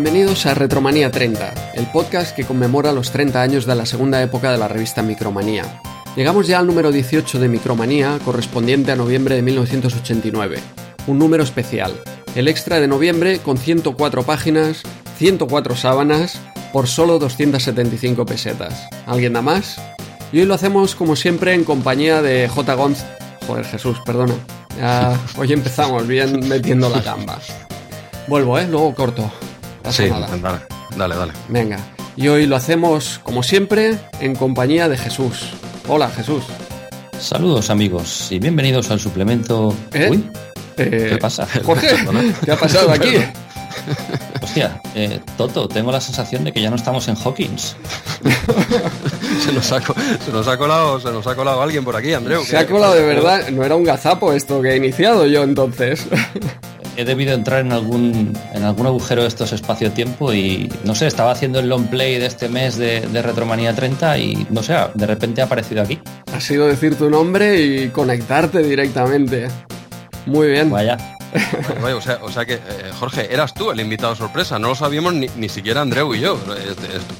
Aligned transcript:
Bienvenidos 0.00 0.46
a 0.46 0.54
Retromanía 0.54 1.10
30, 1.10 1.72
el 1.74 1.90
podcast 1.90 2.32
que 2.36 2.44
conmemora 2.44 2.92
los 2.92 3.10
30 3.10 3.42
años 3.42 3.66
de 3.66 3.74
la 3.74 3.84
segunda 3.84 4.22
época 4.22 4.52
de 4.52 4.56
la 4.56 4.68
revista 4.68 5.02
Micromanía. 5.02 5.80
Llegamos 6.14 6.46
ya 6.46 6.60
al 6.60 6.68
número 6.68 6.92
18 6.92 7.40
de 7.40 7.48
Micromanía, 7.48 8.16
correspondiente 8.24 8.92
a 8.92 8.96
noviembre 8.96 9.34
de 9.34 9.42
1989. 9.42 10.60
Un 11.08 11.18
número 11.18 11.42
especial, 11.42 12.00
el 12.36 12.46
extra 12.46 12.78
de 12.78 12.86
noviembre 12.86 13.40
con 13.40 13.58
104 13.58 14.22
páginas, 14.22 14.84
104 15.16 15.74
sábanas, 15.74 16.38
por 16.72 16.86
solo 16.86 17.18
275 17.18 18.24
pesetas. 18.24 18.88
¿Alguien 19.04 19.32
da 19.32 19.42
más? 19.42 19.80
Y 20.30 20.38
hoy 20.38 20.46
lo 20.46 20.54
hacemos 20.54 20.94
como 20.94 21.16
siempre 21.16 21.54
en 21.54 21.64
compañía 21.64 22.22
de 22.22 22.48
J. 22.48 22.74
Gonz... 22.74 23.02
Joder, 23.48 23.64
Jesús, 23.64 23.98
perdona. 24.06 24.34
Ya, 24.78 25.18
hoy 25.36 25.52
empezamos 25.52 26.06
bien 26.06 26.48
metiendo 26.48 26.88
la 26.88 27.00
gamba. 27.00 27.40
Vuelvo, 28.28 28.60
¿eh? 28.60 28.68
Luego 28.70 28.94
corto. 28.94 29.28
Pasa 29.88 30.02
Sí, 30.04 30.10
nada. 30.10 30.28
dale, 30.42 30.58
dale, 30.98 31.16
dale. 31.16 31.32
Venga. 31.48 31.78
Y 32.14 32.28
hoy 32.28 32.44
lo 32.46 32.56
hacemos, 32.56 33.20
como 33.22 33.42
siempre, 33.42 33.98
en 34.20 34.34
compañía 34.34 34.86
de 34.86 34.98
Jesús. 34.98 35.48
Hola, 35.88 36.10
Jesús. 36.10 36.44
Saludos 37.18 37.70
amigos 37.70 38.30
y 38.30 38.38
bienvenidos 38.38 38.90
al 38.90 39.00
suplemento. 39.00 39.74
¿Eh? 39.94 40.08
Uy, 40.10 40.28
Eh, 40.76 41.06
¿qué 41.12 41.16
pasa? 41.16 41.48
Jorge, 41.64 41.88
¿qué 42.44 42.52
ha 42.52 42.56
pasado 42.56 42.90
aquí? 42.90 43.14
Hostia, 44.42 44.78
eh, 44.94 45.20
Toto, 45.38 45.66
tengo 45.68 45.90
la 45.90 46.02
sensación 46.02 46.44
de 46.44 46.52
que 46.52 46.60
ya 46.60 46.68
no 46.68 46.76
estamos 46.76 47.08
en 47.08 47.16
Hawkins. 47.16 47.74
Se 49.44 49.52
nos, 49.52 49.72
ha, 49.72 49.80
se 49.80 50.32
nos 50.32 50.48
ha 50.48 50.58
colado, 50.58 51.00
se 51.00 51.10
nos 51.10 51.26
ha 51.26 51.34
colado 51.34 51.62
alguien 51.62 51.82
por 51.84 51.96
aquí, 51.96 52.12
Andreu. 52.12 52.44
Se 52.44 52.58
ha 52.58 52.66
colado 52.66 52.94
de 52.94 53.02
verdad. 53.02 53.48
No 53.50 53.64
era 53.64 53.76
un 53.76 53.84
gazapo 53.84 54.32
esto 54.34 54.60
que 54.60 54.72
he 54.72 54.76
iniciado 54.76 55.26
yo 55.26 55.42
entonces. 55.44 56.06
He 56.98 57.04
debido 57.04 57.32
entrar 57.32 57.60
en 57.60 57.70
algún 57.70 58.36
en 58.52 58.64
algún 58.64 58.84
agujero 58.84 59.22
de 59.22 59.28
estos 59.28 59.52
espacio-tiempo 59.52 60.32
y 60.32 60.68
no 60.82 60.96
sé, 60.96 61.06
estaba 61.06 61.30
haciendo 61.30 61.60
el 61.60 61.68
long 61.68 61.86
play 61.86 62.18
de 62.18 62.26
este 62.26 62.48
mes 62.48 62.76
de, 62.76 63.02
de 63.02 63.22
Retromanía 63.22 63.72
30 63.72 64.18
y 64.18 64.48
no 64.50 64.64
sé, 64.64 64.76
de 64.94 65.06
repente 65.06 65.40
ha 65.40 65.44
aparecido 65.44 65.80
aquí. 65.80 66.00
Ha 66.32 66.40
sido 66.40 66.66
decir 66.66 66.96
tu 66.96 67.08
nombre 67.08 67.62
y 67.62 67.90
conectarte 67.90 68.64
directamente. 68.64 69.46
Muy 70.26 70.48
bien. 70.48 70.70
Vaya. 70.70 70.98
Vaya, 71.80 71.94
o, 71.94 72.00
sea, 72.00 72.18
o 72.20 72.32
sea 72.32 72.44
que, 72.44 72.54
eh, 72.54 72.60
Jorge, 72.98 73.32
eras 73.32 73.54
tú 73.54 73.70
el 73.70 73.78
invitado 73.78 74.16
sorpresa. 74.16 74.58
No 74.58 74.66
lo 74.66 74.74
sabíamos 74.74 75.14
ni, 75.14 75.28
ni 75.36 75.48
siquiera 75.48 75.82
Andreu 75.82 76.12
y 76.16 76.20
yo. 76.20 76.36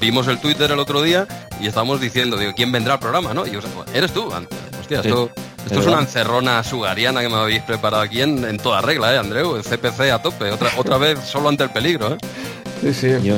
Vimos 0.01 0.27
el 0.27 0.39
Twitter 0.39 0.69
el 0.71 0.79
otro 0.79 1.01
día 1.01 1.25
y 1.61 1.67
estábamos 1.67 2.01
diciendo, 2.01 2.35
digo, 2.35 2.51
¿quién 2.53 2.73
vendrá 2.73 2.95
al 2.95 2.99
programa? 2.99 3.33
¿no? 3.33 3.47
Y 3.47 3.55
o 3.55 3.61
sea, 3.61 3.71
eres 3.93 4.11
tú. 4.11 4.25
Hostia, 4.27 5.03
Sí, 5.03 5.07
esto, 5.07 5.31
esto 5.65 5.79
es 5.79 5.85
una 5.85 5.99
encerrona 5.99 6.63
sugariana 6.63 7.21
que 7.21 7.29
me 7.29 7.35
habéis 7.35 7.61
preparado 7.61 8.03
aquí 8.03 8.21
en, 8.21 8.43
en 8.45 8.57
toda 8.57 8.81
regla, 8.81 9.13
¿eh, 9.13 9.17
Andreu? 9.17 9.55
El 9.55 9.63
CPC 9.63 10.11
a 10.11 10.21
tope. 10.21 10.51
Otra, 10.51 10.69
otra 10.77 10.97
vez 10.97 11.19
solo 11.19 11.49
ante 11.49 11.63
el 11.63 11.69
peligro, 11.69 12.13
¿eh? 12.13 12.17
Sí, 12.81 12.93
sí. 12.93 13.07
Yo, 13.23 13.35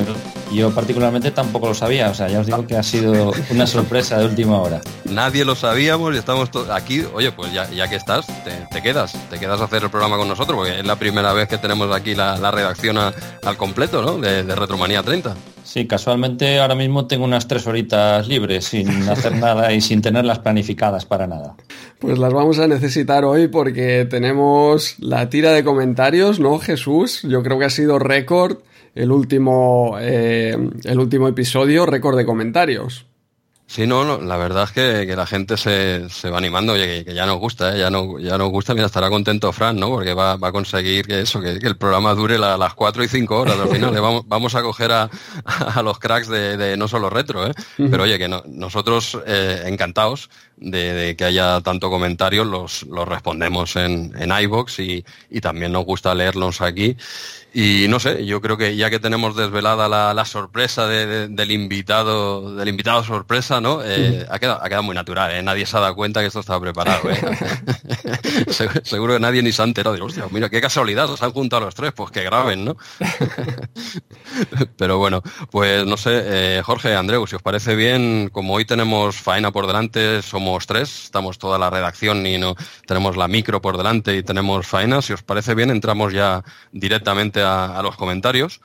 yo 0.52 0.70
particularmente 0.72 1.30
tampoco 1.32 1.66
lo 1.68 1.74
sabía, 1.74 2.10
o 2.10 2.14
sea, 2.14 2.28
ya 2.28 2.40
os 2.40 2.46
digo 2.46 2.66
que 2.66 2.76
ha 2.76 2.82
sido 2.82 3.32
una 3.50 3.66
sorpresa 3.66 4.18
de 4.18 4.26
última 4.26 4.60
hora. 4.60 4.80
Nadie 5.10 5.44
lo 5.44 5.54
sabíamos 5.56 6.14
y 6.14 6.18
estamos 6.18 6.48
aquí. 6.70 7.02
Oye, 7.12 7.32
pues 7.32 7.52
ya, 7.52 7.68
ya 7.70 7.88
que 7.88 7.96
estás, 7.96 8.26
te, 8.44 8.50
te 8.70 8.82
quedas, 8.82 9.14
te 9.30 9.38
quedas 9.38 9.60
a 9.60 9.64
hacer 9.64 9.82
el 9.82 9.90
programa 9.90 10.16
con 10.16 10.28
nosotros, 10.28 10.56
porque 10.56 10.78
es 10.78 10.86
la 10.86 10.96
primera 10.96 11.32
vez 11.32 11.48
que 11.48 11.58
tenemos 11.58 11.94
aquí 11.94 12.14
la, 12.14 12.36
la 12.38 12.50
redacción 12.52 12.98
a- 12.98 13.12
al 13.44 13.56
completo, 13.56 14.00
¿no? 14.02 14.18
De, 14.18 14.44
de 14.44 14.54
Retromanía 14.54 15.02
30. 15.02 15.34
Sí, 15.64 15.86
casualmente 15.86 16.60
ahora 16.60 16.74
mismo 16.74 17.06
tengo 17.06 17.24
unas 17.24 17.48
tres 17.48 17.66
horitas 17.66 18.28
libres 18.28 18.66
sin 18.66 19.08
hacer 19.08 19.34
nada 19.36 19.72
y 19.72 19.80
sin 19.80 20.02
tenerlas 20.02 20.38
planificadas 20.40 21.04
para 21.06 21.26
nada. 21.26 21.54
Pues 21.98 22.18
las 22.18 22.32
vamos 22.32 22.58
a 22.58 22.66
necesitar 22.66 23.24
hoy 23.24 23.48
porque 23.48 24.06
tenemos 24.08 24.96
la 24.98 25.28
tira 25.30 25.52
de 25.52 25.64
comentarios, 25.64 26.38
¿no, 26.40 26.58
Jesús? 26.58 27.22
Yo 27.22 27.42
creo 27.42 27.58
que 27.58 27.64
ha 27.64 27.70
sido 27.70 27.98
récord 27.98 28.58
el 28.94 29.10
último, 29.12 29.96
eh, 30.00 30.56
el 30.84 30.98
último 30.98 31.28
episodio, 31.28 31.86
récord 31.86 32.16
de 32.16 32.26
comentarios. 32.26 33.06
Sí, 33.64 33.86
no, 33.86 34.04
no, 34.04 34.20
la 34.20 34.36
verdad 34.36 34.64
es 34.64 34.72
que, 34.72 35.06
que 35.06 35.16
la 35.16 35.24
gente 35.24 35.56
se, 35.56 36.06
se 36.10 36.28
va 36.28 36.36
animando, 36.36 36.74
oye, 36.74 36.86
que, 36.86 37.04
que 37.06 37.14
ya 37.14 37.24
nos 37.24 37.38
gusta, 37.38 37.74
¿eh? 37.74 37.78
ya, 37.78 37.88
no, 37.88 38.18
ya 38.18 38.36
nos 38.36 38.50
gusta, 38.50 38.74
mira, 38.74 38.84
estará 38.84 39.08
contento 39.08 39.50
Fran, 39.50 39.76
¿no? 39.80 39.88
Porque 39.88 40.12
va, 40.12 40.36
va 40.36 40.48
a 40.48 40.52
conseguir 40.52 41.06
que 41.06 41.22
eso, 41.22 41.40
que, 41.40 41.58
que 41.58 41.68
el 41.68 41.78
programa 41.78 42.12
dure 42.12 42.36
la- 42.36 42.58
las 42.58 42.74
4 42.74 43.02
y 43.02 43.08
5 43.08 43.40
horas 43.40 43.58
al 43.58 43.68
final. 43.68 43.90
le 43.94 44.00
vamos, 44.00 44.24
vamos 44.26 44.54
a 44.56 44.62
coger 44.62 44.92
a, 44.92 45.08
a 45.46 45.82
los 45.82 45.98
cracks 45.98 46.28
de, 46.28 46.58
de 46.58 46.76
no 46.76 46.86
solo 46.86 47.08
retro, 47.08 47.46
¿eh? 47.46 47.52
Pero 47.78 48.02
oye, 48.02 48.18
que 48.18 48.28
no- 48.28 48.42
nosotros 48.46 49.16
eh, 49.26 49.62
encantados 49.64 50.28
de, 50.56 50.92
de 50.92 51.16
que 51.16 51.24
haya 51.24 51.60
tanto 51.60 51.90
comentarios, 51.90 52.46
los, 52.46 52.82
los 52.84 53.06
respondemos 53.08 53.76
en, 53.76 54.12
en 54.18 54.30
iVoox 54.42 54.78
y, 54.80 55.04
y 55.30 55.40
también 55.40 55.72
nos 55.72 55.84
gusta 55.84 56.14
leerlos 56.14 56.60
aquí. 56.60 56.96
Y 57.54 57.84
no 57.88 58.00
sé, 58.00 58.24
yo 58.24 58.40
creo 58.40 58.56
que 58.56 58.76
ya 58.76 58.88
que 58.88 58.98
tenemos 58.98 59.36
desvelada 59.36 59.86
la, 59.86 60.14
la 60.14 60.24
sorpresa 60.24 60.86
de- 60.86 61.04
de- 61.06 61.28
del 61.28 61.50
invitado, 61.50 62.56
del 62.56 62.68
invitado 62.68 63.04
sorpresa, 63.04 63.60
¿no? 63.60 63.80
Eh, 63.84 64.26
ha, 64.30 64.38
quedado, 64.38 64.60
ha 64.62 64.68
quedado 64.68 64.84
muy 64.84 64.94
natural, 64.94 65.32
¿eh? 65.32 65.42
Nadie 65.42 65.66
se 65.66 65.76
ha 65.76 65.80
dado 65.80 65.94
cuenta 65.94 66.20
que 66.22 66.28
esto 66.28 66.40
estaba 66.40 66.60
preparado, 66.60 67.10
¿eh? 67.10 67.20
seguro, 68.48 68.80
seguro 68.84 69.14
que 69.14 69.20
nadie 69.20 69.42
ni 69.42 69.52
se 69.52 69.60
ha 69.60 69.66
enterado. 69.66 69.94
Digo, 69.94 70.06
hostia, 70.06 70.24
mira, 70.30 70.48
qué 70.48 70.62
casualidad, 70.62 71.14
se 71.14 71.22
han 71.24 71.32
juntado 71.32 71.66
los 71.66 71.74
tres, 71.74 71.92
pues 71.92 72.10
que 72.10 72.22
graben, 72.22 72.64
¿no? 72.64 72.76
Pero 74.78 74.96
bueno, 74.98 75.22
pues 75.50 75.84
no 75.86 75.96
sé, 75.98 76.62
Jorge, 76.64 76.94
Andreu, 76.94 77.26
si 77.26 77.36
os 77.36 77.42
parece 77.42 77.74
bien, 77.76 78.30
como 78.32 78.54
hoy 78.54 78.64
tenemos 78.64 79.14
faena 79.16 79.50
por 79.50 79.66
delante, 79.66 80.22
somos 80.22 80.41
tres, 80.66 81.04
estamos 81.04 81.38
toda 81.38 81.58
la 81.58 81.70
redacción 81.70 82.26
y 82.26 82.38
no 82.38 82.54
tenemos 82.86 83.16
la 83.16 83.28
micro 83.28 83.60
por 83.60 83.76
delante 83.76 84.16
y 84.16 84.22
tenemos 84.22 84.66
faena, 84.66 85.02
si 85.02 85.12
os 85.12 85.22
parece 85.22 85.54
bien, 85.54 85.70
entramos 85.70 86.12
ya 86.12 86.42
directamente 86.72 87.40
a, 87.42 87.78
a 87.78 87.82
los 87.82 87.96
comentarios 87.96 88.60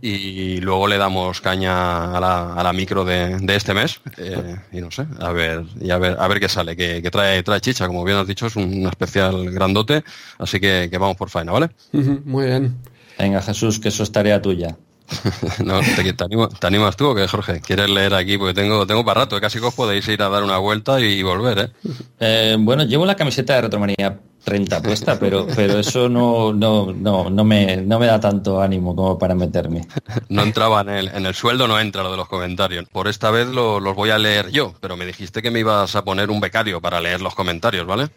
y 0.00 0.60
luego 0.60 0.86
le 0.88 0.98
damos 0.98 1.40
caña 1.40 2.16
a 2.16 2.20
la, 2.20 2.54
a 2.54 2.62
la 2.62 2.72
micro 2.72 3.04
de, 3.04 3.38
de 3.38 3.56
este 3.56 3.74
mes 3.74 4.00
eh, 4.18 4.56
y 4.72 4.80
no 4.80 4.90
sé, 4.90 5.06
a 5.20 5.32
ver, 5.32 5.64
y 5.80 5.90
a 5.90 5.98
ver, 5.98 6.16
a 6.18 6.28
ver 6.28 6.40
qué 6.40 6.48
sale, 6.48 6.76
que, 6.76 7.02
que 7.02 7.10
trae, 7.10 7.42
trae 7.42 7.60
chicha, 7.60 7.86
como 7.86 8.04
bien 8.04 8.18
has 8.18 8.26
dicho, 8.26 8.46
es 8.46 8.56
un 8.56 8.86
especial 8.86 9.50
grandote, 9.50 10.04
así 10.38 10.60
que, 10.60 10.88
que 10.90 10.98
vamos 10.98 11.16
por 11.16 11.30
faena, 11.30 11.52
¿vale? 11.52 11.70
Muy 11.92 12.46
bien. 12.46 12.76
Venga 13.18 13.42
Jesús, 13.42 13.78
que 13.78 13.88
eso 13.88 14.02
es 14.02 14.10
tarea 14.10 14.40
tuya. 14.40 14.76
No, 15.64 15.80
te, 15.80 16.12
te 16.12 16.24
animo- 16.24 16.48
¿te 16.48 16.66
animas 16.66 16.96
tú 16.96 17.08
o 17.08 17.14
qué, 17.14 17.26
Jorge? 17.28 17.60
¿Quieres 17.60 17.90
leer 17.90 18.14
aquí? 18.14 18.38
Porque 18.38 18.54
tengo, 18.54 18.86
tengo 18.86 19.04
para 19.04 19.20
rato, 19.22 19.40
casi 19.40 19.58
que 19.60 19.66
os 19.66 19.74
podéis 19.74 20.06
ir 20.08 20.22
a 20.22 20.28
dar 20.28 20.42
una 20.42 20.58
vuelta 20.58 21.00
y 21.00 21.22
volver, 21.22 21.58
¿eh? 21.58 21.68
Eh, 22.24 22.56
bueno, 22.58 22.84
llevo 22.84 23.04
la 23.04 23.16
camiseta 23.16 23.54
de 23.56 23.62
Retromanía 23.62 24.18
30 24.44 24.80
puesta, 24.82 25.18
pero, 25.18 25.46
pero 25.56 25.78
eso 25.78 26.08
no, 26.08 26.52
no, 26.52 26.92
no, 26.92 27.28
no, 27.30 27.44
me, 27.44 27.76
no 27.78 27.98
me 27.98 28.06
da 28.06 28.18
tanto 28.20 28.60
ánimo 28.62 28.94
como 28.94 29.18
para 29.18 29.34
meterme. 29.34 29.86
No 30.28 30.42
entraba 30.42 30.80
en 30.82 30.88
el, 30.88 31.08
en 31.08 31.26
el 31.26 31.34
sueldo, 31.34 31.66
no 31.68 31.78
entra 31.80 32.02
lo 32.02 32.10
de 32.12 32.16
los 32.16 32.28
comentarios. 32.28 32.86
Por 32.90 33.08
esta 33.08 33.30
vez 33.30 33.48
lo- 33.48 33.80
los 33.80 33.94
voy 33.96 34.10
a 34.10 34.18
leer 34.18 34.50
yo, 34.50 34.74
pero 34.80 34.96
me 34.96 35.04
dijiste 35.04 35.42
que 35.42 35.50
me 35.50 35.60
ibas 35.60 35.94
a 35.96 36.04
poner 36.04 36.30
un 36.30 36.40
becario 36.40 36.80
para 36.80 37.00
leer 37.00 37.20
los 37.20 37.34
comentarios, 37.34 37.86
¿vale? 37.86 38.08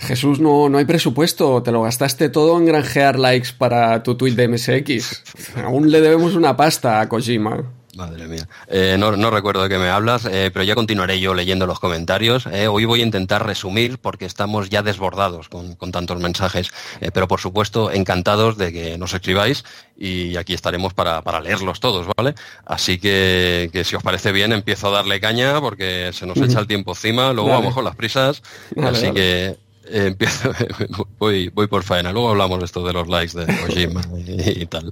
Jesús, 0.00 0.40
no, 0.40 0.68
no 0.68 0.78
hay 0.78 0.86
presupuesto. 0.86 1.62
Te 1.62 1.72
lo 1.72 1.82
gastaste 1.82 2.30
todo 2.30 2.58
en 2.58 2.64
granjear 2.64 3.18
likes 3.18 3.50
para 3.56 4.02
tu 4.02 4.14
tweet 4.14 4.32
de 4.32 4.48
MSX. 4.48 5.22
Aún 5.62 5.90
le 5.90 6.00
debemos 6.00 6.34
una 6.34 6.56
pasta 6.56 7.00
a 7.00 7.08
Kojima. 7.08 7.64
Madre 7.96 8.28
mía. 8.28 8.48
Eh, 8.68 8.96
no, 8.98 9.14
no 9.16 9.30
recuerdo 9.30 9.64
de 9.64 9.68
qué 9.68 9.76
me 9.76 9.88
hablas, 9.88 10.24
eh, 10.24 10.50
pero 10.52 10.64
ya 10.64 10.74
continuaré 10.74 11.20
yo 11.20 11.34
leyendo 11.34 11.66
los 11.66 11.80
comentarios. 11.80 12.46
Eh, 12.46 12.68
hoy 12.68 12.84
voy 12.84 13.00
a 13.00 13.04
intentar 13.04 13.44
resumir 13.44 13.98
porque 13.98 14.24
estamos 14.24 14.70
ya 14.70 14.82
desbordados 14.82 15.48
con, 15.48 15.74
con 15.74 15.92
tantos 15.92 16.18
mensajes. 16.20 16.70
Pero 17.12 17.28
por 17.28 17.40
supuesto, 17.40 17.90
encantados 17.90 18.56
de 18.56 18.72
que 18.72 18.96
nos 18.96 19.12
escribáis 19.12 19.64
y 19.98 20.36
aquí 20.36 20.54
estaremos 20.54 20.94
para, 20.94 21.20
para 21.22 21.40
leerlos 21.40 21.80
todos, 21.80 22.06
¿vale? 22.16 22.34
Así 22.64 22.98
que, 22.98 23.68
que 23.72 23.84
si 23.84 23.96
os 23.96 24.02
parece 24.02 24.32
bien, 24.32 24.52
empiezo 24.52 24.88
a 24.88 24.92
darle 24.92 25.20
caña 25.20 25.60
porque 25.60 26.10
se 26.14 26.26
nos 26.26 26.38
echa 26.38 26.60
el 26.60 26.66
tiempo 26.66 26.92
encima, 26.92 27.32
luego 27.32 27.50
Dale. 27.50 27.60
vamos 27.60 27.74
con 27.74 27.84
las 27.84 27.96
prisas. 27.96 28.42
Así 28.80 29.10
que 29.12 29.58
eh, 29.90 30.06
empiezo, 30.06 30.52
voy, 31.18 31.48
voy 31.48 31.66
por 31.66 31.82
faena, 31.82 32.12
luego 32.12 32.30
hablamos 32.30 32.58
de 32.58 32.64
esto 32.64 32.84
de 32.86 32.92
los 32.92 33.08
likes 33.08 33.38
de 33.38 33.46
Kojima 33.46 34.00
y, 34.16 34.66
tal. 34.66 34.90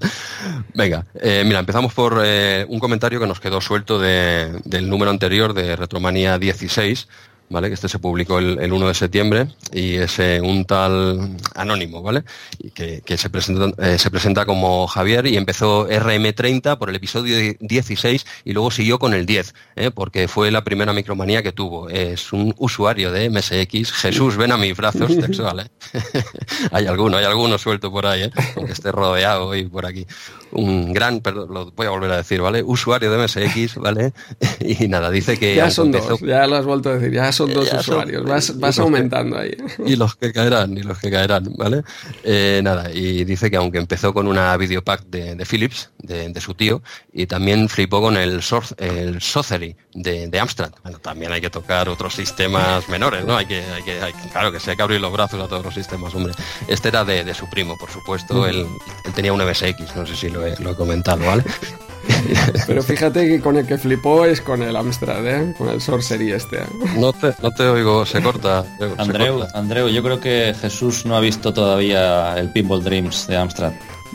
Venga, 0.75 1.07
eh, 1.21 1.43
mira, 1.47 1.61
empezamos 1.61 1.95
por 1.95 2.21
eh, 2.25 2.67
un 2.69 2.79
comentario 2.81 3.21
que 3.21 3.27
nos 3.27 3.41
quedó 3.41 3.61
suelto 3.61 3.99
de- 3.99 4.61
del 4.65 4.89
número 4.89 5.11
anterior 5.11 5.55
de 5.55 5.77
Retromanía 5.77 6.39
16, 6.39 7.09
¿vale? 7.51 7.69
Que 7.69 7.75
este 7.75 7.89
se 7.89 7.99
publicó 7.99 8.39
el, 8.39 8.59
el 8.61 8.73
1 8.73 8.89
de 8.89 8.95
septiembre 8.95 9.49
y 9.73 9.97
es 9.97 10.19
eh, 10.19 10.41
un 10.43 10.65
tal 10.65 11.37
anónimo, 11.55 12.03
¿vale? 12.03 12.25
Y 12.59 12.71
que, 12.71 13.03
que 13.05 13.17
se, 13.17 13.31
presenta, 13.31 13.71
eh, 13.83 13.99
se 13.99 14.11
presenta 14.11 14.47
como 14.47 14.87
Javier 14.87 15.27
y 15.27 15.37
empezó 15.37 15.89
RM30 15.89 16.79
por 16.79 16.91
el 16.91 16.97
episodio 16.97 17.37
16 17.61 18.27
y 18.45 18.53
luego 18.53 18.71
siguió 18.71 18.99
con 18.99 19.15
el 19.15 19.27
10, 19.27 19.55
¿eh? 19.77 19.91
porque 19.91 20.29
fue 20.29 20.51
la 20.51 20.65
primera 20.65 20.93
micromanía 20.93 21.43
que 21.43 21.53
tuvo. 21.53 21.89
Es 21.89 22.33
un 22.33 22.55
usuario 22.59 23.13
de 23.13 23.31
MSX. 23.31 23.93
Jesús, 23.93 24.37
ven 24.37 24.53
a 24.53 24.57
mis 24.57 24.77
brazos, 24.77 25.17
textual, 25.21 25.61
¿eh? 25.61 26.01
hay 26.73 26.87
alguno, 26.87 27.17
hay 27.17 27.25
alguno 27.25 27.59
suelto 27.59 27.91
por 27.91 28.07
ahí. 28.07 28.31
Aunque 28.57 28.73
esté 28.73 28.93
rodeado 28.93 29.47
hoy 29.47 29.65
por 29.65 29.87
aquí. 29.87 30.07
Un 30.53 30.93
gran, 30.93 31.21
perdón, 31.21 31.53
lo 31.53 31.71
voy 31.73 31.87
a 31.87 31.91
volver 31.91 32.11
a 32.13 32.17
decir, 32.19 32.41
¿vale? 32.41 32.63
Usuario 32.63 33.11
de 33.11 33.19
MSX, 33.19 33.77
¿vale? 33.77 34.13
y 34.61 34.89
nada, 34.89 35.11
dice 35.11 35.39
que 35.39 35.55
Ya 35.55 35.71
son 35.71 35.89
empezó- 35.89 36.11
dos, 36.11 36.21
ya 36.21 36.47
lo 36.47 36.57
has 36.57 36.65
vuelto 36.65 36.91
a 36.91 36.95
decir, 36.95 37.13
ya 37.13 37.33
son 37.33 37.53
dos 37.53 37.73
usuarios, 37.73 38.25
vas, 38.25 38.79
aumentando 38.79 39.39
ahí. 39.39 39.57
Y 39.85 39.97
los 39.97 40.17
que 40.17 40.33
caerán, 40.33 40.77
y 40.77 40.83
los 40.83 40.99
que 40.99 41.11
caerán, 41.11 41.53
¿vale? 41.57 41.83
Eh, 42.25 42.61
nada, 42.63 42.91
y 42.93 43.25
dice 43.25 43.51
que 43.51 43.57
aunque 43.57 43.79
empezó 43.79 44.13
con 44.15 44.27
una 44.27 44.57
videopack 44.57 45.05
de, 45.07 45.35
de 45.35 45.45
Philips, 45.45 45.91
de, 45.99 46.41
su 46.41 46.55
tío, 46.55 46.83
y 47.13 47.27
también 47.27 47.69
flipó 47.69 48.01
con 48.01 48.17
el, 48.17 48.41
el 48.79 49.21
Sorcery 49.21 49.77
de, 49.93 50.29
de, 50.29 50.41
Amstrad. 50.41 50.71
Bueno, 50.83 50.99
también 50.99 51.33
hay 51.33 51.41
que 51.41 51.51
tocar 51.51 51.89
otros 51.89 52.15
sistemas 52.15 52.89
menores, 52.89 53.25
¿no? 53.25 53.37
Hay 53.37 53.47
que, 53.47 53.63
hay 53.63 53.83
que, 53.83 53.99
claro 54.33 54.53
que 54.53 54.61
se 54.61 54.71
hay 54.71 54.77
que 54.77 54.83
abrir 54.83 55.01
los 55.01 55.13
brazos 55.13 55.41
a 55.43 55.49
todos 55.49 55.65
los 55.65 55.75
sistemas, 55.75 56.15
hombre. 56.15 56.33
Este 56.69 56.89
era 56.89 57.05
de, 57.05 57.35
su 57.35 57.49
primo, 57.51 57.77
por 57.79 57.91
supuesto, 57.91 58.47
él, 58.47 58.67
tenía 59.15 59.33
un 59.33 59.45
MSX, 59.45 59.97
no 59.97 60.07
sé 60.07 60.17
si 60.17 60.31
lo 60.31 60.38
he, 60.47 60.57
lo 60.63 60.71
he 60.71 60.75
comentado, 60.75 61.25
¿vale? 61.25 61.45
Pero 62.67 62.83
fíjate 62.83 63.27
que 63.27 63.41
con 63.41 63.57
el 63.57 63.67
que 63.67 63.79
flipó 63.79 64.25
es 64.25 64.41
con 64.41 64.63
el 64.63 64.77
Amstrad, 64.77 65.27
¿eh? 65.27 65.55
Con 65.57 65.69
el 65.69 65.81
Sorcery 65.81 66.33
este. 66.33 66.59
¿eh? 66.59 66.67
No 66.97 67.13
te, 67.13 67.35
no 67.43 67.51
te 67.51 67.65
oigo, 67.65 68.05
se 68.07 68.23
corta. 68.23 68.65
Andreu, 68.97 69.47
Andreu, 69.55 69.89
yo 69.89 70.03
creo 70.03 70.21
que 70.21 70.55
Jesús 70.61 71.05
no 71.05 71.17
ha 71.17 71.21
visto 71.21 71.53
todavía 71.53 72.39
el 72.39 72.51
Pinball 72.51 72.83
Dreams 72.83 73.27
de 73.27 73.37
Amstrad. 73.37 73.73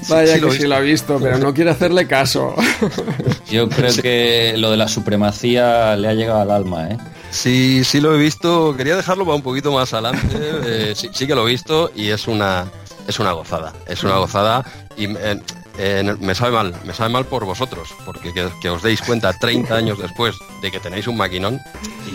Vaya 0.09 0.39
que 0.39 0.51
sí 0.51 0.67
lo 0.67 0.75
ha 0.75 0.79
visto, 0.79 1.19
pero 1.21 1.37
no 1.37 1.53
quiere 1.53 1.69
hacerle 1.69 2.07
caso. 2.07 2.55
Yo 3.49 3.69
creo 3.69 3.93
que 4.01 4.55
lo 4.57 4.71
de 4.71 4.77
la 4.77 4.87
supremacía 4.87 5.95
le 5.95 6.07
ha 6.07 6.13
llegado 6.13 6.41
al 6.41 6.51
alma, 6.51 6.89
¿eh? 6.89 6.97
Sí, 7.31 7.83
sí 7.83 8.01
lo 8.01 8.13
he 8.13 8.17
visto. 8.17 8.75
Quería 8.75 8.95
dejarlo 8.95 9.23
para 9.23 9.35
un 9.35 9.41
poquito 9.43 9.71
más 9.71 9.93
adelante. 9.93 10.35
Eh, 10.65 10.93
sí, 10.95 11.09
sí, 11.13 11.27
que 11.27 11.35
lo 11.35 11.47
he 11.47 11.51
visto 11.51 11.91
y 11.95 12.09
es 12.09 12.27
una, 12.27 12.65
es 13.07 13.19
una 13.19 13.31
gozada. 13.31 13.73
Es 13.87 14.03
una 14.03 14.17
gozada 14.17 14.65
y 14.97 15.05
eh, 15.05 15.39
eh, 15.77 16.15
me 16.19 16.35
sabe 16.35 16.51
mal, 16.51 16.75
me 16.83 16.93
sabe 16.93 17.09
mal 17.09 17.25
por 17.25 17.45
vosotros, 17.45 17.93
porque 18.05 18.33
que, 18.33 18.69
os 18.69 18.83
deis 18.83 19.01
cuenta 19.01 19.33
30 19.33 19.75
años 19.75 19.97
después 19.97 20.35
de 20.61 20.71
que 20.71 20.79
tenéis 20.79 21.07
un 21.07 21.17
maquinón 21.17 21.59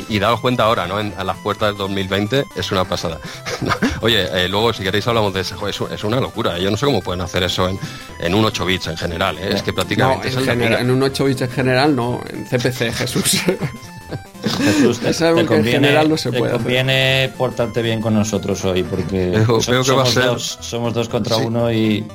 y, 0.09 0.19
daos 0.19 0.41
cuenta 0.41 0.65
ahora, 0.65 0.87
¿no? 0.87 0.97
a 0.97 1.25
las 1.25 1.37
puertas 1.39 1.71
del 1.71 1.79
2020 1.79 2.45
es 2.57 2.73
una 2.73 2.85
pasada. 2.85 3.19
Oye, 4.01 4.29
eh, 4.33 4.49
luego 4.49 4.73
si 4.73 4.83
queréis 4.83 5.07
hablamos 5.09 5.35
de 5.35 5.41
eso, 5.41 5.69
es, 5.69 6.05
una 6.05 6.21
locura. 6.21 6.59
Yo 6.59 6.71
no 6.71 6.77
sé 6.77 6.87
cómo 6.87 7.01
pueden 7.03 7.21
hacer 7.21 7.43
eso 7.43 7.69
en, 8.21 8.35
un 8.35 8.45
8 8.45 8.65
bits 8.65 8.87
en 8.89 8.97
general, 8.97 9.37
¿eh? 9.39 9.55
es 9.55 9.63
que 9.63 9.73
prácticamente... 9.73 10.29
en, 10.29 10.91
un 10.91 11.03
8 11.03 11.25
bits 11.25 11.43
en 11.43 11.51
general 11.51 11.97
no, 11.97 12.21
en 12.31 12.45
CPC, 12.45 12.93
Jesús. 12.95 13.43
Jesús, 14.43 15.01
te, 15.01 15.47
conviene, 15.47 15.57
en 15.57 15.65
general 15.65 16.09
no 16.09 16.17
se 16.17 16.33
puede 16.33 16.53
conviene 16.53 17.33
portarte 17.37 17.83
bien 17.83 18.01
con 18.01 18.15
nosotros 18.15 18.65
hoy, 18.65 18.83
porque 18.85 19.45
somos, 19.61 20.15
dos, 20.15 20.59
somos 20.61 20.95
dos 20.95 21.09
contra 21.09 21.37
uno 21.37 21.73
y 21.73 22.07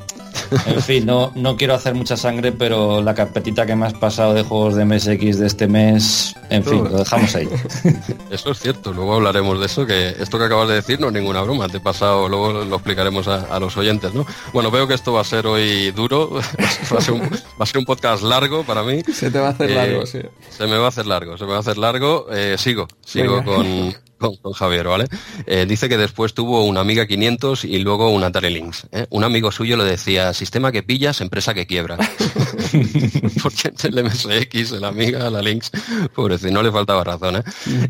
en 0.65 0.81
fin, 0.81 1.05
no, 1.05 1.31
no 1.35 1.57
quiero 1.57 1.73
hacer 1.73 1.95
mucha 1.95 2.17
sangre, 2.17 2.51
pero 2.51 3.01
la 3.01 3.13
carpetita 3.13 3.65
que 3.65 3.75
me 3.75 3.85
has 3.85 3.93
pasado 3.93 4.33
de 4.33 4.43
juegos 4.43 4.75
de 4.75 4.85
MSX 4.85 5.39
de 5.39 5.47
este 5.47 5.67
mes, 5.67 6.35
en 6.49 6.63
fin, 6.63 6.83
lo 6.83 6.97
dejamos 6.97 7.35
ahí. 7.35 7.47
Eso 8.29 8.51
es 8.51 8.59
cierto, 8.59 8.93
luego 8.93 9.15
hablaremos 9.15 9.59
de 9.59 9.65
eso, 9.65 9.85
que 9.85 10.09
esto 10.09 10.37
que 10.37 10.45
acabas 10.45 10.67
de 10.67 10.75
decir 10.75 10.99
no 10.99 11.07
es 11.07 11.13
ninguna 11.13 11.41
broma, 11.41 11.67
te 11.67 11.77
he 11.77 11.79
pasado, 11.79 12.27
luego 12.27 12.51
lo 12.63 12.75
explicaremos 12.75 13.27
a, 13.27 13.59
los 13.59 13.77
oyentes, 13.77 14.13
¿no? 14.13 14.25
Bueno, 14.53 14.71
veo 14.71 14.87
que 14.87 14.93
esto 14.93 15.13
va 15.13 15.21
a 15.21 15.23
ser 15.23 15.45
hoy 15.45 15.91
duro, 15.91 16.31
va 16.91 16.97
a 16.97 17.65
ser 17.65 17.77
un, 17.77 17.85
podcast 17.85 18.23
largo 18.23 18.63
para 18.63 18.83
mí. 18.83 19.01
Se 19.13 19.29
te 19.29 19.39
va 19.39 19.47
a 19.47 19.51
hacer 19.51 19.71
largo, 19.71 20.05
sí. 20.05 20.19
Se 20.49 20.65
me 20.67 20.77
va 20.77 20.85
a 20.85 20.89
hacer 20.89 21.05
largo, 21.05 21.37
se 21.37 21.43
me 21.45 21.51
va 21.51 21.57
a 21.57 21.59
hacer 21.59 21.77
largo. 21.77 22.27
Eh, 22.31 22.55
sigo, 22.57 22.87
sigo 23.05 23.43
con 23.43 23.93
con, 24.31 24.53
Javier, 24.53 24.87
¿vale? 24.87 25.07
Eh, 25.45 25.65
dice 25.67 25.89
que 25.89 25.97
después 25.97 26.33
tuvo 26.33 26.63
una 26.63 26.79
Amiga 26.79 27.05
500 27.05 27.65
y 27.65 27.79
luego 27.79 28.09
un 28.09 28.23
Atari 28.23 28.49
Lynx. 28.49 28.87
¿eh? 28.91 29.05
Un 29.09 29.23
amigo 29.23 29.51
suyo 29.51 29.75
le 29.77 29.83
decía, 29.83 30.33
sistema 30.33 30.71
que 30.71 30.83
pillas, 30.83 31.21
empresa 31.21 31.53
que 31.53 31.65
quiebra. 31.65 31.97
Porque 33.43 33.73
el 33.83 34.03
MSX, 34.03 34.71
el 34.73 34.83
Amiga, 34.83 35.29
la 35.29 35.41
Lynx, 35.41 35.71
pobrecito, 36.13 36.51
no 36.51 36.63
le 36.63 36.71
faltaba 36.71 37.03
razón. 37.03 37.43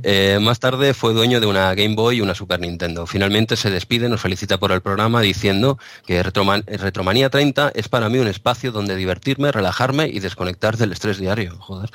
¿eh? 0.03 0.39
más 0.41 0.59
tarde 0.59 0.94
fue 0.94 1.13
dueño 1.13 1.39
de 1.39 1.45
una 1.45 1.74
Game 1.75 1.95
Boy 1.95 2.18
y 2.18 2.21
una 2.21 2.33
Super 2.33 2.59
Nintendo. 2.59 3.06
Finalmente 3.06 3.56
se 3.56 3.69
despide, 3.69 4.09
nos 4.09 4.21
felicita 4.21 4.57
por 4.57 4.71
el 4.71 4.81
programa 4.81 5.21
diciendo 5.21 5.77
que 6.06 6.24
Retromanía 6.24 7.29
30 7.29 7.71
es 7.75 7.89
para 7.89 8.09
mí 8.09 8.18
un 8.18 8.27
espacio 8.27 8.71
donde 8.71 8.95
divertirme, 8.95 9.51
relajarme 9.51 10.07
y 10.07 10.19
desconectar 10.19 10.77
del 10.77 10.91
estrés 10.91 11.19
diario. 11.19 11.57
Joder. 11.59 11.91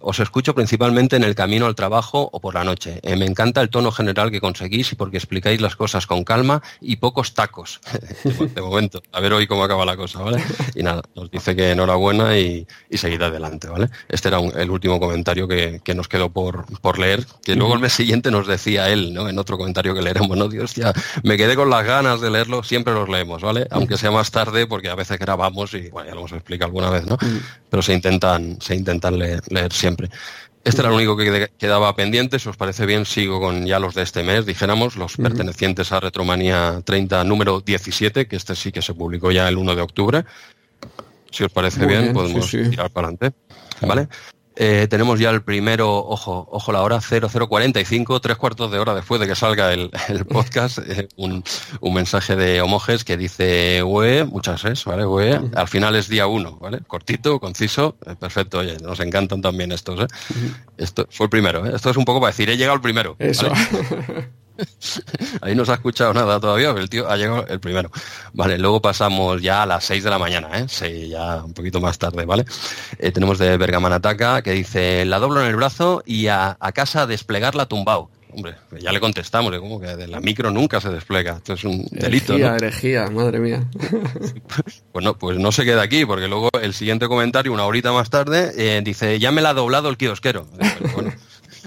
os 0.00 0.20
escucho 0.20 0.54
principalmente 0.54 1.16
en 1.16 1.24
el 1.24 1.34
camino 1.34 1.66
al 1.66 1.74
trabajo 1.74 2.28
o 2.32 2.40
por 2.40 2.54
la 2.54 2.64
noche. 2.64 3.00
me 3.16 3.26
encanta 3.26 3.61
el 3.62 3.70
tono 3.70 3.92
general 3.92 4.30
que 4.30 4.40
conseguís 4.40 4.92
y 4.92 4.96
porque 4.96 5.16
explicáis 5.16 5.60
las 5.60 5.76
cosas 5.76 6.06
con 6.06 6.24
calma 6.24 6.62
y 6.80 6.96
pocos 6.96 7.34
tacos. 7.34 7.80
de 8.24 8.60
momento, 8.60 9.02
a 9.12 9.20
ver 9.20 9.32
hoy 9.32 9.46
cómo 9.46 9.64
acaba 9.64 9.84
la 9.84 9.96
cosa, 9.96 10.20
¿vale? 10.20 10.42
Y 10.74 10.82
nada, 10.82 11.02
nos 11.14 11.30
dice 11.30 11.56
que 11.56 11.70
enhorabuena 11.70 12.36
y, 12.38 12.66
y 12.90 12.98
seguir 12.98 13.22
adelante, 13.22 13.68
¿vale? 13.68 13.88
Este 14.08 14.28
era 14.28 14.38
el 14.40 14.70
último 14.70 15.00
comentario 15.00 15.48
que, 15.48 15.80
nos 15.94 16.08
quedó 16.08 16.30
por, 16.30 16.64
por 16.80 16.98
leer, 16.98 17.26
que 17.44 17.54
luego 17.54 17.74
el 17.74 17.80
mes 17.80 17.92
siguiente 17.92 18.30
nos 18.30 18.46
decía 18.46 18.88
él, 18.88 19.12
¿no? 19.12 19.28
En 19.28 19.38
otro 19.38 19.58
comentario 19.58 19.94
que 19.94 20.02
leeremos, 20.02 20.36
¿no? 20.36 20.48
Dios, 20.48 20.74
ya 20.74 20.92
me 21.22 21.36
quedé 21.36 21.54
con 21.54 21.68
las 21.68 21.84
ganas 21.84 22.20
de 22.20 22.30
leerlo, 22.30 22.62
siempre 22.62 22.94
los 22.94 23.08
leemos, 23.08 23.42
¿vale? 23.42 23.66
Aunque 23.70 23.98
sea 23.98 24.10
más 24.10 24.30
tarde, 24.30 24.66
porque 24.66 24.88
a 24.88 24.94
veces 24.94 25.18
grabamos 25.18 25.74
y, 25.74 25.90
bueno, 25.90 26.08
ya 26.08 26.14
lo 26.14 26.20
hemos 26.20 26.32
explicado 26.32 26.68
alguna 26.68 26.90
vez, 26.90 27.06
¿no? 27.06 27.18
Pero 27.68 27.82
se 27.82 27.92
intentan, 27.92 28.58
se 28.60 28.74
intentan 28.74 29.18
leer 29.18 29.72
siempre. 29.72 30.08
Este 30.64 30.80
era 30.80 30.90
el 30.90 30.94
único 30.94 31.16
que 31.16 31.50
quedaba 31.58 31.94
pendiente. 31.96 32.38
Si 32.38 32.48
os 32.48 32.56
parece 32.56 32.86
bien, 32.86 33.04
sigo 33.04 33.40
con 33.40 33.66
ya 33.66 33.78
los 33.78 33.94
de 33.94 34.02
este 34.02 34.22
mes, 34.22 34.46
dijéramos, 34.46 34.96
los 34.96 35.16
pertenecientes 35.16 35.90
a 35.90 36.00
Retromanía 36.00 36.80
30, 36.84 37.24
número 37.24 37.60
17, 37.60 38.26
que 38.26 38.36
este 38.36 38.54
sí 38.54 38.70
que 38.70 38.80
se 38.80 38.94
publicó 38.94 39.32
ya 39.32 39.48
el 39.48 39.56
1 39.56 39.74
de 39.74 39.82
octubre. 39.82 40.24
Si 41.30 41.42
os 41.44 41.50
parece 41.50 41.86
bien, 41.86 42.12
podemos 42.12 42.48
tirar 42.50 42.90
para 42.90 43.08
adelante. 43.08 43.36
¿Vale? 43.80 44.08
Eh, 44.56 44.86
tenemos 44.88 45.18
ya 45.18 45.30
el 45.30 45.42
primero, 45.42 45.96
ojo, 45.96 46.46
ojo 46.50 46.72
la 46.72 46.82
hora, 46.82 47.00
0045, 47.00 48.20
tres 48.20 48.36
cuartos 48.36 48.70
de 48.70 48.78
hora 48.78 48.94
después 48.94 49.20
de 49.20 49.26
que 49.26 49.34
salga 49.34 49.72
el, 49.72 49.90
podcast, 50.28 50.78
eh, 50.78 51.08
un, 51.16 51.42
mensaje 51.94 52.36
de 52.36 52.60
Homoges 52.60 53.04
que 53.04 53.16
dice 53.16 53.82
UE, 53.82 54.24
muchas 54.24 54.64
es, 54.64 54.84
¿vale? 54.84 55.06
UE, 55.06 55.40
al 55.54 55.68
final 55.68 55.94
es 55.96 56.08
día 56.08 56.26
uno, 56.26 56.58
¿vale? 56.58 56.80
Cortito, 56.86 57.40
conciso, 57.40 57.96
eh, 58.06 58.14
perfecto, 58.18 58.58
oye, 58.58 58.76
nos 58.82 59.00
encantan 59.00 59.40
también 59.40 59.72
estos, 59.72 60.00
¿eh? 60.00 60.06
Esto 60.76 61.06
fue 61.10 61.24
el 61.24 61.30
primero, 61.30 61.64
Esto 61.66 61.90
es 61.90 61.96
un 61.96 62.04
poco 62.04 62.20
para 62.20 62.32
decir, 62.32 62.50
he 62.50 62.56
llegado 62.56 62.76
el 62.76 62.82
primero. 62.82 63.16
Eso. 63.18 63.50
Ahí 65.40 65.54
no 65.54 65.64
se 65.64 65.72
ha 65.72 65.74
escuchado 65.74 66.14
nada 66.14 66.40
todavía, 66.40 66.68
pero 66.70 66.82
el 66.82 66.90
tío 66.90 67.08
ha 67.08 67.16
llegado 67.16 67.46
el 67.46 67.60
primero. 67.60 67.90
Vale, 68.32 68.58
luego 68.58 68.80
pasamos 68.80 69.40
ya 69.40 69.62
a 69.62 69.66
las 69.66 69.84
6 69.84 70.04
de 70.04 70.10
la 70.10 70.18
mañana, 70.18 70.48
¿eh? 70.58 70.66
Sí, 70.68 71.08
ya 71.08 71.42
un 71.44 71.54
poquito 71.54 71.80
más 71.80 71.98
tarde, 71.98 72.24
¿vale? 72.24 72.44
Eh, 72.98 73.12
tenemos 73.12 73.38
de 73.38 73.56
Bergamanataca 73.56 74.42
que 74.42 74.52
dice, 74.52 75.04
la 75.04 75.18
doblo 75.18 75.40
en 75.40 75.48
el 75.48 75.56
brazo 75.56 76.02
y 76.06 76.28
a, 76.28 76.56
casa 76.74 77.02
a 77.02 77.06
desplegar 77.06 77.54
la 77.54 77.66
tumbao. 77.66 78.10
Hombre, 78.34 78.54
ya 78.80 78.92
le 78.92 79.00
contestamos, 79.00 79.54
como 79.58 79.78
que 79.78 79.94
de 79.94 80.08
la 80.08 80.18
micro 80.18 80.50
nunca 80.50 80.80
se 80.80 80.88
despliega. 80.88 81.36
Esto 81.36 81.52
es 81.52 81.64
un 81.64 81.86
delito. 81.90 82.32
Herejía, 82.32 82.56
herejía, 82.56 83.10
madre 83.10 83.40
mía. 83.40 83.66
pues 84.92 85.04
no, 85.04 85.18
pues 85.18 85.38
no 85.38 85.52
se 85.52 85.66
queda 85.66 85.82
aquí, 85.82 86.06
porque 86.06 86.28
luego 86.28 86.48
el 86.62 86.72
siguiente 86.72 87.08
comentario, 87.08 87.52
una 87.52 87.66
horita 87.66 87.92
más 87.92 88.08
tarde, 88.08 88.52
eh, 88.56 88.80
dice, 88.82 89.18
ya 89.18 89.32
me 89.32 89.42
la 89.42 89.50
ha 89.50 89.54
doblado 89.54 89.90
el 89.90 89.98
kiosquero. 89.98 90.46
Bueno, 90.94 91.12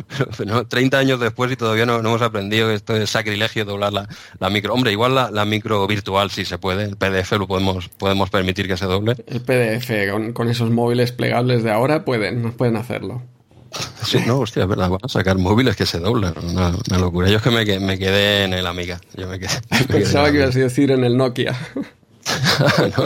pero, 0.37 0.67
30 0.67 0.97
años 0.97 1.19
después 1.19 1.51
y 1.51 1.55
todavía 1.55 1.85
no, 1.85 1.99
hemos 1.99 2.21
aprendido 2.21 2.71
esto 2.71 2.95
es 2.95 3.09
sacrilegio 3.09 3.65
doblar 3.65 3.93
la, 3.93 4.49
micro. 4.49 4.73
Hombre, 4.73 4.91
igual 4.91 5.15
la, 5.15 5.45
micro 5.45 5.85
virtual 5.87 6.31
sí 6.31 6.45
se 6.45 6.57
puede, 6.57 6.85
el 6.85 6.97
PDF 6.97 7.33
lo 7.33 7.47
podemos, 7.47 7.89
podemos 7.89 8.29
permitir 8.29 8.67
que 8.67 8.77
se 8.77 8.85
doble. 8.85 9.15
El 9.27 9.41
PDF 9.41 10.33
con, 10.33 10.49
esos 10.49 10.69
móviles 10.69 11.11
plegables 11.11 11.63
de 11.63 11.71
ahora 11.71 12.05
pueden, 12.05 12.51
pueden 12.53 12.77
hacerlo. 12.77 13.21
Sí, 14.05 14.19
no, 14.27 14.37
hostia, 14.37 14.63
es 14.63 14.69
verdad, 14.69 14.87
van 14.87 14.99
a 15.01 15.09
sacar 15.09 15.37
móviles 15.39 15.75
que 15.75 15.87
se 15.87 15.99
doblan, 15.99 16.33
una, 16.43 16.71
locura. 16.99 17.27
Yo 17.27 17.37
es 17.37 17.41
que 17.41 17.49
me, 17.49 17.79
me, 17.79 17.97
quedé 17.97 18.43
en 18.43 18.53
el 18.53 18.67
Amiga. 18.67 19.01
Yo 19.15 19.27
me 19.27 19.39
quedé, 19.39 19.49
Pensaba 19.87 20.31
que 20.31 20.37
ibas 20.37 20.55
a 20.55 20.59
decir 20.59 20.91
en 20.91 21.03
el 21.03 21.17
Nokia. 21.17 21.57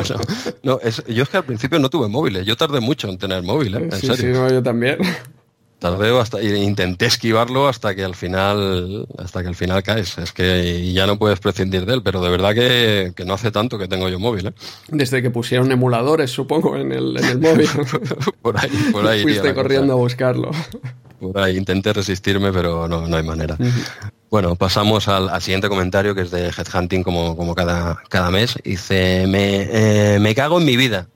no, 0.64 0.78
no, 0.78 0.80
yo 1.08 1.24
es 1.24 1.30
que 1.30 1.38
al 1.38 1.46
principio 1.46 1.80
no 1.80 1.90
tuve 1.90 2.08
móviles, 2.08 2.46
yo 2.46 2.56
tardé 2.56 2.80
mucho 2.82 3.10
en 3.10 3.18
tener 3.18 3.44
móviles, 3.44 3.82
¿eh? 3.82 3.98
sí, 4.00 4.16
Sí, 4.16 4.32
yo 4.32 4.62
también 4.62 4.98
tardé 5.80 6.18
hasta 6.20 6.44
intenté 6.44 7.06
esquivarlo 7.06 7.68
hasta 7.68 7.96
que 7.96 8.04
al 8.04 8.16
final 8.16 9.08
hasta 9.18 9.42
que 9.42 9.48
al 9.48 9.56
final 9.56 9.82
caes. 9.82 10.18
Es 10.18 10.34
que 10.34 10.92
ya 10.94 11.08
no 11.08 11.18
puedes 11.18 11.40
prescindir 11.40 11.86
de 11.86 11.96
él 11.96 12.04
pero 12.04 12.22
de 12.22 12.30
verdad 12.30 12.54
que, 12.54 13.14
no 13.26 13.34
hace 13.34 13.52
tanto 13.52 13.80
que 13.80 13.88
tengo 13.88 14.10
yo 14.10 14.20
móvil 14.20 14.48
¿eh? 14.48 14.54
desde 14.90 15.22
que 15.22 15.30
pusieron 15.30 15.72
emuladores 15.72 16.32
supongo 16.32 16.76
en 16.76 16.92
el, 16.92 17.18
en 17.18 17.26
el 17.26 17.40
móvil. 17.40 17.70
Por 18.42 18.60
ahí 18.60 18.70
por 18.92 19.08
ahí 19.08 19.22
fuiste 19.22 19.54
corriendo 19.54 19.94
a 19.94 19.96
buscarlo. 19.96 20.52
Por 21.20 21.38
ahí 21.40 21.58
intenté 21.58 21.94
resistirme 21.94 22.52
pero 22.52 22.88
no, 22.88 23.08
no 23.08 23.18
hay 23.18 23.24
manera. 23.24 23.58
Bueno, 24.30 24.56
pasamos 24.56 25.08
al, 25.08 25.42
siguiente 25.42 25.70
comentario 25.70 26.14
que 26.14 26.22
es 26.22 26.32
de 26.32 26.50
Headhunting 26.50 27.04
como, 27.04 27.36
como 27.36 27.56
cada, 27.56 28.02
cada 28.10 28.30
mes. 28.32 28.56
Dice, 28.64 29.26
me, 29.28 29.68
eh, 29.72 30.20
me 30.20 30.36
cago 30.36 30.60
en 30.60 30.66
mi 30.66 30.78
vida 30.78 31.08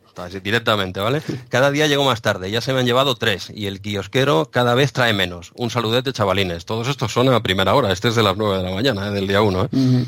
directamente, 0.41 0.99
¿vale? 0.99 1.21
Cada 1.49 1.71
día 1.71 1.87
llego 1.87 2.03
más 2.03 2.21
tarde, 2.21 2.51
ya 2.51 2.61
se 2.61 2.73
me 2.73 2.79
han 2.79 2.85
llevado 2.85 3.15
tres 3.15 3.51
y 3.53 3.67
el 3.67 3.81
kiosquero 3.81 4.49
cada 4.51 4.75
vez 4.75 4.93
trae 4.93 5.13
menos. 5.13 5.51
Un 5.55 5.69
saludete, 5.69 6.13
chavalines. 6.13 6.65
Todos 6.65 6.87
estos 6.87 7.11
son 7.11 7.33
a 7.33 7.41
primera 7.41 7.73
hora, 7.75 7.91
este 7.91 8.09
es 8.09 8.15
de 8.15 8.23
las 8.23 8.37
nueve 8.37 8.57
de 8.57 8.63
la 8.63 8.71
mañana, 8.71 9.07
¿eh? 9.07 9.11
del 9.11 9.27
día 9.27 9.41
uno. 9.41 9.65
¿eh? 9.65 10.05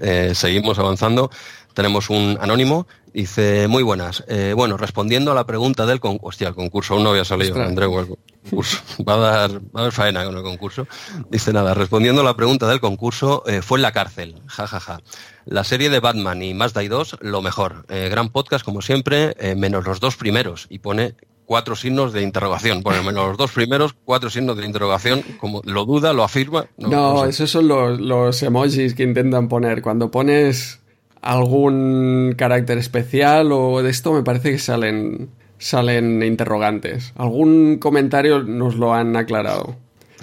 Eh, 0.00 0.32
seguimos 0.34 0.78
avanzando. 0.78 1.30
Tenemos 1.74 2.10
un 2.10 2.38
anónimo, 2.40 2.86
dice, 3.12 3.68
muy 3.68 3.82
buenas. 3.82 4.24
Eh, 4.28 4.52
bueno, 4.56 4.76
respondiendo 4.76 5.32
a 5.32 5.34
la 5.34 5.46
pregunta 5.46 5.86
del 5.86 6.00
concurso, 6.00 6.28
hostia, 6.28 6.48
el 6.48 6.54
concurso 6.54 6.94
aún 6.94 7.04
no 7.04 7.10
había 7.10 7.24
salido, 7.24 7.62
Andreu, 7.62 7.98
el 7.98 8.06
concurso. 8.06 8.78
Va 9.08 9.14
a, 9.14 9.18
dar, 9.18 9.60
va 9.74 9.80
a 9.80 9.82
dar 9.84 9.92
faena 9.92 10.24
con 10.24 10.36
el 10.36 10.42
concurso. 10.42 10.86
Dice 11.30 11.52
nada, 11.52 11.74
respondiendo 11.74 12.22
a 12.22 12.24
la 12.24 12.34
pregunta 12.34 12.66
del 12.66 12.80
concurso, 12.80 13.44
eh, 13.46 13.62
fue 13.62 13.78
en 13.78 13.82
la 13.82 13.92
cárcel, 13.92 14.42
jajaja. 14.46 14.80
Ja, 14.80 14.94
ja. 14.96 15.02
La 15.44 15.64
serie 15.64 15.90
de 15.90 16.00
Batman 16.00 16.42
y 16.42 16.54
Mazda 16.54 16.82
2, 16.82 17.18
lo 17.20 17.42
mejor. 17.42 17.84
Eh, 17.88 18.08
gran 18.08 18.28
podcast, 18.28 18.64
como 18.64 18.80
siempre, 18.80 19.34
eh, 19.38 19.54
menos 19.56 19.84
los 19.84 19.98
dos 19.98 20.16
primeros. 20.16 20.66
Y 20.70 20.78
pone 20.78 21.14
cuatro 21.46 21.74
signos 21.74 22.12
de 22.12 22.22
interrogación. 22.22 22.82
Bueno, 22.82 23.02
menos 23.02 23.28
los 23.28 23.36
dos 23.36 23.50
primeros, 23.50 23.94
cuatro 24.04 24.30
signos 24.30 24.56
de 24.56 24.66
interrogación. 24.66 25.22
Como 25.38 25.60
lo 25.64 25.84
duda, 25.84 26.12
lo 26.12 26.22
afirma. 26.22 26.66
No, 26.76 26.88
no, 26.88 27.14
no 27.14 27.24
sé. 27.24 27.30
esos 27.30 27.50
son 27.50 27.68
los, 27.68 28.00
los 28.00 28.42
emojis 28.42 28.94
que 28.94 29.02
intentan 29.02 29.48
poner. 29.48 29.82
Cuando 29.82 30.10
pones 30.10 30.81
algún 31.22 32.34
carácter 32.36 32.78
especial 32.78 33.52
o 33.52 33.82
de 33.82 33.90
esto, 33.90 34.12
me 34.12 34.22
parece 34.22 34.50
que 34.50 34.58
salen, 34.58 35.30
salen 35.58 36.22
interrogantes. 36.22 37.12
Algún 37.16 37.78
comentario 37.78 38.42
nos 38.42 38.74
lo 38.74 38.92
han 38.92 39.16
aclarado. 39.16 39.76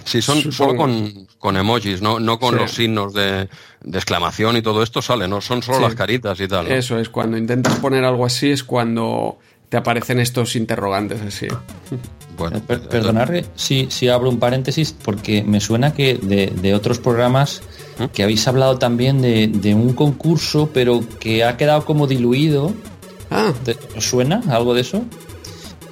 Sí, 0.04 0.22
son 0.22 0.38
Supongo. 0.38 0.54
solo 0.54 0.78
con, 0.78 1.28
con, 1.38 1.58
emojis, 1.58 2.02
no, 2.02 2.20
no 2.20 2.40
con 2.40 2.54
sí. 2.54 2.60
los 2.60 2.72
signos 2.72 3.14
de, 3.14 3.48
de, 3.84 3.98
exclamación 3.98 4.58
y 4.58 4.62
todo 4.62 4.82
esto 4.82 5.02
sale, 5.02 5.28
no 5.28 5.42
son 5.42 5.62
solo 5.62 5.78
sí. 5.78 5.84
las 5.84 5.96
caritas 5.96 6.40
y 6.40 6.48
tal. 6.48 6.68
¿no? 6.68 6.74
Eso 6.74 6.98
es, 7.00 7.10
cuando 7.10 7.38
intentas 7.38 7.76
poner 7.80 8.04
algo 8.04 8.26
así 8.26 8.50
es 8.50 8.64
cuando 8.64 9.38
te 9.70 9.78
aparecen 9.78 10.20
estos 10.20 10.56
interrogantes 10.56 11.22
así. 11.22 11.48
Bueno, 12.38 12.62
per 12.62 12.82
perdonadme 12.88 13.46
si, 13.56 13.88
si 13.92 14.08
abro 14.08 14.30
un 14.30 14.40
paréntesis, 14.40 14.94
porque 14.94 15.44
me 15.44 15.60
suena 15.60 15.94
que 15.94 16.16
de, 16.16 16.48
de 16.48 16.74
otros 16.74 16.98
programas 16.98 17.62
¿Eh? 17.62 17.89
Que 18.14 18.24
habéis 18.24 18.48
hablado 18.48 18.78
también 18.78 19.22
de, 19.22 19.48
de, 19.48 19.74
un 19.74 19.94
concurso, 19.94 20.70
pero 20.74 21.04
que 21.20 21.44
ha 21.44 21.58
quedado 21.58 21.86
como 21.86 22.08
diluido. 22.08 22.74
Ah. 23.32 23.54
¿Os 23.96 24.06
suena 24.06 24.42
algo 24.50 24.74
de 24.74 24.82
eso? 24.82 25.04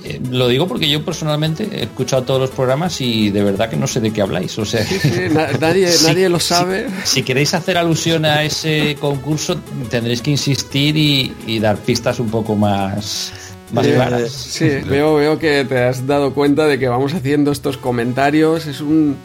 Eh, 0.03 0.21
lo 0.31 0.47
digo 0.47 0.67
porque 0.67 0.89
yo 0.89 1.03
personalmente 1.03 1.67
he 1.71 1.83
escuchado 1.83 2.23
todos 2.23 2.39
los 2.39 2.49
programas 2.51 3.01
y 3.01 3.29
de 3.29 3.43
verdad 3.43 3.69
que 3.69 3.75
no 3.75 3.87
sé 3.87 3.99
de 3.99 4.11
qué 4.11 4.21
habláis. 4.21 4.57
O 4.57 4.65
sea, 4.65 4.85
sí, 4.85 4.99
sí, 4.99 5.09
nadie, 5.59 5.89
nadie 6.03 6.29
lo 6.29 6.39
sabe. 6.39 6.87
Si, 7.03 7.23
queréis 7.23 7.53
hacer 7.53 7.77
alusión 7.77 8.25
a 8.25 8.43
ese 8.43 8.95
concurso, 8.99 9.57
tendréis 9.89 10.21
que 10.21 10.31
insistir 10.31 10.95
y, 10.97 11.33
y 11.45 11.59
dar 11.59 11.77
pistas 11.77 12.19
un 12.19 12.29
poco 12.29 12.55
más 12.55 13.33
eh. 13.75 14.27
Sí, 14.29 14.69
veo, 14.87 15.15
veo 15.15 15.39
que 15.39 15.65
te 15.65 15.83
has 15.83 16.07
dado 16.07 16.33
cuenta 16.33 16.65
de 16.67 16.79
que 16.79 16.87
vamos 16.87 17.13
haciendo 17.13 17.51
estos 17.51 17.77
comentarios. 17.77 18.65
Es 18.65 18.81
un, 18.81 19.17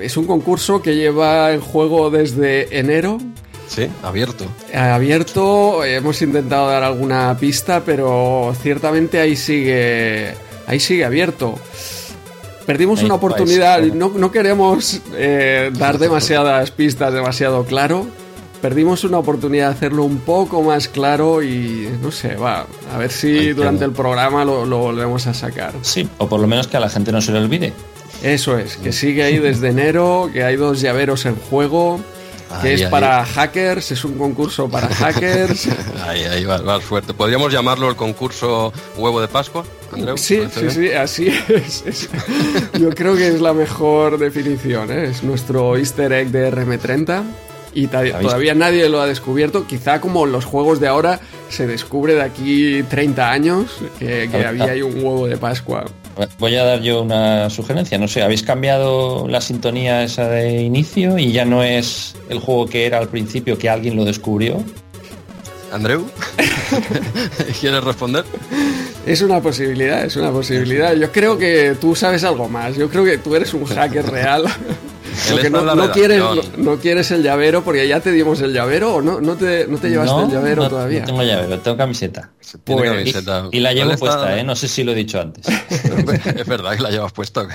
es 0.00 0.16
un 0.16 0.26
concurso 0.26 0.82
que 0.82 0.96
lleva 0.96 1.50
el 1.50 1.60
juego 1.60 2.10
desde 2.10 2.78
enero. 2.78 3.18
Sí, 3.68 3.88
abierto. 4.02 4.44
Abierto, 4.74 5.84
hemos 5.84 6.20
intentado 6.22 6.68
dar 6.68 6.82
alguna 6.82 7.36
pista, 7.38 7.82
pero 7.84 8.54
ciertamente 8.62 9.20
ahí 9.20 9.36
sigue, 9.36 10.34
ahí 10.66 10.80
sigue 10.80 11.04
abierto. 11.04 11.58
Perdimos 12.66 13.00
ahí 13.00 13.06
una 13.06 13.14
oportunidad, 13.14 13.80
vais, 13.80 13.94
no, 13.94 14.12
no, 14.14 14.30
queremos 14.30 15.00
eh, 15.14 15.70
dar 15.74 15.98
demasiadas 15.98 16.70
pistas, 16.70 17.12
demasiado 17.12 17.64
claro, 17.64 18.06
perdimos 18.64 19.04
una 19.04 19.18
oportunidad 19.18 19.68
de 19.68 19.74
hacerlo 19.74 20.04
un 20.04 20.20
poco 20.20 20.62
más 20.62 20.88
claro 20.88 21.42
y 21.42 21.86
no 22.00 22.10
sé, 22.10 22.36
va, 22.36 22.66
a 22.90 22.96
ver 22.96 23.10
si 23.10 23.52
durante 23.52 23.84
el 23.84 23.92
programa 23.92 24.42
lo, 24.46 24.64
lo, 24.64 24.78
volvemos 24.78 25.26
a 25.26 25.34
sacar. 25.34 25.74
Sí, 25.82 26.08
o 26.16 26.26
por 26.26 26.40
lo 26.40 26.46
menos 26.46 26.66
que 26.66 26.78
a 26.78 26.80
la 26.80 26.88
gente 26.88 27.12
no 27.12 27.20
se 27.20 27.32
le 27.32 27.40
olvide. 27.40 27.74
Eso 28.24 28.58
es, 28.58 28.78
que 28.78 28.90
sigue 28.90 29.22
ahí 29.22 29.38
desde 29.38 29.68
enero, 29.68 30.30
que 30.32 30.42
hay 30.44 30.56
dos 30.56 30.80
llaveros 30.80 31.26
en 31.26 31.36
juego, 31.36 32.00
que 32.62 32.72
es 32.72 32.82
para 32.84 33.22
hackers, 33.22 33.92
es 33.92 34.02
un 34.02 34.16
concurso 34.16 34.66
para 34.68 34.88
hackers. 34.94 35.68
ahí, 36.06 36.22
ahí 36.22 36.44
va, 36.46 36.56
va, 36.62 36.80
fuerte. 36.80 37.12
¿Podríamos 37.12 37.52
llamarlo 37.52 37.90
el 37.90 37.96
concurso 37.96 38.72
huevo 38.96 39.20
de 39.20 39.28
Pascua? 39.28 39.64
Andreu, 39.92 40.16
sí, 40.16 40.40
sí, 40.50 40.70
sí, 40.70 40.90
así 40.92 41.28
es. 41.48 41.84
es. 41.86 42.08
Yo 42.80 42.88
creo 42.90 43.14
que 43.14 43.28
es 43.28 43.42
la 43.42 43.52
mejor 43.52 44.16
definición, 44.16 44.90
¿eh? 44.90 45.10
es 45.10 45.22
nuestro 45.22 45.76
easter 45.76 46.10
egg 46.10 46.30
de 46.30 46.50
RM30 46.50 47.24
y 47.74 47.88
todavía 47.88 48.54
nadie 48.54 48.88
lo 48.88 49.02
ha 49.02 49.06
descubierto. 49.06 49.66
Quizá 49.66 50.00
como 50.00 50.24
los 50.24 50.44
juegos 50.44 50.80
de 50.80 50.88
ahora 50.88 51.20
se 51.48 51.66
descubre 51.66 52.14
de 52.14 52.22
aquí 52.22 52.82
30 52.82 53.30
años 53.30 53.78
que, 53.98 54.28
que 54.30 54.44
había 54.44 54.64
ahí 54.64 54.82
un 54.82 54.96
huevo 54.96 55.26
de 55.26 55.36
Pascua. 55.36 55.84
Voy 56.38 56.54
a 56.54 56.64
dar 56.64 56.80
yo 56.80 57.02
una 57.02 57.50
sugerencia, 57.50 57.98
no 57.98 58.06
sé, 58.06 58.22
habéis 58.22 58.42
cambiado 58.42 59.26
la 59.28 59.40
sintonía 59.40 60.04
esa 60.04 60.28
de 60.28 60.62
inicio 60.62 61.18
y 61.18 61.32
ya 61.32 61.44
no 61.44 61.62
es 61.62 62.14
el 62.28 62.38
juego 62.38 62.66
que 62.66 62.86
era 62.86 62.98
al 62.98 63.08
principio 63.08 63.58
que 63.58 63.68
alguien 63.68 63.96
lo 63.96 64.04
descubrió. 64.04 64.62
Andreu, 65.72 66.06
¿quieres 67.60 67.82
responder? 67.82 68.24
Es 69.06 69.22
una 69.22 69.40
posibilidad, 69.40 70.04
es 70.04 70.14
una 70.14 70.30
posibilidad. 70.30 70.94
Yo 70.94 71.10
creo 71.10 71.36
que 71.36 71.76
tú 71.80 71.96
sabes 71.96 72.22
algo 72.22 72.48
más. 72.48 72.76
Yo 72.76 72.88
creo 72.88 73.04
que 73.04 73.18
tú 73.18 73.34
eres 73.34 73.52
un 73.52 73.64
hacker 73.64 74.06
real. 74.06 74.44
No, 75.50 75.74
no, 75.74 75.90
quieres, 75.92 76.18
no, 76.18 76.34
no, 76.56 76.76
quieres 76.78 77.10
el 77.10 77.22
llavero 77.22 77.62
porque 77.62 77.86
ya 77.86 78.00
te 78.00 78.10
dimos 78.12 78.40
el 78.40 78.52
llavero 78.52 78.94
o 78.94 79.02
no, 79.02 79.20
no, 79.20 79.36
te, 79.36 79.66
no 79.66 79.78
te 79.78 79.88
llevaste 79.88 80.22
el 80.22 80.30
llavero 80.30 80.68
todavía. 80.68 81.00
No 81.00 81.06
tengo 81.06 81.22
llavero, 81.22 81.58
tengo 81.60 81.76
camiseta. 81.76 82.30
Pues, 82.64 82.90
camiseta. 82.90 83.48
Y, 83.50 83.58
y, 83.58 83.60
la 83.60 83.72
llevo 83.72 83.96
puesta, 83.96 84.20
está... 84.20 84.38
¿eh? 84.38 84.44
No 84.44 84.56
sé 84.56 84.68
si 84.68 84.84
lo 84.84 84.92
he 84.92 84.94
dicho 84.94 85.20
antes. 85.20 85.46
es 85.70 86.46
verdad 86.46 86.76
que 86.76 86.82
la 86.82 86.90
llevas 86.90 87.12
puesta. 87.12 87.46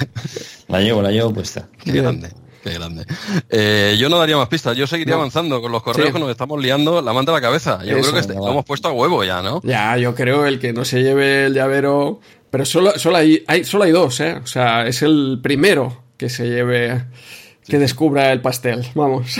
la 0.68 0.82
llevo, 0.82 1.02
la 1.02 1.12
llevo 1.12 1.34
puesta. 1.34 1.68
Qué 1.84 1.92
grande. 1.92 2.30
Qué 2.64 2.74
grande. 2.74 3.06
Eh, 3.50 3.96
yo 4.00 4.10
no 4.10 4.18
daría 4.18 4.38
más 4.38 4.50
pistas, 4.50 4.76
yo 4.76 4.86
seguiría 4.86 5.14
no. 5.14 5.22
avanzando 5.22 5.62
con 5.62 5.72
los 5.72 5.82
correos 5.82 6.08
sí. 6.08 6.14
que 6.14 6.20
nos 6.20 6.30
estamos 6.30 6.62
liando 6.62 7.02
la 7.02 7.14
manta 7.14 7.32
a 7.32 7.36
la 7.36 7.42
cabeza. 7.42 7.80
Yo 7.86 7.98
Eso, 7.98 8.12
creo 8.12 8.28
que 8.28 8.34
no, 8.34 8.52
hemos 8.52 8.66
puesto 8.66 8.90
a 8.90 8.92
huevo 8.92 9.24
ya, 9.24 9.42
¿no? 9.42 9.62
Ya, 9.64 9.96
yo 9.98 10.14
creo 10.14 10.46
el 10.46 10.60
que 10.60 10.74
no 10.74 10.84
se 10.84 11.02
lleve 11.02 11.46
el 11.46 11.54
llavero. 11.54 12.20
Pero 12.50 12.66
solo, 12.66 12.98
solo, 12.98 13.18
hay, 13.18 13.44
hay, 13.48 13.64
solo 13.64 13.84
hay 13.84 13.92
dos, 13.92 14.20
¿eh? 14.20 14.40
O 14.44 14.48
sea, 14.48 14.88
es 14.88 15.02
el 15.04 15.40
primero 15.42 16.04
que 16.18 16.30
se 16.30 16.48
lleve 16.48 17.06
que 17.70 17.80
descubra 17.80 18.32
el 18.34 18.42
pastel, 18.42 18.86
vamos. 18.96 19.38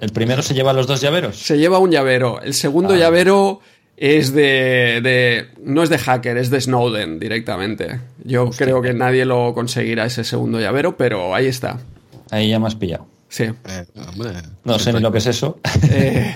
¿El 0.00 0.10
primero 0.10 0.42
se 0.42 0.54
lleva 0.54 0.72
los 0.72 0.86
dos 0.86 1.00
llaveros? 1.00 1.36
Se 1.36 1.58
lleva 1.58 1.78
un 1.78 1.90
llavero. 1.90 2.40
El 2.42 2.54
segundo 2.54 2.94
ah. 2.94 2.96
llavero 2.96 3.60
es 3.96 4.32
de, 4.32 5.00
de, 5.02 5.46
No 5.62 5.82
es 5.82 5.88
de 5.88 5.98
hacker, 5.98 6.36
es 6.36 6.50
de 6.50 6.60
Snowden 6.60 7.18
directamente. 7.18 8.00
Yo 8.22 8.44
Hostia. 8.44 8.66
creo 8.66 8.82
que 8.82 8.94
nadie 8.94 9.24
lo 9.24 9.54
conseguirá 9.54 10.06
ese 10.06 10.24
segundo 10.24 10.60
llavero, 10.60 10.96
pero 10.96 11.34
ahí 11.34 11.46
está. 11.46 11.80
Ahí 12.30 12.50
ya 12.50 12.58
me 12.58 12.66
has 12.66 12.74
pillado. 12.74 13.06
Sí. 13.28 13.44
Eh, 13.44 13.84
hombre, 14.08 14.30
no 14.62 14.78
sé 14.78 14.92
ni 14.92 15.00
lo 15.00 15.10
que 15.10 15.18
es 15.18 15.26
eso. 15.26 15.58
Eh. 15.90 16.34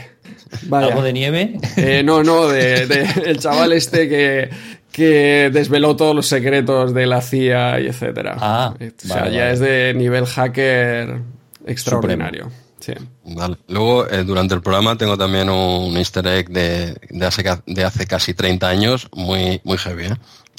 ¿Algo 0.71 1.03
de 1.03 1.13
nieve? 1.13 1.61
Eh, 1.77 2.03
no, 2.03 2.23
no, 2.23 2.49
de, 2.49 2.87
de, 2.87 3.07
el 3.27 3.39
chaval 3.39 3.73
este 3.73 4.09
que, 4.09 4.51
que 4.99 5.51
desveló 5.53 5.95
todos 5.95 6.13
los 6.13 6.27
secretos 6.27 6.93
de 6.93 7.07
la 7.07 7.23
CIA 7.23 7.81
y 7.81 7.87
etcétera. 7.87 8.37
Ah, 8.41 8.75
o 8.75 9.07
sea, 9.07 9.23
vale, 9.23 9.37
ya 9.37 9.43
vale. 9.43 9.53
es 9.53 9.61
de 9.61 9.95
nivel 9.95 10.27
hacker 10.27 11.21
extraordinario. 11.65 12.51
Sí. 12.81 12.95
Vale. 13.25 13.59
Luego, 13.69 14.11
eh, 14.11 14.25
durante 14.25 14.57
el 14.57 14.61
programa 14.61 14.99
tengo 14.99 15.17
también 15.17 15.51
un 15.51 15.97
easter 15.97 16.27
egg 16.27 16.49
de, 16.49 16.97
de, 17.11 17.27
hace, 17.27 17.45
de 17.67 17.85
hace 17.85 18.07
casi 18.07 18.35
30 18.35 18.69
años, 18.69 19.09
muy, 19.15 19.61
muy 19.63 19.79
heavy. 19.79 20.07
¿eh? 20.07 20.17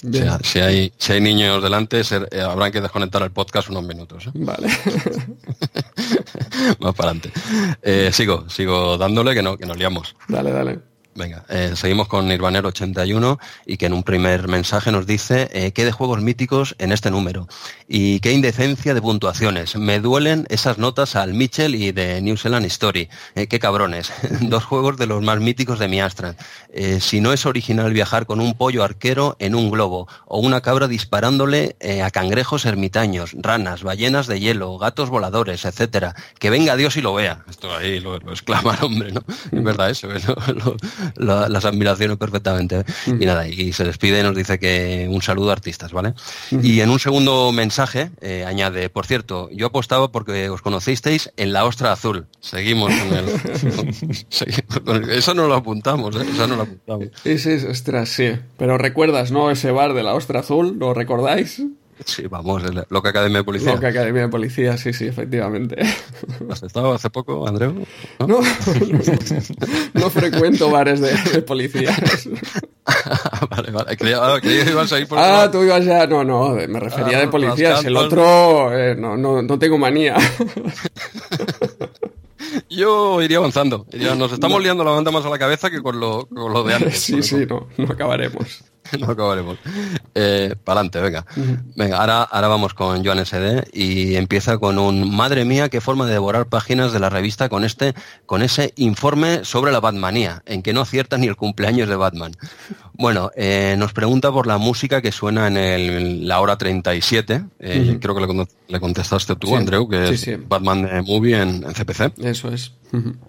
O 0.07 0.13
sea, 0.13 0.39
si, 0.41 0.59
hay, 0.59 0.93
si 0.97 1.11
hay 1.11 1.19
niños 1.19 1.61
delante, 1.61 1.99
eh, 1.99 2.41
habrán 2.41 2.71
que 2.71 2.79
desconectar 2.79 3.21
el 3.23 3.31
podcast 3.31 3.69
unos 3.69 3.83
minutos. 3.83 4.27
¿eh? 4.27 4.31
Vale. 4.35 4.67
Más 6.79 6.95
para 6.95 7.11
adelante. 7.11 7.33
Eh, 7.81 8.09
sigo, 8.13 8.49
sigo 8.49 8.97
dándole 8.97 9.33
que 9.33 9.41
no, 9.41 9.57
que 9.57 9.65
nos 9.65 9.77
liamos. 9.77 10.15
Dale, 10.29 10.53
dale. 10.53 10.79
Venga, 11.19 11.43
eh, 11.49 11.73
seguimos 11.75 12.07
con 12.07 12.29
Nirvanero81 12.29 13.39
y 13.65 13.75
que 13.75 13.87
en 13.87 13.93
un 13.93 14.03
primer 14.03 14.47
mensaje 14.47 14.89
nos 14.89 15.05
dice 15.05 15.49
eh, 15.51 15.73
qué 15.73 15.83
de 15.83 15.91
juegos 15.91 16.21
míticos 16.21 16.75
en 16.79 16.93
este 16.93 17.11
número 17.11 17.49
y 17.89 18.21
qué 18.21 18.31
indecencia 18.31 18.93
de 18.93 19.01
puntuaciones. 19.01 19.75
Me 19.75 19.99
duelen 19.99 20.45
esas 20.47 20.77
notas 20.77 21.17
al 21.17 21.33
Mitchell 21.33 21.75
y 21.75 21.91
de 21.91 22.21
New 22.21 22.37
Zealand 22.37 22.65
Story. 22.67 23.09
Eh, 23.35 23.47
qué 23.47 23.59
cabrones. 23.59 24.13
Dos 24.43 24.63
juegos 24.63 24.95
de 24.95 25.07
los 25.07 25.21
más 25.21 25.41
míticos 25.41 25.77
de 25.77 25.89
mi 25.89 25.99
Astra. 25.99 26.37
Eh, 26.71 26.99
si 27.01 27.19
no 27.19 27.33
es 27.33 27.45
original 27.45 27.91
viajar 27.93 28.25
con 28.25 28.39
un 28.39 28.53
pollo 28.53 28.83
arquero 28.83 29.35
en 29.39 29.55
un 29.55 29.71
globo 29.71 30.07
o 30.25 30.39
una 30.39 30.61
cabra 30.61 30.87
disparándole 30.87 31.75
eh, 31.79 32.03
a 32.03 32.11
cangrejos 32.11 32.65
ermitaños, 32.65 33.31
ranas, 33.39 33.83
ballenas 33.83 34.27
de 34.27 34.39
hielo, 34.39 34.77
gatos 34.77 35.09
voladores, 35.09 35.65
etcétera. 35.65 36.15
Que 36.37 36.49
venga 36.49 36.75
Dios 36.75 36.95
y 36.97 37.01
lo 37.01 37.13
vea. 37.13 37.43
Esto 37.49 37.75
ahí 37.75 37.99
lo, 37.99 38.19
lo 38.19 38.31
exclama 38.31 38.75
el 38.75 38.85
hombre, 38.85 39.11
¿no? 39.11 39.23
Es 39.51 39.63
verdad 39.63 39.89
eso, 39.89 40.07
lo, 40.47 40.53
lo, 40.53 40.77
la, 41.15 41.49
las 41.49 41.65
admiraciones 41.65 42.17
perfectamente. 42.17 42.85
-huh. 42.85 43.21
Y 43.21 43.25
nada, 43.25 43.47
y 43.47 43.73
se 43.73 43.83
despide 43.83 44.19
y 44.19 44.23
nos 44.23 44.35
dice 44.35 44.59
que 44.59 45.07
un 45.09 45.21
saludo 45.21 45.49
a 45.49 45.53
artistas, 45.53 45.91
¿vale? 45.91 46.13
Y 46.51 46.81
en 46.81 46.89
un 46.89 46.99
segundo 46.99 47.51
mensaje 47.51 48.11
eh, 48.21 48.45
añade, 48.45 48.89
por 48.89 49.05
cierto, 49.05 49.49
yo 49.51 49.67
apostaba 49.67 50.11
porque 50.11 50.49
os 50.49 50.61
conocisteis 50.61 51.31
en 51.37 51.53
la 51.53 51.65
ostra 51.65 51.91
azul. 51.91 52.27
Seguimos 52.39 52.93
con 52.93 53.17
el... 53.17 54.25
seguimos 54.29 54.79
con 54.85 55.03
el... 55.03 55.09
Eso 55.09 55.33
no 55.33 55.47
lo 55.47 55.55
apuntamos, 55.55 56.15
¿eh? 56.15 56.25
Eso 56.31 56.47
no 56.47 56.58
lo 56.59 56.63
apuntamos. 56.63 57.07
Ese 57.25 57.55
es, 57.55 57.63
ostras, 57.63 58.09
sí. 58.09 58.33
Pero 58.57 58.77
recuerdas, 58.77 59.31
¿no? 59.31 59.51
Ese 59.51 59.71
bar 59.71 59.93
de 59.93 60.03
la 60.03 60.13
ostra 60.13 60.41
azul, 60.41 60.77
¿lo 60.77 60.93
recordáis? 60.93 61.61
Sí, 62.05 62.27
vamos, 62.27 62.63
Loca 62.89 63.09
Academia 63.09 63.39
de 63.39 63.43
Policía. 63.43 63.73
Loca 63.73 63.89
Academia 63.89 64.21
de 64.21 64.29
Policía, 64.29 64.77
sí, 64.77 64.93
sí, 64.93 65.07
efectivamente. 65.07 65.75
¿Has 66.49 66.63
estado 66.63 66.93
hace 66.93 67.09
poco, 67.09 67.45
Andreu? 67.45 67.85
No, 68.19 68.39
no, 69.93 70.09
frecuento 70.09 70.71
bares 70.71 71.01
de, 71.01 71.41
policías. 71.41 72.29
vale, 73.49 73.71
vale. 73.71 73.97
Creía, 73.97 74.21
que 74.41 74.63
ibas 74.71 74.93
a 74.93 74.99
ir 74.99 75.07
por 75.07 75.19
Ah, 75.19 75.49
tú 75.51 75.61
ibas 75.61 75.83
ya. 75.83 76.07
No, 76.07 76.23
no, 76.23 76.51
me 76.51 76.79
refería 76.79 77.17
ah, 77.17 77.21
de 77.21 77.27
policías. 77.27 77.83
El 77.83 77.97
otro, 77.97 78.77
eh, 78.77 78.95
no, 78.95 79.17
no, 79.17 79.41
no 79.41 79.59
tengo 79.59 79.77
manía. 79.77 80.15
Yo 82.69 83.21
iría 83.21 83.37
avanzando. 83.37 83.85
nos 84.17 84.31
estamos 84.31 84.61
liando 84.61 84.83
la 84.83 84.91
banda 84.91 85.11
más 85.11 85.25
a 85.25 85.29
la 85.29 85.39
cabeza 85.39 85.69
que 85.69 85.81
con 85.81 85.99
lo, 85.99 86.27
con 86.27 86.53
lo 86.53 86.63
de 86.63 86.73
antes. 86.75 86.99
Sí, 87.09 87.23
sí, 87.23 87.45
no, 87.47 87.67
no 87.77 87.91
acabaremos. 87.91 88.63
no 88.99 89.11
acabaremos. 89.11 89.57
Eh, 90.15 90.55
para 90.63 90.81
adelante, 90.81 90.99
venga. 90.99 91.25
Venga, 91.75 91.97
ahora, 91.97 92.23
ahora 92.23 92.47
vamos 92.47 92.73
con 92.73 93.03
Joan 93.03 93.25
SD 93.25 93.69
y 93.73 94.15
empieza 94.15 94.57
con 94.57 94.79
un 94.79 95.15
madre 95.15 95.45
mía, 95.45 95.69
qué 95.69 95.81
forma 95.81 96.05
de 96.05 96.13
devorar 96.13 96.47
páginas 96.47 96.91
de 96.91 96.99
la 96.99 97.09
revista 97.09 97.49
con 97.49 97.63
este, 97.63 97.93
con 98.25 98.41
ese 98.41 98.73
informe 98.75 99.45
sobre 99.45 99.71
la 99.71 99.79
Batmanía, 99.79 100.43
en 100.45 100.61
que 100.61 100.73
no 100.73 100.81
acierta 100.81 101.17
ni 101.17 101.27
el 101.27 101.35
cumpleaños 101.35 101.89
de 101.89 101.95
Batman. 101.95 102.31
Bueno, 102.99 103.31
eh, 103.37 103.75
nos 103.77 103.93
pregunta 103.93 104.29
por 104.29 104.45
la 104.45 104.57
música 104.57 105.01
que 105.01 105.13
suena 105.13 105.47
en 105.47 106.27
la 106.27 106.41
hora 106.41 106.57
37. 106.57 107.45
Eh, 107.57 107.97
creo 108.01 108.13
que 108.13 108.45
le, 108.67 108.79
contestaste 108.81 109.37
tú, 109.37 109.55
Andreu, 109.55 109.87
que 109.87 110.09
es 110.09 110.27
Batman 110.49 110.81
de 110.81 111.01
Movie 111.01 111.41
en, 111.41 111.61
CPC. 111.61 112.19
Eso 112.21 112.49
es. 112.49 112.73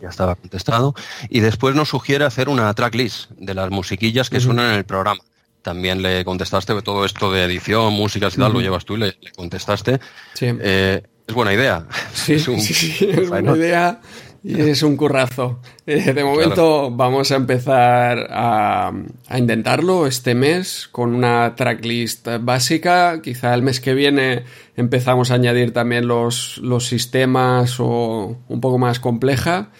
Ya 0.02 0.08
estaba 0.08 0.34
contestado. 0.34 0.96
Y 1.28 1.38
después 1.38 1.76
nos 1.76 1.88
sugiere 1.88 2.24
hacer 2.24 2.48
una 2.48 2.74
tracklist 2.74 3.30
de 3.38 3.54
las 3.54 3.70
musiquillas 3.70 4.28
que 4.28 4.40
suenan 4.40 4.72
en 4.72 4.78
el 4.78 4.84
programa 4.84 5.20
también 5.62 6.00
le 6.00 6.24
contestaste 6.24 6.80
todo 6.80 7.04
esto 7.04 7.30
de 7.30 7.44
edición, 7.44 7.92
músicas 7.92 8.34
y 8.34 8.38
tal, 8.38 8.50
lo 8.50 8.62
llevas 8.62 8.86
tú 8.86 8.94
y 8.94 9.00
le, 9.00 9.16
contestaste. 9.36 10.00
Sí. 10.32 10.46
Eh, 10.58 11.02
es 11.26 11.34
buena 11.34 11.52
idea. 11.52 11.86
Sí, 12.14 12.32
es, 12.34 12.44
sí, 12.44 13.10
es 13.10 13.28
buena 13.28 13.54
idea 13.54 14.00
y 14.42 14.60
es 14.60 14.82
un 14.82 14.96
currazo. 14.96 15.60
Eh, 15.86 16.12
de 16.12 16.24
momento 16.24 16.90
vamos 16.90 17.30
a 17.30 17.36
empezar 17.36 18.28
a, 18.30 18.92
a, 19.28 19.38
intentarlo 19.38 20.06
este 20.06 20.34
mes 20.34 20.88
con 20.90 21.14
una 21.14 21.54
tracklist 21.56 22.28
básica. 22.40 23.20
Quizá 23.22 23.54
el 23.54 23.62
mes 23.62 23.80
que 23.80 23.94
viene 23.94 24.44
empezamos 24.76 25.30
a 25.30 25.34
añadir 25.34 25.72
también 25.72 26.06
los, 26.06 26.58
los 26.58 26.86
sistemas 26.86 27.76
o 27.78 28.36
un 28.48 28.60
poco 28.60 28.78
más 28.78 29.00
compleja. 29.00 29.70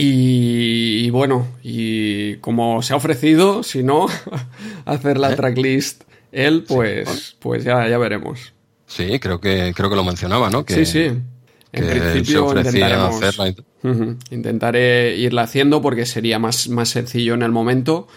Y, 0.00 1.10
bueno, 1.10 1.48
y 1.62 2.36
como 2.36 2.82
se 2.82 2.92
ha 2.92 2.96
ofrecido, 2.96 3.64
si 3.64 3.82
no, 3.82 4.06
hacer 4.84 5.18
la 5.18 5.32
¿Eh? 5.32 5.36
tracklist 5.36 6.04
él, 6.30 6.64
pues, 6.68 7.36
pues 7.40 7.64
ya, 7.64 7.88
ya 7.88 7.98
veremos. 7.98 8.52
Sí, 8.86 9.18
creo 9.18 9.40
que, 9.40 9.72
creo 9.74 9.90
que 9.90 9.96
lo 9.96 10.04
mencionaba, 10.04 10.50
¿no? 10.50 10.64
sí, 10.68 10.86
sí. 10.86 11.10
En 11.78 11.86
principio 11.86 12.48
intentaremos, 12.56 13.20
intentaré 14.30 15.16
irla 15.16 15.42
haciendo 15.42 15.80
porque 15.82 16.06
sería 16.06 16.38
más, 16.38 16.68
más 16.68 16.88
sencillo 16.88 17.34
en 17.34 17.42
el 17.42 17.52
momento. 17.52 18.08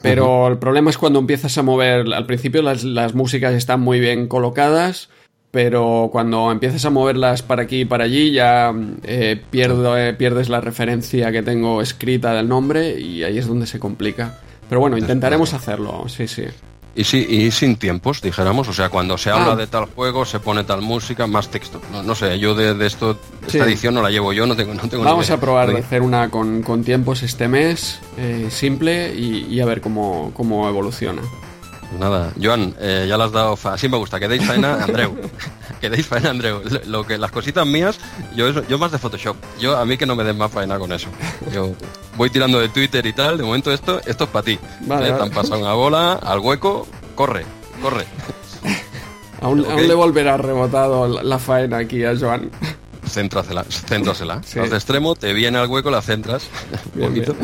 Pero 0.00 0.46
el 0.46 0.58
problema 0.58 0.90
es 0.90 0.98
cuando 0.98 1.18
empiezas 1.18 1.58
a 1.58 1.62
mover. 1.62 2.12
Al 2.14 2.26
principio 2.26 2.62
las, 2.62 2.84
las 2.84 3.14
músicas 3.14 3.54
están 3.54 3.80
muy 3.80 3.98
bien 3.98 4.28
colocadas 4.28 5.08
pero 5.50 6.10
cuando 6.12 6.52
empiezas 6.52 6.84
a 6.84 6.90
moverlas 6.90 7.42
para 7.42 7.62
aquí 7.62 7.80
y 7.80 7.84
para 7.84 8.04
allí 8.04 8.32
ya 8.32 8.72
eh, 9.04 9.42
eh, 9.52 10.14
pierdes 10.18 10.48
la 10.48 10.60
referencia 10.60 11.32
que 11.32 11.42
tengo 11.42 11.80
escrita 11.80 12.34
del 12.34 12.48
nombre 12.48 13.00
y 13.00 13.22
ahí 13.22 13.38
es 13.38 13.46
donde 13.46 13.66
se 13.66 13.78
complica. 13.78 14.38
Pero 14.68 14.80
bueno, 14.80 14.98
intentaremos 14.98 15.54
hacerlo, 15.54 16.04
sí, 16.08 16.28
sí. 16.28 16.44
Y, 16.98 17.04
sí, 17.04 17.24
y 17.30 17.52
sin 17.52 17.76
tiempos, 17.76 18.20
dijéramos, 18.20 18.66
o 18.66 18.72
sea, 18.72 18.88
cuando 18.88 19.16
se 19.16 19.30
habla 19.30 19.52
ah. 19.52 19.56
de 19.56 19.68
tal 19.68 19.84
juego, 19.84 20.24
se 20.24 20.40
pone 20.40 20.64
tal 20.64 20.82
música, 20.82 21.28
más 21.28 21.48
texto. 21.48 21.80
No, 21.92 22.12
sé, 22.16 22.40
yo 22.40 22.56
de, 22.56 22.84
esto, 22.84 23.16
esta 23.46 23.64
edición 23.66 23.94
no 23.94 24.02
la 24.02 24.10
llevo 24.10 24.32
yo, 24.32 24.48
no 24.48 24.56
tengo, 24.56 24.74
no 24.74 24.88
tengo 24.88 25.04
Vamos 25.04 25.30
a 25.30 25.38
probar 25.38 25.72
de 25.72 25.78
hacer 25.78 26.02
una 26.02 26.28
con, 26.28 26.82
tiempos 26.82 27.22
este 27.22 27.46
mes, 27.46 28.00
eh, 28.16 28.48
simple, 28.50 29.14
y, 29.14 29.60
a 29.60 29.64
ver 29.64 29.80
cómo, 29.80 30.32
cómo 30.34 30.68
evoluciona. 30.68 31.22
Nada, 32.00 32.32
Joan, 32.42 32.74
eh, 32.80 33.06
ya 33.08 33.16
le 33.16 33.22
has 33.22 33.32
dado 33.32 33.56
Así 33.62 33.88
me 33.88 33.96
gusta, 33.96 34.18
que 34.18 34.26
deis 34.26 34.44
faena, 34.44 34.82
Andreu. 34.82 35.14
que 35.78 35.90
deis 35.90 36.06
faena, 36.06 36.30
Andreu. 36.30 36.62
Lo 36.86 37.06
que, 37.06 37.18
las 37.18 37.30
cositas 37.30 37.66
mías, 37.66 37.98
yo, 38.34 38.66
yo 38.66 38.78
más 38.78 38.92
de 38.92 38.98
Photoshop. 38.98 39.36
Yo 39.60 39.76
a 39.76 39.84
mí 39.84 39.96
que 39.96 40.06
no 40.06 40.16
me 40.16 40.24
den 40.24 40.36
más 40.36 40.50
faena 40.50 40.78
con 40.78 40.92
eso. 40.92 41.08
Yo 41.52 41.72
voy 42.16 42.30
tirando 42.30 42.60
de 42.60 42.68
Twitter 42.68 43.04
y 43.06 43.12
tal, 43.12 43.38
de 43.38 43.44
momento 43.44 43.72
esto, 43.72 44.00
esto 44.06 44.24
es 44.24 44.30
para 44.30 44.44
ti. 44.44 44.58
Vale, 44.82 45.08
¿Eh? 45.08 45.12
Te 45.12 45.22
han 45.22 45.30
pasado 45.30 45.60
una 45.60 45.72
bola, 45.72 46.14
al 46.14 46.40
hueco, 46.40 46.86
corre, 47.14 47.44
corre. 47.82 48.04
aún, 49.40 49.62
le 49.62 49.94
volverá 49.94 50.36
rebotado 50.36 51.22
la 51.22 51.38
faena 51.38 51.78
aquí 51.78 52.04
a 52.04 52.16
Joan. 52.18 52.50
Céntrasela, 53.08 53.64
céntrasela. 53.64 54.42
Sí. 54.42 54.60
de 54.60 54.66
extremo, 54.66 55.14
te 55.14 55.32
viene 55.32 55.58
al 55.58 55.68
hueco, 55.68 55.90
la 55.90 56.02
centras. 56.02 56.48
un 56.94 57.08
poquito. 57.08 57.34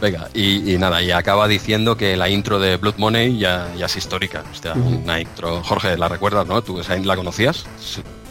Venga, 0.00 0.28
y, 0.34 0.76
nada, 0.78 1.02
y 1.02 1.10
acaba 1.10 1.46
diciendo 1.46 1.96
que 1.96 2.16
la 2.16 2.28
intro 2.28 2.58
de 2.58 2.76
Blood 2.76 2.94
Money 2.96 3.38
ya, 3.38 3.68
ya 3.76 3.86
es 3.86 3.96
histórica. 3.96 4.42
Hostia, 4.50 4.72
una 4.74 5.20
intro. 5.20 5.62
Jorge, 5.62 5.96
¿la 5.96 6.08
recuerdas, 6.08 6.46
no? 6.46 6.62
¿Tú 6.62 6.80
esa 6.80 6.96
la 6.96 7.16
conocías? 7.16 7.64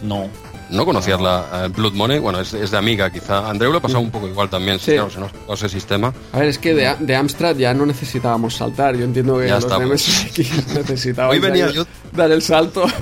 No. 0.01 0.29
¿No 0.69 0.85
conocías 0.85 1.19
la 1.19 1.65
eh, 1.65 1.67
Blood 1.69 1.93
Money? 1.93 2.19
Bueno, 2.19 2.39
es, 2.39 2.51
de 2.51 2.77
amiga, 2.77 3.09
quizá. 3.09 3.49
Andreu 3.49 3.71
le 3.71 3.77
ha 3.77 3.81
pasado 3.81 4.01
un 4.01 4.11
poco 4.11 4.27
igual 4.27 4.49
también, 4.49 4.79
sí. 4.79 4.93
claro, 4.93 5.09
se 5.09 5.19
nos 5.19 5.31
ese 5.49 5.69
sistema. 5.69 6.13
A 6.31 6.39
ver, 6.39 6.47
es 6.49 6.59
que 6.59 6.73
de, 6.73 6.95
de, 6.99 7.15
Amstrad 7.15 7.55
ya 7.55 7.73
no 7.73 7.85
necesitábamos 7.85 8.55
saltar. 8.55 8.95
Yo 8.95 9.03
entiendo 9.03 9.39
que 9.39 9.47
ya 9.47 9.59
los 9.59 9.65
MSX 9.65 10.67
necesitaban 10.75 11.31
Hoy 11.31 11.39
venía 11.39 11.71
yo... 11.71 11.85
dar 12.11 12.31
el 12.31 12.41
salto. 12.41 12.85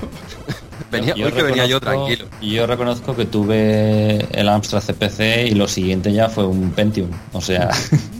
Venía, 0.89 1.15
hoy 1.15 1.33
que 1.33 1.43
venía 1.43 1.65
yo 1.65 1.81
tranquilo. 1.81 2.27
Y 2.39 2.51
yo 2.51 2.65
reconozco 2.65 3.13
que 3.13 3.25
tuve 3.25 4.25
el 4.31 4.47
Amstrad 4.47 4.81
CPC 4.81 5.47
y 5.47 5.51
lo 5.51 5.67
siguiente 5.67 6.13
ya 6.13 6.29
fue 6.29 6.45
un 6.45 6.71
Pentium. 6.71 7.09
O 7.33 7.41
sea. 7.41 7.71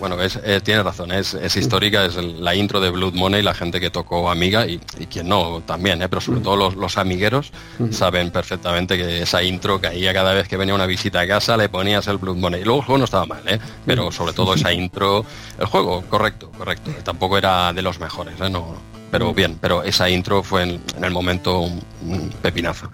bueno, 0.00 0.20
es, 0.20 0.38
eh, 0.42 0.60
tiene 0.62 0.82
razón, 0.82 1.12
es, 1.12 1.34
histórica, 1.56 2.04
es 2.04 2.16
la 2.16 2.54
intro 2.54 2.80
de 2.80 2.90
Blood 2.90 3.14
Money, 3.14 3.42
la 3.42 3.54
gente 3.54 3.80
que 3.80 3.90
tocó 3.90 4.30
Amiga 4.30 4.66
y, 4.66 4.78
quien 5.10 5.28
no 5.28 5.62
también, 5.64 6.02
eh, 6.02 6.08
pero 6.08 6.20
sobre 6.20 6.40
todo 6.40 6.70
los, 6.70 6.98
amigueros 6.98 7.52
saben 7.90 8.30
perfectamente 8.30 8.96
que 8.96 9.22
esa 9.22 9.42
intro 9.42 9.80
caía 9.80 10.12
cada 10.12 10.32
vez 10.32 10.48
que 10.48 10.56
venía 10.56 10.74
una 10.74 10.86
visita 10.86 11.20
a 11.20 11.26
casa, 11.26 11.56
le 11.56 11.68
ponías 11.68 12.06
el 12.08 12.18
Blood 12.18 12.36
Money. 12.36 12.62
Y 12.62 12.64
luego 12.64 12.80
el 12.80 12.86
juego 12.86 12.98
no 12.98 13.04
estaba 13.04 13.26
mal, 13.26 13.42
¿eh? 13.46 13.58
pero 13.86 14.10
sobre 14.10 14.32
todo 14.32 14.54
esa 14.54 14.72
intro, 14.72 15.24
el 15.58 15.66
juego, 15.66 16.02
correcto, 16.08 16.50
correcto. 16.56 16.90
Tampoco 17.04 17.38
era 17.38 17.72
de 17.72 17.82
los 17.82 17.98
mejores, 18.00 18.40
¿eh? 18.40 18.50
no, 18.50 18.74
pero 19.10 19.32
bien, 19.32 19.58
pero 19.60 19.82
esa 19.82 20.08
intro 20.08 20.42
fue 20.42 20.62
en, 20.62 20.80
el 21.02 21.10
momento 21.10 21.60
un, 21.60 22.30
pepinazo. 22.42 22.90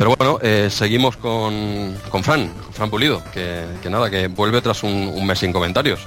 Pero 0.00 0.16
bueno, 0.16 0.38
eh, 0.40 0.68
seguimos 0.70 1.18
con, 1.18 1.94
con 2.08 2.24
Fran, 2.24 2.48
con 2.48 2.72
Fran 2.72 2.88
Pulido, 2.88 3.22
que, 3.34 3.66
nada, 3.90 4.08
que 4.08 4.28
vuelve 4.28 4.62
tras 4.62 4.82
un, 4.82 5.26
mes 5.26 5.40
sin 5.40 5.52
comentarios 5.52 6.00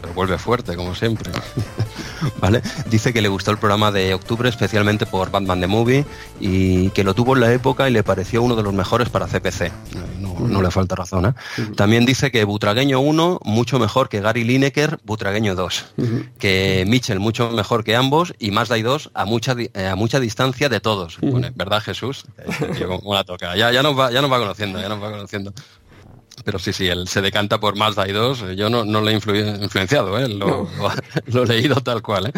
pero 0.00 0.14
vuelve 0.14 0.38
fuerte, 0.38 0.76
como 0.76 0.94
siempre. 0.94 1.30
¿Vale? 2.40 2.62
Dice 2.86 3.12
que 3.12 3.20
le 3.20 3.28
gustó 3.28 3.50
el 3.50 3.58
programa 3.58 3.90
de 3.90 4.14
octubre, 4.14 4.48
especialmente 4.48 5.06
por 5.06 5.30
Batman 5.30 5.60
the 5.60 5.66
Movie, 5.66 6.04
y 6.40 6.90
que 6.90 7.04
lo 7.04 7.14
tuvo 7.14 7.34
en 7.34 7.40
la 7.40 7.52
época 7.52 7.88
y 7.88 7.92
le 7.92 8.02
pareció 8.02 8.42
uno 8.42 8.56
de 8.56 8.62
los 8.62 8.72
mejores 8.72 9.08
para 9.08 9.26
CPC. 9.26 9.72
No, 10.48 10.62
le 10.62 10.70
falta 10.70 10.94
razón. 10.94 11.26
¿eh? 11.26 11.34
También 11.76 12.06
dice 12.06 12.30
que 12.30 12.44
Butragueño 12.44 13.00
1 13.00 13.40
mucho 13.44 13.78
mejor 13.78 14.08
que 14.08 14.20
Gary 14.20 14.44
Lineker, 14.44 14.98
Butragueño 15.04 15.54
2. 15.54 15.84
Que 16.38 16.84
Mitchell 16.86 17.20
mucho 17.20 17.50
mejor 17.50 17.84
que 17.84 17.96
ambos 17.96 18.34
y 18.38 18.50
Mazda 18.50 18.80
2 18.80 19.10
a 19.14 19.24
mucha, 19.24 19.54
eh, 19.58 19.86
a 19.86 19.96
mucha 19.96 20.20
distancia 20.20 20.68
de 20.68 20.80
todos. 20.80 21.18
¿Verdad, 21.54 21.82
Jesús? 21.82 22.24
la 23.04 23.24
toca. 23.24 23.56
Ya, 23.56 23.70
ya, 23.72 23.82
nos 23.82 23.98
va, 23.98 24.10
ya 24.10 24.22
nos 24.22 24.30
va 24.30 24.38
conociendo, 24.38 24.80
ya 24.80 24.88
nos 24.88 25.02
va 25.02 25.10
conociendo 25.10 25.52
pero 26.44 26.58
sí, 26.58 26.72
sí, 26.72 26.88
él 26.88 27.08
se 27.08 27.20
decanta 27.20 27.60
por 27.60 27.76
Mazda 27.76 28.08
y 28.08 28.12
2. 28.12 28.56
Yo 28.56 28.70
no, 28.70 28.84
no 28.84 29.00
le 29.00 29.12
he 29.12 29.14
influenciado, 29.14 30.18
¿eh? 30.18 30.28
lo, 30.28 30.68
he 31.42 31.46
leído 31.46 31.76
tal 31.76 32.02
cual. 32.02 32.26
¿eh? 32.26 32.32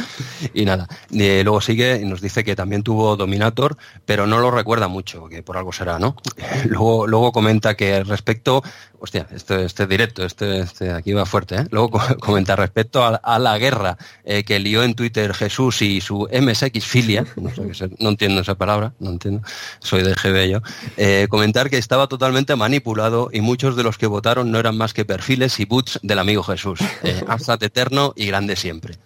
Y 0.55 0.65
nada, 0.65 0.89
y 1.11 1.43
luego 1.43 1.61
sigue 1.61 2.01
y 2.03 2.05
nos 2.05 2.21
dice 2.21 2.45
que 2.45 2.57
también 2.57 2.83
tuvo 2.83 3.17
Dominator, 3.17 3.77
pero 4.05 4.27
no 4.27 4.39
lo 4.39 4.51
recuerda 4.51 4.89
mucho, 4.89 5.29
que 5.29 5.43
por 5.43 5.57
algo 5.57 5.73
será, 5.73 5.99
¿no? 5.99 6.17
Luego, 6.67 7.07
luego 7.07 7.33
comenta 7.33 7.75
que 7.75 8.03
respecto, 8.05 8.63
hostia, 8.99 9.27
este, 9.33 9.65
este 9.65 9.87
directo, 9.87 10.25
este, 10.25 10.61
este 10.61 10.91
aquí 10.93 11.13
va 11.13 11.27
fuerte, 11.27 11.57
¿eh? 11.57 11.67
Luego 11.71 11.91
comenta 12.21 12.57
respecto 12.57 13.05
a, 13.05 13.39
la 13.39 13.59
guerra 13.59 13.99
eh, 14.25 14.45
que 14.45 14.59
lió 14.59 14.83
en 14.83 14.95
Twitter 14.95 15.35
Jesús 15.35 15.83
y 15.83 16.01
su 16.01 16.29
MSX 16.33 16.85
filia, 16.85 17.25
no, 17.37 18.09
entiendo 18.11 18.41
esa 18.41 18.55
palabra, 18.55 18.93
no 19.01 19.11
entiendo, 19.11 19.43
soy 19.81 20.03
de 20.03 20.15
GB 20.15 20.49
yo, 20.51 20.61
eh, 20.97 21.27
comentar 21.29 21.71
que 21.71 21.79
estaba 21.79 22.07
totalmente 22.07 22.55
manipulado 22.57 23.31
y 23.33 23.41
muchos 23.41 23.77
de 23.77 23.83
los 23.83 23.92
que 23.99 24.07
votaron 24.07 24.51
no 24.51 24.59
eran 24.59 24.77
más 24.77 24.95
que 24.95 25.05
perfiles 25.05 25.59
y 25.61 25.65
boots 25.65 26.01
del 26.03 26.19
amigo 26.19 26.43
Jesús. 26.43 26.81
Eh, 27.05 27.25
eterno 27.61 28.13
y 28.17 28.27
grande 28.27 28.55
siempre. 28.55 28.97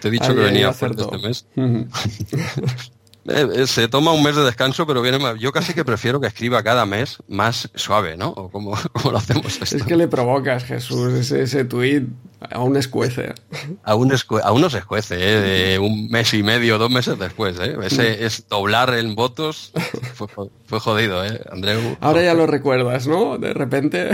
Te 0.00 0.08
he 0.08 0.10
dicho 0.10 0.34
que 0.34 0.40
venía 0.40 0.72
fuerte 0.72 1.02
este 1.02 1.18
mes. 1.18 1.46
Eh, 3.28 3.48
eh, 3.54 3.66
se 3.66 3.88
toma 3.88 4.12
un 4.12 4.22
mes 4.22 4.36
de 4.36 4.42
descanso, 4.42 4.86
pero 4.86 5.02
viene 5.02 5.18
más. 5.18 5.38
Yo 5.38 5.52
casi 5.52 5.74
que 5.74 5.84
prefiero 5.84 6.20
que 6.20 6.26
escriba 6.26 6.62
cada 6.62 6.86
mes 6.86 7.18
más 7.28 7.70
suave, 7.74 8.16
¿no? 8.16 8.30
O 8.30 8.50
como, 8.50 8.76
lo 9.10 9.18
hacemos. 9.18 9.60
Es 9.60 9.82
que 9.82 9.96
le 9.96 10.08
provocas, 10.08 10.64
Jesús, 10.64 11.12
ese, 11.12 11.42
ese 11.42 11.64
tweet 11.64 12.06
Aún 12.52 12.76
escuece. 12.76 13.34
Aún, 13.82 14.12
aún 14.44 14.60
no 14.60 14.70
se 14.70 14.78
escuece, 14.78 15.16
¿eh? 15.18 15.78
un 15.78 16.08
mes 16.08 16.32
y 16.34 16.44
medio, 16.44 16.78
dos 16.78 16.90
meses 16.90 17.18
después. 17.18 17.58
¿eh? 17.58 17.76
Ese 17.82 18.24
es 18.24 18.46
doblar 18.48 18.94
en 18.94 19.16
votos. 19.16 19.72
Fue, 20.14 20.78
jodido, 20.78 21.24
¿eh, 21.24 21.40
Andreu? 21.50 21.96
Ahora 22.00 22.22
ya 22.22 22.34
lo 22.34 22.46
recuerdas, 22.46 23.08
¿no? 23.08 23.38
De 23.38 23.52
repente. 23.52 24.10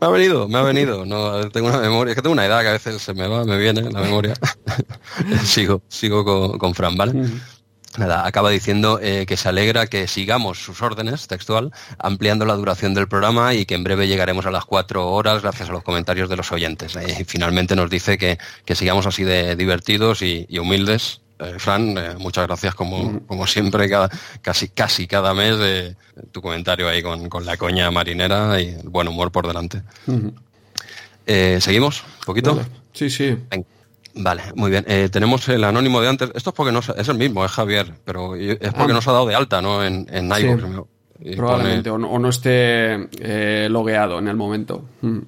Me 0.00 0.06
ha 0.06 0.10
venido, 0.10 0.48
me 0.48 0.58
ha 0.58 0.62
venido. 0.62 1.06
No, 1.06 1.48
tengo 1.50 1.68
una 1.68 1.78
memoria, 1.78 2.12
es 2.12 2.16
que 2.16 2.22
tengo 2.22 2.32
una 2.32 2.46
edad 2.46 2.62
que 2.62 2.68
a 2.68 2.72
veces 2.72 3.00
se 3.00 3.14
me 3.14 3.28
va, 3.28 3.44
me 3.44 3.58
viene 3.58 3.82
la 3.82 4.00
memoria. 4.00 4.34
sigo, 5.44 5.82
sigo 5.86 6.24
con, 6.24 6.58
con 6.58 6.74
Fran, 6.74 6.96
¿vale? 6.96 7.12
Nada, 7.98 8.26
acaba 8.26 8.48
diciendo 8.50 8.98
eh, 9.02 9.26
que 9.26 9.36
se 9.36 9.48
alegra 9.48 9.86
que 9.86 10.08
sigamos 10.08 10.58
sus 10.58 10.80
órdenes, 10.80 11.26
textual, 11.26 11.72
ampliando 11.98 12.46
la 12.46 12.54
duración 12.54 12.94
del 12.94 13.06
programa 13.06 13.52
y 13.54 13.66
que 13.66 13.74
en 13.74 13.84
breve 13.84 14.08
llegaremos 14.08 14.46
a 14.46 14.50
las 14.50 14.64
cuatro 14.64 15.10
horas 15.10 15.42
gracias 15.42 15.68
a 15.68 15.72
los 15.72 15.82
comentarios 15.82 16.30
de 16.30 16.36
los 16.36 16.50
oyentes. 16.52 16.96
Eh, 16.96 17.18
y 17.20 17.24
finalmente 17.24 17.76
nos 17.76 17.90
dice 17.90 18.16
que, 18.16 18.38
que, 18.64 18.74
sigamos 18.74 19.06
así 19.06 19.24
de 19.24 19.56
divertidos 19.56 20.22
y, 20.22 20.46
humildes. 20.58 21.20
Eh, 21.38 21.56
Fran, 21.58 21.94
muchas 22.18 22.46
gracias 22.46 22.74
como, 22.74 23.20
como 23.26 23.46
siempre, 23.46 23.90
cada, 23.90 24.08
casi, 24.40 24.68
casi 24.68 25.06
cada 25.06 25.34
mes, 25.34 25.58
de 25.58 25.96
tu 26.30 26.40
comentario 26.40 26.88
ahí 26.88 27.02
con, 27.02 27.28
con, 27.28 27.44
la 27.44 27.58
coña 27.58 27.90
marinera 27.90 28.58
y 28.60 28.68
el 28.68 28.88
buen 28.88 29.08
humor 29.08 29.30
por 29.30 29.46
delante. 29.46 29.82
¿Seguimos? 31.26 32.02
¿Un 32.20 32.24
poquito? 32.24 32.64
Sí, 32.94 33.10
sí. 33.10 33.36
Vale, 34.14 34.42
muy 34.54 34.70
bien. 34.70 34.84
Eh, 34.86 35.08
tenemos 35.10 35.48
el 35.48 35.64
anónimo 35.64 36.00
de 36.00 36.08
antes. 36.08 36.30
Esto 36.34 36.50
es 36.50 36.56
porque 36.56 36.72
no 36.72 36.80
es 36.80 37.08
el 37.08 37.18
mismo, 37.18 37.44
es 37.44 37.50
Javier, 37.50 37.94
pero 38.04 38.34
es 38.36 38.58
porque 38.74 38.92
ah. 38.92 38.94
nos 38.94 39.08
ha 39.08 39.12
dado 39.12 39.26
de 39.26 39.34
alta, 39.34 39.62
¿no? 39.62 39.84
En, 39.84 40.06
en 40.10 40.28
Probablemente, 41.36 41.88
o, 41.90 41.98
no, 41.98 42.28
esté 42.28 43.08
eh, 43.20 43.68
logueado 43.70 44.18
en 44.18 44.28
el 44.28 44.36
momento. 44.36 44.84
Mm. 45.02 45.18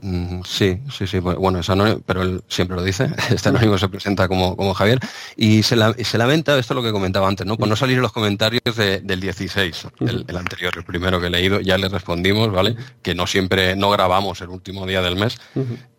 Mm, 0.00 0.42
sí, 0.46 0.80
sí, 0.92 1.06
sí. 1.08 1.18
Bueno, 1.18 1.58
es 1.58 1.70
anónimo, 1.70 2.00
pero 2.06 2.22
él 2.22 2.42
siempre 2.48 2.76
lo 2.76 2.84
dice. 2.84 3.10
Este 3.30 3.48
anónimo 3.48 3.78
se 3.78 3.88
presenta 3.88 4.28
como, 4.28 4.56
como 4.56 4.74
Javier 4.74 5.00
y 5.36 5.62
se, 5.62 5.76
se, 6.04 6.18
lamenta, 6.18 6.56
esto 6.58 6.74
es 6.74 6.76
lo 6.76 6.82
que 6.82 6.92
comentaba 6.92 7.26
antes, 7.26 7.46
¿no? 7.46 7.56
Por 7.56 7.68
no 7.68 7.76
salir 7.76 7.96
en 7.96 8.02
los 8.02 8.12
comentarios 8.12 8.76
del 8.76 9.20
16, 9.20 9.88
el, 10.00 10.36
anterior, 10.36 10.72
el 10.76 10.84
primero 10.84 11.20
que 11.20 11.26
he 11.26 11.30
leído, 11.30 11.60
ya 11.60 11.78
le 11.78 11.88
respondimos, 11.88 12.52
¿vale? 12.52 12.76
Que 13.02 13.14
no 13.14 13.26
siempre, 13.26 13.74
no 13.74 13.90
grabamos 13.90 14.40
el 14.40 14.50
último 14.50 14.86
día 14.86 15.02
del 15.02 15.16
mes 15.16 15.38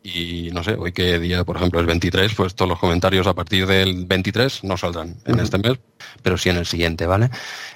y 0.01 0.49
no 0.53 0.63
sé, 0.63 0.75
hoy 0.75 0.91
que 0.91 1.19
día, 1.19 1.43
por 1.43 1.57
ejemplo, 1.57 1.79
es 1.79 1.85
23, 1.85 2.33
pues 2.33 2.55
todos 2.55 2.69
los 2.69 2.79
comentarios 2.79 3.27
a 3.27 3.33
partir 3.33 3.67
del 3.67 4.05
23 4.05 4.63
no 4.63 4.77
saldrán 4.77 5.17
en 5.25 5.39
este 5.39 5.57
mes, 5.57 5.77
pero 6.21 6.37
sí 6.37 6.49
en 6.49 6.57
el 6.57 6.65
siguiente, 6.65 7.05
¿vale? 7.05 7.29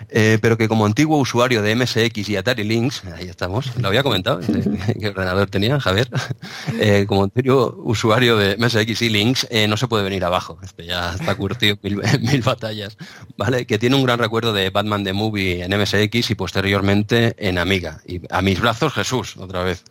Eh, 0.10 0.38
pero 0.42 0.58
que 0.58 0.70
como 0.70 0.86
antiguo 0.86 1.18
usuario 1.18 1.62
de 1.62 1.76
MSX 1.76 2.30
y 2.30 2.38
Atari 2.38 2.64
Lynx, 2.64 3.04
ahí 3.06 3.28
estamos, 3.28 3.76
lo 3.78 3.88
había 3.88 4.04
comentado, 4.04 4.40
¿qué 5.00 5.10
ordenador 5.10 5.50
tenía, 5.50 5.80
Javier? 5.80 6.10
Eh, 6.80 7.06
como 7.08 7.24
antiguo 7.24 7.76
usuario 7.84 8.38
de 8.38 8.58
MSX 8.58 9.02
y 9.04 9.10
Lynx, 9.10 9.48
eh, 9.50 9.68
no 9.68 9.78
se 9.78 9.88
puede 9.88 10.04
venir 10.04 10.24
abajo, 10.26 10.58
este 10.64 10.86
ya 10.86 11.14
está 11.14 11.36
curtido 11.36 11.78
mil, 11.82 12.02
mil 12.22 12.42
batallas, 12.42 12.98
¿vale? 13.38 13.66
Que 13.66 13.78
tiene 13.78 13.96
un 13.96 14.04
gran 14.04 14.20
recuerdo 14.20 14.54
de 14.54 14.70
Batman 14.70 15.04
the 15.04 15.14
Movie 15.14 15.64
en 15.64 15.80
MSX 15.80 16.32
y 16.32 16.36
posteriormente 16.36 17.36
en 17.38 17.58
Amiga. 17.58 18.02
Y 18.06 18.22
a 18.30 18.42
mis 18.42 18.60
brazos 18.60 18.94
Jesús, 18.94 19.38
otra 19.38 19.64
vez. 19.64 19.84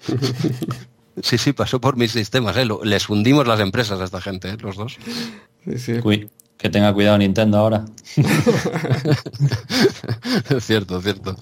Sí, 1.23 1.39
sí, 1.39 1.53
pasó 1.53 1.81
por 1.81 1.97
mis 1.97 2.13
sistemas. 2.13 2.57
¿eh? 2.57 2.67
Les 2.85 3.09
hundimos 3.09 3.47
las 3.47 3.61
empresas 3.61 4.01
a 4.01 4.05
esta 4.05 4.21
gente, 4.21 4.51
¿eh? 4.51 4.57
los 4.61 4.77
dos. 4.77 4.99
Sí, 5.65 5.79
sí. 5.79 5.93
Que 6.57 6.71
tenga 6.71 6.95
cuidado 6.95 7.19
Nintendo 7.19 7.59
ahora. 7.59 7.85
cierto, 10.61 11.01
cierto. 11.01 11.35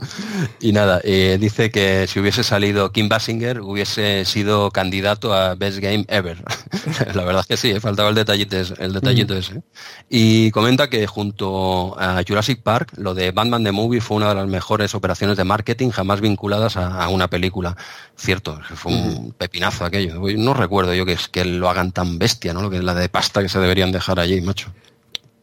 Y 0.60 0.72
nada, 0.72 1.00
eh, 1.04 1.36
dice 1.38 1.70
que 1.70 2.06
si 2.06 2.20
hubiese 2.20 2.42
salido 2.42 2.90
Kim 2.90 3.10
Basinger 3.10 3.60
hubiese 3.60 4.24
sido 4.24 4.70
candidato 4.70 5.34
a 5.34 5.56
Best 5.56 5.78
Game 5.78 6.06
Ever. 6.08 6.42
La 7.14 7.24
verdad 7.24 7.42
es 7.42 7.46
que 7.46 7.56
sí, 7.56 7.70
eh, 7.70 7.80
faltaba 7.80 8.08
el 8.08 8.14
detallito, 8.14 8.56
el 8.78 8.92
detallito 8.94 9.36
ese. 9.36 9.62
Y 10.08 10.50
comenta 10.52 10.88
que 10.88 11.06
junto 11.06 12.00
a 12.00 12.22
Jurassic 12.26 12.62
Park, 12.62 12.92
lo 12.96 13.12
de 13.12 13.32
Batman 13.32 13.64
the 13.64 13.72
Movie 13.72 14.00
fue 14.00 14.16
una 14.16 14.30
de 14.30 14.36
las 14.36 14.46
mejores 14.46 14.94
operaciones 14.94 15.36
de 15.36 15.44
marketing 15.44 15.90
jamás 15.90 16.20
vinculadas 16.20 16.76
a, 16.76 17.08
una 17.08 17.28
película. 17.28 17.76
Cierto, 18.16 18.60
fue 18.74 18.92
un 18.92 19.32
pepinazo 19.32 19.84
aquello. 19.84 20.20
No 20.38 20.54
recuerdo 20.54 20.94
yo 20.94 21.04
que, 21.04 21.12
es, 21.12 21.28
que 21.28 21.44
lo 21.44 21.68
hagan 21.68 21.92
tan 21.92 22.18
bestia, 22.18 22.54
¿no? 22.54 22.62
Lo 22.62 22.70
que 22.70 22.78
es 22.78 22.84
la 22.84 22.94
de 22.94 23.08
pasta 23.08 23.42
que 23.42 23.48
se 23.48 23.58
deberían 23.58 23.92
dejar 23.92 24.18
allí, 24.18 24.40
macho. 24.40 24.72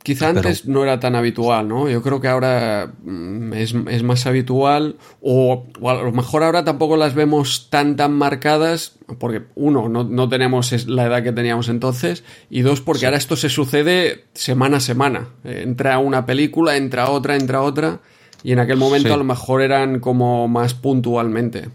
Quizá 0.08 0.30
antes 0.30 0.65
no 0.65 0.84
era 0.84 1.02
tan 1.02 1.17
habitual, 1.17 1.67
¿no? 1.67 1.89
Yo 1.89 2.02
creo 2.02 2.22
que 2.22 2.30
ahora 2.30 2.93
mm, 3.04 3.52
es, 3.52 4.04
más 4.04 4.26
habitual 4.26 4.96
o, 5.20 5.65
a 5.86 5.93
lo 5.96 6.13
mejor 6.13 6.43
ahora 6.43 6.63
tampoco 6.63 6.96
las 6.96 7.13
vemos 7.13 7.67
tan 7.70 7.98
tan 7.98 8.13
marcadas 8.13 9.00
porque 9.20 9.41
uno, 9.56 9.89
no, 9.89 10.30
tenemos 10.30 10.88
la 10.88 11.08
edad 11.08 11.24
que 11.24 11.34
teníamos 11.34 11.67
entonces 11.67 12.24
y 12.50 12.62
dos, 12.62 12.80
porque 12.80 13.06
ahora 13.06 13.17
esto 13.17 13.36
se 13.36 13.50
sucede 13.50 14.24
semana 14.32 14.78
a 14.78 14.80
semana. 14.80 15.28
Entra 15.43 15.98
una 16.00 16.26
película, 16.26 16.78
entra 16.78 17.10
otra, 17.10 17.36
entra 17.36 17.62
otra 17.62 18.00
y 18.43 18.54
en 18.54 18.60
aquel 18.60 18.78
momento 18.78 19.13
a 19.13 19.17
lo 19.17 19.26
mejor 19.26 19.62
eran 19.62 20.00
como 20.00 20.48
más 20.48 20.74
puntualmente 20.74 21.67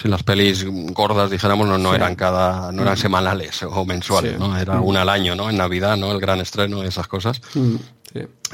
si 0.00 0.08
las 0.08 0.22
pelis 0.22 0.64
gordas, 0.66 1.30
dijéramos, 1.30 1.66
no, 1.66 1.78
no 1.78 1.94
eran 1.94 2.14
cada, 2.14 2.70
no 2.72 2.82
eran 2.82 2.94
mm. 2.94 2.98
semanales 2.98 3.62
o 3.62 3.84
mensuales, 3.84 4.38
¿no? 4.38 4.56
Era 4.56 4.74
mm. 4.74 4.84
una 4.84 5.02
al 5.02 5.08
año, 5.08 5.34
¿no? 5.34 5.48
En 5.48 5.56
Navidad, 5.56 5.96
¿no? 5.96 6.12
El 6.12 6.20
gran 6.20 6.40
estreno, 6.40 6.82
esas 6.82 7.08
cosas. 7.08 7.40
Mm, 7.54 7.76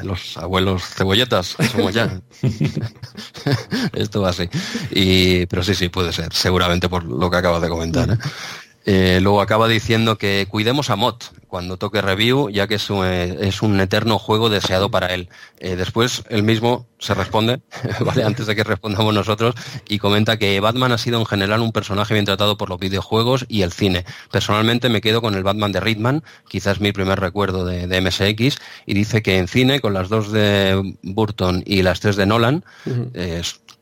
Los 0.05 0.37
abuelos 0.37 0.83
cebolletas, 0.85 1.57
somos 1.72 1.92
ya. 1.92 2.20
Esto 3.92 4.22
va 4.22 4.31
así. 4.31 4.48
Y, 4.90 5.46
pero 5.46 5.62
sí, 5.62 5.74
sí, 5.74 5.88
puede 5.88 6.12
ser, 6.12 6.33
seguramente 6.33 6.88
por 6.88 7.05
lo 7.05 7.31
que 7.31 7.37
acabas 7.37 7.62
de 7.62 7.68
comentar. 7.68 8.11
¿eh? 8.11 8.18
Eh, 8.85 9.21
luego 9.23 9.40
acaba 9.40 9.68
diciendo 9.68 10.18
que 10.18 10.47
cuidemos 10.51 10.90
a 10.90 10.97
Mott 10.97 11.33
cuando 11.47 11.77
toque 11.77 12.01
review, 12.01 12.49
ya 12.49 12.66
que 12.66 12.77
es 12.77 12.88
un, 12.90 13.05
es 13.05 13.62
un 13.62 13.79
eterno 13.79 14.18
juego 14.18 14.49
deseado 14.49 14.90
para 14.90 15.09
él. 15.09 15.29
Eh, 15.61 15.77
después 15.77 16.25
él 16.31 16.42
mismo 16.42 16.87
se 16.99 17.14
responde, 17.14 17.61
¿vale? 18.01 18.25
antes 18.25 18.47
de 18.47 18.57
que 18.57 18.64
respondamos 18.64 19.12
nosotros, 19.12 19.55
y 19.87 19.99
comenta 19.99 20.38
que 20.38 20.59
Batman 20.61 20.92
ha 20.92 20.99
sido 20.99 21.21
en 21.21 21.27
general 21.27 21.61
un 21.61 21.71
personaje 21.71 22.14
bien 22.14 22.25
tratado 22.25 22.57
por 22.57 22.71
los 22.71 22.81
videojuegos 22.81 23.45
y 23.49 23.62
el 23.62 23.73
cine. 23.73 24.05
Personalmente 24.31 24.88
me 24.88 25.01
quedo 25.03 25.21
con 25.21 25.35
el 25.35 25.42
Batman 25.42 25.73
de 25.73 25.81
Ritman, 25.81 26.25
quizás 26.49 26.81
mi 26.81 26.92
primer 26.92 27.21
recuerdo 27.21 27.66
de, 27.66 28.01
MSX, 28.01 28.59
y 28.87 28.95
dice 28.95 29.23
que 29.23 29.37
en 29.37 29.47
cine, 29.47 29.81
con 29.81 29.92
las 29.92 30.09
dos 30.09 30.33
de 30.33 30.97
Burton 31.03 31.62
y 31.66 31.83
las 31.83 32.01
tres 32.01 32.16
de 32.16 32.27
Nolan, 32.27 32.64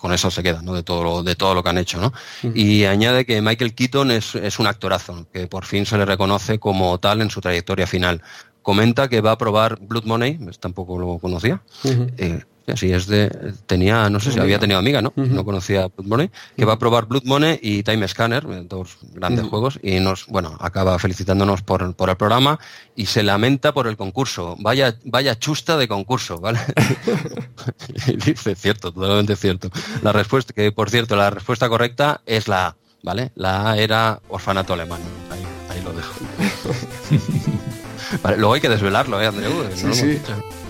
con 0.01 0.13
eso 0.13 0.31
se 0.31 0.43
queda, 0.43 0.63
¿no? 0.63 0.73
De 0.75 0.83
todo 0.83 1.05
lo, 1.05 1.23
de 1.23 1.37
todo 1.37 1.55
lo 1.55 1.63
que 1.63 1.69
han 1.69 1.79
hecho, 1.79 2.01
¿no? 2.01 2.13
Y 2.55 2.85
añade 2.85 3.27
que 3.27 3.43
Michael 3.43 3.75
Keaton 3.75 4.11
es, 4.11 4.35
es, 4.35 4.59
un 4.59 4.67
actorazo, 4.67 5.27
que 5.33 5.47
por 5.47 5.67
fin 5.67 5.85
se 5.85 5.99
le 5.99 6.07
reconoce 6.07 6.59
como 6.59 6.99
tal 6.99 7.21
en 7.21 7.31
su 7.31 7.41
trayectoria 7.41 7.87
final. 7.87 8.23
Comenta 8.63 9.09
que 9.09 9.21
va 9.21 9.33
a 9.33 9.39
probar 9.39 9.79
Blood 9.81 10.05
Money, 10.05 10.39
tampoco 10.59 10.99
lo 10.99 11.19
conocía, 11.19 11.63
Así 12.73 12.93
es 12.93 13.07
de. 13.07 13.29
Tenía, 13.67 14.09
no 14.11 14.21
sé 14.21 14.33
si 14.33 14.39
había 14.39 14.59
tenido 14.59 14.79
amiga, 14.79 15.03
¿no? 15.03 15.13
No 15.17 15.45
conocía 15.45 15.89
Blood 15.89 16.07
Money. 16.07 16.31
Que 16.57 16.65
va 16.65 16.75
a 16.75 16.79
probar 16.79 17.07
Blood 17.07 17.25
Money 17.25 17.59
y 17.63 17.83
Time 17.83 18.07
Scanner, 18.07 18.45
dos 18.69 18.99
grandes 19.15 19.47
juegos, 19.47 19.79
y 19.83 20.01
nos, 20.01 20.27
bueno, 20.27 20.57
acaba 20.61 20.99
felicitándonos 20.99 21.63
por, 21.63 21.83
el 21.83 22.17
programa 22.17 22.59
y 22.97 23.07
se 23.07 23.23
lamenta 23.23 23.73
por 23.73 23.87
el 23.87 23.97
concurso. 23.97 24.57
Vaya, 24.61 24.97
vaya 25.05 25.39
chusta 25.39 25.77
de 25.77 25.89
concurso, 25.89 26.39
¿vale? 26.39 26.61
y 28.07 28.17
dice, 28.17 28.55
cierto, 28.55 28.93
totalmente 28.93 29.37
cierto. 29.37 29.71
La 30.03 30.13
respuesta, 30.13 30.53
que 30.53 30.73
por 30.73 30.91
cierto, 30.91 31.17
la 31.17 31.31
respuesta 31.31 31.69
correcta 31.69 32.21
es 32.27 32.49
la 32.49 32.69
A, 32.69 32.77
¿vale? 33.03 33.33
La 33.35 33.71
A 33.71 33.79
era 33.79 34.21
orfanato 34.29 34.75
alemán. 34.75 35.01
Ahí, 35.31 35.81
lo 35.83 35.93
dejo. 35.93 36.13
vale, 38.23 38.37
luego 38.37 38.55
hay 38.55 38.61
que 38.61 38.69
desvelarlo, 38.69 39.21
¿eh, 39.21 39.27
Andreu? 39.27 39.71
Sí, 39.75 39.95
sí. 39.95 40.19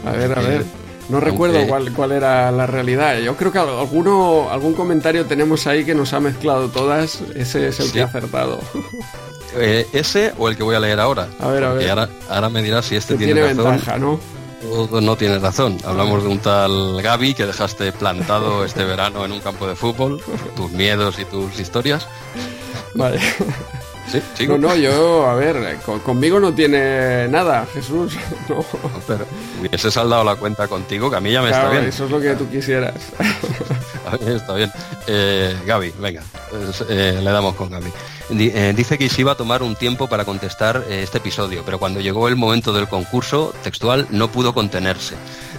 A 0.07 0.13
ver, 0.13 0.39
a 0.39 0.43
ver. 0.43 0.65
No 1.11 1.21
recuerdo 1.21 1.67
cuál, 1.67 1.93
cuál, 1.93 2.13
era 2.13 2.51
la 2.53 2.67
realidad. 2.67 3.19
Yo 3.19 3.37
creo 3.37 3.53
que 3.53 3.59
alguno, 3.59 4.49
algún 4.51 4.75
comentario 4.75 5.27
tenemos 5.27 5.67
ahí 5.67 5.85
que 5.85 5.95
nos 5.95 6.13
ha 6.13 6.21
mezclado 6.21 6.69
todas. 6.69 7.21
Ese 7.35 7.69
es 7.69 7.81
el 7.81 7.93
que 7.93 8.03
ha 8.03 8.07
acertado. 8.07 8.61
Eh, 9.57 9.85
¿Ese 9.93 10.33
o 10.39 10.49
el 10.49 10.57
que 10.57 10.63
voy 10.63 10.77
a 10.77 10.79
leer 10.79 11.01
ahora? 11.01 11.27
A 11.41 11.49
ver, 11.49 11.65
a 11.65 11.73
ver. 11.73 11.91
Ahora, 11.91 12.09
ahora, 12.29 12.49
me 12.49 12.63
dirás 12.63 12.87
si 12.87 12.95
este 12.95 13.17
tiene, 13.17 13.33
tiene 13.33 13.49
razón. 13.49 13.73
Ventaja, 13.73 13.99
¿no? 13.99 14.21
O 14.71 15.01
no 15.01 15.17
tiene 15.17 15.41
razón. 15.41 15.77
Hablamos 15.85 16.23
de 16.23 16.29
un 16.29 16.39
tal 16.39 17.03
Gaby 17.03 17.35
que 17.35 17.47
dejaste 17.47 17.91
plantado 17.91 18.65
este 18.65 18.85
verano 18.85 19.25
en 19.25 19.33
un 19.33 19.41
campo 19.41 19.67
de 19.67 19.75
fútbol, 19.75 20.23
tus 20.55 20.71
miedos 20.71 21.19
y 21.19 21.25
tus 21.25 21.59
historias. 21.59 22.07
Vale. 22.95 23.19
No, 24.49 24.59
no, 24.59 24.77
yo, 24.77 25.27
a 25.29 25.35
ver, 25.35 25.79
conmigo 26.05 26.41
no 26.41 26.53
tiene 26.53 27.29
nada, 27.29 27.67
Jesús. 27.73 28.15
No. 28.49 28.65
Pero 29.07 29.27
hubiese 29.61 29.91
saldado 29.91 30.25
la 30.25 30.35
cuenta 30.35 30.67
contigo, 30.67 31.09
que 31.09 31.17
a 31.17 31.21
mí 31.21 31.31
ya 31.31 31.41
me 31.41 31.51
está 31.51 31.71
bien. 31.71 31.85
Eso 31.85 32.07
es 32.07 32.11
lo 32.11 32.21
que 32.21 32.35
tú 32.35 32.49
quisieras. 32.49 32.95
a 34.07 34.17
mí 34.17 34.33
está 34.35 34.55
bien. 34.55 34.73
Eh, 35.07 35.57
Gaby, 35.67 35.95
venga, 36.01 36.23
pues, 36.51 36.85
eh, 36.89 37.21
le 37.23 37.31
damos 37.31 37.55
con 37.55 37.71
Gaby. 37.71 37.93
Eh, 38.31 38.73
dice 38.77 38.99
que 38.99 39.09
se 39.09 39.21
iba 39.21 39.33
a 39.33 39.35
tomar 39.37 39.63
un 39.63 39.77
tiempo 39.77 40.09
para 40.09 40.25
contestar 40.25 40.85
este 40.89 41.19
episodio, 41.19 41.63
pero 41.65 41.79
cuando 41.79 42.01
llegó 42.01 42.27
el 42.29 42.37
momento 42.37 42.73
del 42.73 42.89
concurso 42.89 43.53
textual 43.63 44.07
no 44.11 44.33
pudo 44.33 44.53
contenerse. 44.53 45.15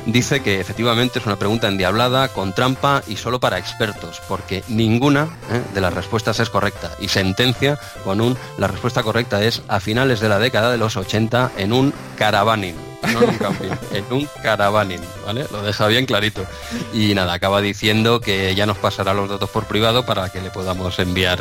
Dice 0.05 0.41
que 0.41 0.59
efectivamente 0.59 1.19
es 1.19 1.25
una 1.25 1.37
pregunta 1.37 1.67
endiablada, 1.67 2.29
con 2.29 2.53
trampa 2.53 3.03
y 3.07 3.15
solo 3.15 3.39
para 3.39 3.57
expertos, 3.57 4.21
porque 4.27 4.63
ninguna 4.67 5.29
¿eh? 5.51 5.61
de 5.73 5.81
las 5.81 5.93
respuestas 5.93 6.39
es 6.39 6.49
correcta. 6.49 6.91
Y 6.99 7.07
sentencia 7.07 7.79
con 8.03 8.21
un, 8.21 8.37
la 8.57 8.67
respuesta 8.67 9.03
correcta 9.03 9.43
es 9.43 9.61
a 9.67 9.79
finales 9.79 10.19
de 10.19 10.29
la 10.29 10.39
década 10.39 10.71
de 10.71 10.77
los 10.77 10.97
80 10.97 11.51
en 11.57 11.73
un 11.73 11.93
caravaning. 12.17 12.75
No 13.13 13.21
en 13.23 13.29
un 13.29 13.37
camping, 13.37 13.69
en 13.93 14.05
un 14.11 14.29
caravaning, 14.43 15.01
¿vale? 15.25 15.47
Lo 15.51 15.63
deja 15.63 15.87
bien 15.87 16.05
clarito. 16.05 16.45
Y 16.93 17.15
nada, 17.15 17.33
acaba 17.33 17.59
diciendo 17.59 18.21
que 18.21 18.53
ya 18.53 18.65
nos 18.65 18.77
pasará 18.77 19.13
los 19.13 19.29
datos 19.29 19.49
por 19.49 19.65
privado 19.65 20.05
para 20.05 20.29
que 20.29 20.41
le 20.41 20.51
podamos 20.51 20.99
enviar 20.99 21.39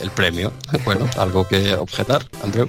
el 0.00 0.10
premio. 0.10 0.52
Bueno, 0.84 1.08
algo 1.18 1.46
que 1.46 1.74
objetar, 1.74 2.24
Andreu. 2.42 2.68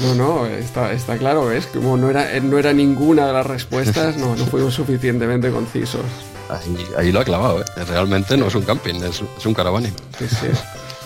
No, 0.00 0.14
no, 0.14 0.46
está, 0.46 0.92
está 0.92 1.18
claro, 1.18 1.46
¿ves? 1.46 1.66
Como 1.66 1.96
no 1.96 2.08
era, 2.08 2.40
no 2.40 2.58
era 2.58 2.72
ninguna 2.72 3.26
de 3.26 3.32
las 3.32 3.46
respuestas, 3.46 4.16
no, 4.16 4.34
no 4.34 4.46
fuimos 4.46 4.74
suficientemente 4.74 5.50
concisos. 5.50 6.04
Ahí, 6.96 7.12
lo 7.12 7.20
ha 7.20 7.24
clavado, 7.24 7.60
¿eh? 7.60 7.84
Realmente 7.88 8.36
no 8.36 8.48
es 8.48 8.54
un 8.54 8.62
camping, 8.62 8.96
es, 9.02 9.22
un 9.44 9.54
caravaning. 9.54 9.94
Sí, 10.18 10.26
sí. 10.28 10.46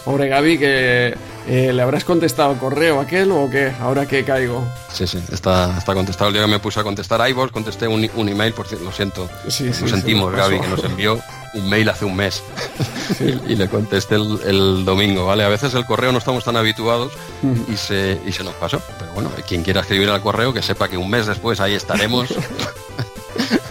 Pobre 0.04 0.28
Gaby, 0.28 0.58
que 0.58 1.14
eh, 1.46 1.72
¿le 1.72 1.82
habrás 1.82 2.04
contestado 2.04 2.52
el 2.52 2.58
correo 2.58 3.00
aquel 3.00 3.30
o 3.32 3.48
qué? 3.50 3.72
Ahora 3.80 4.06
que 4.06 4.24
caigo. 4.24 4.66
Sí, 4.92 5.06
sí, 5.06 5.22
está, 5.32 5.76
está 5.78 5.94
contestado. 5.94 6.28
El 6.28 6.34
día 6.34 6.42
que 6.42 6.50
me 6.50 6.58
puse 6.58 6.80
a 6.80 6.82
contestar 6.82 7.28
iVoox, 7.28 7.52
contesté 7.52 7.86
un, 7.88 8.08
un 8.14 8.28
email, 8.28 8.52
por 8.52 8.70
lo 8.80 8.92
siento. 8.92 9.28
Sí, 9.48 9.66
lo 9.66 9.88
sentimos, 9.88 10.32
Gaby, 10.32 10.60
que 10.60 10.68
nos 10.68 10.84
envió 10.84 11.20
un 11.54 11.68
mail 11.68 11.88
hace 11.88 12.04
un 12.04 12.16
mes 12.16 12.42
y, 13.20 13.54
le 13.54 13.68
contesté 13.68 14.16
el, 14.16 14.84
domingo, 14.84 15.26
¿vale? 15.26 15.44
A 15.44 15.48
veces 15.48 15.74
el 15.74 15.84
correo 15.84 16.12
no 16.12 16.18
estamos 16.18 16.44
tan 16.44 16.56
habituados 16.56 17.12
y 17.72 17.76
se, 17.76 18.20
y 18.26 18.32
se 18.32 18.44
nos 18.44 18.54
pasó. 18.54 18.80
Pero 18.98 19.12
bueno, 19.12 19.30
quien 19.46 19.62
quiera 19.62 19.80
escribir 19.80 20.10
al 20.10 20.20
correo, 20.20 20.52
que 20.52 20.62
sepa 20.62 20.88
que 20.88 20.96
un 20.96 21.08
mes 21.08 21.26
después 21.26 21.60
ahí 21.60 21.74
estaremos. 21.74 22.34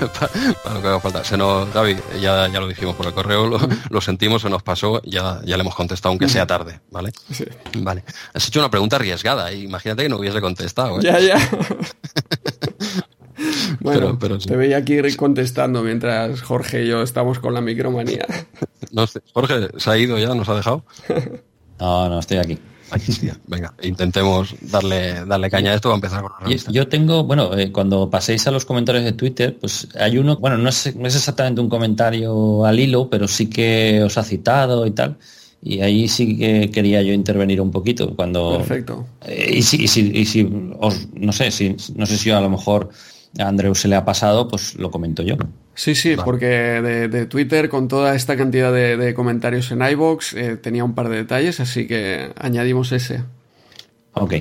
para, 0.63 0.76
lo 0.76 0.82
que 0.82 0.88
haga 0.88 1.00
falta. 1.00 1.24
Se 1.24 1.38
nos, 1.38 1.74
Gaby, 1.74 1.98
ya, 2.22 2.48
ya 2.48 2.60
lo 2.60 2.68
dijimos 2.68 2.96
por 2.96 3.08
el 3.08 3.13
correo, 3.13 3.58
lo, 3.89 4.02
sentimos, 4.02 4.42
se 4.42 4.50
nos 4.50 4.63
pasó, 4.63 5.02
ya, 5.04 5.42
ya 5.46 5.58
le 5.58 5.62
hemos 5.62 5.76
contestado, 5.76 6.12
aunque 6.12 6.30
sea 6.30 6.46
tarde, 6.46 6.80
¿vale? 6.92 7.12
Vale. 7.78 8.04
Has 8.34 8.48
hecho 8.48 8.60
una 8.60 8.70
pregunta 8.70 8.96
arriesgada, 8.98 9.52
¿eh? 9.52 9.60
imagínate 9.60 10.04
que 10.04 10.10
no 10.10 10.18
hubiese 10.18 10.42
contestado. 10.42 11.00
¿eh? 11.00 11.04
Ya, 11.04 11.20
ya. 11.20 11.38
Bueno, 13.80 14.18
pero, 14.20 14.38
te 14.38 14.56
veía 14.56 14.78
aquí 14.78 14.96
contestando 15.18 15.82
mientras 15.82 16.42
Jorge 16.42 16.84
y 16.84 16.88
yo 16.88 17.02
estamos 17.02 17.39
con 17.39 17.54
la 17.54 17.62
micromanía. 17.62 18.26
No 18.92 19.08
sé, 19.08 19.22
Jorge, 19.34 19.70
¿se 19.78 19.89
ha 19.89 19.98
ido 19.98 20.20
ya? 20.20 20.36
¿Nos 20.36 20.48
ha 20.50 20.54
dejado? 20.54 20.86
No, 21.80 22.10
no, 22.10 22.20
estoy 22.20 22.38
aquí. 22.38 22.60
Venga, 23.48 23.74
intentemos 23.82 24.56
darle, 24.62 25.26
darle 25.26 25.50
caña 25.50 25.72
a 25.72 25.76
esto 25.76 25.92
a 25.92 25.96
empezar 25.96 26.22
con 26.22 26.32
la 26.50 26.56
Yo 26.72 26.88
tengo, 26.88 27.24
bueno, 27.24 27.58
eh, 27.58 27.72
cuando 27.72 28.10
paséis 28.10 28.48
a 28.48 28.52
los 28.52 28.66
comentarios 28.66 29.04
de 29.04 29.14
Twitter, 29.14 29.58
pues 29.60 29.88
hay 30.00 30.18
uno, 30.18 30.38
bueno, 30.38 30.58
no 30.58 30.70
es, 30.70 30.96
no 30.96 31.08
es 31.08 31.16
exactamente 31.16 31.62
un 31.62 31.70
comentario 31.70 32.66
al 32.66 32.80
hilo, 32.80 33.10
pero 33.10 33.28
sí 33.28 33.50
que 33.50 34.04
os 34.04 34.18
ha 34.18 34.24
citado 34.24 34.86
y 34.86 34.92
tal. 34.92 35.18
Y 35.66 35.80
ahí 35.80 36.10
sí 36.10 36.38
que 36.38 36.70
quería 36.72 37.02
yo 37.02 37.14
intervenir 37.14 37.62
un 37.62 37.72
poquito 37.72 38.14
cuando. 38.16 38.58
Perfecto. 38.58 39.06
Eh, 39.26 39.56
y 39.56 39.62
si, 39.62 39.84
y 39.84 39.88
si, 39.88 40.12
y 40.14 40.26
si 40.26 40.50
os, 40.80 41.08
no 41.14 41.32
sé, 41.32 41.52
si, 41.52 41.76
no 41.96 42.06
sé 42.06 42.18
si 42.18 42.32
a 42.32 42.42
lo 42.42 42.50
mejor 42.50 42.90
a 43.40 43.48
Andreu 43.48 43.74
se 43.74 43.88
le 43.88 43.96
ha 43.96 44.04
pasado, 44.04 44.48
pues 44.48 44.76
lo 44.76 44.92
comento 44.92 45.24
yo. 45.24 45.38
Sí, 45.76 45.96
sí, 45.96 46.16
porque 46.24 46.46
de, 46.46 47.26
Twitter, 47.26 47.68
con 47.68 47.88
toda 47.88 48.16
esta 48.16 48.38
cantidad 48.38 48.72
de, 48.72 49.14
comentarios 49.14 49.72
en 49.72 49.82
iBox, 49.82 50.34
eh, 50.34 50.58
tenía 50.58 50.84
un 50.84 50.94
par 50.94 51.10
de 51.10 51.18
detalles, 51.18 51.60
así 51.60 51.88
que 51.88 52.32
añadimos 52.40 52.92
ese. 52.92 53.24
Ok. 54.14 54.36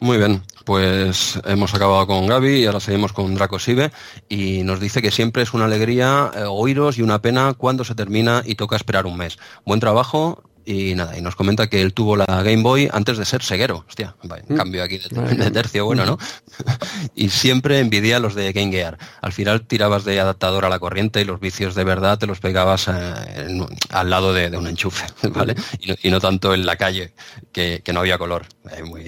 Muy 0.00 0.16
bien, 0.16 0.42
pues 0.64 1.38
hemos 1.44 1.74
acabado 1.74 2.06
con 2.06 2.26
Gaby 2.26 2.62
y 2.62 2.66
ahora 2.66 2.80
seguimos 2.80 3.12
con 3.12 3.34
Draco 3.34 3.58
Sibe 3.58 3.92
y 4.30 4.62
nos 4.62 4.80
dice 4.80 5.02
que 5.02 5.10
siempre 5.10 5.42
es 5.42 5.52
una 5.52 5.66
alegría 5.66 6.30
eh, 6.34 6.44
oíros 6.48 6.96
y 6.96 7.02
una 7.02 7.20
pena 7.20 7.52
cuando 7.52 7.84
se 7.84 7.94
termina 7.94 8.42
y 8.46 8.54
toca 8.54 8.76
esperar 8.76 9.04
un 9.04 9.18
mes. 9.18 9.38
Buen 9.66 9.78
trabajo 9.78 10.42
y 10.64 10.94
nada, 10.94 11.16
y 11.16 11.22
nos 11.22 11.36
comenta 11.36 11.68
que 11.68 11.80
él 11.80 11.94
tuvo 11.94 12.16
la 12.16 12.26
Game 12.26 12.62
Boy 12.62 12.88
antes 12.92 13.18
de 13.18 13.24
ser 13.24 13.42
ceguero. 13.42 13.84
Hostia, 13.88 14.14
mm. 14.22 14.54
cambio 14.54 14.82
aquí 14.82 14.98
de, 14.98 15.50
tercio, 15.50 15.84
bueno, 15.86 16.04
¿no? 16.04 16.18
y 17.14 17.30
siempre 17.30 17.78
envidia 17.78 18.16
a 18.16 18.20
los 18.20 18.34
de 18.34 18.52
Game 18.52 18.70
Gear. 18.70 18.98
Al 19.22 19.32
final 19.32 19.66
tirabas 19.66 20.04
de 20.04 20.20
adaptador 20.20 20.64
a 20.64 20.68
la 20.68 20.78
corriente 20.78 21.20
y 21.20 21.24
los 21.24 21.40
vicios 21.40 21.74
de 21.74 21.84
verdad 21.84 22.18
te 22.18 22.26
los 22.26 22.40
pegabas 22.40 22.88
eh, 22.88 23.60
al 23.90 24.10
lado 24.10 24.32
de, 24.32 24.56
un 24.56 24.66
enchufe, 24.66 25.06
¿vale? 25.30 25.54
Y 26.02 26.10
no, 26.10 26.20
tanto 26.20 26.54
en 26.54 26.66
la 26.66 26.76
calle, 26.76 27.12
que, 27.52 27.82
no 27.92 28.00
había 28.00 28.18
color. 28.18 28.46
Eh, 28.70 28.82
muy 28.82 29.06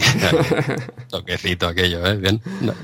toquecito 1.08 1.68
aquello, 1.68 2.04
¿eh? 2.06 2.16
Bien, 2.16 2.40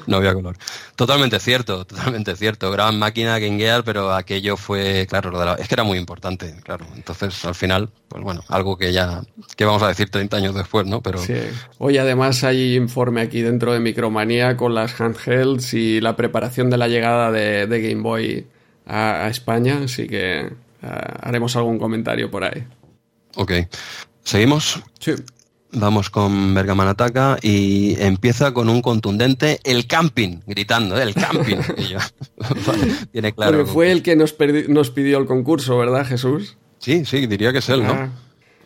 no, 0.07 0.17
había 0.17 0.35
color. 0.35 0.57
Totalmente 0.95 1.41
cierto, 1.41 1.85
totalmente 1.85 2.37
cierto. 2.37 2.71
Gran 2.71 2.99
máquina 2.99 3.39
Game 3.39 3.59
Gear, 3.59 3.83
pero 3.83 4.13
aquello 4.13 4.57
fue, 4.57 5.07
claro, 5.09 5.57
es 5.57 5.69
que 5.69 5.75
era 5.75 5.85
muy 5.85 5.99
importante, 5.99 6.55
claro. 6.63 6.87
Entonces, 6.95 7.45
al 7.45 7.55
final, 7.55 7.91
pues 8.09 8.23
bueno, 8.23 8.45
algo 8.59 8.77
que 8.77 8.93
ya, 8.93 9.23
que 9.57 9.65
vamos 9.65 9.83
a 9.83 9.89
decir 9.89 10.11
30 10.11 10.37
años 10.37 10.55
después, 10.55 10.87
¿no? 10.87 11.01
Pero... 11.01 11.19
Sí. 11.19 11.35
Hoy 11.79 11.99
además 11.99 12.45
hay 12.45 12.77
informe 12.77 13.23
aquí 13.23 13.41
dentro 13.41 13.73
de 13.73 13.81
Micromanía 13.81 14.57
con 14.57 14.75
las 14.75 15.01
handhelds 15.01 15.73
y 15.75 16.01
la 16.01 16.17
preparación 16.17 16.69
de 16.69 16.77
la 16.77 16.89
llegada 16.89 17.33
de, 17.33 17.67
Game 17.67 18.03
Boy 18.03 18.47
a, 18.87 19.29
España, 19.29 19.81
así 19.85 20.07
que 20.07 20.51
ah, 20.83 21.19
haremos 21.23 21.57
algún 21.57 21.79
comentario 21.79 22.31
por 22.31 22.45
ahí. 22.45 22.65
Ok. 23.37 23.53
¿Seguimos? 24.23 24.83
Sí. 24.99 25.13
Vamos 25.73 26.09
con 26.09 26.55
Bergaman 26.55 26.89
Ataca 26.89 27.39
y 27.43 28.01
empieza 28.01 28.55
con 28.55 28.71
un 28.71 28.81
contundente 28.81 29.61
el 29.65 29.87
camping, 29.87 30.41
gritando, 30.47 30.99
¿eh? 30.99 31.03
el 31.03 31.15
camping. 31.15 31.57
tiene 33.13 33.33
claro. 33.33 33.59
Porque 33.59 33.73
fue 33.73 33.93
el 33.93 34.03
que 34.03 34.17
nos, 34.17 34.35
nos 34.69 34.91
pidió 34.91 35.19
el 35.19 35.27
concurso, 35.27 35.77
¿verdad, 35.77 36.07
Jesús? 36.07 36.57
Sí, 36.79 37.05
sí, 37.05 37.27
diría 37.27 37.53
que 37.53 37.59
es 37.59 37.69
él, 37.69 37.85
¿no? 37.85 37.93
Ah. 37.93 38.09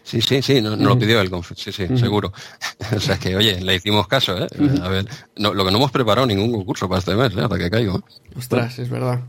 Sí, 0.05 0.21
sí, 0.21 0.43
sí, 0.43 0.61
no, 0.61 0.75
lo 0.77 0.99
pidió 0.99 1.21
él, 1.21 1.31
sí, 1.57 1.73
sí, 1.73 1.87
seguro. 1.97 2.33
o 2.97 3.01
sea, 3.01 3.19
que, 3.19 3.37
oye, 3.37 3.61
le 3.61 3.77
hicimos 3.77 4.09
caso, 4.09 4.37
¿eh? 4.37 4.49
A 4.83 4.89
ver, 4.89 5.07
no, 5.37 5.55
lo 5.55 5.65
que 5.65 5.71
no 5.71 5.79
hemos 5.79 5.93
preparado 5.93 6.27
ningún 6.27 6.53
concurso 6.53 6.89
para 6.89 6.99
este 6.99 7.15
mes, 7.15 7.33
¿eh? 7.37 7.41
hasta 7.41 7.59
que 7.59 7.71
caigo. 7.71 8.03
Ostras, 8.37 8.79
es 8.79 8.91
verdad. 8.91 9.21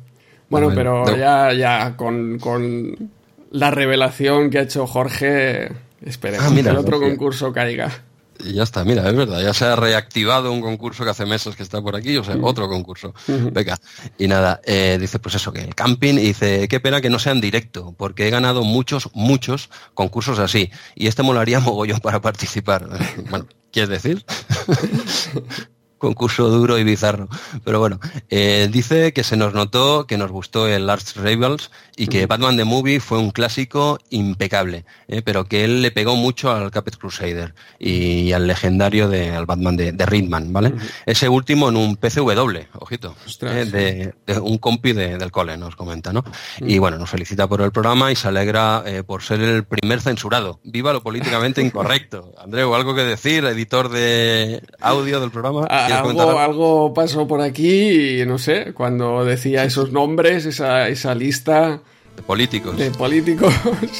Bueno, 0.49 0.71
pero 0.73 1.15
ya, 1.15 1.53
ya 1.53 1.95
con, 1.95 2.37
con, 2.39 3.11
la 3.51 3.71
revelación 3.71 4.49
que 4.49 4.59
ha 4.59 4.61
hecho 4.63 4.87
Jorge, 4.87 5.71
esperemos 6.03 6.51
ah, 6.51 6.53
que 6.53 6.59
el 6.61 6.77
otro 6.77 6.99
concurso 6.99 7.53
caiga. 7.53 7.91
Y 8.39 8.53
ya 8.53 8.63
está, 8.63 8.83
mira, 8.83 9.07
es 9.07 9.15
verdad, 9.15 9.41
ya 9.41 9.53
se 9.53 9.65
ha 9.65 9.75
reactivado 9.75 10.51
un 10.51 10.61
concurso 10.61 11.03
que 11.03 11.11
hace 11.11 11.25
meses 11.25 11.55
que 11.55 11.63
está 11.63 11.81
por 11.81 11.95
aquí, 11.95 12.17
o 12.17 12.23
sea, 12.23 12.35
otro 12.41 12.67
concurso. 12.67 13.13
Venga, 13.27 13.77
y 14.17 14.27
nada, 14.27 14.59
eh, 14.65 14.97
dice 14.99 15.19
pues 15.19 15.35
eso, 15.35 15.53
que 15.53 15.61
el 15.61 15.75
camping, 15.75 16.15
y 16.15 16.27
dice, 16.27 16.67
qué 16.67 16.79
pena 16.79 17.01
que 17.01 17.09
no 17.09 17.19
sea 17.19 17.31
en 17.31 17.41
directo, 17.41 17.93
porque 17.97 18.27
he 18.27 18.29
ganado 18.29 18.63
muchos, 18.63 19.09
muchos 19.13 19.69
concursos 19.93 20.39
así, 20.39 20.71
y 20.95 21.07
este 21.07 21.23
molaría 21.23 21.59
mogollón 21.61 21.99
para 21.99 22.21
participar. 22.21 22.87
bueno, 23.29 23.47
¿quieres 23.71 23.89
decir? 23.89 24.25
concurso 26.03 26.49
duro 26.49 26.77
y 26.77 26.83
bizarro. 26.83 27.29
Pero 27.63 27.79
bueno, 27.79 27.97
eh, 28.29 28.67
dice 28.69 29.13
que 29.13 29.23
se 29.23 29.37
nos 29.37 29.53
notó, 29.53 30.05
que 30.05 30.17
nos 30.17 30.31
gustó 30.31 30.67
el 30.67 30.89
Arts 30.89 31.15
Rebels 31.15 31.71
y 31.95 32.07
que 32.07 32.25
Batman 32.25 32.57
the 32.57 32.65
Movie 32.65 32.99
fue 32.99 33.19
un 33.19 33.31
clásico 33.31 33.99
impecable, 34.09 34.83
eh, 35.07 35.21
pero 35.21 35.45
que 35.45 35.63
él 35.63 35.81
le 35.81 35.91
pegó 35.91 36.17
mucho 36.17 36.51
al 36.51 36.71
Capet 36.71 36.97
Crusader 36.97 37.53
y 37.79 38.33
al 38.33 38.47
legendario 38.47 39.07
de, 39.07 39.29
al 39.29 39.45
Batman 39.45 39.77
de, 39.77 39.93
de 39.93 40.05
Ridman, 40.05 40.51
¿vale? 40.51 40.73
Ese 41.05 41.29
último 41.29 41.69
en 41.69 41.77
un 41.77 41.95
PCW, 41.95 42.67
ojito, 42.79 43.15
eh, 43.41 44.13
de, 44.27 44.39
un 44.39 44.57
compi 44.57 44.91
del 44.91 45.31
cole, 45.31 45.55
nos 45.55 45.77
comenta, 45.77 46.11
¿no? 46.11 46.25
Y 46.59 46.79
bueno, 46.79 46.97
nos 46.97 47.09
felicita 47.09 47.47
por 47.47 47.61
el 47.61 47.71
programa 47.71 48.11
y 48.11 48.17
se 48.17 48.27
alegra 48.27 48.83
por 49.05 49.21
ser 49.23 49.39
el 49.39 49.63
primer 49.63 50.01
censurado. 50.01 50.59
Viva 50.63 50.91
lo 50.91 51.01
políticamente 51.01 51.61
incorrecto. 51.67 52.33
Andreu, 52.43 52.75
¿algo 52.75 52.93
que 52.93 53.03
decir, 53.03 53.45
editor 53.45 53.87
de 53.87 54.61
audio 54.81 55.21
del 55.21 55.31
programa? 55.31 55.65
Ah, 55.69 55.92
algo, 55.99 56.39
algo, 56.39 56.93
pasó 56.93 57.27
por 57.27 57.41
aquí 57.41 58.21
y 58.21 58.25
no 58.25 58.37
sé, 58.37 58.73
cuando 58.73 59.25
decía 59.25 59.63
esos 59.63 59.91
nombres, 59.91 60.45
esa, 60.45 60.87
esa 60.89 61.15
lista 61.15 61.81
de 62.15 62.21
políticos. 62.21 62.77
De 62.77 62.91
políticos, 62.91 63.53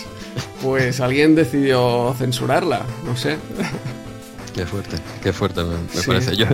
pues 0.61 0.99
alguien 0.99 1.35
decidió 1.35 2.13
censurarla, 2.17 2.81
no 3.05 3.17
sé. 3.17 3.37
Qué 4.53 4.65
fuerte, 4.65 4.97
qué 5.21 5.33
fuerte 5.33 5.63
me, 5.63 5.77
parece. 6.05 6.35
Yo, 6.35 6.45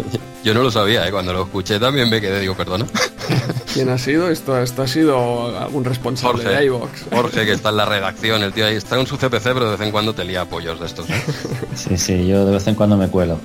yo 0.44 0.54
no 0.54 0.64
lo 0.64 0.72
sabía, 0.72 1.06
¿eh? 1.06 1.12
cuando 1.12 1.34
lo 1.34 1.44
escuché 1.44 1.80
también 1.80 2.10
me 2.10 2.22
quedé, 2.22 2.40
digo, 2.40 2.56
perdona. 2.56 2.86
¿Quién 3.74 3.90
ha 3.90 3.98
sido? 3.98 4.30
Esto, 4.30 4.58
esto 4.58 4.84
ha 4.84 4.88
sido 4.88 5.58
algún 5.60 5.84
responsable 5.84 6.44
de 6.44 6.66
iVox. 6.66 7.06
Jorge, 7.12 7.46
que 7.46 7.52
está 7.52 7.70
en 7.70 7.78
la 7.78 7.86
redacción, 7.86 8.42
el 8.42 8.54
tío 8.54 8.66
ahí 8.66 8.76
está 8.76 9.00
en 9.00 9.06
su 9.06 9.18
CPC, 9.18 9.44
pero 9.44 9.66
de 9.66 9.72
vez 9.72 9.82
en 9.82 9.92
cuando 9.92 10.14
te 10.14 10.24
lía 10.24 10.42
apoyos 10.42 10.80
de 10.80 10.86
estos. 10.86 11.10
¿eh? 11.10 11.24
Sí, 11.76 11.98
sí, 11.98 12.26
yo 12.26 12.46
de 12.46 12.54
vez 12.54 12.68
en 12.68 12.76
cuando 12.76 12.98
me 12.98 13.08
cuelo. 13.10 13.40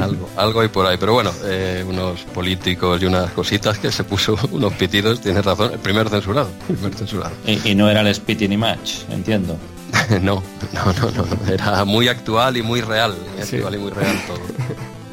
Algo, 0.00 0.28
algo 0.36 0.60
hay 0.60 0.68
por 0.68 0.86
ahí, 0.86 0.96
pero 0.98 1.12
bueno, 1.12 1.32
eh, 1.44 1.84
unos 1.86 2.22
políticos 2.34 3.00
y 3.02 3.06
unas 3.06 3.30
cositas 3.32 3.78
que 3.78 3.92
se 3.92 4.04
puso 4.04 4.36
unos 4.50 4.72
pitidos, 4.74 5.20
tienes 5.20 5.44
razón, 5.44 5.72
el 5.72 5.78
primer 5.78 6.08
censurado. 6.08 6.48
primer 6.66 6.94
censurado. 6.94 7.34
Y, 7.46 7.74
no 7.74 7.88
era 7.88 8.00
el 8.00 8.14
Spitting 8.14 8.58
Match, 8.58 9.02
entiendo. 9.10 9.56
no, 10.22 10.42
no, 10.72 10.92
no, 10.92 11.10
no, 11.10 11.52
era 11.52 11.84
muy 11.84 12.08
actual 12.08 12.56
y 12.56 12.62
muy 12.62 12.80
real, 12.80 13.16
actual 13.40 13.74
y 13.74 13.78
muy 13.78 13.90
real 13.90 14.16
todo. 14.26 14.40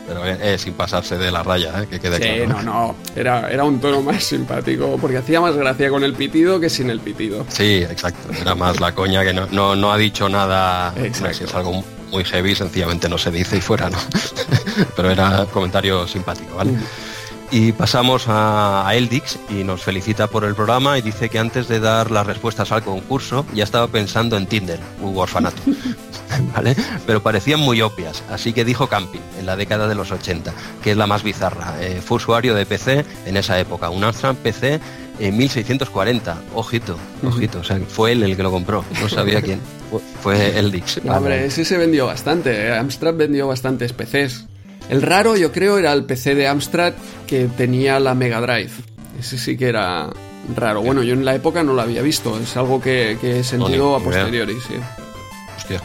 pero 0.08 0.26
eh, 0.26 0.58
sin 0.58 0.74
pasarse 0.74 1.18
de 1.18 1.32
la 1.32 1.44
raya, 1.44 1.82
¿eh? 1.82 1.88
que 1.88 2.00
quede 2.00 2.18
sí, 2.18 2.48
no, 2.48 2.62
no, 2.62 2.96
era, 3.16 3.50
era 3.50 3.64
un 3.64 3.80
tono 3.80 4.02
más 4.02 4.24
simpático, 4.24 4.98
porque 5.00 5.18
hacía 5.18 5.42
más 5.42 5.56
gracia 5.56 5.90
con 5.90 6.04
el 6.04 6.14
pitido 6.14 6.60
que 6.60 6.70
sin 6.70 6.90
el 6.90 7.00
pitido. 7.00 7.46
Sí, 7.50 7.84
exacto, 7.84 8.32
era 8.40 8.56
más 8.56 8.80
la 8.80 8.94
coña 8.94 9.24
que 9.24 9.34
no, 9.34 9.76
no, 9.76 9.92
ha 9.92 9.98
dicho 9.98 10.30
nada, 10.30 10.94
si 11.12 11.44
es 11.44 11.54
algo 11.56 11.84
muy 12.12 12.24
heavy, 12.24 12.56
sencillamente 12.56 13.10
no 13.10 13.18
se 13.18 13.32
dice 13.32 13.58
y 13.58 13.62
fuera, 13.62 13.90
¿no? 13.90 13.98
pero 14.96 15.12
era 15.12 15.46
comentario 15.52 16.08
simpático, 16.08 16.56
¿vale? 16.56 16.74
Y 17.58 17.72
pasamos 17.72 18.26
a, 18.28 18.86
Eldix 18.94 19.39
y 19.50 19.63
nos 19.63 19.82
felicita 19.82 20.28
por 20.28 20.44
el 20.44 20.56
programa 20.56 20.98
y 20.98 21.02
dice 21.02 21.30
que 21.30 21.39
antes 21.39 21.70
de 21.70 21.80
dar 21.80 22.12
las 22.12 22.28
respuestas 22.28 22.74
al 22.74 22.84
concurso 22.84 23.46
ya 23.54 23.63
estaba 23.63 23.88
pensando 23.88 24.36
en 24.36 24.46
Tinder 24.46 24.78
u 25.02 25.18
orfanato. 25.18 25.62
¿Vale? 26.54 26.76
Pero 27.08 27.24
parecían 27.24 27.62
muy 27.62 27.80
obvias, 27.80 28.24
así 28.30 28.52
que 28.52 28.65
dijo 28.65 28.88
Camping 28.88 29.22
en 29.39 29.46
la 29.46 29.56
década 29.56 29.88
de 29.88 29.96
los 29.96 30.12
80, 30.12 30.54
que 30.84 30.91
es 30.91 30.98
la 30.98 31.08
más 31.08 31.24
bizarra. 31.24 31.76
Eh, 31.80 32.02
fue 32.04 32.18
usuario 32.18 32.56
de 32.56 32.65
PC 32.65 33.06
en 33.26 33.38
esa 33.38 33.58
época, 33.58 33.89
un 33.89 34.04
Amstrad 34.04 34.36
PC 34.36 34.82
en 35.20 35.38
1640. 35.38 36.38
Ojito, 36.56 36.98
ojito, 37.24 37.60
o 37.60 37.63
sea, 37.63 37.80
fue 37.88 38.12
él 38.12 38.24
el 38.24 38.36
que 38.36 38.44
lo 38.44 38.52
compró, 38.52 38.84
no 39.00 39.08
sabía 39.08 39.41
quién. 39.41 39.62
Fue, 40.22 40.60
Eldix. 40.60 41.00
Hombre, 41.08 41.46
ese 41.46 41.63
se 41.63 41.78
vendió 41.78 42.08
bastante, 42.08 42.68
eh. 42.68 42.76
Amstrad 42.76 43.13
vendió 43.13 43.48
bastantes 43.48 43.94
PCs. 43.94 44.46
El 44.89 45.02
raro, 45.02 45.36
yo 45.36 45.52
creo, 45.52 45.78
era 45.78 45.93
el 45.93 46.06
PC 46.06 46.36
de 46.36 46.48
Amstrad 46.48 46.93
que 47.28 47.45
tenía 47.45 48.00
la 48.00 48.13
Mega 48.13 48.39
Drive. 48.41 48.71
Ese 49.19 49.38
sí 49.38 49.58
que 49.58 49.67
era 49.67 50.10
raro. 50.56 50.82
Bueno, 50.82 51.04
yo 51.04 51.13
en 51.13 51.26
la 51.26 51.34
época 51.34 51.63
no 51.63 51.74
lo 51.74 51.82
había 51.82 52.02
visto. 52.02 52.38
Es 52.39 52.56
algo 52.58 52.80
que, 52.82 53.17
he 53.21 53.43
sentido 53.43 53.95
a 53.95 54.00
posteriori, 54.00 54.56
sí. 54.67 54.76
Hostia, 55.58 55.82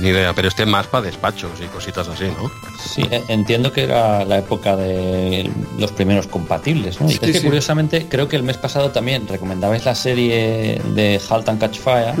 ni 0.00 0.08
idea. 0.08 0.32
Pero 0.32 0.48
este 0.48 0.64
más 0.64 0.86
para 0.86 1.06
despachos 1.06 1.50
y 1.62 1.66
cositas 1.66 2.08
así, 2.08 2.24
¿no? 2.24 2.50
Sí, 2.82 3.02
e, 3.10 3.22
entiendo 3.28 3.72
que 3.72 3.84
era 3.84 4.24
la 4.24 4.38
época 4.38 4.76
de 4.76 5.50
los 5.78 5.92
primeros 5.92 6.26
compatibles, 6.26 7.00
¿no? 7.00 7.08
Es 7.08 7.20
que 7.20 7.42
curiosamente, 7.42 8.06
creo 8.08 8.28
que 8.28 8.36
el 8.36 8.42
mes 8.42 8.56
pasado 8.56 8.90
también 8.90 9.28
recomendabais 9.28 9.84
la 9.84 9.94
serie 9.94 10.80
de 10.94 11.20
Halt 11.28 11.48
and 11.48 11.60
Catch 11.60 11.78
Fire. 11.78 12.14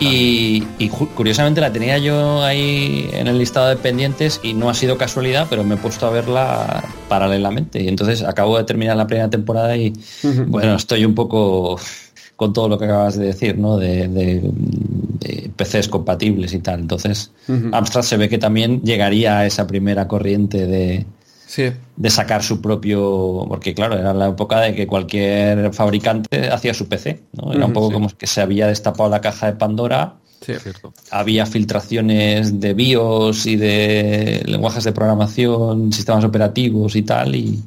Y, 0.00 0.62
curiosamente 1.14 1.60
la 1.60 1.72
tenía 1.72 1.98
yo 1.98 2.42
ahí 2.42 3.10
en 3.12 3.26
el 3.26 3.38
listado 3.38 3.68
de 3.68 3.76
pendientes 3.76 4.40
y 4.42 4.54
no 4.54 4.70
ha 4.70 4.74
sido 4.74 4.96
casualidad, 4.96 5.46
pero 5.50 5.62
me 5.62 5.74
he 5.74 5.78
puesto 5.78 6.06
a 6.06 6.10
verla 6.10 6.82
paralelamente. 7.08 7.82
Y 7.82 7.88
entonces 7.88 8.22
acabo 8.22 8.56
de 8.56 8.64
terminar 8.64 8.96
la 8.96 9.06
primera 9.06 9.28
temporada 9.28 9.76
y 9.76 9.92
bueno, 10.46 10.74
estoy 10.76 11.04
un 11.04 11.14
poco 11.14 11.78
con 12.36 12.54
todo 12.54 12.70
lo 12.70 12.78
que 12.78 12.86
acabas 12.86 13.18
de 13.18 13.26
decir, 13.26 13.58
¿no? 13.58 13.76
De, 13.76 14.50
PCs 15.56 15.88
compatibles 15.88 16.54
y 16.54 16.60
tal. 16.60 16.80
Entonces, 16.80 17.32
Amstrad 17.72 18.02
se 18.02 18.16
ve 18.16 18.30
que 18.30 18.38
también 18.38 18.80
llegaría 18.80 19.40
a 19.40 19.46
esa 19.46 19.66
primera 19.66 20.08
corriente 20.08 20.66
de, 20.66 21.04
de 21.96 22.10
sacar 22.10 22.42
su 22.42 22.60
propio. 22.60 23.44
Porque, 23.48 23.74
claro, 23.74 23.98
era 23.98 24.14
la 24.14 24.28
época 24.28 24.60
de 24.60 24.74
que 24.74 24.86
cualquier 24.86 25.72
fabricante 25.72 26.48
hacía 26.48 26.74
su 26.74 26.88
PC. 26.88 27.20
¿no? 27.32 27.52
Era 27.52 27.66
un 27.66 27.72
poco 27.72 27.92
como 27.92 28.08
que 28.08 28.26
se 28.26 28.40
había 28.40 28.66
destapado 28.66 29.10
la 29.10 29.20
caja 29.20 29.46
de 29.46 29.52
Pandora. 29.54 30.14
Había 31.10 31.46
filtraciones 31.46 32.60
de 32.60 32.72
BIOS 32.74 33.46
y 33.46 33.56
de 33.56 34.42
lenguajes 34.46 34.84
de 34.84 34.92
programación, 34.92 35.92
sistemas 35.92 36.24
operativos 36.24 36.96
y 36.96 37.02
tal. 37.02 37.34
Y. 37.34 37.62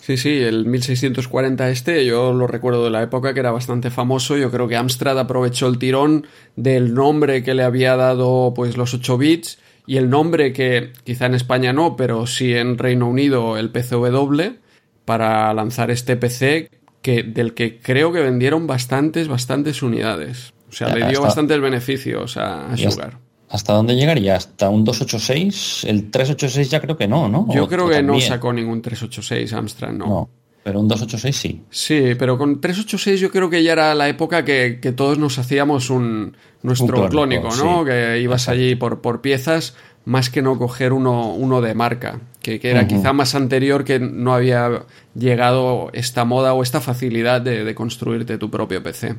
Sí, 0.00 0.16
sí, 0.16 0.38
el 0.38 0.64
1640 0.64 1.68
este, 1.68 2.06
yo 2.06 2.32
lo 2.32 2.46
recuerdo 2.46 2.84
de 2.84 2.90
la 2.90 3.02
época 3.02 3.34
que 3.34 3.40
era 3.40 3.50
bastante 3.50 3.90
famoso. 3.90 4.38
Yo 4.38 4.50
creo 4.50 4.66
que 4.66 4.74
Amstrad 4.74 5.18
aprovechó 5.18 5.68
el 5.68 5.78
tirón 5.78 6.26
del 6.56 6.94
nombre 6.94 7.42
que 7.42 7.52
le 7.52 7.62
había 7.62 7.94
dado 7.94 8.52
pues 8.56 8.78
los 8.78 8.94
8 8.94 9.18
bits 9.18 9.58
y 9.88 9.96
el 9.96 10.10
nombre 10.10 10.52
que 10.52 10.92
quizá 11.02 11.26
en 11.26 11.34
España 11.34 11.72
no, 11.72 11.96
pero 11.96 12.26
sí 12.26 12.52
en 12.52 12.76
Reino 12.76 13.08
Unido 13.08 13.56
el 13.56 13.70
PCW 13.70 14.58
para 15.06 15.52
lanzar 15.54 15.90
este 15.90 16.16
PC 16.16 16.70
que 17.00 17.22
del 17.22 17.54
que 17.54 17.80
creo 17.80 18.12
que 18.12 18.20
vendieron 18.20 18.66
bastantes 18.66 19.28
bastantes 19.28 19.82
unidades. 19.82 20.52
O 20.68 20.72
sea, 20.72 20.94
le 20.94 21.08
dio 21.08 21.22
bastantes 21.22 21.58
beneficios 21.58 22.36
a, 22.36 22.70
a 22.70 22.76
Sugar. 22.76 23.16
¿Hasta 23.48 23.72
dónde 23.72 23.96
llegaría? 23.96 24.36
¿Hasta 24.36 24.68
un 24.68 24.84
286? 24.84 25.84
El 25.84 26.10
386 26.10 26.70
ya 26.70 26.80
creo 26.82 26.98
que 26.98 27.08
no, 27.08 27.26
¿no? 27.26 27.46
Yo 27.54 27.66
creo 27.66 27.88
que 27.88 28.02
no 28.02 28.20
sacó 28.20 28.52
ningún 28.52 28.82
386 28.82 29.54
Amstrad, 29.54 29.92
no. 29.92 30.06
no. 30.06 30.30
Pero 30.64 30.80
un 30.80 30.88
286 30.88 31.36
sí. 31.36 31.62
Sí, 31.70 32.14
pero 32.18 32.36
con 32.36 32.60
386 32.60 33.20
yo 33.20 33.30
creo 33.30 33.48
que 33.48 33.62
ya 33.62 33.72
era 33.72 33.94
la 33.94 34.08
época 34.08 34.44
que, 34.44 34.78
todos 34.96 35.18
nos 35.18 35.38
hacíamos 35.38 35.90
un 35.90 36.36
nuestro 36.62 37.08
clónico, 37.08 37.48
¿no? 37.56 37.84
Que 37.84 38.20
ibas 38.20 38.48
allí 38.48 38.74
por, 38.74 39.00
por 39.00 39.20
piezas, 39.20 39.74
más 40.04 40.30
que 40.30 40.40
no 40.40 40.58
coger 40.58 40.94
uno, 40.94 41.34
uno 41.34 41.60
de 41.60 41.74
marca, 41.74 42.20
que, 42.40 42.58
era 42.62 42.86
quizá 42.86 43.12
más 43.12 43.34
anterior 43.34 43.84
que 43.84 44.00
no 44.00 44.34
había 44.34 44.84
llegado 45.14 45.90
esta 45.92 46.24
moda 46.24 46.54
o 46.54 46.62
esta 46.62 46.80
facilidad 46.80 47.42
de, 47.42 47.74
construirte 47.74 48.38
tu 48.38 48.50
propio 48.50 48.82
PC. 48.82 49.16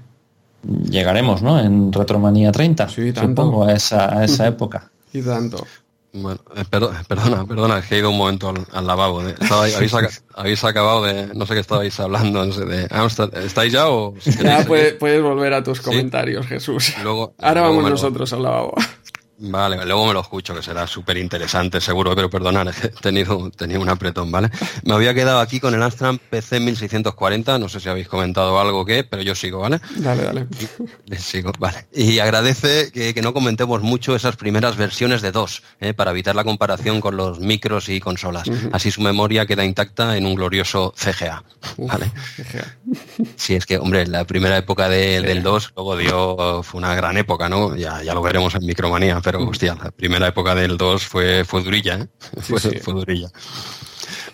Llegaremos, 0.90 1.44
¿no? 1.44 1.60
En 1.60 1.94
Retromanía 1.94 2.52
30, 2.52 2.90
sí, 2.90 3.14
tanto. 3.14 3.44
supongo, 3.44 3.66
a 3.66 3.74
esa, 3.74 4.18
a 4.18 4.26
esa 4.26 4.48
época. 4.48 4.90
Y 5.14 5.22
tanto. 5.22 5.66
Bueno, 6.12 6.40
eh, 6.56 6.64
perdona, 6.70 7.04
perdona, 7.48 7.82
que 7.82 7.96
he 7.96 8.00
ido 8.00 8.10
un 8.10 8.18
momento 8.18 8.54
al, 8.72 8.88
lavabo. 8.88 9.22
habéis, 10.36 10.64
acabado 10.64 11.04
de, 11.04 11.28
no 11.36 11.46
sé 11.46 11.54
qué 11.54 11.60
estabais 11.60 12.00
hablando, 12.00 12.46
de 12.46 12.88
Amsterdam. 12.90 13.44
¿Estáis 13.44 13.74
ya 13.74 13.90
o...? 13.90 14.16
ya 14.42 14.66
puedes, 14.66 15.22
volver 15.22 15.54
a 15.54 15.64
tus 15.64 15.82
comentarios, 15.82 16.48
Jesús. 16.48 16.94
Ahora 17.38 17.62
vamos 17.62 17.90
nosotros 17.90 18.32
al 18.34 18.44
lavabo. 18.44 18.76
Vale, 19.42 19.86
luego 19.86 20.08
me 20.08 20.14
lo 20.14 20.20
escucho, 20.20 20.54
que 20.54 20.62
será 20.62 20.86
súper 20.86 21.18
interesante, 21.18 21.80
seguro, 21.80 22.14
pero 22.14 22.30
perdonad, 22.30 22.68
he 22.84 22.90
tenido, 22.90 23.50
tenido 23.52 23.80
un 23.80 23.88
apretón, 23.88 24.30
¿vale? 24.30 24.50
Me 24.84 24.94
había 24.94 25.14
quedado 25.14 25.40
aquí 25.40 25.62
con 25.62 25.74
el 25.74 25.82
Amstrad 25.82 26.18
PC 26.30 26.60
1640, 26.60 27.58
no 27.58 27.70
sé 27.70 27.80
si 27.80 27.88
habéis 27.88 28.10
comentado 28.10 28.60
algo 28.60 28.82
o 28.82 28.86
qué, 28.86 29.06
pero 29.06 29.24
yo 29.24 29.36
sigo, 29.36 29.60
¿vale? 29.60 29.80
Dale, 29.96 30.24
dale. 30.24 30.48
sigo, 31.18 31.54
vale. 31.58 31.88
Y 31.94 32.20
agradece 32.20 32.92
que, 32.92 33.20
no 33.22 33.34
comentemos 33.34 33.82
mucho 33.82 34.14
esas 34.14 34.36
primeras 34.36 34.76
versiones 34.76 35.22
de 35.22 35.32
DOS, 35.32 35.64
¿eh? 35.80 35.94
para 35.94 36.12
evitar 36.12 36.36
la 36.36 36.44
comparación 36.44 37.00
con 37.00 37.16
los 37.16 37.40
micros 37.40 37.88
y 37.88 38.02
consolas. 38.02 38.50
Así 38.74 38.92
su 38.92 39.02
memoria 39.02 39.46
queda 39.46 39.64
intacta 39.64 40.18
en 40.18 40.26
un 40.26 40.36
glorioso 40.36 40.94
CGA, 40.98 41.44
¿vale? 41.78 42.12
CGA. 42.36 42.78
Sí, 43.38 43.56
es 43.56 43.66
que, 43.66 43.78
hombre, 43.78 44.06
la 44.08 44.26
primera 44.26 44.58
época 44.58 44.90
del 44.90 45.44
DOS, 45.44 45.72
luego 45.76 45.96
dio, 45.96 46.64
fue 46.64 46.80
una 46.80 46.94
gran 46.94 47.16
época, 47.18 47.48
¿no? 47.48 47.76
Ya, 47.76 48.04
ya 48.04 48.14
lo 48.14 48.22
veremos 48.22 48.54
en 48.56 48.66
Micromanía, 48.66 49.22
pero 49.32 49.50
hostia, 49.50 49.76
la 49.76 49.92
primera 49.92 50.28
época 50.28 50.56
del 50.56 50.78
2 50.78 51.06
fue, 51.06 51.46
fue 51.46 51.64
durilla, 51.64 51.96
¿eh? 51.96 52.08
fue, 52.42 52.60
fue 52.60 52.94
durilla. 52.94 53.30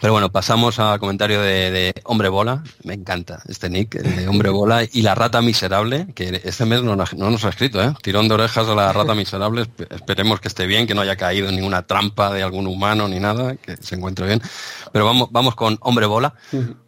Pero 0.01 0.13
bueno, 0.13 0.31
pasamos 0.31 0.77
al 0.79 0.99
comentario 0.99 1.41
de, 1.41 1.93
Hombre 2.03 2.29
Bola. 2.29 2.63
Me 2.83 2.93
encanta 2.93 3.41
este 3.47 3.69
nick, 3.69 3.95
de 3.95 4.27
Hombre 4.27 4.49
Bola. 4.51 4.83
Y 4.83 5.01
la 5.01 5.15
rata 5.15 5.41
miserable, 5.41 6.07
que 6.13 6.41
este 6.43 6.65
mes 6.65 6.83
no, 6.83 6.95
nos 6.95 7.45
ha 7.45 7.49
escrito, 7.49 7.81
¿eh? 7.81 7.93
Tirón 8.01 8.27
de 8.27 8.35
orejas 8.35 8.67
a 8.67 8.75
la 8.75 8.93
rata 8.93 9.15
miserable. 9.15 9.67
Esperemos 9.89 10.39
que 10.39 10.47
esté 10.47 10.67
bien, 10.67 10.85
que 10.85 10.93
no 10.93 11.01
haya 11.01 11.15
caído 11.15 11.49
en 11.49 11.55
ninguna 11.55 11.83
trampa 11.83 12.31
de 12.31 12.43
algún 12.43 12.67
humano 12.67 13.07
ni 13.07 13.19
nada, 13.19 13.55
que 13.55 13.77
se 13.77 13.95
encuentre 13.95 14.27
bien. 14.27 14.41
Pero 14.91 15.05
vamos, 15.05 15.29
vamos 15.31 15.55
con 15.55 15.77
Hombre 15.81 16.05
Bola, 16.05 16.35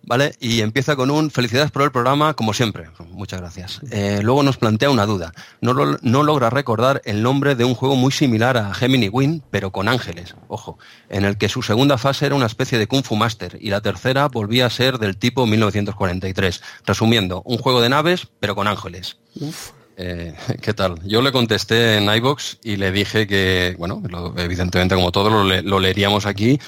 ¿vale? 0.08 0.34
Y 0.39 0.62
empieza 0.62 0.96
con 0.96 1.12
un 1.12 1.30
felicidades 1.30 1.70
por 1.70 1.84
el 1.84 1.91
programa, 1.91 2.34
como 2.34 2.54
siempre. 2.54 2.86
Muchas 3.12 3.41
gracias. 3.41 3.82
Eh, 3.91 4.22
luego 4.24 4.41
nos 4.41 4.58
plantea 4.58 4.89
una 4.89 5.06
duda. 5.06 5.34
No, 5.62 5.74
no 5.74 6.24
logra 6.24 6.50
recordar 6.50 7.02
el 7.06 7.22
nombre 7.22 7.56
de 7.56 7.65
un 7.65 7.76
juego 7.76 7.96
muy 7.96 8.12
similar 8.12 8.58
a 8.58 8.74
Gemini 8.74 9.10
Win, 9.10 9.43
pero 9.52 9.72
con 9.72 9.88
ángeles, 9.88 10.36
ojo, 10.48 10.80
en 11.10 11.26
el 11.26 11.38
que 11.38 11.50
su 11.50 11.62
segunda 11.62 11.98
fase 11.98 12.26
era 12.26 12.36
una 12.36 12.46
especie 12.46 12.80
de 12.80 12.88
Kung 12.88 13.04
Fu 13.04 13.15
Master 13.15 13.58
y 13.60 13.70
la 13.70 13.82
tercera 13.82 14.28
volvía 14.30 14.65
a 14.65 14.70
ser 14.70 14.98
del 14.98 15.17
tipo 15.17 15.46
1943. 15.46 16.62
Resumiendo, 16.86 17.41
un 17.46 17.58
juego 17.58 17.82
de 17.82 17.89
naves, 17.89 18.28
pero 18.39 18.56
con 18.56 18.67
ángeles. 18.67 19.17
Eh, 19.98 20.36
¿Qué 20.62 20.74
tal? 20.74 21.02
Yo 21.04 21.22
le 21.22 21.32
contesté 21.32 21.98
en 21.98 22.10
iBox 22.10 22.60
y 22.63 22.78
le 22.78 22.91
dije 22.91 23.28
que, 23.28 23.76
bueno, 23.78 24.02
evidentemente 24.38 24.96
como 24.96 25.12
todos 25.12 25.34
lo, 25.65 25.80
leeríamos 25.80 26.26
aquí 26.26 26.60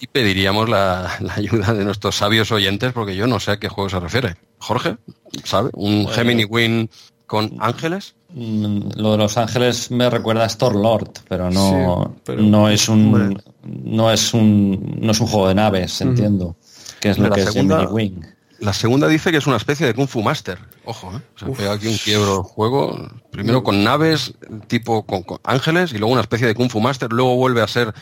y 0.00 0.06
pediríamos 0.06 0.68
la, 0.68 1.18
ayuda 1.36 1.72
de 1.72 1.84
nuestros 1.84 2.16
sabios 2.16 2.50
oyentes 2.52 2.92
porque 2.92 3.16
yo 3.16 3.26
no 3.26 3.40
sé 3.40 3.52
a 3.52 3.56
qué 3.58 3.68
juego 3.68 3.90
se 3.90 4.00
refiere. 4.00 4.36
Jorge, 4.58 4.96
¿sabe? 5.44 5.70
¿Un 5.74 6.08
Gemini 6.08 6.44
Win 6.44 6.90
con 7.26 7.56
ángeles? 7.60 8.14
Mm, 8.30 8.90
lo 8.96 9.12
de 9.12 9.18
los 9.18 9.36
ángeles 9.38 9.90
me 9.90 10.10
recuerda 10.10 10.44
a 10.44 10.46
Star 10.46 10.74
Lord, 10.74 11.10
pero 11.28 11.50
no, 11.50 12.16
no 12.36 12.68
es 12.68 12.88
un 12.88 13.40
no 13.62 14.10
es 14.10 14.34
un 14.34 14.96
no 15.00 15.12
es 15.12 15.20
un 15.20 15.26
juego 15.26 15.48
de 15.48 15.54
naves, 15.54 16.00
entiendo. 16.00 16.56
Que 17.00 17.10
es 17.10 17.18
lo 17.18 17.30
que 17.30 17.44
segunda, 17.44 17.84
es 17.84 17.90
Wing. 17.90 18.24
La 18.60 18.72
segunda 18.72 19.08
dice 19.08 19.30
que 19.30 19.36
es 19.36 19.46
una 19.46 19.56
especie 19.56 19.86
de 19.86 19.94
Kung 19.94 20.08
Fu 20.08 20.22
Master. 20.22 20.58
Ojo, 20.84 21.12
¿eh? 21.14 21.20
se 21.36 21.46
pega 21.46 21.72
aquí 21.74 21.86
un 21.86 21.98
quiebro 21.98 22.42
juego. 22.42 23.10
Primero 23.30 23.62
con 23.62 23.84
naves, 23.84 24.34
tipo 24.68 25.04
con, 25.04 25.24
ángeles, 25.44 25.92
y 25.92 25.98
luego 25.98 26.12
una 26.12 26.22
especie 26.22 26.46
de 26.46 26.54
Kung 26.54 26.70
Fu 26.70 26.80
Master. 26.80 27.12
Luego 27.12 27.36
vuelve 27.36 27.62
a 27.62 27.68
ser 27.68 27.92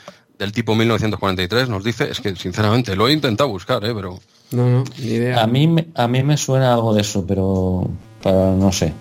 del 0.43 0.53
tipo 0.53 0.75
1943. 0.75 1.69
Nos 1.69 1.85
dice, 1.85 2.11
es 2.11 2.21
que 2.21 2.35
sinceramente 2.35 2.97
lo 2.97 3.09
he 3.09 3.13
intentado 3.13 3.49
buscar, 3.49 3.85
¿eh? 3.85 3.93
pero. 3.95 4.19
No, 4.51 4.69
no, 4.69 4.85
ni 4.99 5.07
idea. 5.07 5.43
A 5.43 5.47
mí, 5.47 5.75
a 5.95 6.09
mí 6.09 6.23
me 6.23 6.37
suena 6.37 6.75
algo 6.75 6.93
de 6.93 7.01
eso, 7.01 7.25
pero 7.27 7.89
para 8.23 8.51
no 8.51 8.71
sé. 8.73 8.93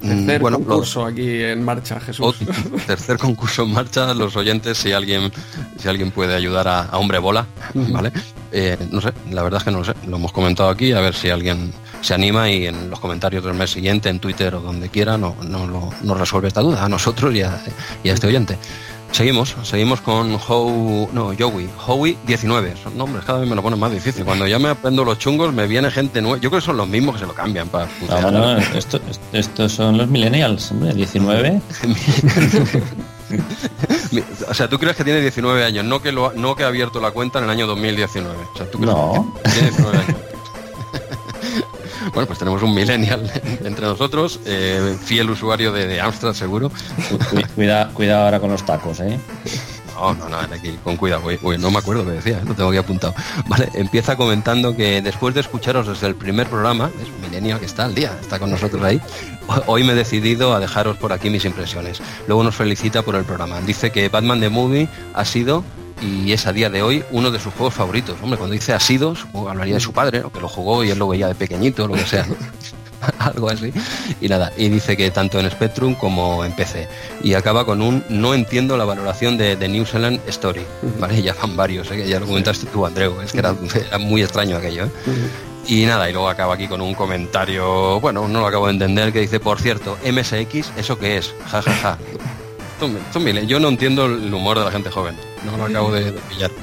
Tercer 0.00 0.40
bueno, 0.40 0.58
concurso 0.58 1.06
aquí 1.06 1.42
en 1.42 1.64
marcha, 1.64 2.00
Jesús. 2.00 2.36
tercer 2.86 3.16
concurso 3.18 3.62
en 3.62 3.72
marcha, 3.72 4.12
los 4.12 4.36
oyentes, 4.36 4.76
si 4.76 4.92
alguien, 4.92 5.32
si 5.78 5.88
alguien 5.88 6.10
puede 6.10 6.34
ayudar 6.34 6.68
a, 6.68 6.90
Hombre 6.98 7.18
Bola, 7.18 7.46
¿vale? 7.74 8.12
Eh, 8.52 8.76
no 8.90 9.00
sé, 9.00 9.12
la 9.30 9.42
verdad 9.42 9.58
es 9.58 9.64
que 9.64 9.70
no 9.70 9.78
lo 9.78 9.84
sé, 9.84 9.94
lo 10.06 10.16
hemos 10.16 10.32
comentado 10.32 10.68
aquí, 10.68 10.92
a 10.92 11.00
ver 11.00 11.14
si 11.14 11.30
alguien 11.30 11.72
se 12.02 12.12
anima 12.12 12.50
y 12.50 12.66
en 12.66 12.90
los 12.90 13.00
comentarios 13.00 13.42
del 13.44 13.54
mes 13.54 13.70
siguiente, 13.70 14.10
en 14.10 14.20
Twitter 14.20 14.54
o 14.54 14.60
donde 14.60 14.90
quiera, 14.90 15.16
no, 15.16 15.36
no, 15.42 15.90
no 16.02 16.14
resuelve 16.14 16.48
esta 16.48 16.60
duda, 16.60 16.84
a 16.84 16.88
nosotros 16.88 17.34
y 17.34 17.40
a, 17.40 17.58
y 18.02 18.10
a 18.10 18.12
este 18.12 18.26
oyente. 18.26 18.58
Seguimos, 19.14 19.54
seguimos 19.62 20.00
con 20.00 20.34
How, 20.34 21.08
no, 21.12 21.32
Joey, 21.38 21.70
Howie 21.86 22.18
19. 22.26 22.74
Son 22.82 22.98
nombres, 22.98 23.24
cada 23.24 23.38
vez 23.38 23.48
me 23.48 23.54
lo 23.54 23.62
ponen 23.62 23.78
más 23.78 23.92
difícil. 23.92 24.24
Cuando 24.24 24.48
ya 24.48 24.58
me 24.58 24.70
aprendo 24.70 25.04
los 25.04 25.20
chungos, 25.20 25.54
me 25.54 25.68
viene 25.68 25.88
gente 25.92 26.20
nueva. 26.20 26.38
Yo 26.38 26.50
creo 26.50 26.60
que 26.60 26.66
son 26.66 26.76
los 26.76 26.88
mismos 26.88 27.14
que 27.14 27.20
se 27.20 27.26
lo 27.26 27.32
cambian 27.32 27.68
para. 27.68 27.88
No, 28.08 28.32
no, 28.32 28.56
estos 29.32 29.72
son 29.72 29.98
los 29.98 30.08
millennials, 30.08 30.72
hombre, 30.72 30.94
19. 30.94 31.60
o 34.48 34.54
sea, 34.54 34.68
tú 34.68 34.80
crees 34.80 34.96
que 34.96 35.04
tiene 35.04 35.20
19 35.20 35.64
años, 35.64 35.84
no 35.84 36.02
que, 36.02 36.10
lo, 36.10 36.32
no 36.32 36.56
que 36.56 36.64
ha 36.64 36.66
abierto 36.66 37.00
la 37.00 37.12
cuenta 37.12 37.38
en 37.38 37.44
el 37.44 37.50
año 37.50 37.68
2019. 37.68 38.36
O 38.36 38.56
sea, 38.56 38.68
¿tú 38.68 38.78
crees 38.78 38.96
no. 38.96 39.32
Que 39.44 39.50
tiene 39.50 39.70
19 39.70 39.98
años. 39.98 40.16
Bueno, 42.12 42.26
pues 42.26 42.38
tenemos 42.38 42.62
un 42.62 42.74
millennial 42.74 43.30
entre 43.64 43.86
nosotros, 43.86 44.40
eh, 44.46 44.96
fiel 45.02 45.30
usuario 45.30 45.72
de, 45.72 46.00
Amstrad 46.00 46.34
seguro. 46.34 46.70
Cuida, 47.54 47.88
cuidado 47.90 48.24
ahora 48.24 48.40
con 48.40 48.50
los 48.50 48.64
tacos, 48.64 49.00
¿eh? 49.00 49.18
No, 49.94 50.12
no, 50.14 50.28
no, 50.28 50.38
aquí, 50.38 50.76
con 50.82 50.96
cuidado, 50.96 51.22
no 51.58 51.70
me 51.70 51.78
acuerdo 51.78 52.04
que 52.04 52.12
decía, 52.12 52.42
lo 52.44 52.54
tengo 52.54 52.70
aquí 52.70 52.78
apuntado. 52.78 53.14
Vale, 53.46 53.68
empieza 53.74 54.16
comentando 54.16 54.76
que 54.76 55.00
después 55.00 55.34
de 55.34 55.40
escucharos 55.40 55.86
desde 55.86 56.08
el 56.08 56.16
primer 56.16 56.48
programa, 56.48 56.90
es 57.00 57.08
un 57.08 57.20
millennial 57.20 57.60
que 57.60 57.66
está 57.66 57.84
al 57.84 57.94
día, 57.94 58.16
está 58.20 58.38
con 58.38 58.50
nosotros 58.50 58.82
ahí, 58.82 59.00
hoy 59.66 59.84
me 59.84 59.92
he 59.92 59.96
decidido 59.96 60.52
a 60.52 60.60
dejaros 60.60 60.96
por 60.96 61.12
aquí 61.12 61.30
mis 61.30 61.44
impresiones. 61.44 62.02
Luego 62.26 62.42
nos 62.42 62.56
felicita 62.56 63.02
por 63.02 63.14
el 63.14 63.24
programa. 63.24 63.60
Dice 63.60 63.92
que 63.92 64.08
Batman 64.08 64.40
The 64.40 64.48
Movie 64.48 64.88
ha 65.14 65.24
sido 65.24 65.64
y 66.00 66.32
es 66.32 66.46
a 66.46 66.52
día 66.52 66.70
de 66.70 66.82
hoy 66.82 67.04
uno 67.10 67.30
de 67.30 67.38
sus 67.38 67.52
juegos 67.54 67.74
favoritos. 67.74 68.16
Hombre, 68.22 68.38
cuando 68.38 68.54
dice 68.54 68.72
ha 68.72 68.80
sido, 68.80 69.14
hablaría 69.48 69.74
de 69.74 69.80
su 69.80 69.92
padre, 69.92 70.22
o 70.22 70.30
que 70.30 70.40
lo 70.40 70.48
jugó 70.48 70.84
y 70.84 70.90
él 70.90 70.98
lo 70.98 71.08
veía 71.08 71.28
de 71.28 71.34
pequeñito, 71.34 71.86
lo 71.86 71.94
que 71.94 72.04
sea. 72.04 72.26
Algo 73.18 73.50
así. 73.50 73.72
Y 74.20 74.28
nada, 74.28 74.52
y 74.56 74.68
dice 74.68 74.96
que 74.96 75.10
tanto 75.10 75.38
en 75.38 75.50
Spectrum 75.50 75.94
como 75.94 76.44
en 76.44 76.52
PC. 76.52 76.88
Y 77.22 77.34
acaba 77.34 77.64
con 77.66 77.82
un 77.82 78.04
no 78.08 78.34
entiendo 78.34 78.76
la 78.76 78.84
valoración 78.84 79.36
de, 79.36 79.56
de 79.56 79.68
New 79.68 79.84
Zealand 79.84 80.20
Story. 80.26 80.64
¿Vale? 80.98 81.22
Ya 81.22 81.34
van 81.34 81.56
varios, 81.56 81.90
¿eh? 81.90 82.06
ya 82.06 82.20
lo 82.20 82.26
comentaste 82.26 82.66
tú, 82.66 82.86
Andreu. 82.86 83.20
Es 83.20 83.32
que 83.32 83.38
era, 83.38 83.54
muy 83.98 84.22
extraño 84.22 84.56
aquello. 84.56 84.86
¿eh? 84.86 84.90
Y 85.66 85.86
nada, 85.86 86.08
y 86.08 86.12
luego 86.12 86.28
acaba 86.28 86.54
aquí 86.54 86.68
con 86.68 86.80
un 86.80 86.94
comentario, 86.94 87.98
bueno, 88.00 88.28
no 88.28 88.40
lo 88.40 88.46
acabo 88.46 88.66
de 88.66 88.72
entender, 88.72 89.12
que 89.12 89.20
dice, 89.20 89.40
por 89.40 89.60
cierto, 89.60 89.96
MSX, 90.04 90.72
¿eso 90.76 90.98
qué 90.98 91.16
es? 91.16 91.34
Ja, 91.46 91.62
ja, 91.62 91.72
ja. 91.72 91.98
Yo 93.46 93.60
no 93.60 93.68
entiendo 93.68 94.04
el 94.04 94.32
humor 94.32 94.58
de 94.58 94.64
la 94.66 94.70
gente 94.70 94.90
joven. 94.90 95.16
No 95.44 95.56
lo 95.56 95.64
acabo 95.64 95.92
de, 95.92 96.12
pillar. 96.12 96.50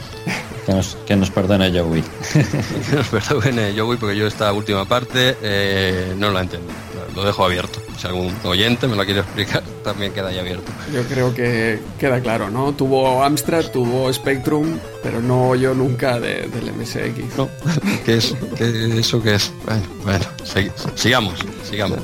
Que 0.65 0.73
nos, 0.73 0.95
que 1.07 1.15
nos 1.15 1.32
perdone 1.32 1.71
Joey. 1.71 2.03
que 2.32 2.95
nos 2.95 3.07
perdone 3.07 3.73
Joey 3.75 3.97
porque 3.97 4.15
yo 4.15 4.27
esta 4.27 4.53
última 4.53 4.86
parte 4.86 5.36
eh, 5.41 6.13
no 6.15 6.29
la 6.29 6.41
entiendo. 6.41 6.71
Lo 7.15 7.25
dejo 7.25 7.43
abierto. 7.43 7.79
Si 7.97 8.07
algún 8.07 8.32
oyente 8.43 8.88
me 8.88 8.95
lo 8.95 9.03
quiere 9.03 9.21
explicar, 9.21 9.63
también 9.84 10.13
queda 10.13 10.29
ahí 10.29 10.39
abierto. 10.39 10.71
Yo 10.93 11.03
creo 11.03 11.34
que 11.34 11.79
queda 11.99 12.21
claro, 12.21 12.49
¿no? 12.49 12.73
Tuvo 12.73 13.23
Amstrad, 13.23 13.65
tuvo 13.71 14.11
Spectrum, 14.13 14.77
pero 15.03 15.19
no 15.19 15.55
yo 15.55 15.73
nunca 15.73 16.19
del 16.19 16.49
MSX. 16.49 17.38
No. 17.38 17.49
¿Qué 18.05 18.17
es? 18.17 18.36
¿Qué, 18.55 18.99
¿Eso 18.99 19.21
qué 19.21 19.36
es? 19.36 19.51
Bueno, 19.65 19.84
bueno 20.03 20.25
sigamos, 20.95 21.39
sigamos. 21.63 21.99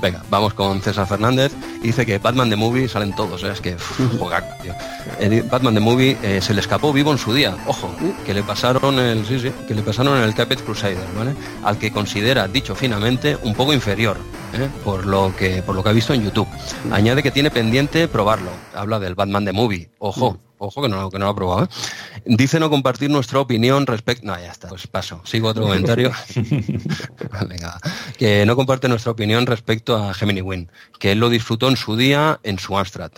Venga, 0.00 0.22
vamos 0.28 0.54
con 0.54 0.80
César 0.82 1.06
Fernández. 1.06 1.52
Dice 1.82 2.04
que 2.04 2.18
Batman 2.18 2.50
the 2.50 2.56
Movie 2.56 2.88
salen 2.88 3.14
todos, 3.14 3.42
¿eh? 3.42 3.50
es 3.52 3.60
que 3.60 3.76
juega, 4.18 4.58
tío. 4.58 4.74
Batman 5.50 5.74
the 5.74 5.80
Movie 5.80 6.18
eh, 6.22 6.40
se 6.40 6.54
le 6.54 6.60
escapó 6.60 6.92
vivo 6.92 7.12
en 7.12 7.18
su 7.18 7.32
día. 7.32 7.56
Ojo, 7.66 7.90
que 8.24 8.34
le 8.34 8.42
pasaron 8.42 8.98
el 8.98 9.24
sí, 9.26 9.38
sí, 9.40 9.52
que 9.66 9.74
le 9.74 9.82
pasaron 9.82 10.18
el 10.20 10.34
Capet 10.34 10.62
Crusader, 10.62 11.06
¿vale? 11.16 11.34
Al 11.64 11.78
que 11.78 11.90
considera, 11.90 12.46
dicho 12.48 12.74
finamente, 12.74 13.38
un 13.42 13.54
poco 13.54 13.72
inferior, 13.72 14.18
¿eh? 14.52 14.68
por 14.84 15.06
lo 15.06 15.34
que 15.36 15.62
por 15.62 15.74
lo 15.74 15.82
que 15.82 15.88
ha 15.88 15.92
visto 15.92 16.12
en 16.12 16.24
YouTube. 16.24 16.48
Añade 16.90 17.22
que 17.22 17.30
tiene 17.30 17.50
pendiente 17.50 18.08
probarlo. 18.08 18.50
Habla 18.74 18.98
del 18.98 19.14
Batman 19.14 19.44
the 19.44 19.52
Movie. 19.52 19.90
Ojo, 19.98 20.38
Ojo 20.58 20.82
que 20.82 20.88
no, 20.88 21.10
que 21.10 21.18
no 21.18 21.26
lo 21.26 21.30
ha 21.30 21.34
probado. 21.34 21.64
¿eh? 21.64 21.68
Dice 22.24 22.58
no 22.58 22.70
compartir 22.70 23.10
nuestra 23.10 23.40
opinión 23.40 23.86
respecto. 23.86 24.26
No, 24.26 24.38
ya 24.38 24.50
está, 24.50 24.68
pues 24.68 24.86
paso. 24.86 25.20
Sigo 25.24 25.48
otro 25.48 25.64
comentario. 25.64 26.12
Venga. 27.48 27.78
Que 28.16 28.46
no 28.46 28.56
comparte 28.56 28.88
nuestra 28.88 29.12
opinión 29.12 29.46
respecto 29.46 29.96
a 29.96 30.14
Gemini 30.14 30.40
Win. 30.40 30.70
Que 30.98 31.12
él 31.12 31.20
lo 31.20 31.28
disfrutó 31.28 31.68
en 31.68 31.76
su 31.76 31.96
día 31.96 32.40
en 32.42 32.58
su 32.58 32.76
Amstrad. 32.76 33.12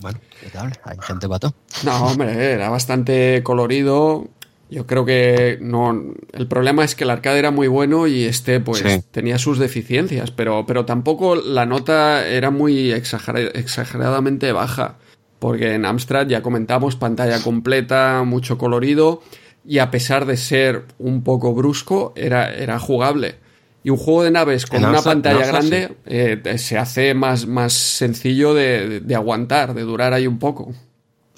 Bueno, 0.00 0.18
¿qué 0.40 0.50
tal? 0.50 0.72
Hay 0.84 0.96
gente 1.00 1.28
pato. 1.28 1.54
No, 1.84 2.06
hombre, 2.06 2.52
era 2.52 2.68
bastante 2.68 3.42
colorido. 3.42 4.28
Yo 4.68 4.86
creo 4.86 5.04
que 5.04 5.58
no. 5.60 6.14
El 6.32 6.46
problema 6.46 6.84
es 6.84 6.94
que 6.94 7.04
el 7.04 7.10
arcade 7.10 7.38
era 7.38 7.50
muy 7.50 7.68
bueno 7.68 8.06
y 8.06 8.24
este, 8.24 8.60
pues, 8.60 8.84
tenía 9.10 9.38
sus 9.38 9.58
deficiencias, 9.58 10.30
pero, 10.30 10.64
pero 10.66 10.84
tampoco 10.84 11.34
la 11.34 11.66
nota 11.66 12.26
era 12.26 12.50
muy 12.50 12.92
exageradamente 12.92 14.52
baja 14.52 14.96
porque 15.40 15.74
en 15.74 15.84
Amstrad 15.84 16.28
ya 16.28 16.42
comentamos 16.42 16.94
pantalla 16.94 17.42
completa, 17.42 18.22
mucho 18.24 18.58
colorido 18.58 19.22
y 19.64 19.78
a 19.78 19.90
pesar 19.90 20.26
de 20.26 20.36
ser 20.36 20.84
un 20.98 21.24
poco 21.24 21.54
brusco, 21.54 22.12
era, 22.14 22.52
era 22.52 22.78
jugable. 22.78 23.36
Y 23.82 23.90
un 23.90 23.96
juego 23.96 24.22
de 24.22 24.30
naves 24.30 24.66
con 24.66 24.84
una 24.84 25.00
pantalla 25.00 25.46
grande 25.46 25.96
eh, 26.04 26.58
se 26.58 26.76
hace 26.76 27.14
más, 27.14 27.46
más 27.46 27.72
sencillo 27.72 28.52
de, 28.52 29.00
de, 29.00 29.14
aguantar, 29.14 29.72
de 29.72 29.82
durar 29.82 30.12
ahí 30.12 30.26
un 30.26 30.38
poco. 30.38 30.74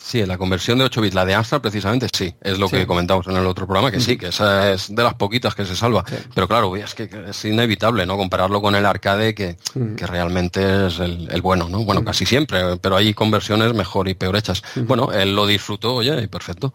Sí, 0.04 0.26
la 0.26 0.36
conversión 0.36 0.78
de 0.78 0.84
8 0.84 1.00
bits, 1.00 1.14
la 1.14 1.24
de 1.24 1.34
Amstrad 1.34 1.60
precisamente 1.60 2.08
sí, 2.12 2.34
es 2.40 2.58
lo 2.58 2.68
que 2.68 2.86
comentamos 2.86 3.26
en 3.28 3.36
el 3.36 3.46
otro 3.46 3.66
programa, 3.66 3.90
que 3.90 4.00
sí, 4.00 4.18
que 4.18 4.28
esa 4.28 4.72
es 4.72 4.94
de 4.94 5.02
las 5.02 5.14
poquitas 5.14 5.54
que 5.54 5.64
se 5.64 5.76
salva. 5.76 6.04
Pero 6.34 6.48
claro, 6.48 6.74
es 6.76 6.94
que 6.94 7.08
es 7.28 7.44
inevitable, 7.44 8.04
¿no? 8.04 8.16
Compararlo 8.16 8.60
con 8.60 8.74
el 8.74 8.84
arcade 8.84 9.34
que, 9.34 9.56
que 9.96 10.06
realmente 10.06 10.88
es 10.88 10.98
el, 10.98 11.40
bueno, 11.40 11.68
¿no? 11.68 11.84
Bueno, 11.84 12.04
casi 12.04 12.26
siempre, 12.26 12.76
pero 12.78 12.96
hay 12.96 13.14
conversiones 13.14 13.72
mejor 13.74 14.08
y 14.08 14.14
peor 14.14 14.36
hechas. 14.36 14.62
Bueno, 14.74 15.12
él 15.12 15.34
lo 15.34 15.46
disfrutó, 15.46 15.94
oye, 15.94 16.28
perfecto. 16.28 16.74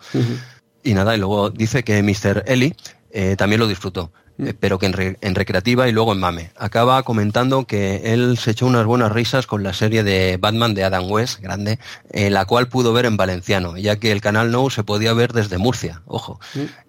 Y 0.84 0.94
nada, 0.94 1.16
y 1.16 1.20
luego 1.20 1.50
dice 1.50 1.84
que 1.84 2.02
Mr. 2.02 2.44
Eli 2.48 2.74
eh, 3.12 3.36
también 3.36 3.60
lo 3.60 3.68
disfrutó. 3.68 4.12
Eh, 4.40 4.54
pero 4.58 4.78
que 4.78 4.86
en, 4.86 5.36
recreativa 5.36 5.88
y 5.88 5.92
luego 5.92 6.14
en 6.14 6.20
mame. 6.20 6.52
Acaba 6.58 7.02
comentando 7.04 7.66
que 7.66 8.14
él 8.14 8.38
se 8.38 8.52
echó 8.52 8.68
unas 8.68 8.86
buenas 8.86 9.12
risas 9.12 9.48
con 9.48 9.64
la 9.64 9.74
serie 9.74 10.04
de 10.04 10.38
Batman 10.38 10.76
de 10.76 10.84
Adam 10.84 11.10
West, 11.10 11.40
grande, 11.40 11.80
eh, 12.12 12.30
la 12.30 12.46
cual 12.46 12.68
pudo 12.68 12.94
ver 12.94 13.06
en 13.06 13.18
valenciano, 13.18 13.78
ya 13.78 13.96
que 13.96 14.12
el 14.12 14.22
canal 14.22 14.52
No 14.52 14.70
se 14.70 14.84
podía 14.84 15.14
ver 15.14 15.34
desde 15.34 15.58
Murcia, 15.58 16.02
ojo. 16.06 16.40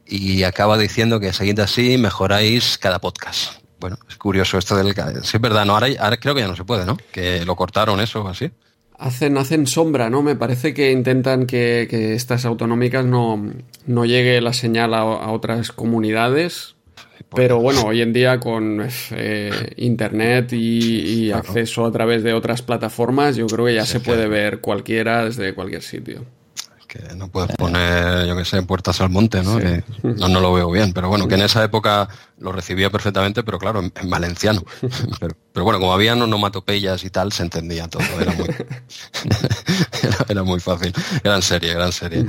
Y 0.07 0.43
acaba 0.43 0.77
diciendo 0.77 1.21
que 1.21 1.33
seguid 1.33 1.59
así, 1.61 1.97
mejoráis 1.97 2.77
cada 2.77 2.99
podcast. 2.99 3.53
Bueno, 3.81 3.97
es 4.09 4.17
curioso 4.17 4.59
esto 4.59 4.77
del... 4.77 4.95
Sí, 5.23 5.37
es 5.37 5.41
verdad, 5.41 5.65
no, 5.65 5.75
ahora, 5.75 6.17
creo 6.19 6.35
que 6.35 6.41
ya 6.41 6.49
no 6.49 6.57
se 6.57 6.65
puede, 6.65 6.85
¿no? 6.85 6.99
Que 7.13 7.45
lo 7.45 7.57
cortaron 7.57 8.01
eso 8.01 8.27
así. 8.29 8.51
Hacen, 8.99 9.39
hacen 9.39 9.67
sombra, 9.69 10.11
¿no? 10.11 10.23
Me 10.23 10.35
parece 10.35 10.75
que 10.75 10.91
intentan 10.91 11.47
que, 11.47 12.15
estas 12.15 12.45
autonómicas 12.45 13.05
no, 13.05 13.53
no 13.87 14.05
llegue 14.05 14.41
la 14.41 14.53
señal 14.53 14.93
a 14.93 15.31
otras 15.31 15.71
comunidades, 15.71 16.75
pero 17.35 17.61
bueno, 17.61 17.83
hoy 17.83 18.01
en 18.01 18.13
día 18.13 18.41
con 18.41 18.89
eh, 19.11 19.75
internet 19.77 20.53
y, 20.53 21.31
acceso 21.31 21.85
a 21.85 21.93
través 21.93 22.23
de 22.23 22.33
otras 22.33 22.63
plataformas, 22.63 23.37
yo 23.37 23.47
creo 23.47 23.67
que 23.67 23.75
ya 23.75 23.87
se 23.87 24.01
puede 24.01 24.29
ver 24.29 24.61
cualquiera 24.61 25.25
desde 25.25 25.55
cualquier 25.55 25.83
sitio. 25.83 26.25
Que 26.87 27.15
no 27.15 27.29
puedes 27.29 27.55
poner, 27.55 28.27
yo 28.27 28.35
que 28.35 28.47
sé, 28.47 28.63
puertas 28.63 29.03
al 29.03 29.11
monte, 29.11 29.43
¿no? 29.43 29.59
Que 29.59 29.85
no, 30.03 30.27
no 30.29 30.41
lo 30.41 30.55
veo 30.55 30.71
bien, 30.71 30.95
pero 30.95 31.11
bueno, 31.11 31.29
que 31.29 31.35
en 31.35 31.43
esa 31.43 31.63
época 31.63 32.09
lo 32.39 32.51
recibía 32.51 32.89
perfectamente, 32.89 33.43
pero 33.43 33.59
claro, 33.59 33.81
en, 33.81 34.11
valenciano. 34.11 34.63
Pero, 35.21 35.37
pero, 35.53 35.65
bueno, 35.65 35.81
como 35.81 35.93
había 35.93 36.13
onomatopeyas 36.13 37.05
y 37.05 37.11
tal, 37.11 37.33
se 37.33 37.43
entendía 37.43 37.89
todo. 37.89 38.05
Era 38.21 38.33
muy, 38.33 38.47
era, 40.29 40.43
muy 40.45 40.61
fácil. 40.61 40.93
Gran 41.25 41.43
serie, 41.43 41.75
gran 41.75 41.93
serie. 41.93 42.25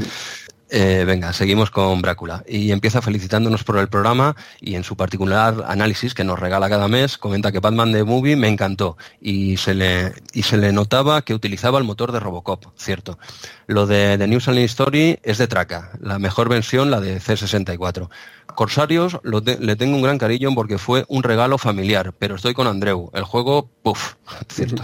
Eh, 0.71 1.03
venga, 1.05 1.33
seguimos 1.33 1.71
con 1.71 2.01
Brácula. 2.01 2.43
Y 2.47 2.71
empieza 2.71 3.01
felicitándonos 3.01 3.63
por 3.63 3.77
el 3.77 3.89
programa 3.89 4.35
y 4.61 4.75
en 4.75 4.83
su 4.83 4.95
particular 4.95 5.65
análisis 5.67 6.13
que 6.13 6.23
nos 6.23 6.37
regala 6.39 6.69
cada 6.69 6.87
mes, 6.87 7.17
comenta 7.17 7.51
que 7.51 7.59
Batman 7.59 7.91
The 7.91 8.03
Movie 8.03 8.35
me 8.35 8.47
encantó 8.47 8.95
y 9.19 9.57
se 9.57 9.73
le, 9.73 10.13
y 10.33 10.43
se 10.43 10.57
le 10.57 10.71
notaba 10.71 11.23
que 11.23 11.33
utilizaba 11.33 11.79
el 11.79 11.85
motor 11.85 12.11
de 12.11 12.19
Robocop, 12.19 12.65
cierto. 12.77 13.17
Lo 13.65 13.87
de 13.87 14.17
The 14.17 14.27
New 14.27 14.39
Selling 14.39 14.65
Story 14.65 15.19
es 15.23 15.39
de 15.39 15.47
traca, 15.47 15.91
la 16.01 16.19
mejor 16.19 16.49
versión 16.49 16.91
la 16.91 16.99
de 16.99 17.19
C64. 17.19 18.09
Corsarios 18.55 19.19
le 19.23 19.75
tengo 19.75 19.95
un 19.95 20.01
gran 20.01 20.17
cariño 20.17 20.53
porque 20.53 20.77
fue 20.77 21.05
un 21.07 21.23
regalo 21.23 21.57
familiar, 21.57 22.13
pero 22.17 22.35
estoy 22.35 22.53
con 22.53 22.67
Andreu. 22.67 23.09
El 23.13 23.23
juego, 23.23 23.69
puff, 23.81 24.15
cierto. 24.49 24.83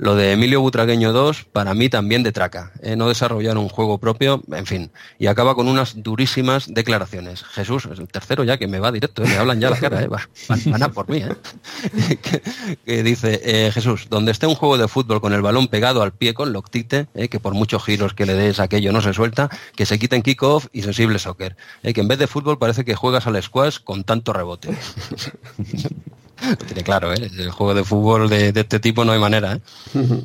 Lo 0.00 0.14
de 0.14 0.32
Emilio 0.32 0.62
Butragueño 0.62 1.12
2, 1.12 1.44
para 1.52 1.74
mí 1.74 1.90
también 1.90 2.22
de 2.22 2.32
traca. 2.32 2.72
¿eh? 2.80 2.96
no 2.96 3.06
desarrollar 3.06 3.58
un 3.58 3.68
juego 3.68 3.98
propio, 3.98 4.42
en 4.50 4.64
fin. 4.64 4.90
Y 5.18 5.26
acaba 5.26 5.54
con 5.54 5.68
unas 5.68 6.02
durísimas 6.02 6.72
declaraciones. 6.72 7.42
Jesús, 7.42 7.84
es 7.84 7.98
el 7.98 8.08
tercero 8.08 8.42
ya 8.42 8.56
que 8.56 8.66
me 8.66 8.78
va 8.78 8.92
directo, 8.92 9.22
¿eh? 9.22 9.26
me 9.28 9.36
hablan 9.36 9.60
ya 9.60 9.68
la 9.68 9.76
cara, 9.78 10.00
¿eh? 10.00 10.08
van, 10.08 10.82
a 10.82 10.88
por 10.88 11.10
mí. 11.10 11.22
que, 12.86 13.02
dice, 13.02 13.70
Jesús, 13.74 14.06
donde 14.08 14.32
esté 14.32 14.46
un 14.46 14.54
juego 14.54 14.78
de 14.78 14.88
fútbol 14.88 15.20
con 15.20 15.34
el 15.34 15.42
balón 15.42 15.68
pegado 15.68 16.00
al 16.00 16.12
pie 16.12 16.32
con 16.32 16.54
loctite, 16.54 17.06
que 17.30 17.38
por 17.38 17.52
muchos 17.52 17.84
giros 17.84 18.14
que 18.14 18.24
le 18.24 18.32
des 18.32 18.58
aquello 18.58 18.92
no 18.92 19.02
se 19.02 19.12
suelta, 19.12 19.50
que 19.76 19.84
se 19.84 19.98
quiten 19.98 20.22
kickoff 20.22 20.68
y 20.72 20.80
sensible 20.80 21.18
soccer. 21.18 21.58
que 21.82 22.00
en 22.00 22.08
vez 22.08 22.18
de 22.18 22.26
fútbol 22.26 22.58
parece 22.58 22.86
que 22.86 22.94
juegas 22.94 23.26
al 23.26 23.42
squash 23.42 23.80
con 23.84 24.04
tanto 24.04 24.32
rebote. 24.32 24.70
tiene 26.66 26.82
claro, 26.82 27.12
¿eh? 27.12 27.30
El 27.38 27.50
juego 27.50 27.74
de 27.74 27.84
fútbol 27.84 28.28
de, 28.28 28.48
este 28.48 28.80
tipo 28.80 29.04
no 29.04 29.12
hay 29.12 29.20
manera, 29.20 29.54
¿eh? 29.54 29.60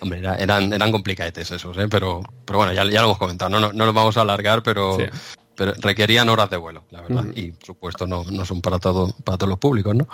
Hombre, 0.00 0.18
eran, 0.18 0.72
eran 0.72 0.90
complicadetes 0.90 1.52
esos, 1.52 1.78
¿eh? 1.78 1.86
pero, 1.88 2.22
pero 2.44 2.58
bueno, 2.58 2.72
ya, 2.72 2.84
ya 2.84 3.00
lo 3.02 3.06
hemos 3.06 3.18
comentado, 3.18 3.48
no, 3.50 3.60
no, 3.60 3.72
no 3.72 3.86
los 3.86 3.94
vamos 3.94 4.16
a 4.16 4.22
alargar, 4.22 4.60
pero, 4.64 4.98
pero 5.54 5.74
requerían 5.74 6.28
horas 6.28 6.50
de 6.50 6.56
vuelo, 6.56 6.82
la 6.90 7.02
verdad. 7.02 7.24
Y 7.36 7.52
por 7.52 7.66
supuesto 7.66 8.06
no, 8.08 8.24
no 8.24 8.44
son 8.44 8.60
para 8.60 8.80
todo, 8.80 9.14
para 9.22 9.38
todos 9.38 9.50
los 9.50 9.58
públicos, 9.60 9.94
¿no? 9.94 10.08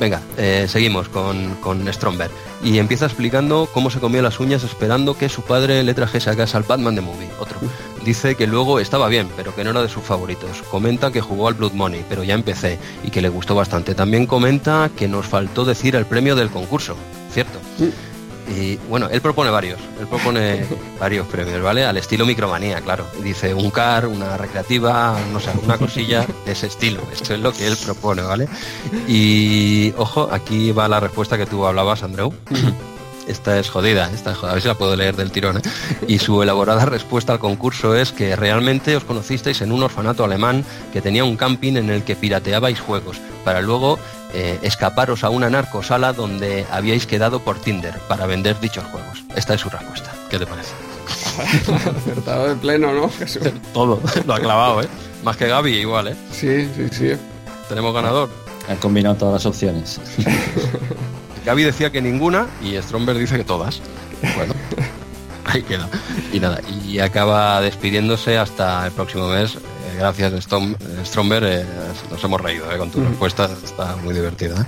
Venga, 0.00 0.22
eh, 0.36 0.66
seguimos 0.68 1.08
con, 1.08 1.56
con 1.56 1.92
Stromberg. 1.92 2.30
Y 2.62 2.78
empieza 2.78 3.06
explicando 3.06 3.68
cómo 3.72 3.90
se 3.90 4.00
comió 4.00 4.22
las 4.22 4.40
uñas 4.40 4.62
esperando 4.64 5.16
que 5.16 5.28
su 5.28 5.42
padre 5.42 5.82
le 5.82 5.94
trajese 5.94 6.30
a 6.30 6.36
casa 6.36 6.58
al 6.58 6.64
Batman 6.64 6.94
de 6.94 7.00
Movie, 7.00 7.30
otro. 7.38 7.58
Dice 8.04 8.34
que 8.34 8.46
luego 8.46 8.80
estaba 8.80 9.08
bien, 9.08 9.28
pero 9.36 9.54
que 9.54 9.64
no 9.64 9.70
era 9.70 9.82
de 9.82 9.88
sus 9.88 10.02
favoritos. 10.02 10.62
Comenta 10.70 11.10
que 11.10 11.20
jugó 11.20 11.48
al 11.48 11.54
Blood 11.54 11.72
Money, 11.72 12.04
pero 12.08 12.24
ya 12.24 12.34
empecé 12.34 12.78
y 13.02 13.10
que 13.10 13.22
le 13.22 13.28
gustó 13.28 13.54
bastante. 13.54 13.94
También 13.94 14.26
comenta 14.26 14.90
que 14.96 15.08
nos 15.08 15.26
faltó 15.26 15.64
decir 15.64 15.96
el 15.96 16.06
premio 16.06 16.36
del 16.36 16.50
concurso, 16.50 16.96
¿cierto? 17.32 17.58
Y 18.48 18.76
bueno, 18.88 19.08
él 19.10 19.20
propone 19.20 19.50
varios, 19.50 19.78
él 20.00 20.06
propone 20.06 20.64
varios 21.00 21.26
premios, 21.26 21.62
¿vale? 21.62 21.84
Al 21.84 21.96
estilo 21.96 22.24
micromanía, 22.24 22.80
claro. 22.80 23.06
Dice 23.22 23.54
un 23.54 23.70
car, 23.70 24.06
una 24.06 24.36
recreativa, 24.36 25.18
no 25.32 25.40
sé, 25.40 25.50
una 25.62 25.78
cosilla 25.78 26.26
de 26.44 26.52
ese 26.52 26.66
estilo. 26.66 27.02
Esto 27.12 27.34
es 27.34 27.40
lo 27.40 27.52
que 27.52 27.66
él 27.66 27.76
propone, 27.84 28.22
¿vale? 28.22 28.48
Y 29.06 29.92
ojo, 29.96 30.28
aquí 30.32 30.72
va 30.72 30.88
la 30.88 31.00
respuesta 31.00 31.36
que 31.36 31.46
tú 31.46 31.66
hablabas, 31.66 32.02
Andreu. 32.02 32.32
esta 33.28 33.58
es 33.58 33.68
jodida, 33.68 34.10
esta 34.12 34.32
a 34.32 34.52
ver 34.54 34.62
si 34.62 34.68
la 34.68 34.74
puedo 34.74 34.96
leer 34.96 35.14
del 35.14 35.30
tirón. 35.30 35.58
¿eh? 35.58 35.62
Y 36.08 36.18
su 36.18 36.42
elaborada 36.42 36.86
respuesta 36.86 37.34
al 37.34 37.38
concurso 37.38 37.94
es 37.94 38.10
que 38.10 38.34
realmente 38.34 38.96
os 38.96 39.04
conocisteis 39.04 39.60
en 39.60 39.70
un 39.70 39.82
orfanato 39.82 40.24
alemán 40.24 40.64
que 40.92 41.02
tenía 41.02 41.24
un 41.24 41.36
camping 41.36 41.76
en 41.76 41.90
el 41.90 42.02
que 42.02 42.16
pirateabais 42.16 42.80
juegos, 42.80 43.20
para 43.44 43.60
luego 43.60 43.98
eh, 44.32 44.58
escaparos 44.62 45.24
a 45.24 45.30
una 45.30 45.48
narcosala 45.50 46.12
donde 46.12 46.66
habíais 46.70 47.06
quedado 47.06 47.40
por 47.40 47.58
Tinder 47.58 47.98
para 48.08 48.26
vender 48.26 48.60
dichos 48.60 48.84
juegos. 48.84 49.24
Esta 49.34 49.54
es 49.54 49.60
su 49.60 49.70
respuesta. 49.70 50.12
¿Qué 50.30 50.38
te 50.38 50.46
parece? 50.46 50.72
Acertado 51.96 52.48
de 52.48 52.56
pleno, 52.56 52.92
¿no? 52.92 53.10
Todo, 53.72 54.00
lo 54.26 54.34
ha 54.34 54.40
clavado, 54.40 54.82
¿eh? 54.82 54.88
Más 55.24 55.36
que 55.36 55.48
Gaby, 55.48 55.72
igual, 55.76 56.08
¿eh? 56.08 56.16
Sí, 56.30 56.68
sí, 56.76 56.88
sí. 56.90 57.12
Tenemos 57.68 57.94
ganador. 57.94 58.28
Han 58.68 58.76
combinado 58.76 59.16
todas 59.16 59.34
las 59.34 59.46
opciones. 59.46 60.00
Gaby 61.44 61.64
decía 61.64 61.90
que 61.90 62.02
ninguna 62.02 62.46
y 62.62 62.76
Stromberg 62.76 63.18
dice 63.18 63.36
que 63.36 63.44
todas. 63.44 63.80
Bueno, 64.36 64.54
ahí 65.48 65.62
queda. 65.62 65.88
Y 66.32 66.40
nada, 66.40 66.60
y 66.84 66.98
acaba 66.98 67.60
despidiéndose 67.60 68.38
hasta 68.38 68.86
el 68.86 68.92
próximo 68.92 69.28
mes. 69.28 69.54
Eh, 69.54 69.96
gracias, 69.98 70.44
Strom 70.44 70.74
Stromberg. 71.04 71.44
Eh, 71.44 71.64
nos 72.10 72.22
hemos 72.22 72.40
reído 72.40 72.70
eh, 72.70 72.78
con 72.78 72.90
tu 72.90 73.02
respuesta, 73.02 73.48
está 73.64 73.96
muy 73.96 74.14
divertida. 74.14 74.66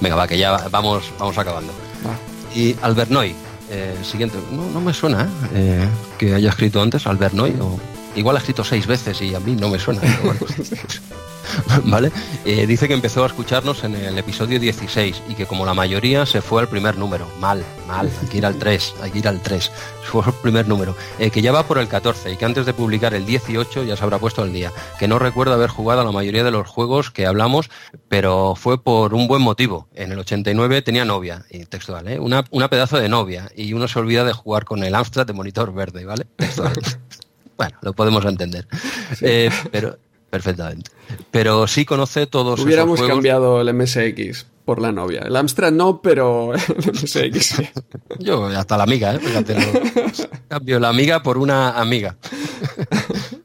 Venga, 0.00 0.16
va, 0.16 0.26
que 0.26 0.38
ya 0.38 0.68
vamos, 0.70 1.04
vamos 1.18 1.38
acabando. 1.38 1.72
Y 2.54 2.76
Albert 2.82 3.10
Noy, 3.10 3.34
siguiente. 4.02 4.36
No, 4.50 4.80
me 4.80 4.92
suena 4.92 5.28
que 6.18 6.34
haya 6.34 6.50
escrito 6.50 6.82
antes 6.82 7.06
Albert 7.06 7.34
Noy. 7.34 7.56
O, 7.60 7.78
igual 8.14 8.36
ha 8.36 8.40
escrito 8.40 8.64
seis 8.64 8.86
veces 8.86 9.20
y 9.22 9.34
a 9.34 9.40
mí 9.40 9.56
no 9.56 9.68
me 9.68 9.78
suena. 9.78 10.02
¿vale? 11.84 12.10
Eh, 12.44 12.66
dice 12.66 12.88
que 12.88 12.94
empezó 12.94 13.24
a 13.24 13.26
escucharnos 13.26 13.84
en 13.84 13.94
el 13.94 14.18
episodio 14.18 14.58
16 14.58 15.22
y 15.28 15.34
que 15.34 15.46
como 15.46 15.66
la 15.66 15.74
mayoría 15.74 16.26
se 16.26 16.40
fue 16.40 16.62
al 16.62 16.68
primer 16.68 16.96
número. 16.96 17.28
Mal, 17.40 17.64
mal, 17.86 18.10
hay 18.20 18.28
que 18.28 18.38
ir 18.38 18.46
al 18.46 18.56
3, 18.56 18.94
hay 19.02 19.10
que 19.10 19.18
ir 19.18 19.28
al 19.28 19.40
3. 19.40 19.70
Fue 20.04 20.22
el 20.26 20.32
primer 20.34 20.68
número. 20.68 20.94
Eh, 21.18 21.30
que 21.30 21.42
ya 21.42 21.52
va 21.52 21.66
por 21.66 21.78
el 21.78 21.88
14 21.88 22.32
y 22.32 22.36
que 22.36 22.44
antes 22.44 22.66
de 22.66 22.74
publicar 22.74 23.14
el 23.14 23.24
18 23.26 23.84
ya 23.84 23.96
se 23.96 24.04
habrá 24.04 24.18
puesto 24.18 24.44
el 24.44 24.52
día. 24.52 24.72
Que 24.98 25.08
no 25.08 25.18
recuerdo 25.18 25.54
haber 25.54 25.70
jugado 25.70 26.00
a 26.00 26.04
la 26.04 26.12
mayoría 26.12 26.44
de 26.44 26.50
los 26.50 26.68
juegos 26.68 27.10
que 27.10 27.26
hablamos, 27.26 27.70
pero 28.08 28.54
fue 28.56 28.82
por 28.82 29.14
un 29.14 29.28
buen 29.28 29.42
motivo. 29.42 29.88
En 29.94 30.12
el 30.12 30.18
89 30.18 30.82
tenía 30.82 31.04
novia, 31.04 31.44
y 31.50 31.64
textual, 31.64 32.08
¿eh? 32.08 32.18
una, 32.18 32.44
una 32.50 32.68
pedazo 32.68 32.98
de 32.98 33.08
novia, 33.08 33.50
y 33.56 33.72
uno 33.72 33.88
se 33.88 33.98
olvida 33.98 34.24
de 34.24 34.32
jugar 34.32 34.64
con 34.64 34.82
el 34.84 34.94
Amstrad 34.94 35.26
de 35.26 35.32
monitor 35.32 35.72
verde, 35.72 36.04
¿vale? 36.04 36.26
bueno, 37.56 37.76
lo 37.80 37.92
podemos 37.92 38.24
entender. 38.24 38.66
Eh, 39.20 39.50
pero 39.70 39.98
perfectamente. 40.32 40.90
Pero 41.30 41.66
sí 41.66 41.84
conoce 41.84 42.26
todos 42.26 42.58
Hubiéramos 42.60 43.02
cambiado 43.02 43.60
el 43.60 43.74
MSX 43.74 44.46
por 44.64 44.80
la 44.80 44.90
novia. 44.90 45.20
El 45.26 45.36
Amstrad 45.36 45.72
no, 45.72 46.00
pero 46.00 46.54
el 46.54 46.92
MSX 46.92 47.62
Yo 48.18 48.46
hasta 48.46 48.78
la 48.78 48.84
amiga, 48.84 49.14
¿eh? 49.14 49.20
Cambio 50.48 50.80
la 50.80 50.88
amiga 50.88 51.22
por 51.22 51.36
una 51.36 51.78
amiga. 51.78 52.16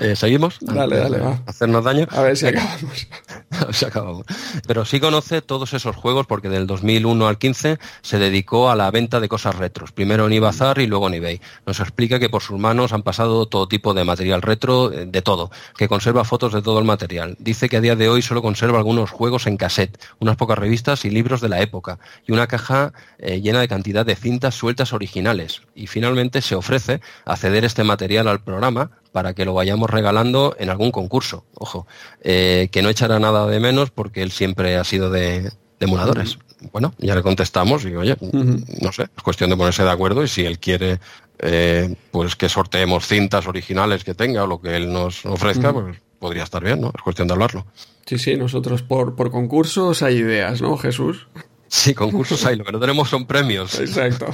Eh, 0.00 0.16
¿Seguimos? 0.16 0.58
Dale, 0.60 0.96
dale, 0.96 1.18
va. 1.18 1.40
¿Hacernos 1.46 1.84
daño? 1.84 2.06
A 2.10 2.22
ver 2.22 2.36
si 2.36 2.46
acabamos. 2.46 3.06
a 3.50 3.64
ver 3.64 3.74
si 3.74 3.84
acabamos. 3.84 4.26
Pero 4.66 4.84
sí 4.84 5.00
conoce 5.00 5.42
todos 5.42 5.72
esos 5.72 5.96
juegos 5.96 6.26
porque 6.26 6.48
del 6.48 6.66
2001 6.66 7.26
al 7.26 7.38
15 7.38 7.78
se 8.02 8.18
dedicó 8.18 8.70
a 8.70 8.76
la 8.76 8.90
venta 8.90 9.20
de 9.20 9.28
cosas 9.28 9.54
retros. 9.56 9.92
Primero 9.92 10.26
en 10.26 10.32
Ibazar 10.32 10.78
y 10.78 10.86
luego 10.86 11.08
en 11.08 11.14
eBay. 11.14 11.40
Nos 11.66 11.80
explica 11.80 12.18
que 12.18 12.28
por 12.28 12.42
sus 12.42 12.58
manos 12.58 12.92
han 12.92 13.02
pasado 13.02 13.46
todo 13.46 13.68
tipo 13.68 13.94
de 13.94 14.04
material 14.04 14.42
retro, 14.42 14.92
eh, 14.92 15.06
de 15.06 15.22
todo. 15.22 15.50
Que 15.76 15.88
conserva 15.88 16.24
fotos 16.24 16.52
de 16.52 16.62
todo 16.62 16.78
el 16.78 16.84
material. 16.84 17.36
Dice 17.38 17.68
que 17.68 17.76
a 17.76 17.80
día 17.80 17.96
de 17.96 18.08
hoy 18.08 18.22
solo 18.22 18.42
conserva 18.42 18.78
algunos 18.78 19.10
juegos 19.10 19.46
en 19.46 19.56
cassette, 19.56 19.98
unas 20.18 20.36
pocas 20.36 20.58
revistas 20.58 21.04
y 21.04 21.10
libros 21.10 21.40
de 21.40 21.48
la 21.48 21.60
época. 21.60 21.98
Y 22.26 22.32
una 22.32 22.46
caja 22.46 22.92
eh, 23.18 23.40
llena 23.40 23.60
de 23.60 23.68
cantidad 23.68 24.04
de 24.04 24.16
cintas 24.16 24.54
sueltas 24.54 24.92
originales. 24.92 25.62
Y 25.74 25.86
finalmente 25.86 26.42
se 26.42 26.54
ofrece 26.54 27.00
a 27.24 27.36
ceder 27.36 27.64
este 27.64 27.84
material 27.84 28.28
al 28.28 28.40
programa 28.40 28.90
para 29.14 29.32
que 29.32 29.44
lo 29.44 29.54
vayamos 29.54 29.88
regalando 29.88 30.56
en 30.58 30.70
algún 30.70 30.90
concurso. 30.90 31.44
Ojo, 31.54 31.86
eh, 32.20 32.68
que 32.72 32.82
no 32.82 32.88
echará 32.88 33.20
nada 33.20 33.46
de 33.46 33.60
menos 33.60 33.92
porque 33.92 34.22
él 34.22 34.32
siempre 34.32 34.76
ha 34.76 34.82
sido 34.82 35.08
de, 35.08 35.52
emuladores. 35.78 36.36
Bueno, 36.72 36.92
ya 36.98 37.14
le 37.14 37.22
contestamos 37.22 37.84
y 37.84 37.94
oye, 37.94 38.16
no 38.20 38.90
sé, 38.90 39.04
es 39.04 39.22
cuestión 39.22 39.50
de 39.50 39.56
ponerse 39.56 39.84
de 39.84 39.90
acuerdo 39.92 40.24
y 40.24 40.28
si 40.28 40.44
él 40.44 40.58
quiere 40.58 40.98
eh, 41.38 41.94
pues 42.10 42.34
que 42.34 42.48
sorteemos 42.48 43.06
cintas 43.06 43.46
originales 43.46 44.02
que 44.02 44.14
tenga 44.14 44.42
o 44.42 44.46
lo 44.48 44.60
que 44.60 44.74
él 44.74 44.92
nos 44.92 45.24
ofrezca, 45.26 45.72
pues 45.72 45.98
podría 46.18 46.42
estar 46.42 46.64
bien, 46.64 46.80
¿no? 46.80 46.88
Es 46.88 47.00
cuestión 47.00 47.28
de 47.28 47.34
hablarlo. 47.34 47.66
Sí, 48.06 48.18
sí, 48.18 48.34
nosotros 48.34 48.82
por, 48.82 49.14
por 49.14 49.30
concursos 49.30 50.02
hay 50.02 50.16
ideas, 50.16 50.60
¿no, 50.60 50.76
Jesús? 50.76 51.28
Sí, 51.74 51.92
concursos 51.92 52.46
hay, 52.46 52.54
lo 52.54 52.64
que 52.64 52.70
no 52.70 52.78
tenemos 52.78 53.08
son 53.08 53.26
premios. 53.26 53.80
Exacto. 53.80 54.26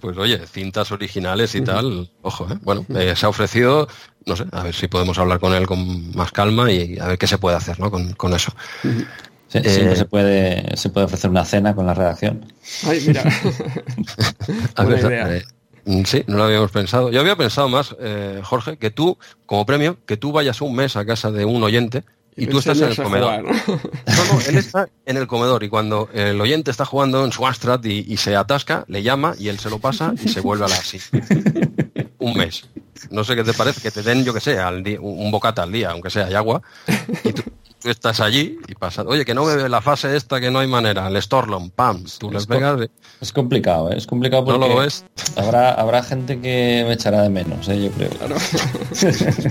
Pues 0.00 0.16
oye, 0.16 0.38
cintas 0.46 0.92
originales 0.92 1.56
y 1.56 1.62
tal, 1.62 2.08
ojo, 2.22 2.46
¿eh? 2.48 2.58
bueno, 2.62 2.86
eh, 2.94 3.14
se 3.16 3.26
ha 3.26 3.28
ofrecido, 3.28 3.88
no 4.24 4.36
sé, 4.36 4.44
a 4.52 4.62
ver 4.62 4.72
si 4.72 4.86
podemos 4.86 5.18
hablar 5.18 5.40
con 5.40 5.52
él 5.52 5.66
con 5.66 6.14
más 6.14 6.30
calma 6.30 6.70
y 6.70 6.96
a 7.00 7.08
ver 7.08 7.18
qué 7.18 7.26
se 7.26 7.38
puede 7.38 7.56
hacer 7.56 7.80
¿no? 7.80 7.90
con, 7.90 8.12
con 8.12 8.34
eso. 8.34 8.52
siempre 9.48 9.92
eh, 9.92 9.96
se 9.96 10.04
puede, 10.04 10.76
se 10.76 10.90
puede 10.90 11.06
ofrecer 11.06 11.28
una 11.28 11.44
cena 11.44 11.74
con 11.74 11.86
la 11.86 11.94
redacción. 11.94 12.46
Ay, 12.86 13.02
mira. 13.04 13.24
a 14.76 14.84
ver, 14.84 15.44
mm, 15.86 16.04
sí, 16.04 16.22
no 16.28 16.36
lo 16.36 16.44
habíamos 16.44 16.70
pensado. 16.70 17.10
Yo 17.10 17.20
había 17.20 17.34
pensado 17.34 17.68
más, 17.68 17.96
Jorge, 18.44 18.76
que 18.76 18.92
tú, 18.92 19.18
como 19.44 19.66
premio, 19.66 19.98
que 20.06 20.16
tú 20.16 20.30
vayas 20.30 20.60
un 20.60 20.76
mes 20.76 20.94
a 20.94 21.04
casa 21.04 21.32
de 21.32 21.44
un 21.44 21.64
oyente 21.64 22.04
y, 22.36 22.46
tú 22.46 22.58
estás 22.58 22.80
en 22.80 22.88
el 22.88 22.96
comedor. 22.96 23.42
¿no? 23.44 23.52
¿no? 23.52 24.40
él 24.48 24.56
está 24.56 24.88
en 25.04 25.16
el 25.16 25.26
comedor 25.26 25.62
y 25.64 25.68
cuando 25.68 26.08
el 26.12 26.40
oyente 26.40 26.70
está 26.70 26.84
jugando 26.84 27.24
en 27.24 27.32
su 27.32 27.46
Amstrad 27.46 27.82
y, 27.84 28.16
se 28.16 28.36
atasca, 28.36 28.84
le 28.88 29.02
llama 29.02 29.34
y 29.38 29.48
él 29.48 29.58
se 29.58 29.70
lo 29.70 29.78
pasa 29.78 30.14
y 30.22 30.28
se 30.28 30.40
vuelve 30.40 30.64
a 30.64 30.68
la 30.68 30.76
así. 30.76 30.98
Un 32.18 32.36
mes. 32.36 32.68
No 33.10 33.24
sé 33.24 33.34
qué 33.34 33.44
te 33.44 33.54
parece, 33.54 33.80
que 33.80 33.90
te 33.90 34.02
den, 34.02 34.24
yo 34.24 34.34
que 34.34 34.40
sé, 34.40 34.58
al 34.58 34.84
un 35.00 35.30
bocata 35.30 35.62
al 35.62 35.72
día, 35.72 35.90
aunque 35.90 36.10
sea, 36.10 36.26
agua, 36.36 36.62
y 37.24 37.32
tú, 37.32 37.42
estás 37.84 38.20
allí 38.20 38.58
y 38.68 38.74
pasa, 38.74 39.02
oye, 39.02 39.24
que 39.24 39.34
no 39.34 39.44
bebe 39.44 39.68
la 39.68 39.80
fase 39.80 40.16
esta, 40.16 40.40
que 40.40 40.50
no 40.50 40.58
hay 40.58 40.66
manera, 40.66 41.08
el 41.08 41.20
Storlon, 41.20 41.70
pam, 41.70 42.04
tú 42.18 42.30
les 42.30 42.46
pegas. 42.46 42.88
Es 43.20 43.32
complicado, 43.32 43.90
¿eh? 43.90 43.96
es 43.96 44.06
complicado 44.06 44.44
porque 44.44 44.58
no 44.58 44.68
lo 44.68 44.82
es. 44.82 45.04
Habrá, 45.36 45.72
habrá 45.72 46.02
gente 46.02 46.40
que 46.40 46.84
me 46.86 46.94
echará 46.94 47.22
de 47.22 47.30
menos, 47.30 47.68
¿eh? 47.68 47.82
yo 47.84 47.90
creo. 47.90 48.10
Claro. 48.10 48.36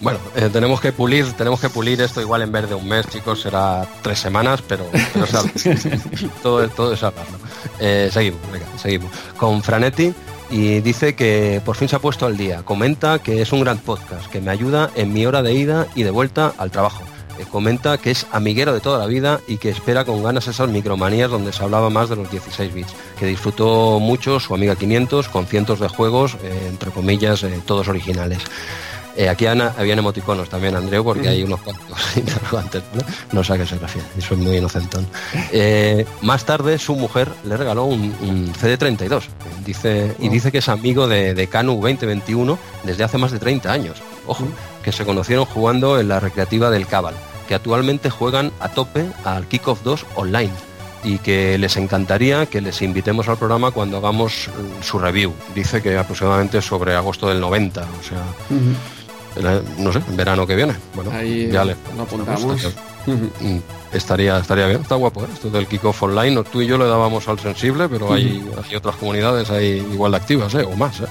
Bueno, 0.00 0.18
eh, 0.36 0.50
tenemos 0.52 0.82
que 0.82 0.92
pulir, 0.92 1.32
tenemos 1.32 1.58
que 1.58 1.70
pulir 1.70 1.98
esto 2.02 2.20
igual 2.20 2.42
en 2.42 2.52
vez 2.52 2.68
de 2.68 2.74
un 2.74 2.86
mes, 2.86 3.08
chicos, 3.08 3.40
será 3.40 3.88
tres 4.02 4.18
semanas, 4.18 4.62
pero, 4.68 4.84
todo, 6.42 6.68
todo 6.68 6.92
es 6.92 7.02
hablarlo. 7.02 7.38
Eh, 7.80 8.10
seguimos, 8.12 8.40
venga, 8.52 8.66
seguimos. 8.76 9.10
Con 9.38 9.62
Franetti 9.62 10.12
y 10.50 10.80
dice 10.80 11.14
que 11.14 11.60
por 11.64 11.76
fin 11.76 11.88
se 11.88 11.96
ha 11.96 11.98
puesto 11.98 12.26
al 12.26 12.36
día. 12.36 12.62
Comenta 12.64 13.18
que 13.18 13.42
es 13.42 13.52
un 13.52 13.60
gran 13.60 13.78
podcast, 13.78 14.26
que 14.30 14.40
me 14.40 14.50
ayuda 14.50 14.90
en 14.94 15.12
mi 15.12 15.26
hora 15.26 15.42
de 15.42 15.54
ida 15.54 15.86
y 15.94 16.02
de 16.02 16.10
vuelta 16.10 16.52
al 16.58 16.70
trabajo. 16.70 17.02
eh, 17.38 17.44
comenta 17.50 17.98
que 17.98 18.10
es 18.12 18.26
amiguero 18.30 18.72
de 18.72 18.80
toda 18.80 18.98
la 18.98 19.06
vida 19.06 19.40
y 19.48 19.56
que 19.56 19.68
espera 19.68 20.04
con 20.04 20.22
ganas 20.22 20.46
esas 20.46 20.68
micromanías 20.68 21.30
donde 21.30 21.52
se 21.52 21.64
hablaba 21.64 21.90
más 21.90 22.08
de 22.08 22.16
los 22.16 22.30
16 22.30 22.72
bits, 22.72 22.94
que 23.18 23.26
disfrutó 23.26 23.98
mucho 23.98 24.38
su 24.38 24.54
Amiga 24.54 24.76
500 24.76 25.28
con 25.28 25.46
cientos 25.46 25.80
de 25.80 25.88
juegos, 25.88 26.36
eh, 26.42 26.66
entre 26.68 26.90
comillas, 26.90 27.42
eh, 27.42 27.60
todos 27.66 27.88
originales. 27.88 28.38
Aquí 29.30 29.46
Ana, 29.46 29.74
habían 29.78 29.98
emoticonos 29.98 30.48
también, 30.48 30.74
Andreu, 30.76 31.04
porque 31.04 31.28
hay 31.28 31.42
unos 31.42 31.60
cuantos 31.60 31.98
interrogantes, 32.16 32.82
¿no? 33.32 33.44
sé 33.44 33.52
a 33.52 33.58
qué 33.58 33.66
se 33.66 33.78
refiere, 33.78 34.06
es 34.16 34.30
muy 34.32 34.56
inocentón. 34.56 35.06
más 36.22 36.44
tarde, 36.44 36.78
su 36.78 36.96
mujer 36.96 37.28
le 37.44 37.56
regaló 37.56 37.84
un, 37.84 38.52
CD32 38.54 39.24
dice, 39.64 40.14
y 40.18 40.28
dice 40.28 40.50
que 40.50 40.58
es 40.58 40.68
amigo 40.68 41.06
de, 41.06 41.34
de 41.34 41.46
Canu 41.46 41.74
2021 41.74 42.58
desde 42.84 43.04
hace 43.04 43.18
más 43.18 43.32
de 43.32 43.38
30 43.38 43.72
años. 43.72 44.02
Ojo, 44.26 44.46
que 44.82 44.92
se 44.92 45.04
conocieron 45.04 45.44
jugando 45.44 45.98
en 45.98 46.08
la 46.08 46.20
recreativa 46.20 46.70
del 46.70 46.86
Cabal, 46.86 47.14
que 47.48 47.54
actualmente 47.54 48.10
juegan 48.10 48.52
a 48.60 48.68
tope 48.68 49.06
al 49.24 49.46
Kickoff 49.46 49.82
2 49.82 50.06
online 50.16 50.52
y 51.02 51.18
que 51.18 51.58
les 51.58 51.76
encantaría 51.76 52.46
que 52.46 52.60
les 52.60 52.80
invitemos 52.80 53.28
al 53.28 53.36
programa 53.36 53.70
cuando 53.70 53.98
hagamos 53.98 54.48
mm, 54.48 54.82
su 54.82 54.98
review. 54.98 55.32
Dice 55.54 55.82
que 55.82 55.96
aproximadamente 55.96 56.62
sobre 56.62 56.94
agosto 56.94 57.28
del 57.28 57.40
90, 57.40 57.82
o 57.82 58.02
sea, 58.02 58.22
no 59.78 59.92
sé, 59.92 60.00
verano 60.10 60.46
que 60.46 60.54
viene. 60.56 60.74
Bueno, 60.94 61.10
Ahí 61.12 61.50
ya 61.50 61.64
le 61.64 61.76
lo 61.96 62.02
apuntamos. 62.02 62.74
Mm, 63.06 63.58
estaría, 63.92 64.38
estaría 64.38 64.66
bien, 64.66 64.80
está 64.80 64.94
guapo 64.94 65.22
¿eh? 65.24 65.28
esto 65.32 65.50
del 65.50 65.66
kickoff 65.66 66.02
online. 66.02 66.42
Tú 66.44 66.62
y 66.62 66.66
yo 66.66 66.78
le 66.78 66.86
dábamos 66.86 67.28
al 67.28 67.38
sensible, 67.38 67.88
pero 67.88 68.12
hay, 68.12 68.42
hay, 68.62 68.76
otras 68.76 68.96
comunidades 68.96 69.50
ahí 69.50 69.86
igual 69.92 70.12
de 70.12 70.16
activas, 70.16 70.54
¿eh? 70.54 70.62
o 70.62 70.74
más. 70.76 71.00
¿eh? 71.00 71.06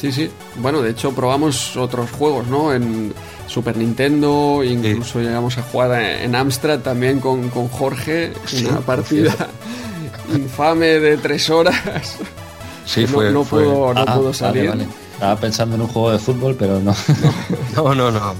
Sí, 0.00 0.12
sí. 0.12 0.30
Bueno, 0.56 0.82
de 0.82 0.90
hecho 0.90 1.12
probamos 1.12 1.76
otros 1.76 2.10
juegos, 2.10 2.46
¿no? 2.48 2.72
En 2.74 3.14
Super 3.46 3.76
Nintendo, 3.76 4.62
incluso 4.64 5.20
llegamos 5.20 5.56
a 5.58 5.62
jugar 5.62 6.00
en 6.02 6.34
Amstrad 6.34 6.80
también 6.80 7.20
con, 7.20 7.48
con 7.48 7.68
Jorge, 7.68 8.32
una 8.68 8.80
partida 8.80 9.34
infame 10.34 10.98
de 11.00 11.16
tres 11.16 11.48
horas. 11.48 12.18
Sí, 12.84 13.02
no, 13.02 13.08
fue, 13.08 13.30
no, 13.30 13.44
Pudo, 13.44 13.94
no 13.94 14.00
ah, 14.00 14.34
salir. 14.34 14.74
Estaba 15.16 15.34
pensando 15.36 15.76
en 15.76 15.80
un 15.80 15.88
juego 15.88 16.12
de 16.12 16.18
fútbol, 16.18 16.56
pero 16.58 16.78
no. 16.78 16.94
no, 17.74 17.94
no, 17.94 18.10
no. 18.10 18.34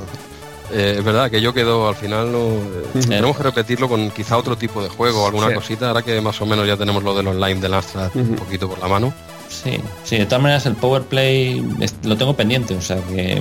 Eh, 0.71 0.97
es 0.99 1.05
verdad 1.05 1.31
que 1.31 1.41
yo 1.41 1.55
quedo 1.55 1.89
al 1.89 1.95
final 1.95 2.31
no, 2.31 2.49
eh, 2.49 3.07
tenemos 3.09 3.35
que 3.35 3.43
repetirlo 3.45 3.89
con 3.89 4.11
quizá 4.11 4.37
otro 4.37 4.59
tipo 4.59 4.83
de 4.83 4.91
juego 4.91 5.25
alguna 5.25 5.55
cosita 5.55 5.89
ahora 5.89 6.03
que 6.03 6.21
más 6.21 6.39
o 6.43 6.47
menos 6.47 6.67
ya 6.67 6.77
tenemos 6.77 7.03
lo 7.03 7.15
del 7.15 7.29
online 7.29 7.61
de 7.61 7.75
Amstrad 7.75 8.11
un 8.15 8.35
poquito 8.35 8.69
por 8.69 8.79
la 8.81 8.89
mano. 8.89 9.15
Sí, 9.49 9.81
sí, 10.05 10.19
de 10.19 10.27
todas 10.27 10.43
maneras 10.43 10.67
el 10.67 10.75
Power 10.75 11.03
Play 11.03 11.65
lo 12.03 12.17
tengo 12.17 12.35
pendiente, 12.35 12.75
o 12.75 12.83
sea 12.83 12.97
que 12.97 13.41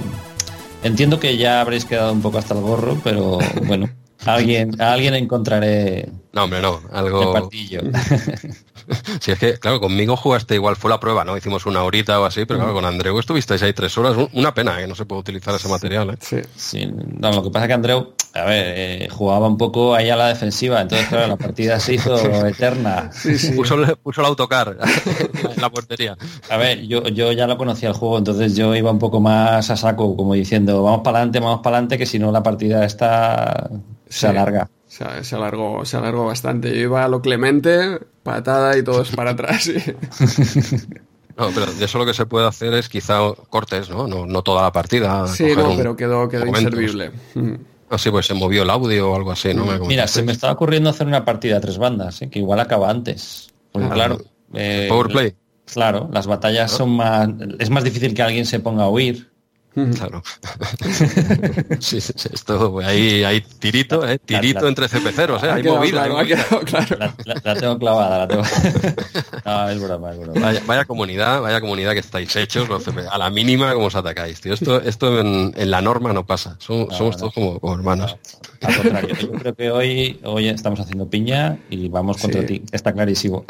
entiendo 0.83 1.19
que 1.19 1.36
ya 1.36 1.59
habréis 1.59 1.83
quedado 1.83 2.13
un 2.13 2.21
poco 2.21 2.38
hasta 2.38 2.53
el 2.53 2.61
gorro, 2.61 2.97
pero 3.03 3.39
bueno, 3.65 3.89
alguien, 4.26 4.82
alguien 4.82 5.13
encontraré. 5.15 6.09
No, 6.36 6.43
hombre, 6.43 6.61
no, 6.61 6.82
algo. 6.91 7.32
partillo. 7.32 7.82
Si 9.21 9.32
es 9.32 9.39
que, 9.39 9.53
claro, 9.57 9.80
conmigo 9.80 10.17
jugaste 10.17 10.55
igual, 10.55 10.76
fue 10.76 10.89
la 10.89 10.99
prueba, 10.99 11.23
¿no? 11.23 11.38
Hicimos 11.38 11.65
una 11.65 11.82
horita 11.84 12.19
o 12.19 12.26
así, 12.26 12.45
pero 12.45 12.59
claro, 12.59 12.73
con 12.73 12.84
Andreu 12.84 13.17
estuvisteis 13.17 13.63
ahí 13.63 13.71
tres 13.71 13.97
horas. 13.97 14.17
Una 14.34 14.53
pena 14.53 14.78
que 14.78 14.86
no 14.86 14.95
se 14.95 15.05
puede 15.05 15.21
utilizar 15.21 15.55
ese 15.55 15.69
material, 15.69 16.09
¿eh? 16.09 16.17
Sí. 16.19 16.38
sí. 16.55 16.91
No, 17.19 17.32
lo 17.32 17.41
que 17.41 17.51
pasa 17.51 17.65
es 17.65 17.67
que 17.69 17.73
Andreu, 17.73 18.13
a 18.34 18.43
ver, 18.43 18.73
eh, 18.78 19.07
jugaba 19.09 19.47
un 19.47 19.57
poco 19.57 19.95
ahí 19.95 20.09
a 20.09 20.17
la 20.17 20.28
defensiva, 20.28 20.82
entonces, 20.82 21.07
claro, 21.07 21.28
la 21.28 21.38
partida 21.38 21.80
se 21.80 21.93
hizo 21.93 22.15
eterna. 22.45 23.09
Puso, 23.55 23.76
el 23.76 24.26
autocar 24.26 24.76
en 25.55 25.61
la 25.61 25.69
portería. 25.69 26.17
A 26.49 26.57
ver, 26.57 26.86
yo, 26.86 27.07
yo 27.07 27.32
ya 27.32 27.47
lo 27.47 27.57
conocía 27.57 27.88
el 27.88 27.95
juego, 27.95 28.17
entonces 28.17 28.57
yo 28.57 28.76
iba 28.76 28.91
un 28.91 28.99
poco 28.99 29.21
más 29.21 29.69
a 29.69 29.78
saco, 29.78 30.17
como 30.17 30.34
diciendo, 30.34 30.84
vamos 30.84 30.99
para 31.01 31.19
adelante, 31.19 31.39
vamos 31.39 31.61
para 31.63 31.78
adelante, 31.78 31.97
que 31.97 32.05
si 32.05 32.19
no 32.19 32.34
la 32.34 32.43
partida 32.43 32.84
está 32.84 33.69
se 34.20 34.28
alarga 34.28 34.70
se 35.22 35.36
alargó, 35.36 35.86
se 35.86 35.97
alargó 35.97 36.26
bastante. 36.26 36.70
Yo 36.70 36.82
iba 36.82 37.03
a 37.03 37.07
lo 37.07 37.22
clemente, 37.22 37.99
patada 38.24 38.78
y 38.78 38.84
todo 38.84 39.01
es 39.01 39.11
para 39.11 39.32
atrás. 39.32 39.70
No, 41.38 41.49
pero 41.53 41.66
de 41.66 41.84
eso 41.84 41.97
lo 41.97 42.05
que 42.05 42.13
se 42.13 42.26
puede 42.26 42.47
hacer 42.47 42.74
es 42.76 42.88
quizá 42.88 43.20
cortes, 43.49 43.89
¿no? 43.89 44.07
No, 44.07 44.41
toda 44.41 44.61
la 44.61 44.72
partida. 44.72 45.28
Sí, 45.28 45.47
no, 45.53 45.76
pero 45.76 45.93
quedó, 45.93 46.30
quedó 46.30 46.45
inservible. 46.45 47.11
Así 47.89 48.09
pues 48.09 48.26
se 48.26 48.34
movió 48.34 48.63
el 48.63 48.70
audio 48.70 49.11
o 49.11 49.16
algo 49.18 49.34
así, 49.34 49.53
¿no? 49.53 49.66
Mira, 49.86 50.07
se 50.07 50.24
me 50.24 50.32
estaba 50.32 50.53
ocurriendo 50.53 50.89
hacer 50.89 51.07
una 51.07 51.26
partida 51.26 51.57
a 51.57 51.59
tres 51.59 51.78
bandas, 51.78 52.22
¿eh? 52.22 52.30
que 52.30 52.39
igual 52.39 52.61
acaba 52.61 52.89
antes. 52.89 53.49
Porque, 53.74 53.89
ah, 53.89 53.93
claro. 53.93 54.18
Eh, 54.53 54.86
Powerplay. 54.88 55.36
Claro, 55.66 56.09
las 56.13 56.26
batallas 56.26 56.72
son 56.72 56.91
más. 56.91 57.28
Es 57.59 57.70
más 57.70 57.84
difícil 57.84 58.13
que 58.13 58.22
alguien 58.22 58.45
se 58.45 58.61
ponga 58.61 58.86
a 58.86 58.89
huir 58.89 59.30
Claro. 59.76 60.23
sí, 61.80 61.97
esto, 61.97 62.80
ahí 62.80 63.26
hay 63.26 63.41
tirito, 63.41 64.07
¿eh? 64.07 64.17
tirito 64.19 64.69
entre 64.69 64.88
CP0, 64.88 65.43
¿eh? 65.43 65.51
hay 65.51 65.63
movida. 65.63 66.07
La, 67.43 67.55
tengo 67.55 67.78
clavada, 67.78 68.19
la 68.19 68.28
tengo. 68.28 68.43
no, 69.45 69.69
es 69.69 69.82
broma, 69.82 70.11
es 70.11 70.19
broma. 70.19 70.53
Vaya, 70.65 70.86
comunidad, 70.86 71.41
vaya 71.41 71.59
comunidad 71.59 71.91
que 71.91 71.99
estáis 71.99 72.34
hechos, 72.38 72.69
a 73.11 73.17
la 73.17 73.30
mínima 73.30 73.73
como 73.73 73.88
os 73.88 73.95
atacáis, 73.95 74.39
tío. 74.39 74.53
Esto, 74.53 74.82
esto 74.82 75.19
en, 75.19 75.53
la 75.69 75.82
norma 75.82 76.13
no 76.13 76.26
pasa, 76.26 76.55
somos, 76.59 77.17
todos 77.17 77.34
como, 77.34 77.59
hermanos. 77.73 78.15
Al 78.61 78.76
contrario, 78.78 79.15
yo 79.15 79.32
creo 79.34 79.55
que 79.55 79.71
hoy, 79.71 80.19
hoy 80.23 80.47
estamos 80.47 80.80
haciendo 80.80 81.09
piña 81.09 81.57
y 81.69 81.89
vamos 81.89 82.17
contra 82.21 82.45
ti, 82.45 82.63
está 82.71 82.93
clarísimo. 82.93 83.45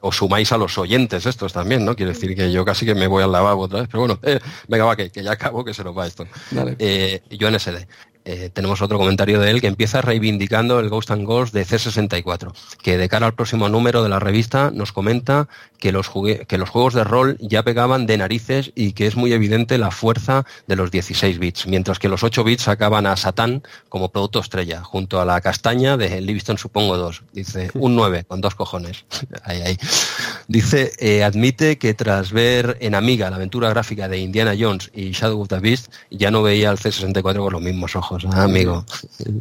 os 0.00 0.16
sumáis 0.16 0.50
a 0.52 0.56
los 0.56 0.78
oyentes 0.78 1.26
estos 1.26 1.52
también, 1.52 1.84
¿no? 1.84 1.94
Quiero 1.94 2.12
decir 2.12 2.34
que 2.34 2.50
yo 2.50 2.64
casi 2.64 2.86
que 2.86 2.94
me 2.94 3.06
voy 3.06 3.22
al 3.22 3.32
lavabo 3.32 3.64
otra 3.64 3.80
vez, 3.80 3.88
pero 3.90 4.00
bueno, 4.00 4.18
eh, 4.22 4.40
venga, 4.66 4.84
va, 4.84 4.96
que 4.96 5.09
que, 5.10 5.22
ya 5.22 5.32
acabo, 5.32 5.64
que 5.64 5.74
se 5.74 5.84
nos 5.84 5.96
va 5.96 6.06
esto. 6.06 6.26
Eh, 6.78 7.22
yo 7.30 7.48
en 7.48 7.58
SD. 7.58 7.86
Eh, 8.24 8.50
tenemos 8.52 8.82
otro 8.82 8.98
comentario 8.98 9.40
de 9.40 9.50
él 9.50 9.60
que 9.60 9.66
empieza 9.66 10.02
reivindicando 10.02 10.78
el 10.78 10.90
Ghost 10.90 11.10
and 11.10 11.24
Ghost 11.24 11.54
de 11.54 11.64
C64, 11.64 12.52
que 12.82 12.98
de 12.98 13.08
cara 13.08 13.26
al 13.26 13.34
próximo 13.34 13.68
número 13.68 14.02
de 14.02 14.10
la 14.10 14.18
revista 14.18 14.70
nos 14.70 14.92
comenta 14.92 15.48
que 15.78 15.90
los, 15.90 16.10
que 16.46 16.58
los 16.58 16.68
juegos 16.68 16.92
de 16.92 17.04
rol 17.04 17.38
ya 17.40 17.62
pegaban 17.62 18.06
de 18.06 18.18
narices 18.18 18.72
y 18.74 18.92
que 18.92 19.06
es 19.06 19.16
muy 19.16 19.32
evidente 19.32 19.78
la 19.78 19.90
fuerza 19.90 20.44
de 20.66 20.76
los 20.76 20.90
16 20.90 21.38
bits, 21.38 21.66
mientras 21.66 21.98
que 21.98 22.08
los 22.08 22.22
8 22.22 22.44
bits 22.44 22.64
sacaban 22.64 23.06
a 23.06 23.16
Satán 23.16 23.62
como 23.88 24.10
producto 24.10 24.40
estrella, 24.40 24.84
junto 24.84 25.20
a 25.20 25.24
la 25.24 25.40
castaña 25.40 25.96
de 25.96 26.20
Livingston 26.20 26.58
Supongo 26.58 26.98
2. 26.98 27.22
Dice, 27.32 27.70
un 27.74 27.96
9 27.96 28.24
con 28.28 28.42
dos 28.42 28.54
cojones. 28.54 29.04
ahí, 29.44 29.62
ahí. 29.62 29.78
Dice, 30.46 30.92
eh, 30.98 31.24
admite 31.24 31.78
que 31.78 31.94
tras 31.94 32.32
ver 32.32 32.76
en 32.80 32.94
Amiga 32.94 33.30
la 33.30 33.36
aventura 33.36 33.70
gráfica 33.70 34.08
de 34.08 34.18
Indiana 34.18 34.54
Jones 34.58 34.90
y 34.94 35.12
Shadow 35.12 35.40
of 35.40 35.48
the 35.48 35.58
Beast, 35.58 35.92
ya 36.10 36.30
no 36.30 36.42
veía 36.42 36.70
al 36.70 36.78
C64 36.78 37.38
con 37.38 37.52
los 37.52 37.62
mismos 37.62 37.96
ojos 37.96 38.09
Ah, 38.32 38.44
amigo. 38.44 38.84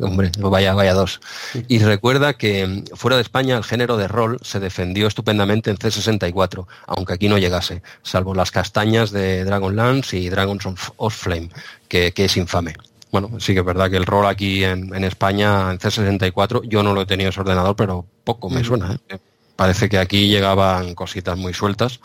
Hombre, 0.01 0.31
vaya, 0.39 0.73
vaya 0.73 0.93
dos. 0.93 1.19
Y 1.67 1.79
recuerda 1.79 2.33
que 2.33 2.83
fuera 2.93 3.17
de 3.17 3.23
España 3.23 3.57
el 3.57 3.63
género 3.63 3.97
de 3.97 4.07
rol 4.07 4.37
se 4.41 4.59
defendió 4.59 5.07
estupendamente 5.07 5.69
en 5.71 5.77
C64, 5.77 6.65
aunque 6.87 7.13
aquí 7.13 7.29
no 7.29 7.37
llegase, 7.37 7.81
salvo 8.03 8.35
las 8.35 8.51
castañas 8.51 9.11
de 9.11 9.43
Dragonlance 9.43 10.17
y 10.17 10.29
Dragons 10.29 10.67
of 10.97 11.15
Flame, 11.15 11.49
que, 11.87 12.13
es 12.15 12.37
infame 12.37 12.75
bueno, 13.11 13.39
sí 13.39 13.53
que 13.53 13.61
es 13.61 13.65
verdad 13.65 13.89
que 13.89 13.97
el 13.97 14.05
rol 14.05 14.27
aquí 14.27 14.63
en, 14.63 15.03
España, 15.03 15.71
en 15.71 15.79
C64, 15.79 16.61
yo 16.65 16.83
no 16.83 16.93
lo 16.93 17.01
he 17.01 17.05
tenido 17.07 17.27
en 17.27 17.31
ese 17.31 17.41
ordenador, 17.41 17.75
pero 17.75 18.05
poco 18.23 18.51
me 18.51 18.63
suena. 18.63 18.99
¿eh? 19.09 19.17
Parece 19.55 19.89
que 19.89 19.97
aquí 19.97 20.27
llegaban 20.27 20.93
cositas 20.93 21.35
muy 21.35 21.55
sueltas 21.55 21.99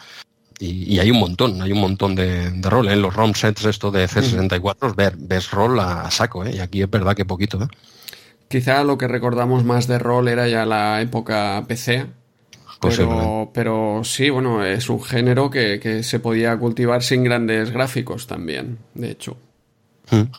y, 0.59 0.99
hay 0.99 1.11
un 1.11 1.19
montón, 1.19 1.61
hay 1.61 1.73
un 1.73 1.81
montón 1.81 2.15
de, 2.15 2.51
rol. 2.63 2.87
En 2.87 2.95
¿eh? 2.95 2.97
los 2.97 3.15
ROM 3.15 3.35
sets 3.35 3.65
esto 3.65 3.91
de 3.91 4.07
C64 4.07 4.95
ver, 4.95 5.15
ves 5.19 5.51
rol 5.51 5.79
a, 5.81 6.11
saco, 6.11 6.45
¿eh? 6.45 6.57
y 6.57 6.59
aquí 6.61 6.83
es 6.83 6.91
verdad 6.91 7.15
que 7.15 7.25
poquito. 7.25 7.63
¿eh? 7.63 7.69
Quizá 8.49 8.85
lo 8.85 8.99
que 8.99 9.09
recordamos 9.09 9.65
más 9.65 9.87
de 9.87 9.99
rol 9.99 10.29
era 10.29 10.49
ya 10.49 10.65
la 10.65 11.01
época 11.01 11.65
PC. 11.67 12.07
Pero, 12.81 13.51
pero 13.55 14.03
sí, 14.05 14.29
bueno, 14.29 14.63
es 14.63 14.91
un 14.91 15.03
género 15.03 15.49
que, 15.49 15.81
que 15.81 16.03
se 16.03 16.21
podía 16.21 16.55
cultivar 16.59 17.03
sin 17.03 17.25
grandes 17.25 17.71
gráficos 17.71 18.27
también, 18.27 18.79
de 18.93 19.11
hecho. 19.11 19.39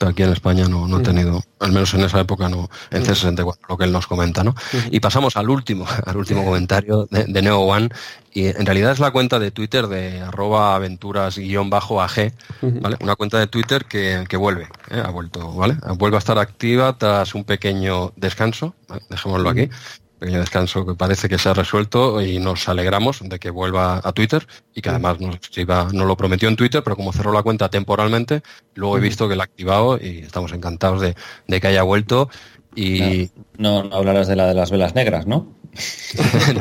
Aquí 0.05 0.23
en 0.23 0.32
España 0.32 0.67
no, 0.67 0.88
no 0.88 0.99
he 0.99 1.03
tenido, 1.03 1.41
al 1.59 1.71
menos 1.71 1.93
en 1.93 2.01
esa 2.01 2.19
época 2.19 2.49
no, 2.49 2.69
en 2.91 3.03
C64, 3.03 3.57
lo 3.69 3.78
que 3.78 3.86
él 3.86 3.91
nos 3.91 4.07
comenta, 4.07 4.43
¿no? 4.43 4.55
Y 4.91 4.99
pasamos 4.99 5.38
al 5.38 5.49
último, 5.49 5.86
al 6.05 6.17
último 6.17 6.43
comentario 6.43 7.07
de, 7.09 7.41
Neo 7.41 7.59
One, 7.59 7.89
y 8.34 8.47
en 8.47 8.65
realidad 8.65 8.91
es 8.91 8.99
la 8.99 9.11
cuenta 9.11 9.39
de 9.39 9.51
Twitter 9.51 9.88
de 9.88 10.21
arroba 10.21 10.76
aventuras-ag, 10.76 12.34
¿vale? 12.61 12.97
Una 12.99 13.15
cuenta 13.15 13.39
de 13.39 13.47
Twitter 13.47 13.86
que, 13.86 14.26
que 14.28 14.38
vuelve, 14.38 14.67
¿eh? 14.89 15.01
ha 15.03 15.09
vuelto, 15.09 15.53
¿vale? 15.53 15.78
Vuelve 15.97 16.17
a 16.17 16.19
estar 16.19 16.38
activa 16.38 16.97
tras 16.97 17.36
un 17.36 17.43
pequeño 17.43 18.11
descanso, 18.15 18.76
dejémoslo 19.09 19.49
aquí, 19.49 19.69
pequeño 20.20 20.39
descanso 20.39 20.86
que 20.86 20.95
parece 20.95 21.30
que 21.30 21.38
se 21.38 21.49
ha 21.49 21.53
resuelto 21.53 22.22
y 22.22 22.39
nos 22.39 22.68
alegramos 22.70 23.20
de 23.22 23.39
que 23.39 23.49
vuelva 23.49 24.01
a 24.03 24.11
Twitter 24.11 24.47
y 24.74 24.82
que 24.82 24.89
además 24.89 25.20
nos, 25.20 25.38
iba, 25.57 25.89
nos 25.91 26.07
lo 26.07 26.18
prometió 26.18 26.47
en 26.47 26.55
Twitter, 26.55 26.84
pero 26.84 26.95
como 26.95 27.13
cerró 27.13 27.32
la 27.32 27.43
cuenta 27.43 27.70
temporalmente, 27.70 28.41
luego 28.74 28.97
he 28.97 29.01
visto 29.01 29.28
que 29.28 29.36
la 29.36 29.43
ha 29.43 29.45
activado 29.45 29.97
y 30.01 30.20
estamos 30.20 30.53
encantados 30.53 31.01
de, 31.01 31.16
que 31.59 31.68
haya 31.68 31.84
vuelto 31.84 32.30
Y 32.76 33.30
no, 33.57 33.84
no, 33.84 33.95
hablarás 33.95 34.28
de 34.28 34.36
la 34.36 34.47
de 34.47 34.53
las 34.53 34.71
velas 34.71 34.95
negras, 34.95 35.26
¿no? 35.26 35.55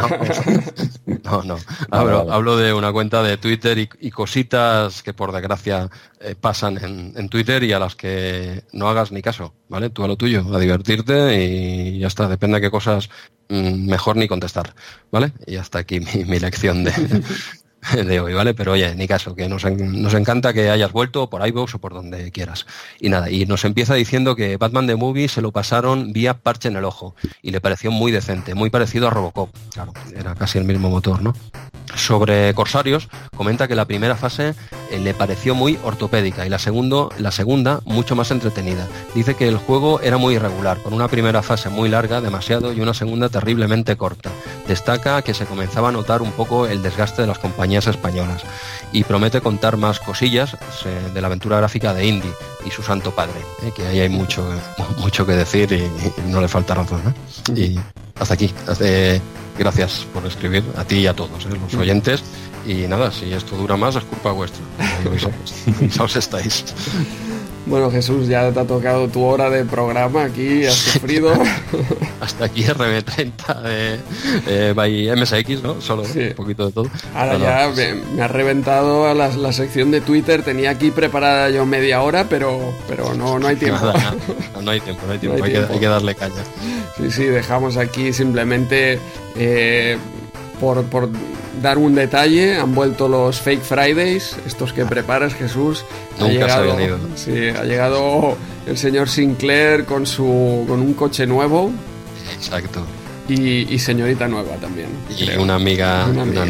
no, 1.24 1.42
no, 1.44 1.56
Hablo, 1.90 2.56
de 2.56 2.72
una 2.72 2.92
cuenta 2.92 3.22
de 3.22 3.36
Twitter 3.36 3.78
y, 3.78 4.10
cositas 4.10 5.02
que 5.02 5.14
por 5.14 5.32
desgracia 5.32 5.88
eh, 6.20 6.34
pasan 6.40 7.12
en, 7.16 7.28
Twitter 7.28 7.62
y 7.62 7.72
a 7.72 7.78
las 7.78 7.94
que 7.94 8.64
no 8.72 8.88
hagas 8.88 9.12
ni 9.12 9.22
caso, 9.22 9.54
¿vale? 9.68 9.90
Tú 9.90 10.02
a 10.02 10.08
lo 10.08 10.16
tuyo, 10.16 10.44
a 10.52 10.58
divertirte 10.58 11.44
y 11.44 11.98
ya 11.98 12.08
está. 12.08 12.28
Depende 12.28 12.56
de 12.56 12.62
qué 12.62 12.70
cosas 12.70 13.08
mm, 13.48 13.86
mejor 13.86 14.16
ni 14.16 14.26
contestar, 14.26 14.74
¿vale? 15.12 15.32
Y 15.46 15.56
hasta 15.56 15.78
aquí 15.78 16.00
mi 16.00 16.40
lección 16.40 16.82
de, 16.84 16.92
de 18.06 18.20
hoy, 18.20 18.34
¿vale? 18.34 18.54
Pero 18.54 18.72
oye, 18.72 18.94
ni 18.94 19.06
caso, 19.06 19.34
que 19.34 19.48
nos, 19.48 19.64
nos 19.64 20.14
encanta 20.14 20.52
que 20.52 20.70
hayas 20.70 20.92
vuelto 20.92 21.28
por 21.28 21.46
iVoox 21.46 21.74
o 21.74 21.78
por 21.78 21.92
donde 21.92 22.30
quieras. 22.30 22.66
Y 23.00 23.08
nada, 23.08 23.30
y 23.30 23.46
nos 23.46 23.64
empieza 23.64 23.94
diciendo 23.94 24.36
que 24.36 24.56
Batman 24.56 24.86
The 24.86 24.96
Movie 24.96 25.28
se 25.28 25.42
lo 25.42 25.52
pasaron 25.52 26.12
vía 26.12 26.34
parche 26.34 26.68
en 26.68 26.76
el 26.76 26.84
ojo 26.84 27.14
y 27.42 27.50
le 27.50 27.60
pareció 27.60 27.90
muy 27.90 28.12
decente, 28.12 28.54
muy 28.54 28.70
parecido 28.70 29.08
a 29.08 29.10
Robocop. 29.10 29.50
Claro, 29.72 29.92
era 30.16 30.34
casi 30.34 30.58
el 30.58 30.64
mismo 30.64 30.90
motor, 30.90 31.22
¿no? 31.22 31.34
Sobre 31.94 32.54
Corsarios, 32.54 33.08
comenta 33.36 33.68
que 33.68 33.74
la 33.74 33.84
primera 33.84 34.16
fase 34.16 34.54
eh, 34.90 34.98
le 34.98 35.14
pareció 35.14 35.54
muy 35.54 35.78
ortopédica 35.84 36.46
y 36.46 36.48
la, 36.48 36.58
segundo, 36.58 37.10
la 37.18 37.30
segunda 37.30 37.80
mucho 37.84 38.16
más 38.16 38.30
entretenida. 38.30 38.88
Dice 39.14 39.34
que 39.34 39.46
el 39.46 39.58
juego 39.58 40.00
era 40.00 40.16
muy 40.16 40.34
irregular, 40.34 40.78
con 40.78 40.92
una 40.92 41.08
primera 41.08 41.42
fase 41.42 41.68
muy 41.68 41.88
larga, 41.88 42.20
demasiado, 42.20 42.72
y 42.72 42.80
una 42.80 42.94
segunda 42.94 43.28
terriblemente 43.28 43.96
corta. 43.96 44.30
Destaca 44.66 45.22
que 45.22 45.34
se 45.34 45.46
comenzaba 45.46 45.90
a 45.90 45.92
notar 45.92 46.22
un 46.22 46.32
poco 46.32 46.66
el 46.66 46.82
desgaste 46.82 47.22
de 47.22 47.28
las 47.28 47.38
compañías 47.38 47.86
españolas 47.86 48.42
y 48.92 49.04
promete 49.04 49.40
contar 49.40 49.76
más 49.76 50.00
cosillas 50.00 50.54
eh, 50.84 51.10
de 51.12 51.20
la 51.20 51.26
aventura 51.26 51.58
gráfica 51.58 51.92
de 51.92 52.06
Indy 52.06 52.30
y 52.64 52.70
su 52.70 52.82
santo 52.82 53.10
padre, 53.14 53.40
eh, 53.62 53.72
que 53.74 53.86
ahí 53.86 54.00
hay 54.00 54.08
mucho, 54.08 54.48
mucho 54.98 55.26
que 55.26 55.32
decir 55.32 55.70
y, 55.72 56.30
no 56.30 56.40
le 56.40 56.48
falta 56.48 56.74
razón. 56.74 57.14
Y 57.54 57.78
hasta 58.18 58.34
aquí. 58.34 58.52
gracias 59.58 60.06
por 60.12 60.24
escribir 60.26 60.64
a 60.76 60.84
ti 60.84 61.00
y 61.00 61.06
a 61.06 61.14
todos, 61.14 61.44
los 61.44 61.74
oyentes. 61.74 62.22
Y 62.66 62.86
nada, 62.88 63.12
si 63.12 63.30
esto 63.32 63.56
dura 63.56 63.76
más 63.76 63.96
es 63.96 64.04
culpa 64.04 64.32
vuestra. 64.32 64.64
os 66.00 66.16
estáis. 66.16 66.64
Bueno, 67.66 67.90
Jesús, 67.90 68.28
ya 68.28 68.52
te 68.52 68.60
ha 68.60 68.64
tocado 68.66 69.08
tu 69.08 69.22
hora 69.22 69.48
de 69.48 69.64
programa 69.64 70.24
aquí, 70.24 70.66
has 70.66 70.74
sufrido. 70.92 71.32
Hasta 72.20 72.44
aquí 72.44 72.62
RB30 72.62 73.62
de 73.62 74.00
eh, 74.46 74.72
by 74.74 75.10
MSX, 75.16 75.62
¿no? 75.62 75.80
Solo 75.80 76.02
un 76.02 76.34
poquito 76.36 76.66
de 76.66 76.72
todo. 76.72 76.90
Ahora 77.14 77.38
ya 77.38 77.72
me, 77.74 78.22
ha 78.22 78.28
reventado 78.28 79.08
a 79.08 79.14
la, 79.14 79.52
sección 79.52 79.90
de 79.90 80.00
Twitter, 80.02 80.42
tenía 80.42 80.70
aquí 80.70 80.90
preparada 80.90 81.48
yo 81.48 81.64
media 81.64 82.02
hora, 82.02 82.26
pero, 82.28 82.74
pero 82.86 83.14
no, 83.14 83.38
no 83.38 83.46
hay 83.46 83.56
tiempo. 83.56 83.80
no, 84.60 84.70
hay 84.70 84.80
tiempo, 84.80 85.02
no 85.06 85.12
hay 85.12 85.18
tiempo, 85.20 85.42
hay, 85.42 85.52
Que, 85.52 85.86
darle 85.86 86.14
caña. 86.14 86.44
Sí, 86.98 87.10
sí, 87.10 87.24
dejamos 87.24 87.76
aquí 87.78 88.12
simplemente 88.12 88.98
eh, 89.36 89.96
por, 90.60 90.84
por 90.84 91.08
dar 91.62 91.78
un 91.78 91.94
detalle, 91.94 92.56
han 92.56 92.74
vuelto 92.74 93.08
los 93.08 93.40
Fake 93.40 93.62
Fridays, 93.62 94.36
estos 94.46 94.72
que 94.72 94.84
preparas, 94.84 95.34
Jesús. 95.34 95.84
Nunca 96.18 96.26
ha 96.26 96.62
llegado, 96.62 96.98
se 97.14 97.52
Sí, 97.52 97.58
ha 97.58 97.64
llegado 97.64 98.36
el 98.66 98.78
señor 98.78 99.08
Sinclair 99.08 99.84
con 99.84 100.06
su 100.06 100.64
con 100.68 100.80
un 100.80 100.94
coche 100.94 101.26
nuevo. 101.26 101.70
Exacto. 102.34 102.84
Y, 103.28 103.78
señorita 103.78 104.28
nueva 104.28 104.56
también. 104.56 104.88
Y 105.16 105.30
una 105.36 105.54
amiga, 105.54 106.06
una 106.10 106.22
amiga. 106.22 106.44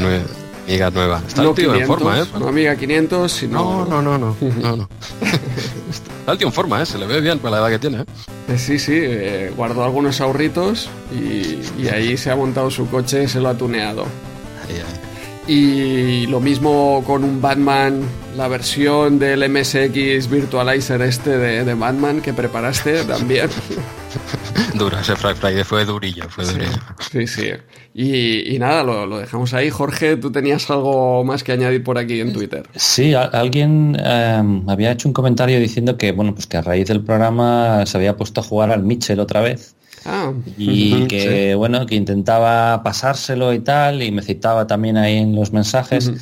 nueva. 0.91 1.23
Está 1.27 1.43
no 1.43 1.51
el 1.51 1.55
tío 1.55 1.75
en 1.75 1.87
forma, 1.87 2.21
¿eh? 2.21 2.25
No 2.39 2.49
amiga 2.49 2.75
500, 2.75 3.31
sino... 3.31 3.85
No, 3.85 4.03
no, 4.03 4.19
no, 4.19 4.37
no, 4.41 4.77
no. 4.77 4.89
Está 6.21 6.33
el 6.33 6.39
tío 6.39 6.49
en 6.49 6.53
forma, 6.53 6.83
¿eh? 6.83 6.87
Se 6.87 6.99
le 6.99 7.07
ve 7.07 7.21
bien 7.21 7.39
para 7.39 7.57
la 7.57 7.63
edad 7.63 7.71
que 7.71 7.79
tiene, 7.79 8.03
¿eh? 8.03 8.05
eh 8.49 8.59
sí, 8.59 8.79
sí, 8.79 8.95
eh, 8.97 9.53
guardó 9.57 9.85
algunos 9.85 10.21
ahorritos 10.21 10.89
y, 11.13 11.61
y 11.81 11.89
ahí 11.93 12.17
se 12.17 12.31
ha 12.31 12.37
montado 12.37 12.71
su 12.71 12.89
coche 12.89 13.25
y 13.25 13.29
se 13.29 13.41
lo 13.41 13.51
ha 13.51 13.55
tuneado. 13.55 14.07
Y 15.47 16.27
lo 16.29 16.41
mismo 16.41 17.05
con 17.07 17.23
un 17.23 17.43
Batman, 17.43 18.01
la 18.35 18.49
versión 18.49 19.19
del 19.19 19.47
MSX 19.51 20.31
Virtualizer 20.31 21.03
este 21.03 21.37
de, 21.37 21.75
Batman 21.75 22.23
que 22.23 22.33
preparaste 22.33 23.05
también. 23.07 23.51
Dura, 24.73 25.03
ese 25.03 25.15
Friday 25.17 25.62
fue 25.62 25.85
durillo, 25.85 26.25
fue 26.31 26.47
durillo. 26.47 26.73
Sí, 27.12 27.27
sí. 27.27 27.51
Y, 27.93 28.59
nada, 28.59 28.83
lo, 28.83 29.19
dejamos 29.19 29.53
ahí. 29.53 29.69
Jorge, 29.69 30.17
tú 30.17 30.33
tenías 30.33 30.71
algo 30.71 31.23
más 31.25 31.45
que 31.45 31.53
añadir 31.53 31.85
por 31.85 31.99
aquí 31.99 32.21
en 32.21 32.33
Twitter. 32.33 32.67
Sí, 32.75 33.12
alguien 33.15 33.97
em, 34.03 34.69
había 34.69 34.93
hecho 34.93 35.09
un 35.09 35.12
comentario 35.12 35.61
diciendo 35.61 35.99
que, 35.99 36.12
bueno, 36.12 36.35
pues 36.35 36.47
que 36.47 36.57
a 36.57 36.62
raíz 36.62 36.89
del 36.89 37.03
programa 37.03 37.85
se 37.85 37.99
había 37.99 38.17
puesto 38.17 38.41
a 38.41 38.45
jugar 38.45 38.73
al 38.73 38.83
Mitchell 38.83 39.21
otra 39.21 39.43
vez 39.43 39.77
Ah, 40.05 40.33
y 40.59 41.07
que 41.07 41.55
bueno, 41.55 41.87
que 41.87 41.95
intentaba 41.95 42.83
pasárselo 42.83 43.53
y 43.55 43.61
tal, 43.61 44.03
y 44.03 44.11
me 44.11 44.23
citaba 44.23 44.67
también 44.67 44.97
ahí 44.97 45.17
en 45.17 45.35
los 45.35 45.53
mensajes. 45.53 46.13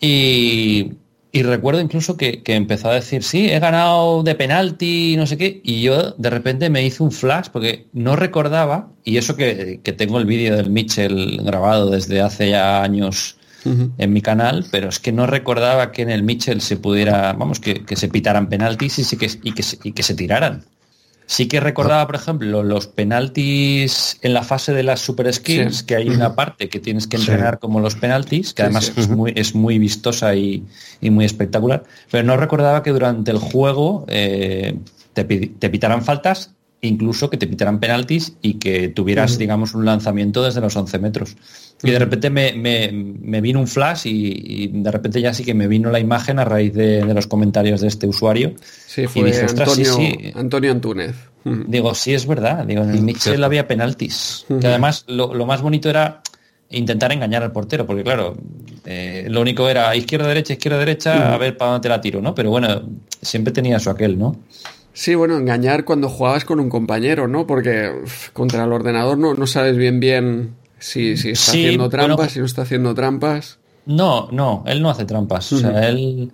y, 0.00 0.92
recuerdo 1.32 1.80
incluso 1.80 2.16
que, 2.16 2.42
empezó 2.46 2.90
a 2.90 2.94
decir, 2.94 3.22
sí, 3.22 3.48
he 3.48 3.58
ganado 3.58 4.22
de 4.22 4.34
penalti, 4.34 5.16
no 5.16 5.26
sé 5.26 5.36
qué, 5.36 5.60
y 5.64 5.82
yo 5.82 6.12
de 6.12 6.30
repente 6.30 6.70
me 6.70 6.84
hice 6.84 7.02
un 7.02 7.12
flash 7.12 7.48
porque 7.52 7.86
no 7.92 8.14
recordaba, 8.14 8.90
y 9.04 9.16
eso 9.16 9.36
que, 9.36 9.80
tengo 9.96 10.18
el 10.18 10.26
vídeo 10.26 10.56
del 10.56 10.70
Mitchell 10.70 11.40
grabado 11.42 11.90
desde 11.90 12.20
hace 12.20 12.50
ya 12.50 12.82
años 12.82 13.38
en 13.64 14.12
mi 14.12 14.20
canal, 14.20 14.66
pero 14.70 14.90
es 14.90 15.00
que 15.00 15.10
no 15.10 15.26
recordaba 15.26 15.90
que 15.90 16.02
en 16.02 16.10
el 16.10 16.22
Mitchell 16.22 16.60
se 16.60 16.76
pudiera, 16.76 17.32
vamos, 17.32 17.60
que, 17.60 17.82
se 17.96 18.08
pitaran 18.08 18.48
penaltis 18.50 19.12
y, 19.12 19.16
que, 19.16 19.30
y, 19.42 19.52
que, 19.52 19.64
y 19.82 19.92
que 19.92 20.02
se 20.02 20.14
tiraran. 20.14 20.64
Sí 21.26 21.48
que 21.48 21.58
recordaba, 21.58 22.06
por 22.06 22.16
ejemplo, 22.16 22.62
los 22.62 22.86
penaltis 22.86 24.18
en 24.20 24.34
la 24.34 24.42
fase 24.42 24.74
de 24.74 24.82
las 24.82 25.00
super 25.00 25.32
skills, 25.32 25.82
que 25.82 25.96
hay 25.96 26.08
una 26.08 26.34
parte 26.34 26.68
que 26.68 26.80
tienes 26.80 27.06
que 27.06 27.16
entrenar 27.16 27.58
como 27.58 27.80
los 27.80 27.94
penaltis, 27.94 28.52
que 28.52 28.62
además 28.62 28.92
es, 28.94 29.08
muy, 29.08 29.32
es 29.34 29.54
muy 29.54 29.78
vistosa 29.78 30.34
y, 30.34 30.64
muy 31.00 31.24
espectacular, 31.24 31.84
pero 32.10 32.24
no 32.24 32.36
recordaba 32.36 32.82
que 32.82 32.90
durante 32.90 33.30
el 33.30 33.38
juego 33.38 34.04
eh, 34.08 34.76
te, 35.14 35.24
te, 35.24 35.70
pitaran 35.70 36.04
faltas, 36.04 36.54
incluso 36.86 37.30
que 37.30 37.36
te 37.36 37.46
pitaran 37.46 37.80
penaltis 37.80 38.36
y 38.42 38.54
que 38.54 38.88
tuvieras, 38.88 39.38
digamos, 39.38 39.74
un 39.74 39.84
lanzamiento 39.84 40.42
desde 40.42 40.60
los 40.60 40.76
11 40.76 40.98
metros. 40.98 41.36
Y 41.82 41.90
de 41.90 41.98
repente 41.98 42.30
me, 42.30 43.40
vino 43.40 43.60
un 43.60 43.66
flash 43.66 44.02
y, 44.06 44.68
de 44.68 44.90
repente 44.90 45.20
ya 45.20 45.34
sí 45.34 45.44
que 45.44 45.54
me 45.54 45.66
vino 45.68 45.90
la 45.90 46.00
imagen 46.00 46.38
a 46.38 46.44
raíz 46.44 46.72
de, 46.74 47.04
los 47.14 47.26
comentarios 47.26 47.80
de 47.80 47.88
este 47.88 48.06
usuario. 48.06 48.54
Sí, 48.86 49.06
fue 49.06 49.32
Antonio, 49.38 49.96
Antonio 50.34 50.72
Antúnez. 50.72 51.14
Digo, 51.44 51.94
sí, 51.94 52.14
es 52.14 52.26
verdad. 52.26 52.64
Digo, 52.64 52.82
en 52.82 52.90
el 52.90 53.02
Mitchell 53.02 53.42
había 53.44 53.66
penaltis. 53.66 54.46
Que 54.60 54.66
además 54.66 55.04
lo, 55.08 55.28
más 55.46 55.60
bonito 55.60 55.90
era 55.90 56.22
intentar 56.70 57.12
engañar 57.12 57.42
al 57.42 57.52
portero, 57.52 57.86
porque 57.86 58.02
claro, 58.02 58.36
eh, 58.84 59.26
lo 59.28 59.40
único 59.42 59.68
era 59.68 59.94
izquierda, 59.94 60.26
derecha, 60.26 60.54
izquierda, 60.54 60.78
derecha, 60.78 61.34
a 61.34 61.38
ver 61.38 61.56
para 61.56 61.72
dónde 61.72 61.82
te 61.82 61.88
la 61.88 62.00
tiro, 62.00 62.20
¿no? 62.20 62.34
Pero 62.34 62.50
bueno, 62.50 62.82
siempre 63.20 63.52
tenía 63.52 63.78
su 63.78 63.90
aquel, 63.90 64.18
¿no? 64.18 64.36
Sí, 64.94 65.14
bueno, 65.16 65.36
engañar 65.36 65.84
cuando 65.84 66.08
jugabas 66.08 66.44
con 66.44 66.60
un 66.60 66.70
compañero, 66.70 67.28
¿no? 67.28 67.46
Porque 67.46 67.90
contra 68.32 68.64
el 68.64 68.72
ordenador 68.72 69.18
no, 69.18 69.34
no 69.34 69.46
sabes 69.46 69.76
bien 69.76 70.00
bien 70.00 70.54
si, 70.78 71.16
si 71.16 71.30
está 71.30 71.50
haciendo 71.50 71.88
trampas, 71.88 72.32
si 72.32 72.38
no 72.38 72.46
está 72.46 72.62
haciendo 72.62 72.94
trampas. 72.94 73.58
No, 73.86 74.28
no, 74.30 74.62
él 74.66 74.80
no 74.80 74.88
hace 74.88 75.04
trampas. 75.04 75.52
O 75.52 75.58
sea, 75.58 75.88
él 75.88 76.30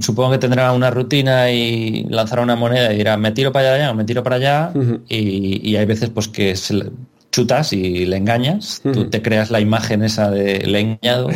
supongo 0.00 0.32
que 0.32 0.38
tendrá 0.38 0.72
una 0.72 0.90
rutina 0.90 1.50
y 1.50 2.04
lanzará 2.04 2.42
una 2.42 2.56
moneda 2.56 2.92
y 2.92 2.96
dirá, 2.96 3.16
me 3.16 3.32
tiro 3.32 3.52
para 3.52 3.74
allá 3.74 3.90
o 3.90 3.94
me 3.94 4.04
tiro 4.04 4.22
para 4.22 4.36
allá. 4.36 4.72
y, 5.08 5.76
hay 5.76 5.84
veces 5.84 6.08
pues 6.10 6.28
que 6.28 6.56
se 6.56 6.90
chutas 7.30 7.72
y 7.72 8.06
le 8.06 8.16
engañas. 8.16 8.80
Tú 8.82 9.08
te 9.08 9.22
creas 9.22 9.50
la 9.50 9.60
imagen 9.60 10.02
esa 10.02 10.30
de 10.30 10.60
leñado, 10.66 11.28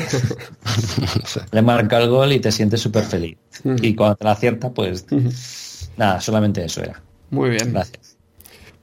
le 1.53 1.63
marca 1.63 1.99
el 1.99 2.09
gol 2.09 2.33
y 2.33 2.41
te 2.41 2.53
sientes 2.53 2.81
súper 2.81 3.05
feliz. 3.05 3.37
Y 3.83 3.95
cuando 3.95 4.17
te 4.17 4.25
la 4.25 4.33
acierta, 4.33 4.71
pues 4.71 5.07
nada, 5.97 6.21
solamente 6.21 6.65
eso 6.65 6.83
era. 6.83 7.03
Muy 7.31 7.51
bien. 7.51 7.73
Gracias. 7.73 8.17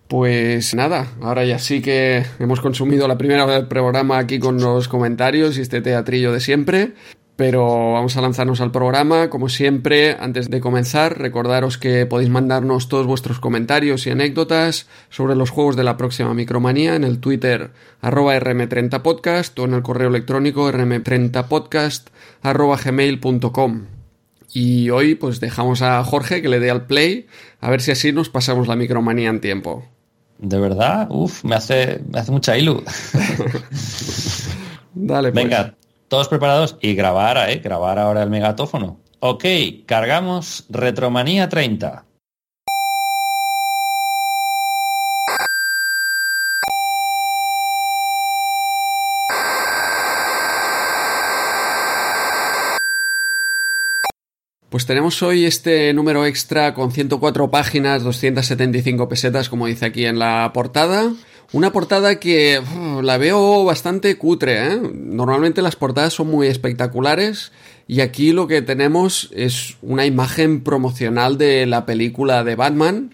Pues 0.08 0.76
nada, 0.76 1.08
ahora 1.22 1.46
ya 1.46 1.58
sí 1.58 1.82
que 1.82 2.26
hemos 2.38 2.60
consumido 2.60 3.08
la 3.08 3.18
primera 3.18 3.46
vez 3.46 3.56
del 3.56 3.68
programa 3.68 4.18
aquí 4.18 4.40
con 4.40 4.60
los 4.60 4.90
comentarios 4.90 5.58
y 5.58 5.62
este 5.62 5.80
teatrillo 5.80 6.34
de 6.34 6.42
siempre. 6.42 6.92
Pero 7.38 7.94
vamos 7.94 8.18
a 8.18 8.22
lanzarnos 8.22 8.60
al 8.60 8.72
programa. 8.72 9.30
Como 9.30 9.48
siempre, 9.48 10.18
antes 10.20 10.50
de 10.50 10.60
comenzar, 10.60 11.18
recordaros 11.18 11.78
que 11.78 12.06
podéis 12.06 12.30
mandarnos 12.30 12.90
todos 12.90 13.08
vuestros 13.08 13.40
comentarios 13.40 14.06
y 14.06 14.10
anécdotas 14.10 14.88
sobre 15.10 15.36
los 15.36 15.50
juegos 15.50 15.78
de 15.78 15.86
la 15.86 15.96
próxima 15.96 16.34
Micromanía 16.34 16.96
en 16.96 17.06
el 17.06 17.20
Twitter 17.20 17.72
arroba 18.02 18.36
rm30podcast 18.36 19.58
o 19.60 19.64
en 19.64 19.76
el 19.76 19.82
correo 19.82 20.10
electrónico 20.10 20.70
rm30podcast 20.70 22.10
arroba 22.44 22.78
gmail.com. 22.78 24.01
Y 24.54 24.90
hoy 24.90 25.16
pues 25.16 25.40
dejamos 25.40 25.82
a 25.82 26.04
Jorge 26.04 26.42
que 26.42 26.50
le 26.50 26.60
dé 26.60 26.72
al 26.72 26.86
play 26.86 27.28
a 27.60 27.70
ver 27.70 27.82
si 27.82 27.92
así 27.92 28.12
nos 28.12 28.30
pasamos 28.30 28.68
la 28.68 28.76
Micromanía 28.76 29.30
en 29.30 29.40
tiempo. 29.40 29.86
De 30.38 30.60
verdad, 30.60 31.08
uff, 31.10 31.44
me 31.44 31.56
hace, 31.56 32.02
me 32.12 32.20
hace 32.20 32.32
mucha 32.32 32.58
ilu. 32.58 32.84
Dale, 34.94 35.32
pues. 35.32 35.44
Venga, 35.44 35.76
todos 36.08 36.28
preparados 36.28 36.78
y 36.82 36.96
grabar, 36.96 37.50
¿eh? 37.50 37.62
Grabar 37.64 38.00
ahora 38.00 38.24
el 38.24 38.30
megatófono. 38.30 39.00
Ok, 39.20 39.46
cargamos 39.86 40.66
Retromanía 40.70 41.48
30. 41.48 42.06
Pues 54.72 54.86
tenemos 54.86 55.22
hoy 55.22 55.46
este 55.46 55.94
número 55.94 56.26
extra 56.26 56.74
con 56.74 56.94
104 56.94 57.52
páginas, 57.52 58.04
275 58.04 59.10
pesetas, 59.10 59.50
como 59.50 59.68
dice 59.68 59.86
aquí 59.86 60.06
en 60.06 60.18
la 60.18 60.50
portada. 60.54 61.12
Una 61.52 61.74
portada 61.74 62.22
que 62.22 62.62
la 63.04 63.18
veo 63.18 63.66
bastante 63.66 64.18
cutre, 64.18 64.68
¿eh? 64.68 64.80
Normalmente 64.94 65.62
las 65.62 65.76
portadas 65.76 66.14
son 66.14 66.30
muy 66.30 66.48
espectaculares 66.48 67.52
y 67.86 68.00
aquí 68.00 68.32
lo 68.32 68.48
que 68.48 68.62
tenemos 68.62 69.30
es 69.36 69.76
una 69.82 70.06
imagen 70.06 70.64
promocional 70.64 71.38
de 71.38 71.66
la 71.66 71.86
película 71.86 72.46
de 72.46 72.56
Batman. 72.56 73.14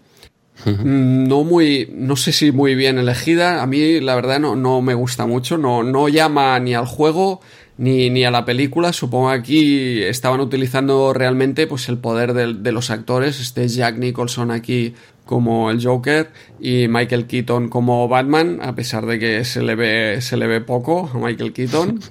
No 0.84 1.44
muy, 1.44 1.90
no 1.92 2.16
sé 2.18 2.34
si 2.34 2.52
muy 2.52 2.76
bien 2.76 3.00
elegida. 3.00 3.64
A 3.64 3.66
mí 3.66 4.00
la 4.00 4.14
verdad 4.14 4.40
no, 4.40 4.56
no 4.56 4.84
me 4.84 4.94
gusta 4.94 5.26
mucho. 5.26 5.58
No, 5.58 5.82
no 5.82 6.08
llama 6.08 6.60
ni 6.60 6.76
al 6.76 6.86
juego 6.86 7.42
ni, 7.78 8.10
ni 8.10 8.24
a 8.24 8.32
la 8.32 8.46
película. 8.46 8.94
Supongo 8.94 9.30
que 9.30 9.36
aquí 9.36 10.04
estaban 10.04 10.40
utilizando 10.40 11.14
realmente 11.14 11.68
pues 11.68 11.90
el 11.90 11.98
poder 11.98 12.34
de, 12.34 12.72
los 12.72 12.90
actores. 12.90 13.40
Este 13.40 13.68
Jack 13.68 13.98
Nicholson 13.98 14.52
aquí 14.52 14.94
como 15.26 15.70
el 15.70 15.86
Joker 15.86 16.32
y 16.60 16.88
Michael 16.88 17.28
Keaton 17.28 17.68
como 17.68 18.08
Batman, 18.08 18.60
a 18.62 18.76
pesar 18.76 19.06
de 19.06 19.20
que 19.20 19.44
se 19.44 19.62
le 19.62 19.76
ve, 19.76 20.22
se 20.22 20.38
le 20.38 20.48
ve 20.48 20.62
poco 20.62 21.10
a 21.14 21.18
Michael 21.18 21.54
Keaton. 21.54 22.00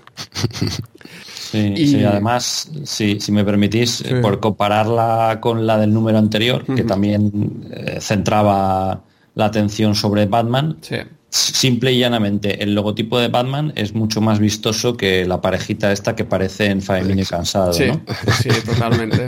Sí, 1.46 1.74
y... 1.76 2.02
además, 2.02 2.68
si 2.82 3.16
me 3.30 3.44
permitís, 3.44 4.02
por 4.20 4.40
compararla 4.40 5.38
con 5.40 5.64
la 5.64 5.78
del 5.78 5.94
número 5.94 6.18
anterior, 6.18 6.64
que 6.64 6.82
también 6.82 7.68
eh, 7.70 7.98
centraba 8.00 9.04
la 9.36 9.44
atención 9.44 9.94
sobre 9.94 10.26
Batman, 10.26 10.78
sí 10.80 10.96
simple 11.30 11.92
y 11.92 11.98
llanamente, 11.98 12.62
el 12.62 12.74
logotipo 12.74 13.18
de 13.18 13.28
Batman 13.28 13.72
es 13.76 13.94
mucho 13.94 14.20
más 14.20 14.38
vistoso 14.38 14.96
que 14.96 15.24
la 15.24 15.40
parejita 15.40 15.92
esta 15.92 16.16
que 16.16 16.24
parece 16.24 16.66
en 16.66 16.82
Family 16.82 17.24
Cansado, 17.24 17.72
sí, 17.72 17.90
Sí, 18.42 18.48
totalmente. 18.64 19.26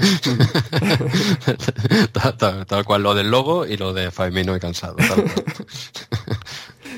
tal, 2.66 2.84
cual 2.84 3.02
lo 3.02 3.14
del 3.14 3.30
logo 3.30 3.66
y 3.66 3.76
lo 3.76 3.92
de 3.92 4.10
Famino 4.10 4.56
y 4.56 4.60
Cansado. 4.60 4.96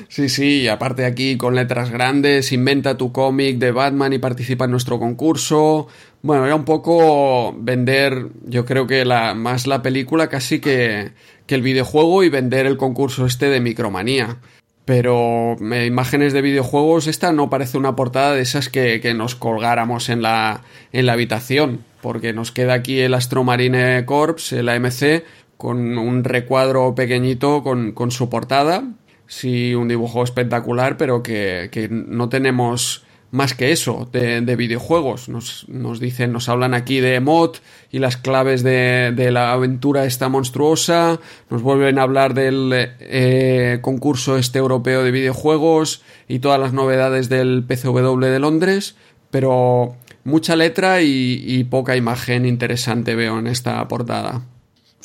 Sí, 0.07 0.29
sí, 0.29 0.61
y 0.61 0.67
aparte 0.67 1.05
aquí 1.05 1.37
con 1.37 1.55
letras 1.55 1.89
grandes, 1.89 2.51
inventa 2.51 2.97
tu 2.97 3.11
cómic 3.11 3.57
de 3.57 3.71
Batman 3.71 4.13
y 4.13 4.19
participa 4.19 4.65
en 4.65 4.71
nuestro 4.71 4.99
concurso. 4.99 5.87
Bueno, 6.21 6.45
era 6.45 6.55
un 6.55 6.65
poco 6.65 7.55
vender, 7.57 8.27
yo 8.45 8.65
creo 8.65 8.87
que 8.87 9.05
la, 9.05 9.33
más 9.33 9.67
la 9.67 9.81
película 9.81 10.27
casi 10.27 10.59
que, 10.59 11.11
que 11.45 11.55
el 11.55 11.61
videojuego 11.61 12.23
y 12.23 12.29
vender 12.29 12.65
el 12.65 12.77
concurso 12.77 13.25
este 13.25 13.47
de 13.47 13.61
Micromanía. 13.61 14.39
Pero 14.85 15.57
imágenes 15.59 16.33
de 16.33 16.41
videojuegos, 16.41 17.07
esta 17.07 17.31
no 17.31 17.49
parece 17.49 17.77
una 17.77 17.95
portada 17.95 18.33
de 18.33 18.41
esas 18.41 18.69
que, 18.69 19.13
nos 19.15 19.35
colgáramos 19.35 20.09
en 20.09 20.21
la, 20.21 20.61
en 20.91 21.05
la 21.05 21.13
habitación, 21.13 21.85
porque 22.01 22.33
nos 22.33 22.51
queda 22.51 22.73
aquí 22.73 22.99
el 22.99 23.13
Astromarine 23.13 24.05
Corps, 24.05 24.53
el 24.53 24.69
AMC, 24.69 25.23
con 25.57 25.97
un 25.97 26.23
recuadro 26.23 26.95
pequeñito 26.95 27.61
con, 27.61 27.91
con 27.91 28.09
su 28.09 28.29
portada. 28.29 28.83
Sí, 29.27 29.75
un 29.75 29.87
dibujo 29.87 30.23
espectacular, 30.23 30.97
pero 30.97 31.21
que, 31.21 31.69
que 31.71 31.87
no 31.89 32.27
tenemos 32.29 33.05
más 33.31 33.53
que 33.53 33.71
eso, 33.71 34.07
de, 34.11 34.55
videojuegos. 34.55 35.29
Nos, 35.29 35.67
nos, 35.69 35.99
dicen, 35.99 36.33
nos 36.33 36.49
hablan 36.49 36.73
aquí 36.73 36.99
de 36.99 37.19
mod 37.19 37.55
y 37.91 37.99
las 37.99 38.17
claves 38.17 38.61
de, 38.61 39.13
de, 39.15 39.31
la 39.31 39.53
aventura 39.53 40.05
esta 40.05 40.29
monstruosa. 40.29 41.19
Nos 41.49 41.61
vuelven 41.61 41.97
a 41.97 42.03
hablar 42.03 42.33
del 42.33 42.71
eh, 42.73 43.79
concurso 43.81 44.37
este 44.37 44.59
europeo 44.59 45.03
de 45.03 45.11
videojuegos 45.11 46.01
y 46.27 46.39
todas 46.39 46.59
las 46.59 46.73
novedades 46.73 47.29
del 47.29 47.63
PCW 47.63 48.19
de 48.19 48.39
Londres. 48.39 48.95
Pero 49.29 49.95
mucha 50.23 50.55
letra 50.55 51.01
y, 51.01 51.63
poca 51.65 51.95
imagen 51.95 52.45
interesante 52.45 53.15
veo 53.15 53.39
en 53.39 53.47
esta 53.47 53.87
portada. 53.87 54.41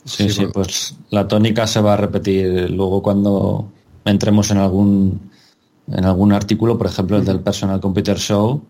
Sí, 0.05 0.31
sí, 0.31 0.47
pues 0.53 0.95
la 1.11 1.27
tónica 1.27 1.66
se 1.66 1.81
va 1.81 1.95
a 1.95 1.97
repetir 1.97 2.70
luego 2.70 3.03
cuando 3.03 3.70
entremos 4.05 4.51
en 4.51 4.59
algún 4.59 5.31
en 5.93 6.05
algún 6.05 6.32
artículo, 6.32 6.76
por 6.76 6.87
ejemplo, 6.87 7.16
el 7.16 7.24
del 7.24 7.41
Personal 7.41 7.80
Computer 7.80 8.18
Show. 8.18 8.62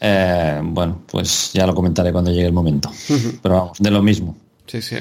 Eh, 0.00 0.60
bueno, 0.62 1.02
pues 1.06 1.52
ya 1.52 1.66
lo 1.66 1.74
comentaré 1.74 2.12
cuando 2.12 2.30
llegue 2.30 2.46
el 2.46 2.52
momento. 2.52 2.90
Pero 3.42 3.54
vamos, 3.54 3.78
de 3.78 3.90
lo 3.90 4.02
mismo. 4.02 4.36
Sí, 4.66 4.82
sí. 4.82 4.96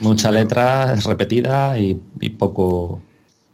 Mucha 0.00 0.30
letra 0.30 0.96
repetida 0.96 1.78
y, 1.78 1.94
poco. 2.30 3.00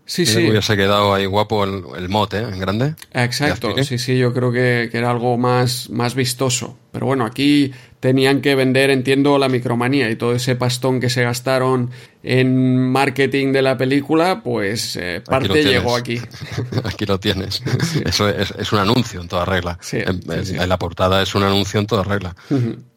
Sí, 0.06 0.26
sí. 0.26 0.48
Hubiese 0.48 0.76
quedado 0.76 1.14
ahí 1.14 1.26
guapo 1.26 1.64
el, 1.64 1.84
el 1.96 2.08
mod, 2.08 2.32
¿eh? 2.34 2.48
En 2.50 2.58
grande. 2.58 2.94
Exacto, 3.12 3.74
sí, 3.84 3.98
sí, 3.98 4.18
yo 4.18 4.32
creo 4.32 4.50
que, 4.50 4.88
que, 4.90 4.98
era 4.98 5.10
algo 5.10 5.36
más, 5.36 5.90
más 5.90 6.14
vistoso. 6.14 6.76
Pero 6.90 7.06
bueno, 7.06 7.24
aquí 7.24 7.72
tenían 8.00 8.40
que 8.40 8.54
vender, 8.54 8.90
entiendo, 8.90 9.38
la 9.38 9.48
micromanía 9.48 10.10
y 10.10 10.16
todo 10.16 10.34
ese 10.34 10.56
pastón 10.56 11.00
que 11.00 11.10
se 11.10 11.22
gastaron 11.22 11.90
en 12.22 12.90
marketing 12.90 13.52
de 13.52 13.62
la 13.62 13.76
película, 13.76 14.42
pues 14.42 14.96
eh, 14.96 15.22
parte 15.24 15.62
llegó 15.62 15.94
aquí. 15.94 16.20
aquí 16.84 17.06
lo 17.06 17.20
tienes. 17.20 17.62
Eso 18.04 18.28
es, 18.28 18.72
un 18.72 18.78
anuncio 18.78 19.20
en 19.20 19.28
toda 19.28 19.44
regla. 19.44 19.78
en, 19.92 20.68
la 20.68 20.78
portada 20.78 21.22
es 21.22 21.34
un 21.34 21.42
anuncio 21.42 21.78
en 21.78 21.86
toda 21.86 22.02
regla 22.02 22.34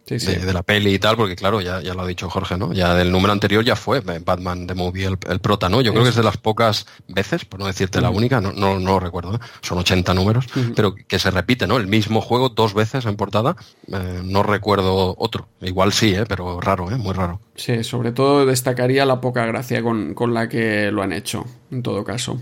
de, 0.05 0.53
la 0.53 0.63
peli 0.63 0.93
y 0.93 0.99
tal, 0.99 1.15
porque 1.15 1.35
claro, 1.35 1.61
ya, 1.61 1.81
ya 1.81 1.93
lo 1.93 2.01
ha 2.01 2.07
dicho 2.07 2.29
Jorge, 2.29 2.57
¿no? 2.57 2.73
Ya 2.73 2.93
del 2.93 3.11
número 3.11 3.31
anterior 3.31 3.63
ya 3.63 3.75
fue 3.75 4.01
Batman 4.01 4.67
de 4.67 4.75
Movie 4.75 5.05
el, 5.05 5.39
prota, 5.39 5.69
¿no? 5.69 5.81
Yo 5.81 5.91
creo 5.91 6.03
que 6.03 6.09
es 6.09 6.15
de 6.15 6.23
las 6.23 6.37
pocas 6.37 6.85
veces, 7.07 7.45
por 7.45 7.59
no 7.59 7.67
decirte 7.67 8.01
la 8.01 8.09
única, 8.09 8.41
no, 8.41 8.51
no, 8.51 8.77
lo 8.77 8.99
recuerdo, 8.99 9.35
¿eh? 9.35 9.39
son 9.61 9.77
80 9.77 10.13
números, 10.13 10.45
pero 10.75 10.95
que 10.95 11.19
se 11.19 11.31
repite, 11.31 11.67
¿no? 11.67 11.77
El 11.77 11.87
mismo 11.87 12.21
juego 12.21 12.49
dos 12.49 12.73
veces 12.73 13.05
en 13.05 13.15
portada, 13.15 13.55
eh, 13.91 14.21
no 14.23 14.43
recuerdo 14.43 15.15
otro. 15.17 15.47
Igual 15.61 15.93
sí, 15.93 16.13
¿eh? 16.13 16.25
Pero 16.27 16.59
raro, 16.59 16.91
¿eh? 16.91 16.97
Muy 16.97 17.13
raro. 17.13 17.39
Sí, 17.55 17.83
sobre 17.83 18.11
todo 18.11 18.45
destacaría 18.45 19.05
la 19.05 19.21
poca 19.21 19.45
gracia 19.45 19.81
con, 19.81 20.33
la 20.33 20.49
que 20.49 20.91
lo 20.91 21.01
han 21.01 21.13
hecho, 21.13 21.45
en 21.71 21.81
todo 21.81 22.03
caso. 22.03 22.41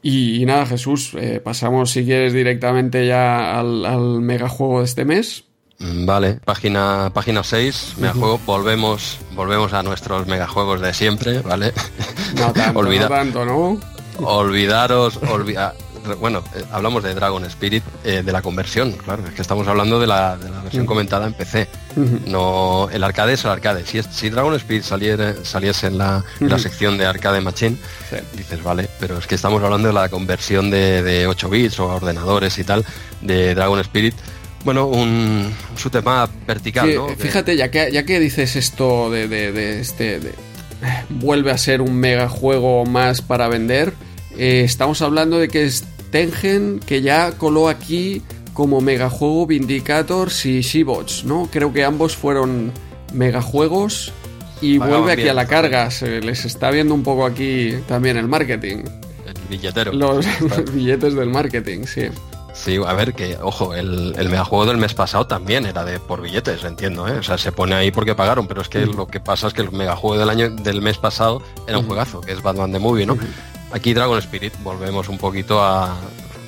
Y, 0.00 0.44
nada, 0.46 0.64
Jesús, 0.64 1.14
eh, 1.18 1.40
pasamos 1.42 1.90
si 1.90 2.04
quieres 2.04 2.32
directamente 2.32 3.06
ya 3.06 3.58
al, 3.58 3.84
al 3.84 4.20
megajuego 4.20 4.78
de 4.78 4.84
este 4.84 5.04
mes. 5.04 5.47
Mm, 5.80 6.06
vale, 6.06 6.34
página, 6.44 7.10
página 7.14 7.44
6, 7.44 7.94
megajuego, 7.98 8.40
volvemos, 8.44 9.18
volvemos 9.32 9.72
a 9.72 9.82
nuestros 9.84 10.26
megajuegos 10.26 10.80
de 10.80 10.92
siempre, 10.92 11.40
¿vale? 11.40 11.72
No 12.34 12.52
tanto, 12.52 12.82
no 12.82 13.08
tanto, 13.08 13.44
¿no? 13.44 13.80
Olvidaros, 14.20 15.20
bueno, 16.20 16.42
eh, 16.56 16.64
hablamos 16.72 17.04
de 17.04 17.14
Dragon 17.14 17.44
Spirit, 17.44 17.84
eh, 18.02 18.22
de 18.24 18.32
la 18.32 18.42
conversión, 18.42 18.90
claro, 18.92 19.24
es 19.28 19.34
que 19.34 19.42
estamos 19.42 19.68
hablando 19.68 20.00
de 20.00 20.08
la, 20.08 20.36
versión 20.64 20.84
comentada 20.84 21.26
en 21.28 21.34
PC. 21.34 21.68
No, 22.26 22.88
el 22.90 23.02
arcade 23.04 23.34
es 23.34 23.44
el 23.44 23.50
arcade. 23.50 23.84
Si, 23.86 24.02
si 24.02 24.30
Dragon 24.30 24.54
Spirit 24.54 24.82
saliese 24.82 25.86
en 25.86 25.98
la, 25.98 26.24
sección 26.58 26.98
de 26.98 27.06
arcade 27.06 27.40
machine, 27.40 27.76
dices, 28.34 28.62
vale, 28.64 28.88
pero 28.98 29.18
es 29.18 29.28
que 29.28 29.36
estamos 29.36 29.62
hablando 29.62 29.88
de 29.88 29.94
la 29.94 30.08
conversión 30.08 30.70
de, 30.70 31.04
de 31.04 31.28
8 31.28 31.48
bits 31.48 31.78
o 31.78 31.86
ordenadores 31.86 32.58
y 32.58 32.64
tal 32.64 32.84
de 33.20 33.54
Dragon 33.54 33.78
Spirit 33.80 34.14
bueno, 34.68 34.84
un, 34.84 35.50
tema 35.90 36.28
vertical, 36.46 36.94
¿no? 36.94 37.08
Fíjate, 37.08 37.56
ya 37.56 37.70
que, 37.70 37.90
ya 37.90 38.04
que 38.04 38.20
dices 38.20 38.54
esto 38.54 39.10
de, 39.10 39.80
este... 39.80 40.20
vuelve 41.08 41.52
a 41.52 41.56
ser 41.56 41.80
un 41.80 41.94
mega 41.94 42.28
juego 42.28 42.84
más 42.84 43.22
para 43.22 43.48
vender, 43.48 43.94
eh, 44.36 44.64
estamos 44.66 45.00
hablando 45.00 45.38
de 45.38 45.48
que 45.48 45.64
es 45.64 45.84
Tengen, 46.10 46.80
que 46.80 47.00
ya 47.00 47.32
coló 47.32 47.70
aquí 47.70 48.20
como 48.52 48.82
megajuego 48.82 49.46
Vindicators 49.46 50.44
y 50.44 50.60
Shibots, 50.60 51.24
¿no? 51.24 51.48
Creo 51.50 51.72
que 51.72 51.82
ambos 51.82 52.14
fueron 52.14 52.70
megajuegos 53.14 54.12
y 54.60 54.76
vuelve 54.76 55.12
aquí 55.12 55.28
a 55.28 55.32
la 55.32 55.46
carga. 55.46 55.90
Se 55.90 56.20
les 56.20 56.44
está 56.44 56.70
viendo 56.70 56.92
un 56.92 57.02
poco 57.02 57.24
aquí 57.24 57.72
también 57.88 58.18
el 58.18 58.28
marketing. 58.28 58.84
El 59.24 59.48
billetero. 59.48 59.94
los 59.94 60.26
billetes 60.74 61.14
del 61.14 61.30
marketing, 61.30 61.84
sí. 61.86 62.08
A 62.86 62.92
ver, 62.92 63.14
que, 63.14 63.38
ojo, 63.42 63.74
el, 63.74 64.14
el 64.16 64.28
megajuego 64.28 64.66
del 64.66 64.76
mes 64.76 64.94
pasado 64.94 65.26
también 65.26 65.66
era 65.66 65.84
de 65.84 65.98
por 65.98 66.20
billetes, 66.20 66.64
entiendo, 66.64 67.08
¿eh? 67.08 67.18
O 67.18 67.22
sea, 67.22 67.38
se 67.38 67.52
pone 67.52 67.74
ahí 67.74 67.90
porque 67.90 68.14
pagaron, 68.14 68.46
pero 68.46 68.60
es 68.60 68.68
que 68.68 68.86
lo 68.86 69.06
que 69.06 69.20
pasa 69.20 69.48
es 69.48 69.54
que 69.54 69.62
el 69.62 69.72
megajuego 69.72 70.18
del 70.18 70.28
año 70.30 70.50
del 70.50 70.82
mes 70.82 70.98
pasado 70.98 71.42
era 71.66 71.78
un 71.78 71.86
juegazo, 71.86 72.20
que 72.20 72.32
es 72.32 72.42
Batman 72.42 72.72
the 72.72 72.78
Movie, 72.78 73.06
¿no? 73.06 73.16
Aquí 73.72 73.92
Dragon 73.94 74.18
Spirit 74.18 74.54
volvemos 74.62 75.08
un 75.08 75.18
poquito 75.18 75.62
a 75.62 75.94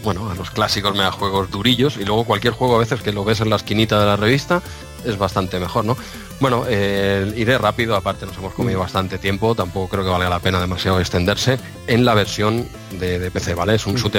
bueno, 0.02 0.30
a 0.30 0.34
los 0.34 0.50
clásicos 0.50 0.94
megajuegos 0.94 1.50
durillos 1.50 1.96
y 1.96 2.04
luego 2.04 2.24
cualquier 2.24 2.54
juego 2.54 2.76
a 2.76 2.78
veces 2.78 3.02
que 3.02 3.12
lo 3.12 3.24
ves 3.24 3.40
en 3.40 3.50
la 3.50 3.56
esquinita 3.56 4.00
de 4.00 4.06
la 4.06 4.16
revista 4.16 4.62
es 5.04 5.16
bastante 5.16 5.58
mejor, 5.58 5.84
¿no? 5.84 5.96
Bueno, 6.40 6.64
eh, 6.68 7.32
iré 7.36 7.58
rápido, 7.58 7.96
aparte 7.96 8.24
nos 8.24 8.36
hemos 8.38 8.54
comido 8.54 8.80
bastante 8.80 9.18
tiempo, 9.18 9.54
tampoco 9.54 9.88
creo 9.88 10.04
que 10.04 10.10
valga 10.10 10.30
la 10.30 10.38
pena 10.38 10.60
demasiado 10.60 10.98
extenderse 10.98 11.58
en 11.86 12.04
la 12.04 12.14
versión 12.14 12.66
de, 12.98 13.30
PC, 13.30 13.54
¿vale? 13.54 13.74
Es 13.74 13.86
un 13.86 13.96
shoot 13.96 14.14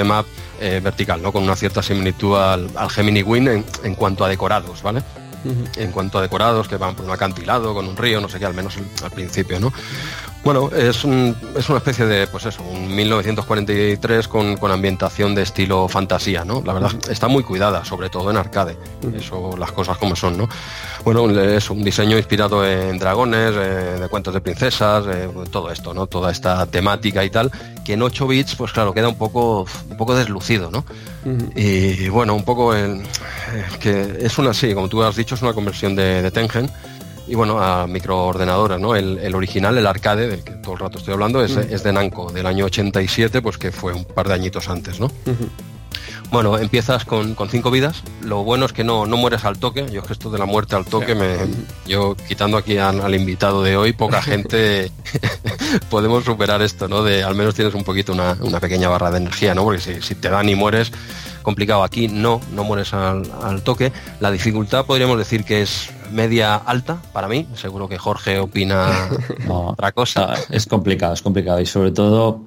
eh, 0.60 0.80
vertical, 0.82 1.20
¿no? 1.20 1.32
Con 1.32 1.42
una 1.42 1.56
cierta 1.56 1.82
similitud 1.82 2.36
al, 2.36 2.70
Gemini 2.90 3.22
Win 3.22 3.64
en, 3.82 3.94
cuanto 3.96 4.24
a 4.24 4.28
decorados, 4.28 4.82
¿vale? 4.82 5.02
En 5.76 5.90
cuanto 5.90 6.18
a 6.18 6.22
decorados 6.22 6.68
que 6.68 6.76
van 6.76 6.94
por 6.94 7.04
un 7.04 7.10
acantilado, 7.10 7.74
con 7.74 7.88
un 7.88 7.96
río, 7.96 8.20
no 8.20 8.28
sé 8.28 8.38
qué, 8.38 8.46
al 8.46 8.54
menos 8.54 8.76
al 9.02 9.10
principio, 9.10 9.58
¿no? 9.58 9.72
Bueno, 10.44 10.70
es, 10.74 11.04
es 11.04 11.68
una 11.68 11.78
especie 11.78 12.04
de, 12.04 12.26
pues 12.26 12.46
eso, 12.46 12.64
un 12.64 12.92
1943 12.92 14.26
con, 14.26 14.56
con, 14.56 14.72
ambientación 14.72 15.36
de 15.36 15.42
estilo 15.42 15.86
fantasía, 15.88 16.44
¿no? 16.44 16.60
La 16.66 16.72
verdad, 16.72 16.90
está 17.08 17.28
muy 17.28 17.44
cuidada, 17.44 17.84
sobre 17.84 18.10
todo 18.10 18.28
en 18.28 18.36
arcade. 18.36 18.76
Eso, 19.14 19.56
las 19.56 19.70
cosas 19.70 19.98
como 19.98 20.16
son, 20.16 20.36
¿no? 20.36 20.48
Bueno, 21.04 21.30
es 21.30 21.70
un 21.70 21.84
diseño 21.84 22.16
inspirado 22.16 22.66
en 22.66 22.98
dragones, 22.98 23.52
eh, 23.54 23.98
de 24.00 24.08
cuentos 24.08 24.34
de 24.34 24.40
princesas, 24.40 25.04
eh, 25.08 25.28
todo 25.50 25.70
esto, 25.70 25.94
¿no? 25.94 26.08
Toda 26.08 26.32
esta 26.32 26.66
temática 26.66 27.24
y 27.24 27.30
tal, 27.30 27.52
que 27.84 27.92
en 27.92 28.02
8 28.02 28.26
bits, 28.26 28.56
pues 28.56 28.72
claro, 28.72 28.92
queda 28.92 29.08
un 29.08 29.16
poco, 29.16 29.64
un 29.90 29.96
poco 29.96 30.16
deslucido, 30.16 30.72
¿no? 30.72 30.84
Y 31.54 32.08
bueno, 32.08 32.34
un 32.34 32.42
poco 32.42 32.74
el, 32.74 33.00
que 33.78 34.18
es 34.20 34.38
una, 34.38 34.52
sí, 34.52 34.74
como 34.74 34.88
tú 34.88 35.04
has 35.04 35.14
dicho, 35.14 35.36
es 35.36 35.42
una 35.42 35.52
conversión 35.52 35.94
de, 35.94 36.20
de 36.20 36.30
Tengen 36.32 36.68
y 37.28 37.34
bueno, 37.34 37.60
a 37.60 37.86
microordenadores, 37.86 38.80
¿no? 38.80 38.96
El, 38.96 39.34
original, 39.34 39.76
el 39.78 39.86
arcade, 39.86 40.28
del 40.28 40.42
que 40.42 40.52
todo 40.52 40.74
el 40.74 40.80
rato 40.80 40.98
estoy 40.98 41.14
hablando, 41.14 41.42
es, 41.44 41.56
es, 41.56 41.82
de 41.82 41.92
Namco, 41.92 42.32
del 42.32 42.46
año 42.46 42.64
87, 42.64 43.42
pues 43.42 43.58
que 43.58 43.70
fue 43.72 43.92
un 43.92 44.04
par 44.04 44.28
de 44.28 44.34
añitos 44.34 44.68
antes, 44.68 45.00
¿no? 45.00 45.10
Bueno, 46.32 46.56
empiezas 46.56 47.04
con, 47.04 47.34
con, 47.34 47.50
cinco 47.50 47.70
vidas. 47.70 48.02
Lo 48.22 48.42
bueno 48.42 48.64
es 48.64 48.72
que 48.72 48.84
no, 48.84 49.04
no 49.04 49.18
mueres 49.18 49.44
al 49.44 49.58
toque. 49.58 49.86
Yo 49.92 50.02
esto 50.08 50.30
de 50.30 50.38
la 50.38 50.46
muerte 50.46 50.74
al 50.74 50.86
toque, 50.86 51.14
me, 51.14 51.36
yo 51.86 52.16
quitando 52.26 52.56
aquí 52.56 52.78
al, 52.78 53.14
invitado 53.14 53.62
de 53.62 53.76
hoy, 53.76 53.92
poca 53.92 54.22
gente 54.22 54.90
podemos 55.90 56.24
superar 56.24 56.62
esto, 56.62 56.88
¿no? 56.88 57.02
De 57.02 57.22
al 57.22 57.34
menos 57.34 57.54
tienes 57.54 57.74
un 57.74 57.84
poquito 57.84 58.14
una, 58.14 58.38
una 58.40 58.60
pequeña 58.60 58.88
barra 58.88 59.10
de 59.10 59.18
energía, 59.18 59.54
¿no? 59.54 59.62
Porque 59.62 59.80
si, 59.80 60.00
si 60.00 60.14
te 60.14 60.30
dan 60.30 60.48
y 60.48 60.54
mueres, 60.54 60.90
complicado. 61.42 61.84
Aquí 61.84 62.08
no, 62.08 62.40
no 62.52 62.64
mueres 62.64 62.94
al, 62.94 63.30
al, 63.42 63.62
toque. 63.62 63.92
La 64.20 64.30
dificultad 64.30 64.86
podríamos 64.86 65.18
decir 65.18 65.44
que 65.44 65.60
es 65.60 65.90
media 66.12 66.56
alta 66.56 67.00
para 67.12 67.28
mí. 67.28 67.46
Seguro 67.54 67.88
que 67.88 67.98
Jorge 67.98 68.38
opina 68.38 69.08
otra 69.48 69.92
cosa. 69.92 70.34
es 70.50 70.66
complicado, 70.66 71.14
es 71.14 71.22
complicado. 71.22 71.60
Y 71.60 71.66
sobre 71.66 71.90
todo, 71.90 72.42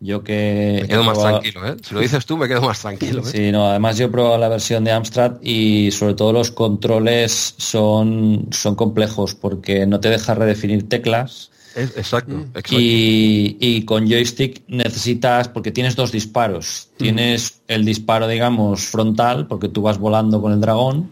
yo 0.00 0.22
que... 0.22 0.78
Me 0.82 0.88
quedo 0.88 1.04
más 1.04 1.18
tranquilo, 1.18 1.66
¿eh? 1.66 1.76
Si 1.82 1.94
lo 1.94 2.00
dices 2.00 2.24
tú, 2.26 2.36
me 2.36 2.48
quedo 2.48 2.62
más 2.62 2.80
tranquilo. 2.80 3.22
¿eh? 3.22 3.30
Sí, 3.30 3.52
no, 3.52 3.68
además 3.68 3.96
yo 3.98 4.06
he 4.06 4.08
probado 4.08 4.38
la 4.38 4.48
versión 4.48 4.84
de 4.84 4.92
Amstrad 4.92 5.40
y 5.42 5.90
sobre 5.90 6.14
todo 6.14 6.32
los 6.32 6.50
controles 6.50 7.54
son, 7.58 8.48
son 8.50 8.74
complejos 8.74 9.34
porque 9.34 9.86
no 9.86 10.00
te 10.00 10.08
deja 10.08 10.34
redefinir 10.34 10.88
teclas 10.88 11.50
exacto, 11.78 12.34
mm. 12.34 12.40
exacto. 12.54 12.76
Y, 12.78 13.82
con 13.84 14.08
joystick 14.08 14.62
necesitas, 14.68 15.48
porque 15.48 15.70
tienes 15.70 15.96
dos 15.96 16.12
disparos. 16.12 16.88
Tienes 16.96 17.60
el 17.68 17.84
disparo, 17.84 18.28
digamos, 18.28 18.86
frontal, 18.86 19.46
porque 19.46 19.68
tú 19.68 19.82
vas 19.82 19.98
volando 19.98 20.40
con 20.40 20.52
el 20.52 20.60
dragón, 20.60 21.10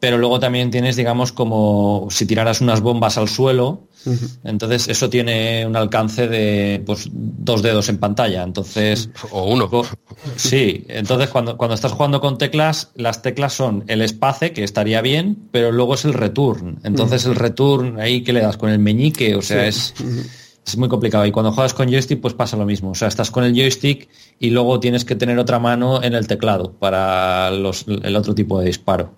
pero 0.00 0.16
luego 0.16 0.40
también 0.40 0.70
tienes, 0.70 0.96
digamos, 0.96 1.30
como 1.30 2.08
si 2.10 2.24
tiraras 2.24 2.62
unas 2.62 2.80
bombas 2.80 3.18
al 3.18 3.28
suelo, 3.28 3.86
entonces 4.44 4.88
eso 4.88 5.10
tiene 5.10 5.66
un 5.66 5.76
alcance 5.76 6.26
de 6.26 6.82
pues, 6.84 7.08
dos 7.12 7.60
dedos 7.60 7.88
en 7.90 7.98
pantalla. 7.98 8.42
Entonces. 8.42 9.10
O 9.30 9.44
uno. 9.44 9.70
Sí. 10.36 10.84
Entonces 10.88 11.28
cuando, 11.28 11.58
cuando 11.58 11.74
estás 11.74 11.92
jugando 11.92 12.20
con 12.20 12.38
teclas, 12.38 12.90
las 12.94 13.20
teclas 13.20 13.52
son 13.52 13.84
el 13.88 14.00
espace, 14.00 14.52
que 14.52 14.64
estaría 14.64 15.02
bien, 15.02 15.36
pero 15.52 15.70
luego 15.70 15.94
es 15.94 16.06
el 16.06 16.14
return. 16.14 16.80
Entonces 16.82 17.26
el 17.26 17.34
return 17.34 18.00
ahí 18.00 18.22
que 18.22 18.32
le 18.32 18.40
das 18.40 18.56
con 18.56 18.70
el 18.70 18.78
meñique, 18.78 19.34
o 19.34 19.42
sea, 19.42 19.66
es. 19.66 19.94
Es 20.66 20.76
muy 20.76 20.88
complicado. 20.88 21.24
Y 21.26 21.32
cuando 21.32 21.52
juegas 21.52 21.74
con 21.74 21.88
joystick, 21.88 22.20
pues 22.20 22.34
pasa 22.34 22.56
lo 22.56 22.66
mismo. 22.66 22.90
O 22.90 22.94
sea, 22.94 23.08
estás 23.08 23.30
con 23.30 23.44
el 23.44 23.54
joystick 23.54 24.08
y 24.38 24.50
luego 24.50 24.78
tienes 24.78 25.04
que 25.04 25.16
tener 25.16 25.38
otra 25.38 25.58
mano 25.58 26.02
en 26.02 26.14
el 26.14 26.26
teclado 26.26 26.72
para 26.72 27.50
los, 27.50 27.86
el 27.88 28.14
otro 28.14 28.34
tipo 28.34 28.60
de 28.60 28.66
disparo. 28.66 29.14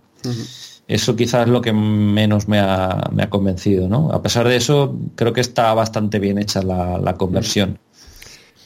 Eso 0.88 1.16
quizás 1.16 1.46
es 1.46 1.48
lo 1.48 1.62
que 1.62 1.72
menos 1.72 2.48
me 2.48 2.58
ha, 2.58 3.10
convencido, 3.30 3.88
¿no? 3.88 4.10
A 4.10 4.22
pesar 4.22 4.48
de 4.48 4.56
eso, 4.56 4.98
creo 5.14 5.32
que 5.32 5.40
está 5.40 5.72
bastante 5.74 6.18
bien 6.18 6.38
hecha 6.38 6.62
la, 6.62 7.14
conversión. 7.16 7.78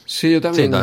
Sí, 0.05 0.31
yo 0.31 0.41
también 0.41 0.73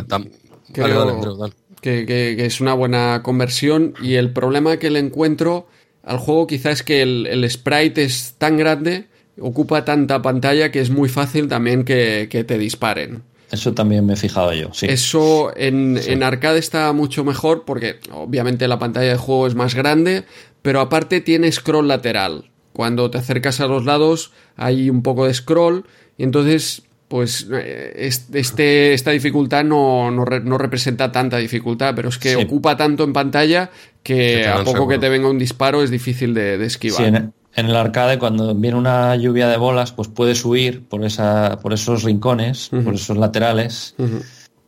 creo 0.72 1.50
Que, 1.80 2.46
es 2.46 2.60
una 2.60 2.74
buena 2.74 3.22
conversión 3.22 3.94
y 4.02 4.14
el 4.14 4.32
problema 4.32 4.78
que 4.78 4.90
le 4.90 5.00
encuentro 5.00 5.66
al 6.02 6.18
juego 6.18 6.46
quizás 6.46 6.74
es 6.74 6.82
que 6.82 7.02
el, 7.02 7.50
sprite 7.50 8.04
es 8.04 8.34
tan 8.38 8.56
grande, 8.56 9.08
ocupa 9.40 9.84
tanta 9.84 10.22
pantalla 10.22 10.70
que 10.70 10.80
es 10.80 10.90
muy 10.90 11.08
fácil 11.08 11.48
también 11.48 11.84
que, 11.84 12.44
te 12.46 12.58
disparen. 12.58 13.22
Eso 13.50 13.72
también 13.72 14.04
me 14.06 14.14
he 14.14 14.16
fijado 14.16 14.52
yo, 14.52 14.72
sí. 14.72 14.86
Eso 14.88 15.52
en, 15.56 15.98
en, 16.06 16.22
arcade 16.22 16.58
está 16.58 16.92
mucho 16.92 17.24
mejor 17.24 17.64
porque 17.64 18.00
obviamente 18.12 18.66
la 18.66 18.78
pantalla 18.78 19.10
de 19.10 19.16
juego 19.16 19.46
es 19.46 19.54
más 19.54 19.74
grande, 19.74 20.24
pero 20.64 20.80
aparte 20.80 21.20
tiene 21.20 21.52
scroll 21.52 21.88
lateral. 21.88 22.46
Cuando 22.72 23.10
te 23.10 23.18
acercas 23.18 23.60
a 23.60 23.66
los 23.66 23.84
lados 23.84 24.32
hay 24.56 24.88
un 24.88 25.02
poco 25.02 25.26
de 25.26 25.34
scroll 25.34 25.84
y 26.16 26.22
entonces 26.22 26.84
pues 27.06 27.46
eh, 27.52 28.10
este, 28.32 28.94
esta 28.94 29.10
dificultad 29.10 29.62
no, 29.62 30.10
no, 30.10 30.24
representa 30.24 31.12
tanta 31.12 31.36
dificultad, 31.36 31.92
pero 31.94 32.08
es 32.08 32.16
que 32.16 32.34
ocupa 32.36 32.78
tanto 32.78 33.04
en 33.04 33.12
pantalla 33.12 33.70
que 34.02 34.46
a 34.48 34.64
poco 34.64 34.88
que 34.88 34.98
te 34.98 35.10
venga 35.10 35.28
un 35.28 35.38
disparo 35.38 35.82
es 35.82 35.90
difícil 35.90 36.32
de, 36.32 36.64
esquivar. 36.64 37.04
en, 37.04 37.32
el 37.54 37.76
arcade 37.76 38.18
cuando 38.18 38.54
viene 38.54 38.78
una 38.78 39.14
lluvia 39.16 39.48
de 39.48 39.58
bolas 39.58 39.92
pues 39.92 40.08
puedes 40.08 40.42
huir 40.46 40.82
por, 40.88 41.04
esa, 41.04 41.58
por 41.60 41.74
esos 41.74 42.04
rincones, 42.04 42.70
por 42.70 42.94
esos 42.94 43.18
laterales. 43.18 43.94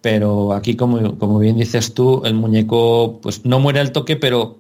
Pero 0.03 0.53
aquí, 0.53 0.77
como, 0.77 1.19
como 1.19 1.39
bien 1.39 1.57
dices 1.57 1.95
tú, 1.95 2.23
el 2.27 2.35
muñeco 2.35 3.19
pues 3.23 3.47
no 3.47 3.59
muere 3.59 3.81
al 3.81 3.93
toque, 3.93 4.15
pero 4.17 4.59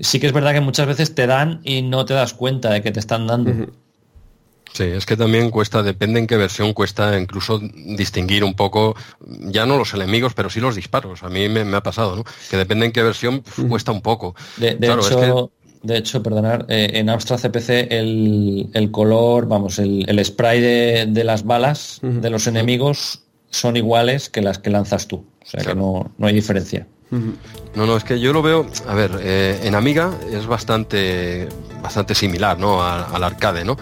sí 0.00 0.20
que 0.20 0.26
es 0.26 0.32
verdad 0.32 0.52
que 0.52 0.60
muchas 0.60 0.86
veces 0.86 1.14
te 1.14 1.26
dan 1.26 1.60
y 1.64 1.82
no 1.82 2.04
te 2.04 2.14
das 2.14 2.34
cuenta 2.34 2.70
de 2.70 2.82
que 2.82 2.90
te 2.90 3.00
están 3.00 3.26
dando. 3.26 3.72
Sí, 4.72 4.84
es 4.84 5.06
que 5.06 5.16
también 5.16 5.50
cuesta, 5.50 5.82
depende 5.82 6.20
en 6.20 6.26
qué 6.26 6.36
versión 6.36 6.72
cuesta 6.72 7.18
incluso 7.18 7.58
distinguir 7.58 8.44
un 8.44 8.54
poco, 8.54 8.94
ya 9.26 9.66
no 9.66 9.78
los 9.78 9.94
enemigos, 9.94 10.34
pero 10.34 10.50
sí 10.50 10.60
los 10.60 10.76
disparos. 10.76 11.22
A 11.22 11.28
mí 11.28 11.48
me, 11.48 11.74
ha 11.74 11.82
pasado, 11.82 12.16
¿no? 12.16 12.24
Que 12.50 12.56
depende 12.56 12.86
en 12.86 12.92
qué 12.92 13.02
versión 13.02 13.42
cuesta 13.68 13.92
un 13.92 14.02
poco. 14.02 14.34
De, 14.56 14.76
hecho, 14.80 15.50
de 15.82 15.96
hecho, 15.96 16.22
perdonar, 16.22 16.66
eh, 16.68 16.90
en 16.94 17.08
Amstrad 17.08 17.40
CPC 17.40 17.88
el, 17.90 18.88
color, 18.90 19.48
vamos, 19.48 19.78
el, 19.78 20.24
spray 20.24 20.60
de, 21.06 21.24
las 21.24 21.44
balas 21.44 22.00
de 22.02 22.30
los 22.30 22.46
enemigos 22.46 23.24
son 23.50 23.76
iguales 23.76 24.28
que 24.28 24.42
las 24.42 24.58
que 24.58 24.70
lanzas 24.70 25.08
tú. 25.08 25.24
O 25.42 25.46
sea 25.46 25.64
que 25.64 25.74
no, 25.74 26.12
no 26.18 26.26
hay 26.26 26.34
diferencia. 26.34 26.86
No, 27.10 27.86
no, 27.86 27.96
es 27.96 28.04
que 28.04 28.20
yo 28.20 28.32
lo 28.32 28.42
veo, 28.42 28.66
a 28.86 28.94
ver, 28.94 29.18
eh, 29.20 29.60
en 29.62 29.74
Amiga 29.74 30.12
es 30.30 30.46
bastante 30.46 31.48
bastante 31.82 32.14
similar, 32.14 32.58
¿no? 32.58 32.82
Al, 32.82 33.22
arcade, 33.24 33.64
¿no? 33.64 33.76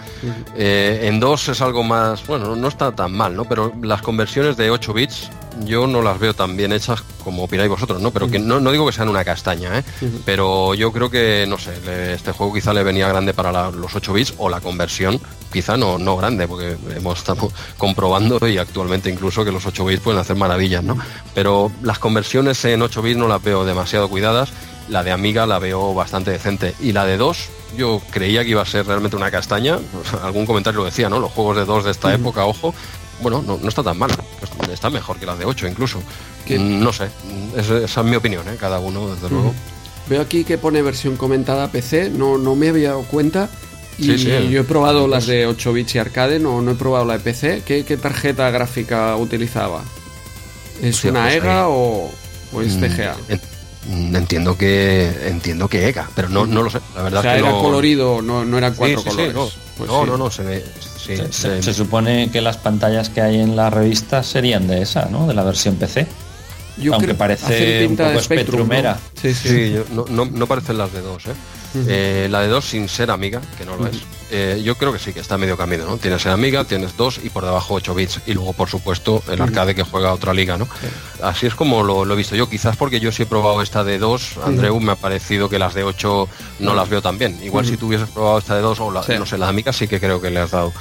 Eh, 0.55 1.01
en 1.03 1.19
2 1.19 1.49
es 1.49 1.61
algo 1.61 1.83
más, 1.83 2.25
bueno, 2.27 2.55
no 2.55 2.67
está 2.67 2.91
tan 2.91 3.11
mal, 3.11 3.35
¿no? 3.35 3.45
Pero 3.45 3.73
las 3.81 4.01
conversiones 4.01 4.55
de 4.55 4.69
8 4.69 4.93
bits 4.93 5.29
yo 5.65 5.87
no 5.87 6.01
las 6.01 6.19
veo 6.19 6.33
tan 6.33 6.55
bien 6.55 6.71
hechas 6.71 7.03
como 7.23 7.43
opináis 7.43 7.69
vosotros, 7.69 8.01
¿no? 8.01 8.11
Pero 8.11 8.29
que 8.29 8.39
no, 8.39 8.59
digo 8.71 8.85
que 8.85 8.93
sean 8.93 9.09
una 9.09 9.23
castaña, 9.23 9.79
¿eh? 9.79 9.83
Pero 10.25 10.73
yo 10.73 10.91
creo 10.91 11.09
que, 11.09 11.45
no 11.47 11.57
sé, 11.57 11.73
este 12.13 12.31
juego 12.31 12.53
quizá 12.53 12.73
le 12.73 12.83
venía 12.83 13.07
grande 13.07 13.33
para 13.33 13.71
los 13.71 13.95
8 13.95 14.13
bits 14.13 14.33
o 14.37 14.49
la 14.49 14.61
conversión 14.61 15.19
quizá 15.51 15.77
no, 15.77 15.97
no 15.97 16.17
grande, 16.17 16.47
porque 16.47 16.77
hemos 16.95 17.19
estado 17.19 17.51
comprobando 17.77 18.47
y 18.47 18.57
actualmente 18.57 19.09
incluso 19.09 19.43
que 19.43 19.51
los 19.51 19.65
8 19.65 19.85
bits 19.85 20.01
pueden 20.01 20.19
hacer 20.19 20.35
maravillas, 20.35 20.83
¿no? 20.83 20.97
Pero 21.33 21.71
las 21.81 21.99
conversiones 21.99 22.63
en 22.65 22.81
8 22.81 23.01
bits 23.01 23.17
no 23.17 23.27
las 23.27 23.41
veo 23.43 23.65
demasiado 23.65 24.09
cuidadas, 24.09 24.49
la 24.89 25.03
de 25.03 25.11
Amiga 25.11 25.45
la 25.45 25.59
veo 25.59 25.93
bastante 25.93 26.31
decente 26.31 26.73
y 26.79 26.93
la 26.93 27.05
de 27.05 27.17
2 27.17 27.49
yo 27.77 28.01
creía 28.11 28.43
que 28.43 28.51
iba 28.51 28.61
a 28.61 28.65
ser 28.65 28.85
realmente 28.85 29.17
una 29.17 29.31
castaña, 29.31 29.79
algún 30.23 30.45
comentario 30.45 30.79
lo 30.79 30.85
decía, 30.85 31.09
¿no? 31.09 31.19
Los 31.19 31.31
juegos 31.31 31.57
de 31.57 31.65
2 31.65 31.85
de 31.85 31.91
esta 31.91 32.13
época, 32.13 32.45
ojo, 32.45 32.73
bueno, 33.21 33.43
no, 33.45 33.59
no, 33.61 33.67
está 33.69 33.83
tan 33.83 33.97
mal, 33.97 34.11
está 34.71 34.89
mejor 34.89 35.17
que 35.17 35.25
la 35.25 35.35
de 35.35 35.45
8 35.45 35.67
incluso. 35.67 36.01
No 36.49 36.93
sé, 36.93 37.09
esa 37.55 38.01
es 38.01 38.05
mi 38.05 38.15
opinión, 38.15 38.47
¿eh? 38.49 38.57
cada 38.59 38.79
uno, 38.79 39.13
desde 39.13 39.29
luego. 39.29 39.53
Veo 40.09 40.21
aquí 40.21 40.43
que 40.43 40.57
pone 40.57 40.81
versión 40.81 41.17
comentada 41.17 41.69
PC, 41.69 42.09
no, 42.09 42.37
no 42.37 42.55
me 42.55 42.69
había 42.69 42.89
dado 42.89 43.03
cuenta 43.03 43.49
y 43.97 44.15
yo 44.49 44.61
he 44.61 44.63
probado 44.63 45.07
las 45.07 45.25
de 45.25 45.47
8 45.47 45.73
bits 45.73 45.95
y 45.95 45.97
arcade, 45.97 46.39
no, 46.39 46.61
no 46.61 46.71
he 46.71 46.75
probado 46.75 47.05
la 47.05 47.17
de 47.17 47.19
PC. 47.19 47.63
¿Qué, 47.65 47.97
tarjeta 47.97 48.49
gráfica 48.51 49.15
utilizaba? 49.15 49.83
¿Es 50.81 51.03
una 51.03 51.33
EGA 51.33 51.67
o, 51.69 52.11
es 52.63 52.75
mm, 52.75 52.81
TGA? 52.81 53.15
Entiendo 54.13 54.57
que 54.57 55.09
entiendo 55.27 55.67
que 55.67 55.87
EGA, 55.87 56.09
pero 56.13 56.29
no, 56.29 56.45
no 56.45 56.61
lo 56.61 56.69
sé. 56.69 56.79
La 56.95 57.03
verdad 57.03 57.19
o 57.19 57.23
sea, 57.23 57.37
era 57.37 57.51
colorido, 57.51 58.21
no, 58.21 58.45
no 58.45 58.57
eran 58.57 58.75
cuatro 58.75 59.03
colores. 59.03 59.33
Pues 59.77 59.89
no, 59.89 60.05
no, 60.05 60.17
no, 60.17 60.29
se 60.29 60.43
ve. 60.43 60.65
Se, 61.31 61.73
supone 61.73 62.29
que 62.31 62.41
las 62.41 62.57
pantallas 62.57 63.09
que 63.09 63.21
hay 63.21 63.39
en 63.39 63.55
la 63.55 63.69
revista 63.69 64.23
serían 64.23 64.67
de 64.67 64.81
esa, 64.81 65.05
¿no? 65.05 65.27
De 65.27 65.33
la 65.33 65.43
versión 65.43 65.75
PC. 65.75 66.07
Yo 66.77 66.93
Aunque 66.93 67.15
parece 67.15 67.87
un 67.87 67.97
poco 67.97 68.19
Spectrum, 68.21 68.69
Sí, 69.19 69.33
sí. 69.33 69.75
no, 69.91 70.05
no, 70.09 70.25
no, 70.25 70.47
parecen 70.47 70.77
las 70.77 70.93
de 70.93 71.01
dos, 71.01 71.25
¿eh? 71.25 71.33
Eh, 71.87 72.27
la 72.29 72.41
de 72.41 72.47
dos 72.47 72.65
sin 72.65 72.87
ser 72.87 73.11
amiga, 73.11 73.41
que 73.57 73.65
no 73.65 73.75
lo 73.75 73.87
es. 73.87 73.97
Eh, 74.29 74.61
yo 74.63 74.75
creo 74.75 74.91
que 74.91 74.99
sí, 74.99 75.13
que 75.13 75.19
está 75.19 75.37
medio 75.37 75.57
camino, 75.57 75.85
¿no? 75.85 75.97
Tienes 75.97 76.21
ser 76.21 76.31
amiga, 76.31 76.65
tienes 76.65 76.97
dos 76.97 77.19
y 77.23 77.29
por 77.29 77.45
debajo 77.45 77.75
8 77.75 77.95
bits. 77.95 78.21
Y 78.25 78.33
luego, 78.33 78.53
por 78.53 78.69
supuesto, 78.69 79.23
el 79.29 79.41
arcade 79.41 79.73
que 79.73 79.83
juega 79.83 80.13
otra 80.13 80.33
liga, 80.33 80.57
¿no? 80.57 80.67
Así 81.21 81.47
es 81.47 81.55
como 81.55 81.83
lo, 81.83 82.11
he 82.11 82.15
visto 82.15 82.35
yo. 82.35 82.49
Quizás 82.49 82.75
porque 82.75 82.99
yo 82.99 83.11
sí 83.11 83.23
he 83.23 83.25
probado 83.25 83.61
esta 83.61 83.83
de 83.83 83.99
dos, 83.99 84.37
Andreu, 84.43 84.79
me 84.79 84.93
ha 84.93 84.95
parecido 84.95 85.49
que 85.49 85.59
las 85.59 85.73
de 85.73 85.83
8 85.83 86.29
no 86.59 86.73
las 86.73 86.89
veo 86.89 87.01
tan 87.01 87.17
bien. 87.17 87.39
Igual 87.43 87.65
si 87.65 87.77
tú 87.77 87.87
hubieses 87.87 88.09
probado 88.09 88.39
esta 88.39 88.55
de 88.55 88.61
dos 88.61 88.79
o 88.79 88.91
la, 88.91 89.05
no 89.17 89.25
sé, 89.25 89.37
la 89.37 89.47
amiga 89.47 89.71
sí 89.71 89.87
que 89.87 89.99
creo 89.99 90.21
que 90.21 90.29
le 90.29 90.39
has 90.39 90.51
dado 90.51 90.73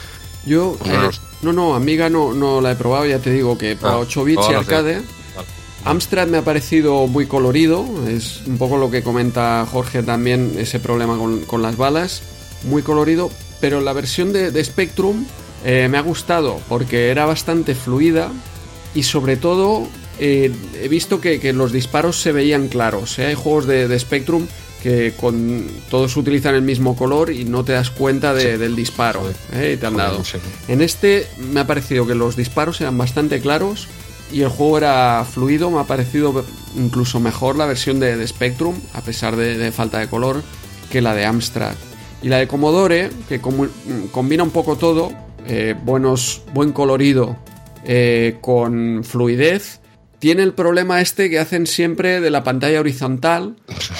Yo, 0.46 0.78
eh, 0.84 1.10
no, 1.42 1.52
no, 1.52 1.74
Amiga 1.74 2.08
no, 2.08 2.32
no 2.32 2.60
la 2.60 2.72
he 2.72 2.76
probado, 2.76 3.04
ya 3.06 3.18
te 3.18 3.30
digo 3.30 3.58
que 3.58 3.76
para 3.76 3.98
8 3.98 4.20
ah, 4.20 4.24
bits 4.24 4.50
y 4.50 4.54
arcade. 4.54 5.02
Amstrad 5.84 6.26
me 6.26 6.38
ha 6.38 6.42
parecido 6.42 7.06
muy 7.06 7.26
colorido, 7.26 7.86
es 8.08 8.40
un 8.46 8.58
poco 8.58 8.76
lo 8.76 8.90
que 8.90 9.02
comenta 9.02 9.64
Jorge 9.70 10.02
también, 10.02 10.54
ese 10.58 10.80
problema 10.80 11.16
con, 11.46 11.62
las 11.62 11.76
balas, 11.76 12.22
muy 12.64 12.82
colorido, 12.82 13.30
pero 13.60 13.80
la 13.80 13.92
versión 13.92 14.32
de, 14.32 14.64
Spectrum 14.64 15.24
eh, 15.64 15.86
me 15.88 15.98
ha 15.98 16.00
gustado 16.00 16.60
porque 16.68 17.10
era 17.10 17.24
bastante 17.24 17.76
fluida 17.76 18.32
y 18.96 19.04
sobre 19.04 19.36
todo 19.36 19.86
eh, 20.18 20.50
he 20.74 20.88
visto 20.88 21.20
que, 21.20 21.52
los 21.52 21.72
disparos 21.72 22.20
se 22.20 22.32
veían 22.32 22.68
claros. 22.68 23.18
¿eh? 23.18 23.26
Hay 23.26 23.34
juegos 23.34 23.66
de, 23.66 23.98
Spectrum 23.98 24.46
que 24.86 25.14
con 25.16 25.66
todos 25.90 26.16
utilizan 26.16 26.54
el 26.54 26.62
mismo 26.62 26.94
color 26.94 27.32
y 27.32 27.44
no 27.44 27.64
te 27.64 27.72
das 27.72 27.90
cuenta 27.90 28.32
del 28.32 28.76
disparo 28.76 29.20
¿eh? 29.52 29.76
te 29.80 29.84
han 29.84 29.96
dado. 29.96 30.22
En 30.68 30.80
este 30.80 31.26
me 31.40 31.58
ha 31.58 31.66
parecido 31.66 32.06
que 32.06 32.14
los 32.14 32.36
disparos 32.36 32.80
eran 32.80 32.96
bastante 32.96 33.40
claros 33.40 33.88
y 34.32 34.42
el 34.42 34.48
juego 34.48 34.78
era 34.78 35.26
fluido. 35.28 35.72
Me 35.72 35.80
ha 35.80 35.84
parecido 35.84 36.44
incluso 36.76 37.18
mejor 37.18 37.56
la 37.56 37.66
versión 37.66 37.98
de, 37.98 38.24
Spectrum, 38.28 38.76
a 38.92 39.00
pesar 39.00 39.34
de, 39.34 39.72
falta 39.72 39.98
de 39.98 40.06
color, 40.06 40.44
que 40.88 41.02
la 41.02 41.16
de 41.16 41.24
Amstrad. 41.24 41.74
Y 42.22 42.28
la 42.28 42.36
de 42.36 42.46
Commodore, 42.46 43.10
que 43.28 43.40
combina 43.40 44.44
un 44.44 44.50
poco 44.50 44.76
todo, 44.76 45.10
buenos, 45.84 46.42
buen 46.54 46.70
colorido 46.70 47.36
con 48.40 49.02
fluidez 49.02 49.80
tiene 50.18 50.42
el 50.42 50.52
problema 50.52 51.00
este 51.00 51.30
que 51.30 51.38
hacen 51.38 51.66
siempre 51.66 52.20
de 52.20 52.30
la 52.30 52.44
pantalla 52.44 52.80
horizontal. 52.80 53.56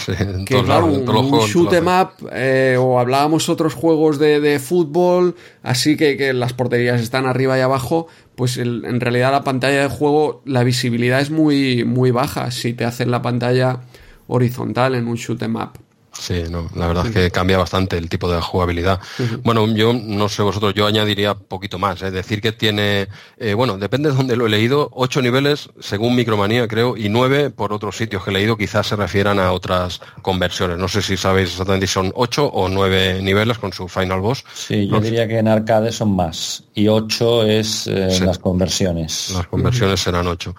que 0.47 0.62
claro, 0.62 0.87
un, 0.87 1.05
shoot 1.47 1.73
em 1.73 1.87
up, 1.87 2.29
eh, 2.33 2.77
o 2.79 2.99
hablábamos 2.99 3.49
otros 3.49 3.75
juegos 3.75 4.19
de, 4.19 4.59
fútbol, 4.59 5.37
así 5.62 5.97
que, 5.97 6.33
las 6.33 6.53
porterías 6.53 7.01
están 7.01 7.27
arriba 7.27 7.59
y 7.59 7.61
abajo, 7.61 8.07
pues 8.35 8.57
en 8.57 9.01
realidad 9.01 9.33
la 9.33 9.45
pantalla 9.45 9.83
de 9.83 9.89
juego, 9.89 10.43
la 10.45 10.64
visibilidad 10.64 11.21
es 11.21 11.31
muy, 11.31 11.85
muy 11.85 12.11
baja 12.11 12.51
si 12.51 12.73
te 12.73 12.85
hacen 12.85 13.11
la 13.11 13.23
pantalla 13.23 13.81
horizontal 14.27 14.95
en 14.95 15.09
un 15.09 15.17
shoot 15.17 15.43
em 15.43 15.57
up. 15.57 15.86
Sí, 16.19 16.45
no, 16.51 16.69
la 16.75 16.87
verdad 16.89 17.07
es 17.07 17.12
que 17.12 17.31
cambia 17.31 17.59
bastante 17.59 17.97
el 17.99 18.09
tipo 18.09 18.31
de 18.31 18.41
jugabilidad. 18.41 19.01
Bueno, 19.43 19.67
yo 19.75 19.93
no 19.93 20.29
sé 20.29 20.43
vosotros, 20.43 20.75
yo 20.75 20.87
añadiría 20.87 21.35
poquito 21.35 21.79
más. 21.79 22.03
Es 22.03 22.09
¿eh? 22.09 22.11
decir 22.11 22.41
que 22.41 22.53
tiene, 22.53 23.09
eh, 23.39 23.55
bueno, 23.55 23.79
depende 23.79 24.11
de 24.11 24.17
dónde 24.17 24.37
lo 24.37 24.47
he 24.47 24.49
leído, 24.49 24.89
ocho 24.93 25.23
niveles 25.23 25.69
según 25.81 26.17
Micromanía 26.17 26.67
creo 26.69 26.97
y 26.97 27.09
nueve 27.09 27.51
por 27.51 27.73
otros 27.73 27.97
sitios 27.97 28.25
que 28.25 28.31
he 28.31 28.33
leído 28.33 28.57
quizás 28.57 28.87
se 28.87 28.97
refieran 28.97 29.39
a 29.39 29.53
otras 29.53 30.01
conversiones. 30.23 30.79
No 30.79 30.89
sé 30.89 31.03
si 31.03 31.17
sabéis 31.17 31.51
exactamente 31.51 31.87
si 31.87 31.93
son 31.93 32.12
ocho 32.14 32.47
o 32.47 32.69
nueve 32.69 33.21
niveles 33.23 33.59
con 33.59 33.73
su 33.73 33.89
final 33.89 34.21
boss. 34.21 34.45
Sí, 34.55 34.89
yo 34.89 35.01
diría 35.01 35.29
que 35.29 35.39
en 35.39 35.49
arcade 35.49 35.93
son 35.93 36.14
más 36.17 36.64
y 36.75 36.89
ocho 36.89 37.45
es 37.45 37.87
eh, 37.87 38.21
las 38.25 38.39
conversiones. 38.39 39.31
Las 39.35 39.47
conversiones 39.47 40.01
serán 40.01 40.27
ocho. 40.27 40.55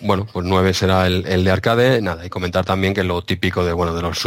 bueno, 0.00 0.26
pues 0.32 0.46
nueve 0.46 0.72
será 0.74 1.06
el, 1.06 1.44
de 1.44 1.50
arcade. 1.50 2.00
Nada, 2.00 2.24
y 2.24 2.28
comentar 2.28 2.64
también 2.64 2.94
que 2.94 3.04
lo 3.04 3.22
típico 3.22 3.64
de, 3.64 3.72
bueno, 3.72 3.94
de 3.94 4.02
los 4.02 4.18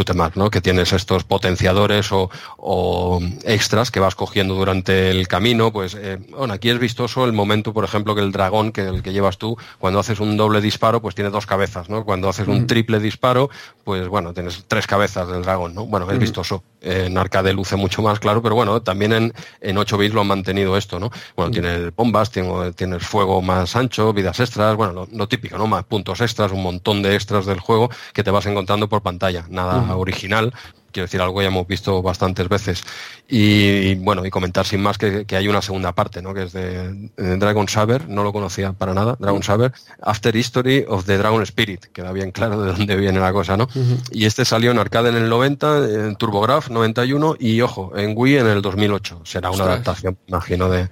que 0.50 0.60
tienes 0.60 0.92
estos 0.92 1.24
potenciadores 1.24 2.10
o, 2.12 3.20
extras 3.44 3.90
que 3.90 4.00
vas 4.00 4.14
cogiendo 4.14 4.54
durante 4.54 5.10
el 5.10 5.26
camino. 5.28 5.72
Pues 5.72 5.94
eh, 5.94 6.18
bueno, 6.30 6.54
aquí 6.54 6.70
es 6.70 6.78
vistoso 6.78 7.24
el 7.24 7.32
momento, 7.32 7.72
por 7.72 7.84
ejemplo, 7.84 8.14
que 8.14 8.20
el 8.20 8.32
dragón, 8.32 8.72
que 8.72 8.82
el 8.82 9.02
que 9.02 9.12
llevas 9.12 9.38
tú, 9.38 9.56
cuando 9.78 9.98
haces 9.98 10.20
un 10.20 10.36
doble 10.36 10.60
disparo, 10.60 11.00
pues 11.00 11.14
tiene 11.14 11.30
dos 11.30 11.46
cabezas, 11.46 11.88
¿no? 11.88 12.04
Cuando 12.04 12.28
haces 12.28 12.48
un 12.48 12.62
mm. 12.62 12.66
triple 12.66 13.00
disparo, 13.00 13.50
pues 13.84 14.08
bueno, 14.08 14.32
tienes 14.32 14.64
tres 14.68 14.86
cabezas 14.86 15.28
del 15.28 15.42
dragón, 15.42 15.74
¿no? 15.74 15.86
Bueno, 15.86 16.10
es 16.10 16.16
mm. 16.16 16.20
vistoso. 16.20 16.62
en 16.82 17.18
arcade 17.18 17.52
luce 17.52 17.76
mucho 17.76 18.02
más 18.02 18.18
claro, 18.20 18.42
pero 18.42 18.54
bueno, 18.54 18.80
también 18.82 19.12
en, 19.12 19.34
en 19.60 19.78
8 19.78 19.98
bits 19.98 20.14
lo 20.14 20.22
han 20.22 20.26
mantenido 20.26 20.76
esto, 20.76 20.98
¿no? 20.98 21.10
Bueno, 21.36 21.50
mm. 21.50 21.52
tiene 21.52 21.90
bombas, 21.90 22.30
tiene, 22.30 22.72
tienes 22.72 23.02
fuego 23.06 23.42
más 23.42 23.76
ancho, 23.76 24.12
vidas 24.12 24.40
extras, 24.40 24.76
bueno, 24.76 25.06
lo, 25.10 25.28
típico, 25.28 25.58
¿no? 25.58 25.66
Más 25.66 25.84
puntos 25.84 26.20
extras, 26.20 26.52
un 26.52 26.62
montón 26.62 27.02
de 27.02 27.14
extras 27.14 27.46
del 27.46 27.60
juego 27.60 27.90
que 28.12 28.22
te 28.22 28.30
vas 28.30 28.46
encontrando 28.46 28.88
por 28.88 29.02
pantalla. 29.02 29.46
Nada 29.48 29.96
original, 30.10 30.52
quiero 30.92 31.06
decir, 31.06 31.20
algo 31.20 31.40
ya 31.40 31.48
hemos 31.48 31.66
visto 31.66 32.02
bastantes 32.02 32.48
veces. 32.48 32.82
Y, 33.28 33.94
bueno, 33.96 34.26
y 34.26 34.30
comentar 34.30 34.66
sin 34.66 34.80
más 34.82 34.98
que, 34.98 35.24
hay 35.30 35.48
una 35.48 35.62
segunda 35.62 35.92
parte, 35.92 36.20
¿no? 36.20 36.34
Que 36.34 36.44
es 36.44 36.52
de, 36.52 37.10
Dragon 37.16 37.68
Saber, 37.68 38.08
no 38.08 38.24
lo 38.24 38.32
conocía 38.32 38.72
para 38.72 38.92
nada, 38.92 39.16
Dragon 39.18 39.42
Saber, 39.42 39.72
After 40.02 40.34
History 40.34 40.84
of 40.88 41.06
the 41.06 41.16
Dragon 41.16 41.42
Spirit, 41.42 41.86
queda 41.92 42.12
bien 42.12 42.32
claro 42.32 42.60
de 42.62 42.72
dónde 42.72 42.96
viene 42.96 43.20
la 43.20 43.32
cosa, 43.32 43.56
¿no? 43.56 43.68
Y 44.10 44.24
este 44.24 44.44
salió 44.44 44.70
en 44.70 44.78
arcade 44.78 45.10
en 45.10 45.16
el 45.16 45.28
90, 45.28 46.06
en 46.06 46.16
TurboGraf 46.16 46.70
91 46.70 47.36
y, 47.38 47.60
ojo, 47.60 47.96
en 47.96 48.14
Wii 48.16 48.38
en 48.38 48.46
el 48.48 48.62
2008. 48.62 49.22
Será 49.24 49.50
una 49.50 49.64
adaptación, 49.64 50.18
imagino, 50.26 50.68
de, 50.68 50.88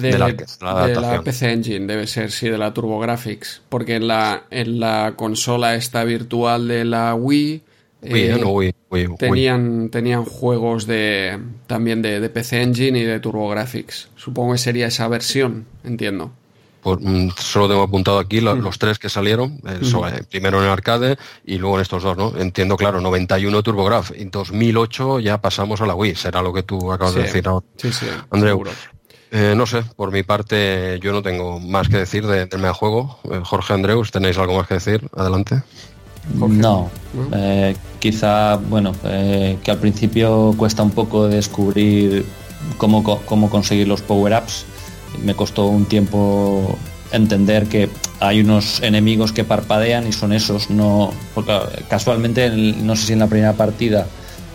de, 0.00 0.18
la, 0.18 0.32
de 0.32 0.94
la 0.94 1.22
PC 1.22 1.52
Engine, 1.52 1.86
debe 1.86 2.06
ser, 2.06 2.30
sí, 2.30 2.48
de 2.48 2.56
la 2.56 2.72
TurboGrafx, 2.72 3.62
porque 3.68 3.96
en 3.96 4.08
la, 4.08 4.44
en 4.50 4.80
la 4.80 5.12
consola 5.14 5.74
esta 5.74 6.04
virtual 6.04 6.68
de 6.68 6.84
la 6.86 7.14
Wii 7.14 7.64
eh, 8.02 8.72
tenían, 9.18 9.88
tenían 9.90 10.24
juegos 10.24 10.86
de 10.86 11.38
también 11.68 12.02
de, 12.02 12.28
PC 12.28 12.62
Engine 12.62 12.98
y 12.98 13.04
de 13.04 13.20
TurboGrafx. 13.20 14.08
Supongo 14.16 14.52
que 14.52 14.58
sería 14.58 14.88
esa 14.88 15.06
versión, 15.06 15.66
entiendo. 15.84 16.32
Mm, 16.84 17.28
solo 17.38 17.68
tengo 17.68 17.82
apuntado 17.82 18.18
aquí 18.18 18.40
los, 18.40 18.76
tres 18.76 18.98
que 18.98 19.08
salieron, 19.08 19.60
eh, 19.68 19.80
eh, 19.80 20.22
primero 20.28 20.60
en 20.60 20.68
arcade 20.68 21.16
y 21.44 21.58
luego 21.58 21.76
en 21.76 21.82
estos 21.82 22.02
dos, 22.02 22.16
¿no? 22.16 22.36
Entiendo, 22.36 22.76
claro, 22.76 23.00
91 23.00 23.62
TurboGraf, 23.62 24.10
en 24.16 24.32
2008 24.32 25.20
ya 25.20 25.40
pasamos 25.40 25.80
a 25.80 25.86
la 25.86 25.94
Wii, 25.94 26.16
será 26.16 26.42
lo 26.42 26.52
que 26.52 26.64
tú 26.64 26.90
acabas 26.90 27.14
de 27.14 27.22
decir 27.22 27.46
ahora. 27.46 27.64
Sí, 27.76 27.92
sí, 27.92 28.06
Andreu. 28.30 28.64
no 29.30 29.66
sé, 29.66 29.84
por 29.94 30.10
mi 30.10 30.24
parte 30.24 30.98
yo 31.00 31.12
no 31.12 31.22
tengo 31.22 31.60
más 31.60 31.88
que 31.88 31.98
decir 31.98 32.26
del 32.26 32.48
de 32.48 32.70
juego. 32.70 33.20
Jorge 33.44 33.74
Andreus, 33.74 34.10
¿tenéis 34.10 34.36
algo 34.38 34.56
más 34.56 34.66
que 34.66 34.74
decir? 34.74 35.08
Adelante. 35.14 35.62
No, 36.34 36.90
eh, 37.32 37.74
quizá, 37.98 38.56
bueno, 38.56 38.92
eh, 39.04 39.58
que 39.62 39.70
al 39.70 39.78
principio 39.78 40.54
cuesta 40.56 40.82
un 40.82 40.90
poco 40.90 41.28
descubrir 41.28 42.24
cómo, 42.78 43.02
cómo 43.02 43.50
conseguir 43.50 43.88
los 43.88 44.02
power-ups. 44.02 44.66
Me 45.24 45.34
costó 45.34 45.66
un 45.66 45.84
tiempo 45.86 46.78
entender 47.10 47.66
que 47.66 47.90
hay 48.20 48.40
unos 48.40 48.80
enemigos 48.82 49.32
que 49.32 49.44
parpadean 49.44 50.06
y 50.06 50.12
son 50.12 50.32
esos, 50.32 50.70
no, 50.70 51.12
porque 51.34 51.52
casualmente, 51.88 52.50
no 52.50 52.96
sé 52.96 53.06
si 53.08 53.12
en 53.12 53.18
la 53.18 53.26
primera 53.26 53.52
partida 53.52 54.06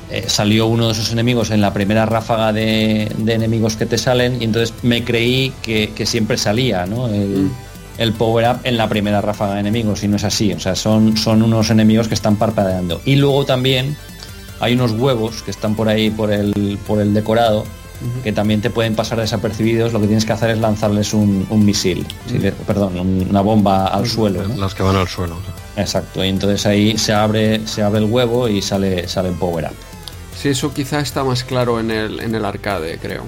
eh, 0.10 0.24
salió 0.28 0.68
uno 0.68 0.88
de 0.88 0.94
esos 0.94 1.12
enemigos 1.12 1.52
en 1.52 1.62
la 1.62 1.74
primera 1.74 2.06
ráfaga 2.06 2.54
de, 2.54 3.12
enemigos 3.28 3.76
que 3.76 3.86
te 3.86 3.98
salen 3.98 4.42
y 4.42 4.46
entonces 4.46 4.74
me 4.82 5.04
creí 5.04 5.54
que, 5.62 5.92
siempre 6.06 6.38
salía, 6.38 6.86
¿no? 6.86 7.08
El, 7.10 7.28
mm 7.28 7.67
el 7.98 8.14
power-up 8.14 8.60
en 8.64 8.78
la 8.78 8.88
primera 8.88 9.22
ráfaga 9.22 9.56
de 9.56 9.62
enemigos 9.62 10.04
y 10.04 10.08
no 10.08 10.18
es 10.18 10.24
así. 10.24 10.54
O 10.54 10.60
sea, 10.60 10.76
son, 10.76 11.18
son 11.18 11.42
unos 11.42 11.70
enemigos 11.70 12.08
que 12.08 12.14
están 12.14 12.36
parpadeando. 12.36 13.02
Y 13.06 13.16
luego 13.16 13.46
también 13.46 13.98
hay 14.60 14.74
unos 14.74 14.92
huevos 14.92 15.42
que 15.44 15.52
están 15.52 15.76
por 15.76 15.90
ahí 15.90 16.10
por 16.10 16.32
el, 16.32 16.80
por 16.88 17.00
el 17.00 17.14
decorado 17.14 17.66
que 18.24 18.32
también 18.32 18.62
te 18.62 18.70
pueden 18.70 18.96
pasar 18.96 19.20
desapercibidos. 19.20 19.92
Lo 19.92 20.00
que 20.00 20.06
tienes 20.06 20.26
que 20.26 20.34
hacer 20.34 20.52
es 20.52 20.60
lanzarles 20.60 21.14
un, 21.14 21.48
misil, 21.66 22.06
perdón, 22.68 23.00
una 23.00 23.42
bomba 23.42 23.88
al 23.88 24.08
suelo. 24.08 24.44
Las 24.56 24.76
que 24.76 24.84
van 24.84 24.96
al 24.96 25.08
suelo. 25.08 25.38
Exacto. 25.76 26.24
Y 26.24 26.30
entonces 26.30 26.66
ahí 26.68 26.98
se 26.98 27.14
abre, 27.14 27.66
se 27.68 27.82
abre 27.82 28.00
el 28.00 28.06
huevo 28.06 28.48
y 28.48 28.62
sale, 28.62 29.08
sale 29.08 29.30
el 29.30 29.36
power-up. 29.36 29.76
Sí, 30.40 30.50
eso 30.50 30.72
quizá 30.72 31.00
está 31.00 31.24
más 31.24 31.44
claro 31.44 31.80
en 31.80 31.90
el, 31.90 32.20
en 32.20 32.36
el 32.36 32.46
arcade, 32.46 33.00
creo 33.00 33.24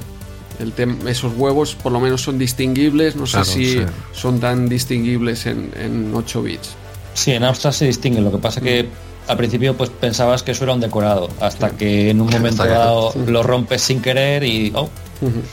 esos 1.08 1.34
huevos 1.36 1.76
por 1.76 1.92
lo 1.92 2.00
menos 2.00 2.22
son 2.22 2.38
distinguibles, 2.38 3.16
no 3.16 3.26
sé 3.26 3.46
si 3.46 3.82
son 4.14 4.40
tan 4.40 4.68
distinguibles 4.70 5.46
en, 5.46 6.12
8 6.14 6.42
bits. 6.42 6.76
Sí, 7.14 7.32
en 7.32 7.44
Amstrad 7.44 7.72
se 7.72 7.86
distinguen, 7.86 8.24
lo 8.24 8.32
que 8.32 8.38
pasa 8.38 8.62
que 8.62 8.88
al 9.28 9.38
principio 9.38 9.78
pues 9.78 9.90
pensabas 9.92 10.42
que 10.42 10.52
eso 10.52 10.64
era 10.64 10.74
un 10.74 10.80
decorado, 10.80 11.30
hasta 11.40 11.72
que 11.72 12.10
en 12.10 12.20
un 12.20 12.30
momento 12.30 12.66
dado 12.66 13.14
lo 13.28 13.44
rompes 13.44 13.82
sin 13.82 14.02
querer 14.02 14.44
y... 14.44 14.72
Oh. 14.76 14.90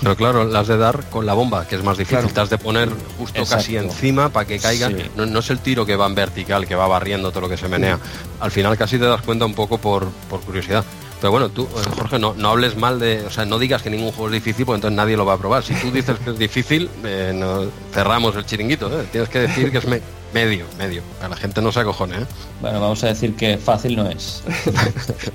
Pero 0.01 0.17
claro, 0.17 0.45
las 0.45 0.69
de 0.69 0.77
dar 0.77 1.11
con 1.11 1.27
la 1.27 1.35
bomba, 1.35 1.67
que 1.67 1.75
es 1.75 1.83
más 1.83 1.99
difícil, 1.99 2.33
te 2.33 2.41
has 2.41 2.49
de 2.49 2.57
poner 2.57 2.89
justo 3.19 3.45
casi 3.45 3.77
encima 3.77 4.29
para 4.29 4.47
que 4.47 4.59
caiga. 4.61 4.91
No, 5.17 5.41
es 5.41 5.51
el 5.51 5.59
tiro 5.59 5.85
que 5.85 5.97
va 5.97 6.07
en 6.07 6.15
vertical, 6.15 6.67
que 6.69 6.77
va 6.77 6.87
barriendo 6.87 7.31
todo 7.31 7.43
lo 7.43 7.49
que 7.49 7.57
se 7.57 7.69
menea. 7.69 7.99
Al 8.39 8.53
final 8.53 8.79
casi 8.79 8.97
te 8.97 9.05
das 9.05 9.23
cuenta 9.23 9.45
un 9.45 9.55
poco 9.55 9.79
por, 9.79 10.09
por 10.31 10.41
curiosidad. 10.41 10.85
Pero 11.21 11.31
bueno, 11.31 11.49
tú, 11.49 11.65
eh, 11.65 11.91
Jorge, 11.97 12.19
no, 12.19 12.35
no 12.35 12.51
hables 12.51 12.77
mal 12.77 12.99
de. 12.99 13.25
O 13.27 13.31
sea, 13.31 13.45
no 13.45 13.59
digas 13.59 13.83
que 13.83 13.91
ningún 13.91 14.13
juego 14.13 14.27
es 14.29 14.33
difícil, 14.35 14.67
porque 14.67 14.77
entonces 14.77 14.97
nadie 14.97 15.17
lo 15.17 15.25
va 15.25 15.35
a 15.35 15.39
probar. 15.39 15.63
Si 15.63 15.75
tú 15.75 15.91
dices 15.91 16.19
que 16.19 16.31
es 16.31 16.39
difícil, 16.39 16.91
eh, 17.05 17.69
cerramos 17.93 18.37
el 18.37 18.45
chiringuito. 18.45 18.89
¿eh? 18.89 19.07
Tienes 19.11 19.29
que 19.29 19.41
decir 19.41 19.71
que 19.71 19.79
es 19.79 19.87
medio, 20.35 20.67
medio. 20.79 21.03
A 21.23 21.29
la 21.29 21.37
gente 21.37 21.63
no 21.63 21.73
se 21.73 21.81
acojone. 21.81 22.17
¿eh? 22.17 22.27
Bueno, 22.61 22.81
vamos 22.81 23.03
a 23.05 23.09
decir 23.09 23.35
que 23.35 23.57
fácil 23.57 23.97
no 23.97 24.09
es. 24.11 24.43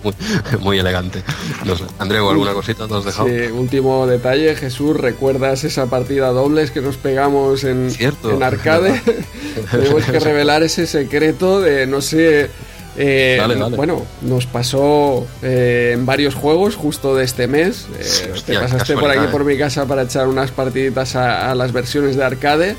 muy, 0.59 0.77
elegante. 0.77 1.23
No 1.65 1.75
sé. 1.75 1.85
Andreu, 1.97 2.29
¿alguna 2.29 2.53
cosita 2.53 2.85
nos 2.87 2.99
has 2.99 3.05
dejado? 3.05 3.29
Sí, 3.29 3.51
último 3.51 4.05
detalle, 4.05 4.55
Jesús, 4.55 4.95
¿recuerdas 4.95 5.63
esa 5.63 5.87
partida 5.87 6.29
dobles 6.29 6.69
que 6.69 6.81
nos 6.81 6.97
pegamos 6.97 7.63
en, 7.63 7.89
en 7.99 8.43
arcade? 8.43 9.01
Tenemos 9.71 10.05
que 10.05 10.19
revelar 10.19 10.61
ese 10.61 10.85
secreto 10.85 11.61
de, 11.61 11.87
no 11.87 12.01
sé 12.01 12.51
Eh, 12.97 13.41
bueno, 13.76 14.05
nos 14.22 14.45
pasó 14.45 15.26
eh, 15.41 15.91
en 15.93 16.05
varios 16.05 16.35
juegos 16.35 16.76
justo 16.76 17.15
de 17.15 17.23
este 17.23 17.47
mes. 17.47 17.88
Eh, 17.99 18.34
te 18.45 18.59
pasaste 18.59 18.95
por 18.95 19.09
aquí 19.09 19.27
por 19.31 19.45
mi 19.45 19.57
casa 19.57 19.85
para 19.85 20.03
echar 20.03 20.27
unas 20.27 20.51
partiditas 20.51 21.15
a, 21.15 21.53
las 21.55 21.72
versiones 21.72 22.15
de 22.15 22.23
arcade. 22.23 22.76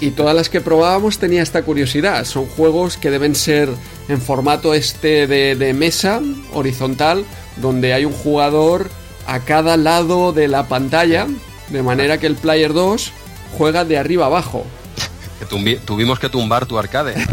Y 0.00 0.10
todas 0.10 0.34
las 0.34 0.48
que 0.48 0.60
probábamos 0.60 1.18
tenía 1.18 1.42
esta 1.42 1.62
curiosidad. 1.62 2.24
Son 2.24 2.46
juegos 2.46 2.96
que 2.96 3.10
deben 3.10 3.36
ser 3.36 3.68
en 4.08 4.20
formato 4.20 4.74
este 4.74 5.28
de, 5.28 5.54
de 5.54 5.74
mesa, 5.74 6.20
horizontal, 6.52 7.24
donde 7.58 7.92
hay 7.92 8.04
un 8.04 8.12
jugador 8.12 8.90
a 9.28 9.40
cada 9.40 9.76
lado 9.76 10.32
de 10.32 10.48
la 10.48 10.66
pantalla, 10.66 11.28
de 11.68 11.82
manera 11.84 12.18
que 12.18 12.26
el 12.26 12.34
Player 12.34 12.72
2 12.72 13.12
juega 13.56 13.84
de 13.84 13.96
arriba 13.96 14.26
abajo. 14.26 14.64
Tuvimos 15.46 16.18
que 16.18 16.28
tumbar 16.28 16.66
tu 16.66 16.78
arcade. 16.78 17.14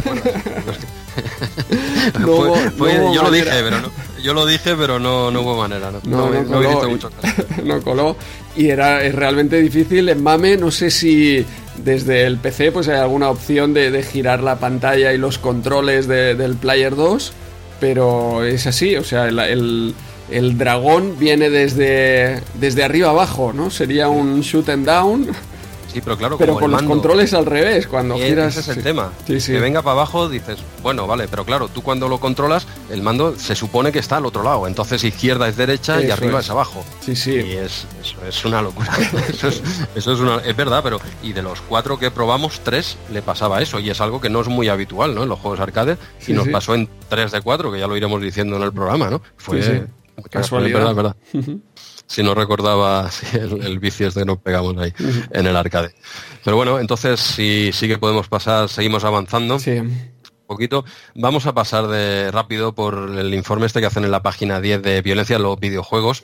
yo 2.20 3.24
lo 3.24 3.32
dije, 3.32 3.50
pero 3.64 3.82
no, 3.82 3.92
yo 4.22 4.34
lo 4.34 4.46
dije, 4.46 4.76
pero 4.76 5.00
no, 5.00 5.28
hubo 5.28 5.58
manera. 5.58 5.92
No, 6.04 6.30
no, 6.30 6.46
coló, 6.46 6.90
mucho 6.90 7.10
no 7.64 7.82
coló. 7.82 8.16
Y 8.56 8.70
era 8.70 9.04
es 9.04 9.16
realmente 9.16 9.62
difícil. 9.62 10.10
En 10.10 10.24
Mame, 10.24 10.58
no 10.58 10.72
sé 10.72 10.92
si 10.92 11.46
desde 11.84 12.26
el 12.26 12.38
PC 12.38 12.72
pues 12.72 12.88
hay 12.88 12.98
alguna 12.98 13.30
opción 13.30 13.74
de, 13.74 14.04
girar 14.04 14.42
la 14.44 14.60
pantalla 14.60 15.14
y 15.14 15.18
los 15.18 15.38
controles 15.38 16.08
del 16.08 16.56
Player 16.56 16.96
2, 16.96 17.34
pero 17.80 18.44
es 18.44 18.68
así, 18.68 18.96
o 18.96 19.04
sea, 19.04 19.28
el, 19.28 19.94
el, 20.30 20.58
dragón 20.58 21.18
viene 21.18 21.50
desde, 21.50 22.42
desde 22.56 22.84
arriba 22.84 23.10
abajo, 23.10 23.54
¿no? 23.54 23.70
Sería 23.70 24.10
un 24.10 24.42
shoot 24.42 24.68
and 24.70 24.86
down 24.86 25.28
Sí, 25.92 26.02
pero 26.02 26.18
claro, 26.18 26.38
pero 26.38 26.56
con 26.60 26.72
los 26.72 26.84
controles 26.84 27.34
al 27.34 27.46
revés, 27.46 27.88
cuando 27.88 28.16
giras. 28.16 28.56
Ese 28.56 28.72
es 28.72 28.78
el 28.78 28.84
tema. 28.84 29.12
Que 29.26 29.60
venga 29.60 29.82
para 29.82 29.94
abajo, 29.94 30.30
dices, 30.30 30.60
bueno, 30.84 31.08
vale, 31.08 31.28
pero 31.28 31.46
claro, 31.46 31.68
tú 31.68 31.82
cuando 31.82 32.08
lo 32.08 32.20
controlas, 32.20 32.68
el 32.90 33.02
mando 33.02 33.36
se 33.38 33.56
supone 33.56 33.92
que 33.92 34.00
está 34.00 34.18
al 34.18 34.26
otro 34.26 34.44
lado. 34.44 34.68
Entonces, 34.68 35.04
izquierda 35.04 35.48
es 35.48 35.58
derecha 35.58 36.02
y 36.02 36.12
arriba 36.12 36.40
es. 36.40 36.50
abajo. 36.50 36.84
Sí, 37.02 37.16
sí. 37.16 37.32
Y 37.32 37.54
es, 37.54 37.86
eso 38.02 38.16
es 38.28 38.46
una 38.46 38.62
locura. 38.62 38.92
eso, 39.30 39.48
es, 39.48 39.62
eso 39.96 40.14
es, 40.14 40.20
una, 40.20 40.38
es 40.38 40.56
verdad, 40.56 40.82
pero. 40.84 41.00
Y 41.24 41.34
de 41.34 41.42
los 41.42 41.62
cuatro 41.62 41.98
que 41.98 42.12
probamos, 42.12 42.62
tres 42.64 42.98
le 43.12 43.22
pasaba 43.22 43.62
eso. 43.62 43.80
Y 43.80 43.90
es 43.90 44.00
algo 44.02 44.22
que 44.22 44.30
no 44.30 44.42
es 44.42 44.48
muy 44.48 44.70
habitual, 44.70 45.16
¿no? 45.16 45.24
En 45.24 45.30
los 45.30 45.40
juegos 45.40 45.60
arcade. 45.60 45.98
y 46.28 46.34
nos 46.34 46.48
pasó 46.50 46.76
en 46.76 46.88
tres 47.10 47.32
de 47.32 47.42
cuatro, 47.42 47.72
que 47.72 47.80
ya 47.80 47.88
lo 47.88 47.98
iremos 47.98 48.22
diciendo 48.22 48.58
en 48.58 48.64
el 48.64 48.74
programa, 48.74 49.10
¿no? 49.10 49.22
Fue. 49.38 49.88
Casualidad. 50.30 50.80
verdad, 50.80 50.96
verdad 50.96 51.16
si 52.10 52.24
no 52.24 52.34
recordaba 52.34 53.10
el, 53.34 53.80
vicio 53.80 54.08
este 54.08 54.22
que 54.22 54.26
nos 54.26 54.40
pegamos 54.40 54.76
ahí 54.78 54.92
en 55.32 55.46
el 55.46 55.56
arcade. 55.56 55.94
Pero 56.44 56.58
bueno, 56.58 56.80
entonces 56.80 57.20
sí, 57.20 57.70
sí 57.72 57.88
que 57.88 57.98
podemos 57.98 58.28
pasar, 58.28 58.68
seguimos 58.68 59.04
avanzando. 59.04 59.60
Sí 59.60 59.80
poquito. 60.50 60.84
Vamos 61.16 61.46
a 61.46 61.54
pasar 61.54 61.88
de 61.88 62.32
rápido 62.32 62.74
por 62.74 63.16
el 63.18 63.34
informe 63.34 63.68
este 63.68 63.80
que 63.80 63.86
hacen 63.86 64.04
en 64.04 64.12
la 64.12 64.24
página 64.24 64.60
10 64.60 64.82
de 64.82 65.02
violencia 65.02 65.38
en 65.38 65.44
los 65.44 65.60
videojuegos. 65.60 66.24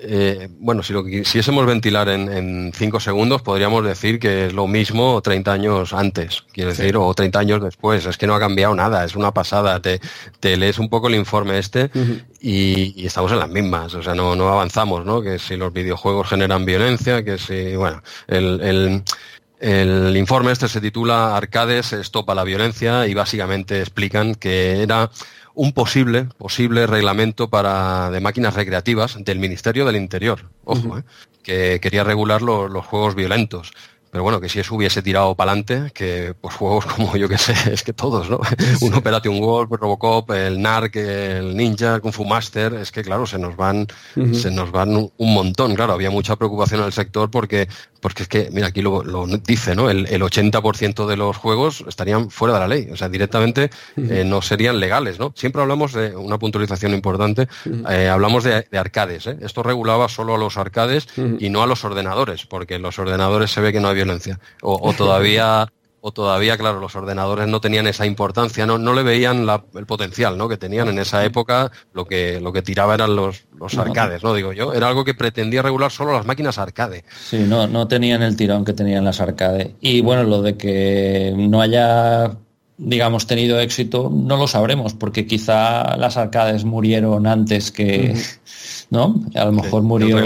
Eh, 0.00 0.48
bueno, 0.58 0.82
si 0.82 0.92
lo 0.92 1.04
quisiésemos 1.04 1.66
ventilar 1.66 2.08
en 2.08 2.72
5 2.74 2.98
segundos, 2.98 3.42
podríamos 3.42 3.84
decir 3.84 4.18
que 4.18 4.46
es 4.46 4.52
lo 4.54 4.66
mismo 4.66 5.20
30 5.20 5.52
años 5.52 5.92
antes, 5.92 6.44
quiero 6.52 6.70
decir, 6.70 6.96
o 6.96 7.12
30 7.12 7.38
años 7.38 7.62
después. 7.62 8.06
Es 8.06 8.16
que 8.16 8.26
no 8.26 8.34
ha 8.34 8.40
cambiado 8.40 8.74
nada, 8.74 9.04
es 9.04 9.14
una 9.14 9.32
pasada. 9.32 9.80
Te, 9.80 10.00
lees 10.56 10.78
un 10.78 10.88
poco 10.88 11.08
el 11.08 11.14
informe 11.14 11.58
este 11.58 11.90
y, 12.40 13.06
estamos 13.06 13.30
en 13.32 13.38
las 13.38 13.50
mismas, 13.50 13.94
o 13.94 14.02
sea, 14.02 14.14
no, 14.14 14.34
no 14.34 14.48
avanzamos, 14.48 15.04
¿no? 15.04 15.20
Que 15.20 15.38
si 15.38 15.56
los 15.56 15.72
videojuegos 15.72 16.28
generan 16.28 16.64
violencia, 16.64 17.22
que 17.22 17.36
si, 17.36 17.76
bueno, 17.76 18.02
el 18.28 18.60
el 18.62 19.02
informe 19.60 20.52
este 20.52 20.68
se 20.68 20.80
titula 20.80 21.36
Arcades 21.36 21.92
estopa 21.92 22.34
la 22.34 22.44
violencia 22.44 23.06
y 23.06 23.14
básicamente 23.14 23.80
explican 23.80 24.34
que 24.34 24.82
era 24.82 25.10
un 25.54 25.72
posible, 25.72 26.28
posible 26.38 26.86
reglamento 26.86 27.50
para, 27.50 28.10
de 28.10 28.20
máquinas 28.20 28.54
recreativas 28.54 29.16
del 29.18 29.40
Ministerio 29.40 29.84
del 29.84 29.96
Interior, 29.96 30.48
ojo, 30.64 30.98
eh, 30.98 31.02
que 31.42 31.80
quería 31.80 32.04
regular 32.04 32.42
los 32.42 32.86
juegos 32.86 33.16
violentos. 33.16 33.72
Pero 34.10 34.22
bueno, 34.22 34.40
que 34.40 34.48
si 34.48 34.58
eso 34.58 34.74
hubiese 34.74 35.02
tirado 35.02 35.34
para 35.34 35.50
adelante, 35.50 35.90
que 35.92 36.34
pues 36.40 36.54
juegos 36.54 36.86
como 36.96 37.16
yo 37.16 37.28
que 37.28 37.38
sé, 37.38 37.54
es 37.72 37.82
que 37.82 37.92
todos, 37.92 38.30
¿no? 38.30 38.40
Un 38.80 38.94
Operation 38.94 39.38
Wolf, 39.40 39.70
Robocop, 39.70 40.30
el 40.30 40.62
NARC, 40.62 40.96
el 40.96 41.56
Ninja, 41.56 42.00
Kung 42.00 42.12
Fu 42.12 42.24
Master, 42.24 42.74
es 42.74 42.90
que 42.90 43.02
claro, 43.02 43.26
se 43.26 43.38
nos 43.38 43.56
van, 43.56 43.86
se 44.32 44.50
nos 44.50 44.70
van 44.70 44.94
un, 44.94 45.34
montón. 45.34 45.74
Claro, 45.74 45.92
había 45.92 46.10
mucha 46.10 46.36
preocupación 46.36 46.80
en 46.80 46.86
el 46.86 46.92
sector 46.92 47.30
porque, 47.30 47.68
porque 48.00 48.22
es 48.22 48.28
que, 48.28 48.48
mira, 48.52 48.68
aquí 48.68 48.82
lo, 48.82 49.02
dice, 49.44 49.74
¿no? 49.74 49.90
El, 49.90 50.06
el 50.06 50.22
80% 50.22 51.06
de 51.06 51.16
los 51.16 51.36
juegos 51.36 51.84
estarían 51.86 52.30
fuera 52.30 52.54
de 52.54 52.60
la 52.60 52.68
ley, 52.68 52.88
o 52.90 52.96
sea, 52.96 53.08
directamente 53.08 53.70
eh, 53.96 54.24
no 54.24 54.42
serían 54.42 54.80
legales, 54.80 55.18
¿no? 55.18 55.32
Siempre 55.36 55.62
hablamos 55.62 55.92
de 55.92 56.16
una 56.16 56.38
puntualización 56.38 56.94
importante, 56.94 57.48
eh, 57.90 58.08
hablamos 58.08 58.44
de, 58.44 58.66
arcades, 58.72 59.26
¿eh? 59.26 59.36
Esto 59.40 59.62
regulaba 59.62 60.08
solo 60.08 60.34
a 60.34 60.38
los 60.38 60.56
arcades 60.56 61.08
y 61.38 61.50
no 61.50 61.62
a 61.62 61.66
los 61.66 61.84
ordenadores, 61.84 62.46
porque 62.46 62.78
los 62.78 62.98
ordenadores 62.98 63.50
se 63.50 63.60
ve 63.60 63.72
que 63.72 63.80
no 63.80 63.88
había 63.88 63.98
violencia. 63.98 64.38
O, 64.62 64.92
todavía, 64.92 65.72
o 66.00 66.12
todavía, 66.12 66.56
claro, 66.56 66.80
los 66.80 66.94
ordenadores 66.96 67.48
no 67.48 67.60
tenían 67.60 67.86
esa 67.86 68.06
importancia, 68.06 68.66
no, 68.66 68.78
no 68.78 68.94
le 68.94 69.02
veían 69.02 69.46
el 69.74 69.86
potencial 69.86 70.38
¿no? 70.38 70.48
que 70.48 70.56
tenían 70.56 70.88
en 70.88 70.98
esa 70.98 71.24
época, 71.24 71.70
lo 71.92 72.04
que, 72.06 72.40
lo 72.40 72.52
que 72.52 72.62
tiraba 72.62 72.94
eran 72.94 73.16
los, 73.16 73.44
los 73.58 73.76
arcades, 73.76 74.22
¿no? 74.22 74.34
Digo 74.34 74.52
yo, 74.52 74.72
era 74.72 74.88
algo 74.88 75.04
que 75.04 75.14
pretendía 75.14 75.62
regular 75.62 75.90
solo 75.90 76.12
las 76.12 76.26
máquinas 76.26 76.58
arcade. 76.58 77.04
Sí, 77.08 77.38
no, 77.38 77.66
no 77.66 77.88
tenían 77.88 78.22
el 78.22 78.36
tirón 78.36 78.64
que 78.64 78.72
tenían 78.72 79.04
las 79.04 79.20
arcade. 79.20 79.74
Y 79.80 80.00
bueno, 80.00 80.22
lo 80.22 80.42
de 80.42 80.56
que 80.56 81.34
no 81.36 81.60
haya 81.60 82.32
digamos, 82.78 83.26
tenido 83.26 83.58
éxito, 83.58 84.10
no 84.12 84.36
lo 84.36 84.46
sabremos, 84.46 84.94
porque 84.94 85.26
quizá 85.26 85.96
las 85.96 86.16
arcades 86.16 86.64
murieron 86.64 87.26
antes 87.26 87.72
que, 87.72 88.14
¿no? 88.90 89.20
A 89.34 89.46
lo 89.46 89.52
mejor 89.52 89.82
murió, 89.82 90.16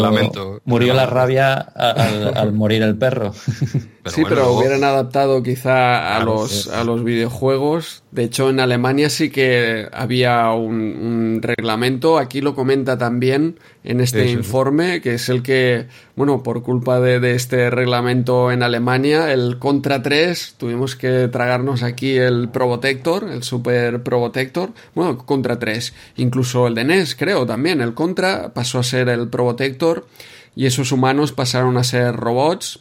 murió 0.64 0.94
la 0.94 1.06
rabia 1.06 1.54
al, 1.54 2.52
morir 2.52 2.82
el 2.82 2.96
perro. 2.96 3.32
sí, 4.06 4.22
pero 4.28 4.52
hubieran 4.52 4.82
adaptado 4.84 5.42
quizá 5.42 6.16
a, 6.16 6.24
los, 6.24 6.68
a 6.68 6.84
los 6.84 7.04
videojuegos. 7.04 8.02
De 8.10 8.24
hecho, 8.24 8.50
en 8.50 8.60
Alemania 8.60 9.08
sí 9.08 9.30
que 9.30 9.88
había 9.92 10.50
un, 10.52 11.40
reglamento. 11.40 12.18
Aquí 12.18 12.40
lo 12.40 12.54
comenta 12.54 12.98
también 12.98 13.58
en 13.84 14.00
este 14.00 14.30
informe, 14.30 15.00
que 15.00 15.14
es 15.14 15.28
el 15.28 15.42
que, 15.42 15.86
bueno, 16.16 16.42
por 16.42 16.62
culpa 16.62 17.00
de, 17.00 17.34
este 17.34 17.70
reglamento 17.70 18.50
en 18.50 18.62
Alemania, 18.62 19.32
el 19.32 19.58
Contra 19.58 20.02
3, 20.02 20.56
tuvimos 20.58 20.96
que 20.96 21.28
tragarnos 21.28 21.82
aquí 21.82 22.16
el 22.16 22.48
Probotector, 22.48 23.28
el 23.30 23.42
Super 23.42 24.02
Probotector. 24.02 24.70
Bueno, 24.94 25.18
Contra 25.18 25.58
3. 25.58 25.94
Incluso 26.16 26.66
el 26.66 26.74
de 26.74 26.84
NES, 26.84 27.14
creo, 27.14 27.46
también. 27.46 27.80
El 27.80 27.94
Contra 27.94 28.52
pasó 28.52 28.78
a 28.78 28.82
ser 28.82 29.08
el 29.08 29.28
Probotector 29.28 30.06
y 30.54 30.66
esos 30.66 30.92
humanos 30.92 31.32
pasaron 31.32 31.76
a 31.76 31.84
ser 31.84 32.14
robots 32.16 32.80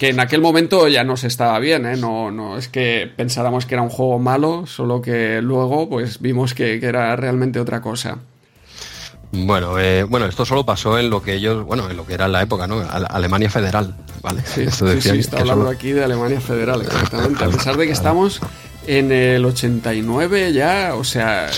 que 0.00 0.08
en 0.08 0.18
aquel 0.18 0.40
momento 0.40 0.88
ya 0.88 1.04
nos 1.04 1.24
estaba 1.24 1.58
bien, 1.58 1.84
¿eh? 1.84 1.94
No, 1.96 2.30
no 2.30 2.56
es 2.56 2.68
que 2.68 3.10
pensáramos 3.14 3.66
que 3.66 3.74
era 3.74 3.82
un 3.82 3.90
juego 3.90 4.18
malo, 4.18 4.66
solo 4.66 5.02
que 5.02 5.42
luego 5.42 5.90
pues 5.90 6.20
vimos 6.22 6.54
que, 6.54 6.76
era 6.76 7.14
realmente 7.16 7.60
otra 7.60 7.82
cosa. 7.82 8.16
Bueno, 9.32 9.78
eh, 9.78 10.02
bueno, 10.04 10.24
esto 10.24 10.46
solo 10.46 10.64
pasó 10.64 10.98
en 10.98 11.10
lo 11.10 11.22
que 11.22 11.34
ellos, 11.34 11.64
bueno, 11.66 11.88
en 11.90 11.98
lo 11.98 12.06
que 12.06 12.14
era 12.14 12.28
la 12.28 12.40
época, 12.40 12.66
¿no? 12.66 12.80
Alemania 12.80 13.50
Federal, 13.50 13.94
¿vale? 14.22 14.42
Sí, 14.46 14.66
sí, 14.70 15.10
está 15.10 15.40
hablando 15.40 15.68
aquí 15.68 15.92
de 15.92 16.02
Alemania 16.02 16.40
Federal, 16.40 16.80
exactamente. 16.80 17.44
A 17.44 17.48
pesar 17.50 17.76
de 17.76 17.86
que 17.86 17.92
estamos 17.92 18.40
en 18.86 19.12
el 19.12 19.44
89 19.44 20.54
ya, 20.54 20.94
o 20.94 21.04
sea, 21.04 21.50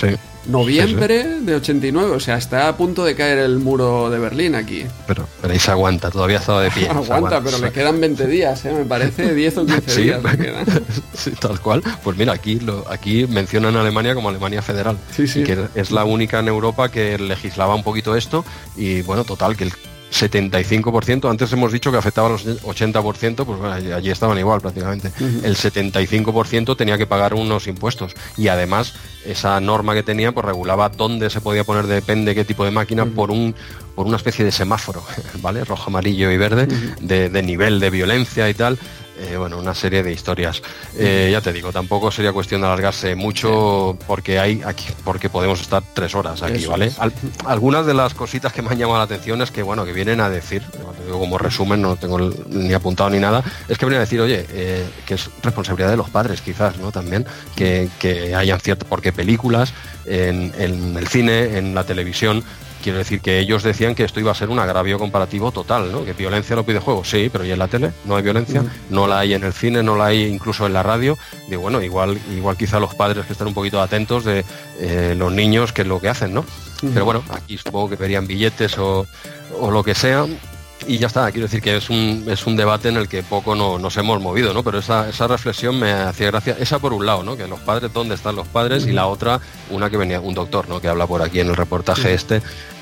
Noviembre 0.45 1.39
de 1.41 1.55
89, 1.55 2.11
o 2.11 2.19
sea, 2.19 2.37
está 2.37 2.67
a 2.67 2.75
punto 2.75 3.05
de 3.05 3.15
caer 3.15 3.39
el 3.39 3.59
muro 3.59 4.09
de 4.09 4.19
Berlín 4.19 4.55
aquí. 4.55 4.85
Pero, 5.07 5.27
pero 5.41 5.53
ahí 5.53 5.59
se 5.59 5.71
aguanta, 5.71 6.11
todavía 6.11 6.37
estado 6.37 6.59
de 6.59 6.71
pie. 6.71 6.89
aguanta, 6.89 7.41
pero 7.41 7.57
le 7.59 7.71
quedan 7.71 8.01
20 8.01 8.27
días, 8.27 8.65
¿eh? 8.65 8.73
me 8.73 8.85
parece, 8.85 9.33
10 9.33 9.57
o 9.57 9.65
15 9.65 10.01
días 10.01 10.21
me 10.21 10.37
quedan. 10.37 10.65
sí, 11.13 11.31
tal 11.31 11.59
cual. 11.59 11.81
Pues 12.03 12.17
mira, 12.17 12.33
aquí, 12.33 12.59
lo, 12.59 12.85
aquí 12.89 13.25
mencionan 13.27 13.75
a 13.77 13.81
Alemania 13.81 14.15
como 14.15 14.29
Alemania 14.29 14.61
Federal. 14.61 14.97
Sí, 15.15 15.27
sí. 15.27 15.43
que 15.43 15.57
es 15.75 15.91
la 15.91 16.03
única 16.03 16.39
en 16.39 16.47
Europa 16.47 16.89
que 16.89 17.17
legislaba 17.17 17.75
un 17.75 17.83
poquito 17.83 18.15
esto 18.15 18.43
y 18.75 19.01
bueno, 19.03 19.23
total, 19.23 19.55
que 19.55 19.65
el 19.65 19.73
75%, 20.13 21.29
antes 21.29 21.51
hemos 21.53 21.71
dicho 21.71 21.91
que 21.91 21.97
afectaba 21.97 22.27
a 22.27 22.31
los 22.31 22.45
80%, 22.45 23.45
pues 23.45 23.59
bueno, 23.59 23.95
allí 23.95 24.09
estaban 24.09 24.37
igual 24.37 24.61
prácticamente. 24.61 25.11
El 25.43 25.55
75% 25.55 26.77
tenía 26.77 26.97
que 26.97 27.07
pagar 27.07 27.33
unos 27.33 27.67
impuestos 27.67 28.13
y 28.37 28.47
además 28.47 28.93
esa 29.25 29.59
norma 29.59 29.93
que 29.93 30.03
tenía 30.03 30.31
pues 30.31 30.45
regulaba 30.45 30.89
dónde 30.89 31.29
se 31.29 31.41
podía 31.41 31.63
poner, 31.63 31.87
depende 31.87 32.35
qué 32.35 32.45
tipo 32.45 32.65
de 32.65 32.71
máquina, 32.71 33.05
por 33.05 33.31
un 33.31 33.55
por 33.95 34.07
una 34.07 34.17
especie 34.17 34.43
de 34.43 34.51
semáforo, 34.51 35.03
¿vale? 35.41 35.63
Rojo, 35.63 35.85
amarillo 35.87 36.31
y 36.31 36.37
verde, 36.37 36.67
de, 36.99 37.43
nivel 37.43 37.79
de 37.79 37.89
violencia 37.89 38.49
y 38.49 38.53
tal. 38.53 38.79
Eh, 39.19 39.37
bueno, 39.37 39.59
una 39.59 39.75
serie 39.75 40.01
de 40.01 40.11
historias. 40.11 40.61
Eh, 40.97 41.29
ya 41.31 41.41
te 41.41 41.53
digo, 41.53 41.71
tampoco 41.71 42.11
sería 42.11 42.33
cuestión 42.33 42.61
de 42.61 42.67
alargarse 42.67 43.15
mucho 43.15 43.97
porque 44.07 44.39
hay 44.39 44.61
aquí, 44.65 44.87
porque 45.03 45.29
podemos 45.29 45.61
estar 45.61 45.83
tres 45.93 46.15
horas 46.15 46.41
aquí, 46.41 46.65
¿vale? 46.65 46.91
algunas 47.45 47.85
de 47.85 47.93
las 47.93 48.13
cositas 48.13 48.51
que 48.53 48.61
me 48.61 48.69
han 48.69 48.77
llamado 48.77 48.97
la 48.97 49.03
atención 49.03 49.41
es 49.41 49.51
que, 49.51 49.61
bueno, 49.61 49.85
que 49.85 49.93
vienen 49.93 50.19
a 50.19 50.29
decir, 50.29 50.63
como 51.09 51.37
resumen, 51.37 51.81
no 51.81 51.95
tengo 51.95 52.19
ni 52.47 52.73
apuntado 52.73 53.09
ni 53.09 53.19
nada, 53.19 53.43
es 53.67 53.77
que 53.77 53.85
vienen 53.85 53.97
a 53.97 54.05
decir, 54.05 54.21
oye, 54.21 54.45
eh, 54.49 54.85
que 55.05 55.15
es 55.15 55.29
responsabilidad 55.41 55.91
de 55.91 55.97
los 55.97 56.09
padres, 56.09 56.41
quizás, 56.41 56.77
¿no? 56.77 56.91
También, 56.91 57.25
que, 57.55 57.89
hayan 58.35 58.59
cierto, 58.59 58.85
porque 58.87 59.11
películas 59.11 59.73
en 60.05 60.53
el 60.57 61.07
cine, 61.07 61.57
en 61.57 61.75
la 61.75 61.83
televisión, 61.83 62.43
Quiero 62.83 62.97
decir 62.97 63.21
que 63.21 63.39
ellos 63.39 63.63
decían 63.63 63.95
que 63.95 64.03
esto 64.03 64.19
iba 64.19 64.31
a 64.31 64.35
ser 64.35 64.49
un 64.49 64.59
agravio 64.59 64.99
comparativo 64.99 65.53
total, 65.53 65.89
¿no? 65.89 66.03
Que 66.03 66.11
violencia 66.11 66.53
en 66.53 66.57
los 66.57 66.65
videojuegos, 66.65 67.09
sí, 67.09 67.29
pero 67.31 67.45
¿y 67.45 67.51
en 67.51 67.59
la 67.59 67.69
tele? 67.69 67.93
No 68.03 68.17
hay 68.17 68.23
violencia, 68.23 68.61
no 68.89 69.07
la 69.07 69.19
hay 69.19 69.33
en 69.33 69.43
el 69.45 69.53
cine, 69.53 69.81
no 69.81 69.95
la 69.95 70.07
hay 70.07 70.23
incluso 70.23 70.65
en 70.65 70.73
la 70.73 70.83
radio. 70.83 71.17
Digo, 71.47 71.61
bueno, 71.61 71.81
igual, 71.81 72.19
igual 72.35 72.57
quizá 72.57 72.81
los 72.81 72.93
padres 72.93 73.25
que 73.25 73.31
estén 73.31 73.47
un 73.47 73.53
poquito 73.53 73.81
atentos 73.81 74.25
de 74.25 74.43
eh, 74.79 75.15
los 75.17 75.31
niños, 75.31 75.71
que 75.71 75.83
es 75.83 75.87
lo 75.87 76.01
que 76.01 76.09
hacen, 76.09 76.33
¿no? 76.33 76.43
Pero 76.93 77.05
bueno, 77.05 77.23
aquí 77.31 77.57
supongo 77.57 77.91
que 77.91 77.95
verían 77.95 78.27
billetes 78.27 78.77
o, 78.77 79.07
lo 79.71 79.83
que 79.83 79.95
sea, 79.95 80.25
y 80.87 80.97
ya 80.97 81.07
está, 81.07 81.31
quiero 81.31 81.47
decir 81.47 81.61
que 81.61 81.77
es 81.77 81.89
un, 81.89 82.25
es 82.27 82.45
un 82.45 82.55
debate 82.55 82.89
en 82.89 82.97
el 82.97 83.07
que 83.07 83.23
poco 83.23 83.55
no, 83.55 83.79
nos 83.79 83.95
hemos 83.97 84.21
movido, 84.21 84.53
¿no? 84.53 84.63
Pero 84.63 84.79
esa, 84.79 85.09
esa 85.09 85.27
reflexión 85.27 85.79
me 85.79 85.91
hacía 85.91 86.27
gracia, 86.27 86.55
esa 86.59 86.79
por 86.79 86.93
un 86.93 87.05
lado, 87.05 87.23
¿no? 87.23 87.37
Que 87.37 87.47
los 87.47 87.59
padres, 87.59 87.91
¿dónde 87.93 88.15
están 88.15 88.35
los 88.35 88.47
padres? 88.47 88.85
Y 88.85 88.91
la 88.91 89.07
otra, 89.07 89.39
una 89.69 89.89
que 89.89 89.97
venía, 89.97 90.19
un 90.19 90.33
doctor, 90.33 90.67
¿no? 90.69 90.79
Que 90.79 90.87
habla 90.87 91.07
por 91.07 91.21
aquí 91.21 91.39
en 91.39 91.49
el 91.49 91.55
reportaje 91.55 92.13
este, 92.13 92.41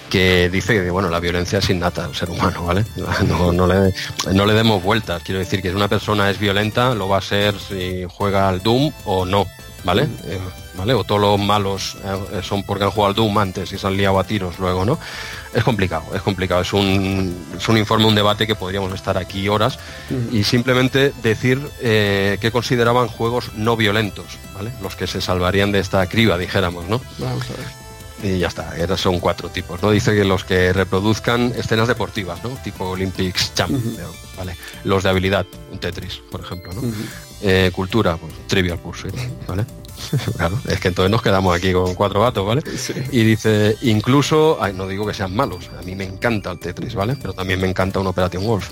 que 0.09 0.49
dice 0.49 0.73
que 0.73 0.91
bueno, 0.91 1.09
la 1.09 1.19
violencia 1.19 1.59
es 1.59 1.69
innata 1.69 2.05
al 2.05 2.15
ser 2.15 2.29
humano, 2.29 2.65
¿vale? 2.65 2.85
No, 3.25 3.67
le, 3.67 3.93
no 4.33 4.45
le 4.45 4.53
demos 4.53 4.83
vueltas. 4.83 5.23
Quiero 5.23 5.39
decir 5.39 5.61
que 5.61 5.69
si 5.69 5.75
una 5.75 5.87
persona 5.87 6.29
es 6.29 6.39
violenta, 6.39 6.93
lo 6.95 7.07
va 7.07 7.17
a 7.17 7.21
ser 7.21 7.55
si 7.59 8.05
juega 8.09 8.49
al 8.49 8.61
Doom 8.61 8.91
o 9.05 9.25
no, 9.25 9.47
¿vale? 9.83 10.07
Eh, 10.73 10.77
¿Vale? 10.77 10.93
O 10.93 11.03
todos 11.03 11.21
los 11.21 11.39
malos 11.39 11.97
eh, 12.03 12.41
son 12.43 12.63
porque 12.63 12.83
han 12.83 12.91
jugado 12.91 13.09
al 13.09 13.15
Doom 13.15 13.37
antes 13.37 13.71
y 13.71 13.77
se 13.77 13.87
han 13.87 13.97
liado 13.97 14.19
a 14.19 14.23
tiros 14.23 14.59
luego, 14.59 14.85
¿no? 14.85 14.99
Es 15.53 15.63
complicado, 15.63 16.05
es 16.15 16.21
complicado. 16.21 16.61
Es 16.61 16.73
un, 16.73 17.35
es 17.57 17.67
un 17.67 17.77
informe, 17.77 18.05
un 18.05 18.15
debate 18.15 18.47
que 18.47 18.55
podríamos 18.55 18.93
estar 18.93 19.17
aquí 19.17 19.47
horas 19.49 19.79
y 20.31 20.43
simplemente 20.43 21.13
decir 21.21 21.61
eh, 21.81 22.37
que 22.39 22.51
consideraban 22.51 23.07
juegos 23.07 23.51
no 23.55 23.75
violentos, 23.75 24.25
¿vale? 24.53 24.71
Los 24.81 24.95
que 24.95 25.07
se 25.07 25.21
salvarían 25.21 25.71
de 25.71 25.79
esta 25.79 26.05
criba, 26.07 26.37
dijéramos, 26.37 26.87
¿no? 26.87 27.01
Vamos 27.17 27.45
a 27.49 27.53
ver 27.53 27.81
y 28.23 28.39
ya 28.39 28.47
está, 28.47 28.73
son 28.97 29.19
cuatro 29.19 29.49
tipos, 29.49 29.81
¿no? 29.81 29.91
Dice 29.91 30.13
que 30.15 30.23
los 30.23 30.43
que 30.43 30.73
reproduzcan 30.73 31.53
escenas 31.57 31.87
deportivas, 31.87 32.43
¿no? 32.43 32.49
Tipo 32.63 32.89
Olympics 32.89 33.53
Champ, 33.55 33.71
¿vale? 34.37 34.55
Los 34.83 35.03
de 35.03 35.09
habilidad, 35.09 35.45
un 35.71 35.79
Tetris, 35.79 36.21
por 36.29 36.41
ejemplo, 36.41 36.71
¿no? 36.73 36.81
Eh, 37.41 37.71
cultura, 37.73 38.17
pues 38.17 38.33
Trivial 38.47 38.77
Pursuit, 38.77 39.15
¿vale? 39.47 39.65
claro, 40.37 40.59
es 40.67 40.79
que 40.79 40.87
entonces 40.89 41.11
nos 41.11 41.21
quedamos 41.21 41.55
aquí 41.55 41.73
con 41.73 41.95
cuatro 41.95 42.21
gatos, 42.21 42.45
¿vale? 42.45 42.61
Y 43.11 43.23
dice, 43.23 43.77
incluso, 43.81 44.57
ay, 44.61 44.73
no 44.73 44.87
digo 44.87 45.05
que 45.05 45.13
sean 45.13 45.35
malos, 45.35 45.69
a 45.77 45.81
mí 45.83 45.95
me 45.95 46.05
encanta 46.05 46.51
el 46.51 46.59
Tetris, 46.59 46.95
¿vale? 46.95 47.15
Pero 47.19 47.33
también 47.33 47.59
me 47.59 47.67
encanta 47.67 47.99
un 47.99 48.07
Operation 48.07 48.43
Wolf. 48.45 48.69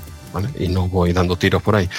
Y 0.57 0.67
no 0.67 0.87
voy 0.87 1.13
dando 1.13 1.35
tiros 1.35 1.61
por 1.61 1.75
ahí. 1.75 1.89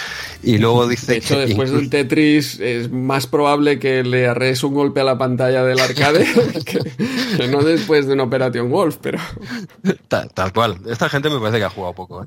Y 0.43 0.59
luego 0.59 0.86
dice 0.86 1.12
de 1.12 1.19
hecho, 1.19 1.39
después 1.39 1.70
del 1.70 1.90
Tetris 1.90 2.61
es 2.61 2.90
más 2.90 3.27
probable 3.27 3.78
que 3.78 4.02
le 4.02 4.28
arrees 4.28 4.62
un 4.62 4.74
golpe 4.74 5.01
a 5.01 5.05
la 5.05 5.19
pantalla 5.19 5.65
del 5.65 5.81
arcade 5.81 6.24
que, 7.36 7.48
no 7.48 7.62
después 7.62 8.07
de 8.07 8.15
una 8.15 8.24
Operation 8.24 8.70
Wolf, 8.70 8.98
pero... 9.01 9.19
Tal, 10.09 10.52
cual. 10.52 10.78
Esta 10.89 11.09
gente 11.09 11.31
me 11.31 11.39
parece 11.39 11.59
que 11.59 11.65
ha 11.65 11.70
jugado 11.70 11.94
poco. 11.94 12.23
¿eh? 12.23 12.27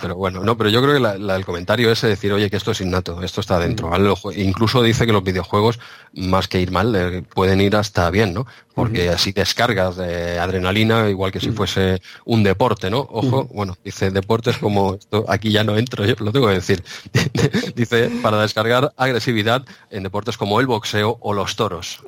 pero 0.00 0.16
bueno, 0.16 0.42
no, 0.44 0.56
pero 0.56 0.70
yo 0.70 0.82
creo 0.82 1.00
que 1.00 1.32
el 1.34 1.44
comentario 1.44 1.90
es 1.90 2.02
decir, 2.02 2.32
oye, 2.32 2.50
que 2.50 2.56
esto 2.56 2.72
es 2.72 2.80
innato, 2.80 3.22
esto 3.22 3.40
está 3.40 3.58
dentro. 3.58 3.90
Incluso 4.36 4.82
dice 4.82 5.06
que 5.06 5.12
los 5.12 5.24
videojuegos, 5.24 5.78
más 6.14 6.48
que 6.48 6.60
ir 6.60 6.70
mal, 6.70 6.94
eh, 6.94 7.22
pueden 7.22 7.60
ir 7.60 7.76
hasta 7.76 8.10
bien, 8.10 8.34
¿no? 8.34 8.46
Porque 8.74 9.08
así 9.08 9.32
descargas 9.32 9.96
de 9.96 10.38
adrenalina, 10.38 11.08
igual 11.08 11.32
que 11.32 11.40
si 11.40 11.50
fuese 11.50 12.00
un 12.24 12.42
deporte, 12.42 12.90
¿no? 12.90 13.00
Ojo, 13.10 13.46
bueno, 13.52 13.76
dice 13.84 14.10
deportes 14.10 14.58
como 14.58 14.97
esto 14.98 15.24
aquí 15.28 15.50
ya 15.50 15.64
no 15.64 15.76
entro, 15.76 16.04
yo 16.04 16.14
lo 16.18 16.32
tengo 16.32 16.48
que 16.48 16.54
decir. 16.54 16.82
Dice, 17.74 18.10
para 18.22 18.40
descargar 18.40 18.92
agresividad 18.96 19.64
en 19.90 20.02
deportes 20.02 20.36
como 20.36 20.60
el 20.60 20.66
boxeo 20.66 21.18
o 21.20 21.32
los 21.32 21.56
toros. 21.56 22.02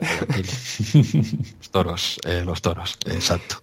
Los 1.58 1.70
toros, 1.70 2.18
eh, 2.26 2.42
los 2.44 2.62
toros, 2.62 2.98
exacto. 3.06 3.62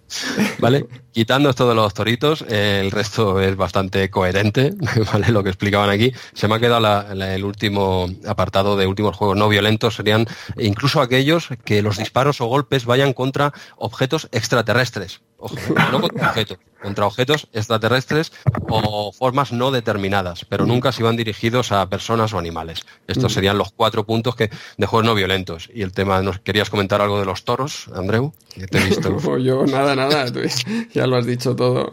¿Vale? 0.58 0.86
Quitando 1.12 1.50
esto 1.50 1.68
de 1.68 1.74
los 1.74 1.94
toritos, 1.94 2.42
el 2.48 2.90
resto 2.90 3.40
es 3.40 3.56
bastante 3.56 4.08
coherente, 4.10 4.74
¿vale? 5.12 5.28
Lo 5.30 5.42
que 5.42 5.50
explicaban 5.50 5.90
aquí. 5.90 6.12
Se 6.32 6.48
me 6.48 6.54
ha 6.54 6.60
quedado 6.60 6.78
el 7.12 7.44
último 7.44 8.08
apartado 8.26 8.76
de 8.76 8.86
últimos 8.86 9.16
juegos 9.16 9.36
no 9.36 9.48
violentos, 9.48 9.96
serían 9.96 10.26
incluso 10.58 11.00
aquellos 11.00 11.48
que 11.64 11.82
los 11.82 11.98
disparos 11.98 12.40
o 12.40 12.46
golpes 12.46 12.84
vayan 12.84 13.12
contra 13.12 13.52
objetos 13.76 14.28
extraterrestres. 14.32 15.20
Ojo, 15.40 15.56
no 15.92 16.00
contra 16.00 16.28
objetos, 16.28 16.58
contra 16.82 17.06
objetos 17.06 17.48
extraterrestres 17.52 18.32
o 18.68 19.12
formas 19.12 19.52
no 19.52 19.70
determinadas, 19.70 20.44
pero 20.44 20.66
nunca 20.66 20.90
se 20.90 21.02
iban 21.02 21.16
dirigidos 21.16 21.70
a 21.70 21.88
personas 21.88 22.32
o 22.32 22.38
animales. 22.38 22.84
Estos 23.06 23.32
serían 23.32 23.56
los 23.56 23.70
cuatro 23.70 24.04
puntos 24.04 24.34
que, 24.34 24.50
de 24.76 24.86
juegos 24.86 25.06
no 25.06 25.14
violentos. 25.14 25.70
Y 25.72 25.82
el 25.82 25.92
tema, 25.92 26.20
¿nos 26.22 26.40
querías 26.40 26.70
comentar 26.70 27.00
algo 27.00 27.20
de 27.20 27.26
los 27.26 27.44
toros, 27.44 27.86
Andreu? 27.94 28.32
te 28.70 28.78
he 28.78 28.84
visto. 28.84 29.38
Yo 29.38 29.64
nada, 29.66 29.94
nada, 29.94 30.26
ya 30.92 31.06
lo 31.06 31.16
has 31.16 31.26
dicho 31.26 31.54
todo. 31.54 31.90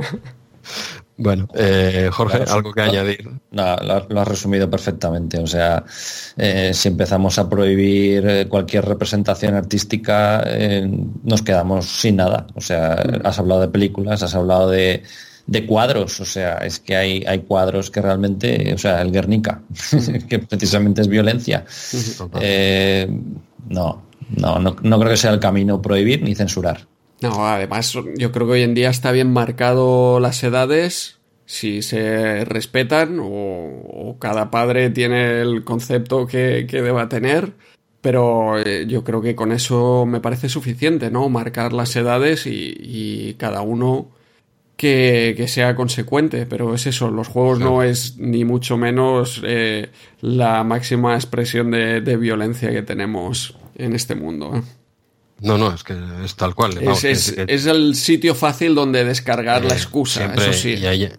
Bueno, 1.17 1.47
eh, 1.55 2.09
Jorge, 2.11 2.43
algo 2.47 2.73
que 2.73 2.81
añadir. 2.81 3.29
No, 3.51 3.75
lo, 3.77 4.21
has 4.21 4.27
resumido 4.27 4.69
perfectamente. 4.69 5.39
O 5.39 5.47
sea, 5.47 5.83
eh, 6.37 6.71
si 6.73 6.89
empezamos 6.89 7.39
a 7.39 7.49
prohibir 7.49 8.27
eh, 8.27 8.47
cualquier 8.47 8.85
representación 8.85 9.55
artística, 9.55 10.45
nos 11.23 11.41
quedamos 11.41 11.85
sin 11.85 12.17
nada. 12.17 12.47
O 12.55 12.61
sea, 12.61 13.01
mm. 13.05 13.25
has 13.25 13.39
hablado 13.39 13.61
de 13.61 13.67
películas, 13.69 14.23
has 14.23 14.35
hablado 14.35 14.69
de, 14.69 15.03
cuadros. 15.65 16.19
O 16.19 16.25
sea, 16.25 16.57
es 16.57 16.79
que 16.79 16.97
hay, 16.97 17.23
hay 17.25 17.39
cuadros 17.39 17.89
que 17.89 18.01
realmente, 18.01 18.73
o 18.73 18.77
sea, 18.77 19.01
el 19.01 19.11
Guernica, 19.11 19.61
que 20.29 20.39
precisamente 20.39 21.01
es 21.01 21.07
violencia. 21.07 21.63
no, 23.69 24.03
no, 24.37 24.59
no, 24.59 24.75
no 24.81 24.99
creo 24.99 25.11
que 25.11 25.17
sea 25.17 25.31
el 25.31 25.39
camino 25.39 25.81
prohibir 25.81 26.21
ni 26.23 26.35
censurar. 26.35 26.85
No, 27.21 27.47
además 27.47 27.93
yo 28.17 28.31
creo 28.31 28.47
que 28.47 28.53
hoy 28.53 28.61
en 28.63 28.73
día 28.75 28.89
está 28.89 29.11
bien 29.11 29.31
marcado 29.31 30.19
las 30.19 30.43
edades, 30.43 31.19
si 31.45 31.81
se 31.81 32.43
respetan 32.45 33.19
o, 33.21 34.17
cada 34.19 34.51
padre 34.51 34.89
tiene 34.89 35.41
el 35.41 35.63
concepto 35.63 36.27
que, 36.27 36.65
deba 36.69 37.09
tener, 37.09 37.53
pero 38.01 38.59
eh, 38.59 38.85
yo 38.87 39.03
creo 39.03 39.21
que 39.21 39.35
con 39.35 39.51
eso 39.51 40.05
me 40.05 40.19
parece 40.19 40.49
suficiente, 40.49 41.11
¿no? 41.11 41.29
Marcar 41.29 41.73
las 41.73 41.95
edades 41.95 42.45
y, 42.47 43.35
cada 43.37 43.61
uno 43.61 44.09
que, 44.77 45.45
sea 45.47 45.75
consecuente, 45.75 46.45
pero 46.45 46.73
es 46.73 46.87
eso, 46.87 47.11
los 47.11 47.27
juegos 47.27 47.59
no 47.59 47.83
es 47.83 48.17
ni 48.17 48.45
mucho 48.45 48.77
menos 48.77 49.41
eh, 49.45 49.89
la 50.21 50.63
máxima 50.63 51.15
expresión 51.15 51.71
de, 51.71 52.01
de, 52.01 52.17
violencia 52.17 52.71
que 52.71 52.81
tenemos 52.81 53.55
en 53.75 53.93
este 53.93 54.15
mundo. 54.15 54.63
¿Eh? 55.37 55.41
No, 55.41 55.57
no, 55.57 55.73
es 55.73 55.83
que 55.83 55.95
es 56.23 56.35
tal 56.35 56.55
cual. 56.55 56.77
es, 56.81 57.65
el 57.65 57.95
sitio 57.95 58.35
fácil 58.35 58.73
donde 58.73 59.03
descargar 59.03 59.63
la 59.65 59.73
eh, 59.73 59.77
excusa, 59.77 60.33
eso 60.33 60.53
sí. 60.53 60.75
Y, 60.75 60.85
allí, 60.85 61.09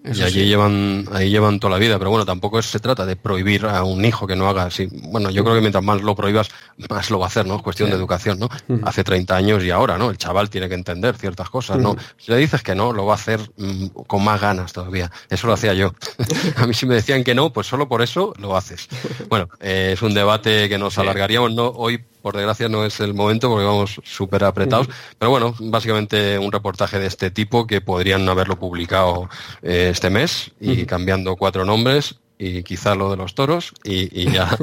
llevan, 0.46 1.06
ahí 1.12 1.30
llevan 1.30 1.60
toda 1.60 1.72
la 1.72 1.78
vida, 1.78 1.98
pero 1.98 2.10
bueno, 2.10 2.24
tampoco 2.24 2.60
se 2.62 2.78
trata 2.78 3.04
de 3.04 3.16
prohibir 3.16 3.66
a 3.66 3.84
un 3.84 4.04
hijo 4.04 4.26
que 4.26 4.34
no 4.34 4.48
haga 4.48 4.64
así. 4.64 4.88
Bueno, 4.90 5.30
yo 5.30 5.44
creo 5.44 5.54
que 5.54 5.60
mientras 5.60 5.84
más 5.84 6.00
lo 6.00 6.14
prohíbas, 6.14 6.48
más 6.88 7.10
lo 7.10 7.18
va 7.18 7.26
a 7.26 7.28
hacer, 7.28 7.46
¿no? 7.46 7.56
Es 7.56 7.62
cuestión 7.62 7.90
de 7.90 7.96
educación, 7.96 8.38
¿no? 8.38 8.48
Hace 8.84 9.04
30 9.04 9.36
años 9.36 9.64
y 9.64 9.70
ahora, 9.70 9.98
¿no? 9.98 10.10
El 10.10 10.16
chaval 10.16 10.48
tiene 10.48 10.68
que 10.68 10.74
entender 10.74 11.16
ciertas 11.16 11.50
cosas, 11.50 11.78
¿no? 11.78 11.96
Si 12.16 12.32
le 12.32 12.38
dices 12.38 12.62
que 12.62 12.74
no, 12.74 12.92
lo 12.92 13.04
va 13.04 13.12
a 13.12 13.16
hacer 13.16 13.40
mm, 13.56 13.86
con 14.06 14.24
más 14.24 14.40
ganas 14.40 14.72
todavía. 14.72 15.10
Eso 15.28 15.46
lo 15.46 15.52
hacía 15.52 15.74
yo. 15.74 15.92
a 16.56 16.66
mí 16.66 16.74
si 16.74 16.86
me 16.86 16.94
decían 16.94 17.22
que 17.22 17.34
no, 17.34 17.52
pues 17.52 17.66
solo 17.66 17.88
por 17.88 18.02
eso 18.02 18.32
lo 18.38 18.56
haces. 18.56 18.88
Bueno, 19.28 19.48
eh, 19.60 19.90
es 19.92 20.02
un 20.02 20.14
debate 20.14 20.68
que 20.68 20.78
nos 20.78 20.98
alargaríamos, 20.98 21.52
¿no? 21.52 21.68
Hoy 21.68 22.02
por 22.26 22.34
desgracia 22.34 22.68
no 22.68 22.84
es 22.84 22.98
el 22.98 23.14
momento 23.14 23.48
porque 23.48 23.64
vamos 23.64 24.00
súper 24.06 24.44
apretados. 24.44 24.88
Pero 25.18 25.30
bueno, 25.30 25.54
básicamente 25.58 26.38
un 26.38 26.52
reportaje 26.52 26.98
de 26.98 27.06
este 27.06 27.30
tipo 27.30 27.66
que 27.66 27.80
podrían 27.80 28.28
haberlo 28.28 28.58
publicado 28.58 29.28
eh, 29.62 29.90
este 29.92 30.10
mes 30.10 30.52
y 30.60 30.86
cambiando 30.86 31.36
cuatro 31.36 31.64
nombres 31.64 32.16
y 32.38 32.62
quizá 32.62 32.94
lo 32.94 33.10
de 33.10 33.16
los 33.16 33.34
toros 33.34 33.72
y, 33.82 34.30
ya 34.30 34.56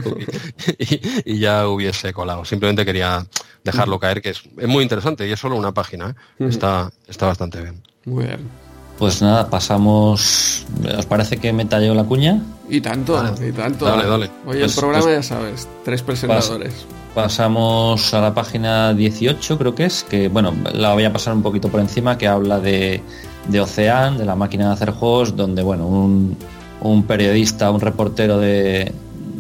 y, 1.26 1.40
ya 1.40 1.68
hubiese 1.68 2.14
colado. 2.14 2.46
Simplemente 2.46 2.86
quería 2.86 3.26
dejarlo 3.64 4.00
caer, 4.00 4.22
que 4.22 4.30
es, 4.30 4.44
muy 4.68 4.84
interesante 4.84 5.28
y 5.28 5.32
es 5.32 5.40
solo 5.40 5.56
una 5.56 5.74
página. 5.74 6.16
¿eh? 6.40 6.48
Está, 6.48 6.92
está 7.08 7.28
bastante 7.28 7.62
bien. 7.62 7.82
Muy 8.06 8.26
bien. 8.26 8.63
Pues 9.04 9.22
nada, 9.22 9.50
pasamos. 9.50 10.66
¿Os 10.98 11.06
parece 11.08 11.36
que 11.36 11.52
me 11.52 11.66
talleo 11.66 11.94
la 11.94 12.06
cuña? 12.06 12.42
Y 12.70 12.80
tanto, 12.80 13.22
y 13.46 13.52
tanto. 13.52 13.84
Dale, 13.84 14.08
dale. 14.08 14.32
Hoy 14.46 14.56
el 14.56 14.62
pues, 14.62 14.78
programa 14.78 15.04
pues 15.04 15.16
ya 15.18 15.24
sabes, 15.24 15.68
tres 15.84 16.02
presentadores. 16.04 16.74
Pasamos 17.14 18.14
a 18.14 18.22
la 18.22 18.34
página 18.34 18.94
18, 18.94 19.58
creo 19.58 19.76
que 19.76 19.84
es, 19.84 20.06
que 20.06 20.30
bueno, 20.30 20.54
la 20.74 20.94
voy 20.94 21.04
a 21.04 21.12
pasar 21.12 21.34
un 21.34 21.44
poquito 21.44 21.68
por 21.68 21.82
encima, 21.82 22.18
que 22.18 22.30
habla 22.30 22.62
de, 22.62 23.04
de 23.50 23.60
Ocean, 23.60 24.18
de 24.18 24.24
la 24.24 24.38
máquina 24.38 24.68
de 24.68 24.74
hacer 24.76 24.92
juegos, 24.92 25.36
donde 25.36 25.64
bueno, 25.64 25.86
un, 25.86 26.38
un 26.80 27.04
periodista, 27.04 27.72
un 27.72 27.82
reportero 27.82 28.38
de, 28.38 28.94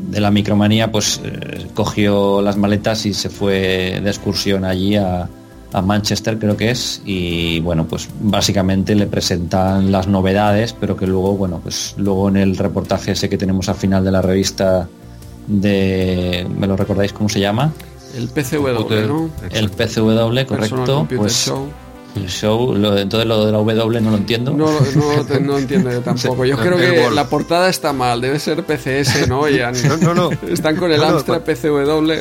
de 0.09 0.19
la 0.19 0.29
micromanía, 0.29 0.91
pues 0.91 1.21
eh, 1.23 1.67
cogió 1.73 2.41
las 2.41 2.57
maletas 2.57 3.05
y 3.05 3.13
se 3.13 3.29
fue 3.29 4.01
de 4.03 4.09
excursión 4.09 4.65
allí 4.65 4.97
a, 4.97 5.29
a, 5.73 5.81
Manchester, 5.81 6.37
creo 6.39 6.55
que 6.55 6.71
es, 6.71 7.01
y 7.05 7.59
bueno, 7.59 7.85
pues 7.87 8.09
básicamente 8.21 8.95
le 8.95 9.07
presentan 9.07 9.91
las 9.91 10.07
novedades, 10.07 10.73
pero 10.73 10.95
que 10.95 11.07
luego, 11.07 11.35
bueno, 11.35 11.59
pues 11.61 11.95
luego 11.97 12.29
en 12.29 12.37
el 12.37 12.57
reportaje 12.57 13.11
ese 13.11 13.29
que 13.29 13.37
tenemos 13.37 13.69
al 13.69 13.75
final 13.75 14.03
de 14.03 14.11
la 14.11 14.21
revista 14.21 14.87
de, 15.47 16.47
¿me 16.57 16.67
lo 16.67 16.77
recordáis 16.77 17.13
cómo 17.13 17.29
se 17.29 17.39
llama? 17.39 17.73
El 18.15 18.29
PCW, 18.29 19.07
¿no? 19.07 19.29
El 19.49 19.69
PCW, 19.69 20.45
correcto. 20.47 21.07
Pues, 21.15 21.51
el 22.15 22.29
show, 22.29 22.75
entonces 22.75 23.27
lo 23.27 23.45
de 23.45 23.51
la 23.51 23.57
W 23.59 24.01
no 24.01 24.11
lo 24.11 24.17
entiendo. 24.17 24.51
No, 24.51 24.67
no, 24.67 25.39
no 25.39 25.57
entiendo 25.57 25.91
yo 25.91 26.01
tampoco. 26.01 26.45
Yo 26.45 26.57
creo 26.59 26.77
que 26.77 27.09
la 27.11 27.27
portada 27.27 27.69
está 27.69 27.93
mal, 27.93 28.21
debe 28.21 28.39
ser 28.39 28.63
PCS, 28.63 29.27
¿no? 29.27 29.45
no, 30.01 30.13
no, 30.13 30.29
Están 30.47 30.75
con 30.75 30.91
el 30.91 31.03
Amstrad 31.03 31.41
PCW. 31.41 32.13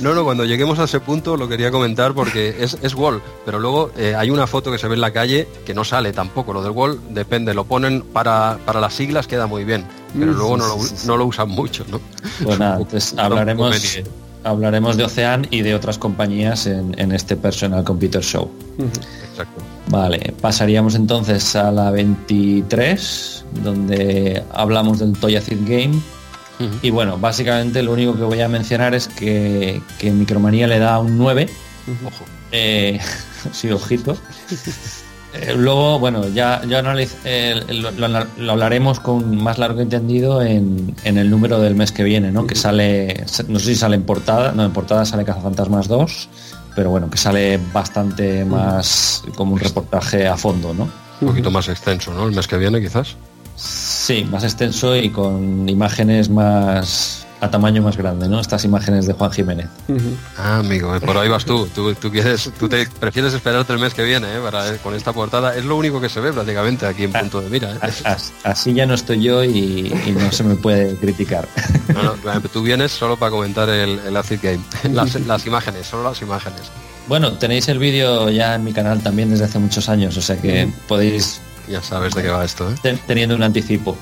No, 0.00 0.14
no, 0.14 0.24
cuando 0.24 0.44
lleguemos 0.44 0.78
a 0.78 0.84
ese 0.84 0.98
punto 0.98 1.36
lo 1.36 1.48
quería 1.48 1.70
comentar 1.70 2.14
porque 2.14 2.56
es, 2.58 2.78
es 2.82 2.94
Wall, 2.94 3.22
pero 3.44 3.60
luego 3.60 3.90
eh, 3.96 4.14
hay 4.16 4.30
una 4.30 4.46
foto 4.46 4.72
que 4.72 4.78
se 4.78 4.88
ve 4.88 4.94
en 4.94 5.00
la 5.00 5.12
calle 5.12 5.46
que 5.64 5.74
no 5.74 5.84
sale 5.84 6.12
tampoco. 6.12 6.52
Lo 6.52 6.62
del 6.62 6.72
Wall 6.72 6.98
depende, 7.10 7.54
lo 7.54 7.64
ponen 7.64 8.02
para, 8.02 8.58
para 8.64 8.80
las 8.80 8.94
siglas, 8.94 9.26
queda 9.26 9.46
muy 9.46 9.64
bien, 9.64 9.84
pero 10.18 10.32
luego 10.32 10.56
no 10.56 10.66
lo, 10.66 10.78
no 11.06 11.16
lo 11.16 11.26
usan 11.26 11.48
mucho, 11.50 11.84
¿no? 11.90 12.00
Pues 12.42 12.58
nada, 12.58 12.78
entonces 12.78 13.14
hablaremos 13.16 13.76
hablaremos 14.44 14.96
de 14.96 15.04
Ocean 15.04 15.46
y 15.50 15.62
de 15.62 15.74
otras 15.74 15.98
compañías 15.98 16.66
en, 16.66 17.12
este 17.12 17.36
Personal 17.36 17.84
Computer 17.84 18.22
Show. 18.22 18.50
Exacto. 19.30 19.62
Vale, 19.88 20.34
pasaríamos 20.40 20.94
entonces 20.94 21.56
a 21.56 21.72
la 21.72 21.90
23, 21.90 23.44
donde 23.62 24.42
hablamos 24.52 24.98
del 24.98 25.12
Toyacid 25.12 25.58
Game. 25.66 26.00
Y 26.82 26.90
bueno, 26.90 27.18
básicamente 27.18 27.82
lo 27.82 27.92
único 27.92 28.16
que 28.16 28.24
voy 28.24 28.40
a 28.40 28.48
mencionar 28.48 28.92
es 28.94 29.06
que, 29.06 29.80
que 29.98 30.10
Micromanía 30.10 30.66
le 30.66 30.80
da 30.80 30.98
un 30.98 31.16
9. 31.16 31.48
Ojo. 32.04 32.24
Eh, 32.50 32.98
sí, 33.52 33.70
ojito. 33.70 34.16
Eh, 35.34 35.54
luego, 35.56 35.98
bueno, 35.98 36.26
ya, 36.28 36.62
ya 36.66 36.82
eh, 37.24 37.62
lo, 38.38 38.50
hablaremos 38.50 38.98
con 38.98 39.36
más 39.36 39.58
largo 39.58 39.80
entendido 39.80 40.42
en, 40.42 40.96
el 41.04 41.30
número 41.30 41.60
del 41.60 41.74
mes 41.74 41.92
que 41.92 42.02
viene, 42.02 42.32
¿no? 42.32 42.46
Que 42.46 42.54
sale, 42.54 43.24
no 43.48 43.58
sé 43.58 43.66
si 43.66 43.74
sale 43.74 43.96
en 43.96 44.04
portada, 44.04 44.52
no, 44.52 44.64
en 44.64 44.72
portada 44.72 45.04
sale 45.04 45.24
Cazafantasmas 45.24 45.86
2, 45.86 46.28
pero 46.74 46.90
bueno, 46.90 47.10
que 47.10 47.18
sale 47.18 47.60
bastante 47.72 48.44
más 48.44 49.22
como 49.36 49.52
un 49.52 49.60
reportaje 49.60 50.26
a 50.26 50.36
fondo, 50.36 50.72
¿no? 50.72 50.88
Un 51.20 51.28
poquito 51.28 51.50
más 51.50 51.68
extenso, 51.68 52.14
¿no? 52.14 52.26
El 52.28 52.34
mes 52.34 52.46
que 52.46 52.56
viene 52.56 52.80
quizás. 52.80 53.16
Sí, 53.56 54.24
más 54.30 54.44
extenso 54.44 54.96
y 54.96 55.10
con 55.10 55.68
imágenes 55.68 56.30
más 56.30 57.26
a 57.40 57.50
tamaño 57.50 57.82
más 57.82 57.96
grande, 57.96 58.28
¿no? 58.28 58.40
Estas 58.40 58.64
imágenes 58.64 59.06
de 59.06 59.12
Juan 59.12 59.30
Jiménez. 59.30 59.68
Ah, 60.36 60.58
amigo, 60.58 60.98
por 61.00 61.16
ahí 61.16 61.28
vas 61.28 61.44
tú. 61.44 61.66
Tú, 61.66 62.10
quieres, 62.10 62.50
tú 62.58 62.68
te 62.68 62.86
prefieres 62.86 63.32
esperarte 63.32 63.72
el 63.72 63.78
mes 63.78 63.94
que 63.94 64.02
viene, 64.02 64.26
¿eh? 64.36 64.40
Para, 64.42 64.76
con 64.78 64.94
esta 64.94 65.12
portada. 65.12 65.54
Es 65.54 65.64
lo 65.64 65.76
único 65.76 66.00
que 66.00 66.08
se 66.08 66.20
ve 66.20 66.32
prácticamente 66.32 66.86
aquí 66.86 67.04
en 67.04 67.12
punto 67.12 67.40
de 67.40 67.48
mira. 67.48 67.72
¿eh? 67.74 68.16
Así 68.44 68.74
ya 68.74 68.86
no 68.86 68.94
estoy 68.94 69.22
yo 69.22 69.44
y, 69.44 69.92
no 70.18 70.32
se 70.32 70.44
me 70.44 70.56
puede 70.56 70.96
criticar. 70.96 71.48
No, 71.88 72.02
no, 72.02 72.40
tú 72.42 72.62
vienes 72.62 72.92
solo 72.92 73.16
para 73.16 73.30
comentar 73.30 73.68
el, 73.68 73.98
el 73.98 74.16
Acid 74.16 74.40
Game. 74.42 74.60
Las, 74.92 75.14
las 75.26 75.46
imágenes, 75.46 75.86
solo 75.86 76.04
las 76.04 76.20
imágenes. 76.20 76.60
Bueno, 77.08 77.32
tenéis 77.32 77.68
el 77.68 77.78
vídeo 77.78 78.28
ya 78.28 78.54
en 78.54 78.64
mi 78.64 78.72
canal 78.72 79.02
también 79.02 79.30
desde 79.30 79.46
hace 79.46 79.58
muchos 79.58 79.88
años, 79.88 80.16
o 80.16 80.22
sea 80.22 80.36
que 80.36 80.70
podéis... 80.86 81.40
Ya 81.66 81.82
sabes 81.82 82.14
de 82.14 82.22
qué 82.22 82.28
va 82.28 82.44
esto, 82.44 82.70
¿eh? 82.70 82.98
Teniendo 83.06 83.34
un 83.34 83.42
anticipo. 83.42 83.96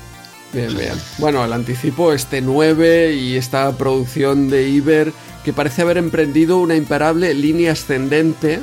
Bien, 0.53 0.75
bien. 0.75 0.93
Bueno, 1.17 1.43
el 1.43 1.53
anticipo, 1.53 2.13
este 2.13 2.41
9 2.41 3.13
y 3.13 3.35
esta 3.35 3.71
producción 3.77 4.49
de 4.49 4.69
Iber 4.69 5.11
que 5.43 5.53
parece 5.53 5.81
haber 5.81 5.97
emprendido 5.97 6.57
una 6.57 6.75
imparable 6.75 7.33
línea 7.33 7.71
ascendente. 7.71 8.59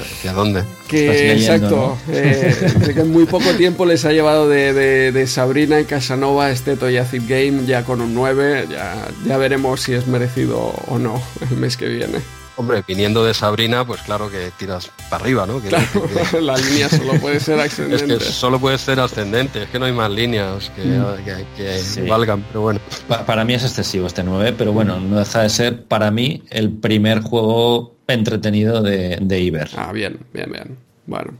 ¿Hacia 0.00 0.32
dónde? 0.32 0.62
Que, 0.88 1.32
exacto, 1.32 1.98
eh, 2.08 2.54
que 2.94 3.00
en 3.00 3.10
muy 3.10 3.26
poco 3.26 3.50
tiempo 3.54 3.84
les 3.84 4.04
ha 4.04 4.12
llevado 4.12 4.48
de, 4.48 5.24
Sabrina 5.26 5.80
y 5.80 5.84
Casanova 5.84 6.50
este 6.50 6.76
Toyacid 6.76 7.22
Game 7.28 7.66
ya 7.66 7.84
con 7.84 8.00
un 8.00 8.14
9. 8.14 8.68
Ya, 8.70 9.08
ya 9.26 9.36
veremos 9.36 9.80
si 9.80 9.92
es 9.92 10.06
merecido 10.06 10.72
o 10.86 10.98
no 10.98 11.20
el 11.50 11.56
mes 11.56 11.76
que 11.76 11.86
viene. 11.86 12.20
Hombre, 12.60 12.84
viniendo 12.86 13.24
de 13.24 13.32
Sabrina, 13.32 13.86
pues 13.86 14.02
claro 14.02 14.30
que 14.30 14.50
tiras 14.58 14.90
para 15.08 15.22
arriba, 15.22 15.46
¿no? 15.46 15.62
la 16.42 16.58
línea 16.58 16.90
solo 16.90 17.14
puede 17.14 17.40
ser 17.40 17.58
ascendente. 17.58 18.04
Es 18.16 18.18
que 18.18 18.32
solo 18.32 18.60
puede 18.60 18.76
ser 18.76 19.00
ascendente, 19.00 19.62
es 19.62 19.70
que 19.70 19.78
no 19.78 19.86
hay 19.86 19.92
más 19.92 20.10
líneas 20.10 20.70
que, 20.76 20.82
mm. 20.82 22.06
valgan, 22.06 22.44
pero 22.48 22.60
bueno. 22.60 22.80
para 23.24 23.46
mí 23.46 23.54
es 23.54 23.64
excesivo 23.64 24.08
este 24.08 24.22
9, 24.22 24.56
pero 24.58 24.74
bueno, 24.74 25.00
no 25.00 25.20
deja 25.20 25.40
de 25.40 25.48
ser 25.48 25.84
para 25.84 26.10
mí 26.10 26.42
el 26.50 26.70
primer 26.70 27.22
juego 27.22 27.96
entretenido 28.06 28.82
de, 28.82 29.16
de 29.18 29.40
Iber. 29.40 29.70
Ah, 29.74 29.90
bien, 29.92 30.18
bien, 30.34 30.52
bien. 30.52 30.76
Bueno, 31.06 31.32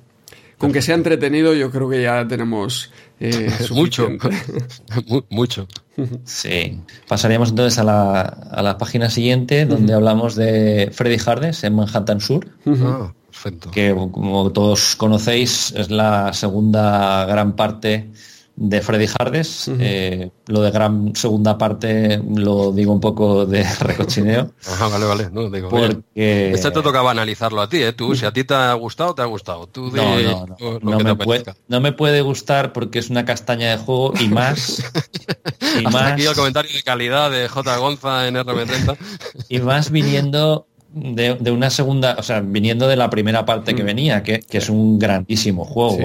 con 0.57 0.73
que 0.73 0.81
sea 0.81 0.95
entretenido 0.95 1.53
yo 1.53 1.71
creo 1.71 1.91
que 1.91 2.01
ya 2.01 2.27
tenemos 2.27 2.91
eh, 3.21 3.51
mucho, 3.71 4.09
mucho. 5.31 5.69
Sí. 6.25 6.81
Pasaríamos 7.07 7.51
entonces 7.51 7.79
a 7.79 7.85
la, 7.85 8.21
a 8.23 8.63
la 8.63 8.79
página 8.79 9.11
siguiente, 9.11 9.67
donde 9.67 9.93
hablamos 9.93 10.35
de 10.35 10.91
Freddy 10.93 11.19
Hardes 11.25 11.63
en 11.65 11.75
Manhattan 11.75 12.21
Sur. 12.21 12.49
Ah, 12.67 13.13
que 13.73 13.95
como 13.95 14.51
todos 14.51 14.97
conocéis 14.97 15.73
es 15.77 15.91
la 15.91 16.33
segunda 16.33 17.25
gran 17.27 17.55
parte 17.55 18.11
de 18.57 18.83
Freddy 18.83 19.07
Hardes. 19.19 19.71
Eh, 19.79 20.31
lo 20.47 20.61
de 20.61 20.71
gran 20.71 21.15
segunda 21.17 21.57
parte 21.57 22.23
lo 22.35 22.73
digo 22.73 22.93
un 22.93 23.01
poco 23.01 23.47
de 23.47 23.65
recochineo. 23.81 24.53
Ajá, 24.67 24.89
vale, 24.89 25.07
vale. 25.07 25.31
No, 25.31 25.51
digo, 25.51 25.69
porque... 25.69 26.53
Este 26.53 26.71
te 26.71 26.83
tocaba 26.83 27.11
analizarlo 27.11 27.63
a 27.63 27.69
ti, 27.69 27.83
¿eh? 27.83 27.93
Tú, 27.93 28.15
si 28.15 28.27
a 28.27 28.33
ti 28.33 28.45
te 28.45 28.55
ha 28.55 28.75
gustado, 28.75 29.15
te 29.15 29.23
ha 29.23 29.27
gustado. 29.27 29.67
Tú 29.67 29.91
no, 29.91 30.21
no, 30.21 30.47
no. 30.47 30.79
No 30.81 30.99
me, 30.99 31.17
puede, 31.17 31.45
no 31.69 31.81
me, 31.81 31.93
puede, 31.93 32.21
gustar 32.21 32.73
porque 32.73 32.99
es 32.99 33.11
una 33.11 33.25
castaña 33.25 33.71
de 33.71 33.77
juego 33.79 34.13
y 34.21 34.29
más... 34.29 34.85
y 35.79 35.83
más... 35.91 36.13
aquí 36.13 36.27
el 36.27 36.35
comentario 36.35 36.73
de 36.73 36.83
calidad 36.83 37.31
de 37.31 37.49
J. 37.49 37.77
Gonza 37.79 38.29
en 38.29 38.35
RM30. 38.35 38.97
y 39.49 39.59
más 39.61 39.91
viniendo 39.91 40.67
de, 40.93 41.51
una 41.51 41.71
segunda, 41.71 42.17
o 42.19 42.23
sea, 42.23 42.41
viniendo 42.41 42.89
de 42.89 42.97
la 42.97 43.11
primera 43.11 43.45
parte 43.45 43.75
que 43.75 43.83
mm. 43.83 43.87
venía, 43.87 44.23
que, 44.23 44.41
que 44.41 44.59
es 44.59 44.69
un 44.69 44.99
grandísimo 44.99 45.65
juego. 45.65 45.99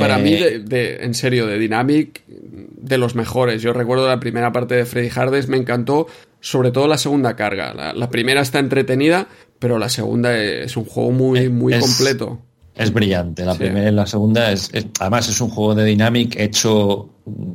Para 0.00 0.18
mí, 0.18 0.34
eh, 0.34 0.60
de, 0.64 1.04
en 1.04 1.14
serio, 1.14 1.46
de 1.46 1.58
Dynamic, 1.58 2.22
de 2.26 2.98
los 2.98 3.14
mejores. 3.14 3.62
Yo 3.62 3.72
recuerdo 3.72 4.08
la 4.08 4.20
primera 4.20 4.52
parte 4.52 4.74
de 4.74 4.84
Freddy 4.84 5.10
Hardes, 5.14 5.48
me 5.48 5.56
encantó, 5.56 6.06
sobre 6.40 6.70
todo 6.70 6.88
la 6.88 6.98
segunda 6.98 7.36
carga. 7.36 7.72
La, 7.94 8.10
primera 8.10 8.40
está 8.40 8.58
entretenida, 8.58 9.28
pero 9.58 9.78
la 9.78 9.88
segunda 9.88 10.36
es 10.36 10.76
un 10.76 10.84
juego 10.84 11.10
muy, 11.10 11.48
muy 11.48 11.78
completo. 11.78 12.40
Es 12.74 12.92
brillante. 12.92 13.44
La 13.44 13.54
primera 13.54 13.88
y 13.88 13.92
la 13.92 14.06
segunda 14.06 14.50
es, 14.50 14.70
además 14.98 15.28
es 15.28 15.40
un 15.40 15.50
juego 15.50 15.74
de 15.76 15.84
Dynamic 15.84 16.36
hecho 16.36 17.08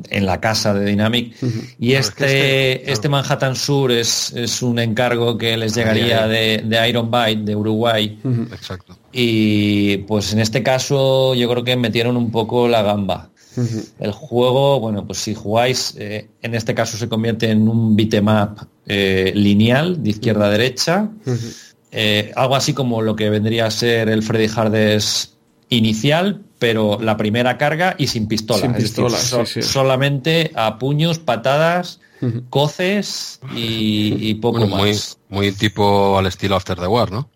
en 0.10 0.26
la 0.26 0.40
casa 0.40 0.74
de 0.74 0.86
Dynamic. 0.86 1.36
Y 1.78 1.94
este, 1.94 2.90
este 2.90 3.10
Manhattan 3.10 3.56
Sur 3.56 3.92
es, 3.92 4.32
es, 4.34 4.62
un 4.62 4.80
encargo 4.80 5.38
que 5.38 5.58
les 5.58 5.76
llegaría 5.76 6.26
de, 6.28 6.64
de 6.66 6.90
Iron 6.90 7.12
Byte, 7.12 7.44
de 7.44 7.56
Uruguay. 7.56 8.20
Exacto. 8.52 8.99
Y 9.12 9.98
pues 9.98 10.34
en 10.34 10.40
este 10.40 10.64
caso 10.64 11.34
yo 11.36 11.50
creo 11.50 11.64
que 11.64 11.76
metieron 11.76 12.18
un 12.18 12.32
poco 12.32 12.68
la 12.68 12.82
gamba. 12.82 13.30
El 14.00 14.12
juego, 14.12 14.80
bueno, 14.80 15.06
pues 15.06 15.20
si 15.20 15.36
jugáis, 15.36 15.96
eh, 15.98 16.30
en 16.42 16.56
este 16.56 16.74
caso 16.74 16.98
se 16.98 17.10
convierte 17.10 17.50
en 17.50 17.68
un 17.68 17.96
beatmap 17.96 18.60
eh, 18.86 19.34
lineal 19.36 20.02
de 20.02 20.12
izquierda 20.12 20.48
a 20.48 20.50
derecha. 20.50 21.10
Eh, 21.92 22.32
algo 22.36 22.56
así 22.56 22.74
como 22.74 23.02
lo 23.02 23.16
que 23.16 23.30
vendría 23.30 23.66
a 23.66 23.72
ser 23.72 24.10
el 24.10 24.24
Freddy 24.24 24.50
Hardes 24.56 25.34
inicial, 25.70 26.42
pero 26.58 27.00
la 27.02 27.18
primera 27.18 27.58
carga 27.58 27.96
y 27.98 28.08
sin 28.08 28.28
pistola. 28.28 28.62
Solamente 29.62 30.52
a 30.56 30.78
puños, 30.78 31.20
patadas, 31.20 32.00
coces 32.50 33.40
y, 33.56 34.34
poco 34.36 34.68
más. 34.68 35.18
Muy, 35.30 35.52
tipo 35.52 36.18
al 36.18 36.28
estilo 36.28 36.56
After 36.56 36.80
the 36.80 36.88
War, 36.88 37.12
¿no? 37.12 37.30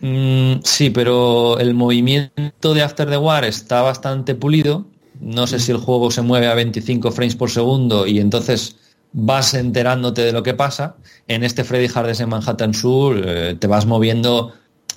Mm, 0.00 0.60
sí, 0.62 0.90
pero 0.90 1.58
el 1.58 1.74
movimiento 1.74 2.74
de 2.74 2.82
After 2.82 3.08
the 3.08 3.16
War 3.16 3.44
está 3.44 3.82
bastante 3.82 4.34
pulido. 4.34 4.86
No 5.20 5.46
sé 5.46 5.58
si 5.58 5.72
el 5.72 5.78
juego 5.78 6.10
se 6.10 6.22
mueve 6.22 6.46
a 6.46 6.54
25 6.54 7.10
frames 7.10 7.36
por 7.36 7.50
segundo 7.50 8.06
y 8.06 8.18
entonces 8.18 8.76
vas 9.12 9.54
enterándote 9.54 10.22
de 10.22 10.32
lo 10.32 10.42
que 10.42 10.54
pasa. 10.54 10.96
En 11.26 11.42
este 11.42 11.64
Freddy 11.64 11.88
Hardes 11.92 12.20
en 12.20 12.28
Manhattan 12.28 12.74
Sur 12.74 13.22
eh, 13.24 13.56
te 13.58 13.66
vas 13.66 13.86
moviendo 13.86 14.52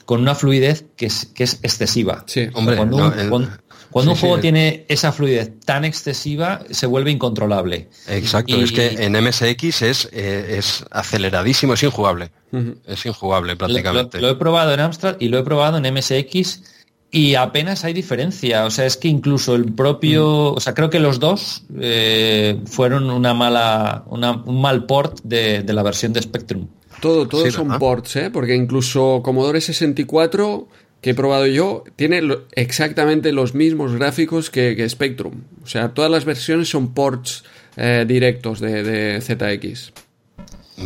con 0.05 0.21
una 0.21 0.35
fluidez 0.35 0.85
que 0.97 1.05
es, 1.05 1.25
que 1.27 1.43
es 1.43 1.59
excesiva. 1.63 2.23
Sí, 2.25 2.47
hombre, 2.53 2.75
cuando 2.75 2.97
un, 3.31 3.49
juego 3.91 4.39
tiene 4.39 4.85
esa 4.87 5.11
fluidez 5.11 5.51
tan 5.65 5.85
excesiva, 5.85 6.63
se 6.69 6.85
vuelve 6.85 7.11
incontrolable. 7.11 7.87
Exacto, 8.07 8.55
es 8.57 8.71
que 8.71 9.03
en 9.03 9.13
MSX 9.13 9.81
es, 9.81 10.09
eh, 10.11 10.57
es 10.57 10.85
aceleradísimo, 10.91 11.73
es 11.73 11.83
injugable. 11.83 12.31
Es 12.85 13.05
injugable 13.05 13.55
prácticamente. 13.55 14.19
Lo, 14.19 14.29
he 14.29 14.35
probado 14.35 14.73
en 14.73 14.79
Amstrad 14.79 15.17
y 15.19 15.29
lo 15.29 15.37
he 15.39 15.43
probado 15.43 15.77
en 15.77 15.93
MSX 15.93 16.63
y 17.11 17.35
apenas 17.35 17.83
hay 17.83 17.93
diferencia. 17.93 18.65
O 18.65 18.71
sea, 18.71 18.85
es 18.85 18.97
que 18.97 19.07
incluso 19.07 19.55
el 19.55 19.73
propio, 19.73 20.51
mm. 20.53 20.57
o 20.57 20.59
sea, 20.59 20.73
creo 20.73 20.89
que 20.89 20.99
los 20.99 21.19
dos 21.19 21.63
eh, 21.79 22.59
fueron 22.65 23.09
una 23.09 23.33
mala, 23.33 24.03
un 24.07 24.61
mal 24.61 24.85
port 24.85 25.19
de, 25.23 25.63
la 25.67 25.83
versión 25.83 26.13
de 26.13 26.21
Spectrum. 26.21 26.67
Todo, 27.01 27.27
todos 27.27 27.53
son 27.53 27.79
ports, 27.79 28.17
¿eh? 28.17 28.29
Porque 28.29 28.55
incluso 28.55 29.21
Commodore 29.23 29.61
64 29.61 30.67
que 31.01 31.11
he 31.11 31.15
probado 31.15 31.47
yo 31.47 31.83
tiene 31.95 32.21
exactamente 32.53 33.31
los 33.31 33.55
mismos 33.55 33.93
gráficos 33.93 34.49
que, 34.49 34.87
Spectrum. 34.89 35.43
O 35.63 35.67
sea, 35.67 35.89
todas 35.89 36.11
las 36.11 36.25
versiones 36.25 36.69
son 36.69 36.93
ports 36.93 37.43
eh, 37.77 38.05
directos 38.07 38.59
de, 38.59 39.19
ZX. 39.21 39.93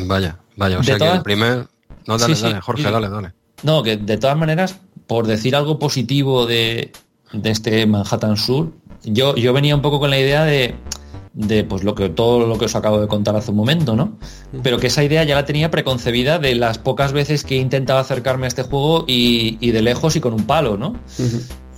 Vaya, 0.06 0.38
vaya, 0.56 0.80
o 0.80 0.84
sea 0.84 0.98
que 0.98 1.08
el 1.08 1.22
primer... 1.22 1.68
No, 2.06 2.18
dale, 2.18 2.36
dale, 2.36 2.62
Jorge, 2.62 2.84
dale, 2.84 3.10
dale. 3.10 3.32
No, 3.64 3.82
que 3.82 3.98
de 3.98 4.18
todas 4.18 4.38
maneras, 4.38 4.80
por 5.08 5.26
decir 5.26 5.56
algo 5.56 5.80
positivo 5.80 6.46
de, 6.46 6.92
este 7.44 7.86
Manhattan 7.86 8.38
Sur, 8.38 8.74
yo, 9.04 9.36
yo 9.36 9.54
venía 9.54 9.76
un 9.76 9.82
poco 9.82 10.00
con 10.00 10.10
la 10.10 10.20
idea 10.20 10.44
de, 10.44 10.76
de 11.34 11.64
pues 11.64 11.84
lo 11.84 11.96
que 11.96 12.10
todo 12.10 12.46
lo 12.46 12.58
que 12.58 12.66
os 12.66 12.76
acabo 12.76 13.02
de 13.02 13.08
contar 13.08 13.36
hace 13.36 13.52
un 13.52 13.58
momento, 13.58 13.96
¿no? 13.96 14.18
Pero 14.62 14.78
que 14.78 14.88
esa 14.88 15.04
idea 15.04 15.24
ya 15.24 15.36
la 15.36 15.46
tenía 15.46 15.72
preconcebida 15.72 16.38
de 16.40 16.56
las 16.56 16.78
pocas 16.78 17.12
veces 17.12 17.44
que 17.44 17.56
he 17.56 17.60
intentado 17.60 18.00
acercarme 18.00 18.46
a 18.46 18.50
este 18.50 18.64
juego 18.64 19.06
y, 19.08 19.72
de 19.72 19.82
lejos 19.82 20.16
y 20.16 20.20
con 20.20 20.34
un 20.34 20.46
palo, 20.46 20.78
¿no? 20.78 20.96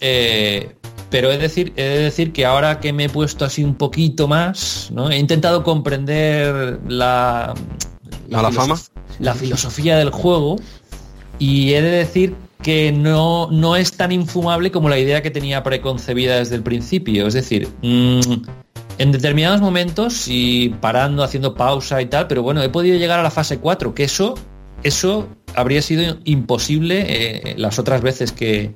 Eh, 0.01 0.75
pero 1.09 1.31
he, 1.31 1.37
decir, 1.37 1.71
he 1.77 1.83
de 1.83 1.99
decir 1.99 2.33
que 2.33 2.45
ahora 2.45 2.81
que 2.81 2.91
me 2.91 3.05
he 3.05 3.09
puesto 3.09 3.45
así 3.45 3.63
un 3.63 3.75
poquito 3.75 4.27
más, 4.27 4.89
¿no? 4.91 5.09
He 5.09 5.17
intentado 5.17 5.63
comprender 5.63 6.79
la... 6.87 7.53
La, 8.27 8.51
fama? 8.51 8.75
La 9.19 9.35
filosofía 9.35 9.97
del 9.97 10.09
juego 10.09 10.57
y 11.39 11.73
he 11.73 11.81
de 11.81 11.91
decir 11.91 12.35
que 12.61 12.91
no, 12.91 13.49
no 13.51 13.75
es 13.75 13.93
tan 13.93 14.11
infumable 14.11 14.71
como 14.71 14.89
la 14.89 14.97
idea 14.97 15.21
que 15.21 15.29
tenía 15.29 15.63
preconcebida 15.63 16.37
desde 16.37 16.55
el 16.55 16.63
principio. 16.63 17.27
Es 17.27 17.35
decir, 17.35 17.69
mm, 17.83 18.19
en 18.97 19.11
determinados 19.11 19.61
momentos 19.61 20.27
y 20.27 20.69
parando, 20.81 21.23
haciendo 21.23 21.55
pausa 21.55 22.01
y 22.01 22.05
tal, 22.05 22.27
pero 22.27 22.43
bueno, 22.43 22.61
he 22.63 22.69
podido 22.69 22.97
llegar 22.97 23.19
a 23.19 23.23
la 23.23 23.31
fase 23.31 23.59
4, 23.59 23.93
que 23.93 24.03
eso, 24.03 24.35
eso 24.83 25.27
habría 25.55 25.81
sido 25.81 26.17
imposible 26.23 27.05
eh, 27.07 27.55
las 27.57 27.79
otras 27.79 28.01
veces 28.01 28.31
que, 28.31 28.75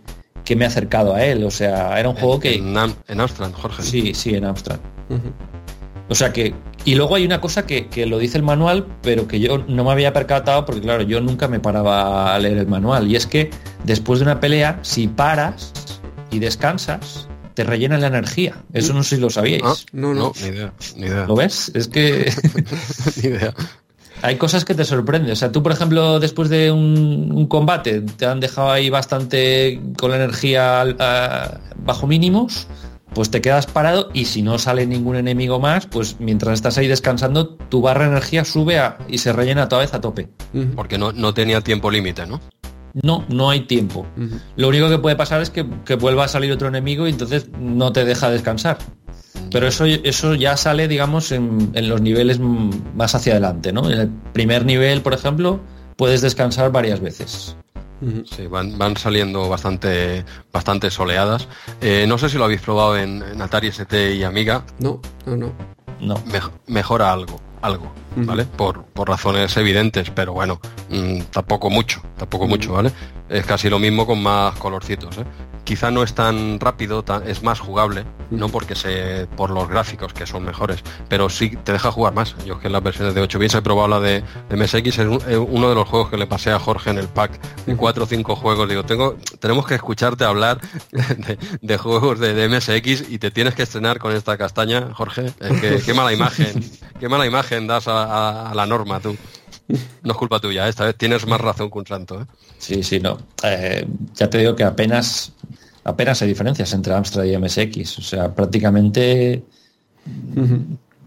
me 0.56 0.66
he 0.66 0.68
acercado 0.68 1.14
a 1.14 1.24
él. 1.24 1.44
O 1.44 1.52
sea, 1.52 2.00
era 2.00 2.10
un 2.10 2.16
juego 2.16 2.40
que... 2.40 2.56
En, 2.56 2.76
Amstrad, 2.76 3.52
Jorge. 3.52 3.84
Sí, 3.84 4.16
sí, 4.16 4.34
en 4.34 4.46
Amstrad. 4.46 4.80
O 6.10 6.16
sea 6.16 6.34
que... 6.34 6.56
Y 6.86 6.96
luego 6.96 7.14
hay 7.14 7.26
una 7.26 7.40
cosa 7.40 7.68
que, 7.68 7.88
que, 7.88 8.08
lo 8.08 8.18
dice 8.18 8.38
el 8.38 8.44
manual, 8.44 8.88
pero 9.04 9.28
que 9.28 9.40
yo 9.40 9.60
no 9.68 9.84
me 9.84 9.92
había 9.92 10.12
percatado 10.12 10.66
porque 10.66 10.82
claro, 10.82 11.04
yo 11.04 11.22
nunca 11.22 11.48
me 11.48 11.60
paraba 11.60 12.34
a 12.34 12.40
leer 12.40 12.58
el 12.58 12.68
manual. 12.68 13.08
Y 13.08 13.16
es 13.16 13.28
que 13.28 13.52
después 13.84 14.20
de 14.20 14.26
una 14.26 14.40
pelea, 14.40 14.80
si 14.82 15.08
paras 15.08 15.72
y 16.32 16.40
descansas, 16.40 17.29
te 17.60 17.66
rellena 17.66 17.98
la 17.98 18.08
energía. 18.08 18.64
Eso 18.72 18.94
no 18.94 19.04
sé 19.04 19.18
si 19.18 19.22
lo 19.22 19.30
sabíais. 19.30 19.64
Ah, 19.66 19.74
no, 19.92 20.14
no, 20.14 20.32
ni 20.42 20.48
idea, 20.48 20.72
ni 20.96 21.08
idea. 21.08 21.26
¿Lo 21.26 21.36
ves? 21.36 21.70
Es 21.76 21.90
que... 21.90 22.32
ni 23.22 23.28
idea. 23.32 23.54
Hay 24.22 24.38
cosas 24.38 24.64
que 24.64 24.74
te 24.76 24.86
sorprenden. 24.86 25.34
O 25.34 25.36
sea, 25.36 25.52
tú, 25.52 25.62
por 25.62 25.74
ejemplo, 25.74 26.22
después 26.22 26.48
de 26.48 26.72
un, 26.72 27.48
combate, 27.48 28.00
te 28.00 28.26
han 28.26 28.40
dejado 28.40 28.72
ahí 28.72 28.90
bastante 28.90 29.82
con 29.98 30.12
la 30.12 30.16
energía 30.16 30.86
bajo 31.76 32.08
mínimos, 32.08 32.66
pues 33.14 33.30
te 33.30 33.42
quedas 33.42 33.68
parado 33.68 34.10
y 34.14 34.24
si 34.24 34.42
no 34.42 34.58
sale 34.58 34.86
ningún 34.86 35.18
enemigo 35.18 35.60
más, 35.60 35.86
pues 35.86 36.16
mientras 36.22 36.54
estás 36.54 36.78
ahí 36.78 36.88
descansando, 36.88 37.56
tu 37.56 37.82
barra 37.82 38.06
de 38.06 38.12
energía 38.12 38.46
sube 38.46 38.82
y 39.10 39.18
se 39.18 39.34
rellena 39.34 39.68
toda 39.68 39.82
vez 39.82 39.94
a 39.94 40.00
tope. 40.00 40.30
Porque 40.78 40.98
no, 40.98 41.12
no 41.12 41.34
tenía 41.34 41.60
tiempo 41.60 41.92
límite, 41.92 42.26
¿no? 42.26 42.40
No, 42.94 43.26
no 43.30 43.50
hay 43.50 43.62
tiempo. 43.62 44.06
Lo 44.56 44.68
único 44.68 44.90
que 44.90 44.98
puede 44.98 45.16
pasar 45.16 45.42
es 45.42 45.50
que, 45.50 45.64
vuelva 45.96 46.26
a 46.26 46.28
salir 46.28 46.52
otro 46.52 46.68
enemigo 46.68 47.08
y 47.08 47.12
entonces 47.12 47.50
no 47.60 47.92
te 47.92 48.06
deja 48.06 48.30
descansar. 48.30 48.78
Pero 49.52 49.68
eso, 49.68 49.86
eso 49.86 50.36
ya 50.36 50.58
sale, 50.58 50.88
digamos, 50.88 51.32
en, 51.32 51.72
los 51.74 52.02
niveles 52.02 52.40
más 52.40 53.16
hacia 53.16 53.34
adelante, 53.34 53.72
¿no? 53.72 53.90
En 53.90 54.00
el 54.00 54.10
primer 54.34 54.66
nivel, 54.66 55.02
por 55.02 55.14
ejemplo, 55.14 55.60
puedes 55.96 56.22
descansar 56.22 56.72
varias 56.72 57.00
veces. 57.00 57.56
Sí, 58.26 58.48
van, 58.48 58.96
saliendo 58.96 59.50
bastante, 59.50 60.24
bastante 60.54 60.90
soleadas. 60.90 61.48
Eh, 61.82 62.06
no 62.08 62.18
sé 62.18 62.30
si 62.30 62.38
lo 62.38 62.46
habéis 62.46 62.62
probado 62.62 62.98
en, 62.98 63.42
Atari 63.42 63.68
ST 63.68 64.16
y 64.16 64.24
Amiga. 64.24 64.64
No, 64.80 65.02
no, 65.26 65.36
no. 65.36 65.54
no. 66.00 66.24
mejora 66.68 67.12
algo 67.12 67.49
algo, 67.62 67.92
¿vale? 68.16 68.46
Por, 68.46 68.84
por, 68.84 69.08
razones 69.08 69.56
evidentes, 69.58 70.10
pero 70.10 70.34
bueno, 70.34 70.60
mm, 70.90 71.22
tampoco 71.32 71.70
mucho, 71.70 72.02
tampoco 72.18 72.48
mucho, 72.48 72.74
¿vale? 72.74 72.92
Es 73.28 73.46
casi 73.46 73.70
lo 73.70 73.80
mismo 73.80 74.06
con 74.06 74.22
más 74.22 74.56
colorcitos, 74.56 75.18
¿eh? 75.18 75.26
Quizá 75.64 75.92
no 75.92 76.04
es 76.04 76.14
tan 76.14 76.60
rápido, 76.60 77.04
es 77.26 77.44
más 77.44 77.60
jugable, 77.60 78.06
no 78.32 78.50
porque 78.50 78.76
se 78.76 79.28
por 79.38 79.52
los 79.52 79.70
gráficos 79.70 80.14
que 80.14 80.26
son 80.26 80.44
mejores, 80.44 80.84
pero 81.08 81.30
sí 81.30 81.56
te 81.64 81.74
deja 81.74 81.92
jugar 81.92 82.14
más. 82.14 82.36
Yo 82.46 82.56
es 82.56 82.60
que 82.60 82.68
en 82.68 82.74
las 82.74 82.84
versiones 82.84 83.14
de 83.14 83.22
8 83.22 83.40
bits 83.40 83.56
he 83.56 83.62
probado 83.62 83.88
la 83.88 84.00
de, 84.00 84.24
MSX, 84.50 85.00
es 85.00 85.38
uno 85.38 85.70
de 85.70 85.76
los 85.76 85.88
juegos 85.88 86.10
que 86.10 86.18
le 86.18 86.28
pasé 86.28 86.52
a 86.52 86.60
Jorge 86.60 86.90
en 86.90 86.98
el 86.98 87.08
pack 87.08 87.40
de 87.66 87.76
4 87.76 88.04
o 88.04 88.08
5 88.08 88.36
juegos. 88.36 88.68
Digo, 88.68 88.84
tengo, 88.84 89.16
tenemos 89.40 89.68
que 89.68 89.76
escucharte 89.76 90.24
hablar 90.24 90.60
de, 91.62 91.78
juegos 91.78 92.20
de, 92.20 92.50
MSX 92.50 93.10
y 93.10 93.20
te 93.20 93.32
tienes 93.32 93.54
que 93.54 93.64
estrenar 93.64 94.00
con 94.00 94.12
esta 94.12 94.38
castaña, 94.38 94.94
Jorge. 94.94 95.34
qué 95.86 95.94
mala 95.96 96.14
imagen, 96.14 96.64
qué 97.00 97.10
mala 97.10 97.26
imagen 97.26 97.68
das 97.68 97.88
a 97.88 98.52
la 98.56 98.66
norma 98.66 99.00
tú. 99.00 99.16
No 100.02 100.14
es 100.14 100.18
culpa 100.18 100.40
tuya, 100.40 100.68
esta 100.68 100.86
vez 100.86 100.96
tienes 100.96 101.28
más 101.28 101.40
razón 101.40 101.70
que 101.70 101.78
un 101.78 101.86
santo. 101.86 102.22
¿eh? 102.22 102.26
Sí, 102.60 102.84
sí, 102.84 103.00
no. 103.00 103.18
Eh, 103.44 103.88
ya 104.16 104.30
te 104.30 104.38
digo 104.38 104.56
que 104.56 104.64
apenas, 104.64 105.32
apenas 105.84 106.22
hay 106.22 106.28
diferencias 106.28 106.72
entre 106.74 106.94
Amstrad 106.94 107.24
y 107.24 107.38
MSX. 107.38 107.98
O 107.98 108.02
sea, 108.02 108.36
prácticamente, 108.36 109.44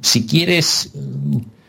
si 0.01 0.27
quieres 0.27 0.91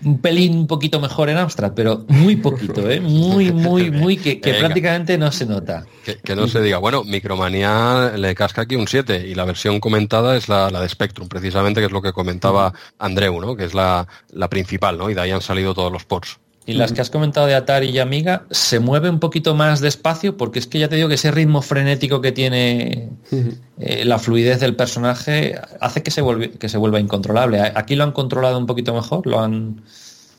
un 0.06 0.20
pelín 0.20 0.58
un 0.58 0.68
poquito 0.68 1.00
mejor 1.00 1.30
en 1.30 1.38
Amstrad, 1.38 1.74
pero 1.76 2.06
muy 2.08 2.38
poquito, 2.38 2.90
¿eh? 2.90 3.00
muy, 3.00 3.52
muy, 3.52 3.92
muy, 3.92 4.18
que, 4.18 4.36
prácticamente 4.36 5.18
no 5.18 5.32
se 5.32 5.46
nota. 5.46 5.86
Que, 6.24 6.36
no 6.36 6.48
se 6.48 6.62
diga, 6.62 6.78
bueno, 6.78 7.04
Micromanía 7.04 8.14
le 8.16 8.36
casca 8.36 8.64
aquí 8.64 8.76
un 8.76 8.88
7 8.88 9.28
y 9.28 9.36
la 9.36 9.46
versión 9.46 9.80
comentada 9.80 10.36
es 10.36 10.50
la, 10.50 10.70
de 10.70 10.90
Spectrum, 10.90 11.28
precisamente, 11.28 11.82
que 11.82 11.88
es 11.88 11.92
lo 11.92 12.02
que 12.02 12.14
comentaba 12.14 12.74
Andreu, 13.00 13.40
¿no? 13.40 13.56
que 13.56 13.66
es 13.66 13.74
la, 13.74 14.08
la 14.32 14.50
principal, 14.50 14.98
¿no? 14.98 15.10
y 15.10 15.14
de 15.14 15.22
ahí 15.22 15.32
han 15.32 15.42
salido 15.42 15.74
todos 15.74 15.92
los 15.92 16.06
ports. 16.06 16.40
Y 16.66 16.74
las 16.74 16.94
que 16.94 17.02
has 17.02 17.10
comentado 17.10 17.46
de 17.46 17.56
Atari 17.56 17.90
y 17.90 18.00
Amiga 18.00 18.46
se 18.50 18.80
mueve 18.80 19.10
un 19.10 19.20
poquito 19.20 19.54
más 19.54 19.82
despacio 19.82 20.38
porque 20.38 20.60
es 20.60 20.68
que 20.68 20.80
ya 20.80 20.88
te 20.88 20.96
digo 20.96 21.10
que 21.10 21.16
ese 21.16 21.32
ritmo 21.32 21.62
frenético 21.62 22.22
que 22.22 22.32
tiene 22.32 23.10
eh, 23.80 24.06
la 24.06 24.18
fluidez 24.18 24.62
del 24.62 24.76
personaje 24.76 25.60
hace 25.82 26.04
que 26.04 26.12
se, 26.12 26.24
que 26.60 26.70
se 26.70 26.78
vuelva 26.78 27.02
incontrolable. 27.02 27.60
Aquí 27.76 27.96
lo 27.96 28.06
han 28.06 28.14
controlado 28.14 28.58
un 28.58 28.66
poquito 28.66 28.94
mejor, 28.94 29.28
lo 29.28 29.42
han 29.42 29.82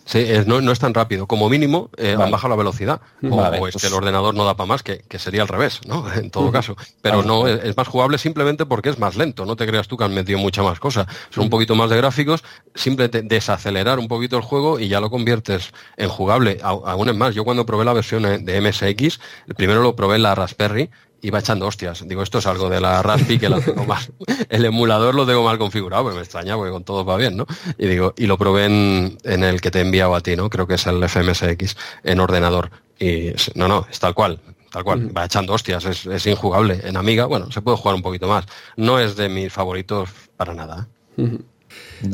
Sí, 0.05 0.26
no, 0.47 0.60
no, 0.60 0.70
es 0.70 0.78
tan 0.78 0.93
rápido. 0.93 1.26
Como 1.26 1.48
mínimo, 1.48 1.90
eh, 1.97 2.16
han 2.18 2.31
bajado 2.31 2.51
la 2.51 2.56
velocidad. 2.56 3.01
O, 3.22 3.43
es 3.43 3.59
pues 3.59 3.76
que 3.76 3.86
el 3.86 3.94
ordenador 3.94 4.35
no 4.35 4.44
da 4.44 4.55
para 4.55 4.66
más, 4.66 4.82
que, 4.82 5.02
sería 5.18 5.43
al 5.43 5.48
revés, 5.48 5.81
¿no? 5.86 6.05
En 6.14 6.31
todo 6.31 6.52
caso. 6.52 6.76
Pero 7.01 7.22
no, 7.22 7.47
es, 7.48 7.76
más 7.76 7.89
jugable 7.89 8.18
simplemente 8.18 8.66
porque 8.66 8.90
es 8.90 8.98
más 8.98 9.16
lento. 9.16 9.47
No 9.47 9.56
te 9.56 9.66
creas 9.66 9.89
tú 9.89 9.97
que 9.97 10.05
han 10.05 10.14
metido 10.14 10.39
mucha 10.39 10.62
más 10.62 10.78
cosa. 10.78 11.06
Son 11.31 11.44
un 11.44 11.51
poquito 11.51 11.74
más 11.74 11.90
de 11.90 11.97
gráficos, 11.97 12.44
simplemente 12.74 13.22
desacelerar 13.22 13.98
un 13.98 14.09
poquito 14.09 14.36
el 14.36 14.43
juego 14.43 14.78
y 14.78 14.89
ya 14.89 15.01
lo 15.01 15.10
conviertes 15.10 15.72
en 15.97 16.09
jugable. 16.09 16.59
Aún 16.62 17.09
es 17.09 17.16
más, 17.16 17.35
yo 17.35 17.44
cuando 17.44 17.64
probé 17.64 17.85
la 17.85 17.94
versión 17.94 18.26
eh, 18.26 18.39
de 18.39 18.60
MSX, 18.60 19.20
primero 19.56 19.82
lo 19.82 19.97
probé 19.97 20.16
en 20.16 20.22
la 20.22 20.35
Raspberry 20.35 20.90
iba 21.24 21.38
echando 21.38 21.66
hostias. 21.66 22.06
Digo, 22.06 22.22
esto 22.22 22.38
es 22.38 22.46
algo 22.46 22.68
de 22.68 22.80
la 22.80 23.02
Raspi 23.02 23.38
que 23.38 23.48
la 23.48 23.60
tengo 23.60 23.84
mal. 23.86 24.02
El 24.48 24.64
emulador 24.64 25.14
lo 25.14 25.26
tengo 25.26 25.42
mal 25.42 25.59
configurado, 25.59 26.05
pues 26.05 26.14
me 26.14 26.20
extraña 26.20 26.55
porque 26.55 26.70
con 26.70 26.84
todo 26.84 27.05
va 27.05 27.16
bien, 27.16 27.36
¿no? 27.36 27.46
Y 27.78 27.86
digo, 27.86 28.14
y 28.16 28.26
lo 28.26 28.36
probé 28.36 28.66
en, 28.66 29.18
el 29.24 29.60
que 29.60 29.70
te 29.70 29.78
he 29.78 29.82
enviado 29.82 30.14
a 30.14 30.20
ti, 30.20 30.36
¿no? 30.36 30.51
Creo 30.51 30.66
que 30.66 30.74
es 30.74 30.86
el 30.86 31.02
FMSX 31.09 31.76
en 32.05 32.20
ordenador. 32.20 32.70
Y 32.98 33.32
no, 33.55 33.68
no, 33.68 33.86
es 33.90 33.98
tal 33.98 34.14
cual. 34.14 34.38
Tal 34.70 34.82
cual, 34.82 35.16
va 35.16 35.24
echando 35.24 35.52
hostias, 35.52 35.84
es, 35.84 36.26
injugable. 36.26 36.80
En 36.82 36.96
Amiga, 36.96 37.26
bueno, 37.26 37.51
se 37.52 37.62
puede 37.62 37.76
jugar 37.76 37.94
un 37.94 38.02
poquito 38.02 38.26
más. 38.26 38.44
No 38.76 38.98
es 38.98 39.14
de 39.14 39.28
mis 39.28 39.52
favoritos 39.52 40.10
para 40.36 40.52
nada. 40.52 40.88
¿eh? 41.16 41.38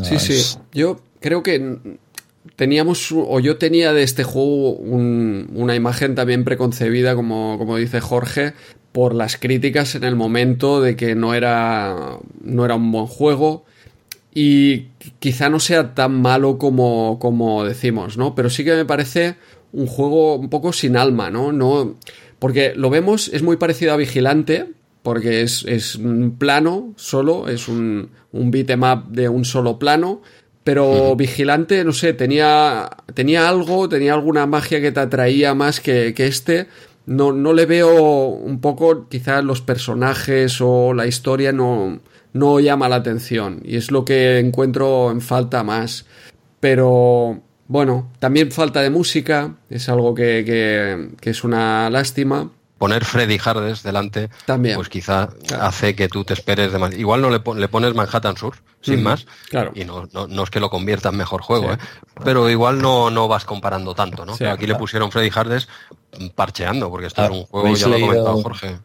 sí, 0.03 0.19
sí. 0.19 0.59
Yo 0.71 1.01
creo 1.21 1.43
que 1.43 1.79
teníamos, 2.57 3.13
o 3.13 3.41
yo 3.41 3.57
tenía 3.57 3.95
de 3.95 4.03
este 4.03 4.25
juego 4.25 4.73
una 4.73 5.75
imagen 5.75 6.15
también 6.15 6.45
preconcebida, 6.45 7.15
como, 7.15 7.57
como 7.57 7.79
dice 7.79 8.03
Jorge, 8.03 8.53
por 8.93 9.15
las 9.15 9.37
críticas 9.37 9.95
en 9.95 10.05
el 10.05 10.17
momento 10.17 10.81
de 10.81 10.97
que 10.97 11.15
no 11.15 11.35
era, 11.35 12.19
no 12.43 12.65
era 12.65 12.75
un 12.75 12.91
buen 12.91 13.07
juego 13.07 13.65
y 14.35 14.89
quizá 15.19 15.49
no 15.49 15.61
sea 15.61 15.95
tan 15.95 16.21
malo 16.21 16.59
como, 16.59 17.19
como 17.19 17.65
decimos, 17.65 18.17
¿no? 18.17 18.35
Pero 18.35 18.51
sí 18.51 18.65
que 18.65 18.75
me 18.75 18.85
parece 18.85 19.37
un 19.73 19.87
juego 19.87 20.37
un 20.37 20.51
poco 20.51 20.73
sin 20.73 20.97
alma, 20.97 21.31
¿no? 21.31 21.53
no 21.53 21.97
porque 22.41 22.73
lo 22.75 22.91
vemos, 22.91 23.29
es 23.29 23.43
muy 23.43 23.59
parecido 23.59 23.93
a 23.93 23.97
Vigilante, 23.97 24.67
porque 25.03 25.43
es, 25.43 25.65
es 25.69 25.95
un 25.97 26.37
plano 26.39 26.95
solo, 26.97 27.49
es 27.49 27.69
un, 27.69 28.11
un 28.33 28.51
beatmap 28.51 29.09
de 29.09 29.29
un 29.29 29.45
solo 29.45 29.79
plano, 29.79 30.23
pero 30.65 31.15
Vigilante, 31.17 31.85
no 31.85 31.93
sé, 31.93 32.13
tenía, 32.15 32.89
tenía 33.15 33.49
algo, 33.49 33.89
tenía 33.89 34.15
alguna 34.15 34.47
magia 34.47 34.81
que 34.81 34.93
te 34.93 35.01
atraía 35.01 35.55
más 35.55 35.81
que, 35.81 36.15
que 36.15 36.27
este, 36.27 36.67
no, 37.07 37.33
no 37.33 37.53
le 37.53 37.67
veo 37.67 38.29
un 38.29 38.61
poco, 38.61 39.09
quizás 39.09 39.45
los 39.45 39.61
personajes 39.61 40.61
o 40.61 40.95
la 40.95 41.07
historia 41.07 41.53
no, 41.53 42.01
no 42.33 42.61
llama 42.61 42.89
la 42.89 42.97
atención 42.97 43.61
y 43.65 43.77
es 43.77 43.91
lo 43.91 44.05
que 44.05 44.39
encuentro 44.39 45.11
en 45.11 45.21
falta 45.21 45.63
más. 45.65 46.07
Pero 46.61 47.41
bueno, 47.69 48.11
también 48.19 48.53
falta 48.53 48.83
de 48.83 48.91
música, 48.91 49.55
es 49.71 49.89
algo 49.89 50.15
que, 50.15 50.45
que, 51.21 51.31
es 51.31 51.45
una 51.45 51.89
lástima 51.91 52.51
poner 52.81 53.05
Freddy 53.05 53.39
Hardes 53.45 53.83
delante, 53.83 54.31
También. 54.47 54.75
pues 54.75 54.89
quizá 54.89 55.29
hace 55.61 55.95
que 55.95 56.09
tú 56.09 56.25
te 56.25 56.33
esperes 56.33 56.73
de 56.73 56.79
más. 56.79 56.95
Igual 56.95 57.21
no 57.21 57.29
le, 57.29 57.43
le 57.61 57.69
pones 57.69 57.95
Manhattan 57.95 58.39
Sur, 58.39 58.55
sin 58.81 59.03
más, 59.03 59.27
claro. 59.51 59.73
y 59.75 59.85
no, 59.85 60.09
no, 60.15 60.43
es 60.43 60.49
que 60.49 60.61
lo 60.61 60.71
convierta 60.71 61.11
en 61.11 61.19
mejor 61.19 61.43
juego, 61.43 61.75
¿eh? 61.75 61.79
pero 62.25 62.49
igual 62.49 62.81
no, 62.81 63.11
no 63.11 63.29
vas 63.29 63.45
comparando 63.45 63.95
tanto, 63.95 64.25
¿no? 64.25 64.33
aquí 64.51 64.67
le 64.67 64.77
pusieron 64.77 65.13
Freddy 65.13 65.31
Hardes 65.35 65.69
parcheando, 66.35 66.89
porque 66.89 67.09
esto 67.09 67.23
es 67.23 67.31
un 67.31 67.45
juego, 67.45 67.77
ya 67.77 67.87
lo 67.87 67.97
ha 67.97 68.01
comentado 68.01 68.43
Jorge. 68.43 68.79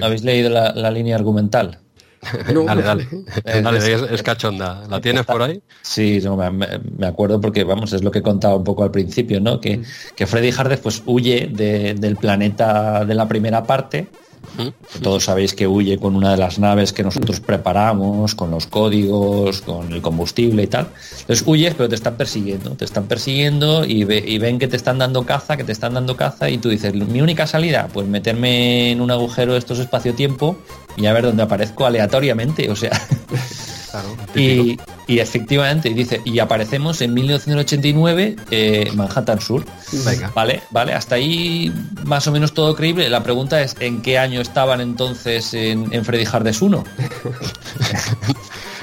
¿Habéis, 0.00 0.22
leído, 0.22 0.50
la 0.50 0.90
línea 0.92 1.16
argumental? 1.16 1.80
dale, 2.66 2.82
dale. 2.82 3.08
dale 3.62 4.14
es, 4.14 4.22
cachonda. 4.22 4.84
¿La 4.88 5.00
tienes 5.00 5.24
por 5.24 5.42
ahí? 5.42 5.62
Sí, 5.82 6.20
me, 6.98 7.06
acuerdo 7.06 7.40
porque, 7.40 7.64
vamos, 7.64 7.92
es 7.92 8.02
lo 8.02 8.10
que 8.10 8.22
contaba 8.22 8.56
un 8.56 8.64
poco 8.64 8.82
al 8.84 8.90
principio, 8.90 9.40
¿no? 9.40 9.60
Que, 9.60 9.78
mm. 9.78 9.84
que 10.16 10.26
Freddy 10.26 10.52
Hardes 10.56 10.80
pues 10.80 11.02
huye 11.06 11.48
del 11.48 12.16
planeta 12.16 13.04
de 13.04 13.14
la 13.14 13.28
primera 13.28 13.64
parte 13.64 14.08
todos 15.02 15.24
sabéis 15.24 15.54
que 15.54 15.66
huye 15.66 15.98
con 15.98 16.16
una 16.16 16.32
de 16.32 16.36
las 16.36 16.58
naves 16.58 16.92
que 16.92 17.02
nosotros 17.02 17.40
preparamos, 17.40 18.34
con 18.34 18.50
los 18.50 18.66
códigos, 18.66 19.60
con 19.62 19.92
el 19.92 20.00
combustible 20.00 20.62
y 20.62 20.66
tal. 20.66 20.88
Entonces 21.20 21.44
huyes, 21.46 21.74
pero 21.74 21.88
te 21.88 21.94
están 21.94 22.16
persiguiendo, 22.16 22.70
te 22.70 22.84
están 22.84 23.04
persiguiendo 23.04 23.84
y, 23.84 24.04
ven 24.04 24.58
que 24.58 24.68
te 24.68 24.76
están 24.76 24.98
dando 24.98 25.24
caza, 25.24 25.56
que 25.56 25.64
te 25.64 25.72
están 25.72 25.94
dando 25.94 26.16
caza 26.16 26.50
y 26.50 26.58
tú 26.58 26.68
dices, 26.68 26.94
mi 26.94 27.20
única 27.20 27.46
salida, 27.46 27.88
pues 27.92 28.06
meterme 28.06 28.92
en 28.92 29.00
un 29.00 29.10
agujero 29.10 29.52
de 29.52 29.58
estos 29.58 29.78
espacio-tiempo 29.78 30.56
y 30.96 31.06
a 31.06 31.12
ver 31.12 31.24
dónde 31.24 31.42
aparezco 31.42 31.86
aleatoriamente, 31.86 32.70
o 32.70 32.76
sea... 32.76 32.92
y, 34.34 34.78
efectivamente, 35.06 35.90
dice, 35.90 36.20
y 36.24 36.38
aparecemos 36.38 37.00
en 37.00 37.14
1989 37.14 38.36
eh, 38.50 38.90
Manhattan 38.94 39.40
Sur. 39.40 39.64
Vale, 40.34 40.62
vale, 40.70 40.94
hasta 40.94 41.16
ahí 41.16 41.72
más 42.04 42.26
o 42.26 42.32
menos 42.32 42.54
todo 42.54 42.74
creíble. 42.74 43.08
La 43.08 43.22
pregunta 43.22 43.60
es, 43.60 43.76
¿en 43.80 44.02
qué 44.02 44.18
año 44.18 44.40
estaban 44.40 44.80
entonces 44.80 45.54
en, 45.54 46.04
Freddy 46.04 46.26
Hardes 46.30 46.62
1? 46.62 46.84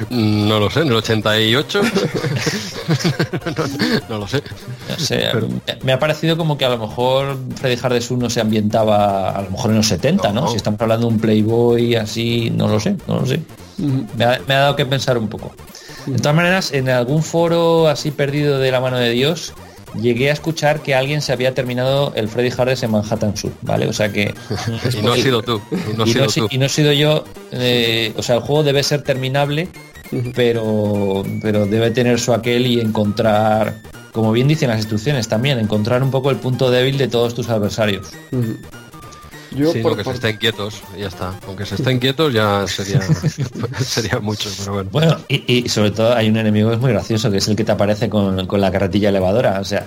No 0.10 0.60
lo 0.60 0.72
sé, 0.72 0.82
en 0.82 0.88
el 0.88 0.96
88. 0.96 1.82
no, 4.10 4.18
lo 4.18 4.28
sé. 4.28 4.42
Me 5.84 5.94
ha 5.94 6.00
parecido 6.00 6.36
como 6.38 6.58
que 6.58 6.66
a 6.66 6.70
lo 6.70 6.80
mejor 6.80 7.38
Freddy 7.56 7.78
Hardes 7.82 8.10
1 8.10 8.32
se 8.32 8.42
ambientaba 8.42 9.30
a 9.30 9.44
lo 9.44 9.52
mejor 9.52 9.70
en 9.70 9.78
los 9.78 9.86
70, 9.88 10.34
¿no? 10.34 10.48
Si 10.48 10.56
estamos 10.56 10.82
hablando 10.82 11.08
de 11.08 11.14
un 11.14 11.20
Playboy 11.20 11.94
así, 11.96 12.50
no 12.50 12.68
lo 12.68 12.80
sé, 12.80 12.96
no 13.08 13.20
lo 13.20 13.28
sé. 13.28 13.42
Me 13.78 14.26
ha 14.26 14.60
dado 14.60 14.76
que 14.76 14.86
pensar 14.86 15.18
un 15.18 15.28
poco. 15.28 15.54
De 16.06 16.18
todas 16.18 16.36
maneras, 16.36 16.72
en 16.74 16.90
algún 16.90 17.24
foro 17.24 17.88
así 17.88 18.12
perdido 18.12 18.60
de 18.60 18.72
la 18.72 18.80
mano 18.80 18.98
de 18.98 19.12
Dios, 19.12 19.54
llegué 20.00 20.30
a 20.30 20.34
escuchar 20.34 20.82
que 20.82 20.96
alguien 20.96 21.22
se 21.22 21.32
había 21.34 21.54
terminado 21.54 22.14
el 22.16 22.28
Freddy 22.28 22.52
Harris 22.56 22.84
en 22.84 22.92
Manhattan 22.92 23.36
Sur, 23.36 23.52
¿vale? 23.62 23.88
O 23.88 23.94
sea 23.94 24.12
que... 24.12 24.34
y 24.98 25.02
no 25.02 25.14
ha 25.14 25.18
sido 25.18 25.42
tú. 25.42 25.62
Y 26.52 26.58
no, 26.58 26.66
he 26.66 26.70
sido 26.70 26.92
yo. 26.94 27.24
Eh, 27.52 28.14
o 28.18 28.24
sea, 28.24 28.36
el 28.36 28.42
juego 28.42 28.64
debe 28.64 28.84
ser 28.84 29.04
terminable, 29.04 29.68
pero, 30.36 31.24
pero 31.42 31.66
debe 31.66 31.92
tener 31.92 32.20
su 32.20 32.34
aquel 32.34 32.66
y 32.66 32.80
encontrar, 32.80 33.76
como 34.12 34.32
bien 34.32 34.48
dicen 34.48 34.70
las 34.70 34.80
instrucciones 34.80 35.28
también, 35.28 35.60
encontrar 35.60 36.04
un 36.04 36.12
poco 36.12 36.30
el 36.30 36.38
punto 36.38 36.72
débil 36.72 36.98
de 36.98 37.08
todos 37.08 37.34
tus 37.36 37.50
adversarios. 37.50 38.08
Yo 39.52 39.74
sí, 39.74 39.84
se 39.84 40.12
estén 40.12 40.38
quietos, 40.38 40.82
ya 40.98 41.08
está. 41.08 41.34
Aunque 41.46 41.66
se 41.66 41.76
estén 41.76 42.00
quietos 42.00 42.34
ya 42.34 42.66
sería, 42.68 43.02
sería 43.80 44.20
mucho, 44.20 44.50
pero 44.58 44.74
bueno. 44.74 44.90
Bueno, 44.92 45.18
y, 45.28 45.68
sobre 45.68 45.92
todo 45.92 46.14
hay 46.16 46.30
un 46.30 46.38
enemigo 46.38 46.70
que 46.70 46.76
es 46.76 46.82
muy 46.82 46.92
gracioso, 46.92 47.30
que 47.30 47.38
es 47.38 47.48
el 47.48 47.56
que 47.56 47.64
te 47.64 47.72
aparece 47.72 48.10
con, 48.10 48.48
la 48.62 48.72
carretilla 48.72 49.10
elevadora, 49.10 49.60
o 49.60 49.66
sea... 49.66 49.84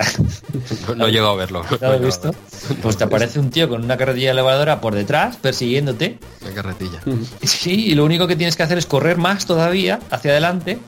No, 0.96 1.06
he 1.06 1.12
llegado 1.12 1.30
a 1.30 1.36
verlo. 1.36 1.64
¿No 1.80 1.92
lo 1.92 1.98
visto? 1.98 2.34
Pues 2.82 2.96
te 2.96 3.04
aparece 3.04 3.38
un 3.40 3.50
tío 3.50 3.68
con 3.68 3.84
una 3.84 3.96
carretilla 3.96 4.32
elevadora 4.32 4.80
por 4.80 4.94
detrás, 4.94 5.36
persiguiéndote. 5.36 6.18
La 6.44 6.50
carretilla. 6.52 7.00
Sí, 7.42 7.86
y 7.86 7.94
lo 7.94 8.04
único 8.04 8.26
que 8.26 8.36
tienes 8.36 8.56
que 8.56 8.62
hacer 8.62 8.78
es 8.78 8.86
correr 8.86 9.16
más 9.16 9.46
todavía 9.46 10.00
hacia 10.10 10.32
adelante 10.32 10.78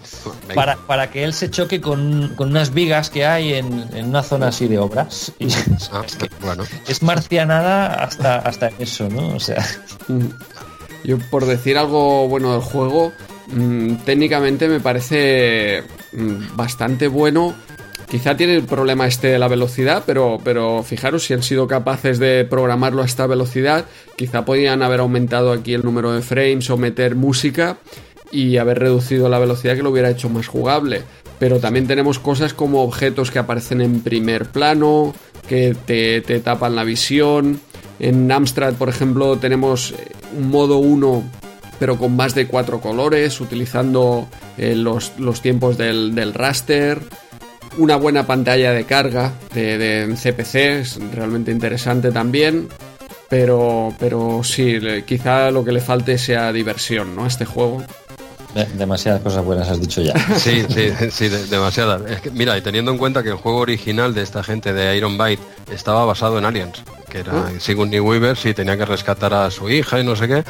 para, 0.55 0.77
para 0.77 1.11
que 1.11 1.25
él 1.25 1.33
se 1.33 1.51
choque 1.51 1.81
con, 1.81 2.35
unas 2.39 2.75
vigas 2.75 3.11
que 3.11 3.27
hay 3.27 3.55
en, 3.55 3.87
una 4.05 4.23
zona 4.23 4.49
así 4.49 4.69
de 4.69 4.79
obras. 4.79 5.33
Ah, 5.93 6.03
bueno. 6.41 6.65
Es 6.87 7.03
marcianada 7.03 8.03
hasta, 8.03 8.37
hasta 8.39 8.66
eso, 8.79 9.09
¿no? 9.09 9.29
O 9.35 9.41
sea. 9.41 9.65
Yo, 11.07 11.19
por 11.31 11.47
decir 11.47 11.79
algo 11.79 12.27
bueno 12.27 12.53
del 12.53 12.63
juego, 12.63 13.13
mm, 13.47 13.97
técnicamente 14.05 14.67
me 14.67 14.81
parece 14.81 15.85
mm, 16.13 16.57
bastante 16.57 17.07
bueno. 17.07 17.55
Quizá 18.09 18.37
tiene 18.37 18.57
el 18.57 18.65
problema 18.65 19.07
este 19.07 19.29
de 19.29 19.39
la 19.39 19.47
velocidad, 19.47 20.03
pero, 20.05 20.41
pero 20.43 20.83
fijaros 20.83 21.25
si 21.25 21.35
han 21.35 21.45
sido 21.45 21.69
capaces 21.69 22.19
de 22.19 22.45
programarlo 22.45 23.03
a 23.03 23.05
esta 23.05 23.27
velocidad, 23.27 23.85
quizá 24.17 24.45
podían 24.45 24.83
haber 24.83 25.01
aumentado 25.01 25.53
aquí 25.53 25.75
el 25.75 25.85
número 25.85 26.13
de 26.13 26.23
frames 26.23 26.71
o 26.71 26.77
meter 26.77 27.15
música 27.15 27.79
y 28.33 28.57
haber 28.57 28.81
reducido 28.81 29.29
la 29.29 29.39
velocidad 29.39 29.77
que 29.77 29.83
lo 29.83 29.91
hubiera 29.91 30.11
hecho 30.11 30.29
más 30.29 30.49
jugable. 30.49 31.03
Pero 31.39 31.59
también 31.61 31.87
tenemos 31.87 32.19
cosas 32.19 32.55
como 32.55 32.83
objetos 32.83 33.31
que 33.31 33.39
aparecen 33.39 33.81
en 33.81 34.01
primer 34.01 34.47
plano, 34.47 35.15
que 35.49 35.77
te, 35.87 36.21
te 36.21 36.41
tapan 36.41 36.75
la 36.75 36.85
visión, 36.85 37.61
en 37.99 38.31
Amstrad, 38.31 38.75
por 38.75 38.89
ejemplo, 38.89 39.37
tenemos 39.39 39.93
eh, 39.93 40.13
un 40.37 40.51
modo 40.51 40.79
1 40.79 41.25
pero 41.79 41.99
con 41.99 42.17
más 42.17 42.35
de 42.35 42.47
cuatro 42.47 42.81
colores, 42.81 43.41
utilizando 43.41 44.29
eh, 44.57 44.75
los, 44.75 45.13
tiempos 45.43 45.77
del, 45.77 46.33
raster. 46.35 47.01
Una 47.79 47.97
buena 47.97 48.27
pantalla 48.27 48.73
de 48.73 48.85
carga 48.85 49.33
de, 49.53 50.15
CPC, 50.17 50.55
es 50.55 50.99
realmente 51.13 51.51
interesante 51.51 52.13
también. 52.13 52.69
Pero, 53.29 53.93
pero 53.99 54.43
sí, 54.45 54.79
quizá 55.05 55.51
lo 55.51 55.65
que 55.65 55.73
le 55.73 55.81
falte 55.81 56.17
sea 56.17 56.53
diversión, 56.53 57.17
¿no? 57.17 57.25
A 57.25 57.29
este 57.29 57.45
juego. 57.45 57.83
Demasiadas 58.75 59.21
cosas 59.23 59.45
buenas 59.45 59.69
has 59.69 59.81
dicho 59.81 60.01
ya. 60.01 60.15
Sí, 60.39 60.65
sí, 60.69 60.91
sí, 61.11 61.29
demasiadas. 61.29 62.03
mira, 62.33 62.57
y 62.57 62.63
teniendo 62.63 62.91
en 62.91 62.99
cuenta 62.99 63.23
que 63.23 63.31
el 63.31 63.37
juego 63.37 63.59
original 63.59 64.15
de 64.15 64.23
esta 64.23 64.43
gente 64.43 64.73
de 64.73 64.97
Iron 64.97 65.19
Byte 65.19 65.41
estaba 65.71 66.05
basado 66.05 66.39
en 66.39 66.45
Aliens, 66.45 66.83
que 67.09 67.19
era 67.19 67.33
uh. 67.35 67.61
Sigourney 67.61 68.01
Weaver, 68.01 68.37
sí, 68.37 68.55
tenía 68.55 68.77
que 68.77 68.85
rescatar 68.85 69.35
a 69.35 69.51
su 69.51 69.69
hija 69.69 70.01
y 70.01 70.05
no 70.05 70.17
sé 70.17 70.29
qué, 70.29 70.45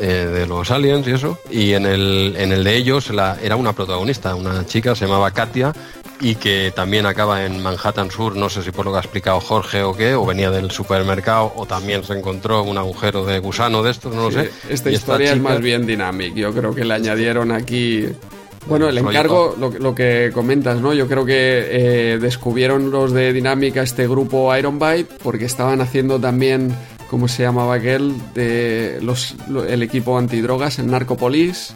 eh, 0.00 0.28
de 0.32 0.46
los 0.46 0.70
aliens 0.70 1.06
y 1.06 1.12
eso. 1.12 1.38
Y 1.50 1.72
en 1.72 1.86
el, 1.86 2.34
en 2.36 2.52
el 2.52 2.64
de 2.64 2.76
ellos 2.76 3.10
la, 3.10 3.36
era 3.42 3.56
una 3.56 3.72
protagonista, 3.72 4.34
una 4.34 4.66
chica, 4.66 4.94
se 4.94 5.06
llamaba 5.06 5.30
Katia, 5.30 5.72
y 6.20 6.36
que 6.36 6.72
también 6.74 7.06
acaba 7.06 7.44
en 7.44 7.62
Manhattan 7.62 8.10
Sur, 8.10 8.36
no 8.36 8.48
sé 8.48 8.62
si 8.62 8.70
por 8.70 8.84
lo 8.84 8.92
que 8.92 8.98
ha 8.98 9.00
explicado 9.00 9.40
Jorge 9.40 9.82
o 9.82 9.94
qué, 9.94 10.14
o 10.14 10.24
venía 10.24 10.50
del 10.50 10.70
supermercado, 10.70 11.52
o 11.56 11.66
también 11.66 12.04
se 12.04 12.14
encontró 12.14 12.62
un 12.62 12.78
agujero 12.78 13.24
de 13.24 13.38
gusano 13.38 13.82
de 13.82 13.90
estos, 13.90 14.14
no 14.14 14.22
lo 14.22 14.30
sé. 14.30 14.50
Esta 14.68 14.90
historia 14.90 15.32
es 15.32 15.40
más 15.40 15.60
bien 15.60 15.86
dinámica, 15.86 16.36
yo 16.36 16.52
creo 16.52 16.74
que 16.74 16.84
le 16.84 16.94
añadieron 16.94 17.52
aquí 17.52 18.08
bueno, 18.68 18.88
el 18.88 18.98
encargo, 18.98 19.54
lo, 19.56 19.94
que 19.94 20.30
comentas, 20.34 20.80
¿no? 20.80 20.92
Yo 20.92 21.06
creo 21.06 21.24
que 21.24 21.34
eh, 21.34 22.18
descubrieron 22.18 22.90
los 22.90 23.12
de 23.12 23.32
Dinámica 23.32 23.82
este 23.82 24.08
grupo 24.08 24.54
Iron 24.56 24.78
Byte 24.78 25.18
porque 25.22 25.44
estaban 25.44 25.80
haciendo 25.80 26.18
también, 26.18 26.74
¿cómo 27.08 27.28
se 27.28 27.44
llamaba 27.44 27.76
aquel? 27.76 28.14
De 28.34 28.98
los, 29.02 29.36
el 29.68 29.82
equipo 29.82 30.18
antidrogas 30.18 30.80
en 30.80 30.90
Narcopolis. 30.90 31.74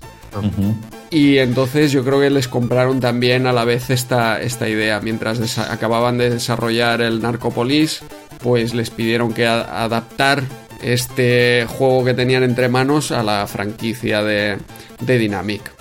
Y 1.11 1.39
entonces 1.39 1.91
yo 1.91 2.05
creo 2.05 2.21
que 2.21 2.31
les 2.31 2.47
compraron 2.47 3.01
también 3.01 3.49
a 3.49 3.53
la 3.53 3.65
vez 3.65 3.91
esta, 3.91 4.41
esta 4.41 4.69
idea. 4.69 5.01
Mientras 5.01 5.59
acababan 5.59 6.19
de 6.19 6.31
desarrollar 6.31 7.01
el 7.01 7.21
Narcopolis, 7.21 8.03
pues 8.43 8.75
les 8.75 8.91
pidieron 8.91 9.33
que 9.35 9.47
adaptar 9.47 10.45
este 10.83 11.67
juego 11.69 12.05
que 12.05 12.15
tenían 12.15 12.45
entre 12.45 12.69
manos 12.69 13.11
a 13.11 13.25
la 13.25 13.47
franquicia 13.49 14.23
de, 14.23 14.59
de 15.01 15.19
Dynamic. 15.19 15.80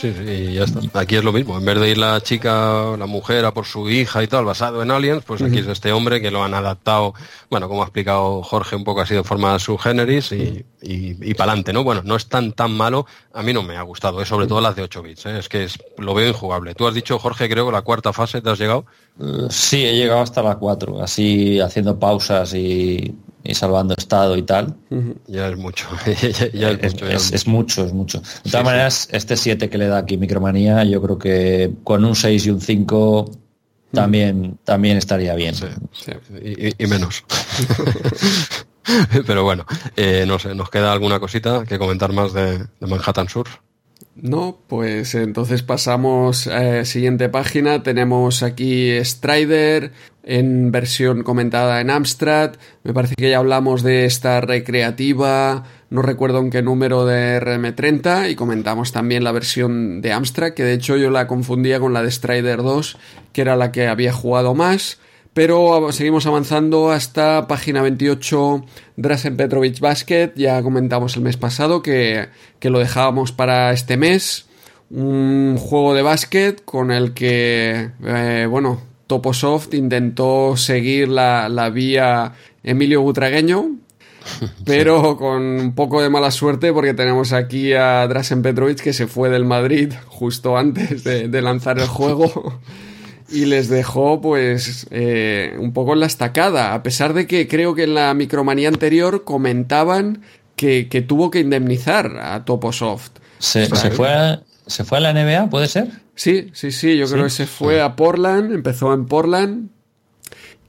Sí, 0.00 0.14
sí, 0.16 0.22
y 0.22 0.54
ya 0.54 0.62
está. 0.62 1.00
Aquí 1.00 1.16
es 1.16 1.24
lo 1.24 1.32
mismo. 1.32 1.58
En 1.58 1.64
vez 1.64 1.80
de 1.80 1.90
ir 1.90 1.98
la 1.98 2.20
chica, 2.20 2.96
la 2.96 3.06
mujer 3.06 3.44
a 3.44 3.52
por 3.52 3.66
su 3.66 3.90
hija 3.90 4.22
y 4.22 4.28
tal, 4.28 4.44
basado 4.44 4.80
en 4.80 4.92
Aliens, 4.92 5.24
pues 5.24 5.42
aquí 5.42 5.58
es 5.58 5.66
este 5.66 5.90
hombre 5.90 6.20
que 6.20 6.30
lo 6.30 6.44
han 6.44 6.54
adaptado, 6.54 7.14
bueno, 7.50 7.68
como 7.68 7.82
ha 7.82 7.86
explicado 7.86 8.44
Jorge, 8.44 8.76
un 8.76 8.84
poco 8.84 9.00
así 9.00 9.14
de 9.14 9.24
forma 9.24 9.58
subgéneris 9.58 10.30
y, 10.30 10.64
y, 10.80 11.34
para 11.34 11.50
adelante, 11.50 11.72
¿no? 11.72 11.82
Bueno, 11.82 12.02
no 12.04 12.14
es 12.14 12.28
tan 12.28 12.52
tan 12.52 12.76
malo. 12.76 13.06
A 13.32 13.42
mí 13.42 13.52
no 13.52 13.64
me 13.64 13.76
ha 13.76 13.82
gustado, 13.82 14.22
¿eh? 14.22 14.24
sobre 14.24 14.46
todo 14.46 14.60
las 14.60 14.76
de 14.76 14.82
8 14.82 15.02
bits. 15.02 15.26
¿eh? 15.26 15.38
Es 15.40 15.48
que 15.48 15.64
es, 15.64 15.78
lo 15.96 16.14
veo 16.14 16.28
injugable. 16.28 16.74
Tú 16.76 16.86
has 16.86 16.94
dicho, 16.94 17.18
Jorge, 17.18 17.48
creo 17.48 17.66
que 17.66 17.72
la 17.72 17.82
cuarta 17.82 18.12
fase 18.12 18.40
te 18.40 18.50
has 18.50 18.58
llegado. 18.58 18.86
Uh, 19.18 19.50
sí, 19.50 19.84
he 19.84 19.96
llegado 19.96 20.20
hasta 20.20 20.44
la 20.44 20.56
4, 20.56 21.02
así 21.02 21.58
haciendo 21.58 21.98
pausas 21.98 22.54
y 22.54 23.16
y 23.44 23.54
salvando 23.54 23.94
estado 23.96 24.36
y 24.36 24.42
tal. 24.42 24.76
Ya 25.26 25.48
es 25.48 25.56
mucho. 25.56 25.88
es, 26.06 27.46
mucho, 27.46 27.84
es, 27.84 27.92
mucho, 27.92 28.20
De 28.44 28.50
todas 28.50 28.64
maneras, 28.64 29.08
este 29.12 29.36
7 29.36 29.68
que 29.70 29.78
le 29.78 29.86
da 29.86 29.98
aquí 29.98 30.16
Micromanía, 30.16 30.84
yo 30.84 31.00
creo 31.02 31.18
que 31.18 31.72
con 31.84 32.04
un 32.04 32.14
6 32.14 32.46
y 32.46 32.50
un 32.50 32.60
5 32.60 33.30
también, 33.92 34.58
también 34.64 34.96
estaría 34.96 35.34
bien. 35.34 35.54
Y, 36.78 36.86
menos. 36.86 37.24
Pero 39.26 39.44
bueno, 39.44 39.66
eh, 39.96 40.24
no 40.26 40.38
sé, 40.38 40.54
¿nos 40.54 40.70
queda 40.70 40.92
alguna 40.92 41.20
cosita 41.20 41.64
que 41.64 41.78
comentar 41.78 42.12
más 42.12 42.32
de, 42.32 42.66
Manhattan 42.80 43.28
Sur? 43.28 43.48
No, 44.20 44.58
pues 44.66 45.14
entonces 45.14 45.62
pasamos 45.62 46.48
a 46.48 46.62
la 46.62 46.84
siguiente 46.84 47.28
página. 47.28 47.84
Tenemos 47.84 48.42
aquí 48.42 48.92
Strider 49.04 49.92
en 50.24 50.72
versión 50.72 51.22
comentada 51.22 51.80
en 51.80 51.88
Amstrad. 51.88 52.56
Me 52.82 52.92
parece 52.92 53.14
que 53.14 53.30
ya 53.30 53.38
hablamos 53.38 53.82
de 53.82 54.06
esta 54.06 54.40
recreativa, 54.40 55.64
no 55.88 56.02
recuerdo 56.02 56.40
en 56.40 56.50
qué 56.50 56.62
número 56.62 57.06
de 57.06 57.40
RM30, 57.40 58.30
y 58.30 58.34
comentamos 58.34 58.92
también 58.92 59.22
la 59.22 59.32
versión 59.32 60.00
de 60.00 60.12
Amstrad, 60.12 60.52
que 60.52 60.64
de 60.64 60.74
hecho 60.74 60.96
yo 60.96 61.10
la 61.10 61.28
confundía 61.28 61.78
con 61.78 61.92
la 61.92 62.02
de 62.02 62.10
Strider 62.10 62.62
2, 62.62 62.98
que 63.32 63.40
era 63.40 63.56
la 63.56 63.72
que 63.72 63.86
había 63.86 64.12
jugado 64.12 64.54
más. 64.54 64.98
Pero 65.38 65.92
seguimos 65.92 66.26
avanzando 66.26 66.90
hasta 66.90 67.46
página 67.46 67.80
28, 67.80 68.64
Drasen 68.96 69.36
Petrovic 69.36 69.78
Basket. 69.78 70.32
Ya 70.34 70.60
comentamos 70.64 71.14
el 71.14 71.22
mes 71.22 71.36
pasado 71.36 71.80
que, 71.80 72.26
lo 72.60 72.80
dejábamos 72.80 73.30
para 73.30 73.72
este 73.72 73.96
mes. 73.96 74.46
Un 74.90 75.56
juego 75.56 75.94
de 75.94 76.02
básquet 76.02 76.64
con 76.64 76.90
el 76.90 77.14
que, 77.14 77.92
eh, 78.04 78.48
bueno, 78.50 78.80
Toposoft 79.06 79.74
intentó 79.74 80.56
seguir 80.56 81.06
la, 81.06 81.48
la 81.48 81.70
vía 81.70 82.32
Emilio 82.64 83.02
Butragueño, 83.02 83.76
pero 84.64 85.16
con 85.16 85.40
un 85.40 85.74
poco 85.76 86.02
de 86.02 86.10
mala 86.10 86.32
suerte 86.32 86.72
porque 86.72 86.94
tenemos 86.94 87.32
aquí 87.32 87.74
a 87.74 88.04
Drasen 88.08 88.42
Petrovic 88.42 88.80
que 88.80 88.92
se 88.92 89.06
fue 89.06 89.28
del 89.28 89.44
Madrid 89.44 89.92
justo 90.08 90.58
antes 90.58 91.04
de 91.04 91.42
lanzar 91.42 91.78
el 91.78 91.86
juego. 91.86 92.58
y 93.30 93.44
les 93.44 93.68
dejó 93.68 94.20
pues 94.20 94.86
eh, 94.90 95.54
un 95.58 95.72
poco 95.72 95.92
en 95.92 96.00
la 96.00 96.06
estacada, 96.06 96.74
a 96.74 96.82
pesar 96.82 97.14
de 97.14 97.26
que 97.26 97.46
creo 97.46 97.74
que 97.74 97.84
en 97.84 97.94
la 97.94 98.14
micromanía 98.14 98.68
anterior 98.68 99.24
comentaban 99.24 100.22
que, 100.56 100.84
tuvo 101.06 101.30
que 101.30 101.40
indemnizar 101.40 102.18
a 102.20 102.44
Toposoft. 102.44 103.10
¿Se, 103.38 103.66
fue 103.90 104.08
a, 104.08 104.42
¿Se 104.66 104.84
fue 104.84 104.98
a 104.98 105.00
la 105.00 105.12
NBA, 105.12 105.50
puede 105.50 105.68
ser? 105.68 105.88
Sí, 106.14 106.50
sí, 106.52 106.72
sí, 106.72 106.96
yo 106.96 107.06
creo 107.08 107.24
que 107.24 107.30
se 107.30 107.46
fue 107.46 107.80
a 107.80 107.94
Portland, 107.94 108.52
empezó 108.52 108.92
en 108.92 109.06
Portland 109.06 109.68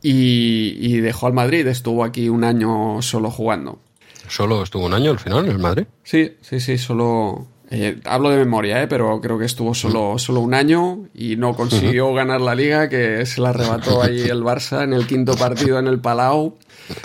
y, 0.02 0.78
y 0.80 1.00
dejó 1.00 1.28
al 1.28 1.34
Madrid, 1.34 1.66
estuvo 1.68 2.04
aquí 2.04 2.30
un 2.30 2.44
año 2.44 3.02
solo 3.02 3.32
jugando. 3.32 3.80
¿Solo 4.28 4.62
estuvo 4.62 4.86
un 4.86 4.94
año 4.94 5.10
al 5.10 5.20
final 5.20 5.46
en 5.46 5.52
el 5.52 5.60
Madrid? 5.60 5.86
Sí, 6.04 6.36
sí, 6.42 6.60
sí, 6.60 6.78
solo, 6.78 7.48
eh, 7.72 8.00
hablo 8.06 8.32
de 8.32 8.38
memoria, 8.38 8.82
eh, 8.82 8.88
pero 8.88 9.22
creo 9.22 9.38
que 9.38 9.46
estuvo 9.46 9.76
solo, 9.76 10.18
solo 10.18 10.40
un 10.40 10.56
año 10.56 11.08
y 11.14 11.36
no 11.36 11.56
consiguió 11.56 12.12
ganar 12.14 12.42
la 12.42 12.56
liga, 12.56 12.90
que 12.90 13.24
se 13.28 13.42
la 13.42 13.50
arrebató 13.50 14.02
ahí 14.02 14.22
el 14.22 14.42
Barça 14.42 14.84
en 14.84 14.94
el 14.94 15.06
quinto 15.06 15.36
partido 15.36 15.78
en 15.78 15.86
el 15.86 16.00
Palau, 16.00 16.58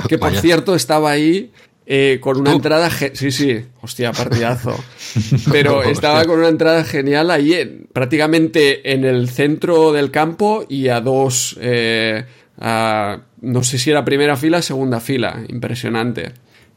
que 0.09 0.17
por 0.17 0.35
cierto 0.37 0.75
estaba 0.75 1.11
ahí 1.11 1.53
eh, 1.85 2.19
con 2.19 2.41
una 2.41 2.53
entrada... 2.53 2.89
Sí, 2.91 3.31
sí, 3.31 3.63
hostia, 3.83 4.13
partidazo. 4.13 4.75
Pero 5.53 5.83
estaba 5.83 6.25
con 6.25 6.39
una 6.39 6.49
entrada 6.49 6.83
genial 6.85 7.31
ahí, 7.31 7.87
prácticamente 7.93 8.95
en 8.95 9.05
el 9.05 9.29
centro 9.29 9.93
del 9.93 10.11
campo 10.11 10.65
y 10.67 10.89
a 10.89 11.03
dos... 11.03 11.59
no 11.59 13.63
sé 13.63 13.79
si 13.79 13.91
era 13.91 14.03
primera 14.03 14.37
fila, 14.37 14.63
segunda 14.63 15.01
fila. 15.01 15.45
Impresionante. 15.49 16.33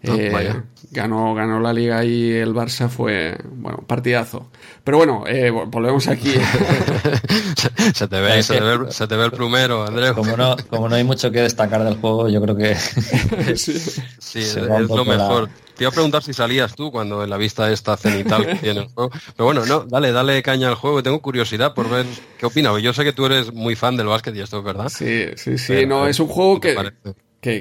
Ah, 0.06 0.16
eh, 0.18 0.54
ganó, 0.92 1.34
ganó 1.34 1.60
la 1.60 1.74
liga 1.74 2.04
y 2.04 2.32
el 2.32 2.54
Barça 2.54 2.90
fue, 2.90 3.38
bueno, 3.46 3.84
partidazo. 3.86 4.50
Pero 4.84 4.98
bueno, 4.98 5.24
eh, 5.28 5.50
volvemos 5.50 6.08
aquí. 6.08 6.34
se, 7.94 8.08
te 8.08 8.22
ve, 8.22 8.42
se, 8.44 9.08
te 9.08 9.16
ve, 9.16 9.26
el 9.26 9.32
plumero, 9.32 9.86
Andrés. 9.86 10.14
Como 10.14 10.38
no, 10.38 10.56
como 10.70 10.88
no 10.90 10.96
hay 10.96 11.04
mucho 11.04 11.32
que 11.32 11.42
destacar 11.42 11.84
del 11.84 11.98
juego, 11.98 12.30
yo 12.30 12.42
creo 12.42 12.56
que... 12.56 12.76
sí, 13.56 14.40
es, 14.40 14.56
lo 14.56 15.06
mejor. 15.06 15.50
Te 15.76 15.84
iba 15.84 15.90
a 15.90 15.94
preguntar 15.94 16.24
si 16.24 16.34
salías 16.34 16.74
tú 16.74 16.92
cuando 16.92 17.24
en 17.24 17.30
la 17.30 17.38
vista 17.38 17.72
esta 17.72 17.96
cenital 17.98 18.46
que 18.48 18.56
tiene 18.56 18.80
el 18.82 18.88
juego. 18.88 19.12
Pero 19.36 19.46
bueno, 19.46 19.64
no, 19.66 19.82
dale, 19.82 20.12
dale 20.12 20.42
caña 20.42 20.70
al 20.70 20.76
juego. 20.76 21.04
Tengo 21.04 21.22
curiosidad 21.22 21.76
por 21.76 21.88
ver 21.88 22.06
qué 22.40 22.48
opinas. 22.48 22.82
Yo 22.82 22.94
sé 22.94 23.04
que 23.04 23.14
tú 23.14 23.28
eres 23.28 23.54
muy 23.54 23.76
fan 23.76 23.96
del 23.96 24.08
básquet 24.08 24.36
y 24.36 24.40
esto 24.40 24.58
es 24.58 24.64
verdad. 24.64 24.90
Sí, 24.90 25.26
sí, 25.36 25.60
sí. 25.60 25.86
no, 25.86 26.08
es 26.08 26.20
un 26.20 26.28
juego 26.28 26.60
que, 26.60 26.76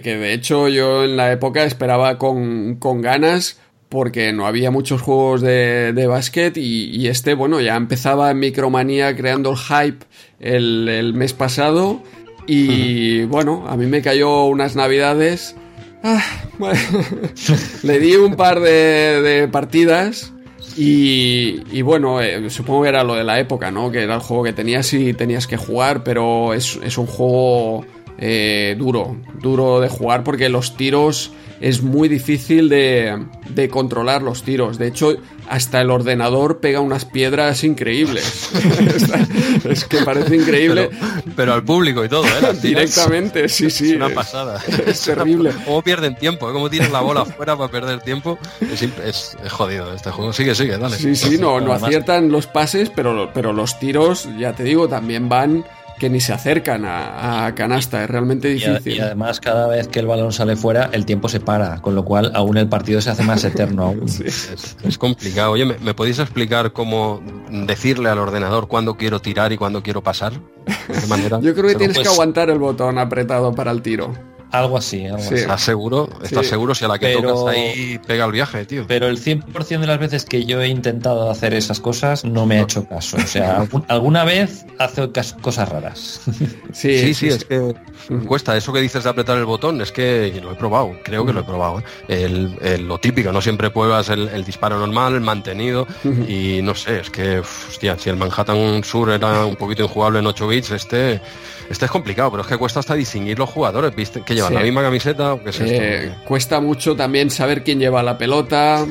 que, 0.02 0.16
de 0.16 0.32
hecho 0.32 0.68
yo 0.68 1.04
en 1.04 1.16
la 1.16 1.32
época 1.32 1.64
esperaba 1.64 2.18
con, 2.18 2.78
ganas 3.00 3.60
porque 3.88 4.32
no 4.32 4.46
había 4.46 4.70
muchos 4.70 5.00
juegos 5.00 5.42
de, 5.42 5.92
de 5.92 6.06
básquet 6.06 6.56
y, 6.56 7.06
este, 7.06 7.34
bueno, 7.34 7.60
ya 7.60 7.76
empezaba 7.76 8.30
en 8.30 8.40
Micromanía 8.40 9.14
creando 9.14 9.52
el 9.52 9.56
hype 9.56 10.04
el, 10.40 11.14
mes 11.14 11.32
pasado 11.32 12.02
y 12.46 13.24
bueno, 13.24 13.64
a 13.68 13.76
mí 13.76 13.86
me 13.86 14.02
cayó 14.02 14.44
unas 14.44 14.76
navidades. 14.76 15.56
Ah, 16.02 16.22
le 17.82 17.98
di 17.98 18.16
un 18.16 18.36
par 18.36 18.60
de, 18.60 19.48
partidas 19.50 20.32
y, 20.76 21.80
bueno, 21.82 22.20
eh, 22.20 22.50
supongo 22.50 22.82
que 22.82 22.88
era 22.88 23.02
lo 23.02 23.14
de 23.14 23.24
la 23.24 23.38
época, 23.40 23.70
¿no? 23.70 23.90
Que 23.90 24.02
era 24.02 24.14
el 24.16 24.20
juego 24.20 24.42
que 24.42 24.52
tenías 24.52 24.92
y 24.92 25.14
tenías 25.14 25.46
que 25.46 25.56
jugar, 25.56 26.02
pero 26.04 26.54
es, 26.54 26.78
es 26.82 26.98
un 26.98 27.06
juego 27.06 27.86
eh, 28.18 28.74
duro, 28.78 29.16
duro 29.40 29.80
de 29.80 29.88
jugar 29.88 30.24
porque 30.24 30.48
los 30.48 30.76
tiros 30.76 31.32
es 31.60 31.82
muy 31.82 32.09
difícil 32.09 32.68
de, 32.68 33.26
de, 33.48 33.68
controlar 33.68 34.22
los 34.22 34.43
tiros. 34.43 34.78
De 34.78 34.88
hecho, 34.88 35.16
hasta 35.48 35.80
el 35.80 35.90
ordenador 35.90 36.60
pega 36.60 36.80
unas 36.80 37.05
piedras 37.05 37.64
increíbles. 37.64 38.51
es 39.64 39.84
que 39.84 39.98
parece 40.02 40.36
increíble. 40.36 40.90
Pero, 41.34 41.55
al 41.55 41.64
público 41.64 42.05
y 42.05 42.09
todo, 42.09 42.26
¿eh? 42.26 42.55
Directamente, 42.60 43.48
sí, 43.48 43.70
sí. 43.70 43.90
Es 43.90 43.97
una 43.97 44.10
pasada. 44.10 44.62
Es, 44.86 45.02
terrible. 45.02 45.52
¿Cómo 45.64 45.82
pierden 45.82 46.16
tiempo? 46.16 46.48
¿eh? 46.48 46.52
¿Cómo 46.52 46.68
tiran 46.70 46.93
la 46.93 47.01
bola 47.01 47.22
afuera 47.22 47.56
para 47.56 47.70
perder 47.70 48.01
tiempo? 48.01 48.38
Es, 48.60 49.36
jodido 49.51 49.93
este 49.94 50.10
juego. 50.10 50.32
Sigue, 50.32 50.55
sigue, 50.55 50.78
dale. 50.78 50.97
Sí, 50.97 51.16
sí, 51.16 51.38
no, 51.38 51.60
no 51.60 51.72
aciertan 51.72 52.30
los 52.30 52.47
pases, 52.47 52.90
pero, 52.94 53.30
pero 53.32 53.52
los 53.52 53.78
tiros, 53.78 54.28
ya 54.38 54.52
te 54.52 54.64
digo, 54.64 54.88
también 54.88 55.28
van 55.28 55.64
que 55.98 56.10
ni 56.10 56.20
se 56.20 56.32
acercan 56.32 56.85
a, 56.85 57.52
canasta, 57.55 58.05
es 58.05 58.10
realmente 58.10 58.48
difícil. 58.48 58.94
Y, 58.94 59.01
además 59.01 59.40
cada 59.40 59.66
vez 59.66 59.89
que 59.89 60.01
el 60.01 60.06
balón 60.06 60.32
sale 60.32 60.56
fuera, 60.56 60.90
el 60.93 61.06
tiempo 61.06 61.28
se 61.28 61.40
para, 61.40 61.81
con 61.81 61.94
lo 61.94 62.05
cual 62.05 62.32
aún 62.35 62.56
el 62.56 62.68
partido 62.68 63.01
se 63.01 63.10
hace 63.10 63.23
más 63.23 63.44
eterno 63.44 63.85
aún. 63.85 64.05
es, 64.05 64.98
complicado. 64.98 65.52
Oye, 65.52 65.64
¿me, 65.64 65.94
podéis 65.94 66.18
explicar 66.18 66.73
cómo 66.73 67.23
decirle 67.51 68.09
al 68.10 68.18
ordenador 68.18 68.68
cuándo 68.68 68.97
quiero 68.97 69.20
tirar 69.20 69.52
y 69.52 69.56
cuándo 69.56 69.82
quiero 69.82 70.02
pasar? 70.02 70.35
manera? 71.09 71.40
Yo 71.43 71.55
creo 71.55 71.68
que 71.68 71.77
tienes 71.77 71.98
que 71.98 72.09
aguantar 72.09 72.51
el 72.51 72.59
botón 72.59 72.98
apretado 72.98 73.55
para 73.55 73.70
el 73.70 73.82
tiro. 73.82 74.12
Algo 74.52 74.78
así, 74.78 75.05
algo 75.06 75.18
así. 75.18 75.35
¿Estás 75.35 75.62
seguro? 75.62 76.09
¿Estás 76.23 76.47
seguro 76.47 76.74
si 76.74 76.85
a 76.85 76.89
la 76.89 76.98
que 76.98 77.14
tocas 77.14 77.55
ahí 77.55 78.01
pega 78.06 78.24
el 78.24 78.32
viaje, 78.32 78.64
tío? 78.64 78.85
Pero 78.86 79.09
el 79.09 79.18
100% 79.18 79.81
de 79.81 79.86
las 79.86 79.98
veces 79.98 80.24
que 80.24 80.44
yo 80.44 80.60
he 80.62 80.68
intentado 80.68 81.31
hacer 81.31 81.52
esas 81.55 81.81
cosas 81.81 82.24
no 82.24 82.47
me 82.47 82.59
ha 82.59 82.62
hecho 82.62 82.86
caso. 82.86 83.16
O 83.16 83.27
sea, 83.27 83.66
alguna 83.89 84.24
vez 84.24 84.66
hace 84.78 85.10
cosas 85.40 85.68
raras. 85.68 86.20
Sí, 86.73 86.98
sí, 86.98 87.14
sí, 87.14 87.28
es 87.28 87.44
que 87.44 87.74
cuesta. 88.27 88.56
Eso 88.56 88.73
que 88.73 88.81
dices 88.81 89.05
de 89.05 89.10
apretar 89.10 89.36
el 89.36 89.44
botón, 89.44 89.81
es 89.81 89.93
que 89.93 90.40
lo 90.43 90.52
he 90.52 90.55
probado, 90.55 90.93
creo 91.02 91.27
que 91.27 91.32
lo 91.32 91.40
he 91.40 91.44
probado. 91.44 91.82
¿eh? 92.09 92.78
lo 92.78 92.98
típico, 92.98 93.32
no 93.32 93.40
siempre 93.40 93.70
pruebas 93.70 94.09
el, 94.09 94.44
disparo 94.44 94.78
normal, 94.78 95.14
el 95.14 95.20
mantenido, 95.20 95.86
y 96.28 96.60
no 96.62 96.74
sé, 96.74 97.01
es 97.01 97.10
que, 97.10 97.40
hostia, 97.40 97.98
si 97.98 98.10
el 98.10 98.16
Manhattan 98.16 98.85
Sur 98.85 99.10
era 99.10 99.44
un 99.44 99.56
poquito 99.56 99.82
injugable 99.85 100.20
en 100.20 100.27
8 100.27 100.48
bits, 100.48 100.70
este 100.70 101.20
este 101.70 101.84
es 101.84 101.90
complicado, 101.90 102.30
pero 102.30 102.43
es 102.43 102.48
que 102.48 102.56
cuesta 102.56 102.80
hasta 102.80 102.94
distinguir 102.94 103.38
los 103.38 103.51
jugadores, 103.51 103.94
¿viste? 103.94 104.22
Que 104.22 104.34
llevan 104.34 104.55
la 104.55 104.60
misma 104.60 104.82
camiseta 104.82 105.34
o 105.34 105.43
qué 105.43 105.51
es 105.51 105.60
esto. 105.60 105.82
Eh, 105.82 106.14
cuesta 106.24 106.60
mucho 106.60 106.97
también 106.97 107.30
saber 107.30 107.62
quién 107.62 107.78
lleva 107.78 108.02
la 108.02 108.18
pelota. 108.18 108.86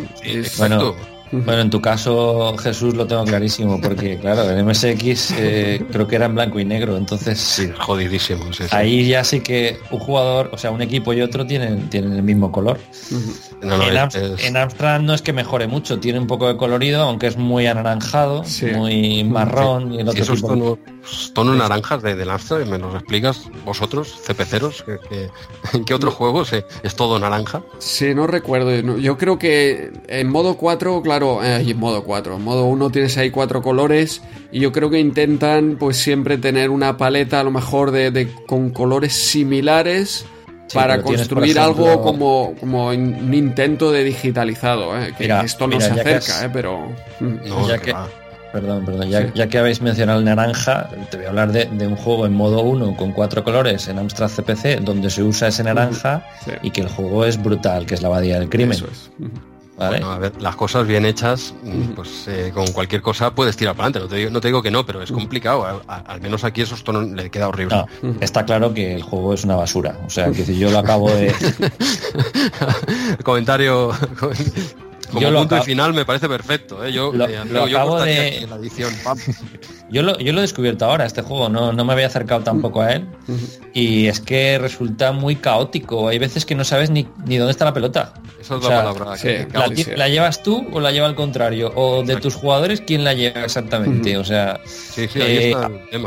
Bueno, 0.58 0.96
bueno, 1.32 1.62
en 1.62 1.70
tu 1.70 1.82
caso, 1.82 2.56
Jesús, 2.58 2.94
lo 2.96 3.08
tengo 3.08 3.26
clarísimo, 3.26 3.82
porque 3.82 4.18
claro, 4.18 4.50
el 4.50 4.64
MSX 4.64 5.32
eh, 5.38 5.86
creo 5.92 6.08
que 6.08 6.16
era 6.16 6.28
en 6.28 6.36
blanco 6.36 6.60
y 6.60 6.66
negro, 6.66 6.96
entonces... 6.98 7.40
Sí, 7.40 7.70
jodidísimo. 7.78 8.46
Ahí 8.72 9.08
ya 9.08 9.24
sí 9.24 9.42
que 9.42 9.78
un 9.92 10.00
jugador, 10.00 10.52
o 10.54 10.58
sea, 10.58 10.72
un 10.72 10.82
equipo 10.82 11.14
y 11.14 11.22
otro 11.22 11.46
tienen, 11.46 11.90
tienen 11.90 12.14
el 12.14 12.24
mismo 12.24 12.52
color. 12.52 12.80
en, 13.62 14.58
Amstrad 14.58 15.02
no 15.02 15.14
es 15.14 15.22
que 15.22 15.34
mejore 15.34 15.68
mucho, 15.68 16.00
tiene 16.00 16.20
un 16.20 16.28
poco 16.28 16.48
de 16.48 16.58
colorido, 16.58 17.02
aunque 17.02 17.28
es 17.28 17.38
muy 17.38 17.66
anaranjado, 17.66 18.44
muy 18.76 19.24
marrón. 19.24 19.94
Y 19.94 20.02
el 20.02 20.08
otro 20.08 20.24
esos 20.24 20.42
tonos, 21.34 21.58
naranjas 21.58 22.02
de, 22.02 22.16
del 22.16 22.30
Amstrad, 22.30 22.66
¿me 22.66 22.78
los 22.78 22.96
explicas 22.96 23.50
vosotros, 23.64 24.20
CPCeros? 24.26 24.86
¿En 25.74 25.86
qué 25.86 25.94
otro 25.94 26.12
juego 26.12 26.44
es 26.44 26.96
todo 26.96 27.20
naranja? 27.20 27.62
Sí, 27.80 28.14
no 28.14 28.28
recuerdo. 28.28 28.98
Yo 28.98 29.18
creo 29.18 29.38
que 29.38 29.92
en 30.08 30.30
modo 30.30 30.58
4, 30.58 31.02
claro, 31.02 31.44
eh, 31.44 31.62
en 31.62 31.80
modo 31.80 32.04
4. 32.04 32.36
En 32.36 32.44
modo 32.44 32.66
1 32.66 32.90
tienes 32.90 33.18
ahí 33.18 33.32
cuatro 33.32 33.62
colores 33.62 34.22
y 34.52 34.60
yo 34.60 34.72
creo 34.72 34.90
que 34.90 35.00
intentan 35.00 35.78
pues 35.80 35.98
siempre 35.98 36.38
tener 36.38 36.70
una 36.70 36.98
paleta 36.98 37.40
a 37.40 37.44
lo 37.44 37.52
mejor 37.52 37.92
de, 37.92 38.32
con 38.48 38.70
colores 38.72 39.14
similares 39.14 40.26
para 40.74 41.02
construir 41.02 41.60
algo 41.60 42.02
como, 42.02 42.56
como 42.60 42.88
un 42.88 43.34
intento 43.34 43.92
de 43.92 44.04
digitalizado, 44.04 45.00
eh, 45.00 45.14
que 45.18 45.26
esto 45.44 45.68
no 45.68 45.80
se 45.80 45.92
acerca, 45.92 46.46
eh, 46.46 46.50
pero... 46.52 46.92
Mm. 47.20 47.68
ya, 47.68 47.78
que, 47.78 47.94
perdón, 48.56 48.86
perdón. 48.86 49.10
Ya, 49.10 49.48
que 49.50 49.58
habéis 49.58 49.82
mencionado 49.82 50.20
el 50.20 50.26
naranja, 50.26 50.90
te 51.12 51.18
voy 51.18 51.26
a 51.26 51.30
hablar 51.30 51.52
de, 51.52 51.88
un 51.88 51.98
juego 51.98 52.26
en 52.26 52.34
modo 52.34 52.62
1 52.62 52.96
con 52.96 53.12
cuatro 53.12 53.44
colores 53.44 53.90
en 53.90 54.00
Amstrad 54.00 54.30
CPC 54.30 54.80
donde 54.80 55.10
se 55.10 55.24
usa 55.24 55.50
ese 55.50 55.64
naranja 55.64 56.26
y 56.62 56.72
que 56.72 56.82
el 56.82 56.88
juego 56.88 57.26
es 57.26 57.42
brutal, 57.42 57.86
que 57.86 57.96
es 57.96 58.02
la 58.02 58.08
abadía 58.08 58.40
del 58.40 58.50
crimen. 58.50 58.80
Bueno, 59.78 60.10
a 60.10 60.20
ver, 60.20 60.42
las 60.42 60.56
cosas 60.56 60.88
bien 60.88 61.06
hechas, 61.06 61.54
pues 61.98 62.30
eh, 62.30 62.52
con 62.54 62.66
cualquier 62.68 63.02
cosa 63.02 63.36
puedes 63.36 63.58
tirar 63.58 63.76
para 63.76 63.90
adelante. 63.90 64.32
No 64.32 64.40
te, 64.40 64.48
digo, 64.48 64.64
que 64.64 64.72
no, 64.72 64.86
pero 64.86 65.02
es 65.02 65.12
complicado. 65.12 65.82
al 65.86 66.22
menos 66.22 66.46
aquí 66.46 66.62
esos 66.62 66.82
tonos 66.86 67.12
le 67.12 67.30
queda 67.30 67.50
horrible. 67.50 67.84
está 68.22 68.46
claro 68.46 68.74
que 68.74 68.96
el 68.96 69.02
juego 69.02 69.34
es 69.34 69.44
una 69.44 69.58
basura. 69.58 69.98
O 70.06 70.10
sea, 70.10 70.32
que 70.32 70.46
si 70.46 70.58
yo 70.58 70.72
lo 70.72 70.80
acabo 70.80 71.12
de. 71.12 71.34
Comentario. 73.24 73.92
Como 75.08 75.22
yo 75.22 75.34
punto 75.34 75.62
final 75.64 75.94
me 75.94 76.06
parece 76.06 76.28
perfecto. 76.28 76.84
¿eh? 76.86 76.92
Yo, 76.92 77.12
lo, 77.14 77.26
acabo 77.64 78.02
de... 78.02 78.46
la 78.50 78.56
edición. 78.58 78.94
yo, 79.90 80.02
lo, 80.02 80.18
yo 80.20 80.34
lo 80.34 80.40
he 80.40 80.42
descubierto 80.42 80.86
ahora, 80.86 81.06
este 81.06 81.22
juego. 81.22 81.50
No, 81.50 81.74
no 81.74 81.86
me 81.86 81.94
había 81.94 82.08
acercado 82.08 82.42
tampoco 82.42 82.82
a 82.82 82.94
él. 82.94 83.08
Y 83.74 84.08
es 84.08 84.20
que 84.20 84.58
resulta 84.58 85.12
muy 85.12 85.36
caótico. 85.36 86.08
Hay 86.08 86.20
veces 86.20 86.46
que 86.46 86.56
no 86.56 86.64
sabes 86.64 86.90
ni, 86.90 87.08
ni 87.26 87.38
dónde 87.38 87.52
está 87.52 87.66
la 87.66 87.74
pelota. 87.74 88.14
Esa 88.40 88.56
es 88.56 88.64
la 88.64 88.70
palabra. 88.70 89.16
la, 89.96 90.08
llevas 90.08 90.44
tú 90.44 90.66
o 90.72 90.80
la 90.80 90.92
lleva 90.92 91.08
al 91.08 91.16
contrario? 91.16 91.72
O 91.76 92.04
de 92.04 92.16
tus 92.18 92.36
jugadores, 92.36 92.82
¿quién 92.82 93.04
la 93.04 93.14
lleva 93.14 93.44
exactamente? 93.44 94.18
O 94.18 94.24
sea, 94.24 94.60
eh, 94.98 95.56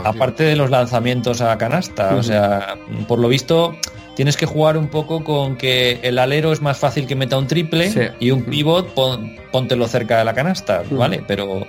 aparte 0.05 0.45
de 0.45 0.57
los 0.57 0.71
lanzamientos 0.71 1.41
a 1.41 1.57
canasta. 1.59 2.15
O 2.15 2.23
sea, 2.23 2.77
por 3.07 3.19
lo 3.19 3.29
visto 3.29 3.77
tienes 4.19 4.37
que 4.37 4.47
jugar 4.47 4.77
un 4.77 4.89
poco 4.89 5.23
con 5.23 5.55
que 5.55 6.01
el 6.03 6.19
alero 6.19 6.51
es 6.51 6.61
más 6.61 6.77
fácil 6.77 7.07
que 7.07 7.15
meta 7.15 7.39
un 7.39 7.47
triple 7.47 8.17
y 8.19 8.33
un 8.33 8.43
pivot 8.43 8.93
póntelo 9.53 9.87
cerca 9.87 10.19
de 10.19 10.25
la 10.25 10.35
canasta, 10.35 10.83
¿vale? 10.91 11.23
Pero 11.25 11.65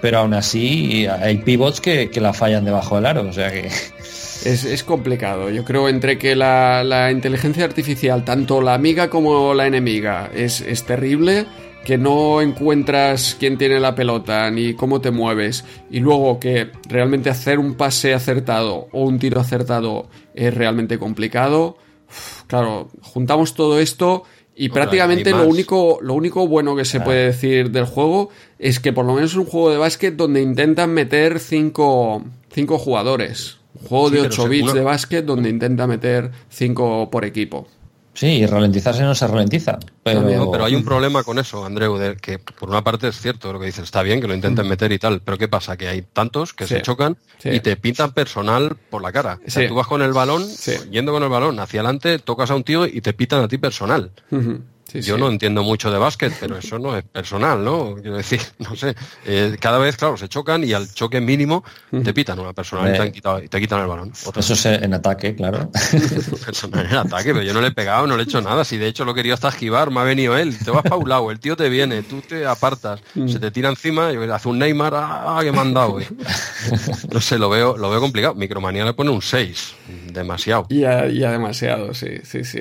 pero 0.00 0.18
aún 0.18 0.34
así 0.34 1.06
hay 1.06 1.36
pivots 1.36 1.80
que, 1.80 2.10
la 2.16 2.32
fallan 2.32 2.64
debajo 2.64 2.96
del 2.96 3.06
aro, 3.06 3.28
o 3.28 3.32
sea 3.32 3.52
que... 3.52 3.70
Es, 4.44 4.82
complicado. 4.82 5.48
Yo 5.48 5.64
creo 5.64 5.88
entre 5.88 6.18
que 6.18 6.34
la, 6.36 7.10
inteligencia 7.10 7.64
artificial, 7.64 8.24
tanto 8.24 8.60
la 8.60 8.74
amiga 8.74 9.08
como 9.08 9.54
la 9.54 9.66
enemiga, 9.66 10.28
es, 10.34 10.60
es 10.60 10.82
terrible 10.82 11.46
que 11.84 11.96
no 11.96 12.42
encuentras 12.42 13.36
quién 13.38 13.56
tiene 13.56 13.78
la 13.78 13.94
pelota 13.94 14.50
ni 14.50 14.74
cómo 14.74 15.00
te 15.00 15.10
mueves 15.10 15.64
y 15.90 16.00
luego 16.00 16.40
que 16.40 16.70
realmente 16.88 17.30
hacer 17.30 17.58
un 17.58 17.74
pase 17.74 18.12
acertado 18.12 18.88
o 18.92 19.04
un 19.04 19.18
tiro 19.18 19.40
acertado 19.40 20.08
es 20.34 20.52
realmente 20.52 20.98
complicado, 20.98 21.78
claro, 22.46 22.88
juntamos 23.02 23.54
todo 23.54 23.78
esto 23.78 24.24
y 24.56 24.68
prácticamente 24.68 25.30
lo 25.30 25.46
único, 25.48 25.98
lo 26.00 26.14
único 26.14 26.46
bueno 26.46 26.76
que 26.76 26.84
se 26.84 27.00
puede 27.00 27.26
decir 27.26 27.70
del 27.70 27.86
juego 27.86 28.30
es 28.58 28.78
que 28.80 28.92
por 28.92 29.04
lo 29.04 29.14
menos 29.14 29.32
es 29.32 29.36
un 29.36 29.46
juego 29.46 29.70
de 29.70 29.78
básquet 29.78 30.14
donde 30.14 30.40
intentan 30.42 30.92
meter 30.94 31.40
cinco, 31.40 32.24
cinco 32.52 32.78
jugadores. 32.78 33.58
Un 33.80 33.88
juego 33.88 34.10
de 34.10 34.20
8 34.20 34.48
bits 34.48 34.72
de 34.72 34.82
básquet 34.82 35.24
donde 35.24 35.50
intenta 35.50 35.88
meter 35.88 36.30
cinco 36.48 37.10
por 37.10 37.24
equipo. 37.24 37.66
Sí, 38.14 38.26
y 38.26 38.46
ralentizarse 38.46 39.02
no 39.02 39.14
se 39.14 39.26
ralentiza. 39.26 39.78
Pero... 40.02 40.50
pero 40.50 40.64
hay 40.64 40.74
un 40.74 40.84
problema 40.84 41.24
con 41.24 41.38
eso, 41.38 41.64
Andreu, 41.64 41.98
de 41.98 42.16
que 42.16 42.38
por 42.38 42.70
una 42.70 42.82
parte 42.82 43.08
es 43.08 43.20
cierto 43.20 43.52
lo 43.52 43.58
que 43.58 43.66
dices, 43.66 43.84
está 43.84 44.02
bien 44.02 44.20
que 44.20 44.28
lo 44.28 44.34
intenten 44.34 44.68
meter 44.68 44.92
y 44.92 44.98
tal, 44.98 45.20
pero 45.20 45.36
¿qué 45.36 45.48
pasa? 45.48 45.76
Que 45.76 45.88
hay 45.88 46.02
tantos 46.02 46.54
que 46.54 46.66
se 46.66 46.80
chocan 46.80 47.16
y 47.42 47.60
te 47.60 47.76
pintan 47.76 48.12
personal 48.12 48.76
por 48.88 49.02
la 49.02 49.12
cara. 49.12 49.40
O 49.46 49.50
sea, 49.50 49.68
tú 49.68 49.74
vas 49.74 49.86
con 49.86 50.00
el 50.00 50.12
balón, 50.12 50.46
yendo 50.90 51.12
con 51.12 51.22
el 51.22 51.28
balón 51.28 51.58
hacia 51.58 51.80
adelante, 51.80 52.18
tocas 52.20 52.50
a 52.50 52.54
un 52.54 52.64
tío 52.64 52.86
y 52.86 53.00
te 53.00 53.12
pitan 53.12 53.42
a 53.42 53.48
ti 53.48 53.58
personal. 53.58 54.10
Yo 54.92 55.18
no 55.18 55.28
entiendo 55.28 55.62
mucho 55.62 55.90
de 55.90 55.98
básquet, 55.98 56.32
pero 56.38 56.56
eso 56.56 56.78
no 56.78 56.96
es 56.96 57.04
personal, 57.04 57.64
¿no? 57.64 57.96
Quiero 58.00 58.16
decir, 58.16 58.40
no 58.58 58.76
sé. 58.76 58.94
Eh, 59.24 59.56
cada 59.60 59.78
vez, 59.78 59.96
claro, 59.96 60.16
se 60.16 60.28
chocan 60.28 60.64
y 60.64 60.72
al 60.72 60.92
choque 60.92 61.20
mínimo 61.20 61.64
te 62.02 62.12
pitan 62.12 62.38
una 62.38 62.52
personal 62.52 63.12
y 63.12 63.20
te, 63.48 63.60
quitan 63.60 63.80
el 63.80 63.86
balón. 63.86 64.12
eso 64.12 64.52
es 64.52 64.66
en 64.66 64.94
ataque, 64.94 65.34
claro. 65.34 65.70
personal 66.44 66.86
en 66.86 66.96
ataque, 66.96 67.32
pero 67.32 67.42
yo 67.42 67.52
no 67.52 67.60
le 67.60 67.68
he 67.68 67.72
pegado, 67.72 68.06
no 68.06 68.16
le 68.16 68.22
he 68.22 68.24
hecho 68.24 68.40
nada. 68.40 68.64
Si 68.64 68.76
de 68.76 68.86
hecho 68.86 69.04
lo 69.04 69.14
quería 69.14 69.34
hasta 69.34 69.48
esquivar, 69.48 69.90
me 69.90 70.00
ha 70.00 70.04
venido 70.04 70.36
él. 70.36 70.56
Te 70.58 70.70
vas 70.70 70.82
para 70.82 70.96
un 70.96 71.08
lado, 71.08 71.30
el 71.30 71.40
tío 71.40 71.56
te 71.56 71.68
viene, 71.68 72.02
tú 72.02 72.20
te 72.20 72.46
apartas, 72.46 73.00
mm. 73.14 73.28
se 73.28 73.38
te 73.38 73.50
tira 73.50 73.68
encima 73.68 74.12
y 74.12 74.16
hace 74.16 74.48
un 74.48 74.58
Neymar, 74.58 74.92
¡ah, 74.96 75.40
qué 75.42 75.52
mandado! 75.52 75.98
No 77.12 77.20
sé, 77.20 77.38
lo 77.38 77.48
veo, 77.48 77.76
lo 77.76 77.90
veo 77.90 78.00
complicado. 78.00 78.34
Micromanía 78.34 78.84
le 78.84 78.94
pone 78.94 79.10
un 79.10 79.22
6, 79.22 79.74
demasiado. 80.12 80.66
Ya, 80.70 81.06
ya 81.06 81.30
demasiado, 81.30 81.94
sí, 81.94 82.18
sí, 82.22 82.44
sí. 82.44 82.60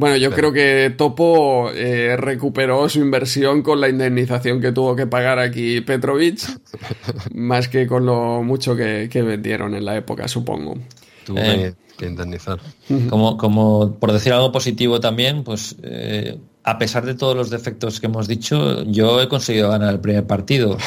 Bueno, 0.00 0.16
yo 0.16 0.30
creo 0.30 0.50
que 0.50 0.94
Topo 0.96 1.70
eh, 1.74 2.16
recuperó 2.16 2.88
su 2.88 3.00
inversión 3.00 3.60
con 3.60 3.82
la 3.82 3.90
indemnización 3.90 4.58
que 4.58 4.72
tuvo 4.72 4.96
que 4.96 5.06
pagar 5.06 5.38
aquí 5.38 5.82
Petrovic, 5.82 6.40
más 7.34 7.68
que 7.68 7.86
con 7.86 8.06
lo 8.06 8.42
mucho 8.42 8.74
que, 8.74 9.10
vendieron 9.12 9.74
en 9.74 9.84
la 9.84 9.98
época, 9.98 10.26
supongo. 10.26 10.78
Tuvo 11.26 11.38
eh, 11.38 11.74
que 11.98 12.06
indemnizar. 12.06 12.58
Como, 13.10 13.36
como 13.36 13.98
por 14.00 14.12
decir 14.12 14.32
algo 14.32 14.50
positivo 14.50 15.00
también, 15.00 15.44
pues 15.44 15.76
eh, 15.82 16.38
a 16.62 16.78
pesar 16.78 17.06
de 17.06 17.14
todos 17.14 17.36
los 17.36 17.48
defectos 17.48 18.00
que 18.00 18.06
hemos 18.06 18.28
dicho, 18.28 18.82
yo 18.84 19.20
he 19.20 19.28
conseguido 19.28 19.70
ganar 19.70 19.94
el 19.94 20.00
primer 20.00 20.26
partido. 20.26 20.76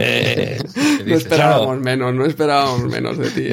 Eh, 0.00 0.58
no 1.06 1.14
esperábamos 1.16 1.80
menos, 1.80 2.14
no 2.14 2.24
esperábamos 2.24 2.84
menos 2.84 3.18
de 3.18 3.30
ti. 3.30 3.48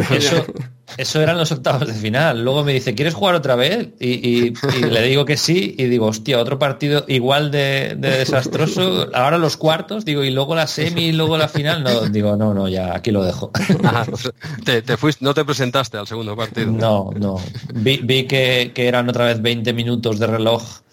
Eso, 0.98 1.22
eran 1.22 1.38
los 1.38 1.52
octavos 1.52 1.88
de 1.88 1.94
final. 1.94 2.44
Luego 2.44 2.64
me 2.64 2.74
dice, 2.74 2.94
¿quieres 2.94 3.14
jugar 3.14 3.36
otra 3.36 3.56
vez? 3.56 3.90
Y, 4.00 4.54
le 4.82 5.02
digo 5.04 5.26
que 5.26 5.38
sí, 5.38 5.76
y 5.78 5.86
digo, 5.86 6.08
hostia, 6.08 6.40
otro 6.40 6.60
partido 6.60 7.04
igual 7.08 7.52
de, 7.52 7.96
desastroso. 7.98 9.08
Ahora 9.14 9.38
los 9.38 9.58
cuartos, 9.58 10.06
digo, 10.06 10.24
y 10.24 10.30
luego 10.30 10.56
la 10.56 10.68
semi, 10.68 11.06
y 11.06 11.12
luego 11.14 11.38
la 11.38 11.48
final. 11.48 11.84
No, 11.84 12.02
digo, 12.02 12.36
no, 12.36 12.54
no, 12.54 12.68
ya 12.68 12.96
aquí 12.96 13.12
lo 13.12 13.24
dejo. 13.24 13.52
Ah, 13.84 14.06
pues, 14.08 14.32
te, 14.64 14.98
fuiste, 14.98 15.26
no 15.26 15.34
te 15.34 15.46
presentaste 15.46 15.98
al 15.98 16.08
segundo 16.08 16.36
partido. 16.36 16.72
No, 16.72 17.12
no. 17.18 17.38
Vi, 17.74 18.02
vi 18.04 18.26
que, 18.26 18.72
que 18.76 18.88
eran 18.88 19.10
otra 19.10 19.26
vez 19.26 19.42
20 19.42 19.74
minutos 19.74 20.20
de 20.20 20.28
reloj 20.28 20.85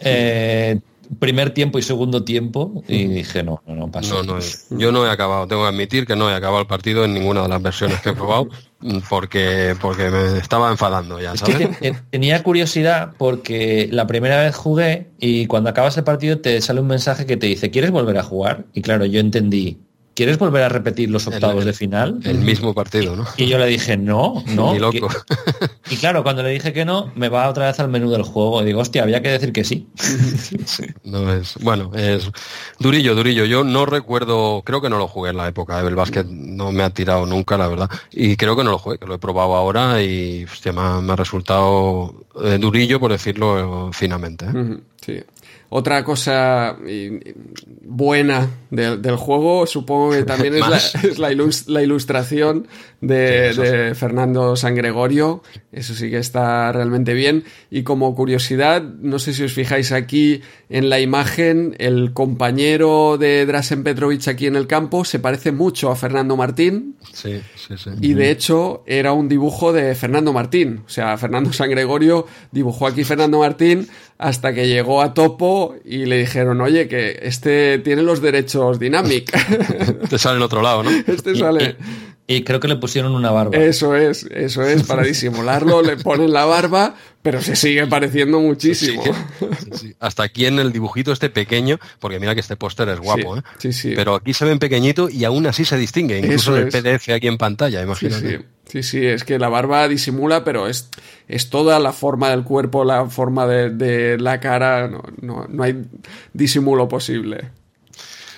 eh, 0.00 0.80
primer 1.18 1.50
tiempo 1.50 1.78
y 1.78 1.82
segundo 1.82 2.22
tiempo 2.24 2.82
y 2.86 3.06
dije 3.06 3.42
no, 3.42 3.62
no, 3.66 3.74
no 3.74 3.90
pasó. 3.90 4.22
yo 4.70 4.92
no 4.92 5.06
he 5.06 5.10
acabado, 5.10 5.46
tengo 5.46 5.62
que 5.62 5.68
admitir 5.68 6.06
que 6.06 6.16
no 6.16 6.30
he 6.30 6.34
acabado 6.34 6.60
el 6.60 6.66
partido 6.66 7.04
en 7.04 7.14
ninguna 7.14 7.42
de 7.42 7.48
las 7.48 7.62
versiones 7.62 8.00
que 8.00 8.10
he 8.10 8.12
probado 8.12 8.48
porque, 9.08 9.74
porque 9.80 10.10
me 10.10 10.38
estaba 10.38 10.70
enfadando 10.70 11.20
ya, 11.20 11.32
tenía 12.10 12.42
curiosidad 12.42 13.12
porque 13.16 13.88
la 13.90 14.06
primera 14.06 14.42
vez 14.42 14.54
jugué 14.54 15.08
y 15.18 15.46
cuando 15.46 15.70
acabas 15.70 15.96
el 15.96 16.04
partido 16.04 16.38
te 16.40 16.60
sale 16.60 16.80
un 16.80 16.88
mensaje 16.88 17.26
que 17.26 17.36
te 17.36 17.46
dice 17.46 17.70
¿quieres 17.70 17.90
volver 17.90 18.18
a 18.18 18.22
jugar? 18.22 18.66
Y 18.74 18.82
claro, 18.82 19.06
yo 19.06 19.20
entendí 19.20 19.78
¿quieres 20.18 20.36
volver 20.36 20.64
a 20.64 20.68
repetir 20.68 21.10
los 21.10 21.28
octavos 21.28 21.64
de 21.64 21.72
final? 21.72 22.18
El 22.24 22.38
mismo 22.38 22.74
partido, 22.74 23.14
¿no? 23.14 23.24
Y 23.36 23.46
yo 23.46 23.56
le 23.56 23.66
dije, 23.66 23.96
no, 23.96 24.42
no. 24.48 24.76
loco. 24.76 25.08
Y 25.90 25.96
claro, 25.96 26.24
cuando 26.24 26.42
le 26.42 26.50
dije 26.50 26.72
que 26.72 26.84
no, 26.84 27.12
me 27.14 27.28
va 27.28 27.48
otra 27.48 27.66
vez 27.66 27.78
al 27.78 27.88
menú 27.88 28.10
del 28.10 28.24
juego. 28.24 28.60
Y 28.60 28.64
digo, 28.64 28.80
hostia, 28.80 29.04
había 29.04 29.22
que 29.22 29.28
decir 29.28 29.52
que 29.52 29.62
sí. 29.62 29.86
no 31.04 31.32
es, 31.32 31.54
bueno, 31.60 31.92
es 31.94 32.28
durillo, 32.80 33.14
durillo. 33.14 33.44
Yo 33.44 33.62
no 33.62 33.86
recuerdo, 33.86 34.62
creo 34.66 34.80
que 34.80 34.90
no 34.90 34.98
lo 34.98 35.06
jugué 35.06 35.30
en 35.30 35.36
la 35.36 35.46
época. 35.46 35.78
El 35.78 35.94
básquet 35.94 36.26
no 36.26 36.72
me 36.72 36.82
ha 36.82 36.90
tirado 36.90 37.24
nunca, 37.24 37.56
la 37.56 37.68
verdad. 37.68 37.88
Y 38.10 38.36
creo 38.36 38.56
que 38.56 38.64
no 38.64 38.72
lo 38.72 38.78
jugué, 38.78 38.98
que 38.98 39.06
lo 39.06 39.14
he 39.14 39.18
probado 39.18 39.54
ahora 39.54 40.02
y 40.02 40.44
hostia, 40.44 40.72
me, 40.72 41.12
ha, 41.12 41.16
resultado 41.16 42.26
eh, 42.42 42.58
durillo, 42.58 42.98
por 42.98 43.12
decirlo 43.12 43.90
finamente. 43.92 44.46
¿eh? 44.46 44.78
Sí. 45.00 45.20
Otra 45.70 46.02
cosa 46.02 46.78
buena 47.82 48.48
del 48.70 49.16
juego, 49.16 49.66
supongo 49.66 50.12
que 50.12 50.22
también 50.24 50.54
es, 50.54 51.18
la, 51.18 51.82
ilustración 51.82 52.68
de, 53.02 53.92
Fernando 53.94 54.56
San 54.56 54.74
Gregorio. 54.74 55.42
Eso 55.70 55.94
sí 55.94 56.10
que 56.10 56.18
está 56.18 56.72
realmente 56.72 57.12
bien. 57.12 57.44
Y 57.70 57.82
como 57.82 58.14
curiosidad, 58.14 58.82
no 58.82 59.18
sé 59.18 59.34
si 59.34 59.42
os 59.42 59.52
fijáis 59.52 59.92
aquí 59.92 60.40
en 60.70 60.88
la 60.88 61.00
imagen, 61.00 61.74
el 61.78 62.12
compañero 62.14 63.18
de 63.18 63.44
Drasen 63.44 63.82
Petrovic 63.84 64.28
aquí 64.28 64.46
en 64.46 64.56
el 64.56 64.66
campo 64.66 65.04
se 65.04 65.18
parece 65.18 65.52
mucho 65.52 65.90
a 65.90 65.96
Fernando 65.96 66.36
Martín. 66.36 66.96
Sí, 67.12 67.40
sí, 67.56 67.74
sí. 67.76 67.90
Y 68.00 68.14
de 68.14 68.30
hecho 68.30 68.84
era 68.86 69.12
un 69.12 69.28
dibujo 69.28 69.72
de 69.72 69.94
Fernando 69.94 70.32
Martín. 70.32 70.82
O 70.86 70.88
sea, 70.88 71.16
Fernando 71.18 71.52
San 71.52 71.70
Gregorio 71.70 72.26
dibujó 72.52 72.86
aquí 72.86 73.04
Fernando 73.04 73.38
Martín 73.38 73.86
hasta 74.18 74.52
que 74.52 74.66
llegó 74.66 75.00
a 75.00 75.14
Topo 75.14 75.76
y 75.84 76.06
le 76.06 76.18
dijeron, 76.18 76.60
oye, 76.60 76.88
que 76.88 77.20
este 77.22 77.78
tiene 77.78 78.02
los 78.02 78.20
derechos 78.20 78.78
Dynamic. 78.80 79.30
Te 80.10 80.18
sale 80.18 80.36
en 80.36 80.42
otro 80.42 80.60
lado, 80.60 80.82
¿no? 80.82 80.90
Este 81.06 81.34
sale... 81.36 81.76
Y, 82.30 82.44
creo 82.44 82.60
que 82.60 82.68
le 82.68 82.76
pusieron 82.76 83.14
una 83.14 83.30
barba. 83.30 83.56
Eso 83.56 83.96
es, 83.96 84.24
eso 84.24 84.62
es, 84.62 84.82
para 84.82 85.02
disimularlo 85.04 85.80
le 85.80 85.96
ponen 85.96 86.30
la 86.30 86.44
barba, 86.44 86.94
pero 87.22 87.40
se 87.40 87.56
sigue 87.56 87.86
pareciendo 87.86 88.38
muchísimo. 88.38 89.02
Hasta 89.98 90.24
aquí 90.24 90.44
en 90.44 90.58
el 90.58 90.70
dibujito 90.70 91.10
este 91.10 91.30
pequeño, 91.30 91.78
porque 91.98 92.20
mira 92.20 92.34
que 92.34 92.40
este 92.40 92.54
póster 92.54 92.90
es 92.90 93.00
guapo, 93.00 93.38
¿eh? 93.38 93.42
Sí, 93.56 93.72
sí. 93.72 93.92
Pero 93.96 94.14
aquí 94.14 94.34
se 94.34 94.44
ven 94.44 94.58
pequeñito 94.58 95.08
y 95.08 95.24
aún 95.24 95.46
así 95.46 95.64
se 95.64 95.78
distingue, 95.78 96.18
incluso 96.18 96.54
en 96.54 96.64
el 96.64 96.68
PDF 96.68 97.08
aquí 97.08 97.28
en 97.28 97.38
pantalla, 97.38 97.82
imagínate. 97.82 98.44
Sí, 98.66 98.82
sí, 98.82 99.06
es 99.06 99.24
que 99.24 99.38
la 99.38 99.48
barba 99.48 99.88
disimula, 99.88 100.44
pero 100.44 100.68
es, 100.68 100.90
es 101.26 101.48
toda 101.48 101.80
la 101.80 101.94
forma 101.94 102.28
del 102.28 102.44
cuerpo, 102.44 102.84
la 102.84 103.06
forma 103.06 103.46
de, 103.46 104.18
la 104.18 104.38
cara, 104.40 104.86
no, 104.88 105.02
no, 105.22 105.46
no 105.48 105.62
hay 105.62 105.82
disimulo 106.34 106.88
posible. 106.88 107.52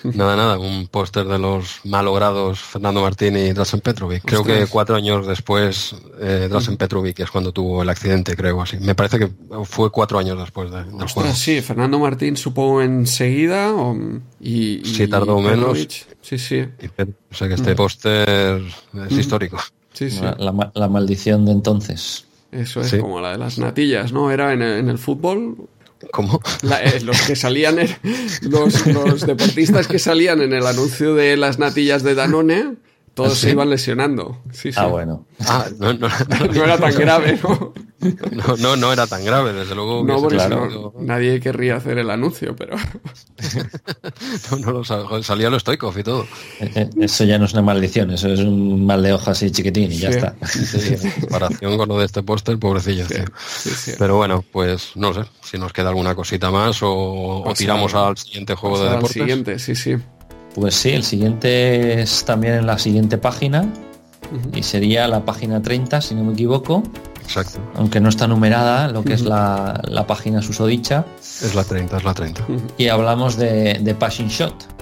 Nada, 0.14 0.36
nada, 0.36 0.58
un 0.58 0.86
póster 0.86 1.26
de 1.26 1.38
los 1.38 1.80
malogrados 1.84 2.60
Fernando 2.60 3.02
Martín 3.02 3.36
y 3.36 3.52
Drasen 3.52 3.80
Petrovic. 3.80 4.24
Creo 4.24 4.44
que 4.44 4.66
cuatro 4.66 4.96
años 4.96 5.26
después, 5.26 5.94
eh, 6.20 6.48
Drasen 6.50 6.76
Petrovic 6.76 7.20
es 7.20 7.30
cuando 7.30 7.52
tuvo 7.52 7.82
el 7.82 7.88
accidente, 7.88 8.36
creo 8.36 8.62
así. 8.62 8.78
Me 8.78 8.94
parece 8.94 9.18
que 9.18 9.30
fue 9.64 9.90
cuatro 9.90 10.18
años 10.18 10.38
después 10.38 10.70
de, 10.70 10.84
del 10.84 11.08
juego. 11.08 11.32
Sí, 11.34 11.60
Fernando 11.60 11.98
Martín 11.98 12.36
supo 12.36 12.80
enseguida 12.80 13.72
y, 14.40 14.82
Sí, 14.84 15.06
tardó 15.08 15.40
menos. 15.40 15.78
Sí, 16.22 16.38
sí. 16.38 16.60
o 17.30 17.34
sea 17.34 17.48
que 17.48 17.54
este 17.54 17.74
póster 17.74 18.62
es 19.08 19.12
histórico. 19.12 19.58
Sí, 19.92 20.10
sí. 20.10 20.20
La, 20.38 20.88
maldición 20.88 21.44
de 21.44 21.52
entonces. 21.52 22.26
Eso 22.52 22.80
es 22.80 22.94
como 22.94 23.20
la 23.20 23.32
de 23.32 23.38
las 23.38 23.58
natillas, 23.58 24.12
¿no? 24.12 24.30
Era 24.30 24.52
en 24.52 24.62
el 24.62 24.98
fútbol 24.98 25.68
¿Cómo? 26.12 26.40
Eh, 26.82 27.00
los 27.02 27.20
que 27.22 27.36
salían, 27.36 27.76
los, 28.42 28.86
los, 28.86 29.26
deportistas 29.26 29.86
que 29.86 29.98
salían 29.98 30.40
en 30.40 30.52
el 30.52 30.66
anuncio 30.66 31.14
de 31.14 31.36
las 31.36 31.58
natillas 31.58 32.02
de 32.02 32.14
Danone, 32.14 32.76
todos 33.20 33.32
¿Ah, 33.32 33.36
se 33.36 33.50
iban 33.50 33.68
lesionando. 33.68 34.38
Sí, 34.52 34.70
Ah, 34.76 34.86
bueno. 34.86 35.26
Ah, 35.40 35.66
no, 35.78 35.92
no, 35.92 36.08
no, 36.08 36.64
era 36.64 36.78
tan 36.78 36.94
grave, 36.94 37.38
¿no? 37.42 37.72
No, 38.30 38.56
no, 38.56 38.76
no 38.76 38.92
era 38.92 39.06
tan 39.06 39.24
grave, 39.24 39.52
desde 39.52 39.74
luego. 39.74 40.02
No, 40.04 40.20
porque 40.20 40.36
claro. 40.36 40.94
nadie 40.98 41.38
querría 41.38 41.76
hacer 41.76 41.98
el 41.98 42.08
anuncio, 42.08 42.56
pero. 42.56 42.76
no, 44.50 44.58
no 44.58 44.72
lo 44.72 45.22
salía 45.22 45.50
los 45.50 45.60
Stoikov 45.62 45.98
y 45.98 46.02
todo. 46.02 46.26
Eh, 46.60 46.72
eh, 46.74 46.90
eso 47.00 47.24
ya 47.24 47.38
no 47.38 47.44
es 47.44 47.52
una 47.52 47.62
maldición, 47.62 48.10
eso 48.10 48.28
es 48.28 48.40
un 48.40 48.86
mal 48.86 49.02
de 49.02 49.12
hojas 49.12 49.42
y 49.42 49.50
chiquitín 49.50 49.92
y 49.92 49.98
ya 49.98 50.08
está. 50.08 50.34
en 50.72 51.20
comparación 51.20 51.76
con 51.76 51.88
lo 51.88 51.98
de 51.98 52.06
este 52.06 52.22
póster, 52.22 52.58
pobrecillo. 52.58 53.04
Pero 53.98 54.16
bueno, 54.16 54.42
pues 54.50 54.92
no 54.94 55.12
sé 55.12 55.24
si 55.42 55.58
nos 55.58 55.72
queda 55.72 55.90
alguna 55.90 56.14
cosita 56.14 56.50
más 56.50 56.78
o, 56.82 57.52
tiramos 57.56 57.92
al 57.94 58.16
siguiente 58.16 58.54
juego 58.54 58.78
de 58.78 58.84
deportes. 58.90 59.16
Al 59.16 59.22
siguiente, 59.22 59.58
sí, 59.58 59.74
sí. 59.74 59.96
Pues 60.54 60.74
sí, 60.74 60.90
el 60.90 61.04
siguiente 61.04 62.00
es 62.00 62.24
también 62.24 62.54
en 62.54 62.66
la 62.66 62.78
siguiente 62.78 63.18
página 63.18 63.68
y 64.54 64.62
sería 64.62 65.08
la 65.08 65.24
página 65.24 65.62
30, 65.62 66.00
si 66.00 66.14
no 66.14 66.24
me 66.24 66.32
equivoco. 66.32 66.82
Exacto. 67.22 67.60
Aunque 67.76 68.00
no 68.00 68.08
está 68.08 68.26
numerada, 68.26 68.88
lo 68.88 69.04
que 69.04 69.12
es 69.12 69.22
la, 69.22 69.80
la, 69.84 70.06
página 70.06 70.42
susodicha. 70.42 71.04
Es 71.20 71.54
la 71.54 71.62
30, 71.62 71.98
es 71.98 72.04
la 72.04 72.14
30. 72.14 72.46
Y 72.76 72.88
hablamos 72.88 73.36
de, 73.36 73.78
de 73.80 73.94
Passing 73.94 74.28
Shot 74.28 74.79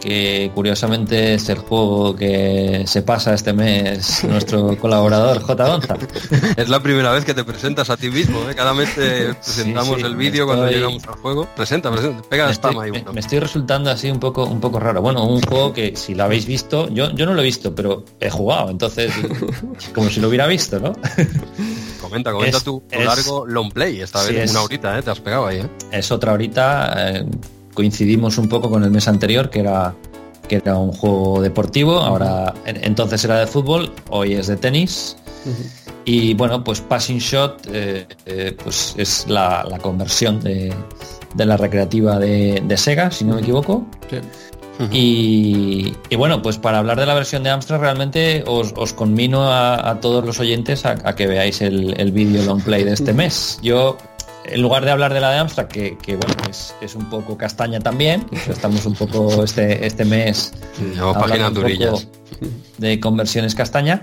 que 0.00 0.50
curiosamente 0.54 1.34
es 1.34 1.48
el 1.48 1.58
juego 1.58 2.14
que 2.14 2.84
se 2.86 3.02
pasa 3.02 3.34
este 3.34 3.52
mes 3.52 4.24
nuestro 4.28 4.76
colaborador 4.78 5.40
J. 5.40 5.68
Gonza. 5.68 5.96
Es 6.56 6.68
la 6.68 6.82
primera 6.82 7.12
vez 7.12 7.24
que 7.24 7.34
te 7.34 7.44
presentas 7.44 7.90
a 7.90 7.96
ti 7.96 8.10
mismo, 8.10 8.48
¿eh? 8.48 8.54
cada 8.54 8.74
mes 8.74 8.94
te 8.94 9.34
presentamos 9.34 10.02
el 10.02 10.16
vídeo 10.16 10.46
cuando 10.46 10.68
llegamos 10.68 11.06
al 11.06 11.14
juego. 11.14 11.48
Presenta, 11.56 11.90
presenta, 11.90 12.22
pega 12.28 12.50
spam 12.52 12.78
ahí. 12.78 12.90
Me, 12.90 13.20
estoy 13.20 13.38
resultando 13.38 13.90
así 13.90 14.10
un 14.10 14.20
poco, 14.20 14.44
un 14.44 14.60
poco 14.60 14.80
raro. 14.80 15.00
Bueno, 15.02 15.26
un 15.26 15.40
juego 15.42 15.72
que 15.72 15.96
si 15.96 16.14
lo 16.14 16.24
habéis 16.24 16.46
visto, 16.46 16.88
yo, 16.88 17.10
yo 17.12 17.26
no 17.26 17.34
lo 17.34 17.42
he 17.42 17.44
visto, 17.44 17.74
pero 17.74 18.04
he 18.20 18.30
jugado, 18.30 18.70
entonces 18.70 19.12
como 19.94 20.10
si 20.10 20.20
lo 20.20 20.28
hubiera 20.28 20.46
visto, 20.46 20.78
¿no? 20.78 20.92
Comenta, 22.00 22.30
comenta 22.30 22.60
tu, 22.60 22.84
largo 22.92 23.46
long 23.46 23.72
play, 23.72 24.00
esta 24.00 24.22
vez 24.22 24.50
una 24.52 24.62
horita, 24.62 24.96
¿eh? 24.96 25.02
te 25.02 25.10
has 25.10 25.18
pegado 25.18 25.46
ahí. 25.46 25.58
¿eh? 25.58 25.68
Es 25.90 26.12
otra 26.12 26.34
horita, 26.34 26.94
eh, 26.96 27.26
coincidimos 27.76 28.38
un 28.38 28.48
poco 28.48 28.68
con 28.68 28.82
el 28.82 28.90
mes 28.90 29.06
anterior, 29.06 29.50
que 29.50 29.60
era, 29.60 29.94
que 30.48 30.56
era 30.56 30.76
un 30.76 30.90
juego 30.90 31.40
deportivo, 31.40 31.98
ahora 32.00 32.54
entonces 32.64 33.22
era 33.24 33.38
de 33.38 33.46
fútbol, 33.46 33.92
hoy 34.08 34.32
es 34.32 34.48
de 34.48 34.56
tenis. 34.56 35.16
Y 36.04 36.34
bueno, 36.34 36.64
pues 36.64 36.80
Passing 36.80 37.18
Shot 37.18 37.68
eh, 37.72 38.06
eh, 38.26 38.56
pues 38.62 38.94
es 38.96 39.26
la, 39.28 39.64
conversión 39.80 40.40
de, 40.40 40.74
la 41.36 41.56
recreativa 41.56 42.18
de, 42.18 42.76
Sega, 42.76 43.10
si 43.12 43.24
no 43.24 43.34
me 43.34 43.42
equivoco. 43.42 43.86
y, 44.90 45.92
bueno, 46.16 46.42
pues 46.42 46.58
para 46.58 46.78
hablar 46.78 46.98
de 46.98 47.06
la 47.06 47.14
versión 47.14 47.42
de 47.42 47.50
Amstrad 47.50 47.80
realmente 47.80 48.42
os, 48.46 48.72
os 48.76 48.92
conmino 48.92 49.52
a, 49.52 49.98
todos 50.00 50.24
los 50.24 50.40
oyentes 50.40 50.86
a, 50.86 50.96
que 51.14 51.26
veáis 51.26 51.60
el, 51.60 51.94
el 52.00 52.10
vídeo 52.10 52.42
long 52.44 52.62
play 52.62 52.84
de 52.84 52.94
este 52.94 53.12
mes. 53.12 53.58
Yo 53.62 53.98
en 54.48 54.62
lugar 54.62 54.84
de 54.84 54.90
hablar 54.90 55.12
de 55.12 55.20
la 55.20 55.30
de 55.30 55.38
Amstrad, 55.38 55.66
que, 55.66 55.96
bueno, 56.06 56.34
es, 56.48 56.94
un 56.94 57.08
poco 57.10 57.36
castaña 57.36 57.80
también, 57.80 58.26
estamos 58.48 58.86
un 58.86 58.94
poco 58.94 59.44
este, 59.44 59.86
este 59.86 60.04
mes 60.04 60.52
páginas 61.14 61.52
durillas 61.54 62.08
de 62.78 63.00
conversiones 63.00 63.54
castaña, 63.54 64.02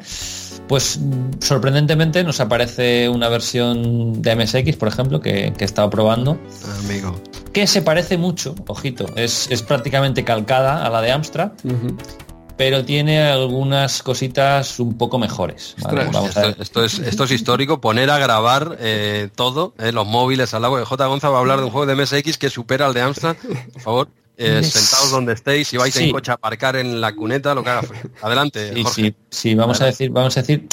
pues 0.67 0.99
sorprendentemente 1.39 2.23
nos 2.23 2.39
aparece 2.39 3.09
una 3.09 3.29
versión 3.29 4.21
de 4.21 4.35
MSX, 4.35 4.75
por 4.77 4.87
ejemplo, 4.87 5.21
que, 5.21 5.53
que 5.57 5.63
he 5.63 5.65
estado 5.65 5.89
probando. 5.89 6.39
Amigo. 6.85 7.19
Que 7.51 7.67
se 7.67 7.81
parece 7.81 8.17
mucho, 8.17 8.55
ojito, 8.67 9.05
es, 9.15 9.47
prácticamente 9.67 10.23
calcada 10.23 10.85
a 10.85 10.89
la 10.89 11.01
de 11.01 11.11
Amstrad 11.11 11.51
pero 12.57 12.85
tiene 12.85 13.23
algunas 13.23 14.03
cositas 14.03 14.79
un 14.79 14.97
poco 14.97 15.17
mejores. 15.17 15.75
esto, 16.59 16.83
es, 16.83 16.99
esto 16.99 17.23
es 17.23 17.31
histórico, 17.31 17.81
poner 17.81 18.09
a 18.09 18.17
grabar 18.19 18.77
eh, 18.79 19.29
todo, 19.35 19.73
eh, 19.79 19.91
los 19.91 20.05
móviles 20.05 20.53
al 20.53 20.65
agua. 20.65 20.85
J. 20.85 21.05
Gonza 21.07 21.29
va 21.29 21.37
a 21.37 21.41
hablar 21.41 21.59
de 21.59 21.65
un 21.65 21.71
juego 21.71 21.85
de 21.85 21.95
MSX 21.95 22.37
que 22.37 22.49
supera 22.49 22.85
al 22.85 22.93
de 22.93 23.01
Amstrad. 23.01 23.35
Por 23.73 23.81
favor, 23.81 24.09
eh, 24.37 24.63
sentados 24.63 25.11
donde 25.11 25.33
estéis, 25.33 25.67
si 25.67 25.77
vais 25.77 25.95
en 25.95 26.11
coche 26.11 26.31
a 26.31 26.35
aparcar 26.35 26.75
en 26.75 27.01
la 27.01 27.15
cuneta, 27.15 27.53
lo 27.53 27.63
que 27.63 27.69
haga. 27.69 27.87
Adelante, 28.21 28.73
Jorge. 28.81 29.15
Sí, 29.29 29.55
vamos 29.55 29.81
a 29.81 29.85
decir, 29.85 30.09
vamos 30.11 30.35
a 30.37 30.41
decir 30.41 30.67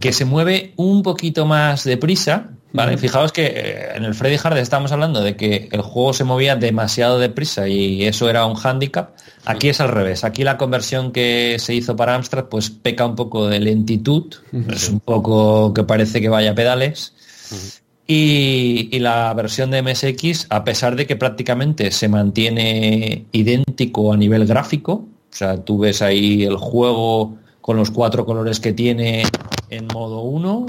que 0.00 0.12
se 0.12 0.24
mueve 0.24 0.72
un 0.76 1.02
poquito 1.02 1.46
más 1.46 1.84
deprisa, 1.84 2.50
¿vale? 2.72 2.96
Fijaos 2.96 3.32
que 3.32 3.46
eh, 3.46 3.88
en 3.94 4.04
el 4.04 4.14
Freddy 4.14 4.36
Hard 4.42 4.58
estamos 4.58 4.92
hablando 4.92 5.22
de 5.22 5.36
que 5.36 5.68
el 5.72 5.80
juego 5.80 6.12
se 6.12 6.24
movía 6.24 6.56
demasiado 6.56 7.18
deprisa 7.18 7.68
y 7.68 8.04
eso 8.04 8.28
era 8.28 8.46
un 8.46 8.54
hándicap. 8.54 9.10
Aquí 9.44 9.68
es 9.68 9.80
al 9.80 9.88
revés. 9.88 10.24
Aquí 10.24 10.44
la 10.44 10.58
conversión 10.58 11.12
que 11.12 11.56
se 11.58 11.74
hizo 11.74 11.96
para 11.96 12.14
Amstrad 12.14 12.46
pues 12.46 12.70
peca 12.70 13.06
un 13.06 13.16
poco 13.16 13.48
de 13.48 13.60
lentitud, 13.60 14.34
es 14.68 14.88
un 14.88 15.00
poco 15.00 15.72
que 15.74 15.84
parece 15.84 16.20
que 16.20 16.28
vaya 16.28 16.52
a 16.52 16.54
pedales. 16.54 17.14
Y, 18.06 18.98
la 18.98 19.32
versión 19.34 19.70
de 19.70 19.82
MSX, 19.82 20.46
a 20.50 20.64
pesar 20.64 20.96
de 20.96 21.06
que 21.06 21.14
prácticamente 21.14 21.92
se 21.92 22.08
mantiene 22.08 23.26
idéntico 23.30 24.12
a 24.12 24.16
nivel 24.16 24.46
gráfico, 24.46 24.92
o 24.92 25.36
sea, 25.36 25.62
tú 25.62 25.78
ves 25.78 26.02
ahí 26.02 26.42
el 26.42 26.56
juego 26.56 27.36
con 27.60 27.76
los 27.76 27.92
cuatro 27.92 28.26
colores 28.26 28.58
que 28.58 28.72
tiene 28.72 29.22
en 29.70 29.86
modo 29.86 30.22
1 30.22 30.66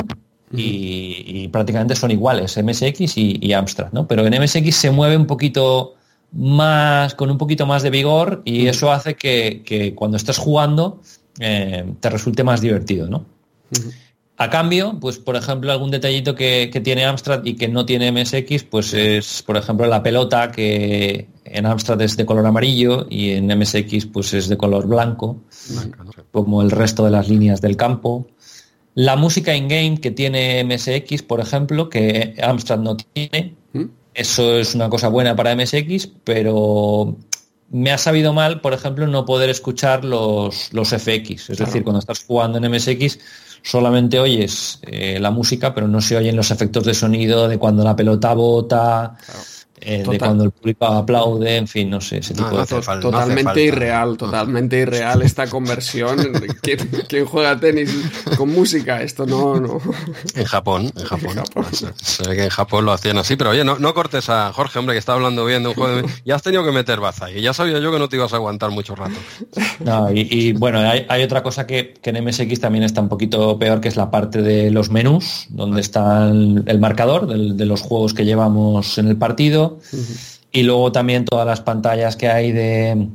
y, 0.54 1.48
prácticamente 1.50 1.96
son 1.96 2.12
iguales, 2.12 2.58
MSX 2.62 3.18
y, 3.18 3.54
Amstrad, 3.54 3.92
¿no? 3.92 4.08
Pero 4.08 4.26
en 4.26 4.42
MSX 4.42 4.76
se 4.76 4.92
mueve 4.92 5.18
un 5.18 5.26
poquito 5.26 5.96
más, 6.32 7.16
con 7.16 7.30
un 7.30 7.38
poquito 7.38 7.66
más 7.66 7.84
de 7.84 7.90
vigor 7.90 8.42
y 8.46 8.68
eso 8.68 8.92
hace 8.92 9.16
que, 9.16 9.94
cuando 9.96 10.18
estés 10.18 10.38
jugando 10.38 11.02
eh, 11.40 11.86
te 12.00 12.10
resulte 12.10 12.44
más 12.44 12.62
divertido, 12.62 13.08
¿no? 13.08 13.26
A 14.42 14.50
cambio, 14.50 14.98
pues 15.00 15.20
por 15.20 15.36
ejemplo, 15.36 15.72
algún 15.72 15.92
detallito 15.92 16.34
que, 16.34 16.82
tiene 16.84 17.06
Amstrad 17.06 17.46
y 17.46 17.54
que 17.54 17.68
no 17.68 17.86
tiene 17.86 18.12
MSX, 18.12 18.64
pues 18.64 18.92
es, 18.96 19.44
por 19.44 19.56
ejemplo, 19.56 19.86
la 19.86 20.02
pelota 20.02 20.52
que 20.52 21.28
en 21.46 21.66
Amstrad 21.68 22.02
es 22.02 22.18
de 22.18 22.26
color 22.26 22.48
amarillo 22.48 23.06
y 23.08 23.34
en 23.34 23.46
MSX 23.46 24.08
pues 24.08 24.34
es 24.34 24.50
de 24.50 24.58
color 24.58 24.88
blanco, 24.88 25.44
como 26.32 26.64
el 26.64 26.72
resto 26.72 27.06
de 27.06 27.12
las 27.12 27.30
líneas 27.30 27.62
del 27.62 27.78
campo. 27.78 28.26
La 28.94 29.16
música 29.16 29.56
in-game 29.56 30.00
que 30.00 30.12
tiene 30.12 30.64
MSX, 30.64 31.24
por 31.24 31.40
ejemplo, 31.40 31.90
que 31.90 32.36
Amstrad 32.42 32.80
no 32.80 32.98
tiene, 32.98 33.56
¿Mm? 33.74 33.86
eso 34.14 34.58
es 34.58 34.76
una 34.76 34.90
cosa 34.90 35.08
buena 35.08 35.36
para 35.36 35.56
MSX, 35.56 36.10
pero 36.24 37.16
me 37.70 37.92
ha 37.92 37.98
sabido 37.98 38.34
mal, 38.34 38.60
por 38.60 38.74
ejemplo, 38.74 39.08
no 39.08 39.26
poder 39.26 39.50
escuchar 39.50 40.04
los, 40.04 40.74
los 40.74 40.90
FX. 40.90 41.52
Es 41.52 41.58
decir, 41.58 41.84
cuando 41.84 42.00
estás 42.00 42.26
jugando 42.26 42.58
en 42.58 42.70
MSX 42.70 43.18
solamente 43.64 44.20
oyes 44.20 44.80
eh, 44.82 45.20
la 45.20 45.32
música, 45.32 45.74
pero 45.74 45.88
no 45.88 46.02
se 46.02 46.18
oyen 46.18 46.36
los 46.36 46.52
efectos 46.52 46.84
de 46.84 46.94
sonido 46.94 47.48
de 47.48 47.58
cuando 47.58 47.84
la 47.84 47.96
pelota 47.96 48.34
bota. 48.34 49.18
Eh, 49.84 50.04
de 50.08 50.20
cuando 50.20 50.44
el 50.44 50.52
público 50.52 50.86
aplaude, 50.86 51.56
en 51.58 51.68
fin, 51.68 51.90
no 51.90 52.00
sé, 52.00 52.20
ese 52.20 52.36
tipo 52.36 52.50
de 52.50 52.66
Totalmente 53.02 53.64
irreal, 53.64 54.16
totalmente 54.16 54.78
irreal 54.78 55.24
esta 55.24 55.48
conversión. 55.48 56.18
¿Quién, 56.62 57.26
juega 57.26 57.60
tenis 57.60 57.92
con 58.38 58.50
música? 58.50 59.02
Esto 59.02 59.26
no, 59.26 59.60
no. 59.60 59.82
En 60.36 60.46
Japón, 60.46 60.92
en 60.96 61.04
Japón. 61.04 61.36
Se 61.96 62.30
ve 62.30 62.36
que 62.36 62.44
en 62.44 62.50
Japón 62.50 62.86
lo 62.86 62.92
hacían 62.92 63.18
así, 63.18 63.36
pero 63.36 63.50
oye, 63.50 63.64
no, 63.64 63.80
no 63.80 63.94
cortes 63.96 64.30
a 64.30 64.54
Jorge, 64.54 64.78
hombre, 64.78 64.94
que 64.94 65.00
está 65.00 65.14
hablando 65.14 65.46
bien 65.46 65.64
de 65.64 65.70
un 65.70 65.76
juego 65.76 65.96
de... 65.96 66.06
Ya 66.26 66.36
has 66.36 66.44
tenido 66.44 66.64
que 66.64 66.72
meter 66.72 67.00
baza 67.00 67.32
y 67.32 67.42
ya 67.42 67.54
sabía 67.54 67.80
yo 67.80 67.92
que 67.92 67.98
no 67.98 68.08
te 68.08 68.18
ibas 68.18 68.34
a 68.34 68.36
aguantar 68.36 68.70
mucho 68.70 68.96
rato. 68.96 69.16
No, 69.80 70.12
y, 70.12 70.54
bueno, 70.54 70.80
hay, 70.80 71.24
otra 71.24 71.42
cosa 71.42 71.66
que, 71.66 71.96
en 72.04 72.24
MSX 72.24 72.60
también 72.60 72.84
está 72.84 73.02
un 73.02 73.10
poquito 73.10 73.58
peor, 73.58 73.82
que 73.82 73.88
es 73.88 73.96
la 73.96 74.12
parte 74.12 74.44
de 74.44 74.70
los 74.70 74.92
menús, 74.92 75.48
donde 75.50 75.82
está 75.82 76.30
el, 76.30 76.80
marcador 76.80 77.26
de 77.28 77.66
los 77.66 77.82
juegos 77.82 78.14
que 78.14 78.26
llevamos 78.26 78.98
en 78.98 79.08
el 79.08 79.18
partido 79.18 79.71
y 80.52 80.64
luego 80.64 80.92
también 80.92 81.26
todas 81.26 81.46
las 81.46 81.62
pantallas 81.62 82.16
que 82.16 82.30
hay 82.30 82.52
de, 82.52 83.08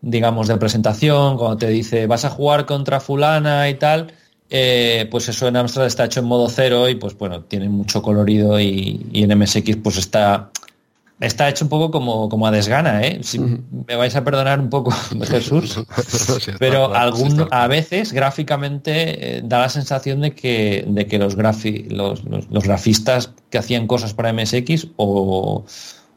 digamos, 0.00 0.48
de 0.48 0.56
presentación, 0.56 1.36
cuando 1.36 1.56
te 1.56 1.68
dice 1.68 2.06
vas 2.06 2.24
a 2.24 2.30
jugar 2.30 2.66
contra 2.66 3.00
fulana 3.00 3.68
y 3.68 3.74
tal, 3.74 4.12
eh, 4.50 5.08
pues 5.10 5.28
eso 5.28 5.48
en 5.48 5.56
Amstrad 5.56 5.86
está 5.86 6.04
hecho 6.04 6.20
en 6.20 6.26
modo 6.26 6.48
cero 6.48 6.88
y 6.88 6.94
pues 6.94 7.16
bueno, 7.16 7.42
tiene 7.42 7.68
mucho 7.68 8.02
colorido 8.02 8.60
y, 8.60 9.06
en 9.12 9.38
MSX 9.38 9.76
pues 9.82 9.96
está 9.96 10.50
está 11.20 11.48
hecho 11.48 11.64
un 11.64 11.68
poco 11.68 11.90
como, 11.90 12.28
como 12.28 12.46
a 12.46 12.50
desgana, 12.50 13.02
¿eh? 13.02 13.20
Si 13.22 13.38
me 13.38 13.96
vais 13.96 14.14
a 14.16 14.24
perdonar 14.24 14.60
un 14.60 14.70
poco, 14.70 14.90
Jesús, 15.22 15.84
pero 16.58 16.94
algún, 16.94 17.46
a 17.50 17.66
veces 17.68 18.12
gráficamente 18.12 19.38
eh, 19.38 19.42
da 19.44 19.60
la 19.60 19.68
sensación 19.68 20.20
de 20.20 20.34
que, 20.34 20.84
de 20.86 21.06
que 21.06 21.18
los, 21.18 21.36
los, 21.36 22.64
grafistas 22.64 23.32
que 23.50 23.58
hacían 23.58 23.86
cosas 23.86 24.14
para 24.14 24.32
MSX 24.32 24.88
o, 24.96 25.64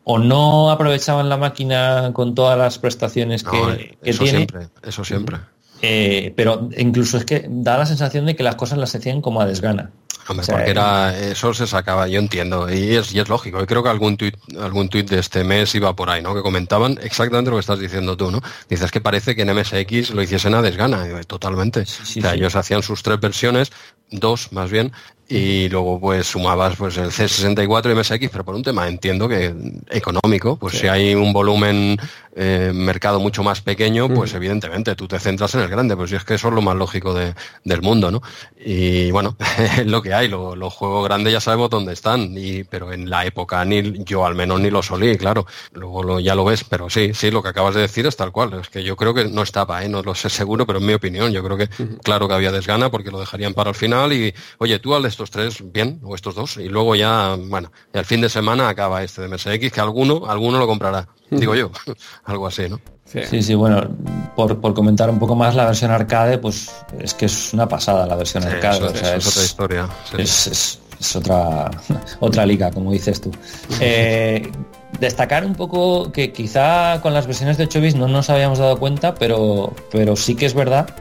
o 0.03 0.19
no 0.19 0.71
aprovechaban 0.71 1.29
la 1.29 1.37
máquina 1.37 2.11
con 2.13 2.33
todas 2.33 2.57
las 2.57 2.79
prestaciones 2.79 3.43
que, 3.43 3.97
eso 4.01 4.23
tiene. 4.23 4.37
Siempre, 4.37 4.69
eso 4.83 5.03
siempre. 5.03 5.37
Eh, 5.81 6.33
pero 6.35 6.69
incluso 6.77 7.17
es 7.17 7.25
que 7.25 7.45
da 7.47 7.77
la 7.77 7.85
sensación 7.85 8.25
de 8.25 8.35
que 8.35 8.43
las 8.43 8.55
cosas 8.55 8.77
las 8.77 8.95
hacían 8.95 9.21
como 9.21 9.41
a 9.41 9.45
desgana. 9.45 9.91
Hombre, 10.27 10.45
porque 10.45 10.69
era, 10.69 11.17
eso 11.17 11.53
se 11.53 11.67
sacaba, 11.67 12.07
yo 12.07 12.19
entiendo, 12.19 12.71
y 12.71 12.95
es, 12.95 13.13
y 13.13 13.19
es 13.19 13.29
lógico. 13.29 13.61
Y 13.61 13.65
creo 13.65 13.83
que 13.83 13.89
algún 13.89 14.17
tuit, 14.17 14.35
algún 14.59 14.89
tuit 14.89 15.09
de 15.09 15.19
este 15.19 15.43
mes 15.43 15.73
iba 15.75 15.95
por 15.95 16.09
ahí, 16.09 16.21
¿no? 16.21 16.35
Que 16.35 16.41
comentaban 16.41 16.99
exactamente 17.01 17.49
lo 17.49 17.57
que 17.57 17.61
estás 17.61 17.79
diciendo 17.79 18.17
tú, 18.17 18.31
¿no? 18.31 18.41
Dices 18.69 18.91
que 18.91 19.01
parece 19.01 19.35
que 19.35 19.43
en 19.43 19.55
MSX 19.55 20.11
lo 20.11 20.21
hiciesen 20.21 20.53
a 20.53 20.61
desgana, 20.61 21.05
totalmente. 21.25 21.81
o 21.81 21.85
sea, 21.85 22.33
ellos 22.33 22.55
hacían 22.55 22.83
sus 22.83 23.03
tres 23.03 23.19
versiones, 23.19 23.71
dos 24.09 24.51
más 24.51 24.69
bien, 24.69 24.91
y 25.29 25.67
luego 25.69 25.99
pues 25.99 26.27
sumabas 26.27 26.77
pues 26.77 26.97
el 26.97 27.11
C64 27.11 27.91
y 27.91 27.95
MSX, 27.95 28.29
pero 28.31 28.45
por 28.45 28.55
un 28.55 28.63
tema 28.63 28.87
entiendo 28.87 29.27
que 29.27 29.53
económico, 29.89 30.55
pues 30.57 30.77
si 30.77 30.87
hay 30.87 31.15
un 31.15 31.33
volumen 31.33 31.97
eh, 32.39 32.71
mercado 32.71 33.19
mucho 33.19 33.41
más 33.41 33.61
pequeño, 33.61 34.07
pues 34.09 34.33
evidentemente 34.35 34.95
tú 34.95 35.07
te 35.07 35.19
centras 35.19 35.55
en 35.55 35.61
el 35.61 35.69
grande, 35.69 35.95
pues 35.95 36.11
si 36.11 36.15
es 36.15 36.23
que 36.23 36.35
eso 36.35 36.49
es 36.49 36.53
lo 36.53 36.61
más 36.61 36.75
lógico 36.75 37.15
de, 37.15 37.33
del 37.63 37.81
mundo, 37.81 38.11
¿no? 38.11 38.21
Y 38.63 39.09
bueno, 39.09 39.35
es 39.57 39.87
lo 39.87 40.03
que 40.03 40.13
hay, 40.13 40.27
los 40.27 40.73
juegos 40.73 41.03
grandes 41.05 41.33
ya 41.33 41.41
sabemos 41.41 41.71
dónde 41.71 41.93
están, 41.93 42.37
y, 42.37 42.63
pero 42.63 42.93
en 42.93 43.09
la 43.09 43.25
época 43.25 43.65
ni 43.65 44.03
yo 44.03 44.23
al 44.23 44.35
menos 44.35 44.59
ni 44.59 44.69
lo 44.69 44.83
solí, 44.83 45.17
claro, 45.17 45.47
luego 45.73 46.19
ya 46.19 46.35
lo 46.35 46.45
ves, 46.45 46.63
pero 46.63 46.91
sí, 46.91 47.11
sí, 47.15 47.31
lo 47.31 47.41
que 47.41 47.49
acabas 47.49 47.73
de 47.73 47.81
decir 47.81 48.05
es 48.05 48.15
tal 48.15 48.31
cual, 48.31 48.53
es 48.61 48.69
que 48.69 48.83
yo 48.83 48.95
creo 48.95 49.15
que 49.15 49.25
no 49.25 49.41
estaba, 49.41 49.83
¿eh? 49.83 49.89
no 49.89 50.03
lo 50.03 50.13
sé 50.13 50.29
seguro, 50.29 50.67
pero 50.67 50.77
en 50.77 50.85
mi 50.85 50.93
opinión, 50.93 51.31
yo 51.31 51.43
creo 51.43 51.57
que 51.57 51.69
claro 52.03 52.27
que 52.27 52.35
había 52.35 52.51
desgana 52.51 52.91
porque 52.91 53.09
lo 53.09 53.19
dejarían 53.19 53.55
para 53.55 53.71
el 53.71 53.75
final 53.75 54.13
y, 54.13 54.31
oye, 54.59 54.77
tú 54.77 54.93
al 54.93 55.05
estos 55.05 55.31
tres, 55.31 55.63
bien, 55.71 55.99
o 56.03 56.13
estos 56.13 56.35
dos, 56.35 56.57
y 56.57 56.69
luego 56.69 56.93
ya, 56.93 57.35
bueno, 57.39 57.71
al 57.93 58.05
fin 58.05 58.21
de 58.21 58.29
semana 58.29 58.69
acaba 58.69 59.03
este 59.03 59.23
de 59.23 59.27
MSX, 59.27 59.71
que 59.71 59.81
alguno, 59.81 60.27
alguno 60.27 60.59
lo 60.59 60.67
comprará, 60.67 61.07
digo 61.29 61.55
yo, 61.55 61.71
algo 62.25 62.47
así, 62.47 62.69
¿no? 62.69 62.79
Sí, 63.05 63.41
sí, 63.41 63.55
bueno, 63.55 63.87
por, 64.35 64.73
comentar 64.73 65.09
un 65.09 65.17
poco 65.17 65.33
más 65.33 65.55
la 65.55 65.65
versión 65.65 65.91
arcade, 65.91 66.37
pues 66.39 66.69
es 66.99 67.13
que 67.13 67.27
es 67.27 67.53
una 67.53 67.67
pasada 67.67 68.05
la 68.05 68.17
versión 68.17 68.43
arcade. 68.43 68.85
es, 69.17 69.27
otra 69.27 69.43
historia. 69.43 69.89
Es, 70.17 70.81
otra, 71.15 71.71
otra 72.19 72.45
liga, 72.45 72.69
como 72.71 72.91
dices 72.91 73.21
tú. 73.21 73.31
Eh, 73.79 74.51
destacar 74.99 75.45
un 75.45 75.55
poco 75.55 76.11
que 76.11 76.33
quizá 76.33 77.01
con 77.01 77.13
las 77.13 77.27
versiones 77.27 77.57
de 77.57 77.63
8 77.63 77.79
bits 77.79 77.95
no 77.95 78.09
nos 78.09 78.29
habíamos 78.29 78.59
dado 78.59 78.77
cuenta, 78.77 79.15
pero, 79.15 79.73
pero 79.89 80.17
sí 80.17 80.35
que 80.35 80.45
es 80.45 80.53
verdad 80.53 80.93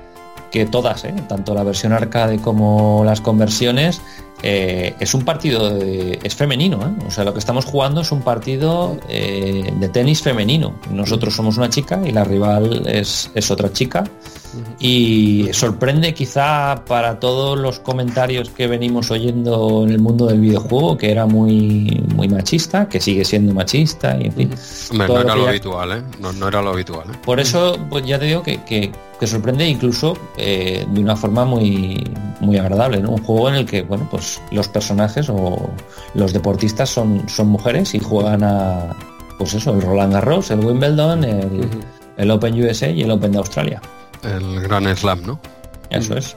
que 0.51 0.65
todas, 0.65 1.05
¿eh? 1.05 1.15
tanto 1.29 1.55
la 1.55 1.65
versión 1.65 1.93
arcade 1.93 2.39
como 2.39 3.03
las 3.05 3.21
conversiones, 3.21 4.01
eh, 4.43 4.95
es 5.01 5.15
un 5.15 5.25
partido, 5.25 5.77
es 5.79 6.35
femenino, 6.35 6.81
¿eh? 6.83 7.07
o 7.07 7.11
sea, 7.11 7.25
lo 7.25 7.33
que 7.33 7.39
estamos 7.39 7.65
jugando 7.65 8.03
es 8.03 8.13
un 8.13 8.23
partido 8.23 8.97
de 9.09 9.91
tenis 9.93 10.23
femenino. 10.23 10.75
Nosotros 10.91 11.35
somos 11.35 11.57
una 11.57 11.71
chica 11.71 12.01
y 12.05 12.13
la 12.13 12.25
rival 12.25 12.87
es, 12.87 13.31
es 13.35 13.51
otra 13.51 13.73
chica 13.73 14.05
y 14.79 15.49
sorprende 15.53 16.15
quizá 16.15 16.85
para 16.87 17.19
todos 17.19 17.59
los 17.59 17.81
comentarios 17.81 18.51
que 18.51 18.67
venimos 18.67 19.11
oyendo 19.11 19.85
en 19.85 19.91
el 19.91 20.01
mundo 20.01 20.27
del 20.27 20.41
videojuego, 20.41 20.97
que 20.97 21.11
era 21.11 21.27
muy, 21.27 22.03
muy 22.15 22.29
machista, 22.29 22.89
que 22.89 23.01
sigue 23.01 23.25
siendo 23.25 23.55
machista 23.55 24.17
y 24.19 24.27
en 24.27 24.33
fin. 24.33 24.51
no 24.93 25.21
era 25.21 25.35
lo, 25.35 25.49
habitual, 25.49 25.93
¿eh? 25.93 26.03
No, 26.21 26.49
era 26.49 26.63
lo 26.63 26.71
habitual. 26.71 27.09
¿eh? 27.11 27.19
Por 27.25 27.41
eso, 27.41 27.79
pues 27.89 28.05
ya 28.07 28.19
te 28.19 28.27
digo 28.27 28.43
que, 28.43 28.63
que, 28.65 28.93
sorprende 29.27 29.67
incluso 29.67 30.17
eh, 30.37 30.87
de 30.89 31.01
una 31.01 31.17
forma 31.17 31.45
muy, 31.45 32.05
muy 32.41 32.59
agradable, 32.59 33.01
¿no? 33.01 33.11
Un 33.11 33.23
juego 33.23 33.49
en 33.49 33.57
el 33.57 33.67
que, 33.67 33.83
bueno, 33.83 34.07
pues 34.11 34.26
los 34.51 34.69
personajes 34.69 35.29
o 35.29 35.71
los 36.15 36.33
deportistas 36.33 36.91
son, 36.91 37.29
son 37.29 37.49
mujeres 37.49 37.95
y 37.95 37.99
juegan 37.99 38.45
a, 38.45 38.97
pues 39.39 39.55
eso, 39.55 39.75
el 39.75 39.83
Roland 39.83 40.13
Garros, 40.13 40.51
el 40.51 40.61
Wimbledon, 40.61 41.25
el, 41.25 41.69
el 42.17 42.31
Open 42.31 42.63
USA 42.63 42.89
y 42.89 43.03
el 43.03 43.11
Open 43.11 43.33
de 43.33 43.39
Australia 43.39 43.81
el 44.27 44.61
Gran 44.61 44.95
Slam, 44.97 45.23
¿no? 45.25 45.41
Eso 45.91 46.17
es. 46.17 46.37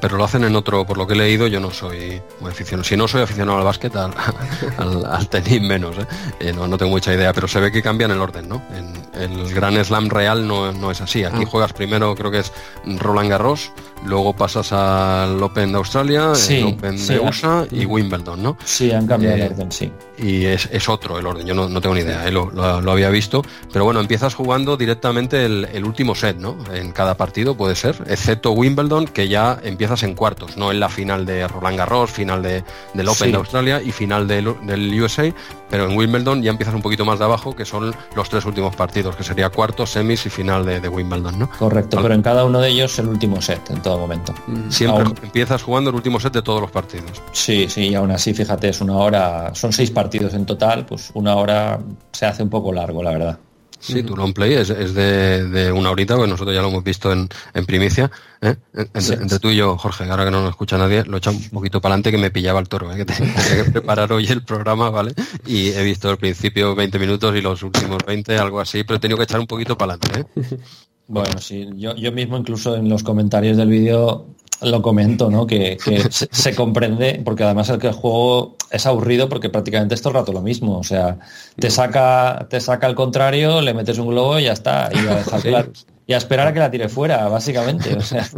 pero 0.00 0.16
lo 0.16 0.24
hacen 0.24 0.44
en 0.44 0.56
otro, 0.56 0.84
por 0.84 0.98
lo 0.98 1.06
que 1.06 1.14
he 1.14 1.16
leído, 1.16 1.46
yo 1.46 1.60
no 1.60 1.70
soy 1.70 2.20
muy 2.40 2.50
aficionado. 2.50 2.84
Si 2.84 2.96
no 2.96 3.06
soy 3.06 3.22
aficionado 3.22 3.58
al 3.58 3.64
básquet, 3.64 3.94
al, 3.94 5.28
tenis 5.30 5.62
menos, 5.62 5.96
¿eh? 5.96 6.06
Eh, 6.40 6.52
no, 6.52 6.66
no, 6.66 6.76
tengo 6.76 6.90
mucha 6.90 7.14
idea, 7.14 7.32
pero 7.32 7.46
se 7.46 7.60
ve 7.60 7.70
que 7.70 7.82
cambian 7.82 8.10
el 8.10 8.20
orden, 8.20 8.48
¿no? 8.48 8.62
En, 8.76 9.00
el 9.20 9.52
Gran 9.54 9.82
Slam 9.84 10.08
real 10.08 10.46
no, 10.46 10.72
no 10.72 10.90
es 10.90 11.00
así. 11.00 11.24
Aquí 11.24 11.42
ah. 11.44 11.46
juegas 11.46 11.72
primero, 11.72 12.14
creo 12.14 12.30
que 12.30 12.38
es 12.38 12.52
Roland 12.84 13.30
Garros, 13.30 13.70
luego 14.04 14.34
pasas 14.34 14.72
al 14.72 15.42
Open 15.42 15.72
de 15.72 15.78
Australia, 15.78 16.32
el 16.48 16.64
Open 16.64 17.06
de 17.06 17.20
USA 17.20 17.66
y 17.70 17.84
Wimbledon, 17.84 18.42
¿no? 18.42 18.56
Sí, 18.64 18.92
han 18.92 19.06
cambiado 19.06 19.36
el 19.36 19.42
eh, 19.42 19.46
orden, 19.46 19.72
sí. 19.72 19.92
Y 20.18 20.44
es, 20.44 20.68
es, 20.70 20.88
otro 20.88 21.18
el 21.18 21.26
orden, 21.26 21.46
yo 21.46 21.54
no, 21.54 21.68
no 21.68 21.80
tengo 21.80 21.94
ni 21.94 22.02
idea, 22.02 22.30
lo, 22.30 22.50
lo, 22.50 22.92
había 22.92 23.08
visto, 23.08 23.42
pero 23.72 23.84
bueno, 23.84 24.00
empiezas 24.00 24.34
jugando 24.34 24.76
directamente 24.76 25.44
el, 25.44 25.66
el, 25.72 25.84
último 25.84 26.14
set, 26.14 26.36
¿no? 26.36 26.58
En 26.74 26.92
cada 26.92 27.16
partido 27.16 27.56
puede 27.56 27.74
ser, 27.74 27.96
excepto 28.06 28.52
Wimbledon, 28.52 29.06
que 29.06 29.28
ya 29.28 29.58
empiezas 29.62 30.02
en 30.02 30.14
cuartos, 30.14 30.56
no 30.56 30.70
en 30.70 30.80
la 30.80 30.88
final 30.88 31.24
de 31.24 31.48
Roland 31.48 31.78
Garros, 31.78 32.10
final 32.10 32.42
de, 32.42 32.64
del 32.92 33.08
Open 33.08 33.32
de 33.32 33.38
Australia 33.38 33.80
y 33.82 33.92
final 33.92 34.28
del, 34.28 34.54
del 34.66 35.02
USA, 35.02 35.32
pero 35.70 35.88
en 35.88 35.96
Wimbledon 35.96 36.42
ya 36.42 36.50
empiezas 36.50 36.74
un 36.74 36.82
poquito 36.82 37.04
más 37.04 37.18
de 37.18 37.24
abajo, 37.24 37.54
que 37.54 37.64
son 37.64 37.94
los 38.14 38.28
tres 38.28 38.44
últimos 38.44 38.76
partidos, 38.76 39.16
que 39.16 39.24
sería 39.24 39.48
cuartos, 39.50 39.90
semis 39.90 40.26
y 40.26 40.30
final 40.30 40.66
de, 40.66 40.80
de 40.80 40.88
Wimbledon, 40.88 41.38
¿no? 41.38 41.50
Correcto, 41.58 41.98
pero 42.02 42.12
en 42.14 42.22
cada 42.22 42.44
uno 42.44 42.60
de 42.60 42.68
ellos 42.68 42.98
el 42.98 43.08
último 43.08 43.40
set, 43.40 43.70
en 43.70 43.80
todo 43.90 43.98
momento. 43.98 44.32
Siempre 44.68 45.02
empiezas 45.22 45.62
jugando 45.64 45.90
el 45.90 45.96
último 45.96 46.20
set 46.20 46.32
de 46.32 46.42
todos 46.42 46.60
los 46.60 46.70
partidos. 46.70 47.20
Sí, 47.32 47.66
sí, 47.68 47.88
y 47.88 47.94
aún 47.96 48.12
así, 48.12 48.32
fíjate, 48.32 48.68
es 48.68 48.80
una 48.80 48.96
hora, 48.96 49.52
son 49.54 49.72
seis 49.72 49.90
partidos 49.90 50.32
en 50.34 50.46
total, 50.46 50.86
pues 50.86 51.10
una 51.14 51.34
hora 51.34 51.80
se 52.12 52.26
hace 52.26 52.44
un 52.44 52.50
poco 52.50 52.72
largo, 52.72 53.02
la 53.02 53.10
verdad. 53.10 53.38
Sí, 53.80 54.02
tu 54.02 54.14
long 54.14 54.32
play 54.34 54.52
es, 54.52 54.68
de, 54.68 55.72
una 55.74 55.90
horita, 55.90 56.14
porque 56.14 56.30
nosotros 56.30 56.54
ya 56.54 56.60
lo 56.60 56.68
hemos 56.68 56.84
visto 56.84 57.10
en, 57.10 57.28
primicia. 57.66 58.10
¿eh? 58.42 58.54
Entre, 58.74 59.38
tú 59.38 59.48
y 59.48 59.56
yo, 59.56 59.76
Jorge, 59.76 60.04
ahora 60.04 60.26
que 60.26 60.30
no 60.30 60.42
nos 60.42 60.50
escucha 60.50 60.76
nadie, 60.76 61.02
lo 61.04 61.16
he 61.16 61.18
echado 61.18 61.36
un 61.36 61.48
poquito 61.48 61.80
para 61.80 61.94
adelante 61.94 62.12
que 62.12 62.18
me 62.18 62.30
pillaba 62.30 62.60
el 62.60 62.68
toro, 62.68 62.92
¿eh? 62.92 62.96
que 62.96 63.06
tenía 63.06 63.34
que 63.34 63.64
preparar 63.72 64.12
hoy 64.12 64.26
el 64.26 64.44
programa, 64.44 64.90
¿vale? 64.90 65.14
Y 65.46 65.70
he 65.70 65.82
visto 65.82 66.10
el 66.10 66.18
principio 66.18 66.76
20 66.76 66.98
minutos 66.98 67.34
y 67.34 67.40
los 67.40 67.62
últimos 67.62 67.98
20, 68.06 68.38
algo 68.38 68.60
así, 68.60 68.84
pero 68.84 68.98
he 68.98 69.00
tenido 69.00 69.16
que 69.16 69.24
echar 69.24 69.40
un 69.40 69.46
poquito 69.46 69.76
para 69.76 69.94
adelante. 69.94 70.28
¿eh? 70.36 70.58
Bueno, 71.10 71.40
sí, 71.40 71.68
yo, 71.74 71.96
yo 71.96 72.12
mismo 72.12 72.36
incluso 72.36 72.76
en 72.76 72.88
los 72.88 73.02
comentarios 73.02 73.56
del 73.56 73.68
vídeo 73.68 74.26
lo 74.62 74.80
comento, 74.80 75.28
¿no? 75.28 75.44
Que, 75.44 75.76
se, 76.10 76.54
comprende, 76.54 77.20
porque 77.24 77.42
además 77.42 77.68
el 77.70 77.80
que 77.80 77.88
el 77.88 77.94
juego 77.94 78.56
es 78.70 78.86
aburrido 78.86 79.28
porque 79.28 79.48
prácticamente 79.48 79.96
es 79.96 80.02
todo 80.02 80.10
el 80.10 80.20
rato 80.20 80.32
lo 80.32 80.40
mismo. 80.40 80.78
O 80.78 80.84
sea, 80.84 81.18
te 81.56 81.68
saca, 81.68 82.46
te 82.48 82.60
saca 82.60 82.86
al 82.86 82.94
contrario, 82.94 83.60
le 83.60 83.74
metes 83.74 83.98
un 83.98 84.06
globo 84.06 84.38
y 84.38 84.44
ya 84.44 84.52
está. 84.52 84.88
Y 84.92 85.52
a, 85.52 85.66
y 86.10 86.12
a 86.12 86.16
esperar 86.16 86.48
a 86.48 86.52
que 86.52 86.58
la 86.58 86.72
tire 86.72 86.88
fuera, 86.88 87.28
básicamente. 87.28 87.94
O 87.96 88.00
sea. 88.00 88.28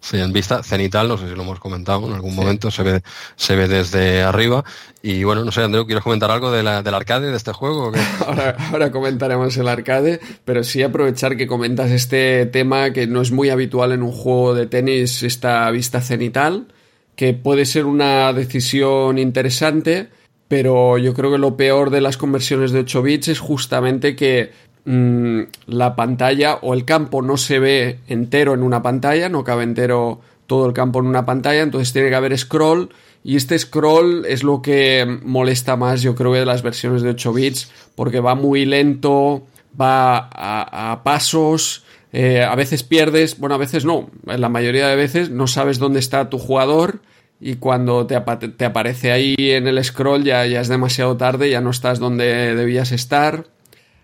Sí, 0.00 0.18
en 0.18 0.32
vista 0.32 0.64
cenital, 0.64 1.06
no 1.06 1.16
sé 1.16 1.28
si 1.28 1.36
lo 1.36 1.42
hemos 1.42 1.60
comentado 1.60 2.04
en 2.08 2.12
algún 2.12 2.34
momento, 2.34 2.72
se 2.72 2.82
ve, 2.82 3.02
se 3.36 3.54
ve 3.54 3.68
desde 3.68 4.22
arriba. 4.22 4.64
Y 5.00 5.22
bueno, 5.22 5.44
no 5.44 5.52
sé, 5.52 5.62
Andreu, 5.62 5.86
¿quieres 5.86 6.02
comentar 6.02 6.30
algo 6.30 6.50
de 6.50 6.64
la, 6.64 6.82
del 6.82 6.94
arcade 6.94 7.30
de 7.30 7.36
este 7.36 7.52
juego? 7.52 7.92
ahora, 8.26 8.56
ahora 8.72 8.90
comentaremos 8.90 9.56
el 9.58 9.68
arcade, 9.68 10.20
pero 10.44 10.64
sí 10.64 10.82
aprovechar 10.82 11.36
que 11.36 11.46
comentas 11.46 11.90
este 11.92 12.46
tema 12.46 12.92
que 12.92 13.06
no 13.06 13.20
es 13.20 13.30
muy 13.30 13.50
habitual 13.50 13.92
en 13.92 14.02
un 14.02 14.12
juego 14.12 14.54
de 14.54 14.66
tenis, 14.66 15.22
esta 15.22 15.70
vista 15.70 16.00
cenital, 16.00 16.66
que 17.14 17.32
puede 17.34 17.64
ser 17.64 17.84
una 17.84 18.32
decisión 18.32 19.18
interesante, 19.18 20.08
pero 20.48 20.98
yo 20.98 21.14
creo 21.14 21.30
que 21.30 21.38
lo 21.38 21.56
peor 21.56 21.90
de 21.90 22.00
las 22.00 22.16
conversiones 22.16 22.72
de 22.72 22.80
8 22.80 23.02
bits 23.02 23.28
es 23.28 23.38
justamente 23.38 24.16
que 24.16 24.50
mm, 24.84 25.40
la 25.66 25.96
pantalla 25.96 26.58
o 26.62 26.74
el 26.74 26.84
campo 26.84 27.22
no 27.22 27.36
se 27.36 27.58
ve 27.58 27.98
entero 28.08 28.54
en 28.54 28.62
una 28.62 28.82
pantalla, 28.82 29.28
no 29.28 29.44
cabe 29.44 29.64
entero 29.64 30.20
todo 30.46 30.66
el 30.66 30.72
campo 30.72 30.98
en 30.98 31.06
una 31.06 31.24
pantalla, 31.24 31.62
entonces 31.62 31.92
tiene 31.92 32.08
que 32.08 32.16
haber 32.16 32.36
scroll 32.36 32.90
y 33.22 33.36
este 33.36 33.58
scroll 33.58 34.24
es 34.26 34.42
lo 34.42 34.62
que 34.62 35.20
molesta 35.22 35.76
más 35.76 36.02
yo 36.02 36.14
creo 36.14 36.32
de 36.32 36.44
las 36.44 36.62
versiones 36.62 37.02
de 37.02 37.10
8 37.10 37.32
bits 37.32 37.70
porque 37.94 38.20
va 38.20 38.34
muy 38.34 38.64
lento, 38.64 39.46
va 39.80 40.28
a, 40.32 41.02
pasos, 41.04 41.84
eh, 42.12 42.42
a 42.42 42.54
veces 42.56 42.82
pierdes, 42.82 43.38
bueno 43.38 43.54
a 43.54 43.58
veces 43.58 43.84
no, 43.84 44.10
la 44.24 44.48
mayoría 44.48 44.88
de 44.88 44.96
veces 44.96 45.30
no 45.30 45.46
sabes 45.46 45.78
dónde 45.78 46.00
está 46.00 46.30
tu 46.30 46.38
jugador 46.38 47.00
y 47.40 47.56
cuando 47.56 48.06
te, 48.06 48.20
te 48.20 48.64
aparece 48.64 49.12
ahí 49.12 49.34
en 49.38 49.66
el 49.66 49.82
scroll 49.82 50.24
ya, 50.24 50.44
ya 50.46 50.60
es 50.60 50.68
demasiado 50.68 51.16
tarde, 51.16 51.50
ya 51.50 51.60
no 51.60 51.70
estás 51.70 51.98
donde 51.98 52.54
debías 52.54 52.92
estar. 52.92 53.46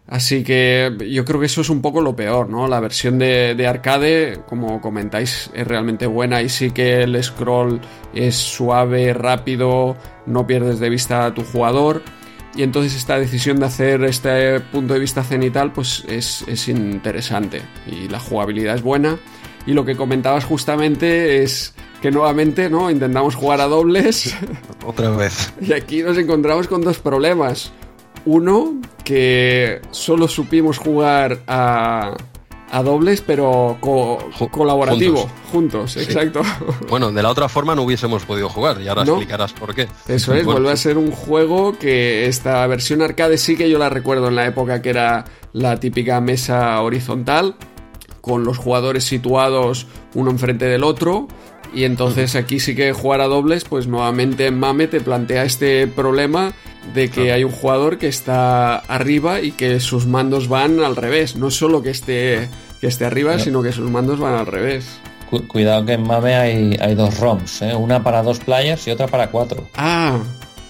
Así 0.08 0.44
que 0.44 0.96
yo 1.10 1.24
creo 1.24 1.40
que 1.40 1.46
eso 1.46 1.62
es 1.62 1.68
un 1.68 1.82
poco 1.82 2.00
lo 2.00 2.14
peor, 2.14 2.48
¿no? 2.48 2.68
La 2.68 2.78
versión 2.78 3.18
de, 3.18 3.66
arcade, 3.66 4.40
como 4.46 4.80
comentáis, 4.80 5.50
es 5.52 5.66
realmente 5.66 6.06
buena 6.06 6.42
y 6.42 6.48
sí 6.48 6.70
que 6.70 7.02
el 7.02 7.22
scroll 7.22 7.80
es 8.14 8.36
suave, 8.36 9.12
rápido, 9.12 9.96
no 10.26 10.46
pierdes 10.46 10.78
de 10.78 10.90
vista 10.90 11.26
a 11.26 11.34
tu 11.34 11.42
jugador. 11.42 12.02
y 12.54 12.62
entonces 12.62 12.94
esta 12.94 13.18
decisión 13.18 13.58
de 13.58 13.66
hacer 13.66 14.02
este 14.04 14.60
punto 14.60 14.94
de 14.94 15.00
vista 15.00 15.22
cenital 15.22 15.72
pues 15.72 16.04
es, 16.08 16.42
es 16.48 16.68
interesante 16.68 17.60
y 17.86 18.08
la 18.08 18.20
jugabilidad 18.20 18.76
es 18.76 18.82
buena. 18.82 19.18
Y 19.66 19.72
lo 19.72 19.84
que 19.84 19.96
comentabas 19.96 20.44
justamente 20.44 21.42
es 21.42 21.74
que 22.00 22.12
nuevamente 22.12 22.70
no 22.70 22.88
intentamos 22.88 23.34
jugar 23.34 23.60
a 23.60 23.64
dobles. 23.64 24.32
Otra 24.86 25.10
vez. 25.10 25.52
Y 25.60 25.72
aquí 25.72 26.04
nos 26.04 26.16
encontramos 26.16 26.68
con 26.68 26.82
dos 26.82 27.00
problemas 27.00 27.72
uno 28.26 28.80
que 29.04 29.80
solo 29.90 30.28
supimos 30.28 30.78
jugar 30.78 31.40
a 31.46 32.14
a 32.70 32.82
dobles, 32.82 33.20
pero 33.20 33.78
colaborativo, 33.80 35.28
juntos, 35.52 35.96
exacto. 35.96 36.42
Bueno, 36.88 37.12
de 37.12 37.22
la 37.22 37.30
otra 37.30 37.48
forma 37.48 37.74
no 37.74 37.82
hubiésemos 37.82 38.24
podido 38.24 38.48
jugar 38.48 38.80
y 38.80 38.88
ahora 38.88 39.02
explicarás 39.02 39.52
por 39.52 39.74
qué. 39.74 39.88
Eso 40.08 40.34
es, 40.34 40.44
vuelve 40.44 40.70
a 40.70 40.76
ser 40.76 40.98
un 40.98 41.10
juego 41.10 41.78
que 41.78 42.26
esta 42.26 42.66
versión 42.66 43.02
arcade 43.02 43.38
sí 43.38 43.56
que 43.56 43.70
yo 43.70 43.78
la 43.78 43.88
recuerdo 43.88 44.28
en 44.28 44.36
la 44.36 44.46
época 44.46 44.82
que 44.82 44.90
era 44.90 45.24
la 45.52 45.78
típica 45.78 46.20
mesa 46.20 46.80
horizontal, 46.82 47.54
con 48.20 48.44
los 48.44 48.58
jugadores 48.58 49.04
situados 49.04 49.86
uno 50.14 50.30
enfrente 50.30 50.66
del 50.66 50.84
otro. 50.84 51.28
Y 51.74 51.84
entonces 51.84 52.36
aquí 52.36 52.58
sí 52.58 52.74
que 52.74 52.92
jugar 52.92 53.20
a 53.20 53.26
dobles, 53.26 53.64
pues 53.64 53.86
nuevamente 53.86 54.50
Mame 54.50 54.86
te 54.86 55.00
plantea 55.00 55.44
este 55.44 55.86
problema 55.86 56.52
de 56.94 57.10
que 57.10 57.32
hay 57.32 57.44
un 57.44 57.52
jugador 57.52 57.98
que 57.98 58.08
está 58.08 58.76
arriba 58.76 59.40
y 59.40 59.52
que 59.52 59.80
sus 59.80 60.06
mandos 60.06 60.48
van 60.48 60.80
al 60.80 60.96
revés. 60.96 61.36
No 61.36 61.50
solo 61.50 61.82
que 61.82 61.90
esté, 61.90 62.48
que 62.80 62.86
esté 62.86 63.04
arriba, 63.04 63.38
sino 63.38 63.62
que 63.62 63.72
sus 63.72 63.90
mandos 63.90 64.18
van 64.18 64.34
al 64.34 64.46
revés. 64.46 64.86
cuidado 65.48 65.84
que 65.84 65.94
en 65.94 66.02
Mame 66.02 66.34
hay, 66.34 66.76
hay 66.80 66.94
dos 66.94 67.18
ROMs, 67.18 67.62
¿eh? 67.62 67.74
una 67.74 68.02
para 68.02 68.22
dos 68.22 68.38
players 68.38 68.86
y 68.86 68.90
otra 68.90 69.06
para 69.06 69.30
cuatro. 69.30 69.68
Ah, 69.74 70.18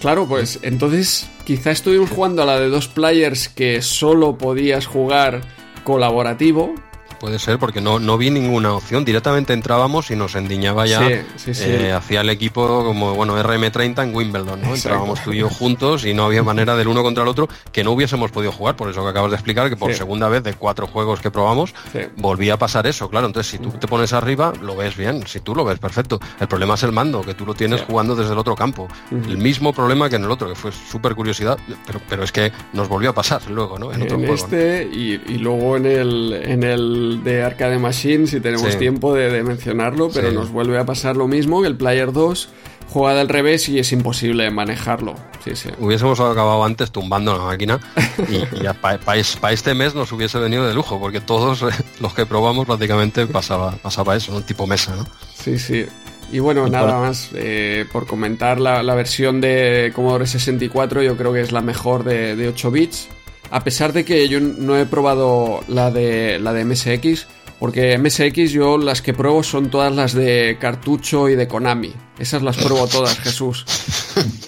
claro, 0.01 0.27
pues 0.27 0.59
entonces 0.61 1.29
quizá 1.45 1.71
estuvimos 1.71 2.09
jugando 2.09 2.41
a 2.41 2.45
la 2.45 2.59
de 2.59 2.69
dos 2.69 2.87
players 2.87 3.49
que 3.49 3.81
solo 3.81 4.37
podías 4.37 4.85
jugar 4.85 5.41
colaborativo 5.83 6.75
Puede 7.19 7.39
ser, 7.39 7.57
porque 7.57 7.81
no, 7.81 7.99
no 7.99 8.17
vi 8.17 8.29
ninguna 8.29 8.73
opción. 8.73 9.03
Directamente 9.05 9.53
entrábamos 9.53 10.11
y 10.11 10.15
nos 10.15 10.35
endiñaba 10.35 10.85
ya 10.85 11.07
eh, 11.09 11.91
hacia 11.91 12.21
el 12.21 12.29
equipo 12.29 12.83
como, 12.83 13.15
bueno, 13.15 13.37
RM30 13.37 14.03
en 14.03 14.15
Wimbledon, 14.15 14.61
¿no? 14.61 14.75
Entrábamos 14.75 15.23
tú 15.23 15.33
y 15.33 15.37
yo 15.37 15.49
juntos 15.49 16.05
y 16.05 16.13
no 16.13 16.25
había 16.25 16.43
manera 16.43 16.75
del 16.75 16.87
uno 16.87 17.03
contra 17.03 17.23
el 17.23 17.29
otro 17.29 17.49
que 17.71 17.83
no 17.83 17.91
hubiésemos 17.91 18.31
podido 18.31 18.51
jugar. 18.51 18.75
Por 18.75 18.89
eso 18.89 19.03
que 19.03 19.09
acabas 19.09 19.31
de 19.31 19.37
explicar, 19.37 19.69
que 19.69 19.75
por 19.75 19.93
segunda 19.93 20.29
vez 20.29 20.43
de 20.43 20.53
cuatro 20.53 20.87
juegos 20.87 21.19
que 21.19 21.31
probamos, 21.31 21.73
volvía 22.17 22.55
a 22.55 22.57
pasar 22.57 22.85
eso, 22.87 23.09
claro. 23.09 23.27
Entonces, 23.27 23.51
si 23.51 23.57
tú 23.57 23.71
te 23.71 23.87
pones 23.87 24.13
arriba, 24.13 24.53
lo 24.61 24.75
ves 24.75 24.95
bien. 24.95 25.25
Si 25.27 25.39
tú 25.39 25.55
lo 25.55 25.65
ves, 25.65 25.79
perfecto. 25.79 26.19
El 26.39 26.47
problema 26.47 26.75
es 26.75 26.83
el 26.83 26.91
mando, 26.91 27.21
que 27.21 27.33
tú 27.33 27.45
lo 27.45 27.53
tienes 27.53 27.81
jugando 27.81 28.15
desde 28.15 28.33
el 28.33 28.37
otro 28.37 28.55
campo. 28.55 28.87
El 29.11 29.37
mismo 29.37 29.73
problema 29.73 30.09
que 30.09 30.17
en 30.17 30.23
el 30.23 30.31
otro, 30.31 30.49
que 30.49 30.55
fue 30.55 30.71
súper 30.71 31.15
curiosidad, 31.15 31.57
pero, 31.85 31.99
pero 32.07 32.23
es 32.23 32.31
que 32.31 32.51
nos 32.73 32.87
volvió 32.87 33.09
a 33.09 33.13
pasar 33.13 33.41
luego, 33.49 33.79
¿no? 33.79 33.91
En, 33.91 34.03
otro 34.03 34.17
este 34.33 34.87
y, 34.91 35.21
y, 35.27 35.37
luego 35.37 35.77
en 35.77 35.85
el, 35.85 36.33
en 36.33 36.63
el 36.63 37.06
de 37.23 37.43
Arcade 37.43 37.79
Machine, 37.79 38.27
si 38.27 38.39
tenemos 38.39 38.77
tiempo 38.77 39.13
de, 39.13 39.43
mencionarlo, 39.43 40.09
pero 40.13 40.31
nos 40.31 40.51
vuelve 40.51 40.77
a 40.77 40.85
pasar 40.85 41.15
lo 41.15 41.27
mismo 41.27 41.61
que 41.61 41.67
el 41.67 41.75
Player 41.75 42.11
2 42.11 42.49
juega 42.89 43.15
del 43.15 43.29
revés 43.29 43.67
y 43.69 43.79
es 43.79 43.91
imposible 43.91 44.49
manejarlo. 44.51 45.15
Sí, 45.43 45.55
sí. 45.55 45.69
Hubiésemos 45.79 46.19
acabado 46.19 46.63
antes 46.63 46.91
tumbando 46.91 47.37
la 47.37 47.43
máquina 47.43 47.79
y, 48.27 48.63
para 48.81 49.51
este 49.51 49.73
mes 49.73 49.95
nos 49.95 50.11
hubiese 50.11 50.39
venido 50.39 50.67
de 50.67 50.73
lujo, 50.73 50.99
porque 50.99 51.21
todos 51.21 51.65
los 51.99 52.13
que 52.13 52.25
probamos 52.25 52.65
prácticamente 52.65 53.27
pasaba, 53.27 53.71
pasaba 53.81 54.15
eso, 54.15 54.35
un 54.35 54.43
tipo 54.43 54.67
mesa, 54.67 54.95
¿no? 54.95 55.05
Sí, 55.35 55.57
sí. 55.59 55.85
Y 56.31 56.39
bueno, 56.39 56.67
nada 56.67 56.99
más, 56.99 57.29
eh, 57.35 57.85
por 57.91 58.05
comentar 58.05 58.59
la, 58.59 58.81
versión 58.95 59.39
de 59.39 59.93
Commodore 59.95 60.27
64, 60.27 61.01
yo 61.01 61.15
creo 61.15 61.31
que 61.31 61.41
es 61.41 61.53
la 61.53 61.61
mejor 61.61 62.03
de, 62.03 62.35
de 62.35 62.49
8 62.49 62.71
bits. 62.71 63.09
A 63.49 63.63
pesar 63.63 63.93
de 63.93 64.05
que 64.05 64.27
yo 64.27 64.39
no 64.39 64.77
he 64.77 64.85
probado 64.85 65.61
la 65.67 65.91
de, 65.91 66.39
la 66.39 66.53
de 66.53 66.65
MSX, 66.65 67.27
porque 67.59 67.97
MSX 67.97 68.51
yo 68.51 68.77
las 68.77 69.01
que 69.01 69.13
pruebo 69.13 69.41
son 69.41 69.69
todas 69.69 69.93
las 69.93 70.13
de 70.13 70.57
cartucho 70.59 71.27
y 71.27 71.35
de 71.35 71.47
Konami. 71.47 71.93
Esas 72.19 72.43
las 72.43 72.57
pruebo 72.57 72.87
todas, 72.87 73.19
Jesús. 73.19 73.65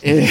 Eh, 0.02 0.28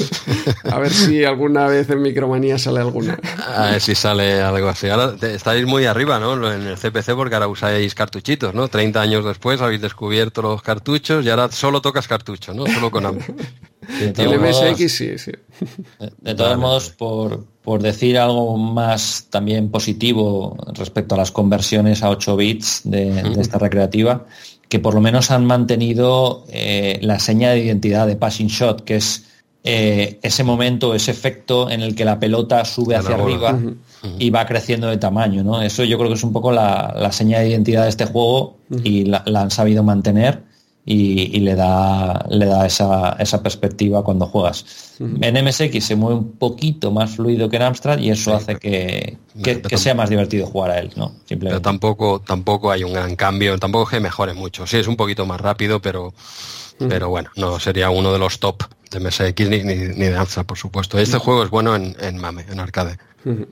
a 0.64 0.78
ver 0.78 0.92
si 0.92 1.24
alguna 1.24 1.66
vez 1.66 1.90
en 1.90 2.00
Micromanía 2.00 2.56
sale 2.56 2.80
alguna. 2.80 3.18
A 3.54 3.72
ver 3.72 3.80
si 3.80 3.94
sale 3.94 4.40
algo 4.40 4.68
así. 4.68 4.88
Ahora 4.88 5.14
estáis 5.28 5.66
muy 5.66 5.84
arriba, 5.84 6.18
¿no? 6.20 6.50
En 6.50 6.62
el 6.62 6.78
CPC 6.78 7.14
porque 7.14 7.34
ahora 7.34 7.48
usáis 7.48 7.94
cartuchitos, 7.94 8.54
¿no? 8.54 8.68
30 8.68 9.00
años 9.00 9.24
después 9.24 9.60
habéis 9.60 9.82
descubierto 9.82 10.40
los 10.40 10.62
cartuchos 10.62 11.22
y 11.26 11.28
ahora 11.28 11.50
solo 11.50 11.82
tocas 11.82 12.08
cartucho, 12.08 12.54
¿no? 12.54 12.64
Solo 12.66 12.90
Konami. 12.90 13.20
el 14.16 14.40
MSX 14.40 14.92
sí, 14.92 15.18
sí. 15.18 15.32
De, 16.18 16.34
todos 16.34 16.56
modos, 16.56 16.90
por, 16.90 17.44
por 17.62 17.82
decir 17.82 18.18
algo 18.18 18.56
más 18.56 19.26
también 19.30 19.70
positivo 19.70 20.56
respecto 20.74 21.14
a 21.14 21.18
las 21.18 21.30
conversiones 21.30 22.02
a 22.02 22.10
8 22.10 22.36
bits 22.36 22.82
de, 22.84 23.20
esta 23.38 23.58
recreativa, 23.58 24.26
que 24.68 24.80
por 24.80 24.94
lo 24.94 25.00
menos 25.00 25.30
han 25.30 25.46
mantenido 25.46 26.44
eh, 26.48 26.98
la 27.02 27.18
seña 27.18 27.50
de 27.50 27.60
identidad 27.60 28.06
de 28.06 28.16
passing 28.16 28.48
shot, 28.48 28.82
que 28.82 28.96
es 28.96 29.26
eh, 29.64 30.18
ese 30.22 30.42
momento, 30.42 30.94
ese 30.94 31.12
efecto 31.12 31.70
en 31.70 31.82
el 31.82 31.94
que 31.94 32.04
la 32.04 32.18
pelota 32.18 32.64
sube 32.64 32.96
hacia 32.96 33.14
arriba 33.14 33.56
y 34.18 34.30
va 34.30 34.44
creciendo 34.44 34.88
de 34.88 34.96
tamaño. 34.96 35.44
¿no? 35.44 35.62
Eso 35.62 35.84
yo 35.84 35.96
creo 35.98 36.08
que 36.08 36.16
es 36.16 36.24
un 36.24 36.32
poco 36.32 36.50
la, 36.50 37.10
seña 37.12 37.38
de 37.38 37.50
identidad 37.50 37.84
de 37.84 37.90
este 37.90 38.06
juego 38.06 38.56
y 38.82 39.04
la 39.04 39.22
han 39.24 39.50
sabido 39.52 39.84
mantener 39.84 40.51
y, 40.84 41.38
le 41.40 41.54
da, 41.54 42.26
le 42.28 42.46
da 42.46 42.66
esa, 42.66 43.16
esa 43.18 43.42
perspectiva 43.42 44.02
cuando 44.02 44.26
juegas. 44.26 44.96
En 44.98 45.44
MSX 45.44 45.84
se 45.84 45.96
mueve 45.96 46.16
un 46.16 46.32
poquito 46.32 46.90
más 46.90 47.16
fluido 47.16 47.48
que 47.48 47.56
en 47.56 47.62
Amstrad 47.62 47.98
y 47.98 48.10
eso 48.10 48.34
hace 48.34 48.56
que, 48.56 49.16
que, 49.42 49.78
sea 49.78 49.94
más 49.94 50.10
divertido 50.10 50.46
jugar 50.46 50.72
a 50.72 50.78
él, 50.78 50.92
¿no? 50.96 51.12
Simplemente. 51.24 51.48
Pero 51.48 51.62
tampoco, 51.62 52.20
tampoco 52.20 52.70
hay 52.70 52.82
un 52.82 52.92
gran 52.92 53.14
cambio, 53.14 53.58
tampoco 53.58 53.90
que 53.90 54.00
mejore 54.00 54.34
mucho. 54.34 54.66
Sí, 54.66 54.78
es 54.78 54.88
un 54.88 54.96
poquito 54.96 55.24
más 55.24 55.40
rápido, 55.40 55.80
pero, 55.80 56.12
pero 56.78 57.08
bueno, 57.08 57.30
no 57.36 57.60
sería 57.60 57.90
uno 57.90 58.12
de 58.12 58.18
los 58.18 58.40
top 58.40 58.64
de 58.90 59.00
MSX 59.00 59.48
ni, 59.48 59.62
ni, 59.62 59.76
de 59.76 60.16
Amstrad, 60.16 60.46
por 60.46 60.58
supuesto. 60.58 60.98
Este 60.98 61.18
juego 61.18 61.44
es 61.44 61.50
bueno 61.50 61.76
en, 61.76 61.96
en 62.00 62.18
MAME, 62.18 62.46
en 62.50 62.58
arcade. 62.58 62.98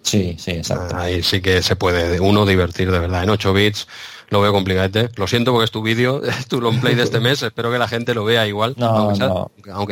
Sí, 0.02 0.36
sí, 0.38 0.50
exacto. 0.50 0.96
Ahí 0.96 1.22
sí 1.22 1.40
que 1.40 1.62
se 1.62 1.76
puede 1.76 2.18
uno 2.18 2.44
divertir 2.44 2.90
de 2.90 2.98
verdad. 2.98 3.22
En 3.22 3.30
8 3.30 3.52
bits 3.52 3.86
lo 4.30 4.40
veo 4.40 4.52
complicado. 4.52 5.08
Lo 5.16 5.26
siento 5.26 5.52
porque 5.52 5.64
es 5.64 5.70
tu 5.70 5.82
vídeo, 5.82 6.22
es 6.24 6.46
tu 6.46 6.60
long 6.60 6.80
play 6.80 6.94
de 6.94 7.02
este 7.02 7.20
mes. 7.20 7.42
Espero 7.42 7.70
que 7.70 7.78
la 7.78 7.88
gente 7.88 8.14
lo 8.14 8.24
vea 8.24 8.46
igual, 8.46 8.74
aunque, 8.80 9.16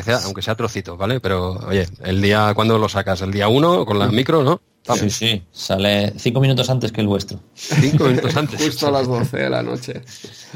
sea, 0.02 0.18
aunque, 0.24 0.42
sea, 0.42 0.54
trocito, 0.54 0.96
¿vale? 0.96 1.20
Pero 1.20 1.52
oye, 1.66 1.86
el 2.02 2.22
día, 2.22 2.52
¿cuándo 2.54 2.78
lo 2.78 2.88
sacas? 2.88 3.20
¿El 3.20 3.32
día 3.32 3.48
uno 3.48 3.84
con 3.84 3.98
la 3.98 4.06
micro, 4.08 4.42
no? 4.42 4.60
Sí, 4.94 5.10
sí, 5.10 5.42
sale 5.52 6.14
cinco 6.16 6.40
minutos 6.40 6.70
antes 6.70 6.92
que 6.92 7.02
el 7.02 7.08
vuestro. 7.08 7.38
Cinco 7.54 8.04
minutos 8.04 8.34
antes. 8.36 8.58
Justo 8.64 8.86
a 8.86 8.90
las 8.90 9.06
12 9.06 9.36
de 9.36 9.50
la 9.50 9.62
noche. 9.62 10.02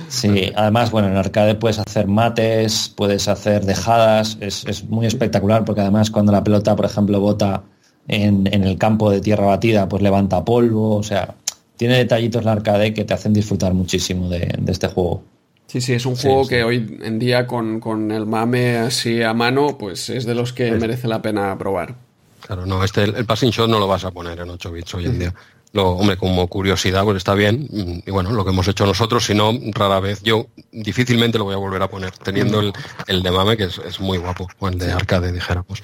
Sí, 0.09 0.51
además, 0.55 0.91
bueno, 0.91 1.09
en 1.09 1.17
arcade 1.19 1.55
puedes 1.55 1.79
hacer 1.79 2.07
mates, 2.07 2.91
puedes 2.97 3.29
hacer 3.29 3.67
dejadas, 3.67 4.39
es, 4.41 4.85
muy 4.85 5.05
espectacular 5.05 5.67
porque 5.67 5.83
además 5.83 6.11
cuando 6.11 6.33
la 6.33 6.43
pelota, 6.43 6.75
por 6.75 6.87
ejemplo, 6.87 7.21
bota 7.21 7.63
en, 8.09 8.49
en, 8.51 8.65
el 8.65 8.79
campo 8.79 9.11
de 9.11 9.21
tierra 9.21 9.45
batida, 9.45 9.87
pues 9.87 10.03
levanta 10.03 10.43
polvo, 10.43 10.97
o 10.97 11.03
sea, 11.03 11.35
tiene 11.83 11.99
detallitos 11.99 12.45
la 12.45 12.53
arcade 12.53 12.95
que 12.95 13.05
te 13.05 13.13
hacen 13.13 13.33
disfrutar 13.33 13.75
muchísimo 13.75 14.29
de, 14.29 14.57
este 14.69 14.87
juego. 14.87 15.25
Sí, 15.67 15.81
sí, 15.81 15.95
es 15.95 16.07
un 16.07 16.15
juego 16.15 16.47
que 16.47 16.63
hoy 16.63 16.97
en 17.03 17.19
día 17.19 17.49
con, 17.49 18.13
el 18.13 18.25
mame 18.25 18.77
así 18.77 19.21
a 19.21 19.35
mano, 19.35 19.79
pues 19.79 20.09
es 20.09 20.25
de 20.25 20.37
los 20.37 20.53
que 20.53 20.71
merece 20.71 21.09
la 21.09 21.21
pena 21.21 21.59
probar. 21.59 21.97
Claro, 22.41 22.67
no, 22.67 22.85
este, 22.85 23.03
el, 23.03 23.27
passing 23.27 23.51
shot 23.51 23.69
no 23.69 23.81
lo 23.81 23.89
vas 23.89 24.05
a 24.05 24.13
poner 24.13 24.39
en 24.39 24.51
8 24.51 24.71
bits 24.71 24.95
hoy 24.95 25.07
en 25.07 25.19
día. 25.19 25.35
Lo, 25.73 25.91
hombre, 25.91 26.17
como 26.17 26.47
curiosidad, 26.47 27.03
pues 27.03 27.17
está 27.17 27.35
bien. 27.35 27.67
Y 28.07 28.13
bueno, 28.13 28.31
lo 28.31 28.45
que 28.45 28.53
hemos 28.53 28.69
hecho 28.69 28.87
nosotros, 28.87 29.27
si 29.27 29.35
no, 29.35 29.53
rara 29.73 29.99
vez. 29.99 30.23
Yo 30.23 30.47
difícilmente 30.71 31.37
lo 31.37 31.45
voy 31.45 31.55
a 31.55 31.59
volver 31.59 31.83
a 31.83 31.91
poner, 31.91 32.13
teniendo 32.13 32.61
el, 32.61 32.73
el 33.09 33.25
de 33.25 33.31
mame, 33.33 33.57
que 33.57 33.65
es, 33.65 33.99
muy 33.99 34.19
guapo, 34.19 34.47
o 34.61 34.69
el 34.69 34.79
de 34.79 34.93
arcade, 34.93 35.33
dijéramos. 35.33 35.83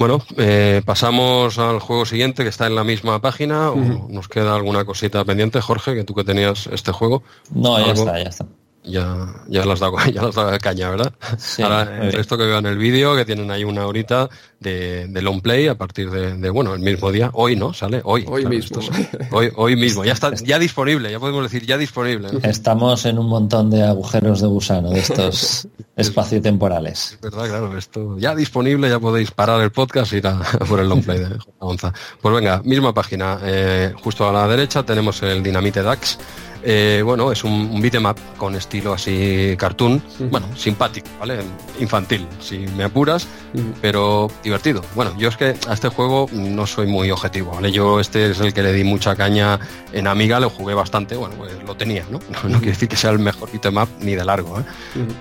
Bueno, 0.00 0.22
eh, 0.38 0.80
pasamos 0.82 1.58
al 1.58 1.78
juego 1.78 2.06
siguiente 2.06 2.42
que 2.42 2.48
está 2.48 2.66
en 2.66 2.74
la 2.74 2.84
misma 2.84 3.20
página. 3.20 3.70
¿O 3.70 3.76
¿Nos 4.08 4.28
queda 4.28 4.54
alguna 4.54 4.86
cosita 4.86 5.22
pendiente, 5.26 5.60
Jorge, 5.60 5.94
que 5.94 6.04
tú 6.04 6.14
que 6.14 6.24
tenías 6.24 6.68
este 6.68 6.90
juego? 6.90 7.22
No, 7.54 7.78
ya 7.78 7.92
está, 7.92 8.16
ya 8.16 8.30
está 8.30 8.46
ya, 8.82 9.34
ya 9.48 9.64
las 9.64 9.80
dado, 9.80 9.96
ya 10.12 10.22
las 10.22 10.34
dado 10.34 10.58
caña, 10.58 10.90
¿verdad? 10.90 11.12
Ahora, 11.62 12.08
esto 12.08 12.38
que 12.38 12.44
veo 12.44 12.58
en 12.58 12.66
el 12.66 12.78
vídeo, 12.78 13.14
que 13.14 13.24
tienen 13.24 13.50
ahí 13.50 13.64
una 13.64 13.86
horita 13.86 14.28
de, 14.58 15.06
de 15.08 15.22
long 15.22 15.40
play 15.40 15.68
a 15.68 15.76
partir 15.76 16.10
de, 16.10 16.50
bueno, 16.50 16.74
el 16.74 16.80
mismo 16.80 17.10
día, 17.12 17.30
hoy, 17.34 17.56
¿no? 17.56 17.72
Sale 17.72 18.00
hoy. 18.04 18.24
Hoy 18.26 18.46
mismo. 18.46 18.80
hoy, 19.30 19.50
hoy 19.56 19.76
mismo, 19.76 20.04
ya 20.04 20.12
está, 20.12 20.34
ya 20.34 20.58
disponible, 20.58 21.10
ya 21.10 21.20
podemos 21.20 21.42
decir 21.42 21.66
ya 21.66 21.76
disponible. 21.76 22.28
Estamos 22.42 23.04
en 23.04 23.18
un 23.18 23.26
montón 23.26 23.70
de 23.70 23.82
agujeros 23.82 24.40
de 24.40 24.46
gusano, 24.46 24.90
de 24.90 25.00
estos 25.00 25.68
espaciotemporales. 25.96 27.12
Es 27.12 27.20
verdad, 27.20 27.48
claro, 27.48 27.76
esto 27.76 28.18
ya 28.18 28.34
disponible, 28.34 28.88
ya 28.88 28.98
podéis 28.98 29.30
parar 29.30 29.60
el 29.60 29.72
podcast 29.72 30.12
y 30.12 30.16
ir 30.16 30.26
a, 30.26 30.40
por 30.68 30.80
el 30.80 30.88
long 30.88 31.02
play 31.02 31.18
de 31.18 31.38
Gonza. 31.58 31.92
Pues 32.20 32.34
venga, 32.34 32.62
misma 32.64 32.94
página, 32.94 33.38
eh, 33.42 33.92
justo 34.02 34.28
a 34.28 34.32
la 34.32 34.48
derecha 34.48 34.82
tenemos 34.82 35.22
el 35.22 35.42
Dinamite 35.42 35.82
DAX 35.82 36.18
Eh, 36.62 37.02
bueno, 37.04 37.32
es 37.32 37.44
un, 37.44 37.52
un 37.52 37.80
beat'em 37.80 38.06
up 38.06 38.16
con 38.36 38.54
estilo 38.54 38.92
así 38.92 39.54
cartoon, 39.58 40.02
bueno, 40.30 40.46
simpático, 40.56 41.08
¿vale? 41.18 41.38
Infantil, 41.78 42.26
si 42.40 42.58
me 42.76 42.84
apuras, 42.84 43.26
pero 43.80 44.30
divertido. 44.42 44.82
Bueno, 44.94 45.12
yo 45.18 45.28
es 45.28 45.36
que 45.36 45.54
a 45.68 45.72
este 45.72 45.88
juego 45.88 46.28
no 46.32 46.66
soy 46.66 46.86
muy 46.86 47.10
objetivo, 47.10 47.52
¿vale? 47.52 47.72
Yo 47.72 48.00
este 48.00 48.30
es 48.30 48.40
el 48.40 48.52
que 48.52 48.62
le 48.62 48.72
di 48.72 48.84
mucha 48.84 49.16
caña 49.16 49.58
en 49.92 50.06
Amiga, 50.06 50.40
lo 50.40 50.50
jugué 50.50 50.74
bastante, 50.74 51.16
bueno, 51.16 51.34
pues 51.36 51.52
lo 51.66 51.74
tenía, 51.76 52.04
¿no? 52.10 52.20
No, 52.50 52.58
quiere 52.58 52.72
decir 52.72 52.88
que 52.88 52.96
sea 52.96 53.10
el 53.10 53.18
mejor 53.18 53.50
beat'em 53.50 53.76
up 53.76 53.88
ni 54.00 54.14
de 54.14 54.24
largo, 54.24 54.58
¿eh? 54.58 54.64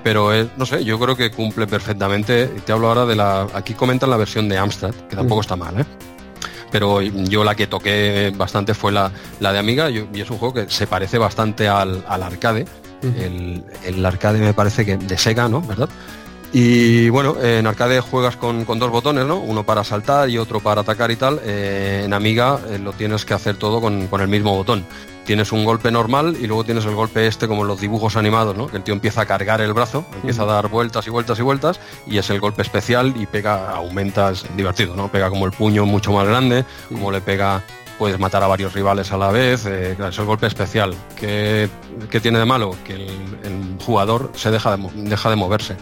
Pero, 0.03 0.31
no 0.57 0.65
sé, 0.65 0.83
yo 0.83 0.99
creo 0.99 1.15
que 1.15 1.31
cumple 1.31 1.67
perfectamente. 1.67 2.47
Te 2.47 2.71
hablo 2.71 2.87
ahora 2.87 3.05
de 3.05 3.15
la... 3.15 3.47
Aquí 3.53 3.73
comentan 3.73 4.09
la 4.09 4.17
versión 4.17 4.49
de 4.49 4.57
Amstrad, 4.57 4.93
que 5.09 5.15
tampoco 5.15 5.41
está 5.41 5.55
mal, 5.55 5.79
¿eh? 5.79 5.85
Pero 6.71 7.01
yo 7.01 7.43
la 7.43 7.55
que 7.55 7.67
toqué 7.67 8.33
bastante 8.35 8.73
fue 8.73 8.91
la, 8.91 9.11
la 9.39 9.53
de 9.53 9.59
Amiga 9.59 9.89
y 9.89 10.07
es 10.13 10.29
un 10.29 10.37
juego 10.37 10.53
que 10.53 10.69
se 10.69 10.87
parece 10.87 11.17
bastante 11.17 11.67
al, 11.67 12.03
arcade. 12.07 12.65
el, 13.01 14.05
arcade 14.05 14.39
me 14.39 14.53
parece 14.53 14.85
que 14.85 14.97
de 14.97 15.17
Sega, 15.17 15.47
¿no? 15.47 15.61
¿Verdad? 15.61 15.89
Y 16.51 17.09
bueno, 17.09 17.35
en 17.41 17.67
arcade 17.67 18.01
juegas 18.01 18.35
con, 18.35 18.65
dos 18.65 18.89
botones, 18.89 19.25
¿no? 19.25 19.37
Uno 19.37 19.63
para 19.63 19.83
saltar 19.83 20.29
y 20.29 20.37
otro 20.39 20.59
para 20.59 20.81
atacar 20.81 21.11
y 21.11 21.15
tal. 21.15 21.39
Eh, 21.43 22.03
en 22.05 22.13
Amiga 22.13 22.59
eh, 22.69 22.79
lo 22.79 22.93
tienes 22.93 23.23
que 23.23 23.35
hacer 23.35 23.57
todo 23.57 23.79
con, 23.79 24.07
con, 24.07 24.21
el 24.21 24.27
mismo 24.27 24.55
botón 24.55 24.83
tienes 25.29 25.51
un 25.51 25.63
golpe 25.63 25.91
normal 25.91 26.37
y 26.41 26.47
luego 26.47 26.63
tienes 26.63 26.85
el 26.85 26.95
golpe 26.95 27.27
este 27.27 27.47
como 27.47 27.61
en 27.61 27.67
los 27.67 27.79
dibujos 27.79 28.15
animados, 28.15 28.57
¿no? 28.57 28.65
Que 28.65 28.77
el 28.77 28.83
tío 28.83 28.95
empieza 28.95 29.21
a 29.21 29.25
cargar 29.27 29.61
el 29.61 29.73
brazo, 29.73 30.03
empieza 30.15 30.41
a 30.41 30.45
dar 30.47 30.69
vueltas 30.69 31.05
y 31.05 31.11
vueltas 31.11 31.37
y 31.37 31.43
vueltas 31.43 31.79
y 32.07 32.17
es 32.17 32.31
el 32.31 32.39
golpe 32.39 32.63
especial 32.63 33.13
y 33.15 33.27
pega, 33.27 33.69
aumenta, 33.69 34.31
es 34.31 34.43
divertido, 34.57 34.95
¿no? 34.95 35.11
Pega 35.11 35.29
como 35.29 35.45
el 35.45 35.51
puño 35.51 35.85
mucho 35.85 36.11
más 36.13 36.27
grande, 36.27 36.65
como 36.87 37.11
le 37.11 37.21
pega 37.21 37.63
puedes 37.99 38.17
matar 38.17 38.41
a 38.41 38.47
varios 38.47 38.73
rivales 38.73 39.11
a 39.11 39.17
la 39.17 39.29
vez, 39.29 39.67
eh, 39.67 39.95
es 39.99 40.17
el 40.17 40.25
golpe 40.25 40.47
especial. 40.47 40.95
¿Qué, 41.15 41.69
tiene 42.23 42.39
de 42.39 42.45
malo? 42.45 42.75
Que 42.83 42.93
el, 42.93 43.77
jugador 43.85 44.31
se 44.33 44.49
deja 44.49 44.77
de, 44.77 44.89
deja 44.95 45.29
de 45.29 45.35
moverse, 45.35 45.75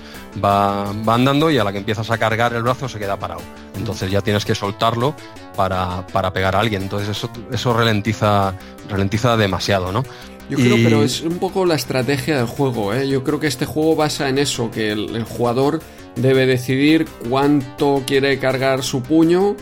va, 0.43 0.91
va, 1.07 1.13
andando 1.13 1.49
y 1.49 1.57
a 1.57 1.63
la 1.63 1.71
que 1.71 1.77
empiezas 1.77 2.09
a 2.11 2.17
cargar 2.17 2.53
el 2.53 2.63
brazo 2.63 2.89
se 2.89 2.99
queda 2.99 3.17
parado. 3.17 3.41
Entonces 3.75 4.11
ya 4.11 4.21
tienes 4.21 4.43
que 4.43 4.55
soltarlo 4.55 5.15
para, 5.57 6.07
para 6.07 6.31
pegar 6.31 6.55
a 6.55 6.61
alguien. 6.61 6.83
Entonces 6.83 7.09
eso, 7.09 7.29
eso 7.51 7.73
ralentiza, 7.73 8.53
ralentiza 8.89 9.35
demasiado, 9.35 9.91
¿no? 9.91 10.03
Yo 10.49 10.55
creo, 10.55 10.77
pero 10.81 11.03
es 11.03 11.19
un 11.23 11.39
poco 11.39 11.65
la 11.65 11.75
estrategia 11.75 12.37
del 12.37 12.45
juego. 12.45 12.93
¿eh? 12.93 13.09
Yo 13.09 13.25
creo 13.25 13.41
que 13.41 13.47
este 13.47 13.65
juego 13.65 13.97
basa 13.97 14.29
en 14.29 14.37
eso, 14.37 14.71
que 14.71 14.93
el 14.93 15.25
jugador 15.25 15.81
debe 16.15 16.45
decidir 16.45 17.05
cuánto 17.29 18.03
quiere 18.05 18.39
cargar 18.39 18.81
su 18.81 19.03
puño 19.03 19.57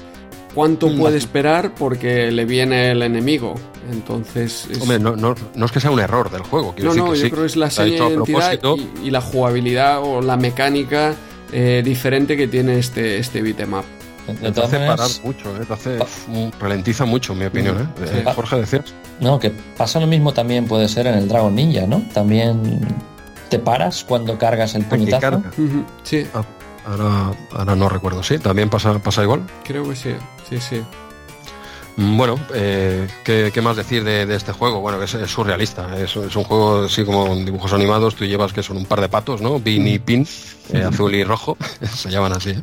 cuánto 0.55 0.87
mm. 0.87 0.97
puede 0.97 1.17
esperar 1.17 1.75
porque 1.75 2.31
le 2.31 2.45
viene 2.45 2.91
el 2.91 3.03
enemigo. 3.03 3.53
Entonces. 3.91 4.67
Hombre, 4.81 4.97
no, 4.97 5.15
no, 5.15 5.35
no, 5.53 5.65
es 5.65 5.71
que 5.71 5.79
sea 5.79 5.91
un 5.91 5.99
error 5.99 6.31
del 6.31 6.41
juego. 6.41 6.73
no, 6.79 6.95
no, 6.95 7.13
yo 7.13 7.29
creo 7.29 7.41
que 7.41 7.47
es 7.47 7.57
la 7.57 7.69
señal 7.69 8.09
de 8.09 8.15
identidad 8.15 8.59
y, 9.03 9.11
la 9.11 9.21
jugabilidad 9.21 10.01
o 10.01 10.21
la 10.21 10.37
mecánica 10.37 11.13
eh, 11.51 11.83
diferente 11.85 12.35
que 12.35 12.47
tiene 12.47 12.79
este, 12.79 13.19
este 13.19 13.43
beat'em 13.43 13.73
up. 13.73 13.85
Te 14.25 14.61
hace 14.61 14.77
parar 14.79 15.09
mucho, 15.23 15.55
¿eh? 15.55 15.65
te 15.67 15.73
hace, 15.73 15.99
ralentiza 16.59 17.05
mucho, 17.05 17.33
en 17.33 17.39
mi 17.39 17.45
opinión. 17.45 17.93
¿eh? 17.99 18.23
eh 18.25 18.31
Jorge, 18.33 18.57
decías. 18.57 18.93
No, 19.19 19.39
que 19.39 19.51
pasa 19.77 19.99
lo 19.99 20.07
mismo 20.07 20.33
también 20.33 20.65
puede 20.65 20.87
ser 20.87 21.07
en 21.07 21.15
el 21.15 21.27
Dragon 21.27 21.53
Ninja, 21.53 21.85
¿no? 21.85 22.01
También 22.13 22.79
te 23.49 23.59
paras 23.59 24.03
cuando 24.03 24.37
cargas 24.37 24.75
el 24.75 24.85
puñetazo. 24.85 25.43
Sí. 26.03 26.25
Ah. 26.33 26.43
Ahora, 26.87 27.33
ahora 27.51 27.75
no 27.75 27.89
recuerdo, 27.89 28.21
sí, 28.21 28.37
también 28.37 28.69
pasa, 28.69 28.99
pasa 28.99 29.23
igual. 29.23 29.41
Creo 29.63 29.89
que 29.89 29.95
sí, 29.95 30.11
sí, 30.47 30.59
sí. 30.59 30.83
Mm, 31.97 32.17
bueno, 32.17 32.39
eh, 32.53 33.07
¿qué, 33.23 33.61
más 33.61 33.77
decir 33.77 34.03
de, 34.03 34.33
este 34.35 34.51
juego? 34.51 34.81
Bueno, 34.81 34.99
que 34.99 35.05
es, 35.05 35.11
surrealista. 35.29 35.97
Es, 35.97 36.15
es, 36.15 36.35
un 36.35 36.43
juego 36.43 36.83
así 36.85 37.03
como 37.05 37.35
dibujos 37.35 37.73
animados. 37.73 38.15
Tú 38.15 38.25
llevas 38.25 38.53
que 38.53 38.61
son 38.61 38.77
un 38.77 38.85
par 38.85 39.01
de 39.01 39.09
patos, 39.09 39.41
¿no? 39.41 39.59
Bin 39.59 39.87
y 39.87 39.99
Pin, 39.99 40.27
eh, 40.73 40.83
azul 40.89 41.13
y 41.13 41.23
rojo, 41.23 41.57
se 41.95 42.09
llaman 42.09 42.33
así. 42.33 42.55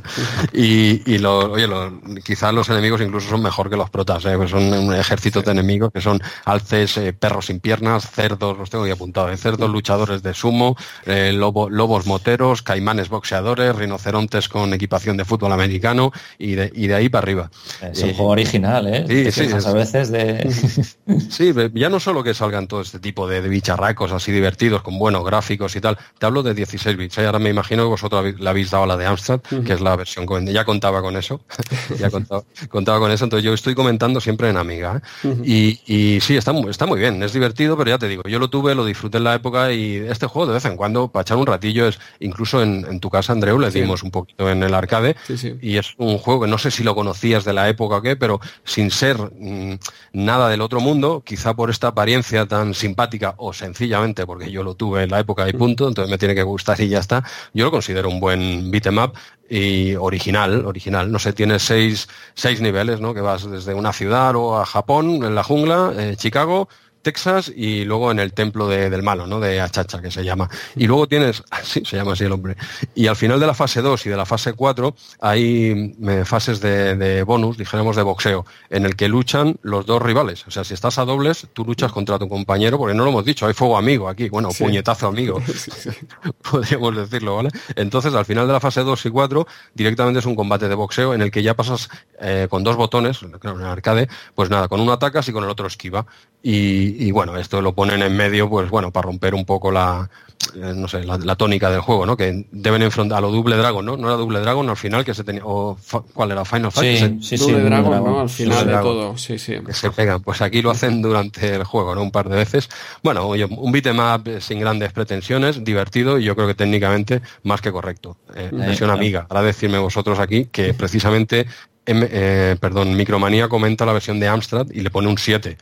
Y, 0.52 1.12
y 1.12 1.18
lo, 1.18 1.52
oye, 1.52 1.66
lo, 1.66 2.00
quizás 2.24 2.52
los 2.52 2.68
enemigos 2.68 3.00
incluso 3.00 3.28
son 3.28 3.42
mejor 3.42 3.70
que 3.70 3.76
los 3.76 3.90
protas, 3.90 4.24
¿eh? 4.24 4.36
pues 4.36 4.50
son 4.50 4.72
un 4.72 4.94
ejército 4.94 5.42
de 5.42 5.50
enemigos 5.50 5.92
que 5.92 6.00
son 6.00 6.20
alces, 6.44 6.96
eh, 6.98 7.12
perros 7.12 7.46
sin 7.46 7.60
piernas, 7.60 8.10
cerdos, 8.10 8.58
los 8.58 8.70
tengo 8.70 8.84
ahí 8.84 8.90
apuntados, 8.90 9.38
cerdos 9.40 9.70
luchadores 9.70 10.22
de 10.22 10.34
sumo, 10.34 10.76
lobo, 11.06 11.68
lobos 11.70 12.06
moteros, 12.06 12.62
caimanes 12.62 13.08
boxeadores, 13.08 13.74
rinocerontes 13.74 14.48
con 14.48 14.72
equipación 14.74 15.16
de 15.16 15.24
fútbol 15.24 15.52
americano 15.52 16.12
y 16.38 16.54
de, 16.54 16.72
y 16.74 16.86
de 16.86 16.94
ahí 16.94 17.08
para 17.08 17.22
arriba. 17.24 17.50
Es 17.80 18.02
un 18.02 18.14
juego 18.14 18.30
original, 18.30 18.86
¿eh? 18.86 19.30
Sí, 19.30 19.46
sí. 19.46 19.52
A 19.66 19.72
veces 19.72 20.10
de... 20.10 20.50
sí, 21.30 21.52
ya 21.74 21.88
no 21.88 22.00
solo 22.00 22.22
que 22.22 22.34
salgan 22.34 22.66
todo 22.66 22.80
este 22.80 22.98
tipo 22.98 23.28
de, 23.28 23.40
bicharracos 23.40 24.12
así 24.12 24.32
divertidos, 24.32 24.82
con 24.82 24.98
buenos 24.98 25.24
gráficos 25.24 25.76
y 25.76 25.80
tal, 25.80 25.98
te 26.18 26.26
hablo 26.26 26.42
de 26.42 26.54
16 26.54 26.96
bits, 26.96 27.18
ahora 27.18 27.38
me 27.38 27.50
imagino 27.50 27.91
vosotros 27.92 28.34
le 28.38 28.48
habéis 28.48 28.70
dado 28.70 28.86
la 28.86 28.96
de 28.96 29.06
Amstrad, 29.06 29.40
que 29.40 29.72
es 29.72 29.80
la 29.80 29.94
versión 29.96 30.26
ya 30.52 30.64
contaba 30.64 31.02
con 31.02 31.16
eso, 31.16 31.40
ya 31.98 32.10
contaba, 32.10 32.42
contaba, 32.68 32.98
con 32.98 33.10
eso, 33.10 33.24
entonces 33.24 33.44
yo 33.44 33.52
estoy 33.52 33.74
comentando 33.74 34.20
siempre 34.20 34.48
en 34.48 34.56
Amiga. 34.56 35.02
¿eh? 35.24 35.36
y, 35.44 35.80
y, 35.86 36.20
sí, 36.20 36.36
está, 36.36 36.52
está 36.68 36.86
muy 36.86 36.98
bien, 36.98 37.22
es 37.22 37.32
divertido, 37.32 37.76
pero 37.76 37.90
ya 37.90 37.98
te 37.98 38.08
digo, 38.08 38.22
yo 38.24 38.38
lo 38.38 38.48
tuve, 38.48 38.74
lo 38.74 38.84
disfruté 38.84 39.18
en 39.18 39.24
la 39.24 39.34
época 39.34 39.72
y 39.72 39.96
este 39.96 40.26
juego 40.26 40.48
de 40.48 40.54
vez 40.54 40.64
en 40.64 40.76
cuando, 40.76 41.08
para 41.08 41.22
echar 41.22 41.36
un 41.36 41.46
ratillo, 41.46 41.86
es 41.86 41.98
incluso 42.20 42.62
en, 42.62 43.00
tu 43.00 43.10
casa, 43.10 43.32
Andreu, 43.32 43.58
le 43.58 43.70
dimos 43.70 44.02
un 44.02 44.10
poquito 44.10 44.48
en 44.48 44.62
el 44.62 44.74
arcade 44.74 45.16
y 45.60 45.76
es 45.76 45.94
un 45.98 46.18
juego 46.18 46.42
que 46.42 46.48
no 46.48 46.58
sé 46.58 46.70
si 46.70 46.82
lo 46.82 46.94
conocías 46.94 47.44
de 47.44 47.52
la 47.52 47.68
época 47.68 47.96
o 47.96 48.02
qué, 48.02 48.16
pero 48.16 48.40
sin 48.64 48.90
ser 48.90 49.16
mm, 49.18 49.78
nada 50.12 50.48
del 50.48 50.60
otro 50.60 50.80
mundo, 50.80 51.22
quizá 51.24 51.54
por 51.54 51.70
esta 51.70 51.88
apariencia 51.88 52.46
tan 52.46 52.74
simpática 52.74 53.34
o 53.38 53.52
sencillamente 53.52 54.26
porque 54.26 54.50
yo 54.50 54.62
lo 54.62 54.74
tuve 54.74 55.04
en 55.04 55.10
la 55.10 55.20
época 55.20 55.48
y 55.48 55.52
punto, 55.52 55.88
entonces 55.88 56.10
me 56.10 56.18
tiene 56.18 56.34
que 56.34 56.42
gustar 56.42 56.80
y 56.80 56.88
ya 56.88 57.00
está, 57.00 57.24
yo 57.52 57.64
lo 57.66 57.70
considero 57.82 58.08
un 58.08 58.20
buen 58.20 58.70
beat'em 58.70 58.98
up 58.98 59.14
y 59.50 59.96
original, 59.96 60.64
original. 60.66 61.10
No 61.10 61.18
sé, 61.18 61.32
tiene 61.32 61.58
seis, 61.58 62.08
seis 62.34 62.60
niveles, 62.60 63.00
¿no? 63.00 63.12
Que 63.12 63.20
vas 63.20 63.50
desde 63.50 63.74
una 63.74 63.92
ciudad 63.92 64.36
o 64.36 64.56
a 64.56 64.64
Japón, 64.64 65.24
en 65.24 65.34
la 65.34 65.42
jungla, 65.42 65.92
eh, 65.96 66.14
Chicago, 66.16 66.68
Texas 67.02 67.52
y 67.54 67.84
luego 67.84 68.10
en 68.10 68.18
el 68.18 68.32
templo 68.32 68.68
del 68.68 69.02
malo, 69.02 69.26
¿no? 69.26 69.40
De 69.40 69.60
Achacha, 69.60 70.00
que 70.00 70.10
se 70.10 70.24
llama. 70.24 70.48
Y 70.76 70.86
luego 70.86 71.08
tienes, 71.08 71.42
sí, 71.62 71.82
se 71.84 71.96
llama 71.96 72.12
así 72.12 72.24
el 72.24 72.32
hombre. 72.32 72.56
Y 72.94 73.08
al 73.08 73.16
final 73.16 73.40
de 73.40 73.46
la 73.46 73.54
fase 73.54 73.82
2 73.82 74.06
y 74.06 74.10
de 74.10 74.16
la 74.16 74.26
fase 74.26 74.52
4 74.52 74.94
hay 75.20 75.94
mm, 75.98 76.24
fases 76.24 76.60
de, 76.60 77.22
bonus, 77.24 77.58
dijéramos 77.58 77.96
de 77.96 78.02
boxeo, 78.02 78.46
en 78.70 78.86
el 78.86 78.96
que 78.96 79.08
luchan 79.08 79.56
los 79.62 79.86
dos 79.86 80.00
rivales. 80.00 80.46
O 80.46 80.50
sea, 80.50 80.64
si 80.64 80.74
estás 80.74 80.98
a 80.98 81.04
dobles, 81.04 81.48
tú 81.52 81.64
luchas 81.64 81.92
contra 81.92 82.18
tu 82.18 82.28
compañero, 82.28 82.78
porque 82.78 82.94
no 82.94 83.04
lo 83.04 83.10
hemos 83.10 83.24
dicho, 83.24 83.46
hay 83.46 83.54
fuego 83.54 83.76
amigo 83.76 84.08
aquí, 84.08 84.28
bueno, 84.28 84.50
puñetazo 84.50 85.08
amigo, 85.08 85.42
podríamos 86.50 86.96
decirlo, 86.96 87.36
¿vale? 87.36 87.50
Entonces, 87.76 88.14
al 88.14 88.24
final 88.24 88.46
de 88.46 88.52
la 88.52 88.60
fase 88.60 88.82
2 88.82 89.06
y 89.06 89.10
4, 89.10 89.46
directamente 89.74 90.20
es 90.20 90.26
un 90.26 90.36
combate 90.36 90.68
de 90.68 90.74
boxeo 90.74 91.14
en 91.14 91.22
el 91.22 91.30
que 91.30 91.42
ya 91.42 91.54
pasas 91.54 91.88
eh, 92.20 92.46
con 92.48 92.62
dos 92.62 92.76
botones, 92.76 93.18
claro, 93.40 93.58
en 93.58 93.64
el 93.64 93.70
arcade, 93.70 94.08
pues 94.34 94.50
nada, 94.50 94.68
con 94.68 94.80
uno 94.80 94.92
atacas 94.92 95.28
y 95.28 95.32
con 95.32 95.44
el 95.44 95.50
otro 95.50 95.66
esquiva. 95.66 96.06
Y, 96.42 96.91
bueno, 97.12 97.36
esto 97.36 97.60
lo 97.60 97.74
ponen 97.74 98.02
en 98.02 98.16
medio, 98.16 98.48
pues 98.48 98.70
bueno, 98.70 98.90
para 98.90 99.06
romper 99.06 99.34
un 99.34 99.44
poco 99.44 99.70
la, 99.70 100.08
eh, 100.54 100.72
no 100.74 100.88
sé, 100.88 101.04
la, 101.04 101.36
tónica 101.36 101.70
del 101.70 101.80
juego, 101.80 102.04
¿no? 102.04 102.16
Que 102.16 102.46
deben 102.50 102.82
enfrentar 102.82 103.18
a 103.18 103.20
lo 103.20 103.30
Double 103.30 103.56
Dragon, 103.56 103.84
¿no? 103.84 103.96
No 103.96 104.08
era 104.08 104.16
Double 104.16 104.40
Dragon 104.40 104.68
al 104.68 104.76
final 104.76 105.04
que 105.04 105.14
se 105.14 105.24
tenía, 105.24 105.42
o 105.44 105.78
¿cuál 106.12 106.32
era? 106.32 106.44
Final 106.44 106.72
Fight. 106.72 106.98
Sí, 106.98 107.18
sí, 107.20 107.38
sí, 107.38 107.50
Double 107.50 107.64
Dragon, 107.64 108.04
¿no? 108.04 108.20
Al 108.20 108.28
final 108.28 108.66
de 108.66 108.72
todo, 108.74 109.16
sí, 109.16 109.38
sí. 109.38 109.56
Que 109.64 109.72
se 109.72 109.90
pegan. 109.90 110.22
Pues 110.22 110.42
aquí 110.42 110.60
lo 110.60 110.70
hacen 110.70 111.00
durante 111.00 111.54
el 111.54 111.64
juego, 111.64 111.94
¿no? 111.94 112.02
Un 112.02 112.10
par 112.10 112.28
de 112.28 112.36
veces. 112.36 112.68
Bueno, 113.02 113.26
oye, 113.26 113.44
un 113.44 113.72
beat'em 113.72 113.98
up 113.98 114.40
sin 114.40 114.60
grandes 114.60 114.92
pretensiones, 114.92 115.64
divertido 115.64 116.18
y 116.18 116.24
yo 116.24 116.34
creo 116.34 116.48
que 116.48 116.54
técnicamente 116.54 117.22
más 117.44 117.60
que 117.60 117.72
correcto. 117.72 118.16
Eh, 118.34 118.50
versión 118.52 118.90
amiga. 118.90 119.26
Ahora 119.28 119.42
decirme 119.42 119.78
vosotros 119.78 120.18
aquí 120.18 120.46
que 120.46 120.74
precisamente 120.74 121.46
eh, 121.86 122.56
perdón, 122.60 122.96
Micromanía 122.96 123.48
comenta 123.48 123.84
la 123.84 123.92
versión 123.92 124.20
de 124.20 124.28
Amstrad 124.28 124.68
y 124.70 124.80
le 124.80 124.90
pone 124.90 125.08
un 125.08 125.18
7. 125.18 125.56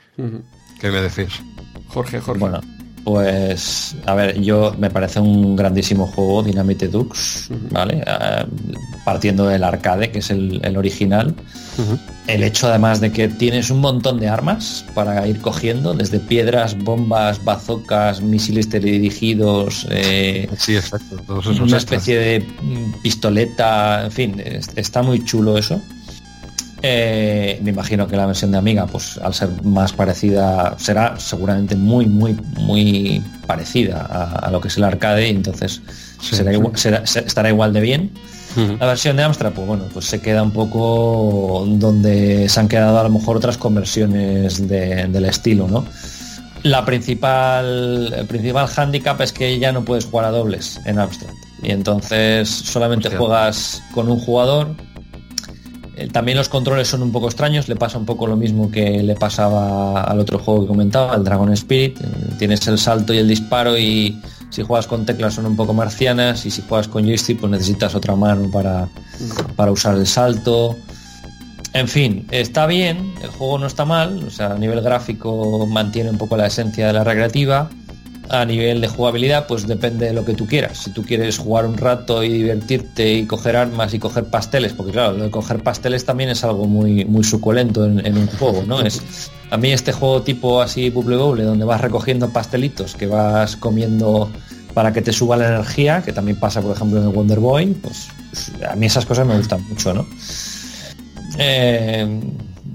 ¿Qué 0.80 0.90
me 0.90 1.02
decís? 1.02 1.42
Jorge, 1.88 2.20
Jorge. 2.20 2.40
Bueno, 2.40 2.60
pues 3.04 3.96
a 4.06 4.14
ver, 4.14 4.40
yo 4.40 4.74
me 4.78 4.90
parece 4.90 5.20
un 5.20 5.56
grandísimo 5.56 6.06
juego 6.06 6.42
Dynamite 6.42 6.88
Dux, 6.88 7.48
¿vale? 7.70 8.02
Eh, 8.06 8.44
partiendo 9.04 9.46
del 9.46 9.64
arcade, 9.64 10.10
que 10.10 10.18
es 10.18 10.30
el, 10.30 10.76
original. 10.76 11.34
El 12.26 12.42
hecho 12.42 12.68
además 12.68 13.00
de 13.00 13.10
que 13.10 13.28
tienes 13.28 13.70
un 13.70 13.80
montón 13.80 14.20
de 14.20 14.28
armas 14.28 14.84
para 14.94 15.26
ir 15.26 15.40
cogiendo, 15.40 15.94
desde 15.94 16.20
piedras, 16.20 16.76
bombas, 16.76 17.42
bazocas, 17.42 18.20
misiles 18.20 18.68
teledirigidos. 18.68 19.86
Eh, 19.90 20.48
sí, 20.56 20.76
exacto. 20.76 21.40
una 21.62 21.78
especie 21.78 22.18
de 22.18 22.46
pistoleta, 23.02 24.04
en 24.04 24.12
fin, 24.12 24.42
está 24.76 25.02
muy 25.02 25.24
chulo 25.24 25.56
eso. 25.56 25.80
Eh, 26.82 27.60
me 27.62 27.70
imagino 27.70 28.06
que 28.06 28.16
la 28.16 28.26
versión 28.26 28.52
de 28.52 28.58
Amiga, 28.58 28.86
pues 28.86 29.18
al 29.18 29.34
ser 29.34 29.50
más 29.62 29.92
parecida, 29.92 30.74
será 30.78 31.18
seguramente 31.18 31.76
muy, 31.76 32.06
muy, 32.06 32.34
muy 32.56 33.22
parecida 33.46 34.02
a, 34.02 34.50
lo 34.50 34.60
que 34.60 34.68
es 34.68 34.76
el 34.76 34.84
arcade 34.84 35.28
y 35.28 35.30
entonces 35.30 35.82
estará 36.22 37.48
igual 37.48 37.72
de 37.72 37.80
bien. 37.80 38.10
La 38.80 38.86
versión 38.86 39.16
de 39.16 39.22
Amstrad, 39.22 39.52
pues 39.52 39.66
bueno, 39.66 39.84
pues 39.92 40.06
se 40.06 40.20
queda 40.20 40.42
un 40.42 40.50
poco 40.50 41.64
donde 41.68 42.48
se 42.48 42.58
han 42.58 42.66
quedado 42.66 42.98
a 42.98 43.04
lo 43.04 43.10
mejor 43.10 43.36
otras 43.36 43.56
conversiones 43.56 44.66
del 44.66 45.24
estilo, 45.24 45.68
¿no? 45.68 45.84
La 46.62 46.84
principal, 46.84 48.12
el 48.12 48.26
principal 48.26 48.68
handicap 48.74 49.20
es 49.20 49.32
que 49.32 49.58
ya 49.58 49.72
no 49.72 49.84
puedes 49.84 50.04
jugar 50.04 50.26
a 50.26 50.30
dobles 50.30 50.80
en 50.84 50.98
Abstract. 50.98 51.34
Y 51.62 51.70
entonces 51.70 52.48
solamente 52.48 53.08
juegas 53.16 53.82
con 53.92 54.10
un 54.10 54.18
jugador. 54.18 54.74
Eh, 56.00 56.08
también 56.08 56.38
los 56.38 56.48
controles 56.48 56.88
son 56.88 57.02
un 57.02 57.12
poco 57.12 57.26
extraños, 57.26 57.68
le 57.68 57.76
pasa 57.76 57.98
un 57.98 58.06
poco 58.06 58.26
lo 58.26 58.34
mismo 58.34 58.70
que 58.70 59.02
le 59.02 59.14
pasaba 59.16 60.02
al 60.02 60.18
otro 60.18 60.38
juego 60.38 60.62
que 60.62 60.68
comentaba, 60.68 61.14
el 61.14 61.24
Dragon 61.24 61.52
Spirit. 61.52 62.00
Eh, 62.00 62.06
tienes 62.38 62.66
el 62.68 62.78
salto 62.78 63.12
y 63.12 63.18
el 63.18 63.28
disparo 63.28 63.76
y 63.76 64.18
si 64.48 64.62
juegas 64.62 64.86
con 64.86 65.04
teclas 65.04 65.34
son 65.34 65.44
un 65.44 65.56
poco 65.56 65.74
marcianas 65.74 66.46
y 66.46 66.50
si 66.50 66.62
juegas 66.62 66.88
con 66.88 67.04
joystick 67.04 67.38
pues 67.38 67.52
necesitas 67.52 67.94
otra 67.94 68.16
mano 68.16 68.50
para, 68.50 68.88
para 69.56 69.72
usar 69.72 69.94
el 69.96 70.06
salto. 70.06 70.74
En 71.74 71.86
fin, 71.86 72.26
está 72.30 72.66
bien, 72.66 73.12
el 73.22 73.28
juego 73.28 73.58
no 73.58 73.66
está 73.66 73.84
mal, 73.84 74.24
o 74.24 74.30
sea, 74.30 74.52
a 74.52 74.58
nivel 74.58 74.80
gráfico 74.80 75.66
mantiene 75.66 76.08
un 76.08 76.18
poco 76.18 76.36
la 76.36 76.46
esencia 76.46 76.86
de 76.86 76.94
la 76.94 77.04
recreativa. 77.04 77.68
A 78.32 78.44
nivel 78.44 78.80
de 78.80 78.86
jugabilidad, 78.86 79.46
pues 79.48 79.66
depende 79.66 80.06
de 80.06 80.12
lo 80.12 80.24
que 80.24 80.34
tú 80.34 80.46
quieras. 80.46 80.78
Si 80.78 80.92
tú 80.92 81.02
quieres 81.02 81.38
jugar 81.38 81.66
un 81.66 81.76
rato 81.76 82.22
y 82.22 82.28
divertirte 82.28 83.12
y 83.12 83.26
coger 83.26 83.56
armas 83.56 83.92
y 83.92 83.98
coger 83.98 84.24
pasteles, 84.26 84.72
porque 84.72 84.92
claro, 84.92 85.16
lo 85.16 85.24
de 85.24 85.30
coger 85.30 85.62
pasteles 85.64 86.04
también 86.04 86.30
es 86.30 86.44
algo 86.44 86.66
muy, 86.66 87.04
muy 87.04 87.24
suculento 87.24 87.84
en, 87.84 88.16
un 88.16 88.26
juego, 88.28 88.62
¿no? 88.64 88.82
Es, 88.82 89.02
a 89.50 89.56
mí 89.56 89.72
este 89.72 89.92
juego 89.92 90.22
tipo 90.22 90.62
así 90.62 90.90
bubble, 90.90 91.42
donde 91.42 91.64
vas 91.64 91.80
recogiendo 91.80 92.30
pastelitos 92.30 92.94
que 92.94 93.08
vas 93.08 93.56
comiendo 93.56 94.30
para 94.74 94.92
que 94.92 95.02
te 95.02 95.12
suba 95.12 95.36
la 95.36 95.48
energía, 95.48 96.02
que 96.02 96.12
también 96.12 96.38
pasa, 96.38 96.62
por 96.62 96.76
ejemplo, 96.76 97.00
en 97.00 97.08
el 97.08 97.12
Wonder 97.12 97.40
Boy, 97.40 97.66
pues, 97.82 98.08
pues 98.30 98.52
a 98.62 98.76
mí 98.76 98.86
esas 98.86 99.06
cosas 99.06 99.26
me 99.26 99.36
gustan 99.36 99.66
mucho, 99.68 99.92
¿no? 99.92 100.06
Eh, 101.36 102.06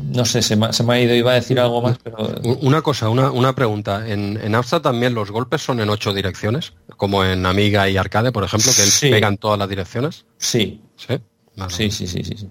no 0.03 0.25
sé, 0.25 0.41
se 0.41 0.55
me, 0.55 0.67
ha 0.67 1.01
ido, 1.01 1.15
iba 1.15 1.31
a 1.31 1.35
decir 1.35 1.59
algo 1.59 1.81
más, 1.81 1.97
pero... 2.03 2.17
Una 2.61 2.81
cosa, 2.81 3.09
una, 3.09 3.55
pregunta. 3.55 4.07
¿En, 4.07 4.39
en 4.41 4.81
también 4.81 5.13
los 5.13 5.31
golpes 5.31 5.61
son 5.61 5.79
en 5.79 5.89
ocho 5.89 6.13
direcciones? 6.13 6.73
Como 6.97 7.23
en 7.23 7.45
Amiga 7.45 7.89
y 7.89 7.97
Arcade, 7.97 8.31
por 8.31 8.43
ejemplo, 8.43 8.71
que 8.75 8.83
sí. 8.83 9.09
pegan 9.09 9.37
todas 9.37 9.59
las 9.59 9.69
direcciones. 9.69 10.25
Sí. 10.37 10.81
¿Sí? 10.95 11.19
sí, 11.69 11.91
sí, 11.91 12.07
sí, 12.07 12.23
sí, 12.23 12.49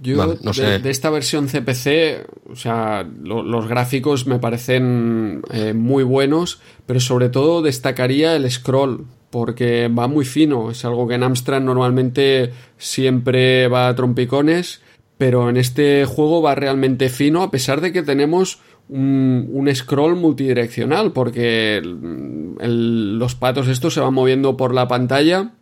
Yo 0.00 0.36
no 0.42 0.52
sé. 0.52 0.78
de, 0.78 0.90
esta 0.90 1.10
versión 1.10 1.48
CPC, 1.48 2.26
o 2.50 2.56
sea, 2.56 3.06
los 3.22 3.66
gráficos 3.68 4.26
me 4.26 4.38
parecen 4.38 5.42
eh, 5.50 5.72
muy 5.72 6.04
buenos, 6.04 6.60
pero 6.86 7.00
sobre 7.00 7.28
todo 7.28 7.62
destacaría 7.62 8.36
el 8.36 8.50
scroll, 8.50 9.06
porque 9.30 9.88
va 9.88 10.08
muy 10.08 10.24
fino. 10.24 10.70
Es 10.70 10.84
algo 10.84 11.08
que 11.08 11.14
en 11.14 11.22
Amstrad 11.22 11.60
normalmente 11.60 12.52
siempre 12.78 13.68
va 13.68 13.88
a 13.88 13.94
trompicones 13.94 14.80
pero 15.18 15.48
en 15.48 15.56
este 15.56 16.04
juego 16.04 16.42
va 16.42 16.54
realmente 16.54 17.08
fino 17.08 17.42
a 17.42 17.50
pesar 17.50 17.80
de 17.80 17.92
que 17.92 18.02
tenemos 18.02 18.60
un, 18.88 19.68
scroll 19.74 20.16
multidireccional 20.16 21.12
porque 21.12 21.80
los 21.82 23.34
patos 23.34 23.68
estos 23.68 23.94
se 23.94 24.00
van 24.00 24.14
moviendo 24.14 24.56
por 24.56 24.74
la 24.74 24.86
pantalla 24.88 25.52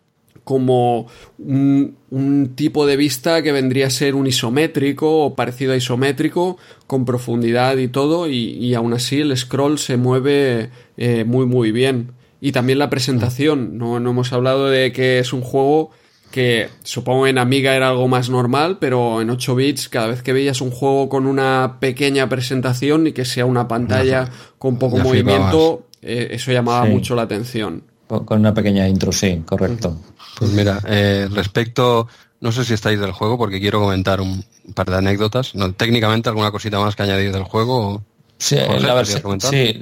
como 0.43 1.07
un, 1.39 2.53
tipo 2.55 2.87
de 2.87 2.97
vista 2.97 3.43
que 3.43 3.51
vendría 3.51 3.87
a 3.87 3.91
ser 3.91 4.15
un 4.15 4.27
isométrico 4.27 5.25
o 5.25 5.35
parecido 5.35 5.73
a 5.73 5.77
isométrico 5.77 6.59
con 6.87 7.05
profundidad 7.05 7.79
y 7.79 7.89
todo 7.89 8.29
y, 8.29 8.75
aún 8.75 8.93
así 8.93 9.21
el 9.21 9.37
scroll 9.37 9.79
se 9.79 9.97
mueve 9.97 10.71
eh, 10.97 11.25
muy 11.25 11.47
muy 11.47 11.73
bien. 11.73 12.13
Y 12.41 12.53
también 12.53 12.79
la 12.79 12.91
presentación 12.91 13.79
no, 13.79 13.99
no 14.01 14.11
hemos 14.11 14.35
hablado 14.35 14.69
de 14.69 14.93
que 14.93 15.19
es 15.19 15.33
un 15.33 15.41
juego 15.41 15.91
que 16.35 16.69
supongo 16.83 17.29
en 17.29 17.39
Amiga 17.39 17.77
era 17.77 17.91
algo 17.91 18.09
más 18.09 18.29
normal, 18.29 18.79
pero 18.81 19.21
en 19.21 19.31
8 19.31 19.55
bits 19.55 19.89
cada 19.89 20.09
vez 20.09 20.21
que 20.21 20.33
veías 20.33 20.61
un 20.61 20.73
juego 20.73 21.09
con 21.09 21.29
una 21.29 21.77
pequeña 21.79 22.29
presentación 22.29 23.07
y 23.07 23.13
que 23.13 23.25
sea 23.25 23.47
una 23.47 23.69
pantalla 23.69 24.29
con 24.59 24.77
poco 24.77 24.99
movimiento, 24.99 25.87
eh, 26.03 26.31
eso 26.33 26.51
llamaba 26.51 26.87
mucho 26.87 27.15
la 27.15 27.23
atención. 27.23 27.85
Con 28.09 28.41
una 28.41 28.53
pequeña 28.53 28.89
intro, 28.89 29.13
sí, 29.13 29.45
correcto. 29.47 29.97
Pues 30.37 30.51
mira, 30.51 30.81
eh, 30.89 31.29
respecto, 31.31 32.09
no 32.41 32.51
sé 32.51 32.65
si 32.65 32.75
estáis 32.75 32.99
del 32.99 33.13
juego 33.13 33.39
porque 33.39 33.61
quiero 33.61 33.79
comentar 33.79 34.21
un 34.21 34.45
par 34.75 34.91
de 34.91 34.97
anécdotas. 34.97 35.55
No, 35.55 35.73
técnicamente 35.73 36.31
alguna 36.31 36.51
cosita 36.51 36.81
más 36.81 36.97
que 36.97 37.05
añadir 37.05 37.31
del 37.31 37.45
juego. 37.45 38.03
Sí, 38.39 38.57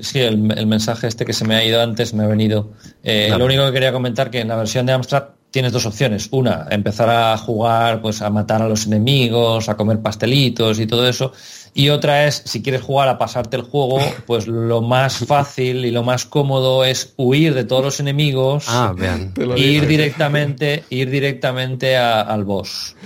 sí, 0.02 0.20
el, 0.20 0.66
mensaje 0.66 1.06
este 1.06 1.24
que 1.24 1.32
se 1.32 1.46
me 1.46 1.54
ha 1.54 1.64
ido 1.64 1.80
antes 1.80 2.12
me 2.12 2.24
ha 2.24 2.26
venido. 2.26 2.72
Eh, 3.02 3.32
lo 3.38 3.46
único 3.46 3.64
que 3.64 3.72
quería 3.72 3.90
comentar 3.90 4.30
que 4.30 4.40
en 4.40 4.48
la 4.48 4.56
versión 4.56 4.84
de 4.84 4.92
Amstrad 4.92 5.28
tienes 5.52 5.70
dos 5.70 5.86
opciones. 5.86 6.28
Una, 6.32 6.66
empezar 6.70 7.08
a 7.10 7.36
jugar, 7.36 8.00
pues 8.02 8.22
a 8.22 8.30
matar 8.30 8.62
a 8.62 8.68
los 8.68 8.86
enemigos, 8.86 9.68
a 9.68 9.76
comer 9.76 10.00
pastelitos 10.00 10.80
y 10.80 10.86
todo 10.86 11.06
eso. 11.06 11.32
Y 11.74 11.90
otra 11.90 12.26
es, 12.26 12.42
si 12.44 12.62
quieres 12.62 12.82
jugar 12.82 13.08
a 13.08 13.18
pasarte 13.18 13.56
el 13.56 13.62
juego, 13.62 14.00
pues 14.26 14.46
lo 14.48 14.82
más 14.82 15.18
fácil 15.18 15.84
y 15.84 15.90
lo 15.90 16.02
más 16.02 16.24
cómodo 16.24 16.84
es 16.84 17.12
huir 17.16 17.54
de 17.54 17.64
todos 17.64 17.84
los 17.84 18.00
enemigos 18.00 18.64
ah, 18.68 18.94
e 19.56 19.60
ir 19.60 19.86
directamente, 19.86 20.84
ir 20.90 21.10
directamente 21.10 21.96
al 21.96 22.44
boss. 22.44 22.96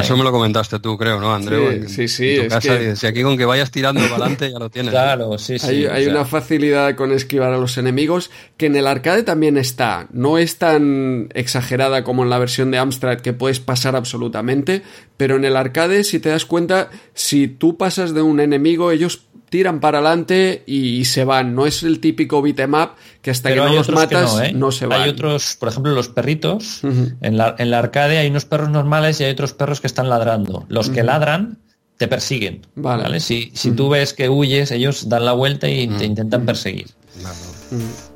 Eso 0.00 0.16
me 0.16 0.24
lo 0.24 0.32
comentaste 0.32 0.78
tú, 0.78 0.96
creo, 0.96 1.20
¿no, 1.20 1.34
Andreu? 1.34 1.88
Sí, 1.88 2.08
sí, 2.08 2.36
sí. 2.48 2.96
Si 2.96 3.06
aquí 3.06 3.22
con 3.22 3.36
que 3.36 3.44
vayas 3.44 3.70
tirando 3.70 4.00
para 4.02 4.16
adelante 4.16 4.50
ya 4.50 4.58
lo 4.58 4.70
tienes. 4.70 4.90
Claro, 4.90 5.38
sí, 5.38 5.58
sí. 5.58 5.86
Hay, 5.86 6.06
una 6.06 6.24
facilidad 6.24 6.94
con 6.94 7.12
esquivar 7.12 7.52
a 7.52 7.58
los 7.58 7.78
enemigos 7.78 8.30
que 8.56 8.66
en 8.66 8.76
el 8.76 8.86
arcade 8.86 9.22
también 9.22 9.56
está. 9.56 10.08
No 10.12 10.38
es 10.38 10.58
tan 10.58 11.28
exagerada 11.34 12.04
como 12.04 12.22
en 12.22 12.30
la 12.30 12.38
versión 12.38 12.70
de 12.70 12.78
Amstrad 12.78 13.20
que 13.20 13.32
puedes 13.32 13.60
pasar 13.60 13.96
absolutamente, 13.96 14.82
pero 15.16 15.36
en 15.36 15.44
el 15.44 15.56
arcade, 15.56 16.04
si 16.04 16.18
te 16.18 16.28
das 16.28 16.44
cuenta, 16.44 16.90
si 17.14 17.48
tú 17.48 17.76
pasas 17.76 18.14
de 18.14 18.22
un 18.22 18.40
enemigo, 18.40 18.90
ellos 18.90 19.26
tiran 19.52 19.80
para 19.80 19.98
adelante 19.98 20.64
y, 20.66 21.04
se 21.04 21.24
van. 21.24 21.54
No 21.54 21.66
es 21.66 21.82
el 21.82 22.00
típico 22.00 22.40
beatmap 22.40 22.96
que 23.20 23.30
hasta 23.30 23.50
que 23.50 23.56
no 23.56 23.68
los 23.68 23.90
matas 23.90 24.40
¿eh? 24.40 24.52
no, 24.54 24.72
se 24.72 24.86
van. 24.86 25.02
Hay 25.02 25.10
otros, 25.10 25.58
por 25.60 25.68
ejemplo, 25.68 25.92
los 25.92 26.08
perritos. 26.08 26.80
en, 26.82 27.36
la, 27.36 27.54
en, 27.58 27.70
la, 27.70 27.78
arcade 27.78 28.16
hay 28.16 28.28
unos 28.28 28.46
perros 28.46 28.70
normales 28.70 29.20
y 29.20 29.24
hay 29.24 29.32
otros 29.32 29.52
perros 29.52 29.82
que 29.82 29.86
están 29.86 30.08
ladrando. 30.08 30.64
Los 30.68 30.88
que 30.88 31.02
ladran 31.02 31.58
te 31.98 32.08
persiguen. 32.08 32.66
Vale. 32.76 33.20
Si, 33.20 33.52
si 33.54 33.72
tú 33.72 33.90
ves 33.90 34.14
que 34.14 34.30
huyes, 34.30 34.70
ellos 34.70 35.10
dan 35.10 35.26
la 35.26 35.34
vuelta 35.34 35.68
y 35.68 35.86
te 35.86 36.06
intentan 36.06 36.46
perseguir. 36.46 36.86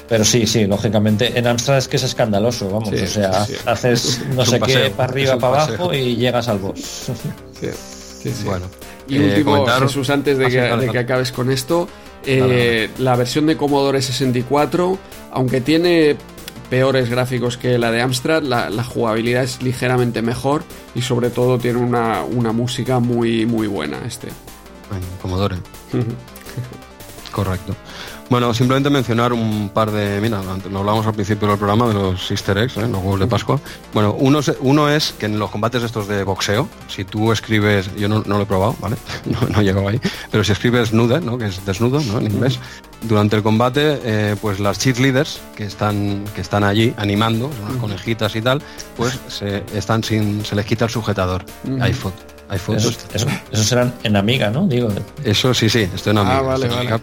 Pero 0.08 0.24
sí, 0.24 0.46
sí, 0.46 0.66
lógicamente. 0.66 1.38
En 1.38 1.46
Amstrad 1.46 1.76
es 1.76 1.86
que 1.86 1.96
es 1.96 2.02
escandaloso, 2.02 2.70
vamos. 2.70 2.90
o 2.90 3.06
sea, 3.06 3.46
haces 3.66 4.22
no 4.34 4.46
sé 4.46 4.58
qué 4.60 4.90
para 4.96 5.10
arriba, 5.10 5.38
para 5.38 5.64
abajo 5.64 5.92
y 5.92 6.16
llegas 6.16 6.48
al 6.48 6.58
boss. 6.58 7.10
bueno. 8.46 8.66
Y 9.08 9.16
eh, 9.16 9.28
último, 9.28 9.66
Jesús, 9.66 10.10
antes 10.10 10.38
de, 10.38 10.46
ah, 10.60 10.78
que, 10.90 10.98
acabes 10.98 11.32
con 11.32 11.50
esto, 11.50 11.88
eh, 12.24 12.90
la 12.98 13.16
versión 13.16 13.46
de 13.46 13.56
Commodore 13.56 14.02
64, 14.02 14.98
aunque 15.32 15.60
tiene 15.60 16.16
peores 16.68 17.08
gráficos 17.08 17.56
que 17.56 17.78
la 17.78 17.92
de 17.92 18.02
Amstrad, 18.02 18.42
la, 18.42 18.84
jugabilidad 18.84 19.44
es 19.44 19.62
ligeramente 19.62 20.22
mejor 20.22 20.64
y 20.94 21.02
sobre 21.02 21.30
todo 21.30 21.58
tiene 21.58 21.78
una, 21.78 22.24
música 22.52 22.98
muy, 22.98 23.46
muy 23.46 23.66
buena 23.66 23.98
este. 24.04 24.28
Bueno, 24.90 25.06
Commodore. 25.22 25.56
Correcto. 27.32 27.76
Bueno, 28.28 28.52
simplemente 28.52 28.90
mencionar 28.90 29.32
un 29.32 29.70
par 29.72 29.92
de. 29.92 30.20
Mira, 30.20 30.40
lo 30.70 30.78
hablamos 30.80 31.06
al 31.06 31.14
principio 31.14 31.46
del 31.46 31.58
programa 31.58 31.86
de 31.88 31.94
los 31.94 32.30
Easter 32.30 32.58
eggs, 32.58 32.76
¿eh? 32.76 32.88
los 32.88 32.98
huevos 32.98 33.20
de 33.20 33.26
Pascua. 33.28 33.60
Bueno, 33.94 34.16
uno 34.18 34.40
es, 34.40 34.52
uno 34.60 34.88
es 34.88 35.12
que 35.12 35.26
en 35.26 35.38
los 35.38 35.50
combates 35.50 35.82
estos 35.84 36.08
de 36.08 36.24
boxeo, 36.24 36.68
si 36.88 37.04
tú 37.04 37.30
escribes. 37.30 37.94
Yo 37.96 38.08
no, 38.08 38.22
lo 38.26 38.40
he 38.40 38.46
probado, 38.46 38.74
¿vale? 38.80 38.96
No, 39.26 39.60
he 39.60 39.64
llegado 39.64 39.86
ahí. 39.88 40.00
Pero 40.30 40.42
si 40.42 40.52
escribes 40.52 40.92
nude, 40.92 41.20
¿no? 41.20 41.38
Que 41.38 41.46
es 41.46 41.64
desnudo, 41.64 42.00
¿no? 42.00 42.18
En 42.18 42.26
inglés. 42.26 42.58
Durante 43.02 43.36
el 43.36 43.42
combate, 43.42 44.00
eh, 44.02 44.36
pues 44.40 44.58
las 44.58 44.78
cheerleaders 44.78 45.40
que 45.54 45.64
están, 45.64 46.24
que 46.34 46.40
están 46.40 46.64
allí 46.64 46.94
animando, 46.96 47.50
conejitas 47.80 48.34
y 48.34 48.42
tal, 48.42 48.60
pues 48.96 49.20
se, 49.28 49.62
están 49.74 50.02
sin, 50.02 50.44
se 50.44 50.56
les 50.56 50.66
quita 50.66 50.86
el 50.86 50.90
sujetador. 50.90 51.44
Hay 51.80 51.92
hay 52.48 52.59
fotos. 52.59 52.98
Eso, 53.12 53.64
serán 53.64 53.93
en 54.05 54.16
Amiga, 54.16 54.51
¿no? 54.51 54.66
Digo. 54.66 54.89
Eso 55.24 55.52
sí, 55.52 55.68
sí, 55.68 55.89
estoy 55.93 56.12
en 56.12 56.18
Amiga. 56.18 56.39
Ah, 56.39 56.43
vale, 56.43 56.68
vale. 56.68 57.01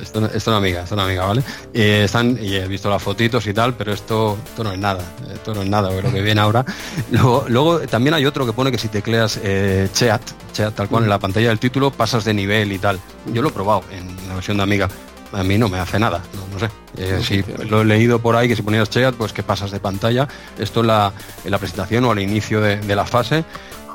Esto, 0.00 0.26
esto, 0.26 0.50
en 0.50 0.56
Amiga, 0.56 0.82
esto 0.82 0.94
en 0.94 1.00
Amiga, 1.00 1.26
¿vale? 1.26 1.42
Y 1.72 1.80
están, 1.80 2.38
y 2.40 2.56
he 2.56 2.66
visto 2.66 2.90
las 2.90 3.02
fotitos 3.02 3.46
y 3.46 3.54
tal, 3.54 3.74
pero 3.74 3.92
esto, 3.92 4.36
esto 4.44 4.64
no 4.64 4.72
es 4.72 4.78
nada. 4.78 5.02
Esto 5.32 5.54
no 5.54 5.62
es 5.62 5.68
nada, 5.68 5.90
lo 5.90 6.12
que 6.12 6.22
viene 6.22 6.40
ahora. 6.40 6.64
Luego, 7.10 7.44
luego 7.48 7.80
también 7.80 8.14
hay 8.14 8.26
otro 8.26 8.44
que 8.44 8.52
pone 8.52 8.72
que 8.72 8.78
si 8.78 8.88
tecleas 8.88 9.38
eh, 9.42 9.88
Cheat, 9.92 10.22
Cheat 10.52 10.74
tal 10.74 10.88
cual 10.88 11.04
en 11.04 11.10
la 11.10 11.18
pantalla 11.18 11.48
del 11.48 11.58
título, 11.58 11.90
pasas 11.90 12.24
de 12.24 12.34
nivel 12.34 12.72
y 12.72 12.78
tal. 12.78 12.98
Yo 13.32 13.42
lo 13.42 13.48
he 13.48 13.52
probado 13.52 13.82
en 13.92 14.16
la 14.28 14.34
versión 14.34 14.56
de 14.56 14.62
Amiga 14.62 14.88
a 15.32 15.42
mí 15.42 15.56
no 15.56 15.68
me 15.68 15.78
hace 15.78 15.98
nada, 15.98 16.20
no, 16.52 16.58
sé. 16.58 16.68
Eh, 16.98 17.20
si 17.22 17.42
lo 17.64 17.80
he 17.80 17.84
leído 17.84 18.18
por 18.18 18.36
ahí 18.36 18.48
que 18.48 18.56
si 18.56 18.62
ponías 18.62 18.90
Cheat, 18.90 19.14
pues 19.14 19.32
que 19.32 19.42
pasas 19.42 19.70
de 19.70 19.80
pantalla. 19.80 20.28
Esto 20.58 20.80
es 20.80 20.86
la, 20.86 21.12
en 21.44 21.50
la 21.50 21.58
presentación 21.58 22.04
o 22.04 22.10
al 22.10 22.18
inicio 22.18 22.60
de, 22.60 22.76
de 22.76 22.96
la 22.96 23.06
fase 23.06 23.44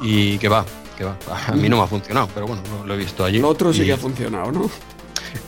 y 0.01 0.37
que 0.37 0.49
va, 0.49 0.65
que 0.97 1.03
va. 1.03 1.17
A 1.47 1.51
mí 1.53 1.69
no 1.69 1.77
me 1.77 1.83
ha 1.83 1.87
funcionado, 1.87 2.29
pero 2.33 2.47
bueno, 2.47 2.61
lo, 2.85 2.93
he 2.93 2.97
visto 2.97 3.23
allí. 3.23 3.39
Lo 3.39 3.49
otro 3.49 3.73
sí 3.73 3.85
que 3.85 3.93
ha 3.93 3.97
funcionado, 3.97 4.51
¿no? 4.51 4.69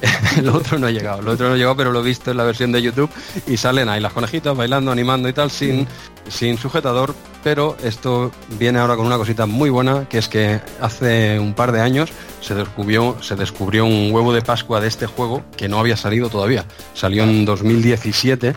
el 0.37 0.49
otro 0.49 0.77
no 0.77 0.87
ha 0.87 0.91
llegado, 0.91 1.21
el 1.21 1.27
otro 1.27 1.47
no 1.47 1.53
ha 1.53 1.57
llegado, 1.57 1.75
pero 1.75 1.91
lo 1.91 2.01
he 2.01 2.03
visto 2.03 2.31
en 2.31 2.37
la 2.37 2.43
versión 2.43 2.71
de 2.71 2.81
YouTube 2.81 3.09
y 3.47 3.57
salen 3.57 3.89
ahí 3.89 3.99
las 3.99 4.13
conejitas 4.13 4.55
bailando, 4.55 4.91
animando 4.91 5.27
y 5.29 5.33
tal, 5.33 5.51
sin, 5.51 5.87
sin 6.27 6.57
sujetador, 6.57 7.15
pero 7.43 7.75
esto 7.83 8.31
viene 8.57 8.79
ahora 8.79 8.95
con 8.95 9.05
una 9.05 9.17
cosita 9.17 9.45
muy 9.45 9.69
buena, 9.69 10.07
que 10.07 10.17
es 10.17 10.27
que 10.27 10.61
hace 10.79 11.39
un 11.39 11.53
par 11.53 11.71
de 11.71 11.81
años 11.81 12.11
se 12.41 12.55
descubrió, 12.55 13.17
se 13.21 13.35
descubrió 13.35 13.85
un 13.85 14.09
huevo 14.11 14.33
de 14.33 14.41
Pascua 14.41 14.79
de 14.79 14.87
este 14.87 15.05
juego 15.05 15.43
que 15.57 15.67
no 15.67 15.79
había 15.79 15.97
salido 15.97 16.29
todavía. 16.29 16.65
Salió 16.93 17.23
en 17.23 17.45
2017 17.45 18.55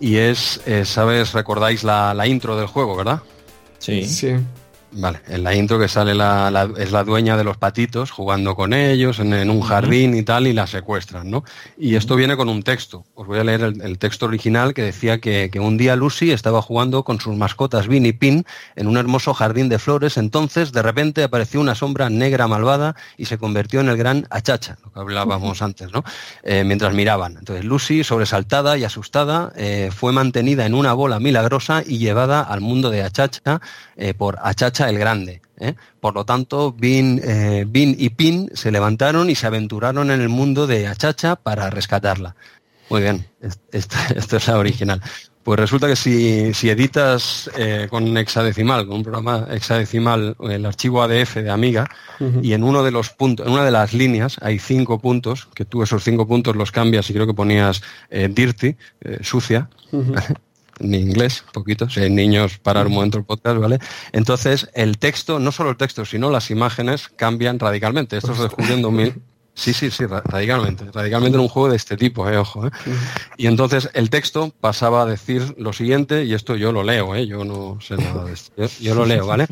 y 0.00 0.16
es, 0.16 0.60
eh, 0.66 0.84
¿sabes? 0.84 1.32
Recordáis 1.32 1.84
la, 1.84 2.12
la 2.14 2.26
intro 2.26 2.56
del 2.56 2.66
juego, 2.66 2.96
¿verdad? 2.96 3.20
Sí. 3.78 4.04
Sí. 4.06 4.34
Vale, 4.94 5.20
en 5.26 5.42
la 5.42 5.54
intro 5.54 5.78
que 5.78 5.88
sale 5.88 6.14
la, 6.14 6.70
es 6.76 6.92
la 6.92 7.02
dueña 7.02 7.38
de 7.38 7.44
los 7.44 7.56
patitos 7.56 8.10
jugando 8.10 8.54
con 8.54 8.74
ellos 8.74 9.20
en, 9.20 9.48
un 9.48 9.62
jardín 9.62 10.14
y 10.14 10.22
tal 10.22 10.46
y 10.46 10.52
la 10.52 10.66
secuestran, 10.66 11.30
¿no? 11.30 11.44
Y 11.78 11.94
esto 11.94 12.14
viene 12.14 12.36
con 12.36 12.50
un 12.50 12.62
texto. 12.62 13.06
Os 13.14 13.26
voy 13.26 13.38
a 13.38 13.44
leer 13.44 13.62
el, 13.62 13.98
texto 13.98 14.26
original 14.26 14.74
que 14.74 14.82
decía 14.82 15.18
que, 15.18 15.50
un 15.58 15.78
día 15.78 15.96
Lucy 15.96 16.30
estaba 16.30 16.60
jugando 16.60 17.04
con 17.04 17.20
sus 17.20 17.34
mascotas 17.36 17.88
Vin 17.88 18.04
y 18.04 18.12
Pin 18.12 18.44
en 18.76 18.86
un 18.86 18.98
hermoso 18.98 19.32
jardín 19.32 19.70
de 19.70 19.78
flores. 19.78 20.18
Entonces, 20.18 20.72
de 20.72 20.82
repente 20.82 21.22
apareció 21.22 21.60
una 21.60 21.74
sombra 21.74 22.10
negra 22.10 22.46
malvada 22.46 22.94
y 23.16 23.24
se 23.24 23.38
convirtió 23.38 23.80
en 23.80 23.88
el 23.88 23.96
gran 23.96 24.26
Achacha, 24.28 24.76
lo 24.84 24.92
que 24.92 25.00
hablábamos 25.00 25.62
antes, 25.62 25.90
¿no? 25.90 26.04
Eh, 26.42 26.64
mientras 26.64 26.92
miraban. 26.92 27.38
Entonces, 27.38 27.64
Lucy, 27.64 28.04
sobresaltada 28.04 28.76
y 28.76 28.84
asustada, 28.84 29.52
eh, 29.56 29.90
fue 29.94 30.12
mantenida 30.12 30.66
en 30.66 30.74
una 30.74 30.92
bola 30.92 31.18
milagrosa 31.18 31.82
y 31.86 31.96
llevada 31.96 32.42
al 32.42 32.60
mundo 32.60 32.90
de 32.90 33.02
Achacha 33.02 33.62
eh, 33.96 34.12
por 34.12 34.38
Achacha 34.42 34.81
el 34.88 34.98
Grande. 34.98 35.40
¿eh? 35.58 35.74
Por 36.00 36.14
lo 36.14 36.24
tanto, 36.24 36.72
Bin, 36.72 37.20
eh, 37.22 37.64
Bin, 37.66 37.94
y 37.98 38.10
Pin 38.10 38.50
se 38.54 38.70
levantaron 38.70 39.30
y 39.30 39.34
se 39.34 39.46
aventuraron 39.46 40.10
en 40.10 40.20
el 40.20 40.28
mundo 40.28 40.66
de 40.66 40.86
Achacha 40.86 41.36
para 41.36 41.70
rescatarla. 41.70 42.34
Muy 42.90 43.02
bien, 43.02 43.26
esto 43.70 43.96
es 44.36 44.48
la 44.48 44.58
original. 44.58 45.00
Pues 45.42 45.58
resulta 45.58 45.88
que 45.88 45.96
si, 45.96 46.54
si 46.54 46.70
editas 46.70 47.50
eh, 47.56 47.88
con 47.90 48.16
hexadecimal, 48.16 48.86
con 48.86 48.98
un 48.98 49.02
programa 49.02 49.48
hexadecimal, 49.50 50.36
el 50.48 50.66
archivo 50.66 51.02
ADF 51.02 51.36
de 51.36 51.50
Amiga, 51.50 51.90
y 52.42 52.52
en 52.52 52.62
uno 52.62 52.84
de 52.84 52.92
los 52.92 53.10
puntos, 53.10 53.44
en 53.44 53.52
una 53.52 53.64
de 53.64 53.72
las 53.72 53.92
líneas 53.92 54.36
hay 54.40 54.60
cinco 54.60 55.00
puntos, 55.00 55.48
que 55.52 55.64
tú 55.64 55.82
esos 55.82 56.04
cinco 56.04 56.28
puntos 56.28 56.54
los 56.54 56.70
cambias 56.70 57.10
y 57.10 57.12
creo 57.12 57.26
que 57.26 57.34
ponías 57.34 57.82
dirty, 58.08 58.76
sucia, 59.22 59.68
en 60.82 60.94
inglés, 60.94 61.44
poquito, 61.52 61.88
si 61.88 62.00
hay 62.00 62.10
niños, 62.10 62.58
parar 62.58 62.86
un 62.86 62.94
momento 62.94 63.18
el 63.18 63.24
podcast, 63.24 63.58
¿vale? 63.58 63.78
Entonces, 64.12 64.68
el 64.74 64.98
texto, 64.98 65.38
no 65.38 65.52
solo 65.52 65.70
el 65.70 65.76
texto, 65.76 66.04
sino 66.04 66.30
las 66.30 66.50
imágenes 66.50 67.08
cambian 67.08 67.58
radicalmente. 67.58 68.16
Esto 68.16 68.34
se 68.34 68.42
descubrió 68.42 68.74
en 68.74 68.82
2000. 68.82 69.22
Sí, 69.54 69.74
sí, 69.74 69.90
sí, 69.90 70.06
radicalmente. 70.06 70.86
Radicalmente 70.92 71.36
en 71.36 71.42
un 71.42 71.48
juego 71.48 71.68
de 71.68 71.76
este 71.76 71.96
tipo, 71.96 72.28
eh, 72.28 72.38
ojo. 72.38 72.66
Eh. 72.66 72.70
Y 73.36 73.46
entonces 73.48 73.90
el 73.92 74.08
texto 74.08 74.50
pasaba 74.60 75.02
a 75.02 75.06
decir 75.06 75.54
lo 75.58 75.74
siguiente, 75.74 76.24
y 76.24 76.32
esto 76.32 76.56
yo 76.56 76.72
lo 76.72 76.82
leo, 76.82 77.14
eh, 77.14 77.26
yo 77.26 77.44
no 77.44 77.78
sé 77.80 77.96
nada 77.96 78.24
de 78.24 78.32
esto. 78.32 78.52
yo 78.80 78.94
lo 78.94 79.04
leo, 79.04 79.26
¿vale? 79.26 79.46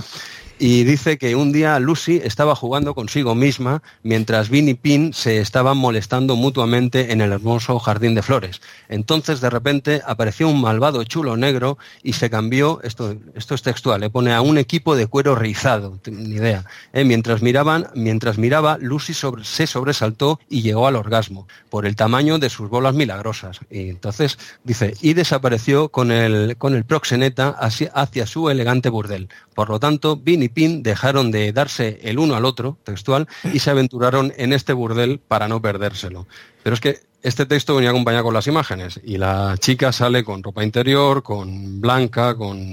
Y 0.61 0.85
dice 0.85 1.17
que 1.17 1.35
un 1.35 1.53
día 1.53 1.81
Lucy 1.81 2.21
estaba 2.23 2.55
jugando 2.55 2.95
consigo 2.95 3.35
misma 3.35 3.83
mientras 4.03 4.51
Vin 4.51 4.69
y 4.69 4.75
Pin 4.75 5.15
se 5.15 5.41
estaban 5.41 5.79
molestando 5.79 6.37
mutuamente 6.37 7.13
en 7.13 7.23
el 7.23 7.33
hermoso 7.33 7.79
jardín 7.79 8.15
de 8.15 8.21
flores. 8.21 8.61
Entonces 8.91 9.41
de 9.41 9.49
repente 9.49 10.03
apareció 10.07 10.49
un 10.49 10.61
malvado 10.61 11.03
chulo 11.05 11.39
negro 11.39 11.79
y 12.03 12.13
se 12.13 12.29
cambió, 12.29 12.79
esto, 12.83 13.17
esto 13.35 13.55
es 13.55 13.63
textual, 13.63 14.03
le 14.03 14.11
pone 14.11 14.35
a 14.35 14.43
un 14.43 14.59
equipo 14.59 14.95
de 14.97 15.07
cuero 15.07 15.35
rizado, 15.35 15.99
ni 16.05 16.35
idea. 16.35 16.67
¿eh? 16.93 17.05
Mientras 17.05 17.41
miraban, 17.41 17.87
mientras 17.95 18.37
miraba, 18.37 18.77
Lucy 18.79 19.15
se 19.15 19.67
sobresaltó 19.67 20.41
y 20.51 20.61
llegó 20.61 20.87
al 20.87 20.97
orgasmo 20.97 21.49
por 21.71 21.87
el 21.87 21.97
tamaño 21.97 22.39
de 22.39 22.51
sus 22.51 22.69
bolas 22.69 22.95
milagrosas. 22.95 23.61
Y 23.71 23.89
entonces 23.89 24.39
dice, 24.63 24.93
y 25.01 25.15
desapareció 25.15 25.89
con 25.89 26.11
el, 26.11 26.59
con 26.59 26.75
el 26.75 26.85
proxeneta 26.85 27.49
hacia, 27.49 27.91
hacia 27.95 28.27
su 28.27 28.51
elegante 28.51 28.91
burdel. 28.91 29.31
Por 29.55 29.71
lo 29.71 29.81
tanto, 29.81 30.17
Vin 30.17 30.43
y 30.43 30.50
Pin 30.51 30.83
dejaron 30.83 31.31
de 31.31 31.53
darse 31.53 32.01
el 32.03 32.19
uno 32.19 32.35
al 32.35 32.45
otro, 32.45 32.77
textual, 32.85 33.29
y 33.53 33.59
se 33.61 33.71
aventuraron 33.71 34.33
en 34.37 34.53
este 34.53 34.73
burdel 34.73 35.19
para 35.19 35.49
no 35.49 35.61
perdérselo. 35.63 36.27
Pero 36.63 36.75
es 36.75 36.81
que 36.81 37.01
este 37.23 37.47
texto 37.47 37.75
venía 37.75 37.91
acompañado 37.91 38.25
con 38.25 38.35
las 38.35 38.47
imágenes 38.47 39.01
y 39.05 39.19
la 39.19 39.57
chica 39.59 39.93
sale 39.93 40.25
con 40.25 40.43
ropa 40.43 40.65
interior, 40.65 41.23
con 41.23 41.81
blanca, 41.81 42.35
con, 42.35 42.73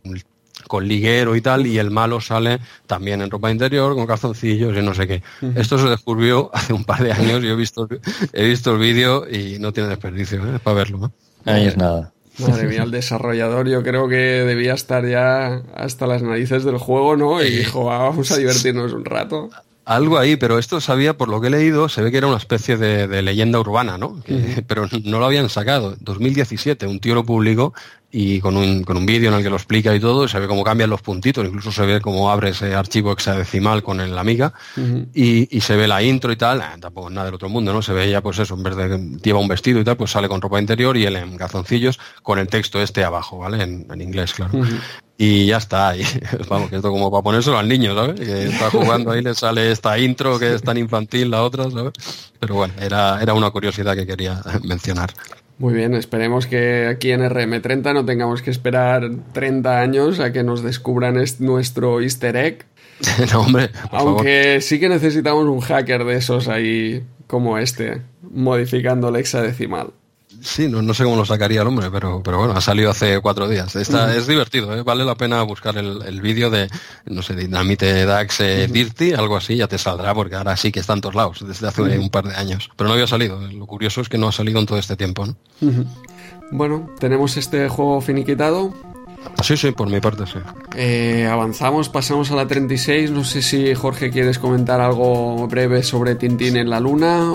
con 0.67 0.87
liguero 0.87 1.35
y 1.35 1.41
tal, 1.41 1.67
y 1.67 1.77
el 1.77 1.91
malo 1.91 2.21
sale 2.21 2.59
también 2.85 3.21
en 3.21 3.29
ropa 3.29 3.51
interior, 3.51 3.95
con 3.95 4.05
calzoncillos 4.05 4.77
y 4.77 4.81
no 4.81 4.93
sé 4.93 5.07
qué. 5.07 5.23
Esto 5.55 5.77
se 5.77 5.87
descubrió 5.87 6.49
hace 6.53 6.73
un 6.73 6.85
par 6.85 7.03
de 7.03 7.11
años, 7.11 7.41
yo 7.41 7.51
he 7.51 7.55
visto, 7.55 7.87
he 8.33 8.47
visto 8.47 8.71
el 8.71 8.79
vídeo 8.79 9.29
y 9.29 9.59
no 9.59 9.73
tiene 9.73 9.89
desperdicio 9.89 10.55
¿eh? 10.55 10.59
para 10.59 10.75
verlo. 10.75 11.11
Ahí 11.45 11.65
es 11.65 11.77
nada. 11.77 12.13
Madre 12.39 12.67
mía, 12.67 12.83
el 12.83 12.91
desarrollador 12.91 13.67
yo 13.67 13.81
creo 13.83 14.07
que 14.07 14.15
debía 14.15 14.73
estar 14.73 15.07
ya 15.07 15.63
hasta 15.75 16.05
las 16.07 16.21
narices 16.21 16.63
del 16.63 16.77
juego, 16.77 17.15
¿no? 17.15 17.43
Y 17.43 17.49
dijo, 17.49 17.85
vamos 17.85 18.31
a 18.31 18.37
divertirnos 18.37 18.93
un 18.93 19.05
rato. 19.05 19.49
Algo 19.85 20.17
ahí, 20.17 20.35
pero 20.35 20.59
esto 20.59 20.81
sabía, 20.81 21.17
por 21.17 21.29
lo 21.29 21.39
que 21.39 21.47
he 21.47 21.49
leído, 21.49 21.87
se 21.87 22.01
ve 22.01 22.11
que 22.11 22.17
era 22.17 22.27
una 22.27 22.37
especie 22.37 22.75
de, 22.75 23.21
leyenda 23.21 23.57
urbana, 23.57 23.97
¿no? 23.97 24.21
Pero 24.67 24.85
no 25.05 25.19
lo 25.19 25.25
habían 25.25 25.47
sacado. 25.47 25.95
2017, 26.01 26.87
un 26.87 26.99
tío 26.99 27.15
lo 27.15 27.23
publicó 27.23 27.73
y 28.11 28.39
con 28.39 28.55
un, 28.55 28.83
con 28.83 28.97
un 28.97 29.05
vídeo 29.05 29.29
en 29.29 29.35
el 29.35 29.43
que 29.43 29.49
lo 29.49 29.57
explica 29.57 29.93
y 29.93 29.99
todo, 29.99 30.27
se 30.27 30.39
ve 30.39 30.47
cómo 30.47 30.63
cambian 30.63 30.89
los 30.89 31.01
puntitos, 31.01 31.45
incluso 31.45 31.71
se 31.71 31.85
ve 31.85 32.01
cómo 32.01 32.31
abre 32.31 32.49
ese 32.49 32.73
archivo 32.73 33.11
hexadecimal 33.11 33.83
con 33.83 33.99
el 33.99 34.17
amiga 34.17 34.53
y, 35.13 35.45
se 35.61 35.75
ve 35.75 35.87
la 35.87 36.01
intro 36.01 36.31
y 36.31 36.37
tal, 36.37 36.61
ah, 36.61 36.77
tampoco 36.79 37.09
nada 37.09 37.25
del 37.25 37.35
otro 37.35 37.49
mundo, 37.49 37.73
¿no? 37.73 37.81
Se 37.81 37.91
ve 37.91 38.05
ella, 38.05 38.21
pues 38.21 38.39
eso, 38.39 38.53
en 38.53 38.63
vez 38.63 38.75
de 38.75 39.19
lleva 39.21 39.39
un 39.39 39.47
vestido 39.49 39.81
y 39.81 39.83
tal, 39.83 39.97
pues 39.97 40.11
sale 40.11 40.29
con 40.29 40.41
ropa 40.41 40.59
interior 40.59 40.95
y 40.95 41.05
él 41.05 41.17
en 41.17 41.35
calzoncillos 41.35 41.99
con 42.23 42.39
el 42.39 42.47
texto 42.47 42.81
este 42.81 43.03
abajo, 43.03 43.39
¿vale? 43.39 43.61
En, 43.63 44.01
inglés, 44.01 44.33
claro 44.33 44.51
y 45.17 45.47
ya 45.47 45.57
está. 45.57 45.97
Y, 45.97 46.03
vamos, 46.49 46.69
que 46.69 46.77
esto 46.77 46.91
como 46.91 47.09
para 47.09 47.23
ponérselo 47.23 47.57
al 47.57 47.67
niño, 47.67 47.95
¿sabes? 47.95 48.19
Que 48.19 48.45
está 48.45 48.69
jugando 48.69 49.11
ahí, 49.11 49.21
le 49.21 49.33
sale 49.33 49.71
esta 49.71 49.97
intro 49.97 50.37
que 50.37 50.53
es 50.53 50.61
tan 50.61 50.77
infantil, 50.77 51.31
la 51.31 51.43
otra, 51.43 51.69
¿sabes? 51.69 51.93
Pero 52.39 52.55
bueno, 52.55 52.73
era, 52.79 53.21
era 53.21 53.33
una 53.33 53.49
curiosidad 53.49 53.95
que 53.95 54.05
quería 54.05 54.41
mencionar. 54.63 55.11
Muy 55.59 55.73
bien, 55.73 55.95
esperemos 55.95 56.45
que 56.45 56.85
aquí 56.85 57.11
en 57.11 57.21
RM30 57.21 57.93
no 57.93 58.05
tengamos 58.05 58.43
que 58.43 58.51
esperar 58.51 59.09
30 59.33 59.79
años 59.79 60.19
a 60.19 60.31
que 60.31 60.43
nos 60.43 60.61
descubran 60.61 61.17
nuestro 61.39 62.01
easter 62.01 62.35
egg. 62.35 62.65
no, 63.33 63.41
hombre. 63.41 63.69
Aunque 63.91 64.61
sí 64.61 64.79
que 64.79 64.87
necesitamos 64.87 65.45
un 65.45 65.59
hacker 65.59 66.03
de 66.03 66.15
esos 66.15 66.47
ahí 66.47 67.03
como 67.25 67.57
este, 67.57 68.01
modificando 68.21 69.09
el 69.09 69.15
hexadecimal. 69.15 69.93
Sí, 70.47 70.69
no, 70.69 70.93
sé 70.93 71.03
cómo 71.03 71.17
lo 71.17 71.25
sacaría 71.25 71.61
el 71.61 71.67
hombre, 71.67 71.91
pero, 71.91 72.23
pero 72.23 72.37
bueno, 72.37 72.53
ha 72.53 72.61
salido 72.61 72.89
hace 72.89 73.19
cuatro 73.19 73.49
días. 73.49 73.75
Está, 73.75 74.15
Es 74.15 74.27
divertido, 74.27 74.73
¿eh? 74.73 74.81
vale 74.81 75.03
la 75.03 75.15
pena 75.15 75.43
buscar 75.43 75.77
el, 75.77 76.21
vídeo 76.21 76.49
de, 76.49 76.69
no 77.05 77.21
sé, 77.21 77.35
Dinamite 77.35 78.05
Dax 78.05 78.39
eh, 78.39 78.67
Dirty, 78.71 79.11
algo 79.11 79.35
así, 79.35 79.57
ya 79.57 79.67
te 79.67 79.77
saldrá, 79.77 80.13
porque 80.13 80.35
ahora 80.35 80.55
sí 80.55 80.71
que 80.71 80.79
está 80.79 80.93
en 80.93 81.01
todos 81.01 81.15
lados, 81.15 81.45
desde 81.45 81.67
hace 81.67 81.81
un 81.81 82.09
par 82.09 82.29
de 82.29 82.35
años. 82.35 82.69
Pero 82.77 82.87
no 82.87 82.93
había 82.93 83.07
salido, 83.07 83.41
lo 83.41 83.65
curioso 83.65 83.99
es 83.99 84.07
que 84.07 84.17
no 84.17 84.29
ha 84.29 84.31
salido 84.31 84.57
en 84.59 84.65
todo 84.65 84.77
este 84.77 84.95
tiempo. 84.95 85.25
¿no? 85.25 85.35
Bueno, 86.51 86.89
tenemos 86.97 87.35
este 87.35 87.67
juego 87.67 87.99
finiquitado. 87.99 88.73
Sí, 89.43 89.57
sí, 89.57 89.71
por 89.71 89.89
mi 89.89 89.99
parte 89.99 90.25
sí. 90.27 90.39
Eh, 90.77 91.27
avanzamos, 91.29 91.89
pasamos 91.89 92.31
a 92.31 92.35
la 92.37 92.47
36. 92.47 93.11
No 93.11 93.25
sé 93.25 93.41
si 93.41 93.75
Jorge 93.75 94.11
quieres 94.11 94.39
comentar 94.39 94.79
algo 94.79 95.45
breve 95.49 95.83
sobre 95.83 96.15
Tintín 96.15 96.55
en 96.55 96.69
la 96.69 96.79
Luna. 96.79 97.33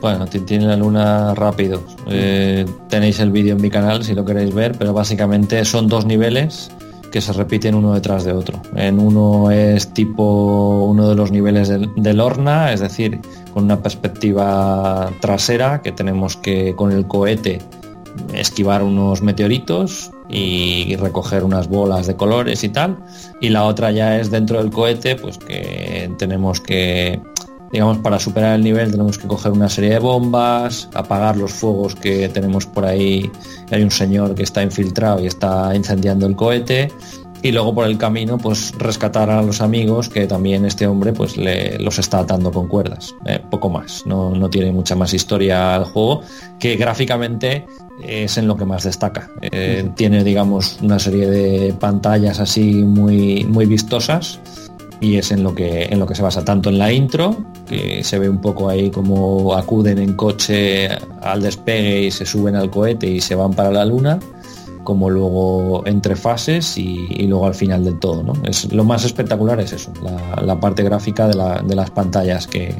Bueno, 0.00 0.26
Tintín 0.26 0.62
en 0.62 0.68
la 0.68 0.76
Luna 0.76 1.34
rápido. 1.34 1.82
Eh, 2.06 2.64
tenéis 2.88 3.18
el 3.18 3.30
vídeo 3.30 3.56
en 3.56 3.62
mi 3.62 3.70
canal 3.70 4.04
si 4.04 4.14
lo 4.14 4.24
queréis 4.24 4.54
ver, 4.54 4.76
pero 4.78 4.92
básicamente 4.92 5.64
son 5.64 5.88
dos 5.88 6.06
niveles 6.06 6.70
que 7.10 7.20
se 7.20 7.32
repiten 7.32 7.74
uno 7.74 7.94
detrás 7.94 8.24
de 8.24 8.32
otro. 8.32 8.60
En 8.76 9.00
uno 9.00 9.50
es 9.50 9.92
tipo 9.92 10.84
uno 10.84 11.08
de 11.08 11.14
los 11.14 11.32
niveles 11.32 11.68
de 11.68 12.14
Lorna, 12.14 12.72
es 12.72 12.80
decir, 12.80 13.20
con 13.52 13.64
una 13.64 13.82
perspectiva 13.82 15.10
trasera 15.20 15.82
que 15.82 15.90
tenemos 15.90 16.36
que 16.36 16.74
con 16.76 16.92
el 16.92 17.06
cohete 17.06 17.60
esquivar 18.34 18.82
unos 18.82 19.22
meteoritos 19.22 20.10
y 20.28 20.94
recoger 20.96 21.44
unas 21.44 21.68
bolas 21.68 22.06
de 22.06 22.14
colores 22.14 22.62
y 22.62 22.68
tal. 22.68 22.98
Y 23.40 23.48
la 23.48 23.64
otra 23.64 23.90
ya 23.90 24.18
es 24.18 24.30
dentro 24.30 24.58
del 24.58 24.70
cohete, 24.70 25.16
pues 25.16 25.38
que 25.38 26.10
tenemos 26.18 26.60
que 26.60 27.20
digamos, 27.72 27.98
para 27.98 28.18
superar 28.18 28.54
el 28.54 28.64
nivel 28.64 28.90
tenemos 28.90 29.18
que 29.18 29.26
coger 29.26 29.52
una 29.52 29.68
serie 29.68 29.90
de 29.90 29.98
bombas, 29.98 30.88
apagar 30.94 31.36
los 31.36 31.52
fuegos 31.52 31.94
que 31.94 32.28
tenemos 32.28 32.66
por 32.66 32.84
ahí. 32.84 33.30
Hay 33.70 33.82
un 33.82 33.90
señor 33.90 34.34
que 34.34 34.42
está 34.42 34.62
infiltrado 34.62 35.20
y 35.20 35.26
está 35.26 35.74
incendiando 35.74 36.26
el 36.26 36.36
cohete. 36.36 36.90
Y 37.40 37.52
luego 37.52 37.72
por 37.72 37.86
el 37.86 37.96
camino, 37.98 38.36
pues 38.36 38.72
rescatar 38.76 39.30
a 39.30 39.42
los 39.42 39.60
amigos 39.60 40.08
que 40.08 40.26
también 40.26 40.64
este 40.64 40.88
hombre 40.88 41.12
pues 41.12 41.36
le, 41.36 41.78
los 41.78 42.00
está 42.00 42.18
atando 42.18 42.50
con 42.50 42.66
cuerdas. 42.66 43.14
Eh, 43.26 43.40
poco 43.48 43.70
más, 43.70 44.04
no, 44.06 44.30
no, 44.30 44.50
tiene 44.50 44.72
mucha 44.72 44.96
más 44.96 45.14
historia 45.14 45.76
el 45.76 45.84
juego, 45.84 46.22
que 46.58 46.74
gráficamente 46.74 47.64
es 48.02 48.38
en 48.38 48.48
lo 48.48 48.56
que 48.56 48.64
más 48.64 48.82
destaca. 48.82 49.30
Eh, 49.40 49.88
tiene, 49.94 50.24
digamos, 50.24 50.78
una 50.82 50.98
serie 50.98 51.30
de 51.30 51.72
pantallas 51.74 52.40
así 52.40 52.74
muy, 52.82 53.44
muy 53.44 53.66
vistosas 53.66 54.40
y 55.00 55.16
es 55.16 55.30
en 55.30 55.42
lo 55.42 55.54
que 55.54 55.84
en 55.84 55.98
lo 55.98 56.06
que 56.06 56.14
se 56.14 56.22
basa 56.22 56.44
tanto 56.44 56.70
en 56.70 56.78
la 56.78 56.92
intro 56.92 57.36
que 57.66 58.02
se 58.02 58.18
ve 58.18 58.28
un 58.28 58.40
poco 58.40 58.68
ahí 58.68 58.90
como 58.90 59.54
acuden 59.54 59.98
en 59.98 60.14
coche 60.14 60.88
al 61.22 61.42
despegue 61.42 62.02
y 62.02 62.10
se 62.10 62.26
suben 62.26 62.56
al 62.56 62.70
cohete 62.70 63.06
y 63.06 63.20
se 63.20 63.34
van 63.34 63.52
para 63.52 63.70
la 63.70 63.84
luna 63.84 64.18
como 64.84 65.10
luego 65.10 65.86
entre 65.86 66.16
fases 66.16 66.78
y, 66.78 67.26
luego 67.26 67.46
al 67.46 67.54
final 67.54 67.84
del 67.84 67.98
todo 67.98 68.22
¿no? 68.22 68.32
es 68.44 68.72
lo 68.72 68.84
más 68.84 69.04
espectacular 69.04 69.60
es 69.60 69.72
eso 69.72 69.92
la, 70.42 70.58
parte 70.58 70.82
gráfica 70.82 71.28
de, 71.28 71.74
las 71.74 71.90
pantallas 71.90 72.46
que, 72.46 72.74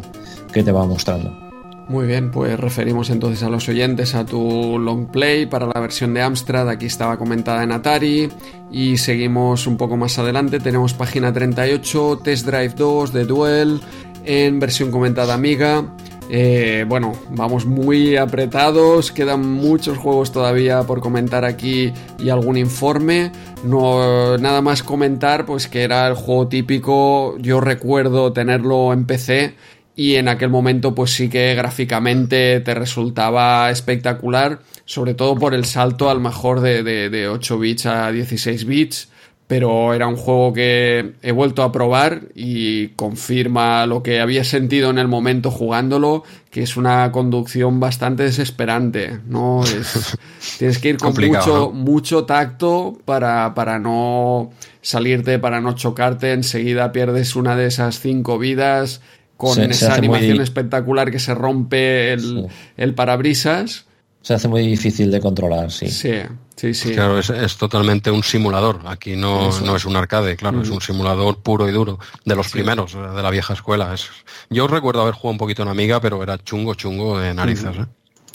que 0.53 0.63
te 0.63 0.73
va 0.73 0.87
mostrando 0.87 1.48
muy 1.89 2.07
bien, 2.07 2.31
pues 2.31 2.59
referimos 2.61 3.11
entonces 3.11 3.43
a 3.43 3.49
los 3.49 3.69
oyentes 3.69 4.15
a 4.15 4.27
tu 4.27 4.79
long 4.79 5.07
play 5.07 5.47
para 5.47 5.67
la 5.67 5.81
versión 5.81 6.13
de 6.15 6.21
Amstrad, 6.21 6.69
aquí 6.69 6.87
estaba 6.87 7.17
comentada 7.17 7.63
en 7.63 7.73
Atari 7.73 8.29
y 8.71 8.99
seguimos 8.99 9.67
un 9.67 9.77
poco 9.77 9.97
más 9.97 10.19
adelante, 10.19 10.61
tenemos 10.61 10.93
página 10.93 11.33
38, 11.33 12.21
Test 12.23 12.47
Drive 12.47 12.75
2 12.77 13.13
de 13.13 13.25
Duel 13.25 13.81
en 14.25 14.61
versión 14.61 14.91
comentada 14.91 15.35
Amiga. 15.35 15.85
Eh, 16.31 16.85
bueno, 16.87 17.15
vamos 17.31 17.65
muy 17.65 18.17
apretados, 18.17 19.11
quedan 19.11 19.51
muchos 19.51 19.97
juegos 19.97 20.31
todavía 20.31 20.83
por 20.83 21.01
comentar 21.01 21.47
aquí 21.47 21.93
y 22.19 22.29
algún 22.29 22.59
informe. 22.59 23.33
No, 23.65 24.37
nada 24.37 24.61
más 24.61 24.83
comentar, 24.83 25.47
pues 25.47 25.69
que 25.69 25.83
era 25.83 26.07
el 26.07 26.15
juego 26.15 26.49
típico. 26.49 27.39
Yo 27.39 27.61
recuerdo 27.61 28.33
tenerlo 28.35 28.93
en 28.93 29.07
PC 29.07 29.55
y 29.99 30.15
en 30.15 30.29
aquel 30.29 30.49
momento 30.49 30.95
pues 30.95 31.11
sí 31.11 31.29
que 31.29 31.57
gráficamente 31.57 32.61
te 32.61 32.73
resultaba 32.73 33.69
espectacular, 33.69 34.61
sobre 34.85 35.15
todo 35.15 35.35
por 35.35 35.55
el 35.55 35.65
salto 35.65 36.09
al 36.09 36.21
mejor 36.21 36.61
de, 36.61 36.85
de, 36.85 37.29
8 37.29 37.59
bits 37.59 37.87
a 37.87 38.13
16 38.13 38.65
bits, 38.65 39.09
pero 39.49 39.93
era 39.95 40.07
un 40.07 40.15
juego 40.15 40.53
que 40.53 41.15
he 41.21 41.33
vuelto 41.33 41.65
a 41.65 41.73
probar 41.73 42.29
y 42.37 42.91
confirma 42.91 43.87
lo 43.87 44.05
que 44.05 44.21
había 44.21 44.45
sentido 44.45 44.91
en 44.91 44.99
el 44.99 45.09
momento 45.09 45.51
jugándolo, 45.51 46.23
que 46.53 46.63
es 46.63 46.77
una 46.77 47.11
conducción 47.11 47.81
bastante 47.81 48.23
desesperante, 48.23 49.19
¿no? 49.27 49.65
tienes 50.59 50.79
que 50.79 50.91
ir 50.91 50.99
con 50.99 51.13
mucho, 51.13 51.73
mucho 51.75 52.25
tacto 52.25 52.97
para, 53.05 53.53
para 53.53 53.81
no 53.81 54.53
salirte, 54.81 55.41
para 55.41 55.61
no 55.61 55.75
chocarte, 55.75 56.35
enseguida 56.35 56.93
pierdes 56.93 57.35
una 57.35 57.57
de 57.57 57.67
esas 57.67 57.99
cinco 57.99 58.39
vidas 58.39 59.01
con 59.39 59.63
esa 59.63 59.95
animación 59.95 60.41
espectacular 60.41 61.13
que 61.13 61.21
se 61.21 61.33
rompe 61.33 62.13
el, 62.13 62.95
parabrisas. 62.95 63.87
Se 64.21 64.35
hace 64.35 64.49
muy 64.49 64.67
difícil 64.67 65.13
de 65.13 65.21
controlar, 65.21 65.71
sí. 65.71 65.89
Sí, 65.89 66.15
sí, 66.57 66.75
sí. 66.75 66.93
Claro, 66.93 67.21
es, 67.21 67.57
totalmente 67.57 68.11
un 68.11 68.25
simulador. 68.25 68.81
Aquí 68.87 69.15
no, 69.15 69.49
no 69.61 69.77
es 69.77 69.85
un 69.85 69.95
arcade, 69.95 70.37
claro, 70.37 70.61
es 70.61 70.69
mm. 70.69 70.75
un 70.75 70.81
simulador 70.81 71.39
puro 71.39 71.69
y 71.69 71.73
duro. 71.73 72.01
De 72.25 72.35
los 72.35 72.49
primeros, 72.49 72.95
de 72.95 73.23
la 73.23 73.31
vieja 73.31 73.55
escuela. 73.55 73.95
Es... 73.95 74.09
Yo 74.51 74.67
recuerdo 74.67 75.03
haber 75.03 75.15
jugado 75.15 75.31
un 75.31 75.39
poquito 75.39 75.63
en 75.63 75.69
Amiga, 75.69 76.01
pero 76.01 76.21
era 76.21 76.37
chungo, 76.37 76.75
chungo 76.75 77.21
de 77.21 77.33
narices. 77.33 77.77
¿eh? 77.77 77.87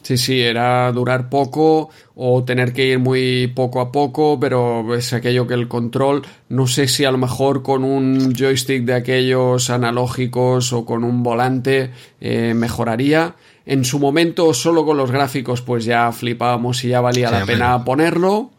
Sí, 0.03 0.17
sí, 0.17 0.41
era 0.41 0.91
durar 0.91 1.29
poco 1.29 1.89
o 2.13 2.43
tener 2.43 2.73
que 2.73 2.87
ir 2.87 2.99
muy 2.99 3.47
poco 3.47 3.79
a 3.79 3.91
poco, 3.91 4.37
pero 4.37 4.93
es 4.95 5.13
aquello 5.13 5.47
que 5.47 5.53
el 5.53 5.69
control, 5.69 6.23
no 6.49 6.67
sé 6.67 6.89
si 6.89 7.05
a 7.05 7.11
lo 7.11 7.17
mejor 7.17 7.63
con 7.63 7.85
un 7.85 8.35
joystick 8.35 8.83
de 8.83 8.95
aquellos 8.95 9.69
analógicos 9.69 10.73
o 10.73 10.85
con 10.85 11.05
un 11.05 11.23
volante 11.23 11.91
eh, 12.19 12.53
mejoraría. 12.53 13.35
En 13.65 13.85
su 13.85 13.97
momento, 13.97 14.53
solo 14.53 14.85
con 14.85 14.97
los 14.97 15.09
gráficos, 15.09 15.61
pues 15.61 15.85
ya 15.85 16.11
flipábamos 16.11 16.83
y 16.83 16.89
ya 16.89 16.99
valía 16.99 17.31
la 17.31 17.45
pena 17.45 17.83
ponerlo. 17.85 18.51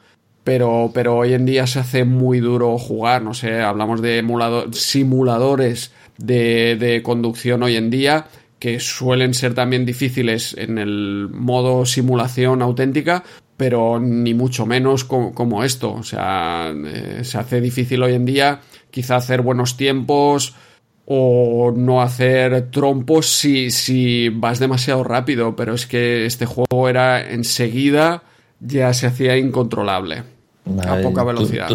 Pero, 0.45 0.91
pero 0.93 1.17
hoy 1.17 1.33
en 1.33 1.47
día 1.47 1.67
se 1.67 1.79
hace 1.79 2.05
muy 2.05 2.41
duro 2.41 2.77
jugar, 2.77 3.23
no 3.23 3.33
sé, 3.33 3.63
hablamos 3.63 4.03
de 4.03 4.23
simuladores 4.73 5.93
de, 6.19 6.77
de 6.77 7.03
conducción 7.03 7.63
hoy 7.63 7.77
en 7.77 7.89
día 7.89 8.27
que 8.65 8.81
suelen 8.81 9.35
ser 9.35 9.53
también 9.53 9.85
difíciles 9.85 10.57
en 10.57 10.79
el 10.79 11.29
modo 11.31 11.85
simulación 11.85 12.63
auténtica, 12.63 13.23
pero 13.59 14.01
ni 14.01 14.33
mucho 14.33 14.65
menos 14.65 15.05
como, 15.05 15.65
esto. 15.65 15.93
O 15.93 16.03
sea, 16.03 16.73
eh, 16.75 17.21
se 17.25 17.37
hace 17.37 17.61
difícil 17.61 18.03
hoy 18.03 18.15
en 18.15 18.25
día 18.25 18.63
quizá 18.91 19.17
hacer 19.17 19.43
buenos 19.43 19.77
tiempos 19.77 20.55
o 21.05 21.75
no 21.77 22.01
hacer 22.01 22.71
trompos 22.71 23.29
si, 23.29 23.71
si 23.71 24.31
vas 24.31 24.61
demasiado 24.61 25.05
rápido, 25.05 25.55
pero 25.57 25.75
es 25.75 25.87
que 25.87 26.25
este 26.25 26.47
juego 26.47 26.89
era 26.89 27.33
enseguida 27.33 28.23
ya 28.61 28.95
se 28.95 29.09
hacía 29.09 29.37
incontrolable 29.37 30.23
a 30.87 31.03
poca 31.03 31.23
velocidad. 31.23 31.69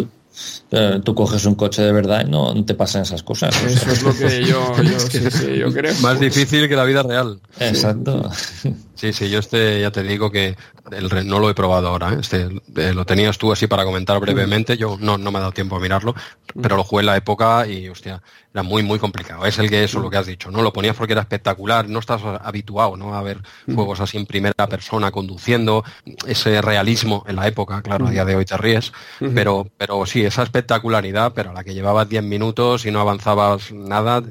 Eh, 0.72 1.00
tú 1.04 1.14
coges 1.14 1.44
un 1.46 1.56
coche 1.56 1.82
de 1.82 1.92
verdad 1.92 2.24
y 2.26 2.30
no 2.30 2.64
te 2.64 2.74
pasan 2.74 3.02
esas 3.02 3.22
cosas. 3.22 3.54
Eso 3.64 3.90
es 3.90 4.02
lo 4.02 4.16
que 4.16 4.44
yo, 4.44 4.72
yo 5.56 5.72
creo. 5.72 5.94
Más 6.00 6.20
difícil 6.20 6.68
que 6.68 6.76
la 6.76 6.84
vida 6.84 7.02
real. 7.02 7.40
Exacto. 7.58 8.30
Sí, 8.34 8.74
sí, 9.12 9.30
yo 9.30 9.38
este 9.38 9.80
ya 9.80 9.90
te 9.90 10.02
digo 10.02 10.30
que 10.30 10.56
el, 10.90 11.26
no 11.26 11.38
lo 11.38 11.48
he 11.48 11.54
probado 11.54 11.88
ahora. 11.88 12.12
¿eh? 12.12 12.18
Este, 12.20 12.48
eh, 12.76 12.92
lo 12.92 13.06
tenías 13.06 13.38
tú 13.38 13.50
así 13.50 13.66
para 13.66 13.84
comentar 13.84 14.20
brevemente. 14.20 14.76
Yo 14.76 14.98
no, 15.00 15.16
no 15.16 15.30
me 15.30 15.38
ha 15.38 15.40
dado 15.40 15.52
tiempo 15.52 15.76
a 15.76 15.80
mirarlo, 15.80 16.14
pero 16.60 16.76
lo 16.76 16.84
jugué 16.84 17.00
en 17.00 17.06
la 17.06 17.16
época 17.16 17.66
y, 17.66 17.88
hostia, 17.88 18.22
era 18.52 18.62
muy, 18.62 18.82
muy 18.82 18.98
complicado. 18.98 19.46
Es 19.46 19.58
el 19.58 19.70
que 19.70 19.84
eso, 19.84 20.00
lo 20.00 20.10
que 20.10 20.16
has 20.16 20.26
dicho, 20.26 20.50
¿no? 20.50 20.60
Lo 20.60 20.72
ponías 20.72 20.96
porque 20.96 21.12
era 21.12 21.22
espectacular. 21.22 21.88
No 21.88 22.00
estás 22.00 22.20
habituado, 22.22 22.96
¿no? 22.96 23.14
A 23.14 23.22
ver 23.22 23.38
juegos 23.72 24.00
así 24.00 24.18
en 24.18 24.26
primera 24.26 24.66
persona 24.68 25.10
conduciendo. 25.10 25.84
Ese 26.26 26.60
realismo 26.60 27.24
en 27.26 27.36
la 27.36 27.46
época, 27.46 27.80
claro, 27.82 28.06
a 28.06 28.10
día 28.10 28.24
de 28.24 28.36
hoy 28.36 28.44
te 28.44 28.56
ríes. 28.56 28.92
Pero, 29.34 29.66
pero 29.76 30.04
sí, 30.04 30.24
esa 30.24 30.42
espectacularidad, 30.42 31.32
pero 31.32 31.50
a 31.50 31.54
la 31.54 31.64
que 31.64 31.74
llevabas 31.74 32.08
10 32.08 32.24
minutos 32.24 32.84
y 32.84 32.90
no 32.90 33.00
avanzabas 33.00 33.72
nada, 33.72 34.22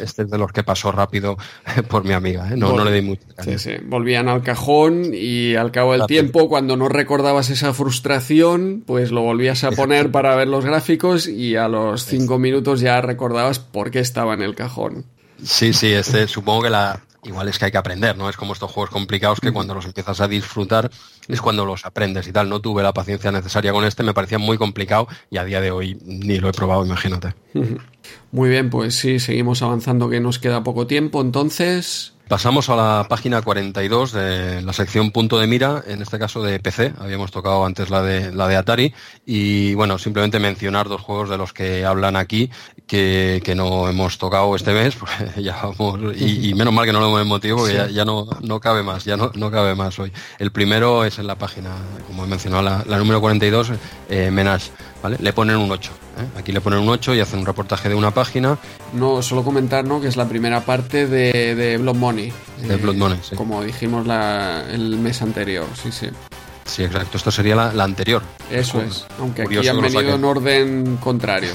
este 0.00 0.22
es 0.22 0.30
de 0.30 0.38
los 0.38 0.50
que 0.50 0.64
pasó 0.64 0.90
rápido 0.90 1.36
por 1.88 2.04
mi 2.04 2.14
amiga, 2.14 2.48
¿eh? 2.50 2.56
No, 2.56 2.72
no 2.72 2.84
le 2.84 2.92
di 2.92 3.02
mucho. 3.02 3.22
Sí, 3.42 3.58
sí 3.58 3.76
al 4.16 4.42
cajón 4.42 5.10
y 5.12 5.54
al 5.54 5.70
cabo 5.70 5.92
del 5.92 6.06
tiempo, 6.06 6.48
cuando 6.48 6.76
no 6.76 6.88
recordabas 6.88 7.50
esa 7.50 7.74
frustración, 7.74 8.82
pues 8.86 9.10
lo 9.10 9.22
volvías 9.22 9.64
a 9.64 9.70
poner 9.72 10.10
para 10.10 10.34
ver 10.36 10.48
los 10.48 10.64
gráficos 10.64 11.26
y 11.28 11.56
a 11.56 11.68
los 11.68 12.04
cinco 12.04 12.38
minutos 12.38 12.80
ya 12.80 13.00
recordabas 13.00 13.58
por 13.58 13.90
qué 13.90 14.00
estaba 14.00 14.34
en 14.34 14.42
el 14.42 14.54
cajón. 14.54 15.04
Sí, 15.42 15.72
sí, 15.72 15.92
este, 15.92 16.26
supongo 16.26 16.62
que 16.62 16.70
la, 16.70 17.00
igual 17.24 17.48
es 17.48 17.58
que 17.58 17.66
hay 17.66 17.70
que 17.70 17.78
aprender, 17.78 18.16
¿no? 18.16 18.28
Es 18.28 18.36
como 18.36 18.52
estos 18.52 18.70
juegos 18.70 18.90
complicados 18.90 19.40
que 19.40 19.52
cuando 19.52 19.74
los 19.74 19.84
empiezas 19.84 20.20
a 20.20 20.28
disfrutar 20.28 20.90
es 21.28 21.40
cuando 21.40 21.64
los 21.64 21.84
aprendes 21.84 22.26
y 22.26 22.32
tal. 22.32 22.48
No 22.48 22.60
tuve 22.60 22.82
la 22.82 22.92
paciencia 22.92 23.30
necesaria 23.30 23.72
con 23.72 23.84
este, 23.84 24.02
me 24.02 24.14
parecía 24.14 24.38
muy 24.38 24.58
complicado 24.58 25.08
y 25.30 25.38
a 25.38 25.44
día 25.44 25.60
de 25.60 25.70
hoy 25.70 25.98
ni 26.04 26.38
lo 26.38 26.48
he 26.48 26.52
probado, 26.52 26.84
imagínate. 26.84 27.34
Muy 28.32 28.48
bien, 28.48 28.70
pues 28.70 28.94
sí, 28.94 29.18
seguimos 29.20 29.60
avanzando 29.60 30.08
que 30.08 30.20
nos 30.20 30.38
queda 30.38 30.64
poco 30.64 30.86
tiempo, 30.86 31.20
entonces... 31.20 32.14
Pasamos 32.28 32.68
a 32.68 32.76
la 32.76 33.06
página 33.08 33.40
42 33.40 34.12
de 34.12 34.60
la 34.60 34.74
sección 34.74 35.12
punto 35.12 35.38
de 35.38 35.46
mira, 35.46 35.82
en 35.86 36.02
este 36.02 36.18
caso 36.18 36.42
de 36.42 36.60
PC. 36.60 36.92
Habíamos 36.98 37.30
tocado 37.30 37.64
antes 37.64 37.88
la 37.88 38.02
de, 38.02 38.32
la 38.34 38.46
de 38.46 38.56
Atari. 38.56 38.94
Y 39.24 39.72
bueno, 39.72 39.96
simplemente 39.96 40.38
mencionar 40.38 40.90
dos 40.90 41.00
juegos 41.00 41.30
de 41.30 41.38
los 41.38 41.54
que 41.54 41.86
hablan 41.86 42.16
aquí 42.16 42.50
que, 42.86 43.40
que 43.42 43.54
no 43.54 43.88
hemos 43.88 44.18
tocado 44.18 44.54
este 44.54 44.74
mes. 44.74 44.96
Ya 45.38 45.56
vamos, 45.62 46.00
y, 46.18 46.52
menos 46.54 46.74
mal 46.74 46.84
que 46.84 46.92
no 46.92 47.00
lo 47.00 47.06
hemos 47.06 47.26
motivo, 47.26 47.58
porque 47.58 47.92
ya, 47.92 48.04
no, 48.04 48.26
no 48.42 48.60
cabe 48.60 48.82
más, 48.82 49.04
ya 49.04 49.16
no, 49.16 49.30
no 49.34 49.50
cabe 49.50 49.74
más 49.74 49.98
hoy. 49.98 50.12
El 50.38 50.50
primero 50.50 51.04
es 51.04 51.18
en 51.18 51.26
la 51.26 51.36
página, 51.36 51.70
como 52.06 52.24
he 52.24 52.26
mencionado, 52.26 52.62
la, 52.62 52.84
la 52.86 52.98
número 52.98 53.20
42, 53.20 53.72
eh, 54.10 54.30
Menage. 54.30 54.70
¿Vale? 55.02 55.16
Le 55.20 55.32
ponen 55.32 55.56
un 55.56 55.70
8. 55.70 55.90
¿eh? 56.18 56.38
Aquí 56.38 56.52
le 56.52 56.60
ponen 56.60 56.80
un 56.80 56.88
8 56.88 57.14
y 57.14 57.20
hacen 57.20 57.40
un 57.40 57.46
reportaje 57.46 57.88
de 57.88 57.94
una 57.94 58.12
página. 58.12 58.58
No, 58.92 59.22
solo 59.22 59.42
comentar 59.44 59.84
¿no? 59.84 60.00
que 60.00 60.08
es 60.08 60.16
la 60.16 60.28
primera 60.28 60.60
parte 60.64 61.06
de, 61.06 61.54
de 61.54 61.78
Blood 61.78 61.96
Money. 61.96 62.32
De 62.66 62.76
Blood 62.76 62.96
Money, 62.96 63.18
sí. 63.22 63.36
Como 63.36 63.62
dijimos 63.62 64.06
el 64.72 64.96
mes 64.98 65.22
anterior, 65.22 65.66
sí, 65.80 65.92
sí. 65.92 66.08
Sí, 66.68 66.84
exacto. 66.84 67.16
Esto 67.16 67.30
sería 67.30 67.54
la, 67.54 67.84
anterior. 67.84 68.22
Eso 68.50 68.82
es. 68.82 69.06
Aunque 69.18 69.42
aquí 69.42 69.66
han 69.66 69.80
venido 69.80 70.14
en 70.14 70.24
orden 70.24 70.96
contrario. 70.98 71.52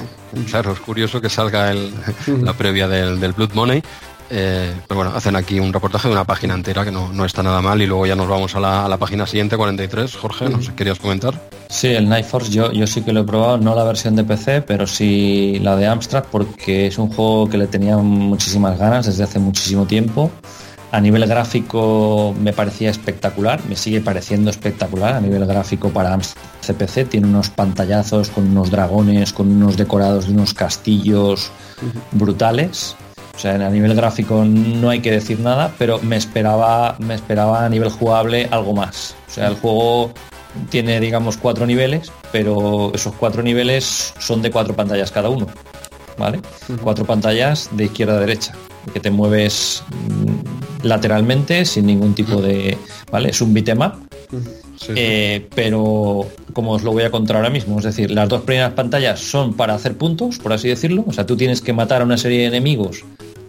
Claro, 0.50 0.72
es 0.72 0.80
curioso 0.80 1.20
que 1.20 1.30
salga 1.30 1.70
el, 1.70 1.94
la 2.42 2.52
previa 2.52 2.88
del, 2.88 3.20
del 3.20 3.32
Blood 3.32 3.52
Money. 3.54 3.82
Eh, 4.30 4.72
pero 4.88 5.00
bueno, 5.00 5.12
hacen 5.14 5.36
aquí 5.36 5.60
un 5.60 5.72
reportaje 5.72 6.08
de 6.08 6.14
una 6.14 6.24
página 6.24 6.54
entera 6.54 6.84
que 6.84 6.90
no, 6.90 7.24
está 7.24 7.42
nada 7.42 7.60
mal 7.60 7.80
y 7.82 7.86
luego 7.86 8.06
ya 8.06 8.16
nos 8.16 8.28
vamos 8.28 8.54
a 8.54 8.60
la, 8.60 8.96
página 8.98 9.26
siguiente, 9.26 9.56
43. 9.56 10.16
Jorge, 10.16 10.48
no 10.48 10.62
sé, 10.62 10.72
¿querías 10.74 10.98
comentar? 10.98 11.40
Sí, 11.68 11.88
el 11.88 12.08
Night 12.08 12.26
Force 12.26 12.50
yo, 12.50 12.72
yo 12.72 12.86
sí 12.86 13.02
que 13.02 13.12
lo 13.12 13.20
he 13.20 13.24
probado, 13.24 13.58
no 13.58 13.74
la 13.74 13.84
versión 13.84 14.16
de 14.16 14.24
PC, 14.24 14.62
pero 14.62 14.86
sí 14.86 15.58
la 15.62 15.76
de 15.76 15.86
Amstrad 15.86 16.24
porque 16.30 16.86
es 16.86 16.98
un 16.98 17.08
juego 17.08 17.48
que 17.48 17.58
le 17.58 17.66
tenía 17.66 17.96
muchísimas 17.96 18.78
ganas 18.78 19.06
desde 19.06 19.24
hace 19.24 19.38
muchísimo 19.38 19.86
tiempo. 19.86 20.30
A 20.90 21.00
nivel 21.00 21.26
gráfico 21.26 22.34
me 22.40 22.52
parecía 22.52 22.88
espectacular, 22.88 23.60
me 23.68 23.74
sigue 23.74 24.00
pareciendo 24.00 24.50
espectacular 24.50 25.14
a 25.14 25.20
nivel 25.20 25.44
gráfico 25.44 25.90
para 25.90 26.14
Amstrad 26.14 26.44
CPC. 26.60 27.08
Tiene 27.08 27.26
unos 27.26 27.50
pantallazos 27.50 28.30
con 28.30 28.46
unos 28.46 28.70
dragones, 28.70 29.32
con 29.32 29.50
unos 29.50 29.76
decorados 29.76 30.28
de 30.28 30.32
unos 30.32 30.54
castillos 30.54 31.50
brutales 32.12 32.96
o 33.36 33.38
sea, 33.38 33.54
a 33.54 33.70
nivel 33.70 33.94
gráfico 33.94 34.44
no 34.44 34.90
hay 34.90 35.00
que 35.00 35.10
decir 35.10 35.40
nada, 35.40 35.72
pero 35.78 35.98
me 36.00 36.16
esperaba, 36.16 36.96
me 36.98 37.14
esperaba 37.14 37.64
a 37.64 37.68
nivel 37.68 37.90
jugable 37.90 38.48
algo 38.50 38.74
más. 38.74 39.16
O 39.28 39.30
sea, 39.30 39.48
el 39.48 39.56
juego 39.56 40.12
tiene, 40.70 41.00
digamos, 41.00 41.36
cuatro 41.36 41.66
niveles, 41.66 42.12
pero 42.32 42.92
esos 42.94 43.12
cuatro 43.14 43.42
niveles 43.42 44.14
son 44.18 44.42
de 44.42 44.50
cuatro 44.50 44.74
pantallas 44.74 45.10
cada 45.10 45.28
uno. 45.28 45.46
¿vale? 46.18 46.40
Cuatro 46.82 47.04
pantallas 47.04 47.68
de 47.72 47.84
izquierda 47.84 48.16
a 48.16 48.20
derecha, 48.20 48.54
que 48.92 49.00
te 49.00 49.10
mueves 49.10 49.82
mm, 49.90 50.86
lateralmente 50.86 51.64
sin 51.64 51.86
ningún 51.86 52.14
tipo 52.14 52.40
de... 52.40 52.78
¿Vale? 53.10 53.30
Es 53.30 53.40
un 53.40 53.54
bitmap. 53.54 53.96
Eh, 54.88 55.48
pero 55.54 56.26
como 56.52 56.72
os 56.72 56.82
lo 56.82 56.92
voy 56.92 57.04
a 57.04 57.10
contar 57.10 57.36
ahora 57.36 57.48
mismo, 57.48 57.78
es 57.78 57.84
decir, 57.84 58.10
las 58.10 58.28
dos 58.28 58.42
primeras 58.42 58.72
pantallas 58.72 59.20
son 59.20 59.54
para 59.54 59.74
hacer 59.74 59.96
puntos, 59.96 60.38
por 60.38 60.52
así 60.52 60.68
decirlo, 60.68 61.04
o 61.06 61.12
sea, 61.12 61.24
tú 61.24 61.36
tienes 61.36 61.62
que 61.62 61.72
matar 61.72 62.02
a 62.02 62.04
una 62.04 62.18
serie 62.18 62.40
de 62.40 62.46
enemigos 62.46 63.04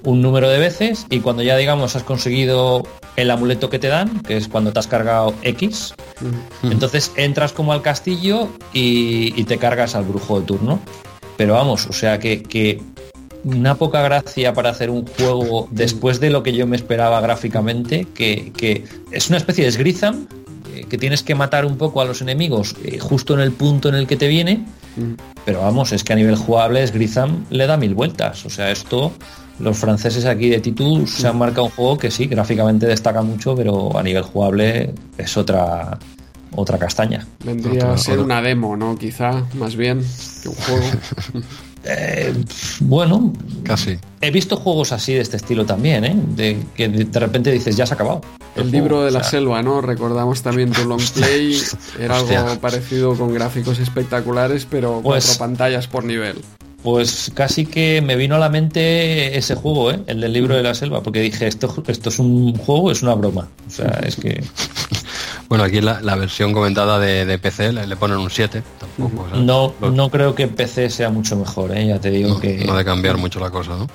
un 0.05 0.21
número 0.21 0.49
de 0.49 0.59
veces 0.59 1.05
y 1.09 1.19
cuando 1.19 1.43
ya 1.43 1.57
digamos 1.57 1.95
has 1.95 2.03
conseguido 2.03 2.83
el 3.15 3.31
amuleto 3.31 3.69
que 3.69 3.79
te 3.79 3.87
dan, 3.87 4.21
que 4.21 4.37
es 4.37 4.47
cuando 4.47 4.71
te 4.71 4.79
has 4.79 4.87
cargado 4.87 5.33
X, 5.41 5.93
entonces 6.63 7.11
entras 7.15 7.51
como 7.51 7.73
al 7.73 7.81
castillo 7.81 8.49
y, 8.71 9.43
te 9.45 9.57
cargas 9.57 9.95
al 9.95 10.05
brujo 10.05 10.39
de 10.39 10.45
turno. 10.45 10.79
Pero 11.37 11.53
vamos, 11.53 11.87
o 11.87 11.93
sea 11.93 12.19
que, 12.19 12.81
una 13.43 13.75
poca 13.75 14.01
gracia 14.01 14.53
para 14.53 14.71
hacer 14.71 14.89
un 14.89 15.05
juego 15.05 15.67
después 15.69 16.19
de 16.19 16.31
lo 16.31 16.41
que 16.41 16.53
yo 16.53 16.65
me 16.65 16.75
esperaba 16.75 17.21
gráficamente, 17.21 18.07
que, 18.13 18.85
es 19.11 19.29
una 19.29 19.37
especie 19.37 19.65
de 19.65 19.71
Sgrizam, 19.71 20.27
que 20.89 20.97
tienes 20.97 21.23
que 21.23 21.35
matar 21.35 21.65
un 21.65 21.77
poco 21.77 22.01
a 22.01 22.05
los 22.05 22.21
enemigos 22.21 22.75
eh, 22.83 22.99
justo 22.99 23.33
en 23.33 23.39
el 23.41 23.51
punto 23.51 23.89
en 23.89 23.95
el 23.95 24.07
que 24.07 24.17
te 24.17 24.27
viene, 24.27 24.65
pero 25.45 25.61
vamos, 25.61 25.91
es 25.91 26.03
que 26.03 26.13
a 26.13 26.15
nivel 26.15 26.35
jugable 26.35 26.85
Sgrizam 26.85 27.45
le 27.49 27.67
da 27.67 27.77
mil 27.77 27.93
vueltas, 27.93 28.45
o 28.45 28.49
sea, 28.49 28.71
esto 28.71 29.11
los 29.59 29.77
franceses 29.77 30.25
aquí 30.25 30.49
de 30.49 30.59
Titus 30.59 31.11
se 31.11 31.27
han 31.27 31.37
marcado 31.37 31.65
un 31.65 31.71
juego 31.71 31.97
que 31.97 32.11
sí, 32.11 32.27
gráficamente 32.27 32.87
destaca 32.87 33.21
mucho, 33.21 33.55
pero 33.55 33.97
a 33.97 34.03
nivel 34.03 34.23
jugable 34.23 34.93
es 35.17 35.37
otra 35.37 35.97
otra 36.57 36.77
castaña. 36.77 37.27
Vendría 37.43 37.91
a 37.91 37.97
ser 37.97 38.19
una 38.19 38.41
demo, 38.41 38.77
¿no? 38.77 38.97
Quizá, 38.97 39.43
más 39.55 39.75
bien, 39.75 40.03
que 40.41 40.49
un 40.49 40.55
juego. 40.55 40.85
Eh, 41.85 42.33
bueno, 42.79 43.33
casi. 43.63 43.99
He 44.21 44.31
visto 44.31 44.57
juegos 44.57 44.91
así 44.91 45.13
de 45.13 45.21
este 45.21 45.37
estilo 45.37 45.65
también, 45.65 46.03
¿eh? 46.03 46.15
De 46.35 46.57
que 46.75 46.89
de 46.89 47.19
repente 47.19 47.51
dices, 47.51 47.75
ya 47.75 47.85
se 47.85 47.93
ha 47.93 47.95
acabado. 47.95 48.21
El, 48.55 48.71
libro 48.71 49.03
de 49.03 49.11
la 49.11 49.23
selva, 49.23 49.61
¿no? 49.61 49.81
Recordamos 49.81 50.41
también 50.41 50.71
tu 50.71 50.85
long 50.85 51.01
play. 51.13 51.59
Era 51.99 52.17
algo 52.17 52.59
parecido 52.59 53.15
con 53.15 53.33
gráficos 53.33 53.79
espectaculares, 53.79 54.65
pero 54.69 55.01
pues, 55.03 55.25
cuatro 55.25 55.39
pantallas 55.39 55.87
por 55.87 56.03
nivel. 56.03 56.37
Pues 56.81 57.31
casi 57.33 57.65
que 57.65 58.01
me 58.01 58.15
vino 58.15 58.35
a 58.35 58.39
la 58.39 58.49
mente 58.49 59.37
ese 59.37 59.55
juego, 59.55 59.91
¿eh? 59.91 59.99
el 60.05 60.21
del 60.21 60.33
libro 60.33 60.55
de 60.55 60.61
la 60.61 60.75
selva, 60.75 61.01
porque 61.01 61.19
dije, 61.19 61.47
esto, 61.47 61.83
esto 61.87 62.09
es 62.09 62.19
un 62.19 62.55
juego, 62.55 62.91
es 62.91 63.01
una 63.01 63.15
broma. 63.15 63.49
O 63.67 63.71
sea, 63.71 64.01
es 64.05 64.15
que... 64.15 64.43
Bueno, 65.49 65.63
aquí 65.63 65.81
la, 65.81 66.01
la 66.01 66.15
versión 66.15 66.53
comentada 66.53 66.99
de, 66.99 67.37
PC 67.37 67.71
le, 67.73 67.95
ponen 67.95 68.17
un 68.17 68.29
7. 68.29 68.63
no, 69.37 69.73
no 69.79 70.09
creo 70.09 70.35
que 70.35 70.47
PC 70.47 70.89
sea 70.89 71.09
mucho 71.09 71.35
mejor, 71.35 71.75
¿eh? 71.75 71.87
ya 71.87 71.99
te 71.99 72.09
digo 72.09 72.39
que... 72.39 72.65
No 72.65 72.75
de 72.75 72.83
cambiar 72.83 73.17
mucho 73.17 73.39
la 73.39 73.51
cosa, 73.51 73.77
¿no? 73.77 73.87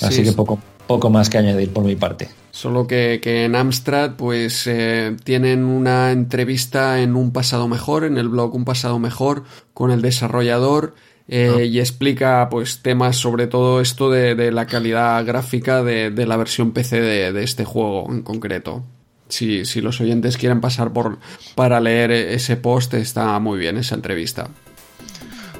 Así 0.00 0.22
que 0.22 0.32
poco, 0.32 0.58
poco 0.86 1.10
más 1.10 1.28
que 1.30 1.38
añadir 1.38 1.72
por 1.72 1.84
mi 1.84 1.96
parte. 1.96 2.28
Solo 2.50 2.86
que, 2.86 3.20
en 3.24 3.56
Amstrad 3.56 4.12
pues 4.16 4.66
eh, 4.66 5.16
tienen 5.24 5.64
una 5.64 6.12
entrevista 6.12 7.00
en 7.00 7.16
un 7.16 7.32
pasado 7.32 7.66
mejor, 7.66 8.04
en 8.04 8.18
el 8.18 8.28
blog 8.28 8.54
Un 8.54 8.64
pasado 8.64 8.98
mejor, 8.98 9.44
con 9.72 9.90
el 9.90 10.02
desarrollador 10.02 10.94
eh, 11.28 11.66
y 11.70 11.80
explica 11.80 12.48
pues 12.50 12.82
temas 12.82 13.16
sobre 13.16 13.46
todo 13.46 13.80
esto 13.80 14.10
de, 14.10 14.52
la 14.52 14.66
calidad 14.66 15.24
gráfica 15.24 15.82
de, 15.82 16.10
la 16.26 16.36
versión 16.36 16.72
PC 16.72 17.00
de, 17.00 17.42
este 17.42 17.64
juego 17.64 18.06
en 18.10 18.22
concreto. 18.22 18.84
Si, 19.32 19.64
si 19.64 19.80
los 19.80 19.98
oyentes 20.02 20.36
quieren 20.36 20.60
pasar 20.60 20.92
por 20.92 21.18
para 21.54 21.80
leer 21.80 22.10
ese 22.10 22.56
post, 22.56 22.92
está 22.94 23.38
muy 23.38 23.58
bien 23.58 23.78
esa 23.78 23.94
entrevista. 23.94 24.50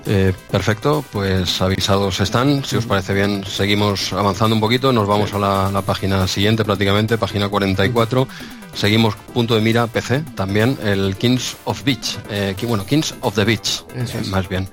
Eh, 0.05 0.33
perfecto, 0.51 1.05
pues 1.13 1.63
avisados 1.63 2.21
están. 2.21 2.65
Si 2.65 2.77
os 2.77 2.87
parece 2.87 3.15
bien, 3.15 3.45
seguimos 3.45 4.13
avanzando 4.13 4.55
un 4.55 4.61
poquito. 4.61 4.93
Nos 4.93 5.07
vamos 5.07 5.33
a 5.33 5.39
la, 5.39 5.83
página 5.83 6.27
siguiente, 6.27 6.65
prácticamente, 6.65 7.19
página 7.19 7.49
44. 7.49 8.27
Seguimos 8.75 9.15
punto 9.33 9.55
de 9.55 9.61
mira 9.61 9.87
PC, 9.87 10.25
también 10.35 10.77
el 10.83 11.17
Kings 11.17 11.57
of 11.65 11.85
Beach. 11.85 12.19
Eh, 12.31 12.55
bueno, 12.67 12.85
Kings 12.85 13.15
of 13.21 13.35
the 13.35 13.45
Beach, 13.45 13.85
más 14.31 14.49
bien. 14.49 14.69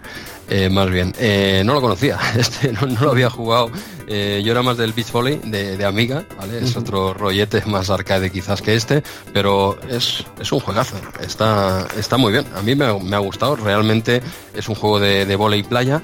Eh, 0.49 0.69
más 0.69 0.89
bien. 0.89 1.13
Eh, 1.19 1.61
no 1.65 1.73
lo 1.73 1.81
conocía, 1.81 2.17
este 2.37 2.73
no, 2.73 2.87
lo 2.87 3.11
había 3.11 3.29
jugado. 3.29 3.71
Eh, 4.07 4.41
yo 4.43 4.51
era 4.51 4.63
más 4.63 4.77
del 4.77 4.93
beach 4.93 5.11
volley 5.11 5.39
de, 5.43 5.85
Amiga, 5.85 6.25
¿vale? 6.35 6.63
Es 6.63 6.75
otro 6.75 7.13
rollete 7.13 7.63
más 7.67 7.91
arcade 7.91 8.31
quizás 8.31 8.59
que 8.59 8.73
este, 8.73 9.03
pero 9.33 9.77
es, 9.87 10.25
es 10.39 10.51
un 10.51 10.59
juegazo. 10.59 10.95
Está, 11.19 11.87
está 11.95 12.17
muy 12.17 12.31
bien. 12.31 12.45
A 12.55 12.63
mí 12.63 12.73
me, 12.73 12.85
ha 12.85 13.19
gustado. 13.19 13.55
Realmente 13.55 14.23
es 14.55 14.67
un 14.67 14.73
juego 14.73 14.99
de, 14.99 15.27
de 15.27 15.35
volei 15.35 15.61
playa 15.61 16.01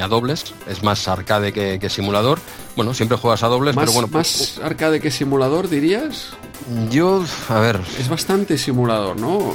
a 0.00 0.08
dobles. 0.08 0.54
Es 0.66 0.82
más 0.82 1.06
arcade 1.08 1.52
que, 1.52 1.90
simulador. 1.90 2.38
Bueno, 2.74 2.94
siempre 2.94 3.18
juegas 3.18 3.42
a 3.42 3.48
dobles, 3.48 3.76
pero 3.76 3.92
bueno. 3.92 4.08
¿Más 4.10 4.56
pues, 4.56 4.60
arcade 4.64 5.00
que 5.00 5.10
simulador 5.10 5.68
dirías? 5.68 6.30
Yo, 6.90 7.22
a 7.50 7.60
ver. 7.60 7.80
Es 7.98 8.08
bastante 8.08 8.56
simulador, 8.56 9.20
¿no? 9.20 9.54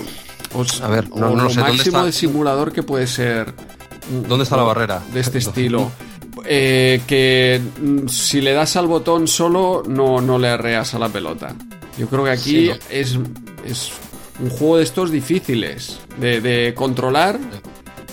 a 0.81 0.87
ver, 0.87 1.09
no, 1.09 1.35
lo 1.35 1.49
sé. 1.49 1.59
máximo 1.59 2.05
de 2.05 2.11
simulador 2.11 2.71
que 2.71 2.81
puede 2.81 3.05
ser 3.05 3.53
¿Dónde 4.09 4.43
está 4.43 4.57
la 4.57 4.63
barrera? 4.63 5.01
De 5.13 5.19
este 5.19 5.37
estilo. 5.39 5.91
Eh, 6.45 7.01
que 7.07 7.59
mm, 7.81 8.07
si 8.07 8.41
le 8.41 8.53
das 8.53 8.75
al 8.75 8.87
botón 8.87 9.27
solo, 9.27 9.83
no, 9.87 10.21
no 10.21 10.37
le 10.37 10.49
arreas 10.49 10.93
a 10.93 10.99
la 10.99 11.09
pelota. 11.09 11.55
Yo 11.97 12.07
creo 12.07 12.23
que 12.23 12.29
aquí 12.29 12.69
es, 12.89 13.17
es 13.65 13.91
un 14.39 14.49
juego 14.49 14.77
de 14.77 14.83
estos 14.83 15.11
difíciles 15.11 15.99
de, 16.19 16.73
controlar. 16.75 17.39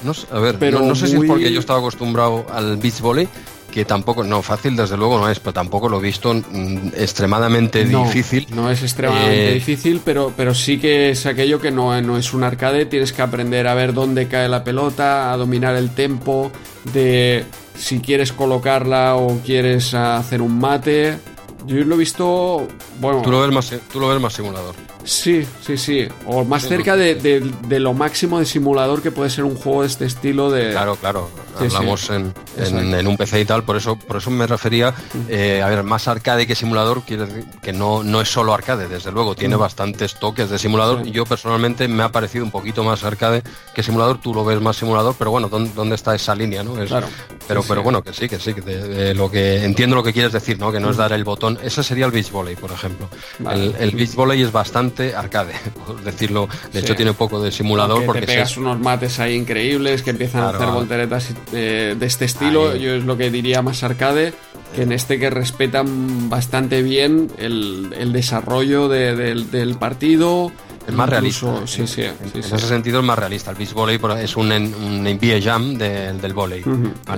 No, 0.03 0.13
a 0.31 0.39
ver, 0.41 0.59
pero 0.59 0.81
no, 0.81 0.95
sé 0.95 1.07
si 1.07 1.17
es 1.17 1.25
porque 1.25 1.53
yo 1.53 1.61
estaba 1.61 1.79
acostumbrado 1.79 2.47
al 2.53 2.77
beach 2.77 3.01
volley 3.01 3.29
que 3.75 3.85
tampoco, 3.85 4.23
no, 4.23 4.41
fácil 4.41 4.77
desde 4.77 4.97
luego 4.97 5.19
no 5.19 5.29
es, 5.29 5.41
pero 5.41 5.53
tampoco 5.53 5.89
lo 5.89 5.99
he 5.99 6.03
visto 6.03 6.33
mm, 6.33 6.91
extremadamente 6.97 7.85
difícil. 7.85 8.47
No 8.55 8.71
es 8.71 8.85
extremadamente 8.85 9.51
eh, 9.51 9.55
difícil, 9.55 10.01
pero, 10.05 10.33
pero 10.37 10.55
sí 10.55 10.79
que 10.79 11.11
es 11.11 11.27
aquello 11.27 11.61
que 11.61 11.73
no, 11.73 12.01
no 12.01 12.17
es 12.17 12.33
un 12.35 12.45
arcade, 12.45 12.87
tienes 12.87 13.13
que 13.13 13.21
aprender 13.21 13.67
a 13.67 13.75
ver 13.75 13.93
dónde 13.93 14.29
cae 14.29 14.49
la 14.49 14.63
pelota, 14.63 15.33
a 15.33 15.37
dominar 15.37 15.75
el 15.75 15.93
tempo, 15.93 16.53
de 16.93 17.47
si 17.77 17.99
quieres 17.99 18.33
colocarla 18.33 19.17
o 19.17 19.41
quieres 19.41 19.93
hacer 19.93 20.41
un 20.41 20.57
mate. 20.61 21.19
Yo 21.67 21.79
lo 21.79 21.97
he 21.97 21.99
visto, 21.99 22.69
bueno... 23.01 23.23
Tú 23.23 23.33
lo 23.33 23.41
ves 23.41 23.51
más, 23.51 23.75
tú 23.93 23.99
lo 23.99 24.09
ves 24.09 24.21
más 24.21 24.35
simulador. 24.35 24.77
Sí, 25.05 25.47
sí, 25.61 25.77
sí. 25.77 26.09
O 26.27 26.45
más 26.45 26.67
cerca 26.67 26.97
de, 26.97 27.53
lo 27.69 27.93
máximo 27.93 28.39
de 28.39 28.47
simulador 28.47 29.03
que 29.03 29.11
puede 29.11 29.31
ser 29.31 29.45
un 29.45 29.55
juego 29.55 29.83
de 29.83 29.89
este 29.89 30.07
estilo 30.07 30.51
de... 30.51 30.71
Claro, 30.71 30.97
claro. 30.97 31.31
Hablamos 31.59 32.11
En, 32.11 32.35
en, 32.57 33.07
un 33.07 33.17
PC 33.17 33.41
y 33.41 33.45
tal, 33.45 33.63
por 33.63 33.77
eso, 33.77 33.97
por 33.97 34.17
eso 34.17 34.31
me 34.31 34.47
refería, 34.47 34.93
eh, 35.29 35.63
a 35.63 35.69
ver, 35.69 35.85
más 35.85 36.09
arcade 36.09 36.49
que 36.49 36.57
simulador, 36.57 37.03
quiere 37.03 37.27
decir 37.27 37.45
que 37.63 37.73
no, 37.73 38.03
no 38.03 38.21
es 38.21 38.29
solo 38.29 38.53
arcade, 38.53 38.89
desde 38.89 39.13
luego, 39.13 39.37
tiene 39.37 39.55
bastantes 39.55 40.15
toques 40.15 40.51
de 40.51 40.59
simulador. 40.59 41.07
y 41.07 41.13
Yo 41.13 41.25
personalmente 41.25 41.87
me 41.87 42.03
ha 42.03 42.11
parecido 42.11 42.45
un 42.45 42.51
poquito 42.51 42.83
más 42.83 43.05
arcade 43.05 43.43
que 43.73 43.83
simulador, 43.85 44.21
tú 44.21 44.35
lo 44.35 44.45
ves 44.45 44.61
más 44.61 44.77
simulador, 44.77 45.15
pero 45.17 45.31
bueno, 45.31 45.49
¿dónde, 45.49 45.95
está 45.95 46.15
esa 46.15 46.35
línea? 46.35 46.65
¿no? 46.65 46.81
Es, 46.81 46.89
claro. 46.89 47.07
Pero, 47.47 47.63
pero 47.63 47.83
bueno, 47.83 48.03
que 48.03 48.13
sí, 48.13 48.29
que 48.29 48.41
sí, 48.41 48.53
de, 48.53 49.15
lo 49.15 49.31
que 49.31 49.65
entiendo 49.65 49.95
lo 49.95 50.03
que 50.03 50.13
quieres 50.13 50.33
decir, 50.33 50.59
¿no? 50.59 50.73
Que 50.73 50.81
no 50.81 50.91
es 50.91 50.97
dar 50.97 51.13
el 51.13 51.23
botón. 51.23 51.59
Ese 51.63 51.85
sería 51.85 52.07
el 52.07 52.11
beach 52.11 52.33
volley, 52.33 52.57
por 52.57 52.73
ejemplo. 52.73 53.09
El, 53.49 53.77
el 53.79 53.91
beach 53.93 54.15
volley 54.15 54.43
es 54.43 54.51
bastante 54.51 54.94
arcade, 55.15 55.53
por 55.87 56.03
decirlo. 56.03 56.49
De 56.73 56.81
hecho, 56.81 56.95
tiene 56.95 57.11
un 57.11 57.17
poco 57.17 57.43
de 57.43 57.51
simulador. 57.51 58.05
porque 58.05 58.23
te 58.23 58.27
pegas 58.27 58.57
unos 58.57 58.79
mates 58.79 59.19
ahí 59.21 59.35
increíbles 59.35 60.03
que 60.03 60.11
empiezan 60.11 60.43
a 60.43 60.49
hacer 60.51 60.69
volteretas 60.69 61.35
eh, 61.53 61.97
de 61.99 62.07
este 62.07 62.25
estilo. 62.25 62.77
Yo 62.77 62.95
es 62.95 63.05
lo 63.05 63.17
que 63.17 63.31
diría 63.31 63.63
más 63.63 63.83
arcade. 63.83 64.33
Que 64.75 64.83
en 64.83 64.93
este 64.93 65.21
que 65.21 65.31
respetan 65.31 66.29
bastante 66.29 66.83
bien 66.83 67.31
el, 67.39 68.13
desarrollo 68.13 68.89
del 68.89 69.77
partido, 69.79 70.51
es 70.87 70.95
más 70.95 71.09
realista. 71.09 71.67
Sí, 71.67 71.87
sí, 71.87 72.03
en, 72.03 72.17
ese 72.35 72.59
sentido 72.59 73.01
es 73.01 73.05
más 73.05 73.19
realista. 73.19 73.51
El 73.51 73.57
beach 73.57 73.73
volley 73.73 73.99
es 74.21 74.37
un, 74.37 74.53
un 74.53 75.43
jam 75.43 75.77
del 75.79 76.33
volley. 76.35 76.63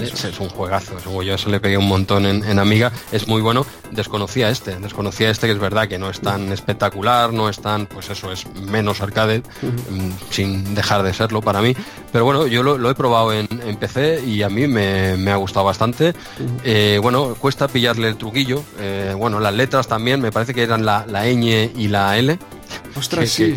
es, 0.01 0.41
un 0.41 0.49
juegazo. 0.49 0.97
Yo 1.23 1.35
eso 1.35 1.51
le 1.51 1.61
pegué 1.61 1.77
un 1.77 1.89
montón 1.89 2.27
en, 2.27 2.59
Amiga. 2.59 2.93
Es 3.12 3.28
muy 3.28 3.43
bueno. 3.43 3.67
Desconocía 3.91 4.51
este. 4.51 4.77
Desconocía 4.77 5.31
este 5.31 5.47
que 5.47 5.53
es 5.53 5.59
verdad 5.59 5.89
que 5.89 5.99
no 5.99 6.11
es 6.11 6.20
tan 6.20 6.53
espectacular, 6.53 7.33
no 7.33 7.49
es 7.49 7.61
tan, 7.61 7.86
pues 7.86 8.11
eso, 8.11 8.33
es 8.33 8.47
menos 8.55 9.01
arcade, 9.01 9.41
mm, 9.41 10.11
sin 10.31 10.75
dejar 10.75 11.03
de 11.03 11.12
serlo 11.12 11.41
para 11.43 11.61
mí. 11.61 11.75
Pero 12.12 12.25
bueno, 12.25 12.47
yo 12.47 12.62
lo, 12.62 12.91
he 12.91 12.95
probado 12.95 13.33
en, 13.33 13.47
PC 13.78 14.25
y 14.25 14.43
a 14.43 14.49
mí 14.49 14.67
me, 14.67 15.31
ha 15.31 15.36
gustado 15.36 15.67
bastante. 15.67 16.15
Eh, 16.65 16.99
bueno, 17.03 17.35
cuesta 17.35 17.69
pillarle 17.69 18.09
el 18.09 18.17
truquillo. 18.17 18.62
Eh, 18.78 19.15
bueno, 19.17 19.39
las 19.39 19.55
letras 19.55 19.86
también, 19.86 20.20
me 20.20 20.33
parece 20.33 20.55
que 20.55 20.62
eran 20.62 20.85
la, 20.85 21.05
la 21.09 21.27
ñ 21.27 21.73
y 21.77 21.89
la 21.89 22.17
L. 22.17 22.39
Ostras, 22.97 23.28
sí, 23.31 23.55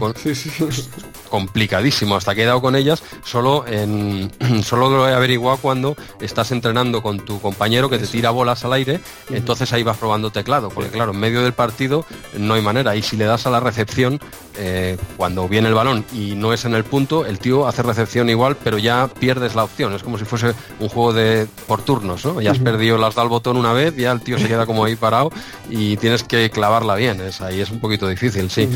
complicadísimo. 1.30 2.16
Hasta 2.16 2.36
que 2.36 2.44
he 2.44 2.46
dado 2.46 2.62
con 2.62 2.76
ellas, 2.76 3.04
solo, 3.24 3.66
en, 3.68 4.32
solo 4.64 4.90
lo 4.90 5.08
he 5.08 5.14
averiguado 5.14 5.58
cuando 5.58 5.96
estás 6.20 6.52
entrenando 6.52 7.02
con 7.02 7.20
tu 7.20 7.40
compañero 7.40 7.90
que 7.90 7.98
te 7.98 8.08
tira 8.08 8.32
bolas 8.32 8.66
al 8.66 8.74
aire, 8.74 9.00
entonces 9.30 9.72
ahí 9.74 9.84
vas 9.84 9.98
probando 9.98 10.32
teclado, 10.32 10.70
porque 10.70 10.90
claro, 10.90 11.12
en 11.12 11.20
medio 11.20 11.42
del 11.42 11.54
partido 11.54 12.06
no 12.38 12.56
hay 12.56 12.62
manera. 12.62 12.96
Y 12.96 13.02
si 13.02 13.18
le 13.18 13.26
das 13.26 13.46
a 13.46 13.50
la 13.50 13.60
recepción, 13.60 14.20
eh, 14.58 14.98
cuando 15.16 15.48
viene 15.48 15.70
el 15.70 15.74
balón 15.74 16.04
y 16.14 16.36
no 16.36 16.52
es 16.52 16.66
en 16.66 16.74
el 16.74 16.84
punto, 16.84 17.26
el 17.26 17.40
tío 17.40 17.68
hace 17.68 17.82
recepción 17.82 18.30
igual, 18.30 18.58
pero 18.62 18.78
ya 18.78 19.08
pierdes 19.08 19.56
la 19.56 19.64
opción. 19.64 19.94
Es 19.94 20.04
como 20.04 20.18
si 20.18 20.26
fuese 20.26 20.54
un 20.80 20.90
juego 20.90 21.14
de 21.14 21.48
por 21.68 21.82
turnos, 21.84 22.26
¿no? 22.26 22.42
Ya 22.42 22.52
has 22.52 22.60
perdido, 22.60 22.98
las 22.98 23.16
da 23.16 23.24
el 23.24 23.30
botón 23.30 23.56
una 23.58 23.74
vez, 23.74 23.96
ya 23.96 24.12
el 24.12 24.22
tío 24.22 24.38
se 24.38 24.48
queda 24.48 24.66
como 24.66 24.84
ahí 24.84 24.96
parado 24.98 25.32
y 25.70 25.98
tienes 25.98 26.24
que 26.24 26.50
clavarla 26.50 26.96
bien. 26.96 27.22
Es, 27.22 27.42
ahí 27.42 27.62
es 27.62 27.70
un 27.70 27.80
poquito 27.80 28.08
difícil, 28.08 28.50
sí. 28.50 28.68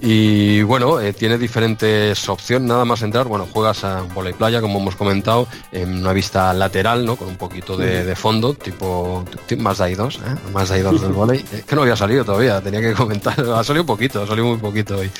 Y 0.00 0.62
bueno, 0.62 1.00
eh, 1.00 1.12
tiene 1.12 1.38
diferentes 1.38 2.28
opciones, 2.28 2.68
nada 2.68 2.84
más 2.84 3.02
entrar, 3.02 3.26
bueno, 3.26 3.48
juegas 3.50 3.82
a 3.84 4.02
volei 4.02 4.34
playa, 4.34 4.60
como 4.60 4.78
hemos 4.78 4.94
comentado, 4.94 5.48
en 5.72 6.00
una 6.00 6.12
vista 6.12 6.52
lateral, 6.52 7.06
¿no? 7.06 7.16
Con 7.16 7.28
un 7.28 7.36
poquito 7.36 7.76
de, 7.76 8.14
fondo, 8.14 8.54
tipo 8.54 9.24
más 9.58 9.78
de 9.78 9.96
2, 9.96 10.16
¿eh? 10.16 10.20
Más 10.52 10.68
de 10.68 10.82
2 10.82 11.00
del 11.00 11.12
volei. 11.12 11.44
Es 11.52 11.64
que 11.64 11.74
no 11.74 11.82
había 11.82 11.96
salido 11.96 12.24
todavía, 12.24 12.60
tenía 12.60 12.80
que 12.80 12.92
comentar, 12.92 13.40
ha 13.54 13.64
salido 13.64 13.82
un 13.84 13.86
poquito, 13.86 14.22
ha 14.22 14.26
salido 14.26 14.46
muy 14.46 14.58
poquito 14.58 14.98
hoy, 14.98 15.10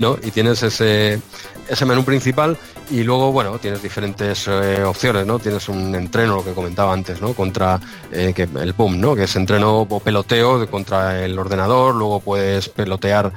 ¿no? 0.00 0.18
Y 0.22 0.30
tienes 0.32 0.62
ese, 0.62 1.20
ese 1.68 1.86
menú 1.86 2.04
principal 2.04 2.58
y 2.90 3.02
luego, 3.02 3.32
bueno, 3.32 3.58
tienes 3.58 3.82
diferentes 3.82 4.46
eh, 4.48 4.82
opciones, 4.84 5.26
¿no? 5.26 5.38
Tienes 5.38 5.68
un 5.68 5.94
entreno, 5.94 6.36
lo 6.36 6.44
que 6.44 6.52
comentaba 6.52 6.92
antes, 6.92 7.20
¿no? 7.20 7.34
Contra 7.34 7.80
eh, 8.12 8.32
que 8.34 8.42
el 8.42 8.72
boom, 8.72 9.00
¿no? 9.00 9.14
Que 9.14 9.24
es 9.24 9.36
entreno 9.36 9.80
o 9.88 10.00
peloteo 10.00 10.68
contra 10.68 11.24
el 11.24 11.38
ordenador, 11.38 11.94
luego 11.94 12.20
puedes 12.20 12.68
pelotear 12.68 13.32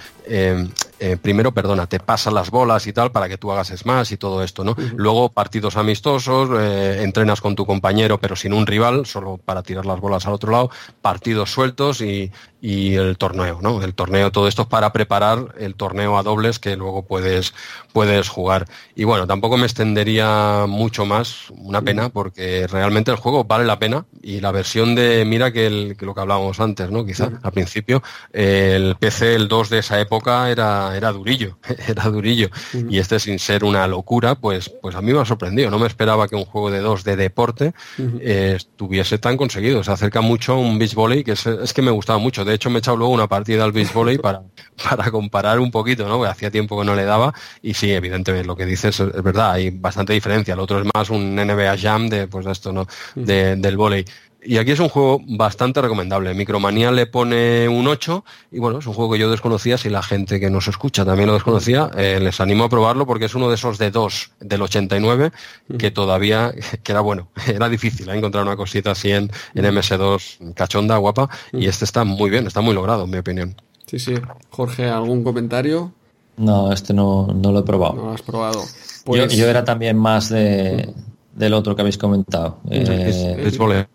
eh, 1.00 1.18
primero, 1.18 1.54
perdona, 1.54 1.88
te 1.88 2.00
pasan 2.00 2.34
las 2.34 2.50
bolas 2.50 2.88
y 2.88 2.94
tal 2.94 3.12
para 3.12 3.30
que 3.30 3.38
tú 3.38 3.52
hagas 3.52 3.68
smash 3.68 4.14
y 4.14 4.18
todo 4.18 4.44
esto, 4.44 4.64
¿no? 4.64 4.76
Luego 4.96 5.30
partidos 5.30 5.78
amistosos, 5.78 6.50
eh, 6.60 7.04
entrenas 7.04 7.42
con 7.42 7.56
tu 7.56 7.66
compañero 7.66 8.20
pero 8.20 8.36
sin 8.36 8.54
un 8.54 8.66
rival, 8.66 9.06
solo 9.06 9.38
para 9.38 9.64
tirar 9.64 9.86
las 9.86 10.00
bolas 10.00 10.26
al 10.26 10.34
otro 10.34 10.52
lado, 10.52 10.72
partidos 11.02 11.52
sueltos 11.52 12.02
y, 12.02 12.32
y 12.62 12.96
el 12.96 13.18
torneo, 13.18 13.60
¿no? 13.62 13.84
El 13.84 13.94
torneo, 13.94 14.32
todo 14.32 14.48
esto 14.48 14.64
es 14.64 14.68
para 14.68 14.92
preparar 14.92 15.54
el 15.60 15.76
torneo 15.76 16.18
a 16.18 16.24
dobles 16.24 16.60
que 16.60 16.76
luego 16.76 17.06
puedes, 17.06 17.54
puedes 17.94 18.30
jugar. 18.30 18.66
Y 18.96 19.04
bueno, 19.04 19.28
tampoco 19.28 19.58
me 19.58 19.66
extendería 19.66 20.66
mucho 20.68 21.06
más, 21.06 21.50
una 21.52 21.82
pena, 21.82 22.10
porque 22.10 22.66
realmente 22.68 23.12
el 23.12 23.18
juego 23.18 23.44
vale 23.44 23.66
la 23.66 23.80
pena 23.80 24.06
y 24.22 24.40
la 24.40 24.52
versión 24.52 24.96
de, 24.96 25.24
mira 25.26 25.52
que, 25.52 25.68
el, 25.68 25.96
que 25.98 26.06
lo 26.06 26.16
que 26.16 26.22
hablábamos 26.22 26.60
antes, 26.60 26.90
¿no? 26.90 27.06
Quizá 27.06 27.30
al 27.44 27.52
principio, 27.52 28.02
el 28.34 28.96
PC, 28.96 29.36
el 29.36 29.48
2 29.48 29.70
de 29.70 29.80
esa 29.80 30.00
época 30.00 30.50
era, 30.50 30.96
era 30.98 31.12
durillo, 31.12 31.60
era 31.88 32.06
durillo. 32.06 32.50
Y 32.90 32.98
este 32.98 33.20
sin 33.20 33.38
ser 33.40 33.64
una 33.64 33.88
locura, 33.88 34.36
pues, 34.36 34.70
pues 34.70 34.96
a 34.96 35.02
mí 35.02 35.14
me 35.14 35.20
ha 35.20 35.26
sorprendido. 35.26 35.70
No 35.70 35.80
me 35.80 35.88
esperaba 35.88 36.28
que 36.28 36.36
un 36.36 36.46
juego 36.46 36.72
de 36.72 36.80
2 36.80 37.04
de 37.04 37.16
deporte 37.16 37.74
eh, 37.98 38.54
estuviese 38.56 39.20
tan 39.20 39.38
conseguido. 39.38 39.84
Se 39.84 39.92
acerca 39.92 40.22
mucho 40.22 40.54
a 40.54 40.58
un 40.58 40.80
beach 40.80 40.96
volley 40.96 41.24
que 41.24 41.34
es, 41.34 41.46
es 41.46 41.74
que 41.74 41.82
me 41.82 41.92
gustaba 41.92 42.20
mucho 42.20 42.46
de 42.48 42.56
hecho, 42.56 42.70
me 42.70 42.78
he 42.78 42.80
echado 42.80 42.98
luego 42.98 43.14
una 43.14 43.28
partida 43.28 43.64
al 43.64 43.72
beach 43.72 43.94
volley 43.94 44.18
para, 44.18 44.42
para 44.90 45.12
comparar 45.12 45.60
un 45.60 45.70
poquito, 45.70 46.08
¿no? 46.08 46.24
hacía 46.26 46.50
tiempo 46.50 46.80
que 46.80 46.86
no 46.86 46.96
le 46.96 47.06
daba. 47.06 47.34
Y 47.62 47.74
sí, 47.74 47.92
evidentemente, 47.92 48.48
lo 48.48 48.56
que 48.56 48.66
dices 48.66 49.00
es, 49.00 49.24
verdad, 49.24 49.52
hay 49.52 49.70
bastante 49.70 50.14
diferencia. 50.14 50.54
El 50.54 50.60
otro 50.60 50.80
es 50.80 50.88
más 50.96 51.10
un 51.10 51.36
NBA 51.36 51.78
Jam 51.78 52.10
de, 52.10 52.28
pues, 52.28 52.46
esto, 52.48 52.72
¿no? 52.72 52.88
del 53.16 53.78
volley. 53.78 54.06
Y 54.48 54.60
aquí 54.60 54.72
es 54.72 54.80
un 54.80 54.88
juego 54.88 55.20
bastante 55.28 55.82
recomendable. 55.82 56.34
Micromanía 56.34 56.90
le 56.90 57.06
pone 57.06 57.68
un 57.68 57.86
8 57.86 58.24
y 58.54 58.60
bueno, 58.60 58.80
es 58.80 58.88
un 58.88 58.94
juego 58.94 59.12
que 59.12 59.20
yo 59.20 59.30
desconocía, 59.30 59.78
si 59.78 59.90
la 59.90 60.02
gente 60.02 60.40
que 60.40 60.50
nos 60.50 60.70
escucha 60.70 61.04
también 61.04 61.28
lo 61.28 61.34
desconocía, 61.34 61.92
eh, 61.98 62.18
les 62.22 62.40
animo 62.40 62.64
a 62.64 62.70
probarlo 62.70 63.06
porque 63.06 63.26
es 63.26 63.36
uno 63.36 63.50
de 63.50 63.56
esos 63.56 63.78
de 63.78 63.92
dos 63.92 64.32
del 64.40 64.62
89 64.62 65.34
que 65.78 65.92
todavía, 65.92 66.54
que 66.84 66.92
era 66.94 67.02
bueno, 67.02 67.28
era 67.46 67.68
difícil 67.68 68.08
¿eh? 68.08 68.16
encontrar 68.16 68.46
una 68.46 68.56
cosita 68.56 68.92
así 68.92 69.12
en, 69.12 69.30
en 69.54 69.66
MS2 69.66 70.54
cachonda, 70.54 70.96
guapa, 70.96 71.30
y 71.52 71.68
este 71.68 71.84
está 71.84 72.06
muy 72.06 72.30
bien, 72.30 72.48
está 72.48 72.62
muy 72.62 72.74
logrado 72.74 73.04
en 73.04 73.10
mi 73.10 73.18
opinión. 73.18 73.54
Sí, 73.86 74.00
sí. 74.00 74.14
Jorge, 74.50 74.86
¿algún 74.86 75.26
comentario? 75.26 75.92
No, 76.38 76.72
este 76.72 76.94
no, 76.94 77.28
no 77.28 77.52
lo 77.52 77.60
he 77.60 77.64
probado. 77.64 77.96
No 77.96 78.06
lo 78.06 78.12
has 78.14 78.22
probado. 78.22 78.64
Yo, 79.08 79.26
yo, 79.28 79.50
era 79.50 79.66
también 79.66 79.98
más 79.98 80.30
de, 80.30 80.94
del 81.38 81.54
otro 81.54 81.76
que 81.76 81.82
habéis 81.82 81.98
comentado. 81.98 82.60
Eh, 82.70 83.36
Beach 83.38 83.58
Volley. 83.58 83.86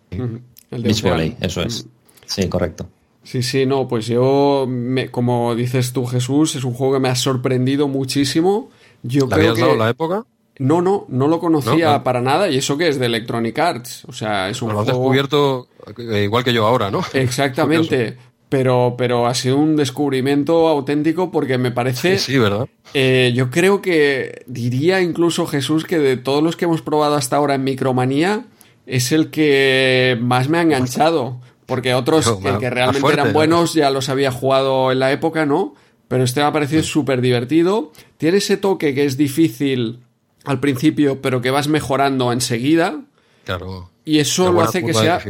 Beach 0.71 1.03
Volley, 1.03 1.35
eso 1.41 1.61
es. 1.61 1.85
Sí, 2.25 2.47
correcto. 2.47 2.87
Sí, 3.23 3.43
sí, 3.43 3.65
no, 3.65 3.87
pues 3.87 4.07
yo, 4.07 4.65
me, 4.67 5.09
como 5.11 5.55
dices 5.55 5.93
tú, 5.93 6.05
Jesús, 6.05 6.55
es 6.55 6.63
un 6.63 6.73
juego 6.73 6.93
que 6.93 6.99
me 6.99 7.09
ha 7.09 7.15
sorprendido 7.15 7.87
muchísimo. 7.87 8.69
Yo 9.01 9.27
¿Le 9.27 9.35
habías 9.35 9.57
dado 9.57 9.75
la 9.75 9.89
época? 9.89 10.25
No, 10.59 10.81
no, 10.81 11.05
no 11.09 11.27
lo 11.27 11.39
conocía 11.39 12.03
para 12.03 12.21
nada 12.21 12.49
y 12.49 12.57
eso 12.57 12.77
que 12.77 12.87
es 12.87 12.99
de 12.99 13.07
Electronic 13.07 13.57
Arts. 13.57 14.05
O 14.05 14.13
sea, 14.13 14.49
es 14.49 14.61
un 14.61 14.69
juego... 14.69 14.81
Lo 14.81 14.81
has 14.81 14.87
descubierto 14.87 15.67
eh, 15.97 16.23
igual 16.23 16.43
que 16.43 16.53
yo 16.53 16.65
ahora, 16.65 16.91
¿no? 16.91 17.01
Exactamente. 17.13 18.17
pero, 18.53 18.93
pero 18.99 19.25
ha 19.25 19.33
sido 19.33 19.57
un 19.57 19.75
descubrimiento 19.75 20.67
auténtico 20.67 21.31
porque 21.31 21.57
me 21.57 21.71
parece... 21.71 22.19
Sí, 22.19 22.37
¿verdad? 22.37 22.67
Eh, 22.93 23.33
yo 23.33 23.49
creo 23.49 23.81
que 23.81 24.43
diría 24.45 25.01
incluso 25.01 25.47
Jesús 25.47 25.85
que 25.85 25.97
de 25.97 26.17
todos 26.17 26.43
los 26.43 26.55
que 26.55 26.65
hemos 26.65 26.83
probado 26.83 27.15
hasta 27.15 27.35
ahora 27.35 27.55
en 27.55 27.63
Micromanía 27.63 28.45
es 28.85 29.11
el 29.11 29.31
que 29.31 30.19
más 30.21 30.49
me 30.49 30.59
ha 30.59 30.61
enganchado. 30.61 31.41
Porque 31.65 31.95
otros 31.95 32.31
que, 32.59 32.69
realmente 32.69 33.11
eran 33.11 33.33
buenos 33.33 33.73
ya 33.73 33.89
los 33.89 34.07
había 34.09 34.29
jugado 34.31 34.91
en 34.91 34.99
la 34.99 35.11
época, 35.11 35.47
¿no? 35.47 35.73
Pero 36.07 36.23
este 36.23 36.41
me 36.41 36.45
ha 36.45 36.53
parecido 36.53 36.83
súper 36.83 37.21
divertido. 37.21 37.91
Tiene 38.19 38.37
ese 38.37 38.57
toque 38.57 38.93
que 38.93 39.05
es 39.05 39.17
difícil 39.17 40.01
al 40.45 40.59
principio, 40.59 41.23
pero 41.23 41.41
que 41.41 41.49
vas 41.49 41.69
mejorando 41.69 42.31
enseguida. 42.31 42.99
Claro. 43.43 43.89
Y 44.05 44.19
eso 44.19 44.51
lo 44.51 44.61
hace 44.61 44.83
que 44.83 44.93
sea. 44.93 45.21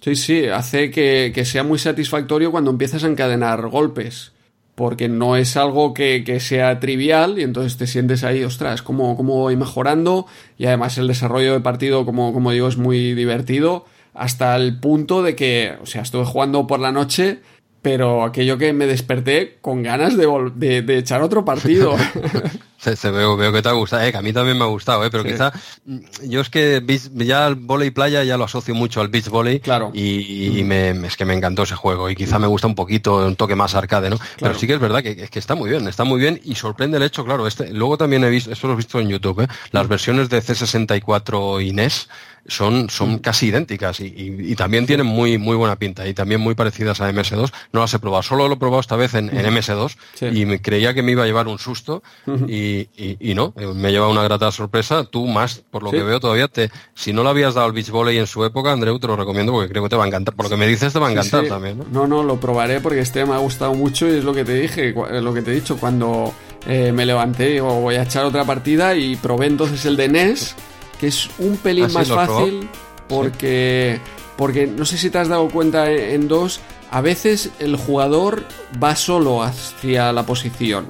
Sí, 0.00 0.16
sí, 0.16 0.46
hace 0.46 0.90
que, 0.90 1.32
que, 1.34 1.44
sea 1.44 1.62
muy 1.62 1.78
satisfactorio 1.78 2.50
cuando 2.50 2.70
empiezas 2.70 3.04
a 3.04 3.08
encadenar 3.08 3.68
golpes. 3.68 4.32
Porque 4.74 5.08
no 5.08 5.36
es 5.36 5.56
algo 5.56 5.94
que, 5.94 6.22
que 6.22 6.38
sea 6.38 6.80
trivial 6.80 7.38
y 7.38 7.42
entonces 7.42 7.78
te 7.78 7.86
sientes 7.86 8.24
ahí, 8.24 8.44
ostras, 8.44 8.82
cómo, 8.82 9.16
cómo 9.16 9.36
voy 9.36 9.56
mejorando. 9.56 10.26
Y 10.58 10.66
además 10.66 10.98
el 10.98 11.06
desarrollo 11.06 11.54
de 11.54 11.60
partido, 11.60 12.04
como, 12.04 12.32
como 12.34 12.50
digo, 12.50 12.68
es 12.68 12.76
muy 12.76 13.14
divertido. 13.14 13.86
Hasta 14.12 14.54
el 14.56 14.78
punto 14.78 15.22
de 15.22 15.34
que, 15.34 15.74
o 15.82 15.86
sea, 15.86 16.02
estuve 16.02 16.24
jugando 16.26 16.66
por 16.66 16.80
la 16.80 16.92
noche 16.92 17.40
pero 17.86 18.24
aquello 18.24 18.58
que 18.58 18.72
me 18.72 18.84
desperté 18.84 19.58
con 19.60 19.84
ganas 19.84 20.16
de, 20.16 20.82
de, 20.82 20.98
echar 20.98 21.22
otro 21.22 21.44
partido. 21.44 21.94
se, 22.96 23.10
veo, 23.10 23.36
veo 23.36 23.52
que 23.52 23.62
te 23.62 23.68
ha 23.68 23.72
gustado, 23.72 24.02
eh, 24.02 24.12
que 24.12 24.18
a 24.18 24.22
mí 24.22 24.32
también 24.32 24.56
me 24.56 24.64
ha 24.64 24.68
gustado, 24.68 25.04
eh, 25.04 25.10
pero 25.10 25.24
quizá 25.24 25.52
mm, 25.84 25.98
yo 26.24 26.40
es 26.40 26.50
que 26.50 26.82
ya 27.14 27.46
el 27.46 27.56
volei 27.56 27.90
playa 27.90 28.22
ya 28.24 28.36
lo 28.36 28.44
asocio 28.44 28.74
mucho 28.74 29.00
al 29.00 29.08
beach 29.08 29.28
volley 29.28 29.60
claro. 29.60 29.90
y, 29.94 30.62
me, 30.64 30.90
es 31.06 31.16
que 31.16 31.24
me 31.24 31.34
encantó 31.34 31.64
ese 31.64 31.74
juego 31.74 32.08
y 32.10 32.14
quizá 32.14 32.38
me 32.38 32.46
gusta 32.46 32.66
un 32.66 32.74
poquito, 32.74 33.26
un 33.26 33.36
toque 33.36 33.56
más 33.56 33.74
arcade, 33.74 34.10
¿no? 34.10 34.18
Pero 34.38 34.54
sí 34.54 34.66
que 34.66 34.74
es 34.74 34.80
verdad 34.80 35.02
que, 35.02 35.16
que, 35.16 35.38
está 35.38 35.54
muy 35.54 35.70
bien, 35.70 35.88
está 35.88 36.04
muy 36.04 36.20
bien 36.20 36.40
y 36.44 36.54
sorprende 36.54 36.98
el 36.98 37.02
hecho, 37.02 37.24
claro, 37.24 37.46
este, 37.46 37.72
luego 37.72 37.98
también 37.98 38.22
he 38.24 38.30
visto, 38.30 38.52
esto 38.52 38.66
lo 38.66 38.74
he 38.74 38.76
visto 38.76 39.00
en 39.00 39.08
YouTube, 39.08 39.42
¿eh? 39.42 39.48
las 39.72 39.88
versiones 39.88 40.28
de 40.28 40.42
C64 40.42 41.64
y 41.64 41.72
NES 41.72 42.08
son, 42.48 42.90
son 42.90 43.18
casi 43.18 43.46
idénticas 43.46 44.00
y, 44.00 44.12
y, 44.16 44.54
también 44.54 44.86
tienen 44.86 45.06
muy, 45.06 45.38
muy 45.38 45.56
buena 45.56 45.76
pinta 45.76 46.06
y 46.06 46.14
también 46.14 46.40
muy 46.40 46.54
parecidas 46.54 47.00
a 47.00 47.10
MS2. 47.10 47.52
No 47.72 47.80
las 47.80 47.92
he 47.94 47.98
probado, 47.98 48.22
solo 48.22 48.48
lo 48.48 48.54
he 48.54 48.56
probado 48.56 48.80
esta 48.80 48.96
vez 48.96 49.14
en, 49.14 49.36
en 49.36 49.46
MS2 49.46 50.32
y 50.32 50.46
me 50.46 50.60
creía 50.60 50.94
que 50.94 51.02
me 51.02 51.12
iba 51.12 51.24
a 51.24 51.26
llevar 51.26 51.48
un 51.48 51.58
susto 51.58 52.02
y, 52.46 52.75
y, 52.96 53.34
no, 53.34 53.52
eh, 53.56 53.66
me 53.74 53.90
lleva 53.90 54.08
una 54.08 54.22
grata 54.22 54.50
sorpresa. 54.50 55.04
Tú 55.04 55.26
más, 55.26 55.62
por 55.70 55.82
lo 55.82 55.90
que 55.90 56.02
veo 56.02 56.20
todavía, 56.20 56.48
te, 56.48 56.70
si 56.94 57.12
no 57.12 57.22
lo 57.22 57.30
habías 57.30 57.54
dado 57.54 57.66
al 57.66 57.72
beach 57.72 57.90
volley 57.90 58.18
en 58.18 58.26
su 58.26 58.44
época, 58.44 58.72
Andreu, 58.72 58.98
te 58.98 59.06
lo 59.06 59.16
recomiendo 59.16 59.52
porque 59.52 59.68
creo 59.68 59.82
que 59.82 59.88
te 59.88 59.96
va 59.96 60.04
a 60.04 60.06
encantar. 60.06 60.34
Por 60.34 60.46
lo 60.46 60.50
que 60.50 60.56
me 60.56 60.66
dices, 60.66 60.92
te 60.92 60.98
va 60.98 61.08
a 61.08 61.12
encantar 61.12 61.46
también. 61.46 61.78
¿no? 61.78 61.84
¿no? 61.90 62.06
no, 62.06 62.22
lo 62.22 62.40
probaré 62.40 62.80
porque 62.80 63.00
este 63.00 63.24
me 63.24 63.34
ha 63.34 63.38
gustado 63.38 63.74
mucho 63.74 64.08
y 64.08 64.18
es 64.18 64.24
lo 64.24 64.34
que 64.34 64.44
te 64.44 64.54
dije, 64.54 64.92
lo 64.92 65.34
que 65.34 65.42
te 65.42 65.52
he 65.52 65.54
dicho 65.54 65.76
cuando 65.76 66.32
eh, 66.66 66.92
me 66.92 67.06
levanté 67.06 67.60
o 67.60 67.80
voy 67.80 67.96
a 67.96 68.02
echar 68.02 68.24
otra 68.24 68.44
partida 68.44 68.96
y 68.96 69.16
probé 69.16 69.46
entonces 69.46 69.84
el 69.84 69.96
de 69.96 70.08
NES 70.08 70.56
que 70.98 71.08
es 71.08 71.28
un 71.38 71.56
pelín 71.56 71.84
ah, 71.86 71.88
más 71.92 72.08
fácil 72.08 72.68
porque, 73.08 74.00
porque 74.36 74.66
no 74.66 74.84
sé 74.84 74.98
si 74.98 75.10
te 75.10 75.18
has 75.18 75.28
dado 75.28 75.48
cuenta 75.48 75.90
en 75.90 76.28
dos, 76.28 76.60
a 76.90 77.00
veces 77.00 77.50
el 77.58 77.76
jugador 77.76 78.44
va 78.82 78.96
solo 78.96 79.42
hacia 79.42 80.12
la 80.12 80.24
posición. 80.24 80.86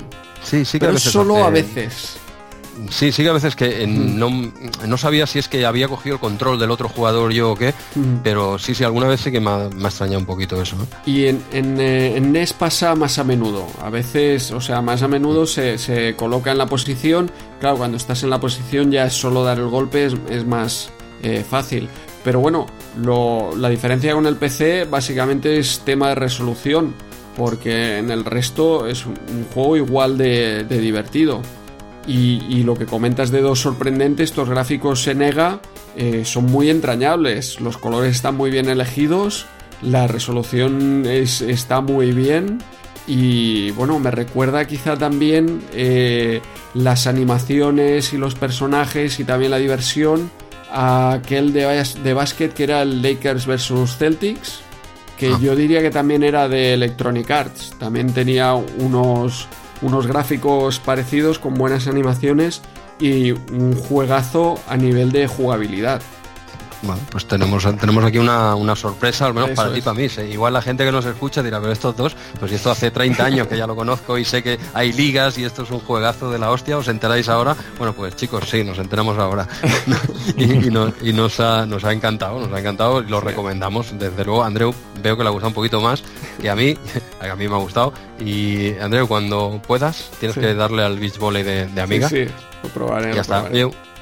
Sí, 0.46 0.64
sí 0.64 0.78
que 0.78 0.86
pero 0.86 0.98
solo 0.98 1.44
a 1.44 1.50
veces. 1.50 2.18
Sí, 2.90 3.10
sí 3.10 3.22
que 3.22 3.30
a 3.30 3.32
veces 3.32 3.56
que 3.56 3.86
mm. 3.86 4.18
no, 4.88 4.98
sabía 4.98 5.26
si 5.26 5.38
es 5.38 5.48
que 5.48 5.64
había 5.64 5.88
cogido 5.88 6.16
el 6.16 6.20
control 6.20 6.58
del 6.60 6.70
otro 6.70 6.88
jugador 6.88 7.32
yo 7.32 7.52
o 7.52 7.56
qué, 7.56 7.72
mm. 7.94 8.18
pero 8.22 8.58
sí, 8.58 8.74
sí, 8.74 8.84
alguna 8.84 9.08
vez 9.08 9.22
sí 9.22 9.32
que 9.32 9.40
me 9.40 9.50
ha, 9.50 9.64
extrañado 9.64 10.20
un 10.20 10.26
poquito 10.26 10.60
eso. 10.60 10.76
Y 11.04 11.26
en, 11.26 11.42
en, 11.52 11.80
eh, 11.80 12.16
en, 12.16 12.32
NES 12.32 12.52
pasa 12.52 12.94
más 12.94 13.18
a 13.18 13.24
menudo, 13.24 13.66
a 13.82 13.90
veces, 13.90 14.50
o 14.50 14.60
sea, 14.60 14.82
más 14.82 15.02
a 15.02 15.08
menudo 15.08 15.46
se, 15.46 15.78
se, 15.78 16.14
coloca 16.16 16.52
en 16.52 16.58
la 16.58 16.66
posición, 16.66 17.30
claro, 17.60 17.78
cuando 17.78 17.96
estás 17.96 18.22
en 18.22 18.30
la 18.30 18.40
posición 18.40 18.92
ya 18.92 19.06
es 19.06 19.14
solo 19.14 19.42
dar 19.42 19.58
el 19.58 19.68
golpe, 19.68 20.06
es, 20.28 20.46
más 20.46 20.90
eh, 21.22 21.44
fácil. 21.48 21.88
Pero 22.22 22.40
bueno, 22.40 22.66
lo, 23.00 23.56
la 23.56 23.68
diferencia 23.68 24.12
con 24.12 24.26
el 24.26 24.36
PC 24.36 24.84
básicamente 24.84 25.58
es 25.58 25.80
tema 25.84 26.08
de 26.08 26.16
resolución, 26.16 26.94
porque 27.36 27.98
en 27.98 28.10
el 28.10 28.24
resto 28.24 28.86
es 28.86 29.06
un, 29.06 29.16
juego 29.52 29.76
igual 29.76 30.18
de 30.18 30.64
divertido. 30.64 31.42
Y, 32.06 32.62
lo 32.62 32.76
que 32.76 32.86
comentas 32.86 33.30
de 33.30 33.40
dos 33.40 33.60
sorprendentes, 33.60 34.30
estos 34.30 34.48
gráficos 34.48 35.02
Senega 35.02 35.60
eh, 35.96 36.24
son 36.24 36.46
muy 36.46 36.70
entrañables, 36.70 37.60
los 37.60 37.78
colores 37.78 38.14
están 38.14 38.36
muy 38.36 38.50
bien 38.50 38.68
elegidos, 38.68 39.46
la 39.82 40.06
resolución 40.06 41.04
está 41.06 41.80
muy 41.80 42.12
bien. 42.12 42.58
Y 43.08 43.70
bueno, 43.72 43.98
me 43.98 44.10
recuerda 44.10 44.66
quizá 44.66 44.96
también 44.96 45.62
eh, 45.72 46.40
las 46.74 47.06
animaciones 47.06 48.12
y 48.12 48.18
los 48.18 48.34
personajes 48.34 49.18
y 49.18 49.24
también 49.24 49.50
la 49.50 49.58
diversión 49.58 50.30
a 50.70 51.12
aquel 51.12 51.52
de, 51.52 51.84
de 52.02 52.14
básquet 52.14 52.52
que 52.52 52.64
era 52.64 52.82
el 52.82 53.02
Lakers 53.02 53.46
vs 53.46 53.96
Celtics, 53.96 54.60
que 55.16 55.28
ah. 55.28 55.38
yo 55.40 55.56
diría 55.56 55.82
que 55.82 55.90
también 55.90 56.22
era 56.22 56.48
de 56.48 56.74
Electronic 56.74 57.30
Arts. 57.30 57.74
También 57.78 58.12
tenía 58.12 58.54
unos, 58.54 59.48
unos 59.82 60.06
gráficos 60.06 60.78
parecidos 60.78 61.38
con 61.38 61.54
buenas 61.54 61.86
animaciones 61.86 62.62
y 63.00 63.32
un 63.32 63.74
juegazo 63.74 64.60
a 64.68 64.76
nivel 64.76 65.12
de 65.12 65.26
jugabilidad. 65.26 66.02
Bueno, 66.82 67.00
pues 67.10 67.26
tenemos, 67.26 67.64
tenemos 67.78 68.04
aquí 68.04 68.18
una, 68.18 68.76
sorpresa, 68.76 69.26
al 69.26 69.34
menos 69.34 69.50
para 69.50 69.72
ti 69.72 69.78
y 69.78 69.82
para 69.82 69.94
mí. 69.94 70.08
Igual 70.30 70.52
la 70.52 70.62
gente 70.62 70.84
que 70.84 70.92
nos 70.92 71.04
escucha 71.04 71.42
dirá, 71.42 71.60
pero 71.60 71.72
estos 71.72 71.96
dos, 71.96 72.16
pues 72.38 72.52
esto 72.52 72.70
hace 72.70 72.90
30 72.90 73.24
años 73.24 73.46
que 73.46 73.56
ya 73.56 73.66
lo 73.66 73.74
conozco 73.74 74.18
y 74.18 74.24
sé 74.24 74.42
que 74.42 74.58
hay 74.74 74.92
ligas 74.92 75.38
y 75.38 75.44
esto 75.44 75.62
es 75.62 75.70
un 75.70 75.80
juegazo 75.80 76.30
de 76.30 76.38
la 76.38 76.50
hostia, 76.50 76.76
¿os 76.76 76.88
enteráis 76.88 77.28
ahora? 77.28 77.56
Bueno, 77.78 77.92
pues 77.94 78.16
chicos, 78.16 78.48
sí, 78.48 78.62
nos 78.64 78.78
enteramos 78.78 79.18
ahora. 79.18 79.48
y, 80.36 81.12
nos, 81.12 81.40
ha, 81.40 81.66
nos 81.66 81.84
ha 81.84 81.92
encantado, 81.92 82.40
nos 82.40 82.52
ha 82.52 82.60
encantado 82.60 83.02
y 83.02 83.06
lo 83.06 83.20
recomendamos. 83.20 83.98
Desde 83.98 84.24
luego, 84.24 84.44
Andreu, 84.44 84.74
veo 85.02 85.16
que 85.16 85.22
le 85.22 85.28
ha 85.28 85.32
gustado 85.32 85.48
un 85.48 85.54
poquito 85.54 85.80
más 85.80 86.02
que 86.40 86.50
a 86.50 86.56
mí, 86.56 86.76
a 87.20 87.34
mí 87.34 87.48
me 87.48 87.54
ha 87.54 87.58
gustado. 87.58 87.92
Y 88.20 88.76
Andreu, 88.78 89.06
cuando 89.06 89.60
puedas, 89.66 90.10
tienes 90.18 90.36
que 90.36 90.54
darle 90.54 90.82
al 90.82 90.98
beach 90.98 91.18
volley 91.18 91.42
de, 91.42 91.80
amiga. 91.80 92.08
Sí, 92.08 92.26
lo 92.62 92.68
probaré. 92.70 93.14
Ya 93.14 93.22
está. 93.22 93.48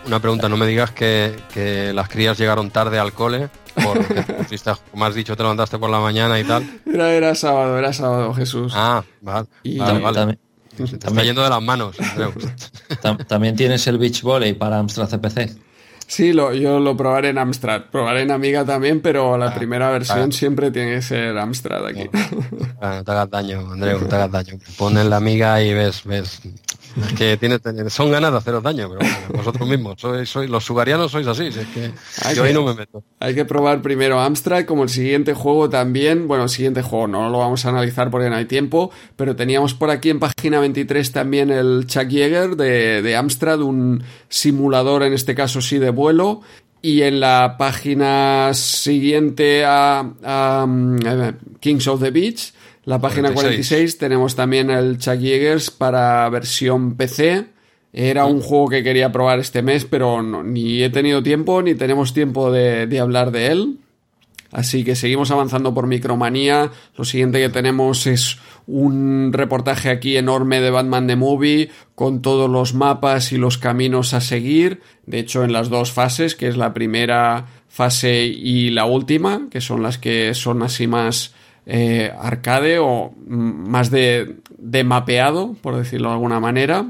Una 0.07 0.21
pregunta, 0.21 0.49
no 0.49 0.57
me 0.57 0.67
digas 0.67 0.91
que, 0.91 1.93
las 1.95 2.09
crías 2.09 2.39
llegaron 2.39 2.71
tarde 2.71 2.99
al 2.99 3.13
cole, 3.13 3.49
porque 3.75 4.25
como 4.91 5.05
has 5.05 5.15
dicho, 5.15 5.37
te 5.37 5.43
levantaste 5.43 5.79
por 5.79 5.91
la 5.91 6.01
mañana 6.01 6.39
y 6.39 6.45
tal. 6.45 6.81
Era, 6.87 7.13
era 7.13 7.35
sábado, 7.35 7.79
era 7.79 7.93
sábado, 7.93 8.35
Jesús. 8.35 8.73
Ah, 8.77 9.03
vale, 9.21 9.49
y 9.63 9.79
vale, 9.79 10.39
está 10.83 11.23
yendo 11.23 11.43
de 11.43 11.51
las 11.51 11.63
manos. 11.63 11.97
también 13.29 13.57
tienes 13.57 13.87
el 13.87 13.99
beach 13.99 14.23
volley 14.23 14.53
para 14.55 14.79
Amstrad 14.79 15.09
CPC. 15.09 15.57
Sí, 16.07 16.33
lo, 16.33 16.53
yo 16.53 16.81
lo 16.81 16.97
probaré 16.97 17.31
en 17.31 17.39
Amstrad. 17.39 17.85
Probaré 17.91 18.23
en 18.23 18.31
Amiga 18.31 18.65
también, 18.65 19.01
pero 19.01 19.39
la 19.39 19.47
ah, 19.47 19.55
primera 19.55 19.91
versión 19.91 20.33
siempre 20.33 20.71
tiene 20.71 20.97
que 20.97 21.03
ser 21.03 21.37
Amstrad 21.39 21.87
aquí. 21.87 22.11
no 22.81 23.05
te 23.05 23.11
hagas 23.11 23.31
daño, 23.31 23.73
Andreu, 23.73 24.01
no 24.01 24.07
te 24.07 24.15
hagas 24.15 24.31
daño. 24.31 24.59
Pon 24.77 24.99
en 24.99 25.09
la 25.09 25.17
Amiga 25.17 25.63
y 25.63 25.73
ves, 25.73 26.05
ves 26.05 26.43
que 27.19 27.37
tiene, 27.37 27.59
son 27.91 28.11
ganas 28.11 28.33
de 28.33 28.39
haceros 28.39 28.63
daño, 28.63 28.89
pero 28.89 29.01
vosotros 29.35 29.69
mismos, 29.69 29.97
sois, 29.99 30.29
sois, 30.29 30.49
los 30.49 30.65
sugarianos 30.65 31.11
sois 31.11 31.27
así, 31.27 31.47
es 31.47 31.67
que 31.69 31.93
yo 32.35 32.45
ahí 32.45 32.53
no 32.53 32.65
me 32.65 32.75
meto. 32.75 33.03
Hay 33.21 33.35
que 33.35 33.45
probar 33.45 33.83
primero 33.83 34.21
Amstrad, 34.21 34.65
como 34.65 34.85
el 34.85 34.89
siguiente 34.89 35.35
juego 35.35 35.69
también, 35.69 36.29
bueno, 36.29 36.45
el 36.45 36.51
siguiente 36.51 36.83
juego 36.83 37.07
no 37.09 37.29
lo 37.29 37.39
vamos 37.39 37.65
a 37.67 37.71
analizar 37.71 38.11
porque 38.11 38.31
no 38.31 38.37
hay 38.37 38.47
tiempo, 38.47 38.91
pero 39.17 39.37
teníamos 39.37 39.75
por 39.75 39.91
aquí 39.91 40.11
en 40.11 40.21
página 40.21 40.61
23 40.61 41.13
también 41.13 41.51
el 41.51 41.87
Chuck 41.87 42.09
Yeager 42.09 42.57
de, 42.57 43.03
de 43.03 43.17
Amstrad, 43.17 43.61
un 43.61 44.03
simulador 44.29 45.03
en 45.03 45.13
este 45.13 45.35
caso 45.35 45.61
sí 45.61 45.79
de 45.79 45.91
vuelo, 45.91 46.43
y 46.81 47.03
en 47.03 47.19
la 47.19 47.57
página 47.59 48.53
siguiente 48.53 49.65
a, 49.65 50.07
a 50.23 50.67
Kings 51.61 51.89
of 51.89 52.01
the 52.01 52.11
Beach 52.11 52.54
la 52.85 53.01
página 53.01 53.33
46, 53.33 53.97
tenemos 53.97 54.37
también 54.37 54.71
el 54.71 54.99
Chuck 54.99 55.19
Yeagers 55.19 55.71
para 55.71 56.29
versión 56.29 56.97
PC. 56.97 57.47
Era 57.95 58.27
un 58.27 58.41
juego 58.41 58.69
que 58.69 58.83
quería 58.83 59.11
probar 59.11 59.39
este 59.39 59.63
mes, 59.63 59.87
pero 59.87 60.23
ni 60.23 60.83
he 60.83 60.91
tenido 60.91 61.23
tiempo 61.23 61.63
ni 61.63 61.75
tenemos 61.75 62.13
tiempo 62.13 62.53
de, 62.53 62.99
hablar 63.01 63.31
de 63.31 63.47
él. 63.47 63.79
Así 64.51 64.85
que 64.85 64.97
seguimos 64.97 65.31
avanzando 65.31 65.73
por 65.73 65.87
Micromanía. 65.87 66.73
Lo 66.97 67.05
siguiente 67.05 67.41
que 67.41 67.49
tenemos 67.49 68.07
es 68.07 68.39
un 68.67 69.33
reportaje 69.33 69.89
aquí 69.89 70.17
enorme 70.17 70.61
de 70.61 70.71
Batman 70.71 71.07
The 71.07 71.17
Movie 71.17 71.71
con 71.95 72.21
todos 72.21 72.51
los 72.51 72.75
mapas 72.75 73.33
y 73.33 73.39
los 73.39 73.59
caminos 73.59 74.13
a 74.13 74.21
seguir. 74.21 74.81
De 75.07 75.21
hecho, 75.21 75.43
en 75.43 75.53
las 75.53 75.71
dos 75.71 75.93
fases, 75.93 76.35
que 76.35 76.49
es 76.49 76.57
la 76.57 76.75
primera 76.75 77.47
fase 77.69 78.25
y 78.25 78.71
la 78.71 78.85
última, 78.85 79.49
que 79.51 79.61
son 79.61 79.83
las 79.83 79.99
que 79.99 80.35
son 80.35 80.63
así 80.63 80.87
más 80.87 81.35
eh, 81.67 82.13
arcade 82.19 82.79
o 82.79 83.13
más 83.27 83.91
de, 83.91 84.37
mapeado, 84.85 85.55
por 85.61 85.77
decirlo 85.77 86.09
de 86.09 86.15
alguna 86.15 86.41
manera. 86.41 86.87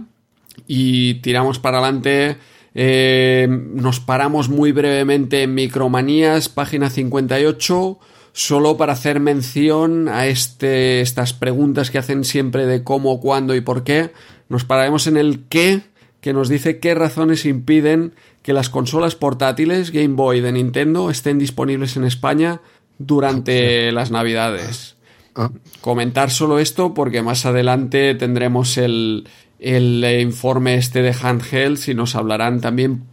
Y 0.67 1.15
tiramos 1.15 1.59
para 1.59 1.79
adelante. 1.79 2.37
Eh, 2.75 3.47
nos 3.49 4.01
paramos 4.01 4.49
muy 4.49 4.73
brevemente 4.73 5.43
en 5.43 5.55
Micromanías, 5.55 6.49
página 6.49 6.91
58, 6.91 7.99
solo 8.33 8.77
para 8.77 8.95
hacer 8.95 9.21
mención 9.21 10.09
a 10.09 10.27
este, 10.27 11.01
estas 11.01 11.33
preguntas 11.33 11.91
que 11.91 11.99
hacen 11.99 12.25
siempre 12.25 12.67
de 12.67 12.83
cómo, 12.83 13.21
cuándo 13.21 13.55
y 13.55 13.61
por 13.61 13.85
qué. 13.85 14.11
Nos 14.49 14.65
pararemos 14.65 15.07
en 15.07 15.17
el 15.17 15.45
qué, 15.49 15.83
que 16.21 16.33
nos 16.33 16.49
dice 16.49 16.81
qué 16.81 16.95
razones 16.95 17.45
impiden 17.45 18.15
que 18.43 18.53
las 18.53 18.69
consolas 18.69 19.15
portátiles 19.15 19.91
Game 19.91 20.15
Boy 20.17 20.41
de 20.41 20.53
Nintendo 20.53 21.11
estén 21.11 21.39
disponibles 21.39 21.97
en 21.97 22.05
España 22.05 22.61
durante 22.99 23.93
las 23.93 24.11
navidades. 24.11 24.97
Ah. 25.35 25.51
Comentar 25.81 26.31
solo 26.31 26.59
esto 26.59 26.95
porque 26.95 27.23
más 27.23 27.45
adelante 27.47 28.15
tendremos 28.15 28.79
el, 28.79 29.27
informe 29.59 30.77
este 30.77 31.03
de 31.03 31.13
handhelds 31.13 31.89
y 31.89 31.95
nos 31.95 32.15
hablarán 32.15 32.61
también 32.61 33.05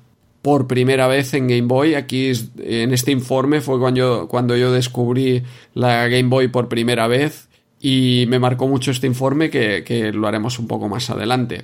por 0.41 0.67
primera 0.67 1.07
vez 1.07 1.33
en 1.33 1.47
Game 1.47 1.67
Boy. 1.67 1.95
Aquí 1.95 2.31
en 2.59 2.93
este 2.93 3.11
informe 3.11 3.61
fue 3.61 3.79
cuando 3.79 3.97
yo, 3.97 4.27
cuando 4.27 4.55
yo 4.55 4.71
descubrí 4.71 5.43
la 5.73 6.07
Game 6.07 6.29
Boy 6.29 6.47
por 6.47 6.67
primera 6.67 7.07
vez 7.07 7.49
y 7.79 8.25
me 8.27 8.39
marcó 8.39 8.67
mucho 8.67 8.91
este 8.91 9.07
informe 9.07 9.49
que, 9.49 10.11
lo 10.13 10.27
haremos 10.27 10.59
un 10.59 10.67
poco 10.67 10.87
más 10.87 11.09
adelante. 11.09 11.63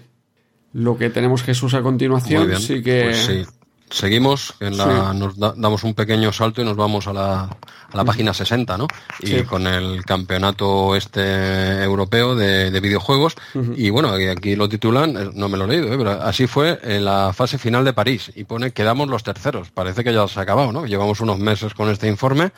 Lo 0.74 0.98
que 0.98 1.10
tenemos 1.10 1.44
Jesús 1.44 1.74
a 1.74 1.82
continuación, 1.82 2.60
sí 2.60 2.82
que... 2.82 3.04
Pues 3.04 3.48
Seguimos, 3.90 4.54
en 4.60 4.78
la, 4.78 5.14
nos 5.14 5.38
damos 5.38 5.84
un 5.84 5.94
pequeño 5.94 6.34
salto 6.34 6.62
y 6.62 6.66
nos 6.66 6.76
vamos 6.76 7.08
a 7.08 7.14
la, 7.14 7.44
a 7.44 7.98
la 7.98 8.04
página 8.04 8.34
60, 8.34 8.78
¿no? 8.78 8.88
Y 9.22 9.44
con 9.44 9.66
el 9.66 10.04
campeonato 10.04 10.94
este 10.96 11.84
europeo 11.84 12.36
de, 12.36 12.70
de 12.70 12.80
videojuegos. 12.82 13.36
Y 13.76 13.90
bueno, 13.90 14.10
aquí, 14.10 14.58
lo 14.58 14.68
titulan, 14.68 15.16
eh, 15.16 15.30
no 15.34 15.48
me 15.48 15.58
lo 15.58 15.66
he 15.66 15.68
leído, 15.70 15.94
¿eh? 15.94 15.98
pero 15.98 16.12
así 16.12 16.48
fue 16.48 16.80
en 16.84 17.06
la 17.06 17.32
fase 17.34 17.58
final 17.58 17.86
de 17.86 17.94
París. 17.94 18.32
Y 18.36 18.44
pone, 18.44 18.72
quedamos 18.72 19.08
los 19.08 19.24
terceros. 19.24 19.72
Parece 19.72 20.04
que 20.04 20.14
ya 20.14 20.28
se 20.28 20.40
ha 20.40 20.44
acabado, 20.44 20.74
¿no? 20.74 20.86
Llevamos 20.86 21.22
unos 21.22 21.40
meses 21.40 21.74
con 21.74 21.90
este 21.90 22.08
informe. 22.08 22.52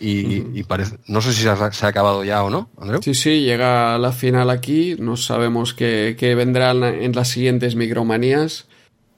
Y, 0.00 0.62
parece, 0.64 0.96
no 1.06 1.20
sé 1.20 1.34
si 1.34 1.42
se 1.42 1.50
ha, 1.50 1.88
acabado 1.88 2.24
ya 2.24 2.42
o 2.42 2.48
no, 2.48 2.70
Andreu. 2.80 3.02
Sí, 3.02 3.14
sí, 3.14 3.42
llega 3.42 3.98
la 3.98 4.12
final 4.12 4.48
aquí. 4.48 4.96
No 4.98 5.16
sabemos 5.18 5.74
qué, 5.74 6.16
qué 6.18 6.34
vendrán 6.34 6.82
en 6.84 7.12
las 7.12 7.28
siguientes 7.28 7.76
micromanías 7.76 8.69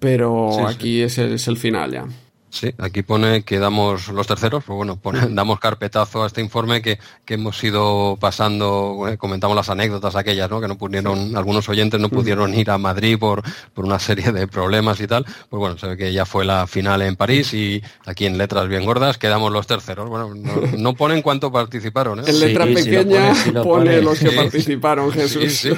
pero 0.02 0.66
aquí 0.66 1.00
Es, 1.00 1.16
el, 1.16 1.32
es 1.34 1.46
el 1.48 1.56
final 1.56 1.92
ya. 1.92 2.04
Sí, 2.52 2.70
aquí 2.76 3.02
pone 3.02 3.44
que 3.44 3.58
damos 3.58 4.08
los 4.08 4.26
terceros, 4.26 4.62
pues 4.62 4.76
bueno, 4.76 5.00
damos 5.30 5.58
carpetazo 5.58 6.22
a 6.22 6.26
este 6.26 6.42
informe 6.42 6.82
que, 6.82 6.98
que 7.24 7.34
hemos 7.34 7.64
ido 7.64 8.18
pasando, 8.20 9.06
eh, 9.08 9.16
comentamos 9.16 9.56
las 9.56 9.70
anécdotas 9.70 10.16
aquellas, 10.16 10.50
¿no? 10.50 10.60
Que 10.60 10.68
no 10.68 10.76
pudieron, 10.76 11.34
algunos 11.34 11.66
oyentes 11.70 11.98
no 11.98 12.10
pudieron 12.10 12.52
ir 12.52 12.70
a 12.70 12.76
Madrid 12.76 13.18
por, 13.18 13.42
por 13.72 13.86
una 13.86 13.98
serie 13.98 14.32
de 14.32 14.46
problemas 14.48 15.00
y 15.00 15.06
tal. 15.06 15.24
Pues 15.24 15.58
bueno, 15.58 15.78
se 15.78 15.86
ve 15.86 15.96
que 15.96 16.12
ya 16.12 16.26
fue 16.26 16.44
la 16.44 16.66
final 16.66 17.00
en 17.00 17.16
París 17.16 17.54
y 17.54 17.82
aquí 18.04 18.26
en 18.26 18.36
letras 18.36 18.68
bien 18.68 18.84
gordas 18.84 19.16
quedamos 19.16 19.50
los 19.50 19.66
terceros. 19.66 20.10
Bueno, 20.10 20.34
no, 20.76 20.94
ponen 20.94 21.22
cuánto 21.22 21.50
participaron, 21.50 22.20
¿eh? 22.20 22.24
En 22.26 22.38
letra 22.38 22.66
pequeña 22.66 23.32
pone, 23.62 24.02
los 24.02 24.18
que 24.18 24.30
participaron, 24.30 25.10
Jesús. 25.10 25.68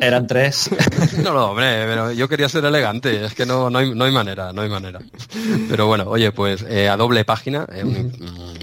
Eran 0.00 0.26
tres. 0.26 0.68
No, 1.22 1.32
no, 1.32 1.50
hombre, 1.50 1.84
pero 1.86 2.12
yo 2.12 2.28
quería 2.28 2.48
ser 2.48 2.64
elegante, 2.64 3.24
es 3.24 3.34
que 3.34 3.46
no, 3.46 3.70
no 3.70 3.78
hay, 3.78 3.94
no 3.94 4.04
hay 4.04 4.12
manera, 4.12 4.52
no 4.52 4.62
hay 4.62 4.68
manera. 4.68 5.00
Pero 5.68 5.86
bueno, 5.86 6.04
oye, 6.08 6.23
pues 6.32 6.64
eh, 6.68 6.88
a 6.88 6.96
doble 6.96 7.24
página, 7.24 7.66
eh, 7.72 7.84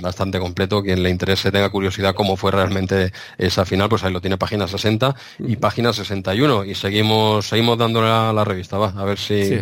bastante 0.02 0.40
completo. 0.40 0.82
Quien 0.82 1.04
le 1.04 1.10
interese, 1.10 1.52
tenga 1.52 1.70
curiosidad 1.70 2.14
cómo 2.16 2.38
fue 2.38 2.52
realmente 2.52 3.12
esa 3.38 3.66
final, 3.66 3.90
pues 3.90 4.04
ahí 4.04 4.14
lo 4.14 4.22
tiene 4.22 4.38
página 4.38 4.68
60 4.68 5.16
y 5.40 5.56
página 5.56 5.94
61. 5.94 6.66
Y 6.66 6.76
seguimos 6.76 7.48
seguimos 7.48 7.78
dándole 7.78 8.10
a 8.10 8.34
la 8.34 8.44
revista, 8.44 8.78
va, 8.78 8.94
a 8.96 9.04
ver 9.04 9.18
si... 9.18 9.34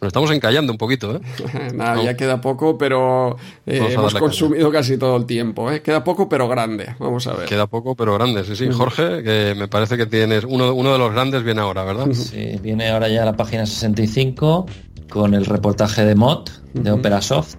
nos 0.00 0.06
estamos 0.06 0.30
encallando 0.30 0.72
un 0.72 0.78
poquito, 0.78 1.16
¿eh? 1.16 1.20
Nada, 1.74 2.02
ya 2.02 2.16
queda 2.16 2.40
poco, 2.40 2.78
pero 2.78 3.36
hemos 3.66 4.14
consumido 4.14 4.70
casi 4.70 4.96
todo 4.98 5.16
el 5.16 5.26
tiempo. 5.26 5.68
Queda 5.82 6.04
poco, 6.04 6.28
pero 6.28 6.48
grande. 6.48 6.94
Vamos 6.98 7.26
a 7.26 7.34
ver. 7.34 7.48
Queda 7.48 7.66
poco, 7.66 7.94
pero 7.94 8.14
grande, 8.14 8.44
sí, 8.44 8.56
sí. 8.56 8.68
Jorge, 8.70 9.22
que 9.22 9.54
me 9.56 9.68
parece 9.68 9.96
que 9.96 10.06
tienes... 10.06 10.44
Uno, 10.44 10.72
uno 10.74 10.92
de 10.92 10.98
los 10.98 11.12
grandes 11.12 11.42
viene 11.42 11.60
ahora, 11.60 11.84
¿verdad? 11.84 12.08
Sí, 12.12 12.58
viene 12.62 12.88
ahora 12.90 13.08
ya 13.08 13.24
la 13.24 13.36
página 13.36 13.66
65 13.66 14.66
con 15.08 15.34
el 15.34 15.46
reportaje 15.46 16.04
de 16.04 16.14
Mod 16.14 16.48
de 16.74 16.90
Opera 16.90 17.20
Soft, 17.20 17.56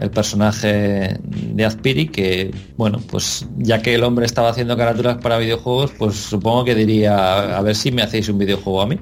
el 0.00 0.10
personaje 0.10 1.18
de 1.22 1.64
Azpiri, 1.64 2.08
que, 2.08 2.54
bueno, 2.76 3.00
pues 3.10 3.46
ya 3.58 3.80
que 3.80 3.94
el 3.94 4.02
hombre 4.02 4.26
estaba 4.26 4.48
haciendo 4.48 4.76
carátulas 4.76 5.18
para 5.18 5.38
videojuegos, 5.38 5.92
pues 5.98 6.16
supongo 6.16 6.64
que 6.64 6.74
diría, 6.74 7.56
a 7.56 7.62
ver 7.62 7.76
si 7.76 7.92
me 7.92 8.02
hacéis 8.02 8.28
un 8.28 8.38
videojuego 8.38 8.82
a 8.82 8.86
mí. 8.86 8.98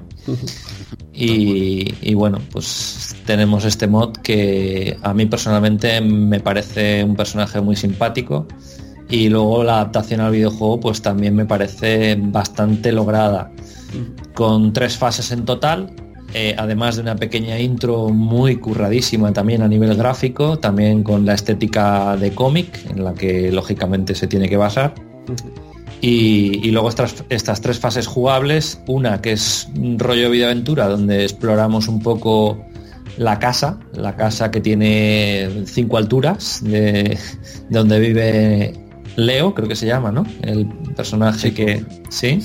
Y, 1.13 2.13
bueno, 2.15 2.39
pues 2.51 3.15
tenemos 3.25 3.65
este 3.65 3.87
mod 3.87 4.17
que 4.17 4.97
a 5.01 5.13
mí 5.13 5.25
personalmente 5.25 6.01
me 6.01 6.39
parece 6.39 7.03
un 7.03 7.15
personaje 7.15 7.61
muy 7.61 7.75
simpático 7.75 8.47
y 9.09 9.29
luego 9.29 9.63
la 9.63 9.75
adaptación 9.75 10.21
al 10.21 10.31
videojuego 10.31 10.79
pues 10.79 11.01
también 11.01 11.35
me 11.35 11.45
parece 11.45 12.17
bastante 12.19 12.91
lograda. 12.91 13.51
Con 14.33 14.73
tres 14.73 14.97
fases 14.97 15.31
en 15.31 15.45
total 15.45 15.93
eh, 16.33 16.55
además 16.57 16.95
de 16.95 17.01
una 17.01 17.15
pequeña 17.15 17.59
intro 17.59 18.09
muy 18.09 18.57
curradísima 18.57 19.33
también 19.33 19.61
a 19.61 19.67
nivel 19.67 19.95
gráfico 19.95 20.57
también 20.59 21.03
con 21.03 21.25
la 21.25 21.33
estética 21.33 22.17
de 22.17 22.33
cómic 22.33 22.79
en 22.89 23.03
la 23.03 23.13
que 23.13 23.51
lógicamente 23.51 24.15
se 24.15 24.27
tiene 24.27 24.49
que 24.49 24.57
basar 24.57 24.93
y, 26.05 26.69
luego 26.71 26.89
estas, 26.89 27.23
estas, 27.29 27.61
tres 27.61 27.79
fases 27.79 28.07
jugables, 28.07 28.81
una 28.87 29.21
que 29.21 29.31
es 29.31 29.69
un 29.73 29.97
rollo 29.97 30.23
de 30.23 30.29
vida 30.31 30.45
aventura, 30.47 30.89
donde 30.89 31.23
exploramos 31.23 31.87
un 31.87 32.01
poco 32.01 32.61
la 33.15 33.39
casa, 33.39 33.79
la 33.93 34.17
casa 34.17 34.51
que 34.51 34.59
tiene 34.59 35.63
cinco 35.65 35.95
alturas, 35.95 36.59
de, 36.61 37.17
donde 37.69 38.01
vive 38.01 38.73
Leo, 39.15 39.53
creo 39.55 39.69
que 39.69 39.77
se 39.77 39.85
llama, 39.85 40.11
¿no? 40.11 40.25
El 40.41 40.67
personaje 40.93 41.53
que. 41.53 41.85
¿sí? 42.09 42.37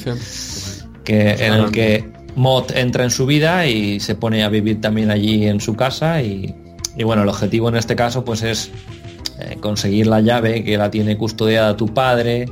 Que, 1.02 1.32
en 1.44 1.54
el 1.54 1.72
que 1.72 2.12
Mod 2.38 2.70
entra 2.74 3.04
en 3.04 3.10
su 3.10 3.26
vida 3.26 3.66
y 3.66 3.98
se 4.00 4.14
pone 4.14 4.44
a 4.44 4.48
vivir 4.48 4.80
también 4.80 5.10
allí 5.10 5.46
en 5.46 5.60
su 5.60 5.74
casa. 5.74 6.22
Y, 6.22 6.54
bueno, 7.04 7.22
el 7.22 7.28
objetivo 7.28 7.68
en 7.68 7.76
este 7.76 7.96
caso, 7.96 8.24
pues 8.24 8.42
es 8.42 8.70
eh, 9.40 9.56
conseguir 9.60 10.06
la 10.06 10.20
llave 10.20 10.62
que 10.64 10.78
la 10.78 10.90
tiene 10.90 11.16
custodiada 11.16 11.76
tu 11.76 11.92
padre 11.92 12.46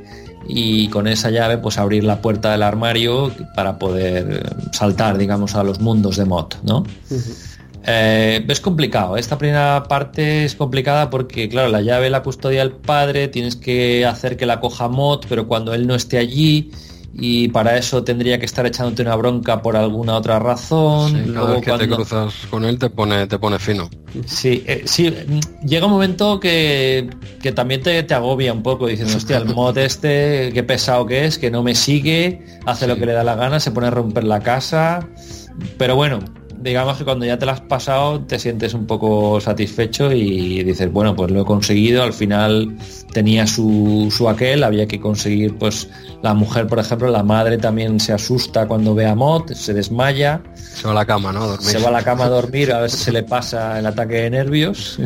y 0.48 0.88
con 0.88 1.06
esa 1.06 1.30
llave 1.30 1.58
pues 1.58 1.78
abrir 1.78 2.04
la 2.04 2.20
puerta 2.20 2.52
del 2.52 2.62
armario 2.62 3.32
para 3.54 3.78
poder 3.78 4.48
saltar 4.72 5.18
digamos 5.18 5.56
a 5.56 5.64
los 5.64 5.80
mundos 5.80 6.16
de 6.16 6.24
mod 6.24 6.54
¿no? 6.62 6.84
Eh, 7.84 8.44
es 8.46 8.60
complicado 8.60 9.16
esta 9.16 9.38
primera 9.38 9.82
parte 9.88 10.44
es 10.44 10.54
complicada 10.54 11.10
porque 11.10 11.48
claro 11.48 11.68
la 11.68 11.80
llave 11.80 12.10
la 12.10 12.22
custodia 12.22 12.62
el 12.62 12.70
padre 12.70 13.26
tienes 13.26 13.56
que 13.56 14.06
hacer 14.06 14.36
que 14.36 14.46
la 14.46 14.60
coja 14.60 14.88
mod 14.88 15.24
pero 15.28 15.48
cuando 15.48 15.74
él 15.74 15.86
no 15.88 15.96
esté 15.96 16.18
allí 16.18 16.70
y 17.18 17.48
para 17.48 17.78
eso 17.78 18.04
tendría 18.04 18.38
que 18.38 18.44
estar 18.44 18.66
echándote 18.66 19.00
una 19.00 19.16
bronca 19.16 19.62
por 19.62 19.76
alguna 19.76 20.14
otra 20.16 20.38
razón. 20.38 21.32
cada 21.32 21.54
vez 21.54 21.64
que 21.64 21.78
te 21.78 21.88
cruzas 21.88 22.34
con 22.50 22.64
él 22.64 22.78
te 22.78 22.90
pone, 22.90 23.26
te 23.26 23.38
pone 23.38 23.58
fino. 23.58 23.88
Sí, 24.26 24.62
eh, 24.66 24.82
sí, 24.84 25.14
llega 25.64 25.86
un 25.86 25.92
momento 25.92 26.38
que, 26.40 27.08
también 27.54 27.82
te, 27.82 28.02
te, 28.02 28.12
agobia 28.12 28.52
un 28.52 28.62
poco 28.62 28.86
diciendo, 28.86 29.16
hostia, 29.16 29.38
el 29.38 29.46
mod 29.46 29.78
este, 29.78 30.50
qué 30.52 30.62
pesado 30.62 31.06
que 31.06 31.24
es, 31.24 31.38
que 31.38 31.50
no 31.50 31.62
me 31.62 31.74
sigue, 31.74 32.44
hace 32.66 32.86
lo 32.86 32.96
que 32.96 33.06
le 33.06 33.12
da 33.12 33.24
la 33.24 33.34
gana, 33.34 33.60
se 33.60 33.70
pone 33.70 33.86
a 33.86 33.90
romper 33.90 34.24
la 34.24 34.40
casa. 34.40 35.08
Pero 35.78 35.96
bueno, 35.96 36.18
digamos 36.58 36.98
que 36.98 37.04
cuando 37.04 37.24
ya 37.26 37.38
te 37.38 37.46
lo 37.46 37.52
has 37.52 37.60
pasado 37.60 38.20
te 38.20 38.38
sientes 38.38 38.74
un 38.74 38.86
poco 38.86 39.40
satisfecho 39.40 40.12
y 40.12 40.62
dices, 40.62 40.92
bueno, 40.92 41.14
pues 41.14 41.30
lo 41.30 41.42
he 41.42 41.44
conseguido, 41.44 42.02
al 42.02 42.12
final 42.12 42.76
tenía 43.12 43.46
su, 43.46 44.12
su 44.14 44.28
aquel, 44.28 44.64
había 44.64 44.86
que 44.86 45.00
conseguir, 45.00 45.56
pues 45.56 45.88
la 46.22 46.34
mujer, 46.34 46.66
por 46.66 46.78
ejemplo, 46.78 47.10
la 47.10 47.22
madre 47.22 47.58
también 47.58 48.00
se 48.00 48.12
asusta 48.12 48.66
cuando 48.66 48.94
ve 48.94 49.06
a 49.06 49.14
Mott, 49.14 49.52
se 49.52 49.74
desmaya. 49.74 50.42
Se 50.54 50.86
va 50.86 50.92
a 50.92 50.94
la 50.94 51.06
cama, 51.06 51.32
¿no? 51.32 51.56
Se 51.60 51.78
va 51.78 51.88
a 51.88 51.92
la 51.92 52.02
cama 52.02 52.26
a 52.26 52.28
dormir, 52.28 52.72
a 52.72 52.80
ver 52.80 52.90
si 52.90 52.98
se 52.98 53.12
le 53.12 53.22
pasa 53.22 53.78
el 53.78 53.86
ataque 53.86 54.14
de 54.14 54.30
nervios. 54.30 54.98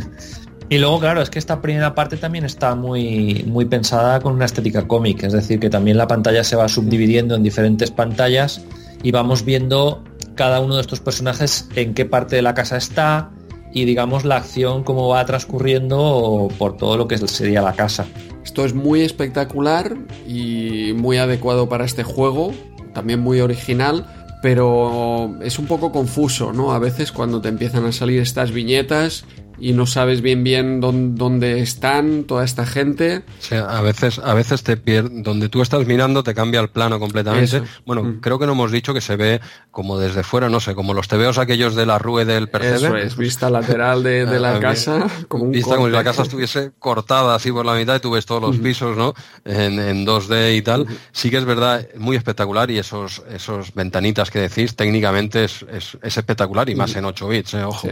Y 0.68 0.78
luego, 0.78 1.00
claro, 1.00 1.20
es 1.20 1.30
que 1.30 1.40
esta 1.40 1.60
primera 1.60 1.96
parte 1.96 2.16
también 2.16 2.44
está 2.44 2.76
muy, 2.76 3.44
muy 3.48 3.64
pensada 3.64 4.20
con 4.20 4.34
una 4.34 4.44
estética 4.44 4.86
cómic, 4.86 5.24
es 5.24 5.32
decir, 5.32 5.58
que 5.58 5.68
también 5.68 5.96
la 5.96 6.06
pantalla 6.06 6.44
se 6.44 6.54
va 6.54 6.68
subdividiendo 6.68 7.34
en 7.34 7.42
diferentes 7.42 7.90
pantallas 7.90 8.62
y 9.02 9.10
vamos 9.10 9.44
viendo 9.44 10.04
cada 10.34 10.60
uno 10.60 10.76
de 10.76 10.80
estos 10.80 11.00
personajes 11.00 11.68
en 11.74 11.94
qué 11.94 12.04
parte 12.04 12.36
de 12.36 12.42
la 12.42 12.54
casa 12.54 12.76
está 12.76 13.30
y 13.72 13.84
digamos 13.84 14.24
la 14.24 14.36
acción 14.36 14.82
cómo 14.82 15.08
va 15.08 15.24
transcurriendo 15.24 16.48
por 16.58 16.76
todo 16.76 16.96
lo 16.96 17.08
que 17.08 17.18
sería 17.18 17.62
la 17.62 17.74
casa. 17.74 18.06
Esto 18.44 18.64
es 18.64 18.74
muy 18.74 19.02
espectacular 19.02 19.96
y 20.26 20.92
muy 20.96 21.18
adecuado 21.18 21.68
para 21.68 21.84
este 21.84 22.02
juego, 22.02 22.52
también 22.94 23.20
muy 23.20 23.40
original, 23.40 24.06
pero 24.42 25.38
es 25.42 25.58
un 25.58 25.66
poco 25.66 25.92
confuso, 25.92 26.52
¿no? 26.52 26.72
A 26.72 26.78
veces 26.78 27.12
cuando 27.12 27.40
te 27.40 27.48
empiezan 27.48 27.84
a 27.84 27.92
salir 27.92 28.20
estas 28.20 28.50
viñetas 28.50 29.24
y 29.60 29.72
no 29.72 29.86
sabes 29.86 30.22
bien 30.22 30.42
bien 30.42 30.80
dónde, 30.80 31.60
están 31.60 32.24
toda 32.24 32.44
esta 32.44 32.66
gente. 32.66 33.22
a 33.52 33.80
veces, 33.82 34.18
a 34.18 34.34
veces 34.34 34.62
te 34.62 34.76
pierdes, 34.76 35.22
donde 35.22 35.48
tú 35.48 35.62
estás 35.62 35.86
mirando 35.86 36.22
te 36.22 36.34
cambia 36.34 36.60
el 36.60 36.68
plano 36.68 36.98
completamente. 36.98 37.62
Bueno, 37.84 38.02
mm. 38.02 38.20
creo 38.20 38.38
que 38.38 38.46
no 38.46 38.52
hemos 38.52 38.72
dicho 38.72 38.94
que 38.94 39.00
se 39.00 39.16
ve 39.16 39.40
como 39.70 39.98
desde 39.98 40.22
fuera, 40.22 40.48
no 40.48 40.60
sé, 40.60 40.74
como 40.74 40.94
los 40.94 41.08
tebeos 41.08 41.38
aquellos 41.38 41.74
de 41.74 41.86
la 41.86 41.98
rue 41.98 42.24
del 42.24 42.48
Percebe. 42.48 42.76
Eso 42.76 42.96
es, 42.96 43.16
vista 43.16 43.50
lateral 43.50 44.02
de, 44.02 44.40
la 44.40 44.58
casa. 44.60 45.06
Como 45.28 45.44
un 45.44 45.52
vista 45.52 45.76
como 45.76 45.86
si 45.86 45.92
la 45.92 46.04
casa 46.04 46.22
estuviese 46.22 46.72
cortada 46.78 47.34
así 47.34 47.52
por 47.52 47.66
la 47.66 47.74
mitad 47.74 47.96
y 47.96 48.00
tú 48.00 48.12
ves 48.12 48.26
todos 48.26 48.42
los 48.42 48.58
pisos, 48.58 48.96
¿no? 48.96 49.14
En, 49.44 49.78
en 49.78 50.06
2D 50.06 50.56
y 50.56 50.62
tal. 50.62 50.86
Sí 51.12 51.30
que 51.30 51.36
es 51.36 51.44
verdad, 51.44 51.86
muy 51.96 52.16
espectacular 52.16 52.70
y 52.70 52.78
esos, 52.78 53.22
esos 53.30 53.74
ventanitas 53.74 54.30
que 54.30 54.40
decís, 54.40 54.74
técnicamente 54.74 55.44
es, 55.44 55.64
es, 55.72 56.16
espectacular 56.16 56.68
y 56.68 56.74
más 56.74 56.94
en 56.96 57.04
8 57.04 57.28
bits, 57.28 57.54
¿eh? 57.54 57.64
ojo 57.64 57.88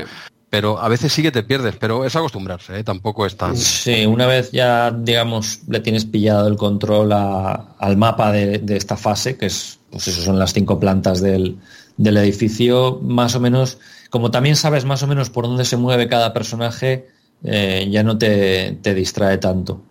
pero 0.51 0.79
a 0.79 0.89
veces 0.89 1.13
sí 1.13 1.23
que 1.23 1.31
te 1.31 1.43
pierdes, 1.43 1.77
pero 1.77 2.05
es 2.05 2.17
acostumbrarse, 2.17 2.79
¿eh? 2.79 2.85
tampoco 2.85 3.27
es 3.27 3.37
tan... 3.37 3.57
Sí, 3.57 4.07
una 4.07 4.27
vez 4.27 4.51
ya, 4.51 4.91
digamos, 4.91 5.61
le 5.69 5.81
tienes 5.81 6.07
pillado 6.07 6.49
el 6.49 6.57
control 6.57 7.13
al 7.13 7.97
mapa 7.97 8.33
de, 8.33 8.63
esta 8.77 8.97
fase, 8.97 9.37
que 9.37 9.47
es, 9.47 9.79
pues 9.91 10.09
eso 10.09 10.23
son 10.23 10.39
las 10.39 10.55
cinco 10.55 10.81
plantas 10.81 11.21
del, 11.21 11.59
edificio, 11.99 12.99
más 13.03 13.35
o 13.35 13.41
menos, 13.41 13.79
como 14.09 14.31
también 14.31 14.57
sabes 14.57 14.85
más 14.87 15.03
o 15.03 15.07
menos 15.07 15.29
por 15.29 15.45
dónde 15.45 15.67
se 15.67 15.77
mueve 15.77 16.09
cada 16.09 16.33
personaje, 16.33 17.09
eh, 17.45 17.87
ya 17.91 18.03
no 18.03 18.17
te, 18.17 18.79
distrae 18.83 19.37
tanto. 19.37 19.83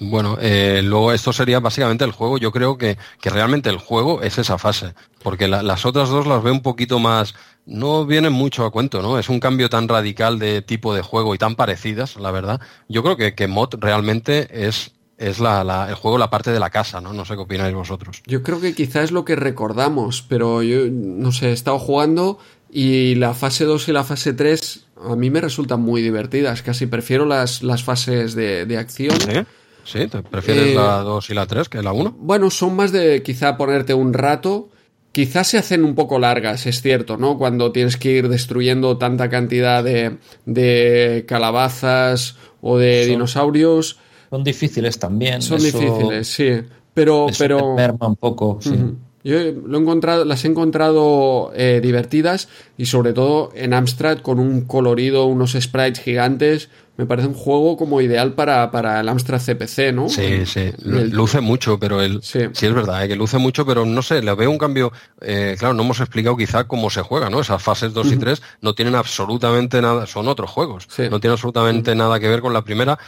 Bueno, 0.00 0.36
eh, 0.40 0.82
luego 0.82 1.12
esto 1.12 1.32
sería 1.32 1.60
básicamente 1.60 2.04
el 2.04 2.12
juego. 2.12 2.36
Yo 2.38 2.52
creo 2.52 2.76
que, 2.76 2.98
que 3.20 3.30
realmente 3.30 3.70
el 3.70 3.78
juego 3.78 4.22
es 4.22 4.36
esa 4.36 4.58
fase, 4.58 4.94
porque 5.22 5.48
las 5.48 5.86
otras 5.86 6.08
dos 6.08 6.26
las 6.26 6.42
veo 6.42 6.52
un 6.52 6.62
poquito 6.62 6.98
más, 6.98 7.34
no 7.66 8.06
vienen 8.06 8.32
mucho 8.32 8.64
a 8.64 8.70
cuento, 8.70 9.02
¿no? 9.02 9.18
Es 9.18 9.28
un 9.28 9.40
cambio 9.40 9.68
tan 9.68 9.88
radical 9.88 10.38
de 10.38 10.62
tipo 10.62 10.94
de 10.94 11.02
juego 11.02 11.34
y 11.34 11.38
tan 11.38 11.56
parecidas, 11.56 12.16
la 12.16 12.30
verdad. 12.30 12.60
Yo 12.88 13.02
creo 13.02 13.16
que, 13.16 13.34
que 13.34 13.48
Mod 13.48 13.74
realmente 13.80 14.66
es, 14.66 14.92
es 15.18 15.40
la, 15.40 15.86
el 15.88 15.94
juego 15.96 16.16
la 16.16 16.30
parte 16.30 16.52
de 16.52 16.60
la 16.60 16.70
casa, 16.70 17.00
¿no? 17.00 17.12
No 17.12 17.24
sé 17.24 17.34
qué 17.34 17.40
opináis 17.40 17.74
vosotros. 17.74 18.22
Yo 18.26 18.42
creo 18.42 18.60
que 18.60 18.74
quizá 18.74 19.02
es 19.02 19.10
lo 19.10 19.24
que 19.24 19.34
recordamos, 19.34 20.22
pero 20.22 20.62
yo, 20.62 20.86
no 20.90 21.32
sé, 21.32 21.50
he 21.50 21.52
estado 21.52 21.78
jugando 21.78 22.38
y 22.70 23.16
la 23.16 23.34
fase 23.34 23.64
2 23.64 23.88
y 23.88 23.92
la 23.92 24.04
fase 24.04 24.32
3 24.32 24.86
a 25.10 25.16
mí 25.16 25.30
me 25.30 25.40
resultan 25.40 25.80
muy 25.80 26.02
divertidas. 26.02 26.62
Casi 26.62 26.86
prefiero 26.86 27.26
las, 27.26 27.62
las 27.62 27.82
fases 27.82 28.34
de, 28.34 28.76
acción. 28.78 29.18
¿Sí? 29.20 29.40
¿Sí? 29.84 30.06
¿Te 30.08 30.22
prefieres 30.22 30.74
la 30.74 30.98
2 30.98 31.30
y 31.30 31.34
la 31.34 31.46
3 31.46 31.68
que 31.68 31.82
la 31.82 31.92
1? 31.92 32.16
Bueno, 32.18 32.50
son 32.50 32.76
más 32.76 32.92
de 32.92 33.22
quizá 33.22 33.56
ponerte 33.56 33.92
un 33.92 34.12
rato 34.12 34.70
Quizás 35.16 35.48
se 35.48 35.56
hacen 35.56 35.82
un 35.82 35.94
poco 35.94 36.18
largas, 36.18 36.66
es 36.66 36.82
cierto, 36.82 37.16
¿no? 37.16 37.38
Cuando 37.38 37.72
tienes 37.72 37.96
que 37.96 38.10
ir 38.10 38.28
destruyendo 38.28 38.98
tanta 38.98 39.30
cantidad 39.30 39.82
de, 39.82 41.24
calabazas 41.26 42.36
o 42.60 42.76
de 42.76 43.06
dinosaurios. 43.06 43.96
Son 44.28 44.44
difíciles 44.44 44.98
también. 44.98 45.40
Son 45.40 45.58
difíciles, 45.58 46.28
sí. 46.28 46.60
Pero. 46.92 47.28
pero... 47.38 47.76
un 47.98 48.16
poco, 48.16 48.58
sí. 48.60 48.76
Yo 49.24 49.38
lo 49.38 49.78
he 49.78 49.80
encontrado, 49.80 50.26
las 50.26 50.44
he 50.44 50.48
encontrado 50.48 51.50
eh, 51.56 51.80
divertidas 51.82 52.50
y 52.76 52.84
sobre 52.84 53.14
todo 53.14 53.52
en 53.54 53.72
Amstrad 53.72 54.18
con 54.18 54.38
un 54.38 54.66
colorido, 54.66 55.24
unos 55.24 55.56
sprites 55.58 55.98
gigantes, 55.98 56.68
me 56.96 57.06
parece 57.06 57.28
un 57.28 57.34
juego 57.34 57.76
como 57.76 58.00
ideal 58.00 58.32
para, 58.32 58.70
para 58.70 59.00
el 59.00 59.08
Amstrad 59.08 59.40
CPC, 59.40 59.92
¿no? 59.92 60.08
Sí, 60.08 60.46
sí, 60.46 60.72
luce 60.82 61.40
mucho, 61.40 61.78
pero 61.78 62.00
él, 62.00 62.20
sí. 62.22 62.40
es 62.40 62.74
verdad, 62.74 63.04
¿eh? 63.04 63.08
que 63.08 63.16
luce 63.16 63.38
mucho, 63.38 63.66
pero 63.66 63.84
no 63.84 64.02
sé, 64.02 64.22
le 64.22 64.34
veo 64.34 64.50
un 64.50 64.58
cambio, 64.58 64.92
eh, 65.20 65.56
claro, 65.58 65.74
no 65.74 65.82
hemos 65.82 66.00
explicado 66.00 66.36
quizá 66.36 66.64
cómo 66.64 66.88
se 66.90 67.02
juega, 67.02 67.28
¿no? 67.28 67.40
Esas 67.40 67.62
fases 67.62 67.92
2 67.92 68.12
y 68.12 68.16
3 68.16 68.42
no 68.62 68.74
tienen 68.74 68.94
absolutamente 68.94 69.82
nada, 69.82 70.06
son 70.06 70.28
otros 70.28 70.50
juegos, 70.50 70.88
no 71.10 71.20
tienen 71.20 71.32
absolutamente 71.32 71.94
nada 71.94 72.18
que 72.18 72.28
ver 72.28 72.40
con 72.40 72.52
la 72.52 72.62
primera, 72.62 72.98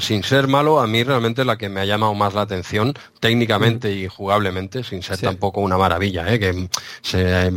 sin 0.00 0.22
ser 0.22 0.48
malo, 0.48 0.80
a 0.80 0.86
mí 0.86 1.02
realmente 1.02 1.44
la 1.44 1.56
que 1.56 1.68
me 1.68 1.80
ha 1.80 1.84
llamado 1.86 2.14
más 2.14 2.34
la 2.34 2.42
atención 2.42 2.94
técnicamente 3.20 3.92
y 3.92 4.08
jugablemente, 4.08 4.84
sin 4.84 5.02
ser 5.02 5.18
tampoco 5.18 5.60
una 5.60 5.78
maravilla, 5.78 6.32
¿eh? 6.32 6.38
que 6.38 6.68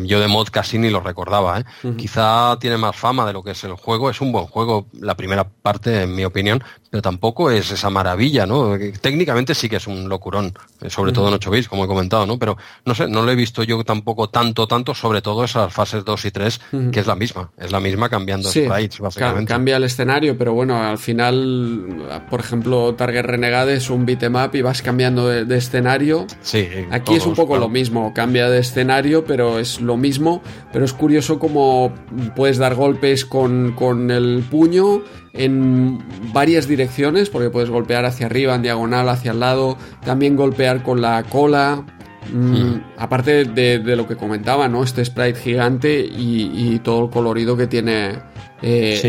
yo 0.06 0.20
de 0.20 0.28
mod 0.28 0.48
casi 0.50 0.78
ni 0.78 0.90
lo 0.90 1.02
recordaba, 1.02 1.60
¿eh? 1.60 1.64
quizá 1.98 2.58
tiene 2.60 2.78
más 2.78 2.96
fama 2.96 3.26
de 3.26 3.34
lo 3.34 3.44
que 3.44 3.52
es 3.52 3.64
el 3.66 3.74
juego, 3.74 4.10
es 4.10 4.22
un 4.22 4.32
buen 4.32 4.46
juego 4.46 4.86
la 4.94 5.16
primera 5.16 5.44
parte 5.44 5.81
en 5.88 6.16
mi 6.16 6.24
opinión, 6.24 6.64
pero 6.92 7.02
tampoco 7.02 7.50
es 7.50 7.72
esa 7.72 7.90
maravilla, 7.90 8.46
¿no? 8.46 8.78
Técnicamente 9.00 9.56
sí 9.56 9.70
que 9.70 9.78
es 9.78 9.88
un 9.88 10.10
locurón, 10.10 10.54
sobre 10.90 11.14
todo 11.14 11.30
en 11.30 11.36
8 11.36 11.50
bits, 11.50 11.68
como 11.70 11.86
he 11.86 11.88
comentado, 11.88 12.26
¿no? 12.26 12.38
Pero 12.38 12.58
no 12.86 12.94
sé, 12.94 13.08
no 13.08 13.22
lo 13.22 13.32
he 13.32 13.36
visto 13.36 13.64
yo 13.64 13.82
tampoco 13.86 14.30
tanto, 14.30 14.68
tanto, 14.68 14.94
sobre 14.94 15.22
todo 15.22 15.46
esas 15.46 15.74
fases 15.74 16.04
2 16.04 16.26
y 16.26 16.32
3, 16.32 16.62
que 16.92 17.00
es 17.00 17.08
la 17.08 17.16
misma, 17.16 17.50
es 17.58 17.72
la 17.72 17.80
misma 17.80 18.10
cambiando 18.10 18.50
sprites, 18.50 19.00
básicamente. 19.00 19.54
cambia 19.54 19.78
el 19.78 19.86
escenario, 19.86 20.38
pero 20.38 20.54
bueno, 20.54 20.84
al 20.84 20.98
final, 20.98 22.24
por 22.30 22.42
ejemplo, 22.42 22.94
Target 22.96 23.24
Renegade 23.24 23.76
es 23.76 23.90
un 23.90 24.06
beatmap 24.06 24.54
y 24.56 24.62
vas 24.62 24.82
cambiando 24.82 25.30
de, 25.30 25.58
escenario. 25.58 26.28
Sí. 26.42 26.68
Aquí 26.92 27.16
es 27.16 27.26
un 27.26 27.36
poco 27.36 27.58
lo 27.58 27.70
mismo, 27.70 28.14
cambia 28.14 28.50
de 28.50 28.60
escenario, 28.60 29.24
pero 29.24 29.60
es 29.60 29.80
lo 29.80 29.96
mismo, 29.96 30.42
pero 30.74 30.84
es 30.84 30.92
curioso 30.92 31.40
cómo 31.40 31.94
puedes 32.36 32.58
dar 32.58 32.76
golpes 32.76 33.24
con, 33.24 33.72
con 33.78 34.12
el 34.12 34.44
puño 34.50 35.04
en 35.34 36.00
varias 36.34 36.68
direcciones, 36.68 37.30
porque 37.30 37.50
puedes 37.50 37.70
golpear 37.70 38.06
hacia 38.06 38.26
arriba, 38.26 38.56
en 38.56 38.62
diagonal, 38.62 39.10
hacia 39.10 39.32
el 39.32 39.40
lado, 39.40 39.78
también 40.06 40.36
golpear 40.36 40.84
con 40.84 41.02
la 41.02 41.24
cola. 41.24 41.86
Mm. 42.32 42.76
Aparte 42.98 43.46
de, 43.46 43.80
lo 43.96 44.08
que 44.08 44.16
comentaba, 44.16 44.68
¿no? 44.68 44.84
Este 44.84 45.04
sprite 45.04 45.40
gigante 45.40 46.00
y, 46.00 46.80
todo 46.84 47.06
el 47.06 47.10
colorido 47.10 47.58
que 47.58 47.68
tiene 47.68 48.20
eh, 48.62 49.02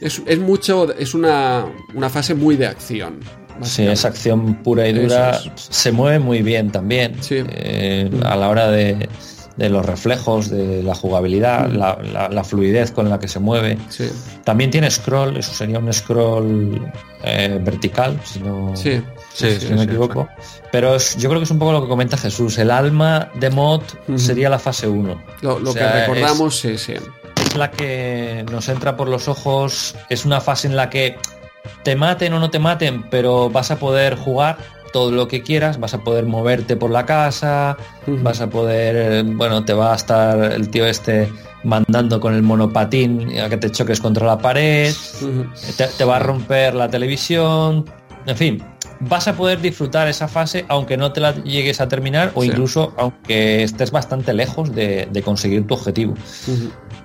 Es, 0.00 0.38
mucho, 0.38 0.92
es 0.94 1.14
una, 1.14 1.66
fase 2.10 2.34
muy 2.34 2.56
de 2.56 2.66
acción. 2.66 3.20
Sí, 3.62 3.86
es 3.86 4.04
acción 4.04 4.62
pura 4.62 4.88
y 4.88 4.92
dura. 4.94 5.38
Se 5.54 5.92
mueve 5.92 6.18
muy 6.18 6.42
bien 6.42 6.70
también. 6.70 7.16
Eh, 7.30 8.10
a 8.24 8.34
la 8.34 8.48
hora 8.48 8.70
de, 8.70 9.08
de 9.56 9.68
los 9.68 9.84
reflejos, 9.84 10.50
de 10.50 10.82
la 10.82 10.94
jugabilidad, 10.94 11.68
mm. 11.68 12.12
la, 12.12 12.44
fluidez 12.44 12.90
con 12.90 13.08
la 13.08 13.18
que 13.18 13.28
se 13.28 13.38
mueve. 13.38 13.78
También 14.44 14.70
tiene 14.70 14.90
scroll, 14.90 15.36
eso 15.36 15.52
sería 15.52 15.78
un 15.78 15.92
scroll 15.92 16.92
eh, 17.22 17.58
vertical, 17.62 18.18
si 18.24 18.40
no, 18.40 18.72
me 19.70 19.82
equivoco. 19.82 20.28
Pero 20.70 20.96
yo 20.96 21.28
creo 21.28 21.40
que 21.40 21.44
es 21.44 21.50
un 21.50 21.58
poco 21.58 21.72
lo 21.72 21.82
que 21.82 21.88
comenta 21.88 22.16
Jesús. 22.16 22.58
El 22.58 22.70
alma 22.70 23.30
de 23.34 23.50
mod 23.50 23.82
sería 24.16 24.48
la 24.48 24.58
fase 24.58 24.88
1. 24.88 25.22
Lo, 25.42 25.74
que 25.74 25.86
recordamos 25.86 26.64
es, 26.64 26.88
es 26.88 27.56
la 27.56 27.70
que 27.70 28.44
nos 28.50 28.68
entra 28.68 28.96
por 28.96 29.08
los 29.08 29.28
ojos, 29.28 29.94
es 30.08 30.24
una 30.24 30.40
fase 30.40 30.68
en 30.68 30.76
la 30.76 30.88
que 30.88 31.16
te 31.82 31.96
maten 31.96 32.32
o 32.32 32.40
no 32.40 32.50
te 32.50 32.58
maten, 32.58 33.04
pero 33.10 33.50
vas 33.50 33.70
a 33.70 33.78
poder 33.78 34.16
jugar 34.16 34.56
todo 34.92 35.10
lo 35.10 35.28
que 35.28 35.42
quieras, 35.42 35.80
vas 35.80 35.94
a 35.94 36.04
poder 36.04 36.26
moverte 36.26 36.76
por 36.76 36.90
la 36.90 37.06
casa, 37.06 37.76
vas 38.06 38.40
a 38.40 38.50
poder, 38.50 39.24
bueno, 39.24 39.64
te 39.64 39.72
va 39.72 39.92
a 39.92 39.96
estar 39.96 40.52
el 40.52 40.68
tío 40.68 40.86
este 40.86 41.32
mandando 41.64 42.20
con 42.20 42.34
el 42.34 42.42
monopatín 42.42 43.38
a 43.38 43.48
que 43.48 43.56
te 43.56 43.70
choques 43.70 44.00
contra 44.00 44.26
la 44.26 44.38
pared, 44.38 44.92
te, 45.96 46.04
va 46.04 46.16
a 46.16 46.18
romper 46.18 46.74
la 46.74 46.88
televisión, 46.88 47.84
en 48.26 48.36
fin, 48.36 48.64
vas 49.00 49.28
a 49.28 49.34
poder 49.34 49.60
disfrutar 49.60 50.08
esa 50.08 50.28
fase 50.28 50.64
aunque 50.68 50.96
no 50.96 51.12
te 51.12 51.20
la 51.20 51.34
llegues 51.42 51.80
a 51.80 51.88
terminar 51.88 52.32
o 52.34 52.44
incluso 52.44 52.92
aunque 52.96 53.62
estés 53.62 53.90
bastante 53.90 54.32
lejos 54.32 54.74
de, 54.74 55.22
conseguir 55.24 55.66
tu 55.66 55.74
objetivo. 55.74 56.14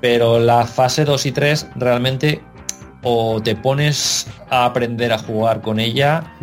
Pero 0.01 0.40
la 0.40 0.66
fase 0.66 1.06
2 1.06 1.25
y 1.25 1.32
3 1.32 1.67
realmente 1.75 2.41
o 3.03 3.41
te 3.41 3.56
pones 3.56 4.27
a 4.49 4.66
aprender 4.66 5.14
a 5.14 5.17
jugar 5.17 5.61
con 5.61 5.80
ella 5.80 6.33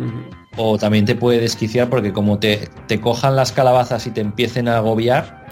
o 0.57 0.77
también 0.77 1.05
te 1.05 1.15
puede 1.15 1.39
desquiciar 1.39 1.89
porque 1.89 2.13
como 2.13 2.39
te, 2.39 2.69
te 2.87 2.99
cojan 2.99 3.35
las 3.35 3.51
calabazas 3.51 4.07
y 4.07 4.11
te 4.11 4.21
empiecen 4.21 4.67
a 4.67 4.77
agobiar, 4.77 5.44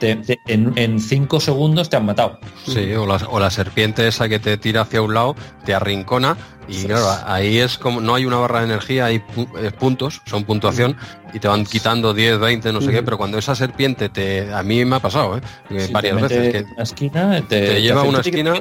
en, 0.00 1.00
cinco 1.00 1.40
segundos 1.40 1.88
te 1.90 1.96
han 1.96 2.06
matado. 2.06 2.38
Sí, 2.66 2.92
o 2.94 3.06
la, 3.06 3.16
o 3.16 3.40
la 3.40 3.50
serpiente 3.50 4.06
esa 4.06 4.28
que 4.28 4.38
te 4.38 4.56
tira 4.56 4.82
hacia 4.82 5.02
un 5.02 5.14
lado, 5.14 5.36
te 5.64 5.74
arrincona 5.74 6.36
y 6.70 6.84
claro, 6.84 7.06
ahí 7.26 7.58
es 7.58 7.78
como, 7.78 8.00
no 8.00 8.14
hay 8.14 8.24
una 8.24 8.36
barra 8.36 8.60
de 8.60 8.66
energía, 8.66 9.06
hay 9.06 9.16
eh, 9.16 9.70
puntos, 9.76 10.22
son 10.26 10.44
puntuación, 10.44 10.96
y 11.32 11.40
te 11.40 11.48
van 11.48 11.64
quitando 11.64 12.14
10, 12.14 12.38
20, 12.38 12.72
no 12.72 12.80
sé 12.80 12.92
qué, 12.92 13.02
pero 13.02 13.18
cuando 13.18 13.38
esa 13.38 13.56
serpiente 13.56 14.08
te, 14.08 14.52
a 14.52 14.62
mí 14.62 14.84
me 14.84 14.96
ha 14.96 15.00
pasado, 15.00 15.38
¿eh? 15.38 15.88
varias 15.90 16.20
veces. 16.20 16.52
Que 16.52 16.72
una 16.72 16.82
esquina, 16.82 17.44
te, 17.48 17.82
lleva 17.82 18.02
a 18.02 18.04
una 18.04 18.20
esquina. 18.20 18.54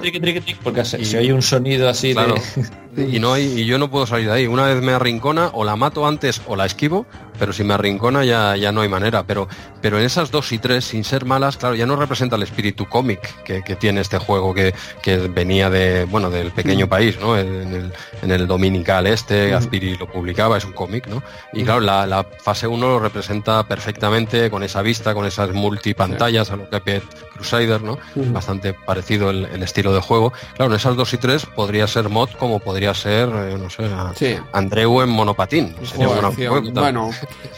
porque 0.64 0.86
si 0.86 1.18
hay 1.18 1.32
un 1.32 1.42
sonido 1.42 1.88
así 1.88 2.16
Y, 2.98 3.20
no 3.20 3.34
hay, 3.34 3.44
y 3.44 3.66
yo 3.66 3.78
no 3.78 3.90
puedo 3.92 4.08
salir 4.08 4.28
de 4.28 4.34
ahí. 4.34 4.48
Una 4.48 4.66
vez 4.66 4.82
me 4.82 4.92
arrincona, 4.92 5.52
o 5.54 5.64
la 5.64 5.76
mato 5.76 6.08
antes 6.08 6.42
o 6.48 6.56
la 6.56 6.66
esquivo, 6.66 7.06
pero 7.40 7.54
si 7.54 7.64
me 7.64 7.74
arrincona 7.74 8.26
ya, 8.26 8.56
ya 8.56 8.72
no 8.72 8.82
hay 8.82 8.90
manera. 8.90 9.24
Pero, 9.24 9.48
pero 9.82 9.98
en 9.98 10.06
esas 10.06 10.32
dos 10.32 10.52
y 10.52 10.60
tres, 10.60 10.86
sin 10.86 11.04
ser 11.04 11.26
malas, 11.26 11.58
claro, 11.58 11.76
ya 11.76 11.86
no 11.86 11.96
representa 11.96 12.36
el 12.36 12.44
espíritu 12.44 12.86
cómic 12.88 13.44
que, 13.44 13.62
tiene 13.80 14.02
este 14.02 14.18
juego, 14.18 14.54
que, 14.54 14.74
que, 15.02 15.18
venía 15.18 15.70
de, 15.70 16.06
bueno, 16.06 16.30
del 16.30 16.52
pequeño 16.52 16.88
mm. 16.88 16.90
país, 16.90 17.20
¿no? 17.20 17.38
En 17.38 17.74
el, 17.74 17.94
en 18.22 18.32
el 18.32 18.48
dominical 18.48 19.08
este, 19.08 19.54
Azpiri 19.54 19.96
lo 19.96 20.08
publicaba, 20.08 20.58
es 20.58 20.66
un 20.66 20.74
cómic, 20.74 21.08
¿no? 21.08 21.24
Y 21.54 21.64
claro, 21.64 21.80
la, 21.80 22.26
fase 22.40 22.68
1 22.68 22.88
lo 22.88 23.00
representa 23.00 23.64
perfectamente 23.64 24.50
con 24.50 24.64
esa 24.64 24.82
vista, 24.82 25.14
con 25.14 25.26
esas 25.26 25.52
multipantallas 25.54 26.52
a 26.52 26.58
lo 26.58 26.70
que 26.70 26.80
Pet 26.80 27.04
Crusader, 27.34 27.82
¿no? 27.82 27.98
Bastante 28.16 28.74
parecido 28.74 29.30
el, 29.30 29.64
estilo 29.64 29.94
de 29.94 30.02
juego. 30.02 30.34
Claro, 30.56 30.72
en 30.72 30.78
esas 30.78 30.96
2 30.96 31.14
y 31.14 31.18
3 31.18 31.46
podría 31.48 31.88
ser 31.88 32.10
mod 32.10 32.30
como 32.38 32.60
podría 32.60 32.94
ser, 32.94 33.30
eh, 33.30 33.58
no 33.58 33.70
sé, 33.70 34.42
Andreu 34.52 35.02
en 35.02 35.10
monopatín. 35.10 35.76
bueno, 35.96 37.12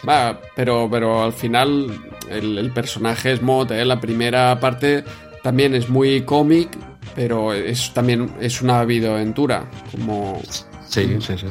va, 0.08 0.40
pero, 0.56 0.88
pero 0.90 1.24
al 1.24 1.34
final 1.34 1.88
el, 2.30 2.72
personaje 2.72 3.34
es 3.34 3.42
mod, 3.42 3.72
¿eh? 3.72 3.86
la 3.86 4.00
primera 4.00 4.60
parte 4.60 5.04
también 5.44 5.76
es 5.76 5.90
muy 5.90 6.22
cómic, 6.22 6.70
pero 7.16 7.54
es 7.54 7.94
también 7.94 8.32
es 8.40 8.62
una 8.62 8.84
videoaventura, 8.86 9.70
como... 9.92 10.42
Sí, 10.88 11.18
sí, 11.20 11.38
sí. 11.38 11.48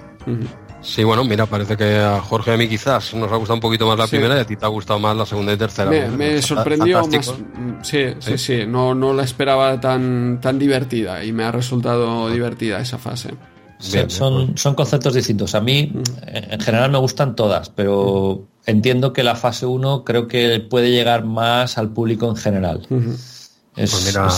Sí, 0.82 1.04
bueno, 1.04 1.24
mira, 1.24 1.46
parece 1.46 1.76
que 1.76 1.98
a 1.98 2.20
Jorge 2.20 2.52
y 2.52 2.54
a 2.54 2.56
mí 2.56 2.68
quizás 2.68 3.12
nos 3.14 3.30
ha 3.30 3.36
gustado 3.36 3.54
un 3.54 3.60
poquito 3.60 3.86
más 3.86 3.98
la 3.98 4.06
primera 4.06 4.36
y 4.36 4.40
a 4.40 4.44
ti 4.46 4.56
te 4.56 4.64
ha 4.64 4.68
gustado 4.68 4.98
más 4.98 5.14
la 5.16 5.26
segunda 5.26 5.52
y 5.52 5.56
tercera. 5.56 5.90
Me, 5.90 6.40
sorprendió 6.40 7.06
más. 7.06 7.34
Sí, 7.82 8.14
sí, 8.18 8.38
sí, 8.38 8.66
No, 8.66 8.94
no 8.94 9.12
la 9.12 9.24
esperaba 9.24 9.78
tan, 9.78 10.40
tan 10.40 10.58
divertida 10.58 11.22
y 11.22 11.32
me 11.32 11.44
ha 11.44 11.52
resultado 11.52 12.30
divertida 12.30 12.80
esa 12.80 12.96
fase. 12.96 13.34
Son, 13.80 14.56
son 14.56 14.74
conceptos 14.74 15.14
distintos. 15.14 15.54
A 15.54 15.60
mí, 15.60 15.92
en 16.26 16.60
general, 16.60 16.90
me 16.90 16.98
gustan 16.98 17.34
todas, 17.34 17.70
pero 17.70 18.46
entiendo 18.66 19.12
que 19.12 19.22
la 19.22 19.34
fase 19.34 19.66
1 19.66 20.04
creo 20.04 20.28
que 20.28 20.60
puede 20.60 20.90
llegar 20.90 21.24
más 21.24 21.78
al 21.78 21.90
público 21.90 22.28
en 22.28 22.36
general 22.36 22.86
pues 23.74 24.04
mira, 24.04 24.28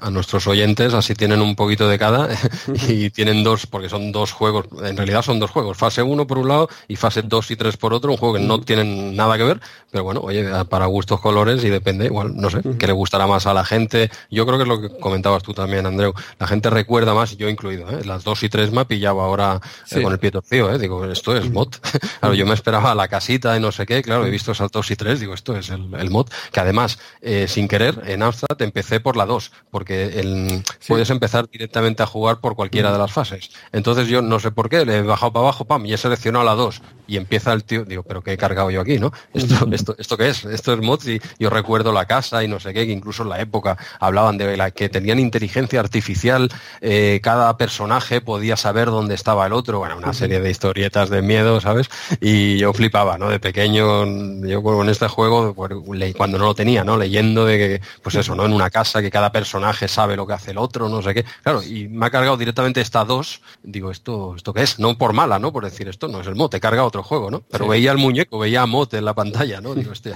a 0.00 0.10
nuestros 0.10 0.46
oyentes 0.46 0.94
así 0.94 1.14
tienen 1.14 1.42
un 1.42 1.56
poquito 1.56 1.88
de 1.88 1.98
cada 1.98 2.28
y 2.88 3.10
tienen 3.10 3.42
dos, 3.42 3.66
porque 3.66 3.88
son 3.88 4.12
dos 4.12 4.32
juegos, 4.32 4.66
en 4.82 4.96
realidad 4.96 5.22
son 5.22 5.38
dos 5.38 5.50
juegos, 5.50 5.76
fase 5.76 6.02
1 6.02 6.26
por 6.26 6.38
un 6.38 6.48
lado 6.48 6.68
y 6.86 6.96
fase 6.96 7.22
2 7.22 7.50
y 7.50 7.56
3 7.56 7.76
por 7.76 7.92
otro, 7.92 8.10
un 8.10 8.16
juego 8.16 8.34
que 8.34 8.40
no 8.40 8.60
tienen 8.60 9.16
nada 9.16 9.36
que 9.36 9.44
ver, 9.44 9.60
pero 9.90 10.04
bueno, 10.04 10.20
oye, 10.20 10.46
para 10.66 10.86
gustos 10.86 11.20
colores 11.20 11.64
y 11.64 11.70
depende, 11.70 12.06
igual, 12.06 12.36
no 12.36 12.50
sé, 12.50 12.60
que 12.78 12.86
le 12.86 12.92
gustará 12.92 13.26
más 13.26 13.46
a 13.46 13.54
la 13.54 13.64
gente. 13.64 14.10
Yo 14.30 14.46
creo 14.46 14.58
que 14.58 14.62
es 14.62 14.68
lo 14.68 14.80
que 14.80 14.98
comentabas 14.98 15.42
tú 15.42 15.54
también, 15.54 15.86
Andreu, 15.86 16.14
la 16.38 16.46
gente 16.46 16.70
recuerda 16.70 17.14
más, 17.14 17.36
yo 17.36 17.48
incluido, 17.48 17.88
¿eh? 17.90 18.04
las 18.04 18.24
2 18.24 18.42
y 18.44 18.48
3 18.48 18.70
me 18.70 18.82
ha 18.82 18.84
pillado 18.84 19.20
ahora 19.20 19.60
eh, 19.90 20.02
con 20.02 20.12
el 20.12 20.18
pie 20.18 20.30
torcido, 20.30 20.72
¿eh? 20.72 20.78
digo, 20.78 21.04
esto 21.06 21.36
es 21.36 21.50
mod. 21.50 21.68
claro, 22.20 22.34
yo 22.34 22.46
me 22.46 22.54
esperaba 22.54 22.94
la 22.94 23.08
casita 23.08 23.56
y 23.56 23.60
no 23.60 23.72
sé 23.72 23.86
qué, 23.86 24.02
claro, 24.02 24.26
he 24.26 24.30
visto 24.30 24.52
esas 24.52 24.70
2 24.70 24.90
y 24.90 24.96
3, 24.96 25.20
digo, 25.20 25.34
esto 25.34 25.56
es 25.56 25.70
el, 25.70 26.10
mod, 26.10 26.28
que 26.52 26.60
además, 26.60 26.98
sin 27.46 27.68
querer, 27.68 28.02
en 28.06 28.22
Amstrad 28.22 28.56
empecé 28.78 29.00
por 29.00 29.16
la 29.16 29.26
2, 29.26 29.50
porque 29.72 30.20
el, 30.20 30.62
puedes 30.86 31.10
empezar 31.10 31.48
directamente 31.50 32.04
a 32.04 32.06
jugar 32.06 32.38
por 32.38 32.54
cualquiera 32.54 32.92
de 32.92 32.98
las 32.98 33.10
fases. 33.10 33.50
Entonces 33.72 34.06
yo 34.06 34.22
no 34.22 34.38
sé 34.38 34.52
por 34.52 34.68
qué, 34.68 34.86
le 34.86 34.98
he 34.98 35.02
bajado 35.02 35.32
para 35.32 35.46
abajo, 35.46 35.64
pam, 35.64 35.84
y 35.84 35.94
he 35.94 35.98
seleccionado 35.98 36.44
la 36.44 36.54
2 36.54 36.80
y 37.08 37.16
empieza 37.16 37.52
el 37.52 37.64
tío, 37.64 37.84
digo, 37.84 38.04
pero 38.04 38.22
¿qué 38.22 38.34
he 38.34 38.36
cargado 38.36 38.70
yo 38.70 38.80
aquí, 38.80 38.98
no? 38.98 39.12
Esto, 39.34 39.66
esto, 39.72 39.94
esto 39.98 40.16
qué 40.16 40.28
es? 40.28 40.44
Esto 40.44 40.74
es 40.74 40.80
mods 40.80 41.08
y 41.08 41.20
yo 41.40 41.50
recuerdo 41.50 41.92
la 41.92 42.04
casa 42.04 42.44
y 42.44 42.48
no 42.48 42.60
sé 42.60 42.72
qué, 42.72 42.86
que 42.86 42.92
incluso 42.92 43.24
en 43.24 43.30
la 43.30 43.40
época 43.40 43.76
hablaban 43.98 44.36
de 44.38 44.56
la 44.56 44.70
que 44.70 44.88
tenían 44.88 45.18
inteligencia 45.18 45.80
artificial, 45.80 46.50
eh, 46.80 47.18
cada 47.22 47.56
personaje 47.56 48.20
podía 48.20 48.56
saber 48.56 48.86
dónde 48.86 49.14
estaba 49.14 49.46
el 49.46 49.54
otro, 49.54 49.78
bueno, 49.78 49.96
una 49.96 50.12
serie 50.12 50.40
de 50.40 50.50
historietas 50.50 51.08
de 51.08 51.22
miedo, 51.22 51.60
¿sabes? 51.60 51.88
Y 52.20 52.58
yo 52.58 52.72
flipaba, 52.72 53.16
¿no? 53.16 53.30
De 53.30 53.40
pequeño, 53.40 54.04
yo 54.46 54.62
con 54.62 54.88
este 54.88 55.08
juego, 55.08 55.54
cuando 55.54 56.38
no 56.38 56.44
lo 56.44 56.54
tenía, 56.54 56.84
¿no? 56.84 56.96
Leyendo 56.98 57.46
de 57.46 57.58
que, 57.58 57.80
pues 58.02 58.16
eso, 58.16 58.34
¿no? 58.34 58.44
En 58.44 58.52
una 58.58 58.70
casa 58.70 59.00
que 59.00 59.10
cada 59.10 59.30
personaje 59.30 59.88
sabe 59.88 60.16
lo 60.16 60.26
que 60.26 60.32
hace 60.32 60.50
el 60.50 60.58
otro, 60.58 60.88
no 60.88 61.00
sé 61.00 61.14
qué. 61.14 61.24
Claro, 61.42 61.62
y 61.62 61.88
me 61.88 62.06
ha 62.06 62.10
cargado 62.10 62.36
directamente 62.36 62.80
esta 62.80 63.04
dos. 63.04 63.40
Digo, 63.62 63.90
¿esto, 63.90 64.34
esto 64.36 64.52
qué 64.52 64.62
es? 64.62 64.78
No 64.78 64.98
por 64.98 65.12
mala, 65.12 65.38
¿no? 65.38 65.52
Por 65.52 65.64
decir 65.64 65.88
esto, 65.88 66.08
no 66.08 66.20
es 66.20 66.26
el 66.26 66.34
mod, 66.34 66.54
he 66.54 66.60
cargado 66.60 66.86
otro 66.86 67.02
juego, 67.02 67.30
¿no? 67.30 67.42
Pero 67.50 67.68
veía 67.68 67.92
el 67.92 67.98
muñeco, 67.98 68.38
veía 68.38 68.62
a 68.62 68.66
mod 68.66 68.92
en 68.94 69.04
la 69.04 69.14
pantalla, 69.14 69.60
¿no? 69.60 69.74
Digo, 69.74 69.92
este. 69.92 70.12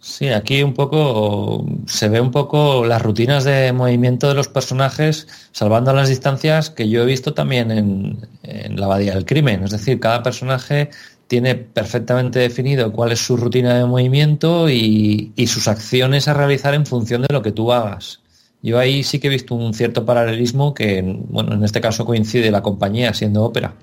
Sí, 0.00 0.28
aquí 0.28 0.62
un 0.62 0.74
poco 0.74 1.66
se 1.86 2.08
ve 2.08 2.20
un 2.20 2.30
poco 2.30 2.86
las 2.86 3.02
rutinas 3.02 3.44
de 3.44 3.72
movimiento 3.72 4.28
de 4.28 4.34
los 4.34 4.48
personajes, 4.48 5.26
salvando 5.52 5.92
las 5.92 6.08
distancias 6.08 6.70
que 6.70 6.88
yo 6.88 7.02
he 7.02 7.06
visto 7.06 7.34
también 7.34 7.70
en, 7.70 8.28
en 8.44 8.78
la 8.78 8.86
Abadía 8.86 9.14
del 9.14 9.24
Crimen. 9.24 9.64
Es 9.64 9.70
decir, 9.70 9.98
cada 9.98 10.22
personaje 10.22 10.90
tiene 11.28 11.54
perfectamente 11.54 12.40
definido 12.40 12.90
cuál 12.90 13.12
es 13.12 13.20
su 13.20 13.36
rutina 13.36 13.74
de 13.74 13.84
movimiento 13.84 14.68
y, 14.68 15.32
sus 15.46 15.68
acciones 15.68 16.26
a 16.26 16.34
realizar 16.34 16.74
en 16.74 16.86
función 16.86 17.22
de 17.22 17.28
lo 17.30 17.42
que 17.42 17.52
tú 17.52 17.72
hagas. 17.72 18.20
Yo 18.62 18.78
ahí 18.78 19.04
sí 19.04 19.20
que 19.20 19.28
he 19.28 19.30
visto 19.30 19.54
un 19.54 19.72
cierto 19.72 20.04
paralelismo 20.04 20.74
que, 20.74 21.02
bueno, 21.28 21.54
en 21.54 21.62
este 21.62 21.80
caso 21.80 22.04
coincide 22.04 22.50
la 22.50 22.62
compañía 22.62 23.14
siendo 23.14 23.44
ópera. 23.44 23.74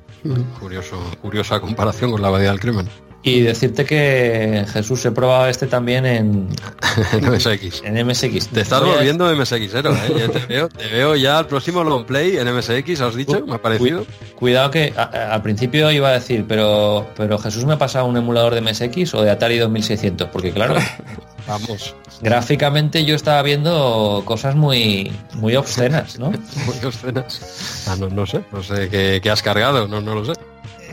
Curioso, 0.60 0.98
curiosa 1.22 1.62
comparación 1.62 2.12
con 2.12 2.22
la 2.22 2.28
Abadía 2.28 2.50
del 2.50 2.60
Crimen. 2.60 2.90
Y 3.26 3.42
decirte 3.42 3.86
que 3.86 4.68
Jesús 4.72 5.04
he 5.04 5.12
probado 5.12 5.48
este 5.48 5.66
también 5.66 6.06
en, 6.06 6.48
en 7.12 7.32
MSX. 7.32 7.82
En 7.84 8.06
MSX. 8.06 8.50
Te 8.50 8.62
estás 8.62 8.84
volviendo 8.84 9.26
MSXero, 9.36 9.92
¿eh? 9.96 10.30
te, 10.32 10.46
veo, 10.46 10.70
te 10.70 10.88
veo 10.90 11.16
ya 11.16 11.40
al 11.40 11.48
próximo 11.48 11.84
long 11.84 12.06
play 12.06 12.38
en 12.38 12.56
MSX, 12.56 13.02
¿has 13.02 13.16
dicho? 13.16 13.44
Me 13.48 13.56
ha 13.56 13.62
parecido. 13.62 14.06
Cuidado 14.36 14.70
que 14.70 14.94
al 14.96 15.42
principio 15.42 15.90
iba 15.90 16.10
a 16.10 16.12
decir, 16.12 16.46
pero, 16.48 17.08
pero 17.18 17.40
Jesús 17.40 17.66
me 17.66 17.74
ha 17.74 17.80
pasado 17.80 18.06
un 18.06 18.16
emulador 18.16 18.54
de 18.54 18.62
MSX 18.62 19.16
o 19.16 19.24
de 19.24 19.32
Atari 19.32 19.58
2600, 19.58 20.30
porque 20.30 20.52
claro, 20.52 20.76
vamos. 21.48 21.96
Gráficamente 22.22 23.06
yo 23.06 23.16
estaba 23.16 23.42
viendo 23.42 24.22
cosas 24.24 24.56
muy, 24.56 25.12
muy 25.34 25.56
obscenas, 25.56 26.20
¿no? 26.20 26.30
muy 26.68 26.86
obscenas. 26.86 27.86
Ah, 27.88 27.96
no, 28.00 28.08
no 28.08 28.28
sé, 28.28 28.44
no 28.52 28.62
sé 28.62 28.88
qué, 28.88 29.30
has 29.32 29.42
cargado, 29.42 29.88
no, 29.88 30.00
no 30.00 30.14
lo 30.14 30.26
sé. 30.26 30.34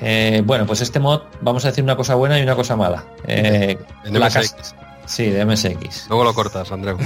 Eh, 0.04 0.42
bueno, 0.44 0.66
pues 0.66 0.80
este 0.80 0.98
mod, 0.98 1.20
vamos 1.40 1.64
a 1.64 1.68
decir 1.68 1.84
una 1.84 1.96
cosa 1.96 2.16
buena 2.16 2.36
y 2.38 2.42
una 2.42 2.56
cosa 2.56 2.74
mala. 2.74 3.04
Eh, 3.24 3.78
en 4.04 4.12
MSX. 4.12 4.74
Sí, 5.06 5.30
de 5.30 5.44
MSX. 5.44 6.08
Luego 6.08 6.24
lo 6.24 6.34
cortas, 6.34 6.72
Andreu. 6.72 6.98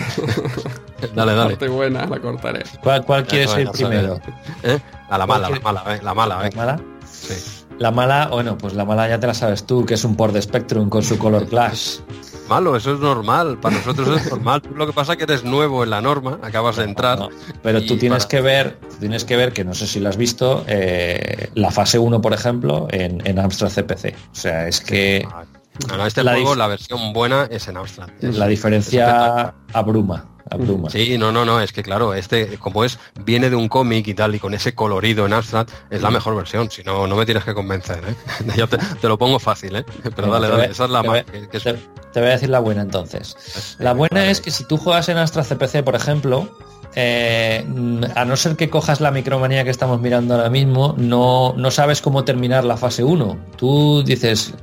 dale, 1.15 1.34
dale. 1.34 1.50
Parte 1.50 1.68
buena, 1.68 2.07
la 2.07 2.18
cortaré. 2.20 2.65
¿Cuál, 2.83 3.05
cuál 3.05 3.26
quieres 3.26 3.55
ir 3.58 3.70
primero? 3.70 4.18
¿Eh? 4.62 4.78
A 5.10 5.18
la 5.18 5.26
mala, 5.26 5.50
la 5.50 5.60
mala, 5.60 5.84
eh, 5.94 6.00
la 6.02 6.15
mala. 6.15 6.42
¿La 6.42 6.50
mala? 6.57 6.81
Sí. 7.10 7.65
La 7.78 7.91
mala, 7.91 8.28
bueno, 8.28 8.57
pues 8.57 8.73
la 8.73 8.86
mala 8.86 9.07
ya 9.08 9.20
te 9.20 9.26
la 9.26 9.34
sabes 9.34 9.65
tú, 9.66 9.84
que 9.84 9.94
es 9.94 10.05
un 10.05 10.16
port 10.16 10.33
de 10.33 10.41
Spectrum 10.41 10.89
con 10.89 11.02
su 11.02 11.18
color 11.18 11.47
clash. 11.47 11.99
Malo, 12.49 12.76
eso 12.76 12.94
es 12.94 13.00
normal, 13.00 13.58
para 13.58 13.76
nosotros 13.76 14.20
es 14.20 14.31
normal. 14.31 14.62
lo 14.75 14.86
que 14.86 14.92
pasa 14.92 15.12
es 15.12 15.18
que 15.18 15.25
eres 15.25 15.44
nuevo 15.44 15.83
en 15.83 15.91
la 15.91 16.00
norma, 16.00 16.39
acabas 16.42 16.76
de 16.76 16.84
entrar. 16.84 17.18
pero 17.62 17.84
tú 17.84 17.97
tienes 17.97 18.26
que 18.26 18.41
ver, 18.41 18.78
tienes 19.00 19.25
que 19.25 19.36
ver 19.36 19.52
que 19.52 19.65
no 19.65 19.75
sé 19.75 19.86
si 19.86 20.00
lo 20.00 20.08
has 20.08 20.16
visto, 20.16 20.65
eh, 20.68 21.50
la 21.55 21.70
fase 21.70 21.99
1, 21.99 22.20
por 22.20 22.33
ejemplo, 22.33 22.86
en, 22.91 23.26
en 23.26 23.39
Amstrad 23.39 23.70
CPC. 23.70 24.15
O 24.33 24.34
sea, 24.34 24.68
es 24.68 24.81
que. 24.81 25.26
este 26.07 26.23
la 26.23 26.33
juego, 26.33 26.55
la 26.55 26.68
versión 26.68 27.12
buena 27.12 27.49
es 27.50 27.66
en 27.68 27.76
Amstrad. 27.76 28.08
la 28.20 28.47
diferencia 28.47 29.55
abruma. 29.73 30.35
Sí, 30.89 31.18
no, 31.18 31.33
no, 31.33 31.44
no, 31.44 31.60
es 31.60 31.73
que 31.73 31.83
claro, 31.83 32.15
este, 32.15 32.58
como 32.58 32.84
es, 32.84 32.99
viene 33.25 33.50
de 33.50 33.57
un 33.57 33.68
cómic 33.68 34.07
y 34.07 34.15
tal, 34.15 34.34
y 34.34 34.39
con 34.39 34.55
ese 34.55 34.75
colorido 34.75 35.26
en 35.26 35.33
Amstrad, 35.33 35.66
es 35.91 36.02
la 36.02 36.10
mejor 36.10 36.36
versión, 36.36 36.70
si 36.70 36.83
no, 36.84 37.07
no 37.07 37.16
me 37.16 37.25
tienes 37.25 37.44
que 37.44 37.52
convencer, 37.52 38.02
¿eh? 38.07 38.15
Yo 38.57 38.68
te, 38.68 38.78
lo 39.08 39.18
pongo 39.18 39.39
fácil, 39.39 39.76
¿eh? 39.76 39.84
Pero 40.15 40.31
dale, 40.31 40.49
dale, 40.49 40.66
esa 40.66 40.84
es 40.84 40.91
la 40.91 41.02
más. 41.02 41.25
Te, 41.26 42.20
voy 42.20 42.28
a 42.31 42.33
decir 42.33 42.49
la 42.49 42.60
buena 42.60 42.83
entonces. 42.83 43.76
La 43.78 43.92
buena 43.92 44.31
es 44.31 44.41
que 44.41 44.50
si 44.50 44.65
tú 44.65 44.76
juegas 44.76 45.08
en 45.08 45.18
Amstrad 45.18 45.44
CPC, 45.44 45.83
por 45.83 45.97
ejemplo, 45.97 46.49
eh, 46.99 47.62
a 48.15 48.25
no 48.25 48.36
ser 48.36 48.57
que 48.57 48.70
cojas 48.70 49.02
la 49.02 49.10
micromanía 49.10 49.65
que 49.65 49.70
estamos 49.70 50.00
mirando 50.00 50.34
ahora 50.34 50.49
mismo, 50.49 50.94
no, 50.97 51.52
no 51.55 51.70
sabes 51.70 52.00
cómo 52.00 52.25
terminar 52.25 52.65
la 52.65 52.78
fase 52.78 53.05
1. 53.05 53.39
Tú 53.57 54.02
dices, 54.02 54.55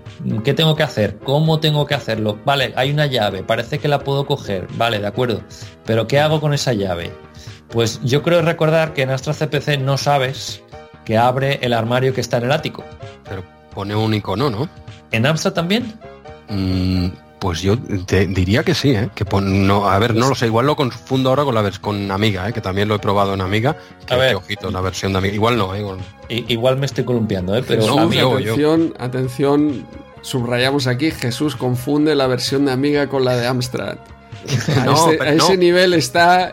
¿qué 0.44 0.56
tengo 0.56 0.76
que 0.76 0.82
hacer? 0.82 1.20
¿Cómo 1.20 1.60
tengo 1.60 1.86
que 1.86 1.94
hacerlo? 1.94 2.40
Vale, 2.44 2.74
hay 2.76 2.92
una 2.92 3.06
llave, 3.06 3.44
parece 3.44 3.78
que 3.78 3.88
la 3.88 4.00
puedo 4.00 4.26
coger, 4.26 4.68
vale, 4.76 5.00
de 5.00 5.06
acuerdo. 5.06 5.42
Pero 5.86 6.08
¿qué 6.08 6.20
hago 6.20 6.42
con 6.42 6.56
esa 6.56 6.74
llave? 6.74 7.14
Pues 7.70 8.02
yo 8.04 8.24
creo 8.24 8.42
recordar 8.42 8.94
que 8.94 9.04
en 9.04 9.12
Astra 9.12 9.34
CPC 9.34 9.80
no 9.80 9.98
sabes 9.98 10.64
que 11.06 11.20
abre 11.20 11.60
el 11.62 11.74
armario 11.74 12.16
que 12.16 12.22
está 12.22 12.38
en 12.38 12.46
el 12.46 12.52
ático. 12.52 12.84
Pero 13.30 13.44
pone 13.74 13.96
un 13.96 14.12
icono, 14.14 14.50
¿no? 14.50 14.68
¿En 15.12 15.28
Amstrad 15.28 15.54
también? 15.54 15.94
Mm, 16.50 17.10
pues 17.44 17.62
yo 17.62 17.78
te 17.78 18.26
diría 18.26 18.64
que 18.64 18.74
sí, 18.74 18.92
¿eh? 18.92 19.10
que 19.14 19.26
no, 19.42 19.90
a 19.90 20.00
ver, 20.00 20.16
no 20.16 20.30
lo 20.30 20.34
sé, 20.34 20.46
igual 20.46 20.66
lo 20.66 20.78
confundo 20.78 21.28
ahora 21.28 21.44
con 21.44 21.54
la 21.54 21.70
con 21.82 22.10
Amiga, 22.10 22.48
¿eh? 22.48 22.54
que 22.54 22.62
también 22.62 22.88
lo 22.88 22.96
he 22.96 23.00
probado 23.00 23.34
en 23.34 23.42
Amiga, 23.42 23.76
que, 24.08 24.14
a 24.14 24.18
ver, 24.18 24.36
ojito, 24.36 24.72
la 24.72 24.80
versión 24.80 25.12
de 25.12 25.18
Amiga, 25.18 25.36
igual 25.36 25.58
no, 25.58 25.76
¿eh? 25.76 25.84
igual, 26.30 26.78
me 26.78 26.86
estoy 26.86 27.04
columpiando, 27.04 27.54
¿eh? 27.58 27.62
pero 27.68 28.00
atención, 28.00 28.94
atención, 28.98 29.86
subrayamos 30.22 30.88
aquí, 30.88 31.12
Jesús 31.12 31.58
confunde 31.58 32.16
la 32.16 32.28
versión 32.28 32.64
de 32.64 32.72
Amiga 32.72 33.10
con 33.10 33.26
la 33.26 33.36
de 33.36 33.46
Amstrad. 33.46 33.98
A, 35.22 35.30
ese, 35.30 35.58
nivel 35.58 35.94
está 35.94 36.52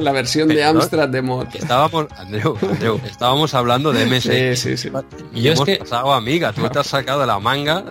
la 0.00 0.12
versión 0.12 0.48
de 0.48 0.62
Amstrad 0.64 1.08
de 1.08 1.22
mod. 1.22 1.46
Estábamos, 1.52 2.06
Andreu, 2.16 2.56
estábamos 3.04 3.54
hablando 3.54 3.92
de 3.92 4.06
MSX. 4.06 4.60
Sí, 4.60 4.76
sí, 4.76 4.76
sí. 4.76 4.90
Y 5.34 5.48
hemos 5.48 5.68
pasado 5.78 6.12
amiga, 6.12 6.52
tú 6.52 6.68
te 6.68 6.78
has 6.78 6.86
sacado 6.86 7.20
de 7.20 7.26
la 7.26 7.38
manga. 7.38 7.84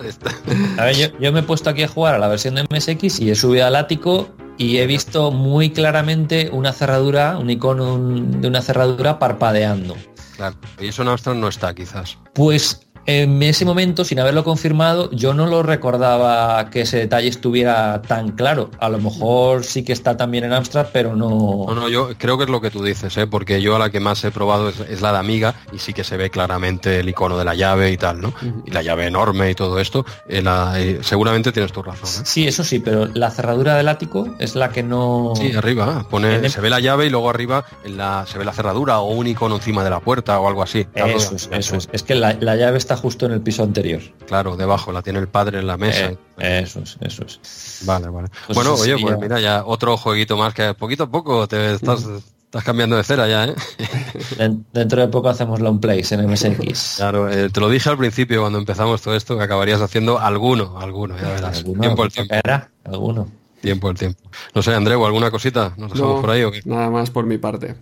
A 0.78 0.84
ver, 0.84 1.12
yo, 1.18 1.32
me 1.32 1.40
he 1.40 1.42
puesto 1.42 1.70
aquí 1.70 1.82
a 1.82 1.88
jugar 1.88 2.14
a 2.14 2.18
la 2.18 2.28
versión 2.28 2.54
de 2.54 2.64
MSX 2.64 3.20
y 3.20 3.30
he 3.30 3.34
subido 3.34 3.66
al 3.66 3.76
ático 3.76 4.28
y 4.56 4.78
he 4.78 4.86
visto 4.86 5.30
muy 5.30 5.70
claramente 5.70 6.48
una 6.52 6.72
cerradura, 6.72 7.38
un 7.38 7.50
icono 7.50 7.98
de 7.98 8.48
una 8.48 8.62
cerradura 8.62 9.18
parpadeando. 9.18 9.96
Claro, 10.36 10.56
y 10.80 10.88
eso 10.88 11.02
en 11.02 11.08
Amstrad 11.08 11.34
no 11.34 11.48
está 11.48 11.74
quizás. 11.74 12.18
Pues 12.32 12.86
en 13.06 13.42
ese 13.42 13.64
momento, 13.64 14.04
sin 14.04 14.18
haberlo 14.18 14.44
confirmado, 14.44 15.10
yo 15.10 15.34
no 15.34 15.46
lo 15.46 15.62
recordaba 15.62 16.70
que 16.70 16.82
ese 16.82 16.98
detalle 16.98 17.28
estuviera 17.28 18.00
tan 18.02 18.32
claro. 18.32 18.70
A 18.78 18.88
lo 18.88 18.98
mejor 18.98 19.64
sí 19.64 19.84
que 19.84 19.92
está 19.92 20.16
también 20.16 20.44
en 20.44 20.52
Amstrad, 20.54 20.86
pero 20.92 21.14
no... 21.14 21.66
No, 21.68 21.74
no, 21.74 21.88
yo 21.88 22.10
creo 22.16 22.38
que 22.38 22.44
es 22.44 22.50
lo 22.50 22.60
que 22.62 22.70
tú 22.70 22.82
dices, 22.82 23.16
¿eh? 23.18 23.26
porque 23.26 23.60
yo 23.60 23.76
a 23.76 23.78
la 23.78 23.90
que 23.90 24.00
más 24.00 24.24
he 24.24 24.30
probado 24.30 24.70
es, 24.70 25.02
la 25.02 25.12
de 25.12 25.18
Amiga 25.18 25.54
y 25.72 25.78
sí 25.78 25.92
que 25.92 26.02
se 26.02 26.16
ve 26.16 26.30
claramente 26.30 27.00
el 27.00 27.08
icono 27.08 27.36
de 27.36 27.44
la 27.44 27.54
llave 27.54 27.92
y 27.92 27.98
tal, 27.98 28.22
¿no? 28.22 28.32
Y 28.64 28.70
la 28.70 28.82
llave 28.82 29.06
enorme 29.06 29.50
y 29.50 29.54
todo 29.54 29.78
esto. 29.80 30.06
Eh, 30.28 30.42
eh, 30.76 30.98
seguramente 31.02 31.52
tienes 31.52 31.72
tu 31.72 31.82
razón. 31.82 32.08
¿eh? 32.08 32.26
Sí, 32.26 32.46
eso 32.46 32.64
sí, 32.64 32.78
pero 32.78 33.06
la 33.06 33.30
cerradura 33.30 33.76
del 33.76 33.88
ático 33.88 34.34
es 34.38 34.54
la 34.54 34.70
que 34.70 34.82
no... 34.82 35.34
Sí, 35.36 35.52
arriba, 35.52 36.06
pone, 36.08 36.48
se 36.48 36.60
ve 36.60 36.70
la 36.70 36.80
llave 36.80 37.06
y 37.06 37.10
luego 37.10 37.28
arriba 37.28 37.66
en 37.84 37.98
la, 37.98 38.24
se 38.26 38.38
ve 38.38 38.46
la 38.46 38.52
cerradura 38.52 39.00
o 39.00 39.12
un 39.12 39.26
icono 39.26 39.56
encima 39.56 39.84
de 39.84 39.90
la 39.90 40.00
puerta 40.00 40.40
o 40.40 40.48
algo 40.48 40.62
así. 40.62 40.86
Eso 40.94 41.36
es, 41.36 41.48
eso 41.52 41.76
es. 41.76 41.88
Es 41.92 42.02
que 42.02 42.14
la, 42.14 42.34
la 42.40 42.56
llave 42.56 42.78
está 42.78 42.93
justo 42.96 43.26
en 43.26 43.32
el 43.32 43.40
piso 43.40 43.62
anterior. 43.62 44.00
Claro, 44.26 44.56
debajo, 44.56 44.92
la 44.92 45.02
tiene 45.02 45.18
el 45.18 45.28
padre 45.28 45.58
en 45.58 45.66
la 45.66 45.76
mesa. 45.76 46.12
Eh, 46.38 46.60
eso 46.62 46.80
es, 46.80 46.96
eso 47.00 47.24
es. 47.24 47.82
Vale, 47.84 48.08
vale. 48.08 48.28
Pues 48.46 48.56
bueno, 48.56 48.74
oye, 48.74 48.96
pues 48.98 49.18
mira, 49.18 49.40
ya 49.40 49.64
otro 49.64 49.96
jueguito 49.96 50.36
más 50.36 50.54
que 50.54 50.74
poquito 50.74 51.04
a 51.04 51.10
poco 51.10 51.46
te 51.46 51.74
estás, 51.74 52.06
estás 52.44 52.64
cambiando 52.64 52.96
de 52.96 53.04
cera 53.04 53.26
ya, 53.26 53.46
¿eh? 53.46 53.54
Dentro 54.72 55.00
de 55.00 55.08
poco 55.08 55.28
hacemos 55.28 55.60
long 55.60 55.80
plays 55.80 56.12
en 56.12 56.28
MSX. 56.30 56.96
Claro, 56.96 57.30
eh, 57.30 57.50
te 57.50 57.60
lo 57.60 57.68
dije 57.68 57.88
al 57.90 57.98
principio 57.98 58.40
cuando 58.40 58.58
empezamos 58.58 59.02
todo 59.02 59.14
esto, 59.14 59.36
que 59.36 59.44
acabarías 59.44 59.80
haciendo 59.80 60.18
alguno, 60.18 60.78
alguno, 60.78 61.16
ya 61.16 61.30
verás. 61.30 61.64
tiempo 61.64 62.02
al 62.02 62.12
tiempo. 62.12 62.34
Era, 62.34 62.70
alguno. 62.84 63.28
Tiempo 63.60 63.88
al 63.88 63.96
tiempo. 63.96 64.20
No 64.54 64.62
sé, 64.62 64.74
Andreu, 64.74 65.04
¿alguna 65.04 65.30
cosita? 65.30 65.72
¿Nos 65.76 65.92
dejamos 65.92 66.20
por 66.20 66.30
ahí 66.30 66.42
o 66.42 66.52
qué? 66.52 66.60
Nada 66.64 66.90
más 66.90 67.10
por 67.10 67.24
mi 67.24 67.38
parte. 67.38 67.74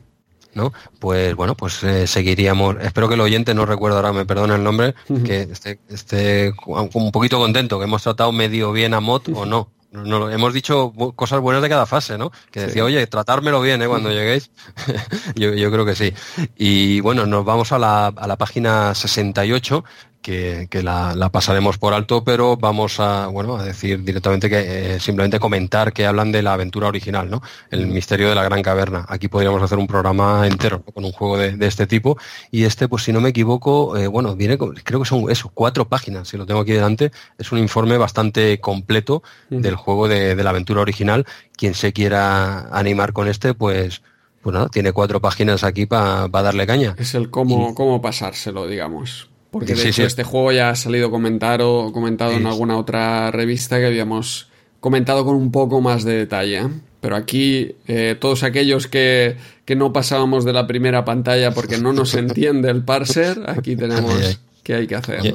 ¿No? 0.54 0.72
Pues 0.98 1.34
bueno, 1.34 1.56
pues 1.56 1.82
eh, 1.84 2.06
seguiríamos. 2.06 2.76
Espero 2.80 3.08
que 3.08 3.14
el 3.14 3.20
oyente, 3.20 3.54
no 3.54 3.66
recuerdo 3.66 3.96
ahora, 3.96 4.12
me 4.12 4.26
perdone 4.26 4.54
el 4.54 4.64
nombre, 4.64 4.94
que 5.24 5.42
esté, 5.42 5.80
esté 5.88 6.52
un 6.66 7.12
poquito 7.12 7.38
contento, 7.38 7.78
que 7.78 7.84
hemos 7.84 8.02
tratado 8.02 8.32
medio 8.32 8.72
bien 8.72 8.94
a 8.94 9.00
Mod 9.00 9.22
o 9.34 9.46
no. 9.46 9.70
No, 9.92 10.30
hemos 10.30 10.54
dicho 10.54 10.90
cosas 11.14 11.40
buenas 11.40 11.62
de 11.62 11.68
cada 11.68 11.84
fase, 11.84 12.16
¿no? 12.16 12.32
Que 12.50 12.60
decía, 12.60 12.82
oye, 12.82 13.06
tratármelo 13.06 13.60
bien, 13.60 13.82
¿eh? 13.82 13.88
Cuando 13.88 14.10
lleguéis. 14.10 14.50
yo, 15.34 15.52
yo, 15.52 15.70
creo 15.70 15.84
que 15.84 15.94
sí. 15.94 16.14
Y 16.56 17.00
bueno, 17.00 17.26
nos 17.26 17.44
vamos 17.44 17.72
a 17.72 17.78
la, 17.78 18.06
a 18.06 18.26
la 18.26 18.38
página 18.38 18.94
68, 18.94 19.84
que, 20.22 20.68
la, 20.82 21.28
pasaremos 21.30 21.78
por 21.78 21.92
alto, 21.92 22.24
pero 22.24 22.56
vamos 22.56 23.00
a, 23.00 23.26
bueno, 23.26 23.56
a 23.56 23.64
decir 23.64 24.02
directamente 24.04 24.48
que 24.48 24.94
eh, 24.94 25.00
simplemente 25.00 25.38
comentar 25.38 25.92
que 25.92 26.06
hablan 26.06 26.32
de 26.32 26.42
la 26.42 26.54
aventura 26.54 26.86
original, 26.86 27.28
¿no? 27.28 27.42
El 27.70 27.88
misterio 27.88 28.28
de 28.28 28.34
la 28.34 28.44
gran 28.44 28.62
caverna. 28.62 29.04
Aquí 29.08 29.28
podríamos 29.28 29.62
hacer 29.62 29.78
un 29.78 29.86
programa 29.86 30.46
entero 30.46 30.82
con 30.82 31.04
un 31.04 31.12
juego 31.12 31.36
de, 31.36 31.66
este 31.66 31.86
tipo. 31.86 32.16
Y 32.50 32.64
este, 32.64 32.88
pues 32.88 33.02
si 33.02 33.12
no 33.12 33.20
me 33.20 33.30
equivoco, 33.30 33.96
eh, 33.96 34.06
bueno, 34.06 34.36
viene, 34.36 34.56
creo 34.56 35.00
que 35.00 35.06
son 35.06 35.30
eso, 35.30 35.50
cuatro 35.52 35.88
páginas, 35.88 36.28
si 36.28 36.36
lo 36.36 36.46
tengo 36.46 36.60
aquí 36.60 36.72
delante. 36.72 37.10
Es 37.38 37.50
un 37.50 37.58
informe 37.58 37.98
bastante 37.98 38.60
completo 38.60 39.22
del 39.50 39.74
juego 39.74 40.08
de, 40.08 40.36
la 40.42 40.50
aventura 40.50 40.80
original. 40.80 41.26
Quien 41.56 41.74
se 41.74 41.92
quiera 41.92 42.68
animar 42.76 43.12
con 43.12 43.28
este, 43.28 43.54
pues, 43.54 44.02
pues 44.40 44.54
nada, 44.54 44.68
tiene 44.68 44.92
cuatro 44.92 45.20
páginas 45.20 45.64
aquí 45.64 45.86
para 45.86 46.28
darle 46.28 46.66
caña. 46.66 46.94
Es 46.98 47.14
el 47.14 47.30
cómo, 47.30 47.74
cómo 47.74 48.00
pasárselo, 48.00 48.66
digamos. 48.66 49.31
Porque 49.52 49.74
de 49.74 49.90
hecho 49.90 50.04
este 50.04 50.24
juego 50.24 50.50
ya 50.50 50.70
ha 50.70 50.76
salido 50.76 51.10
comentar 51.10 51.60
o 51.60 51.92
comentado 51.92 52.32
en 52.32 52.46
alguna 52.46 52.78
otra 52.78 53.30
revista 53.30 53.78
que 53.78 53.84
habíamos 53.84 54.48
comentado 54.80 55.26
con 55.26 55.36
un 55.36 55.52
poco 55.52 55.82
más 55.82 56.04
de 56.04 56.14
detalle. 56.16 56.62
Pero 57.00 57.16
aquí 57.16 57.76
eh, 57.86 58.16
todos 58.18 58.44
aquellos 58.44 58.86
que, 58.86 59.36
no 59.76 59.92
pasábamos 59.92 60.46
de 60.46 60.54
la 60.54 60.66
primera 60.66 61.04
pantalla 61.04 61.52
porque 61.52 61.76
no 61.76 61.92
nos 61.92 62.14
entiende 62.16 62.70
el 62.70 62.82
parser, 62.82 63.42
aquí 63.46 63.76
tenemos 63.76 64.40
que 64.62 64.74
hay 64.74 64.86
que 64.86 64.94
hacer. 64.94 65.34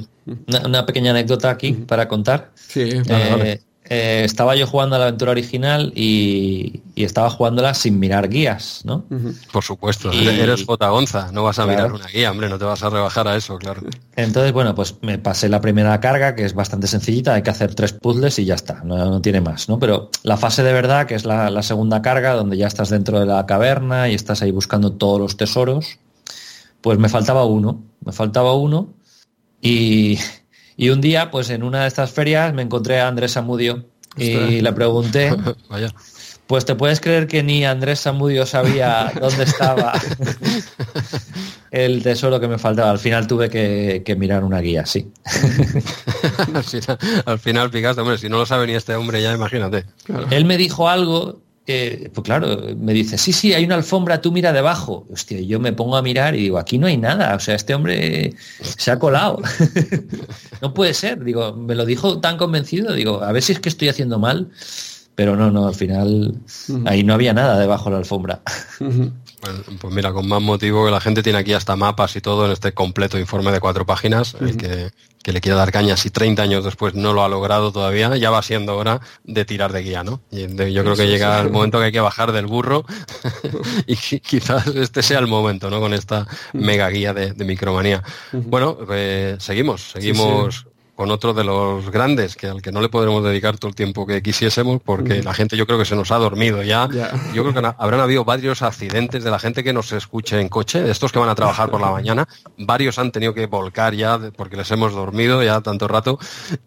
Una, 0.66 0.86
pequeña 0.88 1.12
anécdota 1.12 1.52
aquí 1.52 1.74
para 1.74 2.08
contar. 2.08 2.50
Sí, 2.56 2.90
eh, 3.10 3.60
eh, 3.90 4.24
estaba 4.26 4.56
yo 4.56 4.68
jugando 4.68 4.96
a 4.96 5.00
la 5.00 5.06
aventura 5.06 5.32
original 5.32 5.94
y, 5.96 6.82
estaba 6.96 7.30
jugándola 7.30 7.76
sin 7.76 8.00
mirar 8.00 8.28
guías, 8.28 8.82
¿no? 8.84 9.06
Por 9.54 9.64
supuesto, 9.64 10.12
eres 10.12 10.66
fotagonza, 10.66 11.32
no 11.32 11.44
vas 11.44 11.60
a 11.60 11.68
mirar 11.68 11.94
una 11.94 12.08
guía, 12.08 12.32
hombre, 12.32 12.50
no 12.50 12.58
te 12.58 12.66
vas 12.66 12.82
a 12.82 12.90
rebajar 12.90 13.28
a 13.28 13.36
eso, 13.36 13.58
claro. 13.60 13.82
Entonces, 14.16 14.52
bueno, 14.52 14.74
pues 14.74 14.96
me 15.02 15.20
pasé 15.20 15.48
la 15.48 15.62
primera 15.62 16.00
carga, 16.00 16.34
que 16.34 16.44
es 16.44 16.56
bastante 16.56 16.88
sencillita, 16.88 17.36
hay 17.36 17.44
que 17.44 17.52
hacer 17.52 17.76
tres 17.76 17.94
puzzles 17.94 18.40
y 18.40 18.46
ya 18.46 18.56
está, 18.56 18.82
no, 18.84 19.22
tiene 19.22 19.42
más, 19.42 19.70
¿no? 19.70 19.78
Pero 19.78 20.10
la 20.24 20.38
fase 20.38 20.64
de 20.64 20.74
verdad, 20.74 21.06
que 21.06 21.14
es 21.14 21.24
la, 21.24 21.62
segunda 21.62 22.02
carga, 22.02 22.34
donde 22.34 22.58
ya 22.58 22.66
estás 22.66 22.90
dentro 22.90 23.20
de 23.20 23.28
la 23.28 23.46
caverna 23.46 24.10
y 24.10 24.16
estás 24.16 24.42
ahí 24.42 24.52
buscando 24.52 24.94
todos 24.94 25.22
los 25.22 25.38
tesoros, 25.38 26.00
pues 26.82 26.98
me 26.98 27.10
faltaba 27.10 27.46
uno, 27.46 27.84
me 28.04 28.12
faltaba 28.12 28.56
uno 28.56 28.90
y, 29.62 30.18
y 30.78 30.90
un 30.90 31.02
día, 31.02 31.32
pues 31.32 31.50
en 31.50 31.64
una 31.64 31.82
de 31.82 31.88
estas 31.88 32.12
ferias 32.12 32.54
me 32.54 32.62
encontré 32.62 33.00
a 33.00 33.08
Andrés 33.08 33.36
Amudio 33.36 33.86
y 34.16 34.62
le 34.62 34.74
pregunté, 34.74 35.36
Vaya. 35.70 35.92
pues 36.46 36.66
te 36.66 36.76
puedes 36.76 37.02
creer 37.02 37.28
que 37.28 37.42
ni 37.42 37.66
Andrés 37.66 38.06
Amudio 38.06 38.46
sabía 38.46 39.12
dónde 39.20 39.44
estaba 39.44 39.94
el 41.72 42.04
tesoro 42.04 42.40
que 42.40 42.48
me 42.48 42.60
faltaba. 42.60 42.92
Al 42.92 43.00
final 43.00 43.26
tuve 43.26 43.50
que, 43.50 44.16
mirar 44.18 44.44
una 44.44 44.60
guía, 44.60 44.86
sí. 44.86 45.12
al, 47.26 47.40
final, 47.40 47.72
picaste, 47.72 48.02
hombre, 48.02 48.20
si 48.20 48.30
no 48.30 48.38
lo 48.38 48.46
sabe 48.46 48.68
ni 48.68 48.74
este 48.74 48.96
hombre 48.96 49.22
ya, 49.22 49.34
imagínate. 49.34 49.86
Él 50.30 50.46
me 50.46 50.58
dijo 50.58 50.90
algo 50.90 51.42
pues 51.68 52.24
claro, 52.24 52.62
me 52.80 52.94
dice, 52.94 53.18
sí, 53.18 53.34
sí, 53.34 53.54
hay 53.54 53.66
una 53.66 53.76
alfombra, 53.76 54.22
tú 54.22 54.32
mira 54.32 54.54
debajo. 54.54 55.06
Hostia, 55.12 55.42
yo 55.42 55.60
me 55.60 55.74
pongo 55.74 55.98
a 55.98 56.02
mirar 56.02 56.34
y 56.34 56.44
digo, 56.44 56.58
aquí 56.60 56.78
no 56.78 56.88
hay 56.88 56.96
nada, 56.96 57.36
o 57.36 57.40
sea, 57.42 57.56
este 57.56 57.76
hombre 57.76 58.34
se 58.62 58.90
ha 58.90 58.98
colado. 58.98 59.42
no 60.62 60.74
puede 60.74 60.94
ser, 60.94 61.22
digo, 61.26 61.54
me 61.54 61.76
lo 61.76 61.86
dijo 61.86 62.22
tan 62.22 62.38
convencido, 62.38 62.94
digo, 62.94 63.22
a 63.22 63.34
ver 63.34 63.44
si 63.44 63.52
es 63.52 63.60
que 63.60 63.68
estoy 63.68 63.90
haciendo 63.90 64.18
mal, 64.18 64.50
pero 65.16 65.36
no, 65.36 65.52
no, 65.52 65.68
al 65.68 65.76
final 65.76 66.36
ahí 66.86 67.04
no 67.04 67.14
había 67.14 67.34
nada 67.34 67.60
debajo 67.60 67.86
de 67.86 67.92
la 67.92 67.98
alfombra. 67.98 68.42
Pues 69.80 69.94
mira, 69.94 70.14
con 70.14 70.28
más 70.28 70.42
motivo 70.42 70.86
que 70.86 70.92
la 70.92 71.00
gente 71.00 71.24
tiene 71.24 71.40
aquí 71.40 71.54
hasta 71.54 71.76
mapas 71.76 72.16
y 72.16 72.22
todo 72.22 72.46
en 72.46 72.52
este 72.52 72.74
completo 72.74 73.18
informe 73.18 73.52
de 73.52 73.60
cuatro 73.60 73.86
páginas, 73.86 74.36
que, 74.58 74.92
le 75.32 75.42
quiera 75.42 75.58
dar 75.58 75.74
caña 75.74 75.98
si 75.98 76.10
30 76.10 76.42
años 76.42 76.64
después 76.64 76.96
no 76.96 77.12
lo 77.12 77.22
ha 77.22 77.28
logrado 77.28 77.74
todavía, 77.74 78.16
ya 78.16 78.30
va 78.30 78.42
siendo 78.42 78.78
hora 78.78 79.02
de 79.26 79.44
tirar 79.44 79.74
de 79.74 79.82
guía, 79.82 80.02
¿no? 80.02 80.22
Y 80.32 80.48
yo 80.72 80.84
creo 80.84 80.96
que 80.96 81.08
llega 81.08 81.42
el 81.42 81.50
momento 81.50 81.80
que 81.80 81.86
hay 81.86 81.92
que 81.92 82.00
bajar 82.00 82.32
del 82.32 82.46
burro 82.46 82.86
y 83.88 83.96
quizás 83.96 84.68
este 84.68 85.04
sea 85.04 85.20
el 85.20 85.28
momento, 85.28 85.70
¿no? 85.70 85.82
Con 85.82 85.94
esta 85.94 86.26
mega 86.54 86.90
guía 86.90 87.14
de, 87.14 87.34
micromanía. 87.44 88.04
Bueno, 88.32 88.78
pues 88.86 89.44
seguimos, 89.44 89.92
seguimos 89.92 90.68
con 90.98 91.12
otro 91.12 91.36
de 91.36 91.44
los 91.44 91.92
grandes, 91.92 92.36
que 92.36 92.48
al 92.48 92.64
que 92.64 92.72
no 92.72 92.82
le 92.82 92.90
podremos 92.90 93.24
dedicar 93.24 93.60
todo 93.60 93.70
el 93.70 93.76
tiempo 93.76 94.08
que 94.08 94.24
quisiésemos, 94.24 94.82
porque 94.84 95.22
la 95.22 95.32
gente 95.36 95.56
yo 95.56 95.68
creo 95.68 95.78
que 95.78 95.86
se 95.86 95.96
nos 95.96 96.12
ha 96.12 96.18
dormido 96.18 96.64
ya. 96.64 96.90
Yo 97.36 97.44
creo 97.44 97.54
que 97.54 97.72
habrán 97.78 98.00
habido 98.00 98.26
varios 98.26 98.64
accidentes 98.64 99.24
de 99.24 99.30
la 99.30 99.38
gente 99.38 99.64
que 99.64 99.74
nos 99.74 99.92
escuche 99.92 100.42
en 100.42 100.50
coche, 100.50 100.82
de 100.82 100.90
estos 100.90 101.12
que 101.12 101.20
van 101.20 101.30
a 101.30 101.36
trabajar 101.36 101.70
por 101.70 101.80
la 101.82 101.92
mañana. 101.92 102.28
Varios 102.58 102.98
han 102.98 103.12
tenido 103.12 103.36
que 103.36 103.46
volcar 103.46 103.94
ya 103.94 104.20
porque 104.36 104.58
les 104.58 104.72
hemos 104.72 104.92
dormido 104.92 105.44
ya 105.44 105.62
tanto 105.62 105.88
rato. 105.88 106.18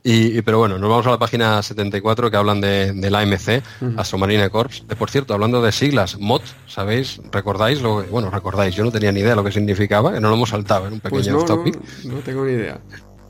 Y, 0.05 0.41
pero 0.43 0.59
bueno, 0.59 0.79
nos 0.79 0.89
vamos 0.89 1.09
a 1.09 1.11
la 1.11 1.19
página 1.19 1.61
74 1.61 2.31
que 2.31 2.37
hablan 2.37 2.61
de, 2.61 3.11
la 3.11 3.23
AMC, 3.23 3.65
Astromarine 3.97 4.49
Corps. 4.49 4.87
De, 4.87 4.95
por 4.95 5.11
cierto, 5.11 5.35
hablando 5.35 5.61
de 5.61 5.73
siglas, 5.73 6.21
MOT, 6.21 6.45
¿sabéis? 6.69 7.21
¿Recordáis? 7.33 7.83
Lo, 7.83 8.05
bueno, 8.05 8.31
recordáis, 8.31 8.77
yo 8.77 8.85
no 8.85 8.93
tenía 8.93 9.11
ni 9.11 9.19
idea 9.19 9.35
lo 9.35 9.43
que 9.43 9.51
significaba, 9.51 10.13
que 10.13 10.21
no 10.21 10.29
lo 10.29 10.37
hemos 10.37 10.51
saltado 10.51 10.87
en 10.87 10.93
un 10.93 11.01
pues 11.01 11.27
pequeño 11.27 11.45
topic. 11.45 11.81
no 12.05 12.19
tengo 12.21 12.45
ni 12.45 12.53
idea. 12.53 12.81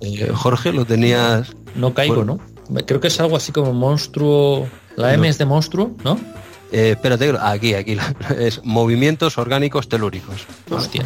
Eh, 0.01 0.31
Jorge, 0.35 0.73
lo 0.73 0.85
tenías. 0.85 1.55
No 1.75 1.95
caigo, 1.95 2.25
¿no? 2.25 2.39
Creo 2.87 3.01
que 3.01 3.09
es 3.09 3.21
algo 3.21 3.37
así 3.37 3.53
como 3.53 3.73
monstruo. 3.73 4.69
La 4.97 5.15
M 5.15 5.29
es 5.29 5.39
de 5.39 5.45
monstruo, 5.45 5.93
¿no? 6.05 6.19
Eh, 6.73 6.91
espérate, 6.91 7.33
aquí, 7.41 7.75
aquí. 7.75 7.97
Es 8.39 8.65
movimientos 8.65 9.39
orgánicos 9.39 9.89
telúricos. 9.89 10.47
Hostia. 10.71 11.05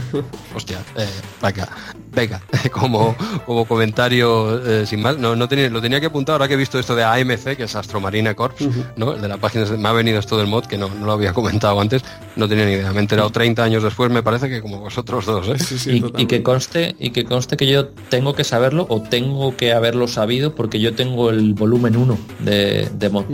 Hostia. 0.54 0.78
Eh, 0.96 1.08
venga, 1.40 1.68
venga. 2.14 2.40
Como, 2.72 3.14
como 3.46 3.66
comentario 3.66 4.60
eh, 4.66 4.86
sin 4.86 5.00
más. 5.00 5.18
No, 5.18 5.36
no 5.36 5.48
tenía, 5.48 5.68
lo 5.68 5.80
tenía 5.80 6.00
que 6.00 6.06
apuntar 6.06 6.34
ahora 6.34 6.48
que 6.48 6.54
he 6.54 6.56
visto 6.56 6.78
esto 6.78 6.96
de 6.96 7.04
AMC, 7.04 7.56
que 7.56 7.64
es 7.64 7.76
Astromarine 7.76 8.34
Corps, 8.34 8.56
¿no? 8.96 9.12
de 9.12 9.28
la 9.28 9.36
página. 9.36 9.64
Me 9.76 9.88
ha 9.88 9.92
venido 9.92 10.18
esto 10.18 10.36
del 10.36 10.46
mod, 10.46 10.64
que 10.64 10.78
no, 10.78 10.88
lo 10.88 11.12
había 11.12 11.32
comentado 11.34 11.80
antes. 11.80 12.02
No 12.36 12.48
tenía 12.48 12.64
ni 12.64 12.72
idea. 12.72 12.90
Me 12.92 12.98
he 12.98 13.00
enterado 13.00 13.30
30 13.30 13.62
años 13.62 13.82
después, 13.82 14.10
me 14.10 14.22
parece 14.22 14.48
que 14.48 14.60
como 14.60 14.80
vosotros 14.80 15.26
dos. 15.26 15.48
¿eh? 15.48 16.02
y, 16.16 16.26
que 16.26 16.42
conste, 16.42 16.96
y 16.98 17.10
que 17.10 17.24
conste 17.24 17.56
que 17.56 17.66
yo 17.66 17.88
tengo 18.08 18.34
que 18.34 18.44
saberlo 18.44 18.86
o 18.88 19.02
tengo 19.02 19.56
que 19.56 19.72
haberlo 19.72 20.08
sabido 20.08 20.54
porque 20.54 20.80
yo 20.80 20.94
tengo 20.94 21.30
el 21.30 21.54
volumen 21.54 21.96
1 21.96 22.18
de, 22.40 22.88
de 22.94 23.08
mod. 23.10 23.24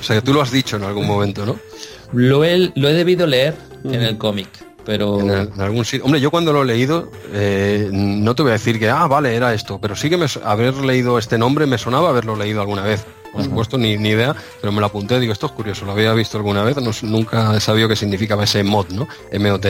O 0.00 0.02
sea, 0.02 0.16
que 0.16 0.22
tú 0.22 0.34
lo 0.34 0.42
has 0.42 0.52
dicho 0.52 0.76
en 0.76 0.84
algún 0.84 1.06
momento, 1.06 1.46
¿no? 1.46 1.56
Lo 2.12 2.44
he, 2.44 2.70
lo 2.74 2.88
he 2.88 2.92
debido 2.92 3.26
leer 3.26 3.56
en 3.84 4.02
el 4.02 4.18
cómic, 4.18 4.48
pero... 4.84 5.16
Hombre, 5.16 6.20
yo 6.20 6.30
cuando 6.30 6.52
lo 6.52 6.62
he 6.62 6.66
leído, 6.66 7.10
eh, 7.32 7.88
no 7.92 8.34
te 8.34 8.42
voy 8.42 8.50
a 8.50 8.54
decir 8.54 8.78
que, 8.78 8.88
ah, 8.88 9.06
vale, 9.06 9.34
era 9.34 9.54
esto, 9.54 9.78
pero 9.80 9.96
sí 9.96 10.10
que 10.10 10.16
me, 10.16 10.26
haber 10.44 10.74
leído 10.76 11.18
este 11.18 11.38
nombre 11.38 11.66
me 11.66 11.78
sonaba 11.78 12.10
haberlo 12.10 12.36
leído 12.36 12.60
alguna 12.60 12.82
vez 12.82 13.04
por 13.34 13.42
supuesto, 13.42 13.76
ni, 13.76 13.96
ni, 13.96 14.10
idea, 14.10 14.34
pero 14.60 14.72
me 14.72 14.80
lo 14.80 14.86
apunté, 14.86 15.18
digo, 15.18 15.32
esto 15.32 15.46
es 15.46 15.52
curioso, 15.52 15.84
lo 15.84 15.92
había 15.92 16.12
visto 16.12 16.38
alguna 16.38 16.62
vez, 16.62 16.76
nunca 17.02 17.56
he 17.56 17.60
sabido 17.60 17.88
qué 17.88 17.96
significaba 17.96 18.44
ese 18.44 18.62
mod, 18.62 18.86
¿no? 18.90 19.08
MOT. 19.38 19.66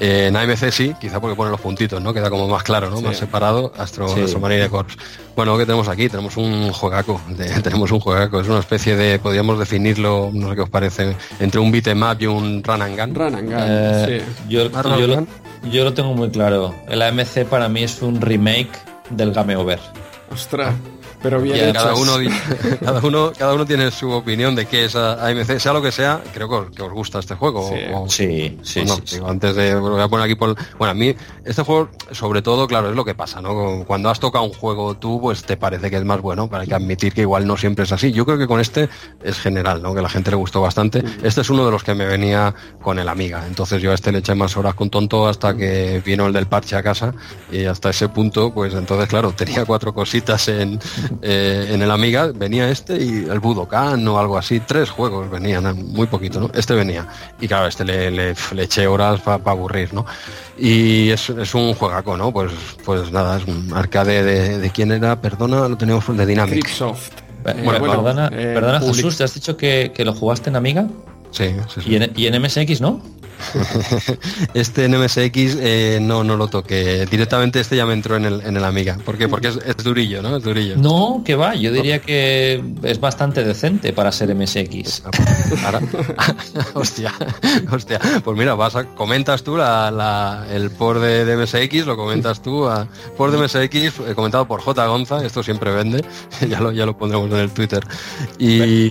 Eh, 0.00 0.26
en 0.28 0.36
AMC 0.36 0.70
sí, 0.70 0.94
quizá 0.98 1.20
porque 1.20 1.36
pone 1.36 1.50
los 1.50 1.60
puntitos, 1.60 2.00
¿no? 2.00 2.14
Queda 2.14 2.30
como 2.30 2.48
más 2.48 2.62
claro, 2.62 2.88
¿no? 2.88 3.02
Más 3.02 3.18
separado, 3.18 3.72
Astro, 3.76 4.08
sí. 4.08 4.36
Marine 4.38 4.70
Corps. 4.70 4.96
Bueno, 5.36 5.58
¿qué 5.58 5.66
tenemos 5.66 5.88
aquí? 5.88 6.08
Tenemos 6.08 6.36
un 6.38 6.72
juegaco, 6.72 7.20
tenemos 7.62 7.90
un 7.92 8.00
juegaco, 8.00 8.40
es 8.40 8.48
una 8.48 8.60
especie 8.60 8.96
de, 8.96 9.18
podríamos 9.18 9.58
definirlo, 9.58 10.30
no 10.32 10.48
sé 10.48 10.56
qué 10.56 10.62
os 10.62 10.70
parece, 10.70 11.16
entre 11.40 11.60
un 11.60 11.70
beat'em 11.70 12.02
y 12.18 12.26
un 12.26 12.64
run 12.64 12.82
and 12.82 12.98
gun. 12.98 13.14
Run 13.14 13.34
and 13.34 13.50
gun, 13.50 13.62
eh, 13.62 14.22
sí. 14.22 14.32
Yo, 14.48 14.64
lo, 14.64 15.00
yo, 15.70 15.84
lo, 15.84 15.92
tengo 15.92 16.14
muy 16.14 16.30
claro, 16.30 16.74
el 16.88 17.02
AMC 17.02 17.44
para 17.50 17.68
mí 17.68 17.82
es 17.82 18.00
un 18.00 18.20
remake 18.20 18.72
del 19.10 19.32
Game 19.32 19.56
Over. 19.56 19.80
Ostras. 20.32 20.74
Pero 21.24 21.40
bien 21.40 21.72
cada 21.72 21.94
uno, 21.94 22.18
cada 22.84 23.00
uno, 23.00 23.32
cada 23.36 23.54
uno 23.54 23.64
tiene 23.64 23.90
su 23.90 24.10
opinión 24.10 24.54
de 24.54 24.66
qué 24.66 24.84
es 24.84 24.94
AMC, 24.94 25.58
sea 25.58 25.72
lo 25.72 25.80
que 25.80 25.90
sea, 25.90 26.22
creo 26.34 26.70
que 26.70 26.82
os, 26.82 26.92
gusta 26.92 27.18
este 27.18 27.34
juego. 27.34 27.66
Sí, 28.08 28.58
sí, 28.62 28.84
sí, 29.04 29.18
Antes 29.26 29.56
de 29.56 29.74
voy 29.74 30.02
a 30.02 30.08
poner 30.08 30.26
aquí 30.26 30.34
por, 30.34 30.54
bueno, 30.76 30.90
a 30.90 30.94
mí 30.94 31.16
este 31.46 31.62
juego, 31.62 31.88
sobre 32.10 32.42
todo, 32.42 32.66
claro, 32.68 32.90
es 32.90 32.94
lo 32.94 33.06
que 33.06 33.14
pasa, 33.14 33.40
¿no? 33.40 33.84
Cuando 33.86 34.10
has 34.10 34.20
tocado 34.20 34.44
un 34.44 34.52
juego 34.52 34.98
tú, 34.98 35.18
pues 35.18 35.44
te 35.44 35.56
parece 35.56 35.88
que 35.88 35.96
es 35.96 36.04
más 36.04 36.20
bueno, 36.20 36.46
pero 36.50 36.60
hay 36.60 36.68
que 36.68 36.74
admitir 36.74 37.14
que 37.14 37.22
igual 37.22 37.46
no 37.46 37.56
siempre 37.56 37.84
es 37.84 37.92
así. 37.92 38.12
Yo 38.12 38.26
creo 38.26 38.36
que 38.36 38.46
con 38.46 38.60
este 38.60 38.90
es 39.22 39.38
general, 39.38 39.82
¿no? 39.82 39.94
Que 39.94 40.00
a 40.00 40.02
la 40.02 40.10
gente 40.10 40.30
le 40.30 40.36
gustó 40.36 40.60
bastante. 40.60 41.02
Este 41.22 41.40
es 41.40 41.48
uno 41.48 41.64
de 41.64 41.70
los 41.70 41.82
que 41.82 41.94
me 41.94 42.04
venía 42.04 42.54
con 42.82 42.98
el 42.98 43.08
Amiga, 43.08 43.44
entonces 43.46 43.80
yo 43.80 43.92
a 43.92 43.94
este 43.94 44.12
le 44.12 44.18
eché 44.18 44.34
más 44.34 44.58
horas 44.58 44.74
con 44.74 44.90
tonto 44.90 45.26
hasta 45.26 45.56
que 45.56 46.02
vino 46.04 46.26
el 46.26 46.34
del 46.34 46.48
parche 46.48 46.76
a 46.76 46.82
casa 46.82 47.14
y 47.50 47.64
hasta 47.64 47.88
ese 47.88 48.10
punto, 48.10 48.52
pues 48.52 48.74
entonces 48.74 49.08
claro, 49.08 49.32
tenía 49.32 49.64
cuatro 49.64 49.94
cositas 49.94 50.48
en 50.48 50.78
eh, 51.22 51.70
en 51.70 51.82
el 51.82 51.90
Amiga 51.90 52.30
venía 52.34 52.68
este 52.68 52.96
y 52.96 53.26
el 53.30 53.40
Budokan 53.40 54.06
o 54.08 54.18
algo 54.18 54.38
así, 54.38 54.60
tres 54.60 54.90
juegos 54.90 55.30
venían, 55.30 55.64
muy 55.92 56.06
poquito, 56.06 56.40
¿no? 56.40 56.50
Este 56.54 56.74
venía. 56.74 57.06
Y 57.40 57.48
claro, 57.48 57.66
este 57.66 57.84
le, 57.84 58.10
le, 58.10 58.34
eché 58.58 58.86
horas 58.86 59.20
para 59.20 59.42
aburrir, 59.44 59.92
¿no? 59.92 60.06
Y 60.58 61.10
es, 61.10 61.28
un 61.54 61.74
juegaco, 61.74 62.16
¿no? 62.16 62.32
Pues, 62.32 62.52
pues 62.84 63.10
nada, 63.12 63.38
es 63.38 63.46
un 63.46 63.72
arcade 63.74 64.58
de, 64.58 64.70
quién 64.70 64.92
era, 64.92 65.20
perdona, 65.20 65.68
lo 65.68 65.76
teníamos 65.76 66.04
de 66.16 66.26
Dynamic. 66.26 66.66
Eh, 66.66 67.62
bueno, 67.62 67.80
perdona, 67.80 68.26
eh, 68.28 68.52
perdona 68.54 68.80
Jesús, 68.80 69.18
¿te 69.18 69.24
has 69.24 69.34
dicho 69.34 69.56
que, 69.56 69.92
lo 69.98 70.14
jugaste 70.14 70.50
en 70.50 70.56
Amiga? 70.56 70.86
Sí, 71.30 71.54
sí, 71.68 71.80
¿Y, 71.86 71.96
en, 71.96 72.12
¿Y 72.14 72.26
en 72.26 72.40
MSX 72.40 72.80
no? 72.80 73.02
este 74.54 74.88
NMSX 74.88 75.56
eh, 75.60 75.98
no, 76.00 76.24
no 76.24 76.36
lo 76.36 76.48
toqué. 76.48 77.06
Directamente 77.06 77.60
este 77.60 77.76
ya 77.76 77.86
me 77.86 77.92
entró 77.92 78.16
en 78.16 78.24
el, 78.24 78.40
en 78.40 78.56
el 78.56 78.64
Amiga. 78.64 78.98
¿Por 79.04 79.18
qué? 79.18 79.28
Porque 79.28 79.48
es, 79.48 79.76
durillo, 79.84 80.22
¿no? 80.22 80.36
Es 80.36 80.42
durillo. 80.42 80.76
No, 80.76 81.22
que 81.24 81.34
va. 81.34 81.54
Yo 81.54 81.72
diría 81.72 82.00
que 82.00 82.62
es 82.82 83.00
bastante 83.00 83.44
decente 83.44 83.92
para 83.92 84.12
ser 84.12 84.34
MSX. 84.34 85.02
hostia, 86.74 87.12
hostia. 87.70 88.00
Pues 88.24 88.36
mira, 88.36 88.54
vas 88.54 88.76
a, 88.76 88.84
comentas 88.84 89.42
tú 89.42 89.56
la, 89.56 90.46
el 90.50 90.70
por 90.70 91.00
de, 91.00 91.36
MSX, 91.36 91.86
lo 91.86 91.96
comentas 91.96 92.42
tú. 92.42 92.68
A, 92.68 92.88
por 93.16 93.30
de 93.30 93.38
MSX, 93.38 93.74
eh, 93.74 94.14
comentado 94.14 94.46
por 94.46 94.60
J. 94.60 94.86
Gonza, 94.86 95.24
esto 95.24 95.42
siempre 95.42 95.72
vende. 95.72 96.04
ya, 96.48 96.60
lo, 96.60 96.72
ya 96.72 96.86
lo 96.86 96.96
pondremos 96.96 97.30
en 97.30 97.38
el 97.38 97.50
Twitter. 97.50 97.84
Y... 98.38 98.90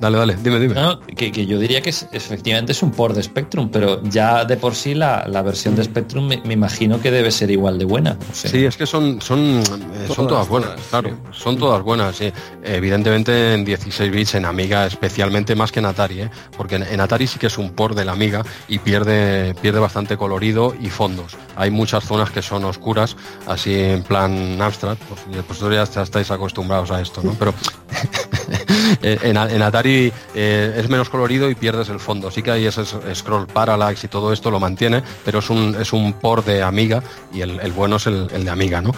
Dale, 0.00 0.18
dale, 0.18 0.36
dime, 0.42 0.58
dime. 0.58 0.74
que, 1.16 1.46
yo 1.46 1.58
diría 1.58 1.80
que 1.80 1.90
efectivamente 1.90 2.72
es 2.72 2.82
un 2.82 2.90
port 2.90 3.14
de 3.14 3.22
Spectrum, 3.22 3.70
pero 3.70 4.02
ya 4.02 4.44
de 4.44 4.56
por 4.56 4.74
sí 4.74 4.94
la, 4.94 5.24
versión 5.44 5.76
de 5.76 5.84
Spectrum 5.84 6.26
me, 6.26 6.52
imagino 6.52 7.00
que 7.00 7.10
debe 7.10 7.30
ser 7.30 7.50
igual 7.50 7.78
de 7.78 7.84
buena. 7.84 8.16
Sí, 8.32 8.64
es 8.64 8.76
que 8.76 8.86
son, 8.86 9.20
son, 9.20 9.60
eh, 9.60 10.08
son 10.14 10.26
todas 10.26 10.48
buenas, 10.48 10.80
claro, 10.90 11.16
son 11.32 11.56
todas 11.58 11.82
buenas. 11.82 12.16
Sí. 12.16 12.32
Evidentemente 12.62 13.54
en 13.54 13.64
16 13.64 14.10
bits, 14.10 14.34
en 14.34 14.44
Amiga 14.44 14.86
especialmente 14.86 15.54
más 15.54 15.72
que 15.72 15.80
en 15.80 15.86
Atari, 15.86 16.22
¿eh? 16.22 16.30
porque 16.56 16.76
en, 16.76 17.00
Atari 17.00 17.26
sí 17.26 17.38
que 17.38 17.46
es 17.46 17.58
un 17.58 17.70
port 17.70 17.96
de 17.96 18.04
la 18.04 18.12
Amiga 18.12 18.44
y 18.68 18.78
pierde, 18.78 19.54
pierde 19.60 19.78
bastante 19.78 20.16
colorido 20.16 20.74
y 20.80 20.90
fondos. 20.90 21.36
Hay 21.56 21.70
muchas 21.70 22.04
zonas 22.04 22.30
que 22.30 22.42
son 22.42 22.64
oscuras, 22.64 23.16
así 23.46 23.74
en 23.74 24.02
plan 24.02 24.60
abstract, 24.60 25.02
pues, 25.04 25.20
pues 25.46 25.60
ya 25.60 26.02
estáis 26.02 26.30
acostumbrados 26.30 26.90
a 26.90 27.00
esto, 27.00 27.22
¿no? 27.22 27.34
Pero 27.38 27.54
en, 29.02 29.62
Atari 29.62 30.12
eh, 30.34 30.74
es 30.76 30.88
menos 30.88 31.08
colorido 31.08 31.50
y 31.50 31.54
pierdes 31.54 31.88
el 31.88 32.00
fondo. 32.00 32.30
Sí 32.30 32.42
que 32.42 32.50
hay 32.50 32.66
ese 32.66 32.84
scroll 33.14 33.46
parallax 33.46 34.04
y 34.04 34.08
todo 34.08 34.32
esto 34.32 34.50
lo 34.50 34.60
mantiene, 34.60 35.02
pero 35.24 35.38
es 35.38 35.50
un, 35.50 35.76
es 35.80 35.92
un 35.92 36.14
por 36.14 36.44
de 36.44 36.62
Amiga 36.62 37.02
y 37.32 37.40
el, 37.40 37.72
bueno 37.72 37.96
es 37.96 38.06
el, 38.06 38.28
de 38.28 38.50
Amiga, 38.50 38.80
¿no? 38.80 38.92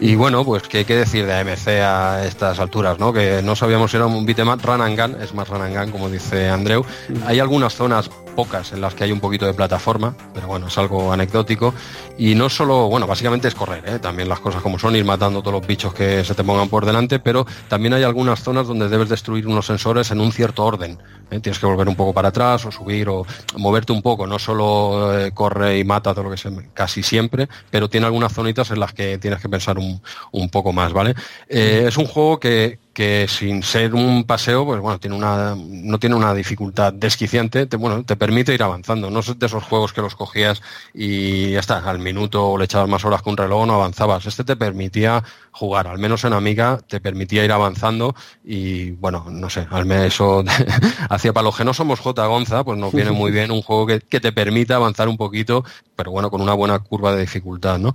Y 0.00 0.14
bueno, 0.14 0.44
pues 0.44 0.64
qué 0.64 0.78
hay 0.78 0.84
que 0.84 0.96
decir 0.96 1.26
de 1.26 1.34
AMC 1.34 1.68
a 1.82 2.24
estas 2.26 2.58
alturas, 2.58 2.98
¿no? 2.98 3.12
Que 3.12 3.42
no 3.42 3.56
sabíamos 3.56 3.90
si 3.90 3.96
era 3.96 4.06
un 4.06 4.26
beat'em 4.26 4.48
run 4.58 4.80
and 4.80 4.98
gun, 4.98 5.22
es 5.22 5.34
más 5.34 5.48
run 5.48 5.62
and 5.62 5.76
gun, 5.76 5.92
como 5.92 6.08
dice 6.08 6.48
Andreu. 6.48 6.84
Hay 7.26 7.40
algunas 7.40 7.74
zonas 7.74 8.10
pocas 8.38 8.72
en 8.72 8.80
las 8.80 8.94
que 8.94 9.02
hay 9.02 9.10
un 9.10 9.18
poquito 9.18 9.46
de 9.46 9.52
plataforma, 9.52 10.14
pero 10.32 10.46
bueno, 10.46 10.68
es 10.68 10.78
algo 10.78 11.12
anecdótico. 11.12 11.74
Y 12.16 12.36
no 12.36 12.48
solo, 12.48 12.88
bueno, 12.88 13.04
básicamente 13.06 13.48
es 13.48 13.54
correr, 13.56 13.82
¿eh? 13.84 13.98
también 13.98 14.28
las 14.28 14.38
cosas 14.38 14.62
como 14.62 14.78
son, 14.78 14.94
ir 14.94 15.04
matando 15.04 15.40
todos 15.40 15.54
los 15.54 15.66
bichos 15.66 15.92
que 15.92 16.22
se 16.24 16.36
te 16.36 16.44
pongan 16.44 16.68
por 16.68 16.86
delante, 16.86 17.18
pero 17.18 17.44
también 17.68 17.94
hay 17.94 18.04
algunas 18.04 18.40
zonas 18.40 18.68
donde 18.68 18.88
debes 18.88 19.08
destruir 19.08 19.27
unos 19.28 19.66
sensores 19.66 20.10
en 20.10 20.20
un 20.20 20.32
cierto 20.32 20.64
orden. 20.64 20.98
¿eh? 21.30 21.40
Tienes 21.40 21.58
que 21.58 21.66
volver 21.66 21.88
un 21.88 21.96
poco 21.96 22.12
para 22.12 22.28
atrás 22.28 22.64
o 22.64 22.72
subir 22.72 23.08
o 23.08 23.26
moverte 23.56 23.92
un 23.92 24.02
poco, 24.02 24.26
no 24.26 24.38
solo 24.38 25.18
eh, 25.18 25.32
corre 25.32 25.78
y 25.78 25.84
mata 25.84 26.12
todo 26.12 26.24
lo 26.24 26.30
que 26.30 26.36
se 26.36 26.50
casi 26.74 27.02
siempre, 27.02 27.48
pero 27.70 27.88
tiene 27.88 28.06
algunas 28.06 28.32
zonitas 28.32 28.70
en 28.70 28.80
las 28.80 28.92
que 28.92 29.18
tienes 29.18 29.40
que 29.40 29.48
pensar 29.48 29.78
un, 29.78 30.00
un 30.32 30.48
poco 30.48 30.72
más, 30.72 30.92
¿vale? 30.92 31.14
es 31.48 31.96
un 31.96 32.06
juego 32.06 32.40
que, 32.40 32.78
que 32.98 33.28
sin 33.28 33.62
ser 33.62 33.94
un 33.94 34.24
paseo, 34.24 34.64
pues 34.64 34.80
bueno, 34.80 34.98
tiene 34.98 35.14
una, 35.14 35.54
no 35.56 36.00
tiene 36.00 36.16
una 36.16 36.34
dificultad 36.34 36.92
desquiciante, 36.92 37.66
te, 37.66 37.76
bueno, 37.76 38.02
te 38.02 38.16
permite 38.16 38.52
ir 38.52 38.64
avanzando. 38.64 39.08
No 39.08 39.20
es 39.20 39.38
de 39.38 39.46
esos 39.46 39.62
juegos 39.62 39.92
que 39.92 40.00
los 40.00 40.16
cogías 40.16 40.60
y 40.92 41.52
ya 41.52 41.60
está, 41.60 41.78
al 41.88 42.00
minuto 42.00 42.44
o 42.44 42.58
le 42.58 42.64
echabas 42.64 42.88
más 42.88 43.04
horas 43.04 43.22
que 43.22 43.30
un 43.30 43.36
reloj 43.36 43.68
no 43.68 43.74
avanzabas. 43.74 44.26
Este 44.26 44.42
te 44.42 44.56
permitía 44.56 45.22
jugar, 45.52 45.86
al 45.86 45.98
menos 45.98 46.24
en 46.24 46.32
Amiga 46.32 46.80
te 46.88 47.00
permitía 47.00 47.44
ir 47.44 47.52
avanzando 47.52 48.16
y 48.44 48.90
bueno, 48.92 49.26
no 49.30 49.48
sé, 49.48 49.68
al 49.70 49.86
menos 49.86 50.06
eso 50.06 50.42
hacia 51.08 51.32
para 51.32 51.44
los 51.44 51.56
que 51.56 51.64
no 51.64 51.74
somos 51.74 52.00
J. 52.00 52.26
Gonza, 52.26 52.64
pues 52.64 52.80
nos 52.80 52.92
viene 52.92 53.12
muy 53.12 53.30
bien 53.30 53.52
un 53.52 53.62
juego 53.62 53.86
que, 53.86 54.00
que, 54.00 54.18
te 54.18 54.32
permita 54.32 54.74
avanzar 54.74 55.08
un 55.08 55.16
poquito, 55.16 55.64
pero 55.94 56.10
bueno, 56.10 56.32
con 56.32 56.40
una 56.40 56.54
buena 56.54 56.80
curva 56.80 57.14
de 57.14 57.20
dificultad, 57.20 57.78
¿no? 57.78 57.94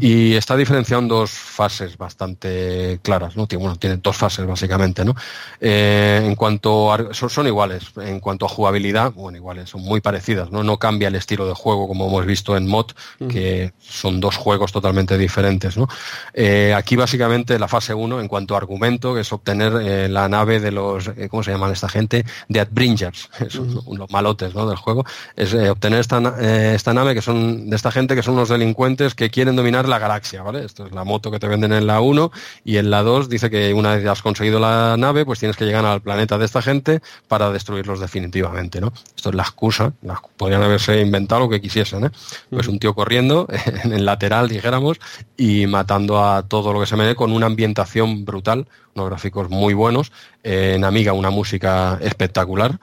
Y 0.00 0.34
está 0.34 0.56
diferenciado 0.56 1.02
en 1.02 1.08
dos 1.08 1.30
fases 1.30 1.96
bastante 1.96 3.00
claras, 3.02 3.34
¿no? 3.34 3.46
Bueno, 3.46 3.76
tiene 3.76 3.96
dos 3.96 4.16
fases 4.16 4.25
básicamente, 4.46 5.04
¿no? 5.04 5.14
Eh, 5.60 6.22
en 6.24 6.34
cuanto 6.34 6.92
a, 6.92 7.14
son, 7.14 7.30
son, 7.30 7.46
iguales, 7.46 7.84
en 7.96 8.20
cuanto 8.20 8.46
a 8.46 8.48
jugabilidad, 8.48 9.12
bueno, 9.12 9.38
iguales, 9.38 9.70
son 9.70 9.82
muy 9.82 10.00
parecidas, 10.00 10.50
¿no? 10.50 10.62
No 10.62 10.78
cambia 10.78 11.08
el 11.08 11.14
estilo 11.14 11.46
de 11.46 11.54
juego 11.54 11.88
como 11.88 12.06
hemos 12.08 12.26
visto 12.26 12.56
en 12.56 12.66
Mod, 12.66 12.92
que 13.28 13.72
son 13.78 14.20
dos 14.20 14.36
juegos 14.36 14.72
totalmente 14.72 15.16
diferentes, 15.18 15.76
¿no? 15.76 15.88
Eh, 16.34 16.74
aquí 16.74 16.96
básicamente 16.96 17.58
la 17.58 17.68
fase 17.68 17.94
1 17.94 18.20
en 18.20 18.28
cuanto 18.28 18.54
a 18.54 18.58
argumento, 18.58 19.14
que 19.14 19.20
es 19.20 19.32
obtener 19.32 19.72
eh, 19.80 20.08
la 20.08 20.28
nave 20.28 20.60
de 20.60 20.72
los, 20.72 21.10
¿cómo 21.30 21.42
se 21.42 21.52
llaman 21.52 21.72
esta 21.72 21.88
gente? 21.88 22.24
De 22.48 22.60
Adbringers, 22.60 23.30
los 23.90 24.10
malotes 24.10 24.54
¿no? 24.54 24.66
del 24.66 24.76
juego, 24.76 25.04
es 25.36 25.54
obtener 25.54 26.00
esta, 26.00 26.18
esta 26.74 26.92
nave 26.92 27.14
que 27.14 27.22
son 27.22 27.70
de 27.70 27.76
esta 27.76 27.90
gente 27.90 28.14
que 28.14 28.22
son 28.22 28.34
unos 28.34 28.48
delincuentes 28.48 29.14
que 29.14 29.30
quieren 29.30 29.56
dominar 29.56 29.88
la 29.88 29.98
galaxia, 29.98 30.42
¿vale? 30.42 30.64
Esto 30.64 30.86
es 30.86 30.92
la 30.92 31.04
moto 31.04 31.30
que 31.30 31.38
te 31.38 31.48
venden 31.48 31.72
en 31.72 31.86
la 31.86 32.00
1 32.00 32.30
y 32.64 32.76
en 32.76 32.90
la 32.90 33.02
2 33.02 33.28
dice 33.28 33.50
que 33.50 33.72
una 33.74 33.96
has 34.08 34.22
conseguido 34.22 34.58
la 34.60 34.96
nave, 34.96 35.24
pues 35.24 35.38
tienes 35.38 35.56
que 35.56 35.64
llegar 35.64 35.84
al 35.84 36.00
planeta 36.00 36.38
de 36.38 36.44
esta 36.44 36.62
gente 36.62 37.00
para 37.28 37.50
destruirlos 37.50 38.00
definitivamente, 38.00 38.80
¿no? 38.80 38.92
Esto 39.14 39.30
es 39.30 39.34
la 39.34 39.42
excusa, 39.42 39.92
podrían 40.36 40.62
haberse 40.62 41.00
inventado 41.00 41.42
lo 41.42 41.48
que 41.48 41.60
quisiesen, 41.60 42.06
¿eh? 42.06 42.10
Pues 42.50 42.68
un 42.68 42.78
tío 42.78 42.94
corriendo 42.94 43.46
en 43.84 43.92
el 43.92 44.04
lateral, 44.04 44.48
dijéramos, 44.48 44.98
y 45.36 45.66
matando 45.66 46.24
a 46.24 46.42
todo 46.42 46.78
que 46.80 46.86
se 46.86 46.96
me 46.96 47.04
dé 47.04 47.14
con 47.14 47.32
una 47.32 47.46
ambientación 47.46 48.24
brutal, 48.24 48.66
unos 48.94 49.08
gráficos 49.08 49.50
muy 49.50 49.74
buenos, 49.74 50.12
en 50.42 50.84
Amiga 50.84 51.12
una 51.12 51.30
música 51.30 51.98
espectacular 52.00 52.78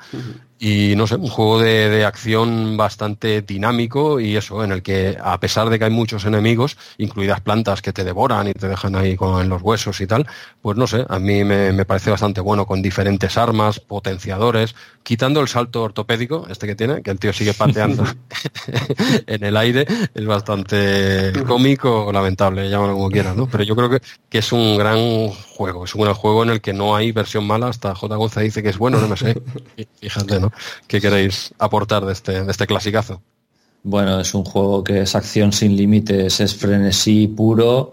y 0.66 0.96
no 0.96 1.08
sé, 1.08 1.18
un 1.18 1.28
juego 1.28 1.60
de, 1.60 2.06
acción 2.06 2.78
bastante 2.78 3.42
dinámico 3.42 4.22
y 4.22 4.38
eso, 4.38 4.64
en 4.64 4.72
el 4.72 4.82
que 4.82 5.18
a 5.22 5.38
pesar 5.38 5.70
de 5.70 5.78
que 5.78 5.84
hay 5.84 5.92
muchos 5.92 6.24
enemigos, 6.24 6.78
incluidas 6.98 7.42
plantas 7.42 7.82
que 7.82 7.92
te 7.92 8.06
devoran 8.06 8.48
y 8.48 8.54
te 8.54 8.70
dejan 8.70 8.96
ahí 8.96 9.18
con 9.18 9.50
los 9.50 9.62
huesos 9.62 10.00
y 10.00 10.08
tal, 10.08 10.26
pues 10.62 10.78
no 10.78 10.88
sé, 10.88 11.06
a 11.10 11.20
mí 11.20 11.44
me, 11.44 11.84
parece 11.84 12.12
bastante 12.12 12.40
bueno 12.40 12.66
con 12.66 12.82
diferentes 12.82 13.38
armas, 13.38 13.82
potenciadores, 13.82 14.74
quitando 15.04 15.42
el 15.42 15.50
salto 15.50 15.84
ortopédico, 15.84 16.48
este 16.50 16.66
que 16.66 16.76
tiene, 16.76 17.02
que 17.02 17.12
el 17.12 17.20
tío 17.20 17.34
sigue 17.34 17.54
pateando 17.54 18.06
en 19.28 19.44
el 19.44 19.58
aire, 19.58 19.86
es 20.14 20.26
bastante 20.26 21.34
cómico 21.46 22.06
o 22.06 22.14
lamentable, 22.14 22.70
llámalo 22.70 22.94
como 22.94 23.10
quieras, 23.10 23.36
¿no? 23.36 23.48
Pero 23.48 23.66
yo 23.66 23.76
creo 23.76 23.90
que, 23.90 24.02
que 24.30 24.38
es 24.38 24.52
un 24.54 24.78
gran 24.78 25.28
juego, 25.28 25.84
es 25.84 25.94
un 25.94 26.04
gran 26.04 26.14
juego 26.14 26.44
en 26.44 26.52
el 26.52 26.62
que 26.62 26.72
no 26.72 26.96
hay 26.96 27.12
versión 27.12 27.46
mala, 27.46 27.68
hasta 27.68 27.94
J. 27.94 28.16
Gonza 28.16 28.40
dice 28.40 28.64
que 28.64 28.70
es 28.70 28.78
bueno, 28.78 29.02
no 29.02 29.10
me 29.10 29.18
sé, 29.18 29.42
fíjate, 30.00 30.40
¿no? 30.40 30.53
¿Qué 30.88 31.02
queréis 31.02 31.54
aportar 31.60 32.06
de 32.06 32.14
este, 32.14 32.44
de 32.44 32.52
este 32.52 32.68
clasicazo? 32.68 33.22
Bueno, 33.84 34.20
es 34.22 34.34
un 34.34 34.46
juego 34.46 34.84
que 34.84 35.02
es 35.02 35.16
acción 35.16 35.52
sin 35.52 35.76
límites, 35.76 36.40
es 36.40 36.56
frenesí 36.56 37.28
puro 37.28 37.92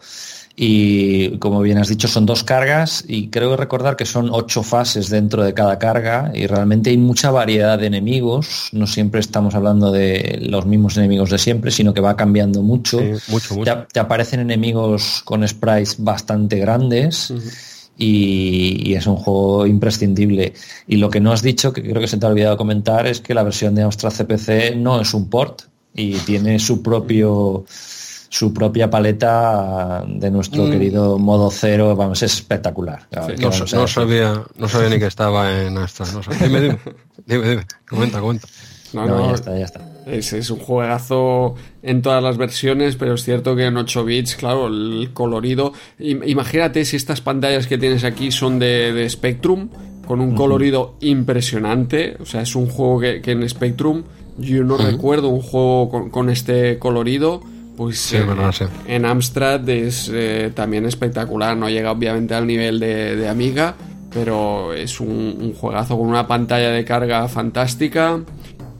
y 0.62 1.38
como 1.38 1.62
bien 1.62 1.78
has 1.78 1.88
dicho 1.88 2.06
son 2.06 2.26
dos 2.26 2.44
cargas 2.44 3.02
y 3.08 3.28
creo 3.28 3.56
recordar 3.56 3.96
que 3.96 4.04
son 4.04 4.28
ocho 4.30 4.62
fases 4.62 5.08
dentro 5.08 5.42
de 5.42 5.54
cada 5.54 5.78
carga 5.78 6.30
y 6.34 6.46
realmente 6.46 6.90
hay 6.90 6.98
mucha 6.98 7.30
variedad 7.30 7.78
de 7.78 7.86
enemigos, 7.86 8.68
no 8.72 8.86
siempre 8.86 9.20
estamos 9.20 9.54
hablando 9.54 9.90
de 9.90 10.38
los 10.42 10.66
mismos 10.66 10.96
enemigos 10.96 11.30
de 11.30 11.38
siempre, 11.38 11.70
sino 11.70 11.94
que 11.94 12.00
va 12.00 12.14
cambiando 12.14 12.62
mucho. 12.62 13.00
mucho, 13.28 13.56
Te, 13.90 14.00
aparecen 14.00 14.40
enemigos 14.40 15.22
con 15.24 15.46
sprites 15.48 15.96
bastante 15.98 16.58
grandes 16.58 17.32
y, 18.00 18.94
es 18.94 19.06
un 19.06 19.16
juego 19.16 19.66
imprescindible. 19.66 20.54
Y 20.86 20.96
lo 20.96 21.10
que 21.10 21.20
no 21.20 21.32
has 21.32 21.42
dicho, 21.42 21.72
que 21.72 21.82
creo 21.82 22.00
que 22.00 22.08
se 22.08 22.16
te 22.16 22.26
ha 22.26 22.30
olvidado 22.30 22.56
comentar, 22.56 23.06
es 23.06 23.20
que 23.20 23.34
la 23.34 23.42
versión 23.42 23.74
de 23.74 23.82
Amstrad 23.82 24.12
CPC 24.12 24.76
no 24.76 25.00
es 25.00 25.12
un 25.12 25.28
port 25.28 25.62
y 25.94 26.14
tiene 26.14 26.58
su 26.58 26.82
propio 26.82 27.64
su 28.32 28.54
propia 28.54 28.88
paleta 28.88 30.04
de 30.06 30.30
nuestro 30.30 30.64
mm. 30.64 30.70
querido 30.70 31.18
modo 31.18 31.50
cero, 31.50 31.96
vamos, 31.96 32.22
es 32.22 32.32
espectacular. 32.32 33.08
no, 33.40 33.88
sabía, 33.88 34.44
no 34.56 34.68
sabía 34.68 34.88
ni 34.88 34.98
que 35.00 35.06
estaba 35.06 35.62
en 35.62 35.76
Amstrad. 35.76 36.08
Dime, 36.40 36.60
dime, 36.60 36.78
dime, 37.26 37.48
dime, 37.48 37.66
comenta, 37.88 38.20
comenta. 38.20 38.46
No, 38.92 39.06
no, 39.06 39.26
ya 39.28 39.34
está, 39.34 39.58
ya 39.58 39.64
está. 39.64 39.80
Es, 40.06 40.32
es, 40.32 40.50
un 40.50 40.58
juegazo 40.58 41.54
en 41.82 42.02
todas 42.02 42.22
las 42.22 42.36
versiones, 42.36 42.96
pero 42.96 43.14
es 43.14 43.22
cierto 43.22 43.54
que 43.54 43.66
en 43.66 43.76
8 43.76 44.04
bits, 44.04 44.36
claro, 44.36 44.66
el 44.66 45.10
colorido. 45.12 45.72
Imagínate 45.98 46.84
si 46.84 46.96
estas 46.96 47.20
pantallas 47.20 47.66
que 47.66 47.78
tienes 47.78 48.04
aquí 48.04 48.32
son 48.32 48.58
de, 48.58 49.06
Spectrum, 49.08 49.68
con 50.06 50.20
un 50.20 50.34
colorido 50.34 50.96
impresionante. 51.00 52.16
O 52.20 52.26
sea, 52.26 52.42
es 52.42 52.56
un 52.56 52.66
juego 52.66 53.00
que, 53.00 53.30
en 53.30 53.48
Spectrum 53.48 54.02
yo 54.38 54.64
no 54.64 54.76
recuerdo 54.76 55.28
un 55.28 55.42
juego 55.42 56.10
con, 56.10 56.30
este 56.30 56.78
colorido. 56.78 57.40
Pues 57.76 58.12
eh, 58.12 58.26
en 58.88 59.06
Amstrad 59.06 59.66
es 59.68 60.10
eh, 60.12 60.50
también 60.54 60.84
espectacular. 60.86 61.56
No 61.56 61.70
llega 61.70 61.92
obviamente 61.92 62.34
al 62.34 62.46
nivel 62.46 62.80
de, 62.80 63.28
Amiga, 63.28 63.74
pero 64.12 64.74
es 64.74 65.00
un, 65.00 65.08
un 65.40 65.54
juegazo 65.54 65.96
con 65.96 66.08
una 66.08 66.26
pantalla 66.26 66.70
de 66.70 66.84
carga 66.84 67.26
fantástica 67.28 68.20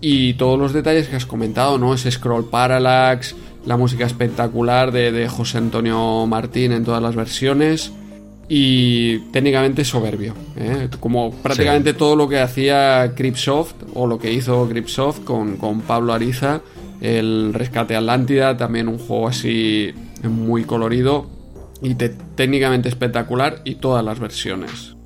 y 0.01 0.35
todos 0.35 0.59
los 0.59 0.73
detalles 0.73 1.09
que 1.09 1.17
has 1.17 1.27
comentado, 1.27 1.79
¿no? 1.79 1.95
Ese 1.95 2.11
scroll 2.11 2.49
parallax, 2.49 3.35
la 3.67 3.77
música 3.77 4.07
espectacular 4.07 4.93
de, 4.93 5.29
José 5.29 5.59
Antonio 5.59 6.27
Martín 6.27 6.73
en 6.73 6.85
todas 6.85 7.03
las 7.03 7.15
versiones 7.15 7.93
y 8.49 9.19
técnicamente 9.31 9.85
soberbio, 9.85 10.35
¿eh? 10.57 10.89
como 10.99 11.31
prácticamente 11.31 11.95
todo 11.95 12.17
lo 12.17 12.29
que 12.29 12.41
hacía 12.41 13.13
Cripsoft 13.15 13.75
o 13.95 14.07
lo 14.07 14.19
que 14.19 14.33
hizo 14.33 14.69
Cripsoft 14.69 15.23
con, 15.23 15.57
con 15.57 15.83
Pablo 15.83 16.13
Ariza, 16.13 16.61
el 17.01 17.55
Rescate 17.55 17.95
Atlántida, 17.95 18.57
también 18.57 18.89
un 18.89 18.99
juego 18.99 19.29
así 19.29 19.95
muy 20.25 20.65
colorido 20.65 21.31
y 21.83 21.95
técnicamente 21.95 22.89
espectacular 22.89 23.63
y 23.65 23.77
todas 23.77 24.05
las 24.05 24.19
versiones. 24.19 24.97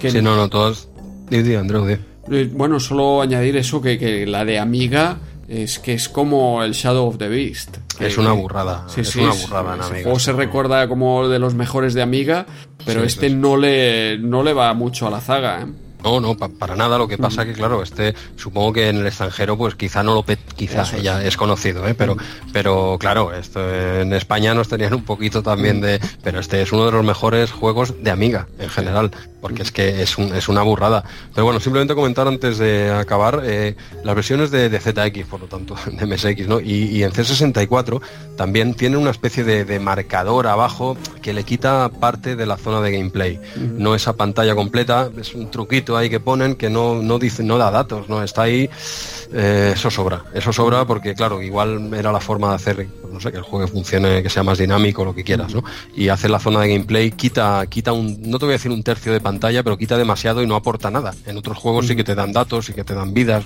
Sí, 0.00 0.22
no, 0.22 0.36
no, 0.36 0.48
todos. 0.48 0.88
Andrew, 1.30 1.86
eh, 2.30 2.50
bueno, 2.52 2.80
solo 2.80 3.22
añadir 3.22 3.56
eso 3.56 3.80
que, 3.80 4.26
la 4.26 4.44
de 4.44 4.58
Amiga 4.58 5.18
es 5.48 5.78
que 5.78 5.94
es 5.94 6.08
como 6.08 6.62
el 6.62 6.72
Shadow 6.72 7.06
of 7.06 7.18
the 7.18 7.28
Beast. 7.28 7.78
es 8.00 8.18
una 8.18 8.32
burrada. 8.32 8.86
es 8.96 9.14
una 9.16 9.32
burrada 9.32 9.76
en 9.76 9.82
Amiga. 9.82 10.12
O 10.12 10.18
se 10.18 10.32
recuerda 10.32 10.88
como 10.88 11.28
de 11.28 11.38
los 11.38 11.54
mejores 11.54 11.94
de 11.94 12.02
Amiga, 12.02 12.46
pero 12.84 13.04
este 13.04 13.30
no 13.30 13.56
le 13.56 14.18
no 14.18 14.42
le 14.42 14.52
va 14.52 14.72
mucho 14.74 15.06
a 15.06 15.10
la 15.10 15.20
zaga. 15.20 15.62
¿eh? 15.62 15.66
No, 16.06 16.20
no, 16.20 16.36
para 16.36 16.76
nada. 16.76 16.98
Lo 16.98 17.08
que 17.08 17.18
pasa 17.18 17.44
que, 17.44 17.52
claro, 17.52 17.82
este, 17.82 18.14
supongo 18.36 18.74
que 18.74 18.88
en 18.88 18.98
el 18.98 19.06
extranjero, 19.08 19.56
pues 19.56 19.74
quizá 19.74 20.04
no 20.04 20.14
lo, 20.14 20.24
quizá 20.24 20.84
ya 20.98 21.22
es 21.24 21.36
conocido, 21.36 21.86
¿eh? 21.88 21.94
pero, 21.94 22.16
pero 22.52 22.96
claro, 23.00 23.34
esto 23.34 23.60
en 23.74 24.12
España 24.12 24.54
nos 24.54 24.68
tenían 24.68 24.94
un 24.94 25.02
poquito 25.02 25.42
también 25.42 25.80
de, 25.80 26.00
pero 26.22 26.38
este 26.38 26.62
es 26.62 26.70
uno 26.70 26.86
de 26.86 26.92
los 26.92 27.04
mejores 27.04 27.50
juegos 27.50 28.04
de 28.04 28.12
Amiga 28.12 28.46
en 28.60 28.68
general 28.68 29.10
porque 29.46 29.62
es 29.62 29.70
que 29.70 30.02
es, 30.02 30.18
es 30.18 30.48
una 30.48 30.62
burrada. 30.62 31.04
Pero 31.32 31.44
bueno, 31.44 31.60
simplemente 31.60 31.94
comentar 31.94 32.26
antes 32.26 32.58
de 32.58 32.90
acabar 32.90 33.42
eh, 33.44 33.76
las 34.02 34.16
versiones 34.16 34.50
de, 34.50 34.68
ZX, 34.68 35.24
por 35.26 35.40
lo 35.40 35.46
tanto, 35.46 35.76
de 35.86 36.04
MSX, 36.04 36.48
¿no? 36.48 36.58
Y, 36.58 37.04
en 37.04 37.12
C64 37.12 38.00
también 38.36 38.74
tiene 38.74 38.96
una 38.96 39.10
especie 39.10 39.44
de, 39.44 39.78
marcador 39.78 40.48
abajo 40.48 40.96
que 41.22 41.32
le 41.32 41.44
quita 41.44 41.88
parte 42.00 42.34
de 42.34 42.44
la 42.44 42.56
zona 42.56 42.80
de 42.80 42.90
gameplay. 42.90 43.38
No 43.56 43.94
esa 43.94 44.16
pantalla 44.16 44.56
completa, 44.56 45.10
es 45.16 45.32
un 45.34 45.48
truquito 45.48 45.96
ahí 45.96 46.10
que 46.10 46.18
ponen 46.18 46.56
que 46.56 46.68
no, 46.68 47.00
no 47.02 47.20
dice, 47.20 47.44
no 47.44 47.56
da 47.56 47.70
datos, 47.70 48.08
¿no? 48.08 48.24
Está 48.24 48.42
ahí 48.42 48.68
eh, 49.32 49.72
eso 49.74 49.90
sobra, 49.90 50.24
eso 50.34 50.52
sobra 50.52 50.84
porque 50.86 51.14
claro, 51.14 51.42
igual 51.42 51.92
era 51.94 52.12
la 52.12 52.20
forma 52.20 52.50
de 52.50 52.54
hacer, 52.54 52.88
no 53.12 53.20
sé, 53.20 53.32
que 53.32 53.38
el 53.38 53.42
juego 53.42 53.66
funcione, 53.66 54.22
que 54.22 54.30
sea 54.30 54.42
más 54.42 54.58
dinámico, 54.58 55.04
lo 55.04 55.14
que 55.14 55.24
quieras, 55.24 55.54
¿no? 55.54 55.64
Y 55.94 56.08
hace 56.08 56.28
la 56.28 56.38
zona 56.38 56.60
de 56.60 56.68
gameplay, 56.68 57.10
quita, 57.10 57.66
quita 57.66 57.92
un, 57.92 58.18
no 58.22 58.38
te 58.38 58.44
voy 58.44 58.52
a 58.52 58.56
decir 58.56 58.70
un 58.70 58.82
tercio 58.82 59.12
de 59.12 59.20
pantalla, 59.20 59.35
pero 59.40 59.76
quita 59.76 59.96
demasiado 59.96 60.42
y 60.42 60.46
no 60.46 60.56
aporta 60.56 60.90
nada. 60.90 61.14
En 61.26 61.36
otros 61.36 61.58
juegos 61.58 61.86
sí 61.86 61.96
que 61.96 62.04
te 62.04 62.14
dan 62.14 62.32
datos 62.32 62.68
y 62.68 62.72
que 62.72 62.84
te 62.84 62.94
dan 62.94 63.14
vidas. 63.14 63.44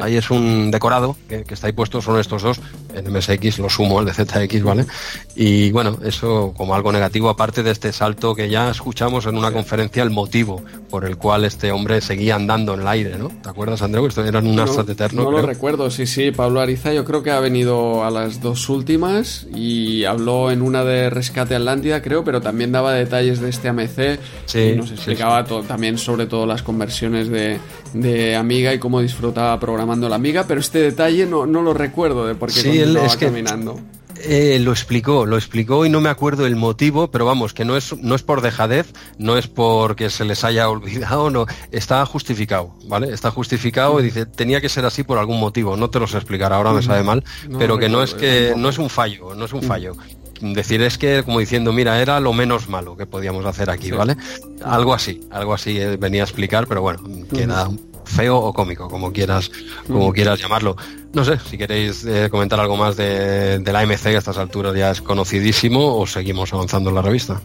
Ahí 0.00 0.16
es 0.16 0.30
un 0.30 0.70
decorado 0.70 1.16
que, 1.28 1.44
está 1.48 1.66
ahí 1.66 1.72
puesto, 1.72 2.00
son 2.00 2.18
estos 2.18 2.42
dos, 2.42 2.60
en 2.94 3.12
MSX 3.12 3.58
lo 3.58 3.70
sumo, 3.70 4.00
el 4.00 4.06
de 4.06 4.12
ZX, 4.12 4.62
¿vale? 4.62 4.86
Y 5.34 5.70
bueno, 5.72 5.98
eso 6.04 6.52
como 6.56 6.74
algo 6.74 6.92
negativo, 6.92 7.28
aparte 7.28 7.62
de 7.62 7.70
este 7.70 7.92
salto 7.92 8.34
que 8.34 8.48
ya 8.48 8.70
escuchamos 8.70 9.26
en 9.26 9.36
una 9.36 9.52
conferencia, 9.52 10.02
el 10.02 10.10
motivo 10.10 10.62
por 10.90 11.04
el 11.04 11.16
cual 11.16 11.44
este 11.44 11.72
hombre 11.72 12.00
seguía 12.00 12.36
andando 12.36 12.74
en 12.74 12.80
el 12.80 12.88
aire, 12.88 13.18
¿no? 13.18 13.28
¿Te 13.28 13.48
acuerdas, 13.48 13.82
Andreu? 13.82 14.06
Esto 14.06 14.24
eran 14.24 14.46
un 14.46 14.58
astro 14.58 14.82
eterno 14.82 15.24
no 15.24 15.30
lo 15.30 15.42
recuerdo, 15.42 15.90
sí, 15.90 16.06
sí. 16.06 16.30
Pablo 16.30 16.60
Ariza 16.60 16.92
yo 16.92 17.04
creo 17.04 17.22
que 17.22 17.30
ha 17.30 17.40
venido 17.40 18.04
a 18.04 18.10
las 18.10 18.40
dos 18.40 18.68
últimas 18.68 19.46
y 19.54 20.04
habló 20.04 20.50
en 20.50 20.62
una 20.62 20.84
de 20.84 21.10
Rescate 21.10 21.54
Atlántida, 21.54 22.02
creo, 22.02 22.24
pero 22.24 22.40
también 22.40 22.72
daba 22.72 22.92
detalles 22.92 23.40
de 23.40 23.50
este 23.50 23.68
AMC 23.68 24.18
sí, 24.46 24.58
y 24.58 24.76
nos 24.76 24.90
explicaba 24.90 25.17
también 25.66 25.98
sobre 25.98 26.26
todo 26.26 26.46
las 26.46 26.62
conversiones 26.62 27.28
de, 27.28 27.58
de, 27.92 28.36
Amiga 28.36 28.72
y 28.72 28.78
cómo 28.78 29.00
disfrutaba 29.00 29.58
programando 29.58 30.08
la 30.08 30.16
Amiga, 30.16 30.44
pero 30.46 30.60
este 30.60 30.78
detalle 30.80 31.26
no, 31.26 31.46
no 31.46 31.62
lo 31.62 31.74
recuerdo 31.74 32.26
de 32.26 32.34
por 32.34 32.52
qué 32.52 32.62
continuaba 32.62 33.16
caminando. 33.16 33.80
Eh, 34.24 34.58
lo 34.60 34.72
explicó, 34.72 35.26
lo 35.26 35.36
explicó 35.36 35.86
y 35.86 35.90
no 35.90 36.00
me 36.00 36.08
acuerdo 36.08 36.46
el 36.46 36.56
motivo, 36.56 37.10
pero 37.10 37.24
vamos, 37.24 37.54
que 37.54 37.64
no 37.64 37.76
es, 37.76 37.96
no 37.98 38.14
es 38.14 38.22
por 38.22 38.40
dejadez, 38.40 38.92
no 39.16 39.36
es 39.36 39.46
porque 39.46 40.10
se 40.10 40.24
les 40.24 40.42
haya 40.44 40.68
olvidado, 40.68 41.30
no, 41.30 41.46
está 41.70 42.04
justificado, 42.04 42.74
¿vale? 42.86 43.12
Está 43.12 43.30
justificado 43.30 44.00
y 44.00 44.04
dice, 44.04 44.26
tenía 44.26 44.60
que 44.60 44.68
ser 44.68 44.84
así 44.84 45.04
por 45.04 45.18
algún 45.18 45.38
motivo, 45.38 45.76
no 45.76 45.90
te 45.90 46.00
lo 46.00 46.06
sé 46.06 46.16
explicar, 46.16 46.52
ahora 46.52 46.72
me 46.72 46.82
sabe 46.82 47.04
mal, 47.04 47.22
pero 47.58 47.78
que 47.78 47.88
no 47.88 48.02
es 48.02 48.14
que, 48.14 48.54
no 48.56 48.68
es 48.68 48.78
un 48.78 48.90
fallo, 48.90 49.34
no 49.34 49.44
es 49.44 49.52
un 49.52 49.62
fallo 49.62 49.96
decir 50.40 50.82
es 50.82 50.98
que 50.98 51.22
como 51.24 51.40
diciendo 51.40 51.72
mira 51.72 52.00
era 52.00 52.20
lo 52.20 52.32
menos 52.32 52.68
malo 52.68 52.96
que 52.96 53.06
podíamos 53.06 53.44
hacer 53.46 53.70
aquí 53.70 53.90
vale 53.90 54.16
algo 54.62 54.94
así 54.94 55.20
algo 55.30 55.54
así 55.54 55.78
eh, 55.78 55.96
venía 55.96 56.22
a 56.22 56.24
explicar 56.24 56.66
pero 56.66 56.82
bueno 56.82 57.00
queda 57.32 57.68
feo 58.08 58.36
o 58.38 58.52
cómico, 58.52 58.88
como 58.88 59.12
quieras, 59.12 59.50
como 59.86 60.12
quieras 60.12 60.40
llamarlo. 60.40 60.76
No 61.12 61.24
sé, 61.24 61.38
si 61.38 61.56
queréis 61.56 62.04
eh, 62.04 62.28
comentar 62.30 62.58
algo 62.58 62.76
más 62.76 62.96
de, 62.96 63.62
la 63.64 63.80
AMC, 63.80 64.02
que 64.02 64.16
a 64.16 64.18
estas 64.18 64.38
alturas 64.38 64.74
ya 64.74 64.90
es 64.90 65.00
conocidísimo, 65.02 65.96
o 65.96 66.06
seguimos 66.06 66.52
avanzando 66.52 66.90
en 66.90 66.96
la 66.96 67.02
revista. 67.02 67.40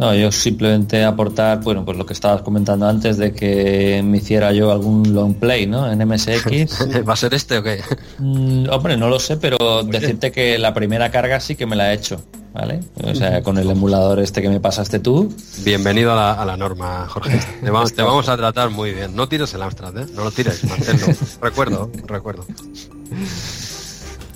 No, 0.00 0.14
yo 0.14 0.32
simplemente 0.32 1.04
aportar, 1.04 1.60
bueno, 1.60 1.84
pues 1.84 1.98
lo 1.98 2.06
que 2.06 2.14
estabas 2.14 2.40
comentando 2.40 2.88
antes 2.88 3.18
de 3.18 3.34
que 3.34 4.02
me 4.02 4.16
hiciera 4.16 4.50
yo 4.50 4.72
algún 4.72 5.14
long 5.14 5.34
play, 5.34 5.66
¿no? 5.66 5.92
En 5.92 5.98
MSX. 6.08 7.04
¿Va 7.08 7.12
a 7.12 7.16
ser 7.16 7.34
este 7.34 7.58
o 7.58 7.62
qué? 7.62 7.82
Mm, 8.16 8.70
hombre, 8.70 8.96
no 8.96 9.10
lo 9.10 9.20
sé, 9.20 9.36
pero 9.36 9.82
decirte 9.82 10.32
que 10.32 10.56
la 10.56 10.72
primera 10.72 11.10
carga 11.10 11.38
sí 11.38 11.54
que 11.54 11.66
me 11.66 11.76
la 11.76 11.92
he 11.92 11.96
hecho. 11.96 12.22
¿vale? 12.54 12.80
O 13.04 13.14
sea, 13.14 13.42
con 13.42 13.58
el 13.58 13.70
emulador 13.70 14.20
este 14.20 14.40
que 14.40 14.48
me 14.48 14.58
pasaste 14.58 15.00
tú. 15.00 15.34
Bienvenido 15.64 16.18
a 16.18 16.46
la, 16.46 16.56
norma, 16.56 17.06
Jorge. 17.06 17.38
Te 17.60 17.70
vamos, 17.70 18.28
a 18.30 18.36
tratar 18.38 18.70
muy 18.70 18.94
bien. 18.94 19.14
No 19.14 19.28
tires 19.28 19.52
el 19.52 19.62
Amstrad, 19.62 19.98
¿eh? 19.98 20.06
No 20.14 20.24
lo 20.24 20.30
tires, 20.30 20.64
manténlo. 20.64 21.08
recuerdo, 21.42 21.90
recuerdo. 22.06 22.46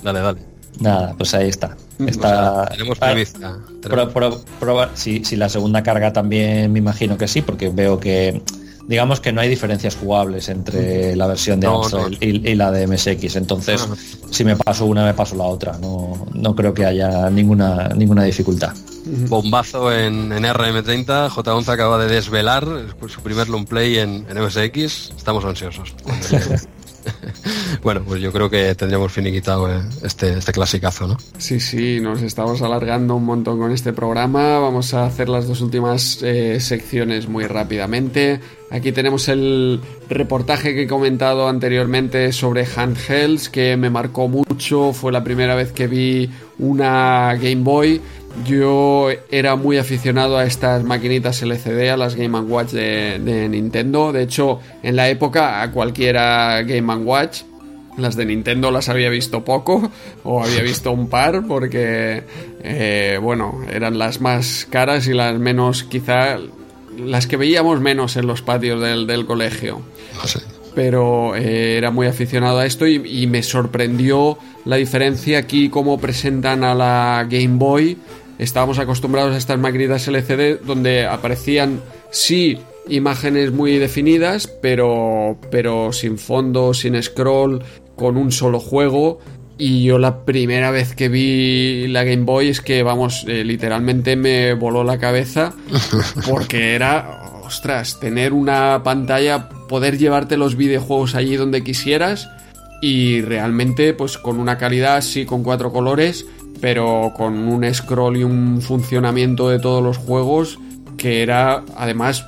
Dale, 0.03 0.19
dale. 0.19 0.54
Nada, 0.79 1.13
pues 1.17 1.33
ahí 1.33 1.49
está. 1.49 1.75
está 2.05 2.67
tenemos 2.69 2.99
prevista. 2.99 3.59
si, 4.93 5.23
si 5.23 5.35
la 5.35 5.49
segunda 5.49 5.83
carga 5.83 6.11
también 6.11 6.71
me 6.71 6.79
imagino 6.79 7.17
que 7.17 7.27
sí, 7.27 7.41
porque 7.41 7.69
veo 7.69 7.99
que 7.99 8.41
digamos 8.87 9.19
que 9.19 9.31
no 9.31 9.41
hay 9.41 9.49
diferencias 9.49 9.95
jugables 9.95 10.49
entre 10.49 11.15
la 11.15 11.27
versión 11.27 11.59
de 11.59 11.67
Amstrad 11.67 12.11
Y, 12.19 12.55
la 12.55 12.71
de 12.71 12.87
MSX. 12.87 13.35
Entonces, 13.35 13.87
si 14.29 14.43
me 14.43 14.55
paso 14.55 14.85
una, 14.85 15.05
me 15.05 15.13
paso 15.13 15.35
la 15.35 15.45
otra. 15.45 15.77
No, 15.79 16.27
no 16.33 16.55
creo 16.55 16.73
que 16.73 16.85
haya 16.85 17.29
ninguna, 17.29 17.89
ninguna 17.89 18.23
dificultad. 18.23 18.73
Bombazo 19.05 19.91
en, 19.91 20.29
RM30. 20.31 21.29
J11 21.29 21.67
acaba 21.69 21.97
de 22.03 22.13
desvelar 22.13 22.67
su 23.07 23.21
primer 23.21 23.49
long 23.49 23.65
play 23.65 23.97
en, 23.97 24.25
en 24.29 24.43
MSX. 24.43 25.11
Estamos 25.15 25.45
ansiosos. 25.45 25.93
bueno, 27.83 28.03
pues 28.05 28.21
yo 28.21 28.31
creo 28.31 28.49
que 28.49 28.75
tendríamos 28.75 29.11
finiquitado 29.11 29.71
eh, 29.71 29.81
este, 30.03 30.37
este 30.37 30.51
clasicazo, 30.51 31.07
¿no? 31.07 31.17
Sí, 31.37 31.59
sí, 31.59 31.99
nos 32.01 32.21
estamos 32.21 32.61
alargando 32.61 33.15
un 33.15 33.25
montón 33.25 33.59
con 33.59 33.71
este 33.71 33.93
programa. 33.93 34.59
Vamos 34.59 34.93
a 34.93 35.05
hacer 35.05 35.29
las 35.29 35.47
dos 35.47 35.61
últimas 35.61 36.21
eh, 36.21 36.59
secciones 36.59 37.27
muy 37.27 37.45
rápidamente. 37.45 38.39
Aquí 38.71 38.91
tenemos 38.91 39.29
el 39.29 39.79
reportaje 40.09 40.73
que 40.73 40.83
he 40.83 40.87
comentado 40.87 41.47
anteriormente 41.47 42.31
sobre 42.33 42.65
handhelds, 42.65 43.49
que 43.49 43.77
me 43.77 43.89
marcó 43.89 44.27
mucho. 44.27 44.91
Fue 44.91 45.11
la 45.11 45.23
primera 45.23 45.55
vez 45.55 45.71
que 45.71 45.87
vi 45.87 46.29
una 46.57 47.35
Game 47.35 47.63
Boy 47.63 48.01
yo 48.43 49.09
era 49.31 49.55
muy 49.55 49.77
aficionado 49.77 50.37
a 50.37 50.45
estas 50.45 50.83
maquinitas 50.83 51.41
LCD, 51.41 51.89
a 51.89 51.97
las 51.97 52.15
Game 52.15 52.37
Watch 52.39 52.71
de, 52.71 53.47
Nintendo. 53.49 54.11
De 54.11 54.23
hecho, 54.23 54.59
en 54.83 54.95
la 54.95 55.09
época 55.09 55.61
a 55.61 55.71
cualquiera 55.71 56.61
Game 56.63 56.93
Watch, 56.97 57.43
las 57.97 58.15
de 58.17 58.25
Nintendo 58.25 58.71
las 58.71 58.89
había 58.89 59.09
visto 59.09 59.45
poco 59.45 59.89
o 60.23 60.43
había 60.43 60.61
visto 60.61 60.91
un 60.91 61.09
par 61.09 61.43
porque, 61.47 62.23
eh, 62.61 63.17
bueno, 63.21 63.61
eran 63.71 63.97
las 63.97 64.19
más 64.19 64.67
caras 64.69 65.07
y 65.07 65.13
las 65.13 65.39
menos, 65.39 65.83
quizá, 65.83 66.37
las 66.97 67.27
que 67.27 67.37
veíamos 67.37 67.79
menos 67.79 68.17
en 68.17 68.27
los 68.27 68.41
patios 68.41 68.81
del, 68.81 69.25
colegio. 69.25 69.81
Pero 70.75 71.37
eh, 71.37 71.77
era 71.77 71.89
muy 71.89 72.07
aficionado 72.07 72.59
a 72.59 72.65
esto 72.65 72.85
y, 72.85 72.95
y 73.05 73.27
me 73.27 73.43
sorprendió 73.43 74.37
la 74.65 74.75
diferencia 74.75 75.37
aquí, 75.37 75.69
cómo 75.69 75.97
presentan 75.97 76.65
a 76.65 76.75
la 76.75 77.25
Game 77.29 77.57
Boy 77.57 77.97
estábamos 78.39 78.79
acostumbrados 78.79 79.33
a 79.33 79.37
estas 79.37 79.59
maquinitas 79.59 80.07
LCD 80.07 80.61
donde 80.65 81.05
aparecían 81.05 81.81
sí 82.11 82.59
imágenes 82.87 83.51
muy 83.51 83.77
definidas, 83.77 84.47
pero, 84.47 85.37
pero 85.51 85.91
sin 85.91 86.17
fondo, 86.17 86.73
sin 86.73 87.01
scroll, 87.01 87.63
con 87.95 88.17
un 88.17 88.31
solo 88.31 88.59
juego. 88.59 89.19
Y 89.57 89.83
yo 89.83 89.97
la 89.99 90.25
primera 90.25 90.69
vez 90.69 90.95
que 90.95 91.07
vi 91.07 91.87
la 91.87 92.03
Game 92.03 92.23
Boy 92.23 92.49
es 92.49 92.61
que, 92.61 92.83
vamos, 92.83 93.25
eh, 93.27 93.43
literalmente 93.43 94.15
me 94.15 94.53
voló 94.53 94.83
la 94.83 94.97
cabeza 94.97 95.53
porque 96.29 96.75
era, 96.75 97.21
ostras, 97.43 97.99
tener 97.99 98.33
una 98.33 98.81
pantalla, 98.83 99.47
poder 99.69 99.97
llevarte 99.97 100.35
los 100.35 100.55
videojuegos 100.57 101.15
allí 101.15 101.37
donde 101.37 101.63
quisieras 101.63 102.29
y 102.81 103.21
realmente 103.21 103.93
pues 103.93 104.17
con 104.17 104.39
una 104.39 104.57
calidad 104.57 104.97
así, 104.97 105.25
con 105.25 105.41
cuatro 105.41 105.71
colores 105.71 106.25
pero 106.61 107.13
con 107.15 107.33
un 107.33 107.73
scroll 107.73 108.17
y 108.17 108.23
un 108.23 108.61
funcionamiento 108.61 109.49
de 109.49 109.59
todos 109.59 109.83
los 109.83 109.97
juegos 109.97 110.59
que 110.97 111.21
era 111.21 111.63
además 111.75 112.25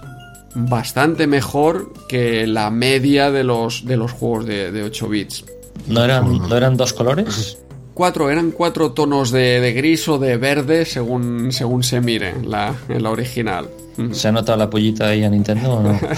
bastante 0.53 1.27
mejor 1.27 1.93
que 2.07 2.47
la 2.47 2.69
media 2.69 3.31
de 3.31 3.43
los, 3.43 3.85
de 3.85 3.97
los 3.97 4.11
juegos 4.11 4.45
de, 4.45 4.83
8 4.83 5.09
bits. 5.09 5.45
¿No 5.87 6.03
eran, 6.03 6.49
¿No 6.49 6.55
eran 6.55 6.75
dos 6.75 6.93
colores? 6.93 7.57
Cuatro, 7.93 8.29
eran 8.29 8.51
cuatro 8.51 8.91
tonos 8.91 9.31
de, 9.31 9.73
gris 9.75 10.07
o 10.07 10.17
de 10.17 10.37
verde 10.37 10.85
según, 10.85 11.51
según 11.51 11.83
se 11.83 12.01
mire 12.01 12.35
la, 12.43 12.75
en 12.89 13.03
la 13.03 13.09
original. 13.09 13.69
¿Se 14.11 14.27
ha 14.27 14.31
notado 14.31 14.57
la 14.57 14.69
pollita 14.69 15.09
ahí 15.09 15.23
a 15.23 15.29
Nintendo 15.29 15.73
o 15.75 15.83
no? 15.83 15.99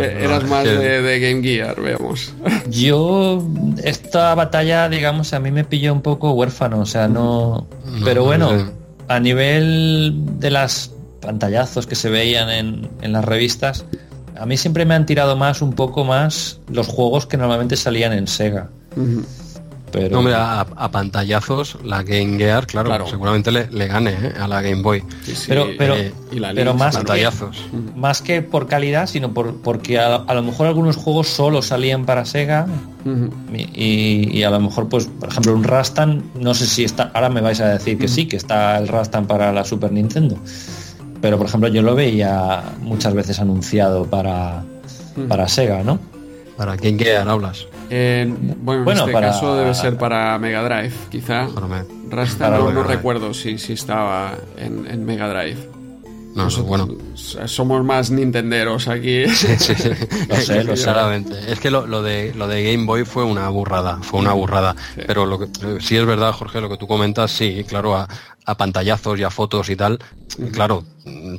Eh, 0.00 0.24
eras 0.24 0.48
más 0.48 0.64
de, 0.64 1.20
Game 1.20 1.42
Gear, 1.42 1.78
veamos. 1.78 2.32
Yo, 2.70 3.46
esta 3.82 4.34
batalla, 4.34 4.88
digamos, 4.88 5.34
a 5.34 5.40
mí 5.40 5.50
me 5.50 5.62
pilló 5.64 5.92
un 5.92 6.00
poco 6.00 6.32
huérfano, 6.32 6.80
o 6.80 6.86
sea, 6.86 7.06
no... 7.06 7.66
Pero 8.02 8.24
bueno, 8.24 8.50
a 9.08 9.20
nivel 9.20 10.14
de 10.38 10.50
las 10.50 10.90
pantallazos 11.20 11.86
que 11.86 11.96
se 11.96 12.08
veían 12.08 12.48
en, 12.48 12.88
en 13.02 13.12
las 13.12 13.26
revistas, 13.26 13.84
a 14.36 14.46
mí 14.46 14.56
siempre 14.56 14.84
me 14.84 14.94
han 14.94 15.06
tirado 15.06 15.36
más, 15.36 15.62
un 15.62 15.74
poco 15.74 16.04
más, 16.04 16.60
los 16.68 16.86
juegos 16.86 17.26
que 17.26 17.36
normalmente 17.36 17.76
salían 17.76 18.12
en 18.12 18.26
Sega. 18.26 18.68
Pero... 19.94 20.22
a, 20.36 20.90
pantallazos 20.90 21.78
la 21.84 22.02
Game 22.02 22.36
Gear, 22.36 22.66
claro, 22.66 23.06
seguramente 23.06 23.50
le, 23.52 23.86
gane 23.86 24.10
¿eh? 24.10 24.32
a 24.38 24.48
la 24.48 24.60
Game 24.60 24.82
Boy. 24.82 25.02
pero 25.46 25.66
pero, 25.78 25.94
eh, 25.96 26.12
pero 26.54 26.74
más, 26.74 26.96
pantallazos. 26.96 27.56
Que, 27.70 27.98
más 27.98 28.20
que 28.20 28.42
por 28.42 28.66
calidad, 28.66 29.06
sino 29.06 29.32
por, 29.32 29.56
porque 29.62 29.98
a, 29.98 30.18
lo 30.18 30.42
mejor 30.42 30.66
algunos 30.66 30.96
juegos 30.96 31.28
solo 31.28 31.62
salían 31.62 32.04
para 32.04 32.24
Sega 32.24 32.66
y, 33.52 34.42
a 34.42 34.50
lo 34.50 34.60
mejor, 34.60 34.88
pues, 34.88 35.06
por 35.06 35.28
ejemplo, 35.28 35.54
un 35.54 35.64
Rastan, 35.64 36.24
no 36.34 36.54
sé 36.54 36.66
si 36.66 36.84
está, 36.84 37.10
ahora 37.14 37.28
me 37.28 37.40
vais 37.40 37.60
a 37.60 37.68
decir 37.68 37.98
que 37.98 38.08
sí, 38.08 38.26
que 38.26 38.36
está 38.36 38.76
el 38.78 38.88
Rastan 38.88 39.26
para 39.26 39.52
la 39.52 39.64
Super 39.64 39.92
Nintendo 39.92 40.36
pero 41.24 41.38
por 41.38 41.46
ejemplo 41.46 41.70
yo 41.70 41.80
lo 41.80 41.94
veía 41.94 42.62
muchas 42.82 43.14
veces 43.14 43.40
anunciado 43.40 44.04
para, 44.04 44.62
mm. 45.16 45.26
para 45.26 45.48
Sega, 45.48 45.82
¿no? 45.82 45.98
¿Para 46.54 46.76
quién 46.76 46.98
Gear 46.98 47.26
hablas? 47.26 47.66
Bueno, 47.88 48.90
en 48.90 48.98
este 48.98 49.12
caso 49.12 49.56
debe 49.56 49.74
ser 49.74 49.96
para 49.96 50.38
Mega 50.38 50.62
Drive, 50.62 50.94
quizá. 51.10 51.48
Rasta 52.08 52.50
no, 52.50 52.82
recuerdo 52.82 53.34
si, 53.34 53.58
si 53.58 53.72
estaba 53.72 54.34
en, 54.56 54.86
en 54.86 55.04
Mega 55.04 55.28
Drive. 55.28 55.74
No, 56.34 56.48
bueno. 56.64 56.88
Somos 57.14 57.84
más 57.84 58.10
nintenderos 58.10 58.88
aquí. 58.88 59.28
Sí, 59.28 59.56
sí, 59.56 59.72
lo 60.28 60.36
sé, 60.36 60.64
lo 60.64 60.76
sé. 60.76 60.90
Es 61.46 61.60
que 61.60 61.70
lo, 61.70 62.02
de, 62.02 62.34
lo 62.34 62.48
de 62.48 62.72
Game 62.72 62.86
Boy 62.86 63.04
fue 63.04 63.22
una 63.22 63.48
burrada, 63.50 63.98
fue 64.02 64.18
una 64.18 64.32
burrada. 64.32 64.74
Pero 65.06 65.26
lo 65.26 65.38
que 65.38 65.46
sí 65.80 65.96
es 65.96 66.04
verdad, 66.04 66.32
Jorge, 66.32 66.60
lo 66.60 66.68
que 66.68 66.76
tú 66.76 66.88
comentas, 66.88 67.30
sí, 67.30 67.64
claro, 67.68 67.96
a, 67.96 68.08
a 68.46 68.56
pantallazos 68.56 69.18
y 69.18 69.22
a 69.22 69.30
fotos 69.30 69.70
y 69.70 69.76
tal, 69.76 69.98
claro, 70.52 70.84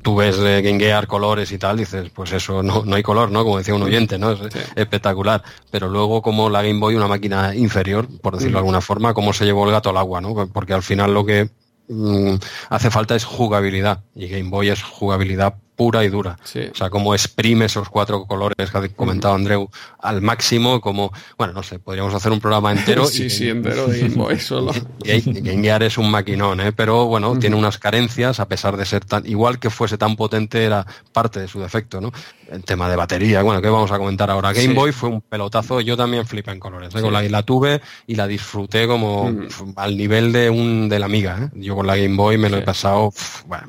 tú 0.02 0.16
ves 0.16 0.40
Game 0.40 0.80
Gear 0.80 1.08
colores 1.08 1.52
y 1.52 1.58
tal, 1.58 1.78
dices, 1.78 2.10
pues 2.14 2.32
eso, 2.34 2.64
no, 2.64 2.84
no 2.86 2.96
hay 2.96 3.04
color, 3.04 3.32
¿no? 3.32 3.44
Como 3.44 3.58
decía 3.58 3.76
un 3.76 3.84
oyente, 3.84 4.18
¿no? 4.18 4.32
Es 4.32 4.40
espectacular. 4.76 5.44
Pero 5.72 5.90
luego 5.90 6.22
como 6.22 6.50
la 6.50 6.62
Game 6.62 6.80
Boy, 6.80 6.96
una 6.96 7.08
máquina 7.08 7.56
inferior, 7.56 8.08
por 8.22 8.36
decirlo 8.36 8.58
de 8.58 8.60
alguna 8.60 8.82
forma, 8.82 9.14
cómo 9.14 9.34
se 9.34 9.46
llevó 9.46 9.66
el 9.66 9.72
gato 9.72 9.90
al 9.90 9.98
agua, 9.98 10.22
¿no? 10.22 10.48
Porque 10.48 10.74
al 10.74 10.84
final 10.84 11.14
lo 11.14 11.26
que 11.26 11.50
Mm, 11.88 12.36
hace 12.70 12.90
falta 12.90 13.16
es 13.16 13.26
jugabilidad 13.26 14.04
y 14.16 14.28
Game 14.28 14.50
Boy 14.50 14.70
es 14.70 14.82
jugabilidad 14.82 15.60
pura 15.76 16.04
y 16.04 16.10
dura. 16.10 16.38
O 16.42 16.76
sea, 16.76 16.90
cómo 16.90 17.14
exprime 17.14 17.66
esos 17.66 17.90
cuatro 17.90 18.26
colores 18.26 18.72
que 18.72 18.78
ha 18.78 18.88
comentado 18.90 19.36
Andreu 19.36 19.70
al 20.00 20.22
máximo, 20.22 20.82
como, 20.82 21.12
bueno, 21.38 21.54
no 21.54 21.64
sé, 21.64 21.80
podríamos 21.80 22.14
hacer 22.14 22.32
un 22.32 22.40
programa 22.40 22.72
entero. 22.72 23.06
sí, 23.08 23.30
sí, 23.30 23.50
entero 23.50 23.88
de 23.88 24.00
Game 24.00 24.16
Boy 24.16 24.40
solo. 24.40 24.72
Game 25.00 25.62
Gear 25.62 25.84
es 25.84 25.98
un 25.98 26.10
maquinón, 26.10 26.60
¿eh? 26.62 26.72
pero 26.72 27.06
bueno, 27.06 27.38
tiene 27.38 27.56
unas 27.56 27.78
carencias, 27.78 28.40
a 28.40 28.48
pesar 28.48 28.78
de 28.78 28.86
ser 28.86 29.06
tan, 29.06 29.26
igual 29.26 29.60
que 29.60 29.70
fuese 29.70 29.98
tan 29.98 30.16
potente, 30.16 30.64
era 30.64 30.86
parte 31.12 31.40
de 31.40 31.48
su 31.48 31.60
defecto, 31.60 32.02
¿no? 32.02 32.12
El 32.50 32.64
tema 32.64 32.90
de 32.90 32.95
batería, 32.95 33.42
bueno, 33.42 33.62
¿qué 33.62 33.70
vamos 33.70 33.92
a 33.92 33.98
comentar 33.98 34.30
ahora? 34.30 34.54
Game 34.54 34.74
Boy 34.74 34.92
fue 34.92 35.10
un 35.10 35.22
pelotazo, 35.22 35.82
yo 35.82 35.98
también 35.98 36.26
flipé 36.26 36.52
en 36.52 36.60
colores, 36.60 36.94
¿eh? 36.95 37.12
la, 37.12 37.24
la 37.24 37.44
tuve 37.44 37.82
y 38.08 38.16
la 38.16 38.28
disfruté 38.28 38.88
como 38.88 39.34
al 39.76 39.98
nivel 39.98 40.32
de 40.32 40.50
un 40.50 40.90
de 40.90 41.00
la 41.00 41.06
amiga, 41.06 41.38
¿eh? 41.42 41.50
Yo 41.56 41.76
con 41.76 41.88
la 41.88 41.95
Game 41.95 42.16
Boy 42.16 42.38
me 42.38 42.50
lo 42.50 42.58
he 42.58 42.62
pasado, 42.62 43.12
bueno, 43.48 43.68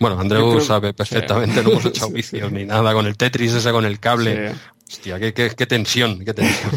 bueno, 0.00 0.20
Andreu 0.20 0.60
sabe 0.60 0.92
perfectamente, 0.92 1.62
no 1.62 1.70
hemos 1.70 1.86
hecho 1.86 2.08
vicios 2.10 2.52
ni 2.52 2.64
nada 2.64 2.92
con 2.92 3.06
el 3.06 3.16
Tetris 3.16 3.54
ese 3.54 3.72
con 3.72 3.84
el 3.84 3.98
cable. 3.98 4.52
Hostia, 4.88 5.18
qué, 5.18 5.34
qué, 5.34 5.66
tensión, 5.66 6.24
qué 6.24 6.32
tensión. 6.32 6.72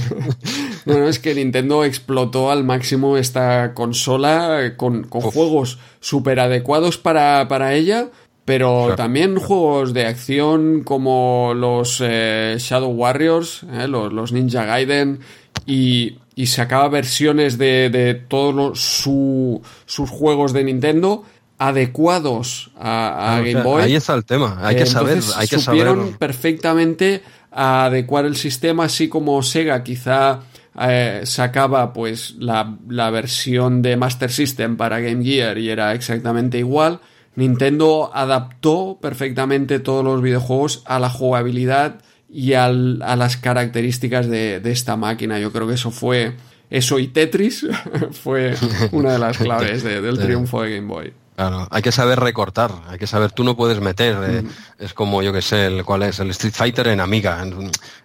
bueno, 0.85 1.07
es 1.07 1.19
que 1.19 1.33
Nintendo 1.33 1.85
explotó 1.85 2.51
al 2.51 2.65
máximo 2.65 3.15
esta 3.15 3.73
consola 3.73 4.73
con, 4.75 5.07
juegos 5.07 5.79
súper 6.01 6.41
adecuados 6.41 6.97
para, 6.97 7.47
para, 7.47 7.73
ella, 7.73 8.09
pero 8.43 8.95
también 8.97 9.37
juegos 9.37 9.93
de 9.93 10.07
acción 10.07 10.83
como 10.83 11.53
los 11.55 12.01
eh, 12.03 12.57
Shadow 12.59 12.91
Warriors, 12.91 13.63
eh, 13.71 13.87
los, 13.87 14.33
Ninja 14.33 14.65
Gaiden, 14.65 15.21
y, 15.65 16.17
y 16.35 16.47
sacaba 16.47 16.89
versiones 16.89 17.57
de, 17.57 17.89
de 17.89 18.13
todos 18.13 18.77
sus 18.81 20.09
juegos 20.09 20.51
de 20.51 20.65
Nintendo 20.65 21.23
adecuados 21.61 22.71
a, 22.75 23.39
Game 23.45 23.61
Boy. 23.61 23.83
Ahí 23.83 23.95
está 23.95 24.15
el 24.15 24.25
tema, 24.25 24.57
hay 24.63 24.75
que 24.75 24.87
saber, 24.87 25.21
hay 25.35 25.47
que 25.47 25.59
supieron 25.59 26.13
perfectamente 26.17 27.21
adecuar 27.51 28.25
el 28.25 28.35
sistema, 28.35 28.85
así 28.85 29.09
como 29.09 29.43
Sega 29.43 29.83
quizá 29.83 30.39
eh, 30.81 31.21
sacaba 31.25 31.93
pues 31.93 32.33
la, 32.39 32.77
la, 32.89 33.11
versión 33.11 33.83
de 33.83 33.95
Master 33.95 34.31
System 34.31 34.75
para 34.75 35.01
Game 35.01 35.23
Gear 35.23 35.59
y 35.59 35.69
era 35.69 35.93
exactamente 35.93 36.57
igual. 36.57 36.99
Nintendo 37.35 38.09
adaptó 38.11 38.97
perfectamente 38.99 39.79
todos 39.79 40.03
los 40.03 40.19
videojuegos 40.23 40.81
a 40.87 40.97
la 40.97 41.11
jugabilidad 41.11 42.01
y 42.27 42.53
a 42.53 42.69
las 42.69 43.37
características 43.37 44.27
de, 44.27 44.59
esta 44.65 44.95
máquina. 44.95 45.37
Yo 45.37 45.51
creo 45.51 45.67
que 45.67 45.75
eso 45.75 45.91
fue, 45.91 46.33
eso 46.71 46.97
y 46.97 47.09
Tetris 47.09 47.67
fue 48.23 48.55
una 48.93 49.13
de 49.13 49.19
las 49.19 49.37
claves 49.37 49.83
del 49.83 50.17
triunfo 50.17 50.63
de 50.63 50.75
Game 50.75 50.87
Boy. 50.87 51.13
Claro, 51.41 51.67
hay 51.71 51.81
que 51.81 51.91
saber 51.91 52.19
recortar, 52.19 52.71
hay 52.87 52.99
que 52.99 53.07
saber, 53.07 53.31
tú 53.31 53.43
no 53.43 53.57
puedes 53.57 53.81
meter, 53.81 54.15
eh, 54.21 54.43
es 54.77 54.93
como 54.93 55.23
yo 55.23 55.33
que 55.33 55.41
sé, 55.41 55.65
el, 55.65 55.83
cuál 55.83 56.03
es, 56.03 56.19
el 56.19 56.29
Street 56.29 56.53
Fighter 56.53 56.89
en 56.89 56.99
Amiga, 56.99 57.43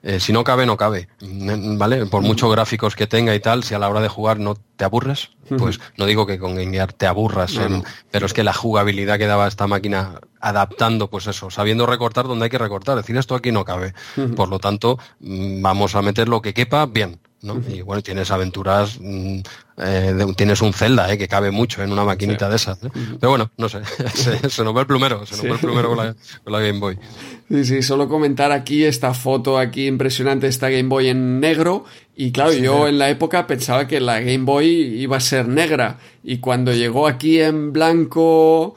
eh, 0.03 0.21
si 0.21 0.33
no 0.33 0.43
cabe, 0.43 0.65
no 0.65 0.79
cabe, 0.79 1.09
¿vale? 1.21 2.07
Por 2.07 2.23
muchos 2.23 2.51
gráficos 2.51 2.97
que 2.97 3.07
tenga 3.07 3.35
y 3.35 3.41
tal, 3.41 3.63
si 3.63 3.75
a 3.75 3.79
la 3.79 3.91
hora 3.91 4.01
de 4.01 4.09
jugar 4.09 4.39
no 4.39 4.55
te 4.55 4.87
aburres, 4.87 5.33
pues 5.59 5.81
no 5.99 6.07
digo 6.07 6.25
que 6.25 6.39
con 6.39 6.55
Game 6.55 6.71
Gear 6.71 6.95
te 6.95 7.07
aburras, 7.07 7.53
pero 8.11 8.25
es 8.25 8.33
que 8.33 8.43
la 8.43 8.55
jugabilidad 8.55 9.19
que 9.19 9.27
daba 9.27 9.47
esta 9.49 9.67
máquina 9.67 10.19
adaptando, 10.41 11.11
pues 11.11 11.27
eso, 11.27 11.51
sabiendo 11.51 11.85
recortar 11.85 12.27
donde 12.27 12.45
hay 12.45 12.51
que 12.51 12.57
recortar, 12.57 12.97
es 12.97 13.05
decir, 13.05 13.19
esto 13.19 13.35
aquí 13.35 13.53
no 13.53 13.67
cabe, 13.67 13.93
por 14.35 14.49
lo 14.49 14.59
tanto, 14.61 14.99
mm, 15.21 15.61
vamos 15.61 15.95
a 15.95 16.01
meter 16.01 16.27
lo 16.27 16.41
que 16.41 16.55
quepa 16.55 16.87
bien, 16.87 17.21
y 17.69 17.83
bueno, 17.83 18.03
tienes 18.03 18.31
aventuras, 18.31 18.99
mm, 19.01 19.39
eh, 19.79 20.27
tienes 20.37 20.63
un 20.63 20.73
Zelda, 20.73 21.13
eh, 21.13 21.19
que 21.19 21.29
cabe 21.29 21.51
mucho 21.51 21.83
en 21.83 21.93
una 21.93 22.05
maquinita 22.05 22.49
de 22.49 22.57
esas. 22.57 22.83
¿eh? 22.85 22.89
Pero 23.21 23.31
bueno, 23.31 23.51
no 23.57 23.69
sé, 23.69 23.81
se, 24.49 24.65
nos 24.65 24.75
ve 24.75 24.81
el 24.81 24.87
plumero, 24.87 25.25
se 25.27 25.37
nos 25.37 25.45
ve 25.45 25.51
el 25.51 25.59
plumero 25.59 25.89
con 25.95 26.53
la, 26.53 26.61
Game 26.61 26.79
Boy. 26.79 26.99
Sí, 27.49 27.65
sí, 27.65 27.83
solo 27.83 28.09
comentar 28.09 28.53
aquí 28.53 28.85
esta 28.85 29.15
foto 29.15 29.59
aquí 29.59 29.87
impresionante, 29.87 30.47
esta 30.47 30.71
Game 30.71 30.89
Boy 30.89 31.09
en 31.09 31.41
negro. 31.41 31.85
Y 32.17 32.33
claro, 32.33 32.53
yo 32.53 32.89
en 32.89 32.99
la 32.99 33.11
época 33.11 33.47
pensaba 33.47 33.87
que 33.87 34.01
la 34.01 34.21
Game 34.21 34.45
Boy 34.45 34.67
iba 34.67 35.19
a 35.19 35.21
ser 35.21 35.49
negra. 35.49 35.99
Y 36.25 36.39
cuando 36.39 36.73
llegó 36.73 37.07
aquí 37.07 37.41
en 37.41 37.73
blanco, 37.73 38.75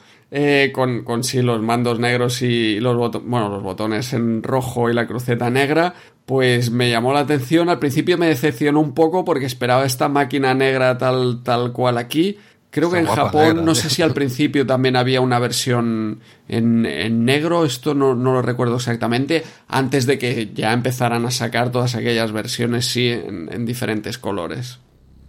con, 0.72 1.04
con 1.04 1.24
sí 1.24 1.40
los 1.40 1.62
mandos 1.62 1.98
negros 1.98 2.42
y 2.42 2.78
los 2.80 2.96
botones, 2.96 3.28
bueno, 3.28 3.48
los 3.48 3.62
botones 3.62 4.12
en 4.12 4.42
rojo 4.42 4.90
y 4.90 4.94
la 4.94 5.06
cruceta 5.06 5.48
negra, 5.48 5.94
pues 6.30 6.70
me 6.70 6.88
llamó 6.88 7.12
la 7.12 7.18
atención. 7.18 7.68
Al 7.70 7.80
principio 7.80 8.16
me 8.16 8.28
decepcionó 8.28 8.78
un 8.78 8.94
poco 8.94 9.24
porque 9.24 9.46
esperaba 9.46 9.84
esta 9.84 10.08
máquina 10.08 10.54
negra 10.54 10.96
tal, 10.96 11.42
tal 11.42 11.72
cual 11.72 11.98
aquí. 11.98 12.38
Creo 12.70 12.88
que 12.88 13.00
en 13.00 13.06
Japón, 13.06 13.64
no 13.64 13.74
sé 13.74 13.90
si 13.90 14.00
al 14.00 14.14
principio 14.14 14.64
también 14.64 14.94
había 14.94 15.20
una 15.22 15.40
versión 15.40 16.20
en, 16.46 16.82
negro, 17.24 17.64
esto 17.64 17.94
no, 17.96 18.14
lo 18.14 18.42
recuerdo 18.42 18.76
exactamente, 18.76 19.42
antes 19.66 20.06
de 20.06 20.20
que 20.20 20.52
ya 20.54 20.72
empezaran 20.72 21.26
a 21.26 21.32
sacar 21.32 21.72
todas 21.72 21.96
aquellas 21.96 22.30
versiones, 22.30 22.86
sí, 22.86 23.08
en, 23.08 23.66
diferentes 23.66 24.16
colores. 24.16 24.78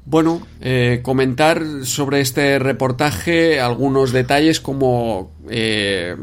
Bueno, 0.06 0.46
eh, 0.62 1.00
comentar 1.02 1.64
sobre 1.82 2.22
este 2.22 2.60
reportaje 2.60 3.60
algunos 3.60 4.12
detalles 4.12 4.62
como 4.62 5.32
eh, 5.50 6.16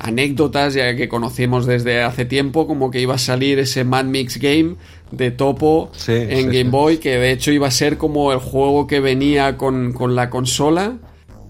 anécdotas 0.00 0.74
ya 0.74 0.96
que 0.96 1.08
conocimos 1.08 1.66
desde 1.66 2.02
hace 2.02 2.24
tiempo, 2.24 2.66
como 2.66 2.90
que 2.90 3.00
iba 3.00 3.14
a 3.14 3.18
salir 3.18 3.58
ese 3.58 3.84
Mad 3.84 4.06
Mix 4.06 4.38
Game 4.38 4.76
de 5.12 5.30
Topo 5.30 5.92
en 6.08 6.46
Game 6.50 6.70
Boy, 6.70 6.98
que 6.98 7.18
de 7.18 7.32
hecho 7.32 7.52
iba 7.52 7.68
a 7.68 7.70
ser 7.70 7.98
como 7.98 8.32
el 8.32 8.38
juego 8.38 8.86
que 8.86 9.00
venía 9.00 9.56
con, 9.56 9.94
la 10.14 10.30
consola, 10.30 10.94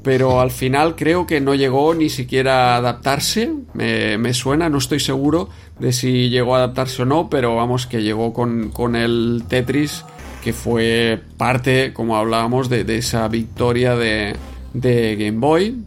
pero 0.03 0.41
al 0.41 0.51
final 0.51 0.97
creo 0.97 1.27
que 1.27 1.41
no 1.41 1.55
llegó 1.55 1.95
ni 1.95 2.09
siquiera 2.09 2.75
a 2.75 2.77
adaptarse, 2.79 3.53
me, 3.75 4.35
suena, 4.35 4.69
no 4.69 4.79
estoy 4.79 4.99
seguro 4.99 5.49
de 5.79 5.93
si 5.93 6.29
llegó 6.29 6.55
a 6.55 6.59
adaptarse 6.59 7.03
o 7.03 7.05
no, 7.05 7.31
pero 7.31 7.55
vamos 7.55 7.87
que 7.87 8.03
llegó 8.03 8.33
con, 8.33 8.71
con 8.71 8.97
el 8.97 9.45
Tetris, 9.49 10.05
que 10.43 10.53
fue 10.53 11.21
parte, 11.37 11.93
como 11.93 12.17
hablábamos, 12.17 12.69
de, 12.69 12.83
de 12.83 12.97
esa 12.97 13.29
victoria 13.29 13.95
de, 13.95 14.35
de 14.73 15.17
Game 15.17 15.39
Boy, 15.39 15.85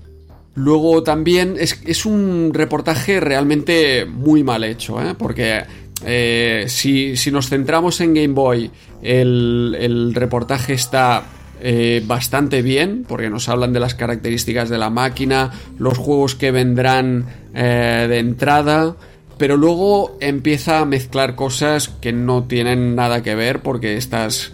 Luego 0.56 1.02
también 1.02 1.56
es, 1.60 2.06
un 2.06 2.52
reportaje 2.54 3.20
realmente 3.20 4.06
muy 4.06 4.44
mal 4.44 4.64
hecho, 4.64 5.02
¿eh? 5.02 5.16
porque 5.18 5.64
eh, 6.06 6.66
si, 6.68 7.16
nos 7.32 7.50
centramos 7.50 8.00
en 8.02 8.14
Game 8.14 8.34
Boy, 8.36 8.70
el, 9.02 10.12
reportaje 10.14 10.74
está 10.74 11.24
eh, 11.60 12.04
bastante 12.06 12.62
bien, 12.62 13.04
porque 13.08 13.32
nos 13.32 13.50
hablan 13.50 13.74
de 13.74 13.80
las 13.80 13.96
características 13.96 14.70
de 14.70 14.78
la 14.78 14.92
máquina, 14.92 15.52
los 15.80 15.98
juegos 15.98 16.36
que 16.36 16.52
vendrán 16.52 17.26
de 17.54 18.20
entrada, 18.20 18.96
pero 19.40 19.58
luego 19.58 20.18
empieza 20.20 20.80
a 20.80 20.86
mezclar 20.86 21.34
cosas 21.34 21.88
que 21.88 22.14
no 22.14 22.44
tienen 22.44 22.96
nada 22.96 23.24
que 23.24 23.34
ver, 23.34 23.62
porque 23.62 23.98
estas 23.98 24.54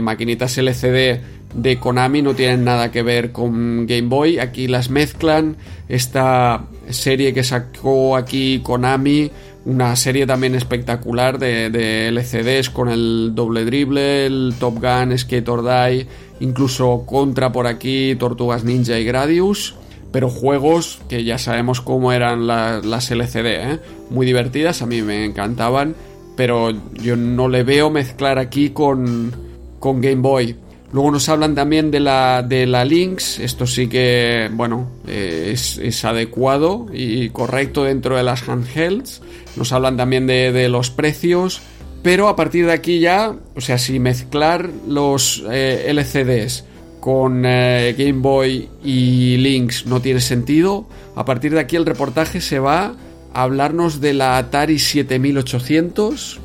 maquinitas 0.00 0.58
LCD 0.58 1.20
de 1.54 1.78
Konami 1.78 2.22
no 2.22 2.34
tienen 2.34 2.64
nada 2.64 2.90
que 2.90 3.02
ver 3.02 3.32
con 3.32 3.86
Game 3.86 4.08
Boy. 4.08 4.38
Aquí 4.38 4.68
las 4.68 4.90
mezclan. 4.90 5.56
Esta 5.88 6.64
serie 6.88 7.34
que 7.34 7.44
sacó 7.44 8.16
aquí 8.16 8.60
Konami, 8.62 9.30
una 9.64 9.94
serie 9.96 10.26
también 10.26 10.54
espectacular 10.54 11.38
de, 11.38 12.08
LCDs 12.10 12.70
con 12.70 12.88
el 12.88 13.32
doble 13.34 13.64
dribble, 13.64 14.26
el 14.26 14.54
Top 14.58 14.80
Gun, 14.80 15.16
Skate 15.16 15.48
or 15.48 15.62
Die, 15.62 16.06
incluso 16.40 17.04
Contra 17.06 17.52
por 17.52 17.66
aquí, 17.66 18.16
Tortugas 18.16 18.64
Ninja 18.64 18.98
y 18.98 19.04
Gradius. 19.04 19.74
Pero 20.10 20.28
juegos 20.28 21.00
que 21.08 21.24
ya 21.24 21.38
sabemos 21.38 21.80
cómo 21.80 22.12
eran 22.12 22.46
las 22.46 23.10
LCD, 23.10 23.46
¿eh? 23.46 23.78
muy 24.10 24.26
divertidas, 24.26 24.82
a 24.82 24.86
mí 24.86 25.00
me 25.00 25.24
encantaban, 25.24 25.94
pero 26.36 26.70
yo 27.02 27.16
no 27.16 27.48
le 27.48 27.62
veo 27.62 27.88
mezclar 27.88 28.38
aquí 28.38 28.70
con, 28.70 29.32
con 29.78 30.02
Game 30.02 30.20
Boy. 30.20 30.56
Luego 30.92 31.10
nos 31.10 31.28
hablan 31.30 31.54
también 31.54 31.90
de 31.90 32.00
la, 32.00 32.42
de 32.46 32.66
la 32.66 32.84
Lynx, 32.84 33.38
esto 33.38 33.66
sí 33.66 33.88
que, 33.88 34.50
bueno, 34.52 34.90
eh, 35.06 35.54
es, 35.54 36.04
adecuado 36.04 36.86
y 36.92 37.30
correcto 37.30 37.84
dentro 37.84 38.16
de 38.16 38.22
las 38.22 38.46
handhelds. 38.46 39.22
Nos 39.56 39.72
hablan 39.72 39.96
también 39.96 40.26
de, 40.26 40.68
los 40.68 40.90
precios, 40.90 41.62
pero 42.02 42.28
a 42.28 42.36
partir 42.36 42.66
de 42.66 42.72
aquí 42.72 43.00
ya, 43.00 43.34
o 43.56 43.60
sea, 43.62 43.78
si 43.78 43.98
mezclar 44.00 44.68
los 44.86 45.42
eh, 45.50 45.86
LCDs 45.88 46.64
con 47.00 47.44
eh, 47.46 47.94
Game 47.96 48.20
Boy 48.20 48.68
y 48.84 49.38
Lynx 49.38 49.86
no 49.86 50.02
tiene 50.02 50.20
sentido, 50.20 50.86
a 51.16 51.24
partir 51.24 51.54
de 51.54 51.60
aquí 51.60 51.76
el 51.76 51.86
reportaje 51.86 52.42
se 52.42 52.58
va 52.58 52.94
a 53.32 53.42
hablarnos 53.42 54.02
de 54.02 54.12
la 54.12 54.36
Atari 54.36 54.78
7800, 54.78 56.38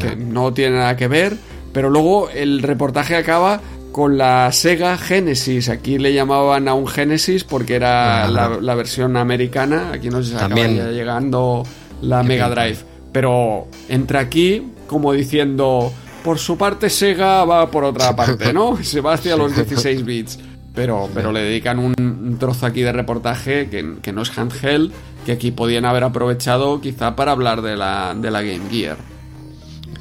que 0.00 0.14
no 0.14 0.52
tiene 0.54 0.76
nada 0.76 0.96
que 0.96 1.08
ver, 1.08 1.36
pero 1.72 1.90
luego 1.90 2.30
el 2.30 2.62
reportaje 2.62 3.16
acaba 3.16 3.60
con 3.98 4.16
la 4.16 4.52
Sega 4.52 4.96
Genesis. 4.96 5.68
Aquí 5.68 5.98
le 5.98 6.14
llamaban 6.14 6.68
a 6.68 6.74
un 6.74 6.86
Genesis 6.86 7.42
porque 7.42 7.74
era 7.74 8.28
la, 8.28 8.74
versión 8.76 9.16
americana. 9.16 9.90
Aquí 9.92 10.08
nos 10.08 10.30
está 10.30 10.48
llegando 10.48 11.64
la 12.00 12.22
Mega 12.22 12.48
Drive. 12.48 12.78
Pero 13.10 13.66
entra 13.88 14.20
aquí 14.20 14.62
como 14.86 15.12
diciendo, 15.12 15.92
por 16.22 16.38
su 16.38 16.56
parte 16.56 16.90
Sega 16.90 17.44
va 17.44 17.68
por 17.72 17.82
otra 17.82 18.14
parte, 18.16 18.52
¿no? 18.52 18.76
Se 18.84 19.00
va 19.00 19.14
hacia 19.14 19.36
los 19.36 19.56
16 19.56 20.04
bits. 20.04 20.38
Pero, 20.76 21.08
pero 21.12 21.32
le 21.32 21.40
dedican 21.40 21.80
un 21.80 22.36
trozo 22.38 22.66
aquí 22.66 22.82
de 22.82 22.92
reportaje 22.92 23.68
que, 23.68 23.96
que 24.00 24.12
no 24.12 24.22
es 24.22 24.38
handheld, 24.38 24.92
que 25.26 25.32
aquí 25.32 25.50
podían 25.50 25.84
haber 25.84 26.04
aprovechado 26.04 26.80
quizá 26.80 27.16
para 27.16 27.32
hablar 27.32 27.62
de 27.62 27.76
la, 27.76 28.14
de 28.14 28.30
la 28.30 28.42
Game 28.42 28.70
Gear. 28.70 28.96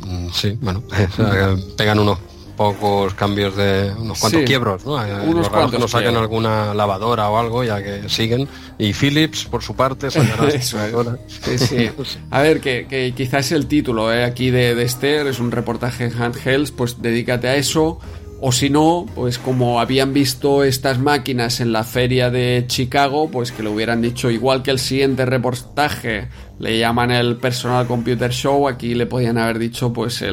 Mm, 0.06 0.30
sí, 0.32 0.56
bueno, 0.62 0.84
pegan 1.78 1.98
unos 1.98 2.20
pocos 2.58 3.14
cambios 3.14 3.56
de 3.56 3.94
unos 3.98 4.20
cuantos 4.20 4.42
quiebros, 4.42 4.86
¿no? 4.86 5.02
Eh, 5.02 5.22
unos 5.26 5.48
cuantos 5.48 5.72
que 5.72 5.78
nos 5.78 5.92
saquen 5.92 6.18
alguna 6.18 6.74
lavadora 6.74 7.30
o 7.30 7.38
algo, 7.38 7.64
ya 7.64 7.82
que 7.82 8.10
siguen. 8.10 8.50
Y 8.78 8.94
Philips, 8.94 9.46
por 9.46 9.64
su 9.64 9.76
parte, 9.76 10.08
A 12.32 12.42
ver, 12.42 12.60
que, 12.60 12.88
que, 12.90 13.14
quizás 13.16 13.52
el 13.52 13.68
título 13.68 14.12
¿eh? 14.12 14.26
aquí 14.26 14.50
de, 14.50 14.76
de 14.76 14.84
Esther 14.84 15.28
es 15.28 15.40
un 15.40 15.52
reportaje 15.52 16.06
en 16.06 16.22
handhelds, 16.22 16.72
pues 16.72 17.02
dedícate 17.02 17.48
a 17.48 17.56
eso. 17.56 18.00
O 18.40 18.52
si 18.52 18.70
no, 18.70 19.08
pues 19.16 19.40
como 19.40 19.80
habían 19.80 20.14
visto 20.14 20.64
estas 20.64 21.00
máquinas 21.00 21.60
en 21.60 21.72
la 21.72 21.84
feria 21.84 22.30
de 22.30 22.66
Chicago, 22.68 23.30
pues 23.32 23.52
que 23.52 23.64
le 23.64 23.70
hubieran 23.70 24.00
dicho, 24.00 24.30
igual 24.30 24.62
que 24.62 24.70
el 24.70 24.78
siguiente 24.78 25.26
reportaje 25.26 26.28
le 26.60 26.78
llaman 26.78 27.10
el 27.10 27.38
Personal 27.38 27.88
Computer 27.88 28.32
Show, 28.32 28.68
aquí 28.68 28.94
le 28.94 29.08
podían 29.08 29.40
haber 29.40 29.58
dicho 29.58 29.92
pues 29.92 30.24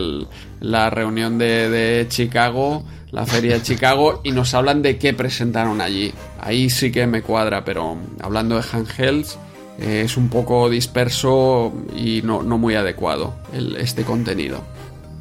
la 0.60 0.91
reunión 0.91 1.39
de, 1.39 2.05
Chicago, 2.10 2.84
la 3.10 3.24
feria 3.24 3.55
de 3.55 3.62
Chicago, 3.62 4.20
y 4.23 4.33
nos 4.33 4.52
hablan 4.52 4.83
de 4.83 4.99
qué 4.99 5.15
presentaron 5.15 5.81
allí. 5.81 6.12
Ahí 6.41 6.68
sí 6.68 6.92
que 6.92 7.07
me 7.07 7.23
cuadra, 7.23 7.65
pero 7.65 7.97
hablando 8.20 8.57
de 8.57 8.65
handhelds, 8.70 9.39
eh, 9.78 10.02
es 10.05 10.18
un 10.18 10.28
poco 10.28 10.68
disperso 10.68 11.73
y 11.97 12.20
no 12.23 12.42
muy 12.42 12.74
adecuado 12.74 13.34
este 13.78 14.05
contenido 14.05 14.62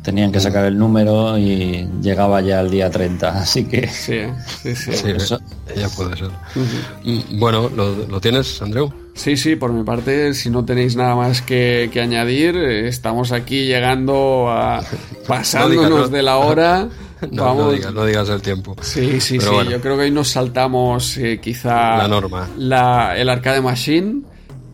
tenían 0.03 0.31
que 0.31 0.39
sacar 0.39 0.65
el 0.65 0.77
número 0.77 1.37
y 1.37 1.87
llegaba 2.01 2.41
ya 2.41 2.59
el 2.59 2.69
día 2.69 2.91
30, 2.91 3.29
así 3.29 3.63
que... 3.63 3.87
Sí, 3.87 4.19
sí, 4.61 4.75
sí. 4.75 4.91
ya 5.75 5.89
puede 5.89 6.17
ser. 6.17 6.29
Mm, 7.03 7.39
bueno, 7.39 7.69
¿lo, 7.69 8.21
tienes, 8.21 8.61
Andreu? 8.61 8.93
Sí, 9.15 9.37
sí, 9.37 9.55
por 9.55 9.71
mi 9.71 9.83
parte, 9.83 10.33
si 10.33 10.49
no 10.49 10.65
tenéis 10.65 10.95
nada 10.95 11.15
más 11.15 11.41
que, 11.41 11.89
añadir, 12.01 12.57
estamos 12.57 13.31
aquí 13.31 13.65
llegando 13.65 14.49
a... 14.49 14.83
pasándonos 15.27 16.11
de 16.11 16.21
la 16.21 16.37
hora... 16.37 16.89
No, 17.31 17.55
no, 17.55 17.71
digas, 17.71 17.93
no, 17.93 18.03
digas, 18.03 18.27
el 18.27 18.41
tiempo. 18.41 18.75
Sí, 18.81 19.21
sí, 19.21 19.39
sí. 19.39 19.47
Yo 19.69 19.79
creo 19.79 19.95
que 19.95 20.03
hoy 20.03 20.11
nos 20.11 20.27
saltamos 20.27 21.15
eh, 21.15 21.39
quizá... 21.41 21.95
La 21.99 22.07
norma. 22.09 22.49
La, 22.57 23.17
el 23.17 23.29
arcade 23.29 23.61
machine. 23.61 24.23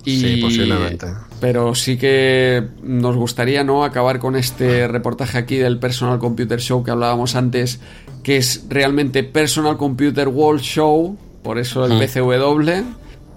Y, 0.04 0.20
sí, 0.20 0.42
posiblemente 0.42 1.06
pero 1.40 1.76
sí 1.76 1.98
que 1.98 2.68
nos 2.84 3.16
gustaría 3.16 3.64
no 3.64 3.84
acabar 3.84 4.20
con 4.20 4.36
este 4.36 4.88
reportaje 4.88 5.38
aquí 5.38 5.58
del 5.58 5.80
Personal 5.80 6.20
Computer 6.20 6.60
Show 6.60 6.84
que 6.84 6.92
hablábamos 6.92 7.36
antes, 7.36 7.80
que 8.24 8.38
es 8.38 8.66
realmente 8.70 9.24
Personal 9.24 9.78
Computer 9.78 10.28
World 10.28 10.62
Show, 10.62 11.18
por 11.44 11.58
eso 11.58 11.86
el 11.86 11.94
mm. 11.94 12.00
PCW, 12.00 12.72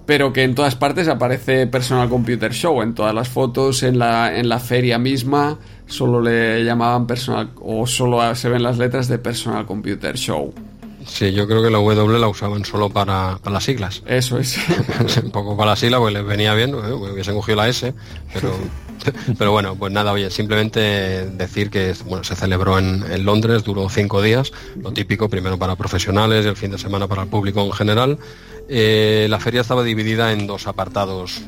pero 0.07 0.33
que 0.33 0.43
en 0.43 0.55
todas 0.55 0.75
partes 0.75 1.09
aparece 1.09 1.67
Personal 1.67 2.09
Computer 2.09 2.53
Show, 2.53 2.83
en 2.83 2.95
todas 2.95 3.15
las 3.15 3.29
fotos, 3.29 3.83
en 3.83 3.99
la, 3.99 4.37
en 4.37 4.49
la 4.49 4.59
feria 4.59 4.99
misma, 4.99 5.59
solo 5.87 6.21
le 6.21 6.65
llamaban 6.65 7.07
Personal, 7.07 7.51
o 7.61 7.87
solo 7.87 8.35
se 8.35 8.49
ven 8.49 8.63
las 8.63 8.79
letras 8.79 9.09
de 9.09 9.19
Personal 9.19 9.65
Computer 9.67 10.17
Show. 10.17 10.53
Sí, 11.07 11.33
yo 11.33 11.47
creo 11.47 11.63
que 11.63 11.71
la 11.71 11.79
W 11.79 12.19
la 12.19 12.29
usaban 12.29 12.65
solo 12.65 12.91
para, 12.91 13.39
las 13.45 13.65
siglas. 13.65 14.03
Eso 14.07 14.39
es. 14.39 14.59
un 15.23 15.31
poco 15.31 15.57
para 15.57 15.71
la 15.71 15.77
sigla, 15.77 15.99
pues 15.99 16.15
les 16.15 16.25
venía 16.25 16.55
bien, 16.55 16.71
¿eh? 16.71 16.93
hubiesen 16.93 17.35
cogido 17.35 17.57
la 17.57 17.69
S, 17.69 17.93
pero, 18.33 18.53
pero 19.39 19.53
bueno, 19.53 19.77
pues 19.77 19.93
nada, 19.93 20.13
oye, 20.13 20.31
simplemente 20.31 21.27
decir 21.31 21.71
que 21.71 21.95
bueno, 22.07 22.25
se 22.25 22.37
celebró 22.37 22.79
en, 22.79 23.25
Londres, 23.25 23.65
duró 23.65 23.89
cinco 23.89 24.23
días, 24.23 24.53
lo 24.77 24.93
típico, 24.93 25.29
primero 25.29 25.59
para 25.59 25.77
profesionales 25.77 26.45
y 26.45 26.49
el 26.49 26.57
fin 26.57 26.71
de 26.71 26.79
semana 26.79 27.07
para 27.07 27.23
el 27.23 27.29
público 27.29 27.63
en 27.63 27.73
general. 27.73 28.19
Eh, 28.69 29.27
la 29.29 29.41
feria 29.41 29.61
estaba 29.61 29.83
dividida 29.83 30.33
en 30.33 30.47
dos 30.47 30.67
apartados 30.67 31.43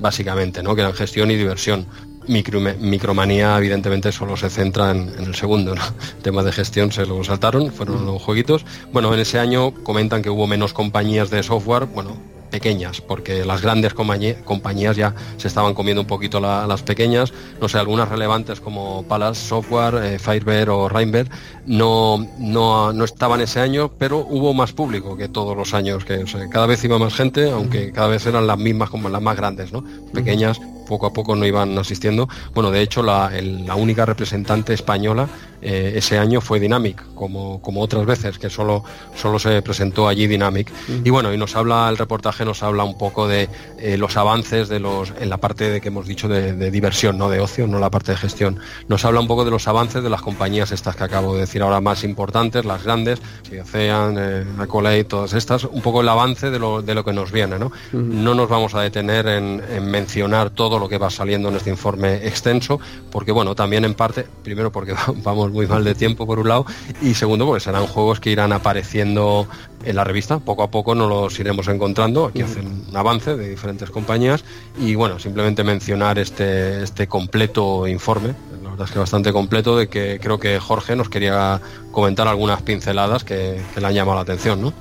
básicamente, 0.00 0.62
¿no? 0.62 0.74
que 0.74 0.80
eran 0.80 0.94
gestión 0.94 1.30
y 1.30 1.36
diversión. 1.36 1.86
Micromanía 2.30 3.58
evidentemente 3.58 4.12
solo 4.12 4.36
se 4.36 4.50
centra 4.50 4.92
en, 4.92 5.12
el 5.18 5.34
segundo, 5.34 5.74
¿no? 5.74 5.82
tema 6.22 6.42
de 6.42 6.52
gestión 6.52 6.92
se 6.92 7.04
lo 7.04 7.22
saltaron, 7.24 7.72
fueron 7.72 8.06
los 8.06 8.22
jueguitos. 8.22 8.64
Bueno, 8.92 9.12
en 9.12 9.20
ese 9.20 9.38
año 9.38 9.72
comentan 9.82 10.22
que 10.22 10.30
hubo 10.30 10.46
menos 10.46 10.72
compañías 10.72 11.30
de 11.30 11.42
software, 11.42 11.86
bueno, 11.86 12.16
pequeñas, 12.50 13.00
porque 13.00 13.44
las 13.44 13.62
grandes 13.62 13.94
compañías 13.94 14.96
ya 14.96 15.14
se 15.36 15.48
estaban 15.48 15.74
comiendo 15.74 16.02
un 16.02 16.06
poquito 16.06 16.40
las 16.40 16.82
pequeñas, 16.82 17.32
no 17.60 17.68
sé, 17.68 17.78
algunas 17.78 18.08
relevantes 18.08 18.60
como 18.60 19.04
Palace 19.04 19.48
Software, 19.48 19.94
eh, 20.04 20.18
Firebear 20.18 20.70
o 20.70 20.88
Rainbear, 20.88 21.28
no, 21.66 22.26
no, 22.38 22.92
no, 22.92 23.04
estaban 23.04 23.40
ese 23.40 23.60
año, 23.60 23.90
pero 23.98 24.18
hubo 24.18 24.52
más 24.52 24.72
público 24.72 25.16
que 25.16 25.28
todos 25.28 25.56
los 25.56 25.72
años, 25.74 26.04
que 26.04 26.24
cada 26.50 26.66
vez 26.66 26.84
iba 26.84 26.98
más 26.98 27.14
gente, 27.14 27.50
aunque 27.50 27.92
cada 27.92 28.08
vez 28.08 28.26
eran 28.26 28.46
las 28.46 28.58
mismas 28.58 28.90
como 28.90 29.08
las 29.08 29.22
más 29.22 29.36
grandes, 29.36 29.72
¿no? 29.72 29.84
Pequeñas 30.12 30.60
poco 30.90 31.06
a 31.06 31.12
poco 31.12 31.36
no 31.36 31.46
iban 31.46 31.78
asistiendo. 31.78 32.28
Bueno, 32.52 32.70
de 32.70 32.82
hecho, 32.82 33.02
la, 33.02 33.30
la 33.40 33.76
única 33.76 34.04
representante 34.04 34.74
española 34.74 35.28
eh, 35.62 35.92
ese 35.96 36.18
año 36.18 36.40
fue 36.40 36.58
Dynamic, 36.58 37.02
como, 37.14 37.60
como 37.60 37.82
otras 37.82 38.06
veces, 38.06 38.38
que 38.38 38.48
solo, 38.48 38.82
solo 39.14 39.38
se 39.38 39.60
presentó 39.62 40.08
allí 40.08 40.26
Dynamic. 40.26 40.72
Y 41.04 41.10
bueno, 41.10 41.32
y 41.32 41.36
nos 41.36 41.54
habla, 41.56 41.88
el 41.88 41.98
reportaje 41.98 42.44
nos 42.44 42.62
habla 42.62 42.84
un 42.84 42.96
poco 42.96 43.28
de 43.28 43.48
eh, 43.78 43.96
los 43.96 44.16
avances 44.16 44.68
de 44.68 44.80
los, 44.80 45.12
en 45.20 45.28
la 45.28 45.36
parte 45.36 45.68
de 45.70 45.80
que 45.80 45.88
hemos 45.88 46.06
dicho 46.06 46.28
de, 46.28 46.70
diversión, 46.70 47.18
no 47.18 47.28
de 47.28 47.40
ocio, 47.40 47.66
no 47.66 47.78
la 47.78 47.90
parte 47.90 48.12
de 48.12 48.18
gestión. 48.18 48.58
Nos 48.88 49.04
habla 49.04 49.20
un 49.20 49.26
poco 49.26 49.44
de 49.44 49.50
los 49.50 49.68
avances 49.68 50.02
de 50.02 50.10
las 50.10 50.22
compañías 50.22 50.72
estas 50.72 50.96
que 50.96 51.04
acabo 51.04 51.34
de 51.34 51.40
decir 51.40 51.62
ahora 51.62 51.80
más 51.80 52.04
importantes, 52.04 52.64
las 52.64 52.82
grandes, 52.84 53.20
Ocean, 53.60 54.16
eh, 54.18 54.44
Accolade, 54.58 55.04
todas 55.04 55.34
estas, 55.34 55.64
un 55.64 55.82
poco 55.82 56.00
el 56.00 56.08
avance 56.08 56.50
de 56.50 56.58
lo, 56.58 56.82
de 56.82 56.94
lo 56.94 57.04
que 57.04 57.12
nos 57.12 57.32
viene. 57.32 57.58
No, 57.58 57.70
no 57.92 58.34
nos 58.34 58.48
vamos 58.48 58.74
a 58.74 58.80
detener 58.80 59.26
en, 59.26 59.62
en 59.70 59.90
mencionar 59.90 60.50
todo 60.50 60.78
lo 60.80 60.88
que 60.88 60.98
va 60.98 61.10
saliendo 61.10 61.48
en 61.48 61.56
este 61.56 61.70
informe 61.70 62.26
extenso, 62.26 62.80
porque 63.10 63.32
bueno, 63.32 63.54
también 63.54 63.84
en 63.84 63.94
parte, 63.94 64.26
primero 64.42 64.72
porque 64.72 64.94
vamos 65.16 65.50
muy 65.50 65.66
mal 65.66 65.84
de 65.84 65.94
tiempo 65.94 66.26
por 66.26 66.38
un 66.38 66.48
lado, 66.48 66.66
y 67.00 67.14
segundo 67.14 67.46
porque 67.46 67.60
serán 67.60 67.86
juegos 67.86 68.20
que 68.20 68.30
irán 68.30 68.52
apareciendo 68.52 69.46
en 69.84 69.96
la 69.96 70.04
revista, 70.04 70.38
poco 70.40 70.62
a 70.62 70.70
poco 70.70 70.94
nos 70.94 71.08
los 71.08 71.38
iremos 71.38 71.68
encontrando, 71.68 72.26
aquí 72.26 72.42
hacen 72.42 72.84
un 72.88 72.96
avance 72.96 73.36
de 73.36 73.48
diferentes 73.48 73.90
compañías, 73.90 74.44
y 74.78 74.94
bueno, 74.94 75.18
simplemente 75.18 75.64
mencionar 75.64 76.18
este, 76.18 76.82
este 76.82 77.06
completo 77.06 77.86
informe, 77.86 78.34
la 78.62 78.70
verdad 78.70 78.86
es 78.86 78.92
que 78.92 78.98
bastante 78.98 79.32
completo, 79.32 79.76
de 79.76 79.88
que 79.88 80.18
creo 80.20 80.38
que 80.38 80.58
Jorge 80.58 80.96
nos 80.96 81.08
quería 81.08 81.60
comentar 81.92 82.28
algunas 82.28 82.62
pinceladas 82.62 83.24
que, 83.24 83.60
le 83.76 83.86
han 83.86 83.94
llamado 83.94 84.16
la 84.16 84.22
atención, 84.22 84.60
¿no? 84.60 84.72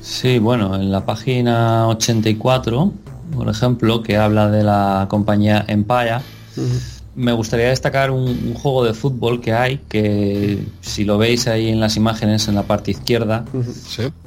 Sí, 0.00 0.38
bueno, 0.38 0.74
en 0.76 0.90
la 0.90 1.04
página 1.04 1.88
84 1.88 2.92
por 3.34 3.48
ejemplo, 3.48 4.02
que 4.02 4.16
habla 4.16 4.50
de 4.50 4.62
la 4.62 5.06
compañía 5.08 5.64
Empire. 5.68 6.18
Me 7.14 7.32
gustaría 7.32 7.68
destacar 7.68 8.10
un, 8.10 8.54
juego 8.54 8.84
de 8.84 8.94
fútbol 8.94 9.40
que 9.40 9.52
hay, 9.52 9.80
que 9.88 10.64
si 10.80 11.04
lo 11.04 11.18
veis 11.18 11.48
ahí 11.48 11.68
en 11.68 11.80
las 11.80 11.96
imágenes 11.96 12.48
en 12.48 12.54
la 12.54 12.62
parte 12.62 12.92
izquierda, 12.92 13.44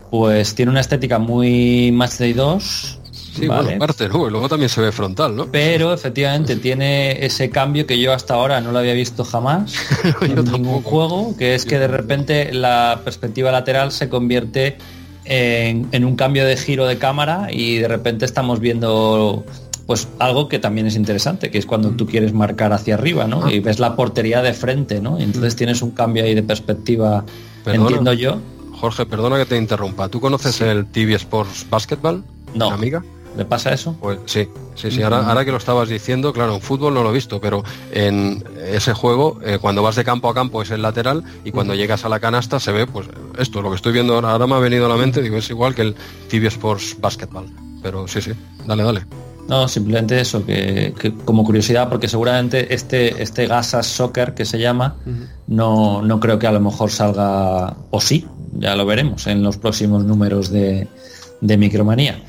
pues 0.09 0.55
tiene 0.55 0.71
una 0.71 0.81
estética 0.81 1.19
muy 1.19 1.91
Match 1.93 2.17
Day 2.17 2.33
2. 2.33 2.97
Sí, 3.33 3.47
bueno, 3.47 3.80
parte, 3.80 4.09
¿no? 4.09 4.30
luego 4.30 4.49
también 4.49 4.67
se 4.67 4.81
ve 4.81 4.91
frontal, 4.91 5.33
¿no? 5.38 5.45
Pero 5.49 5.93
efectivamente 5.93 6.57
tiene 6.57 7.25
ese 7.25 7.49
cambio 7.49 7.88
que 7.88 7.97
yo 7.97 8.11
hasta 8.11 8.33
ahora 8.33 8.59
no 8.59 8.73
lo 8.73 8.80
había 8.80 8.93
visto 8.93 9.23
jamás 9.23 9.73
en 10.21 10.43
ningún 10.51 10.81
juego, 10.81 11.33
que 11.38 11.55
es 11.55 11.63
que 11.63 11.80
de 11.80 11.88
repente 11.88 12.53
la 12.53 12.99
perspectiva 13.05 13.49
lateral 13.49 13.93
se 13.93 14.09
convierte 14.09 14.77
en, 15.25 16.06
un 16.06 16.16
cambio 16.16 16.45
de 16.45 16.58
giro 16.58 16.85
de 16.85 16.98
cámara 16.98 17.48
y 17.51 17.77
de 17.77 17.88
repente 17.88 18.25
estamos 18.25 18.59
viendo 18.59 19.45
pues 19.85 20.08
algo 20.19 20.48
que 20.48 20.59
también 20.59 20.88
es 20.88 20.95
interesante, 20.95 21.51
que 21.51 21.58
es 21.58 21.66
cuando 21.66 21.91
tú 21.91 22.06
quieres 22.06 22.33
marcar 22.33 22.72
hacia 22.72 22.95
arriba, 22.95 23.27
¿no? 23.27 23.50
Y 23.50 23.59
ves 23.59 23.80
la 23.80 23.95
portería 23.95 24.41
de 24.41 24.53
frente, 24.53 25.01
¿no? 25.01 25.19
Y 25.19 25.24
entonces 25.24 25.56
tienes 25.56 25.82
un 25.82 25.91
cambio 25.91 26.24
ahí 26.24 26.33
de 26.33 26.43
perspectiva 26.43 27.25
entiendo 27.66 28.14
yo. 28.14 28.40
Jorge, 28.74 29.06
perdona 29.06 29.38
que 29.38 29.45
te 29.45 29.58
interrumpa. 29.58 30.09
¿Tú 30.09 30.19
conoces 30.19 30.61
el 30.61 30.85
TV 30.85 31.16
Sports 31.16 31.67
Basketball? 31.69 32.24
No. 32.56 32.72
Amiga. 32.72 33.03
¿Le 33.38 33.45
pasa 33.45 33.74
eso? 33.74 33.95
Pues 34.00 34.19
sí, 34.26 34.48
sí, 34.76 34.92
sí. 34.92 35.01
Ahora, 35.01 35.26
ahora 35.26 35.45
que 35.45 35.51
lo 35.51 35.58
estabas 35.58 35.88
diciendo, 35.88 36.34
claro, 36.34 36.56
en 36.56 36.61
fútbol 36.61 36.93
no 36.93 37.01
lo 37.01 37.11
he 37.11 37.14
visto, 37.14 37.40
pero 37.40 37.64
en 37.92 38.43
ese 38.66 38.93
juego, 38.93 39.40
eh, 39.43 39.58
cuando 39.60 39.82
vas 39.82 39.95
de 39.95 40.03
campo 40.03 40.30
a 40.30 40.34
campo 40.34 40.61
es 40.61 40.72
el 40.72 40.82
lateral 40.82 41.24
y 41.45 41.51
cuando 41.51 41.74
llegas 41.74 42.03
a 42.03 42.10
la 42.10 42.19
canasta 42.19 42.60
se 42.60 42.72
ve, 42.72 42.88
pues 42.88 43.08
esto, 43.38 43.61
lo 43.61 43.69
que 43.69 43.77
estoy 43.77 43.93
viendo 43.93 44.16
ahora, 44.16 44.32
ahora 44.32 44.48
me 44.48 44.56
ha 44.56 44.60
venido 44.60 44.85
a 44.85 44.90
la 44.90 44.98
mente, 44.98 45.22
digo, 45.22 45.38
es 45.38 45.50
igual 45.50 45.74
que 45.74 45.84
el 45.84 45.95
TV 46.30 46.48
Sports 46.48 46.98
Basketball. 47.00 47.45
Pero 47.82 48.08
sí, 48.08 48.22
sí, 48.22 48.32
dale, 48.66 48.84
dale. 48.84 49.06
No, 49.48 49.68
simplemente 49.68 50.19
eso, 50.19 50.45
que, 50.45 50.93
como 51.26 51.43
curiosidad, 51.43 51.90
porque 51.90 52.08
seguramente 52.08 52.74
este, 52.74 53.22
este 53.22 53.48
Gasas 53.48 53.88
Soccer 53.88 54.34
que 54.34 54.45
se 54.45 54.60
llama, 54.60 54.95
no, 55.48 56.01
no 56.01 56.19
creo 56.19 56.38
que 56.38 56.48
a 56.48 56.51
lo 56.51 56.60
mejor 56.60 56.92
salga, 56.92 57.76
o 57.90 58.00
sí, 58.00 58.26
ya 58.53 58.76
lo 58.76 58.85
veremos 58.85 59.27
en 59.27 59.42
los 59.43 59.58
próximos 59.58 60.06
números 60.06 60.51
de, 60.51 60.88
de 61.41 61.57
Micromanía. 61.57 62.23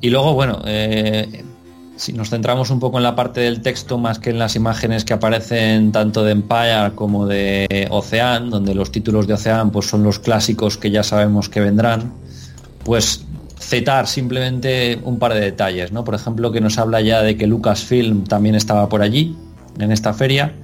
Y 0.00 0.10
luego, 0.10 0.34
bueno, 0.34 0.60
eh, 0.66 1.44
si 1.96 2.12
nos 2.12 2.30
centramos 2.30 2.70
un 2.70 2.78
poco 2.78 2.98
en 2.98 3.04
la 3.04 3.16
parte 3.16 3.40
del 3.40 3.60
texto 3.60 3.98
más 3.98 4.18
que 4.18 4.30
en 4.30 4.38
las 4.38 4.54
imágenes 4.56 5.04
que 5.04 5.14
aparecen 5.14 5.90
tanto 5.92 6.22
de 6.22 6.32
Empire 6.32 6.92
como 6.94 7.26
de 7.26 7.88
Ocean, 7.90 8.50
donde 8.50 8.74
los 8.74 8.92
títulos 8.92 9.26
de 9.26 9.34
Ocean 9.34 9.70
pues 9.70 9.86
son 9.86 10.02
los 10.02 10.18
clásicos 10.18 10.76
que 10.76 10.90
ya 10.90 11.02
sabemos 11.02 11.48
que 11.48 11.60
vendrán, 11.60 12.12
pues 12.84 13.24
citar 13.60 14.06
simplemente 14.06 14.98
un 15.04 15.18
par 15.18 15.34
de 15.34 15.40
detalles, 15.40 15.92
¿no? 15.92 16.04
Por 16.04 16.14
ejemplo, 16.14 16.52
que 16.52 16.60
nos 16.60 16.78
habla 16.78 17.00
ya 17.00 17.22
de 17.22 17.36
que 17.36 17.46
Lucasfilm 17.46 18.24
también 18.24 18.54
estaba 18.54 18.88
por 18.88 19.02
allí, 19.02 19.36
en 19.78 19.92
esta 19.92 20.12
feria. 20.12 20.54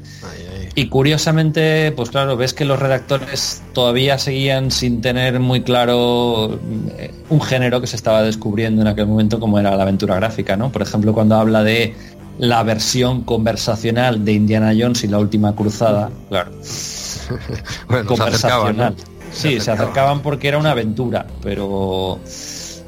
Y 0.77 0.89
curiosamente, 0.89 1.93
pues 1.93 2.11
claro, 2.11 2.37
ves 2.37 2.53
que 2.53 2.65
los 2.65 2.81
redactores 2.81 3.63
todavía 3.73 4.19
seguían 4.19 4.73
sin 4.73 5.01
tener 5.01 5.39
muy 5.39 5.63
claro 5.63 6.59
eh, 6.99 7.15
un 7.29 7.41
género 7.41 7.81
que 7.81 7.87
se 7.87 7.95
estaba 7.95 8.23
descubriendo 8.23 8.83
en 8.83 8.89
aquel 8.89 9.07
momento 9.07 9.39
como 9.39 9.61
era 9.61 9.77
la 9.77 9.85
aventura 9.85 10.17
gráfica, 10.17 10.57
¿no? 10.57 10.73
Por 10.73 10.83
ejemplo, 10.83 11.13
cuando 11.13 11.37
habla 11.37 11.63
de 11.63 11.95
la 12.39 12.65
versión 12.65 13.23
conversacional 13.23 14.25
de 14.25 14.33
Indiana 14.33 14.73
Jones 14.77 15.05
y 15.05 15.09
la 15.09 15.21
última 15.21 15.55
cruzada, 15.55 16.11
claro. 16.29 16.51
conversacional. 18.07 18.97
Sí, 19.33 19.61
se 19.61 19.71
acercaban 19.71 20.23
porque 20.23 20.49
era 20.49 20.59
una 20.59 20.73
aventura, 20.73 21.27
pero 21.43 22.19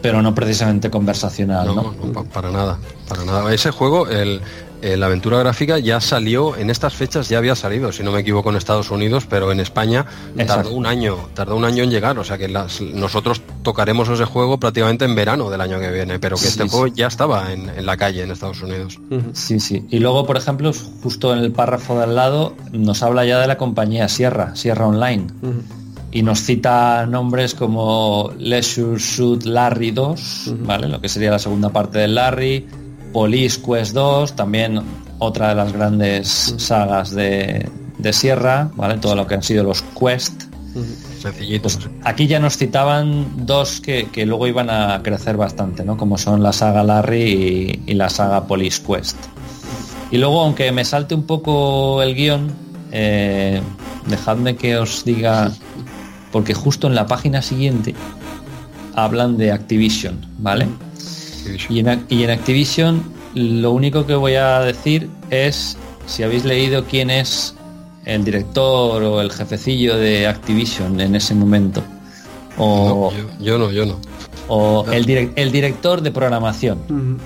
pero 0.02 0.22
no 0.22 0.34
precisamente 0.34 0.90
conversacional, 0.90 1.74
¿no? 1.74 1.94
No, 2.12 2.24
para 2.24 2.50
nada, 2.50 2.78
para 3.08 3.24
nada. 3.24 3.52
Ese 3.52 3.70
juego, 3.70 4.06
el, 4.08 4.40
la 4.94 5.06
aventura 5.06 5.38
gráfica 5.38 5.78
ya 5.78 6.00
salió, 6.00 6.56
en 6.56 6.70
estas 6.70 6.94
fechas 6.94 7.28
ya 7.28 7.38
había 7.38 7.56
salido, 7.56 7.90
si 7.92 8.02
no 8.02 8.12
me 8.12 8.20
equivoco, 8.20 8.50
en 8.50 8.56
Estados 8.56 8.90
Unidos, 8.90 9.26
pero 9.28 9.50
en 9.50 9.60
España 9.60 10.04
tardó 10.46 10.72
un 10.72 10.86
año, 10.86 11.16
tardó 11.34 11.56
un 11.56 11.64
año 11.64 11.82
en 11.82 11.90
llegar, 11.90 12.18
o 12.18 12.24
sea 12.24 12.38
que 12.38 12.48
nosotros 12.48 13.40
tocaremos 13.62 14.08
ese 14.08 14.24
juego 14.26 14.60
prácticamente 14.60 15.06
en 15.06 15.14
verano 15.14 15.50
del 15.50 15.60
año 15.60 15.80
que 15.80 15.90
viene, 15.90 16.18
pero 16.18 16.36
que 16.36 16.46
este 16.46 16.68
juego 16.68 16.86
ya 16.88 17.06
estaba 17.06 17.52
en, 17.52 17.84
la 17.84 17.96
calle 17.96 18.22
en 18.22 18.30
Estados 18.30 18.62
Unidos. 18.62 19.00
Sí, 19.32 19.58
sí. 19.60 19.86
Y 19.90 19.98
luego, 19.98 20.26
por 20.26 20.36
ejemplo, 20.36 20.70
justo 21.02 21.32
en 21.32 21.38
el 21.38 21.52
párrafo 21.52 21.96
de 21.96 22.04
al 22.04 22.14
lado, 22.14 22.54
nos 22.72 23.02
habla 23.02 23.24
ya 23.24 23.38
de 23.38 23.46
la 23.46 23.56
compañía 23.56 24.08
Sierra, 24.08 24.54
Sierra 24.54 24.86
Online 24.86 25.26
y 26.16 26.22
nos 26.22 26.40
cita 26.40 27.04
nombres 27.06 27.54
como 27.54 28.32
Leisure 28.38 28.98
Suit 28.98 29.44
Larry 29.44 29.90
2, 29.90 30.54
¿vale? 30.60 30.88
Lo 30.88 31.00
que 31.00 31.08
sería 31.08 31.30
la 31.30 31.38
segunda 31.38 31.68
parte 31.68 31.98
del 31.98 32.14
Larry, 32.14 32.66
Police 33.12 33.60
Quest 33.60 33.94
2, 33.94 34.34
también 34.34 34.80
otra 35.18 35.50
de 35.50 35.54
las 35.54 35.72
grandes 35.72 36.54
sagas 36.58 37.10
de, 37.10 37.68
Sierra, 38.12 38.70
¿vale? 38.76 38.98
Todo 38.98 39.16
lo 39.16 39.26
que 39.26 39.34
han 39.34 39.42
sido 39.42 39.64
los 39.64 39.82
Quest. 39.82 40.44
Sencillitos. 41.20 41.76
Pues 41.76 41.90
aquí 42.04 42.26
ya 42.26 42.38
nos 42.38 42.56
citaban 42.56 43.46
dos 43.46 43.80
que, 43.80 44.08
luego 44.26 44.46
iban 44.46 44.70
a 44.70 45.02
crecer 45.02 45.36
bastante, 45.36 45.84
¿no? 45.84 45.96
Como 45.96 46.18
son 46.18 46.42
la 46.42 46.52
saga 46.52 46.84
Larry 46.84 47.82
y, 47.84 47.94
la 47.94 48.08
saga 48.10 48.46
Police 48.46 48.82
Quest. 48.82 49.16
Y 50.12 50.18
luego, 50.18 50.42
aunque 50.42 50.70
me 50.70 50.84
salte 50.84 51.14
un 51.16 51.24
poco 51.24 52.00
el 52.02 52.14
guion, 52.14 52.52
eh, 52.92 53.60
dejadme 54.06 54.54
que 54.54 54.76
os 54.76 55.04
diga 55.04 55.50
porque 56.30 56.54
justo 56.54 56.86
en 56.86 56.94
la 56.94 57.06
página 57.06 57.42
siguiente 57.42 57.94
hablan 58.94 59.36
de 59.36 59.52
Activision, 59.52 60.26
¿vale? 60.38 60.68
Y, 61.68 61.80
en, 61.80 62.30
Activision 62.30 63.02
lo 63.34 63.72
único 63.72 64.06
que 64.06 64.14
voy 64.14 64.34
a 64.34 64.60
decir 64.60 65.10
es 65.30 65.76
si 66.06 66.22
habéis 66.22 66.44
leído 66.44 66.84
quién 66.84 67.10
es 67.10 67.54
el 68.04 68.24
director 68.24 69.02
o 69.02 69.20
el 69.20 69.30
jefecillo 69.30 69.96
de 69.96 70.26
Activision 70.26 71.00
en 71.00 71.14
ese 71.14 71.34
momento. 71.34 71.82
O, 72.58 73.12
yo, 73.40 73.58
no, 73.58 73.70
yo 73.70 73.84
no. 73.84 74.00
O 74.48 74.86
el, 74.90 75.04
director 75.04 76.00
de 76.00 76.10
programación. 76.10 77.18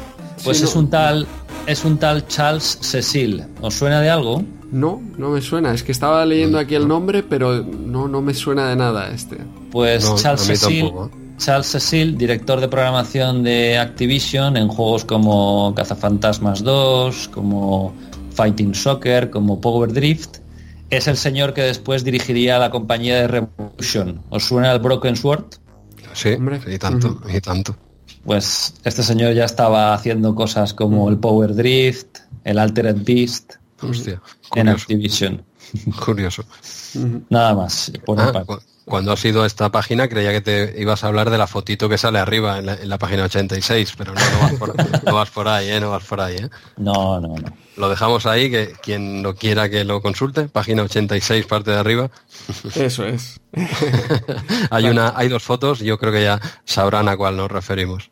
Pues 0.43 0.63
es 0.63 0.75
un 0.75 0.89
tal 0.89 1.27
es 1.67 1.85
un 1.85 1.99
tal 1.99 2.27
Charles 2.27 2.79
Cecil. 2.81 3.45
¿Os 3.61 3.75
suena 3.75 4.01
de 4.01 4.11
algo? 4.11 4.43
No, 4.73 5.01
no 5.19 5.31
me 5.31 5.41
suena. 5.41 5.73
Es 5.75 5.83
que 5.83 5.93
estaba 5.93 6.25
leyendo 6.25 6.59
aquí 6.59 6.75
el 6.75 6.87
nombre, 6.87 7.23
pero 7.23 7.63
no, 7.63 8.09
no 8.09 8.23
me 8.23 8.35
suena 8.35 8.69
de 8.69 8.77
nada 8.77 9.11
este. 9.11 9.39
Pues 9.71 10.13
Charles 10.17 10.43
Cecil, 10.43 10.93
Charles 11.41 11.69
Cecil, 11.69 12.19
director 12.19 12.61
de 12.61 12.69
programación 12.69 13.43
de 13.43 13.79
Activision 13.79 14.59
en 14.59 14.69
juegos 14.69 15.07
como 15.07 15.75
Cazafantasmas 15.75 16.63
2, 16.63 17.29
como 17.29 17.95
Fighting 18.35 18.75
Soccer, 18.75 19.31
como 19.31 19.59
Power 19.59 19.91
Drift, 19.91 20.37
es 20.91 21.09
el 21.09 21.17
señor 21.17 21.55
que 21.55 21.63
después 21.63 22.05
dirigiría 22.05 22.59
la 22.59 22.71
compañía 22.71 23.23
de 23.23 23.29
Revolution. 23.29 24.23
¿Os 24.29 24.45
suena 24.45 24.71
el 24.73 24.81
Broken 24.81 25.17
Sword? 25.17 25.47
Sí, 26.13 26.35
Hombre. 26.35 26.61
y 26.67 26.79
tanto, 26.79 27.21
y 27.33 27.41
tanto. 27.41 27.75
Pues 28.25 28.75
este 28.85 29.03
señor 29.03 29.33
ya 29.33 29.47
estaba 29.47 29.95
haciendo 29.95 30.35
cosas 30.35 30.75
como 30.75 31.09
el 31.09 31.17
Power 31.17 31.55
Drift, 31.55 32.19
el 32.45 32.59
Altered 32.59 32.99
Beast, 33.03 33.55
Hostia, 33.81 34.21
en 34.55 34.69
Activision. 34.69 35.43
Curioso. 36.05 36.45
Nada 37.29 37.55
más. 37.55 37.93
Ah, 38.17 38.45
cuando 38.85 39.13
has 39.13 39.25
ido 39.25 39.45
a 39.45 39.47
esta 39.47 39.71
página 39.71 40.09
creía 40.09 40.33
que 40.33 40.41
te 40.41 40.75
ibas 40.81 41.05
a 41.05 41.07
hablar 41.07 41.31
de 41.31 41.39
la 41.39 41.47
fotito 41.47 41.89
que 41.89 41.97
sale 41.97 42.19
arriba 42.19 42.59
en 42.59 42.89
la, 42.89 42.99
página 42.99 43.25
86, 43.25 43.95
pero 43.97 44.13
no, 44.13 44.21
no, 44.21 44.41
vas 44.41 44.53
por, 44.55 45.05
no, 45.05 45.15
vas 45.15 45.31
por, 45.31 45.49
ahí, 45.49 45.71
¿eh? 45.71 45.81
No 45.81 45.91
vas 45.91 46.05
por 46.05 46.21
ahí, 46.21 46.37
¿eh? 46.37 46.49
No, 46.77 47.21
no, 47.21 47.29
no. 47.37 47.53
Lo 47.77 47.89
dejamos 47.89 48.27
ahí, 48.27 48.51
que 48.51 48.73
quien 48.83 49.23
lo 49.23 49.37
quiera 49.37 49.69
que 49.71 49.85
lo 49.85 50.03
consulte, 50.03 50.49
página 50.49 50.83
86, 50.83 51.47
parte 51.47 51.71
de 51.71 51.79
arriba. 51.79 52.11
Eso 52.75 53.05
es. 53.05 53.41
hay, 54.71 54.89
una, 54.89 55.13
hay 55.17 55.29
dos 55.29 55.45
fotos, 55.45 55.79
yo 55.79 55.99
creo 55.99 56.13
que 56.13 56.25
ya 56.25 56.41
sabrán 56.65 57.09
a 57.09 57.17
cuál 57.17 57.37
nos 57.37 57.51
referimos. 57.51 58.11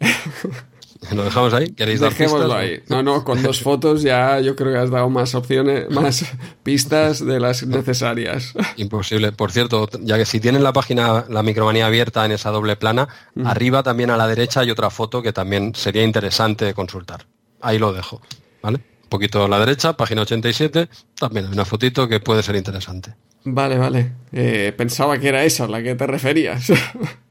¿Lo 1.12 1.24
dejamos 1.24 1.52
ahí? 1.54 1.72
¿Queréis 1.72 2.00
dar 2.00 2.10
Dejémoslo 2.10 2.54
ahí. 2.54 2.82
No, 2.88 3.02
no, 3.02 3.24
con 3.24 3.42
dos 3.42 3.60
fotos 3.60 4.02
ya 4.02 4.40
yo 4.40 4.56
creo 4.56 4.72
que 4.72 4.78
has 4.78 4.90
dado 4.90 5.10
más 5.10 5.34
opciones, 5.34 5.90
más 5.90 6.24
pistas 6.62 7.24
de 7.24 7.40
las 7.40 7.66
necesarias. 7.66 8.54
Imposible. 8.76 9.32
Por 9.32 9.52
cierto, 9.52 9.88
ya 10.00 10.16
que 10.16 10.26
si 10.26 10.40
tienen 10.40 10.62
la 10.62 10.72
página, 10.72 11.24
la 11.28 11.42
micromanía 11.42 11.86
abierta 11.86 12.24
en 12.24 12.32
esa 12.32 12.50
doble 12.50 12.76
plana, 12.76 13.08
arriba 13.44 13.82
también 13.82 14.10
a 14.10 14.16
la 14.16 14.26
derecha 14.26 14.60
hay 14.60 14.70
otra 14.70 14.90
foto 14.90 15.22
que 15.22 15.32
también 15.32 15.74
sería 15.74 16.02
interesante 16.04 16.72
consultar. 16.74 17.26
Ahí 17.60 17.78
lo 17.78 17.92
dejo. 17.92 18.20
¿Vale? 18.62 18.78
Un 19.04 19.08
poquito 19.08 19.44
a 19.44 19.48
la 19.48 19.58
derecha, 19.58 19.96
página 19.96 20.22
87, 20.22 20.88
también 21.14 21.46
hay 21.46 21.52
una 21.52 21.64
fotito 21.64 22.08
que 22.08 22.20
puede 22.20 22.42
ser 22.42 22.56
interesante. 22.56 23.14
Vale, 23.44 23.76
vale. 23.76 24.12
Eh, 24.32 24.72
pensaba 24.76 25.18
que 25.18 25.28
era 25.28 25.44
esa 25.44 25.68
la 25.68 25.82
que 25.82 25.94
te 25.94 26.06
referías. 26.06 26.72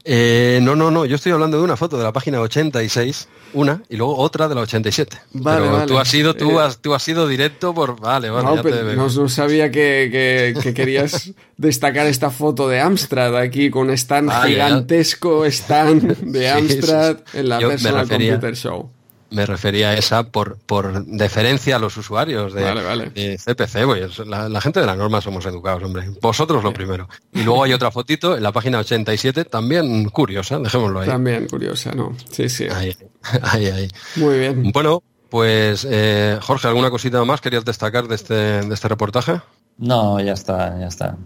Eh, 0.06 0.58
no, 0.60 0.76
no, 0.76 0.90
no. 0.90 1.06
Yo 1.06 1.14
estoy 1.14 1.32
hablando 1.32 1.56
de 1.56 1.64
una 1.64 1.78
foto 1.78 1.96
de 1.96 2.04
la 2.04 2.12
página 2.12 2.38
86, 2.38 3.26
una, 3.54 3.82
y 3.88 3.96
luego 3.96 4.18
otra 4.18 4.48
de 4.48 4.54
la 4.54 4.60
87. 4.60 5.16
Vale, 5.32 5.66
vale. 5.66 5.86
Tú 5.86 5.98
has 5.98 6.08
sido, 6.08 6.36
tú, 6.36 6.60
eh, 6.60 6.62
has, 6.62 6.76
tú 6.76 6.92
has 6.92 7.02
sido 7.02 7.26
directo 7.26 7.72
por. 7.72 7.98
Vale, 7.98 8.28
vale. 8.28 8.44
No, 8.44 8.62
ya 8.62 8.94
no, 8.96 9.28
sabía 9.30 9.70
que, 9.70 10.54
querías 10.76 11.32
destacar 11.56 12.06
esta 12.06 12.28
foto 12.28 12.68
de 12.68 12.80
Amstrad 12.80 13.34
aquí 13.34 13.70
con 13.70 13.88
stand 13.88 14.30
gigantesco, 14.44 15.46
stand 15.46 16.18
de 16.18 16.48
Amstrad 16.50 17.20
en 17.32 17.48
la 17.48 17.60
Personal 17.60 18.06
Computer 18.06 18.54
Show 18.54 18.90
me 19.34 19.46
refería 19.46 19.90
a 19.90 19.94
esa 19.94 20.24
por, 20.24 20.58
por 20.58 21.04
deferencia 21.04 21.76
a 21.76 21.78
los 21.78 21.96
usuarios 21.96 22.54
de, 22.54 23.38
CPC. 23.38 23.84
Pues, 23.84 24.18
la, 24.20 24.60
gente 24.60 24.80
de 24.80 24.86
la 24.86 24.96
norma 24.96 25.20
somos 25.20 25.44
educados, 25.46 25.82
hombre. 25.82 26.10
Vosotros 26.20 26.62
lo 26.62 26.72
primero. 26.72 27.08
Y 27.32 27.42
luego 27.42 27.64
hay 27.64 27.72
otra 27.72 27.90
fotito 27.90 28.36
en 28.36 28.42
la 28.42 28.52
página 28.52 28.78
87, 28.78 29.44
también 29.44 30.08
curiosa, 30.08 30.58
dejémoslo 30.58 31.00
ahí. 31.00 31.08
También 31.08 31.46
curiosa, 31.46 31.92
¿no? 31.92 32.16
Sí, 32.30 32.48
sí. 32.48 32.66
Ahí, 32.70 32.96
ahí, 33.42 33.66
ahí. 33.66 33.88
Muy 34.16 34.38
bien. 34.38 34.70
Bueno, 34.72 35.02
pues 35.28 35.86
eh, 35.90 36.38
Jorge, 36.40 36.68
¿alguna 36.68 36.90
cosita 36.90 37.24
más 37.24 37.40
querías 37.40 37.64
destacar 37.64 38.06
de 38.06 38.14
este, 38.14 38.34
de 38.34 38.72
este 38.74 38.88
reportaje? 38.88 39.40
No, 39.78 40.20
ya 40.20 40.32
está, 40.32 40.78
ya 40.78 40.86
está. 40.86 41.16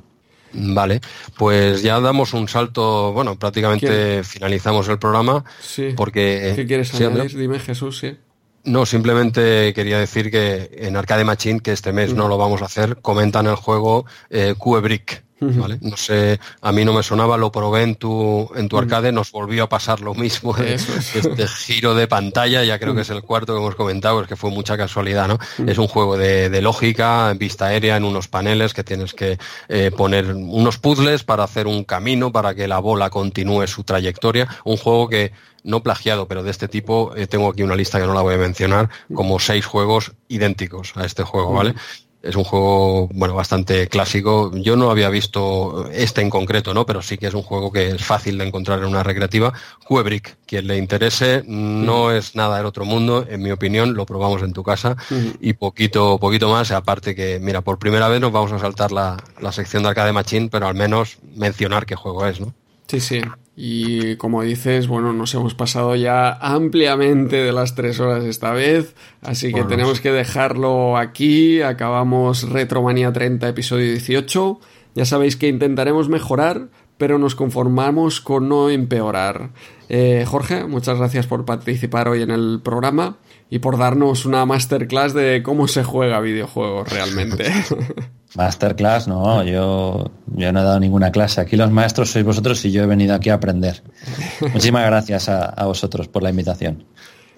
Vale, 0.52 1.00
pues 1.36 1.82
ya 1.82 2.00
damos 2.00 2.32
un 2.32 2.48
salto, 2.48 3.12
bueno, 3.12 3.38
prácticamente 3.38 4.22
finalizamos 4.24 4.88
el 4.88 4.98
programa. 4.98 5.44
Sí. 5.60 5.92
Porque, 5.96 6.52
¿Qué 6.56 6.66
quieres 6.66 6.94
añadir? 6.94 7.36
Dime, 7.36 7.58
Jesús, 7.58 7.98
sí. 7.98 8.16
No, 8.64 8.84
simplemente 8.84 9.72
quería 9.72 9.98
decir 9.98 10.30
que 10.30 10.70
en 10.72 10.96
Arcade 10.96 11.24
Machine, 11.24 11.60
que 11.60 11.72
este 11.72 11.92
mes 11.92 12.12
no 12.12 12.28
lo 12.28 12.36
vamos 12.36 12.60
a 12.60 12.66
hacer, 12.66 12.98
comentan 13.00 13.46
el 13.46 13.54
juego 13.54 14.04
eh, 14.30 14.54
Brick, 14.82 15.24
¿vale? 15.40 15.78
No 15.80 15.96
sé, 15.96 16.40
a 16.60 16.72
mí 16.72 16.84
no 16.84 16.92
me 16.92 17.02
sonaba, 17.02 17.36
lo 17.36 17.52
probé 17.52 17.82
en 17.82 17.94
tu, 17.94 18.48
en 18.54 18.68
tu 18.68 18.78
arcade, 18.78 19.12
nos 19.12 19.30
volvió 19.32 19.64
a 19.64 19.68
pasar 19.68 20.00
lo 20.00 20.14
mismo, 20.14 20.56
este 20.56 21.46
giro 21.46 21.94
de 21.94 22.06
pantalla, 22.06 22.64
ya 22.64 22.78
creo 22.78 22.94
que 22.94 23.02
es 23.02 23.10
el 23.10 23.22
cuarto 23.22 23.54
que 23.54 23.60
hemos 23.60 23.74
comentado, 23.74 24.20
es 24.22 24.28
que 24.28 24.36
fue 24.36 24.50
mucha 24.50 24.76
casualidad, 24.76 25.28
¿no? 25.28 25.38
Es 25.66 25.78
un 25.78 25.88
juego 25.88 26.16
de, 26.16 26.50
de, 26.50 26.62
lógica, 26.62 27.32
vista 27.34 27.66
aérea, 27.66 27.96
en 27.96 28.04
unos 28.04 28.28
paneles 28.28 28.74
que 28.74 28.84
tienes 28.84 29.14
que 29.14 29.38
eh, 29.68 29.90
poner 29.96 30.34
unos 30.34 30.78
puzzles 30.78 31.24
para 31.24 31.44
hacer 31.44 31.66
un 31.66 31.84
camino, 31.84 32.32
para 32.32 32.54
que 32.54 32.68
la 32.68 32.78
bola 32.78 33.10
continúe 33.10 33.66
su 33.66 33.84
trayectoria, 33.84 34.48
un 34.64 34.76
juego 34.76 35.08
que 35.08 35.32
no 35.64 35.82
plagiado, 35.82 36.28
pero 36.28 36.42
de 36.42 36.50
este 36.50 36.68
tipo, 36.68 37.14
eh, 37.16 37.26
tengo 37.26 37.50
aquí 37.50 37.62
una 37.62 37.76
lista 37.76 38.00
que 38.00 38.06
no 38.06 38.14
la 38.14 38.22
voy 38.22 38.34
a 38.34 38.38
mencionar, 38.38 38.88
como 39.12 39.38
seis 39.38 39.66
juegos 39.66 40.12
idénticos 40.28 40.96
a 40.96 41.04
este 41.04 41.22
juego, 41.24 41.52
¿vale? 41.52 41.74
Es 42.20 42.34
un 42.34 42.42
juego, 42.42 43.08
bueno, 43.12 43.34
bastante 43.34 43.86
clásico. 43.86 44.50
Yo 44.54 44.74
no 44.74 44.90
había 44.90 45.08
visto 45.08 45.88
este 45.92 46.20
en 46.20 46.30
concreto, 46.30 46.74
¿no? 46.74 46.84
Pero 46.84 47.00
sí 47.00 47.16
que 47.16 47.28
es 47.28 47.34
un 47.34 47.42
juego 47.42 47.70
que 47.70 47.90
es 47.90 48.04
fácil 48.04 48.38
de 48.38 48.46
encontrar 48.46 48.80
en 48.80 48.86
una 48.86 49.04
recreativa. 49.04 49.52
Cuebrick, 49.84 50.36
quien 50.44 50.66
le 50.66 50.78
interese, 50.78 51.44
no 51.46 52.10
es 52.10 52.34
nada 52.34 52.56
del 52.56 52.66
otro 52.66 52.84
mundo, 52.84 53.24
en 53.28 53.42
mi 53.42 53.52
opinión, 53.52 53.94
lo 53.94 54.04
probamos 54.04 54.42
en 54.42 54.52
tu 54.52 54.64
casa 54.64 54.96
y 55.40 55.52
poquito, 55.52 56.18
poquito 56.18 56.50
más. 56.50 56.72
Aparte 56.72 57.14
que, 57.14 57.38
mira, 57.40 57.60
por 57.60 57.78
primera 57.78 58.08
vez 58.08 58.20
nos 58.20 58.32
vamos 58.32 58.50
a 58.52 58.58
saltar 58.58 58.90
la, 58.90 59.16
la 59.40 59.52
sección 59.52 59.84
de 59.84 59.90
Arcade 59.90 60.12
Machine, 60.12 60.48
pero 60.50 60.66
al 60.66 60.74
menos 60.74 61.18
mencionar 61.36 61.86
qué 61.86 61.94
juego 61.94 62.26
es, 62.26 62.40
¿no? 62.40 62.52
Sí, 62.88 63.00
sí. 63.00 63.20
Y 63.60 64.14
como 64.18 64.42
dices, 64.42 64.86
bueno, 64.86 65.12
nos 65.12 65.34
hemos 65.34 65.52
pasado 65.52 65.96
ya 65.96 66.30
ampliamente 66.30 67.38
de 67.38 67.50
las 67.50 67.74
tres 67.74 67.98
horas 67.98 68.22
esta 68.22 68.52
vez, 68.52 68.94
así 69.20 69.52
que 69.52 69.64
tenemos 69.64 70.00
que 70.00 70.12
dejarlo 70.12 70.96
aquí. 70.96 71.60
Acabamos 71.62 72.48
Retromanía 72.48 73.12
30, 73.12 73.48
episodio 73.48 73.90
18. 73.90 74.60
Ya 74.94 75.04
sabéis 75.04 75.34
que 75.34 75.48
intentaremos 75.48 76.08
mejorar, 76.08 76.68
pero 76.98 77.18
nos 77.18 77.34
conformamos 77.34 78.20
con 78.20 78.48
no 78.48 78.70
empeorar. 78.70 79.50
Eh, 79.88 80.24
Jorge, 80.24 80.62
muchas 80.62 80.98
gracias 80.98 81.26
por 81.26 81.44
participar 81.44 82.08
hoy 82.08 82.22
en 82.22 82.30
el 82.30 82.60
programa 82.62 83.16
y 83.50 83.58
por 83.58 83.76
darnos 83.76 84.24
una 84.24 84.46
masterclass 84.46 85.14
de 85.14 85.42
cómo 85.42 85.66
se 85.66 85.82
juega 85.82 86.20
videojuegos 86.20 86.88
realmente. 86.92 87.52
Masterclass, 88.34 89.08
no, 89.08 89.42
yo, 89.42 90.10
yo 90.26 90.52
no 90.52 90.60
he 90.60 90.62
dado 90.62 90.80
ninguna 90.80 91.10
clase. 91.10 91.40
Aquí 91.40 91.56
los 91.56 91.70
maestros 91.70 92.10
sois 92.10 92.24
vosotros 92.24 92.62
y 92.64 92.72
yo 92.72 92.82
he 92.82 92.86
venido 92.86 93.14
aquí 93.14 93.30
a 93.30 93.34
aprender. 93.34 93.82
Muchísimas 94.40 94.84
gracias 94.86 95.28
a, 95.28 95.64
vosotros 95.64 96.08
por 96.08 96.22
la 96.22 96.30
invitación. 96.30 96.84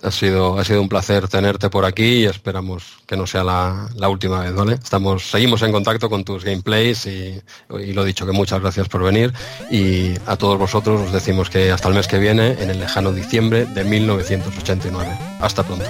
Ha 0.03 0.11
sido, 0.11 0.59
ha 0.59 0.65
sido 0.65 0.81
un 0.81 0.89
placer 0.89 1.29
tenerte 1.29 1.69
por 1.69 1.85
aquí 1.85 2.23
y 2.23 2.25
esperamos 2.25 2.97
que 3.07 3.19
no 3.19 3.27
sea 3.27 3.45
la, 3.45 4.09
última 4.09 4.41
vez, 4.41 4.55
¿vale? 4.55 4.75
Estamos, 4.75 5.31
seguimos 5.31 5.61
en 5.61 5.73
contacto 5.73 6.09
con 6.09 6.25
tus 6.25 6.43
gameplays 6.43 7.05
y, 7.05 7.41
y, 7.79 7.93
lo 7.93 8.03
dicho, 8.03 8.25
que 8.25 8.33
muchas 8.33 8.63
gracias 8.63 8.89
por 8.89 9.03
venir 9.03 9.33
y 9.71 10.15
a 10.27 10.37
todos 10.37 10.59
vosotros 10.59 11.03
os 11.03 11.13
decimos 11.13 11.51
que 11.51 11.71
hasta 11.71 11.89
el 11.89 11.95
mes 11.95 12.09
que 12.09 12.19
viene, 12.19 12.57
en 12.63 12.71
el 12.71 12.81
lejano 12.81 13.13
diciembre 13.13 13.67
de 13.67 13.85
1989. 13.85 15.19
Hasta 15.41 15.63
pronto. 15.63 15.85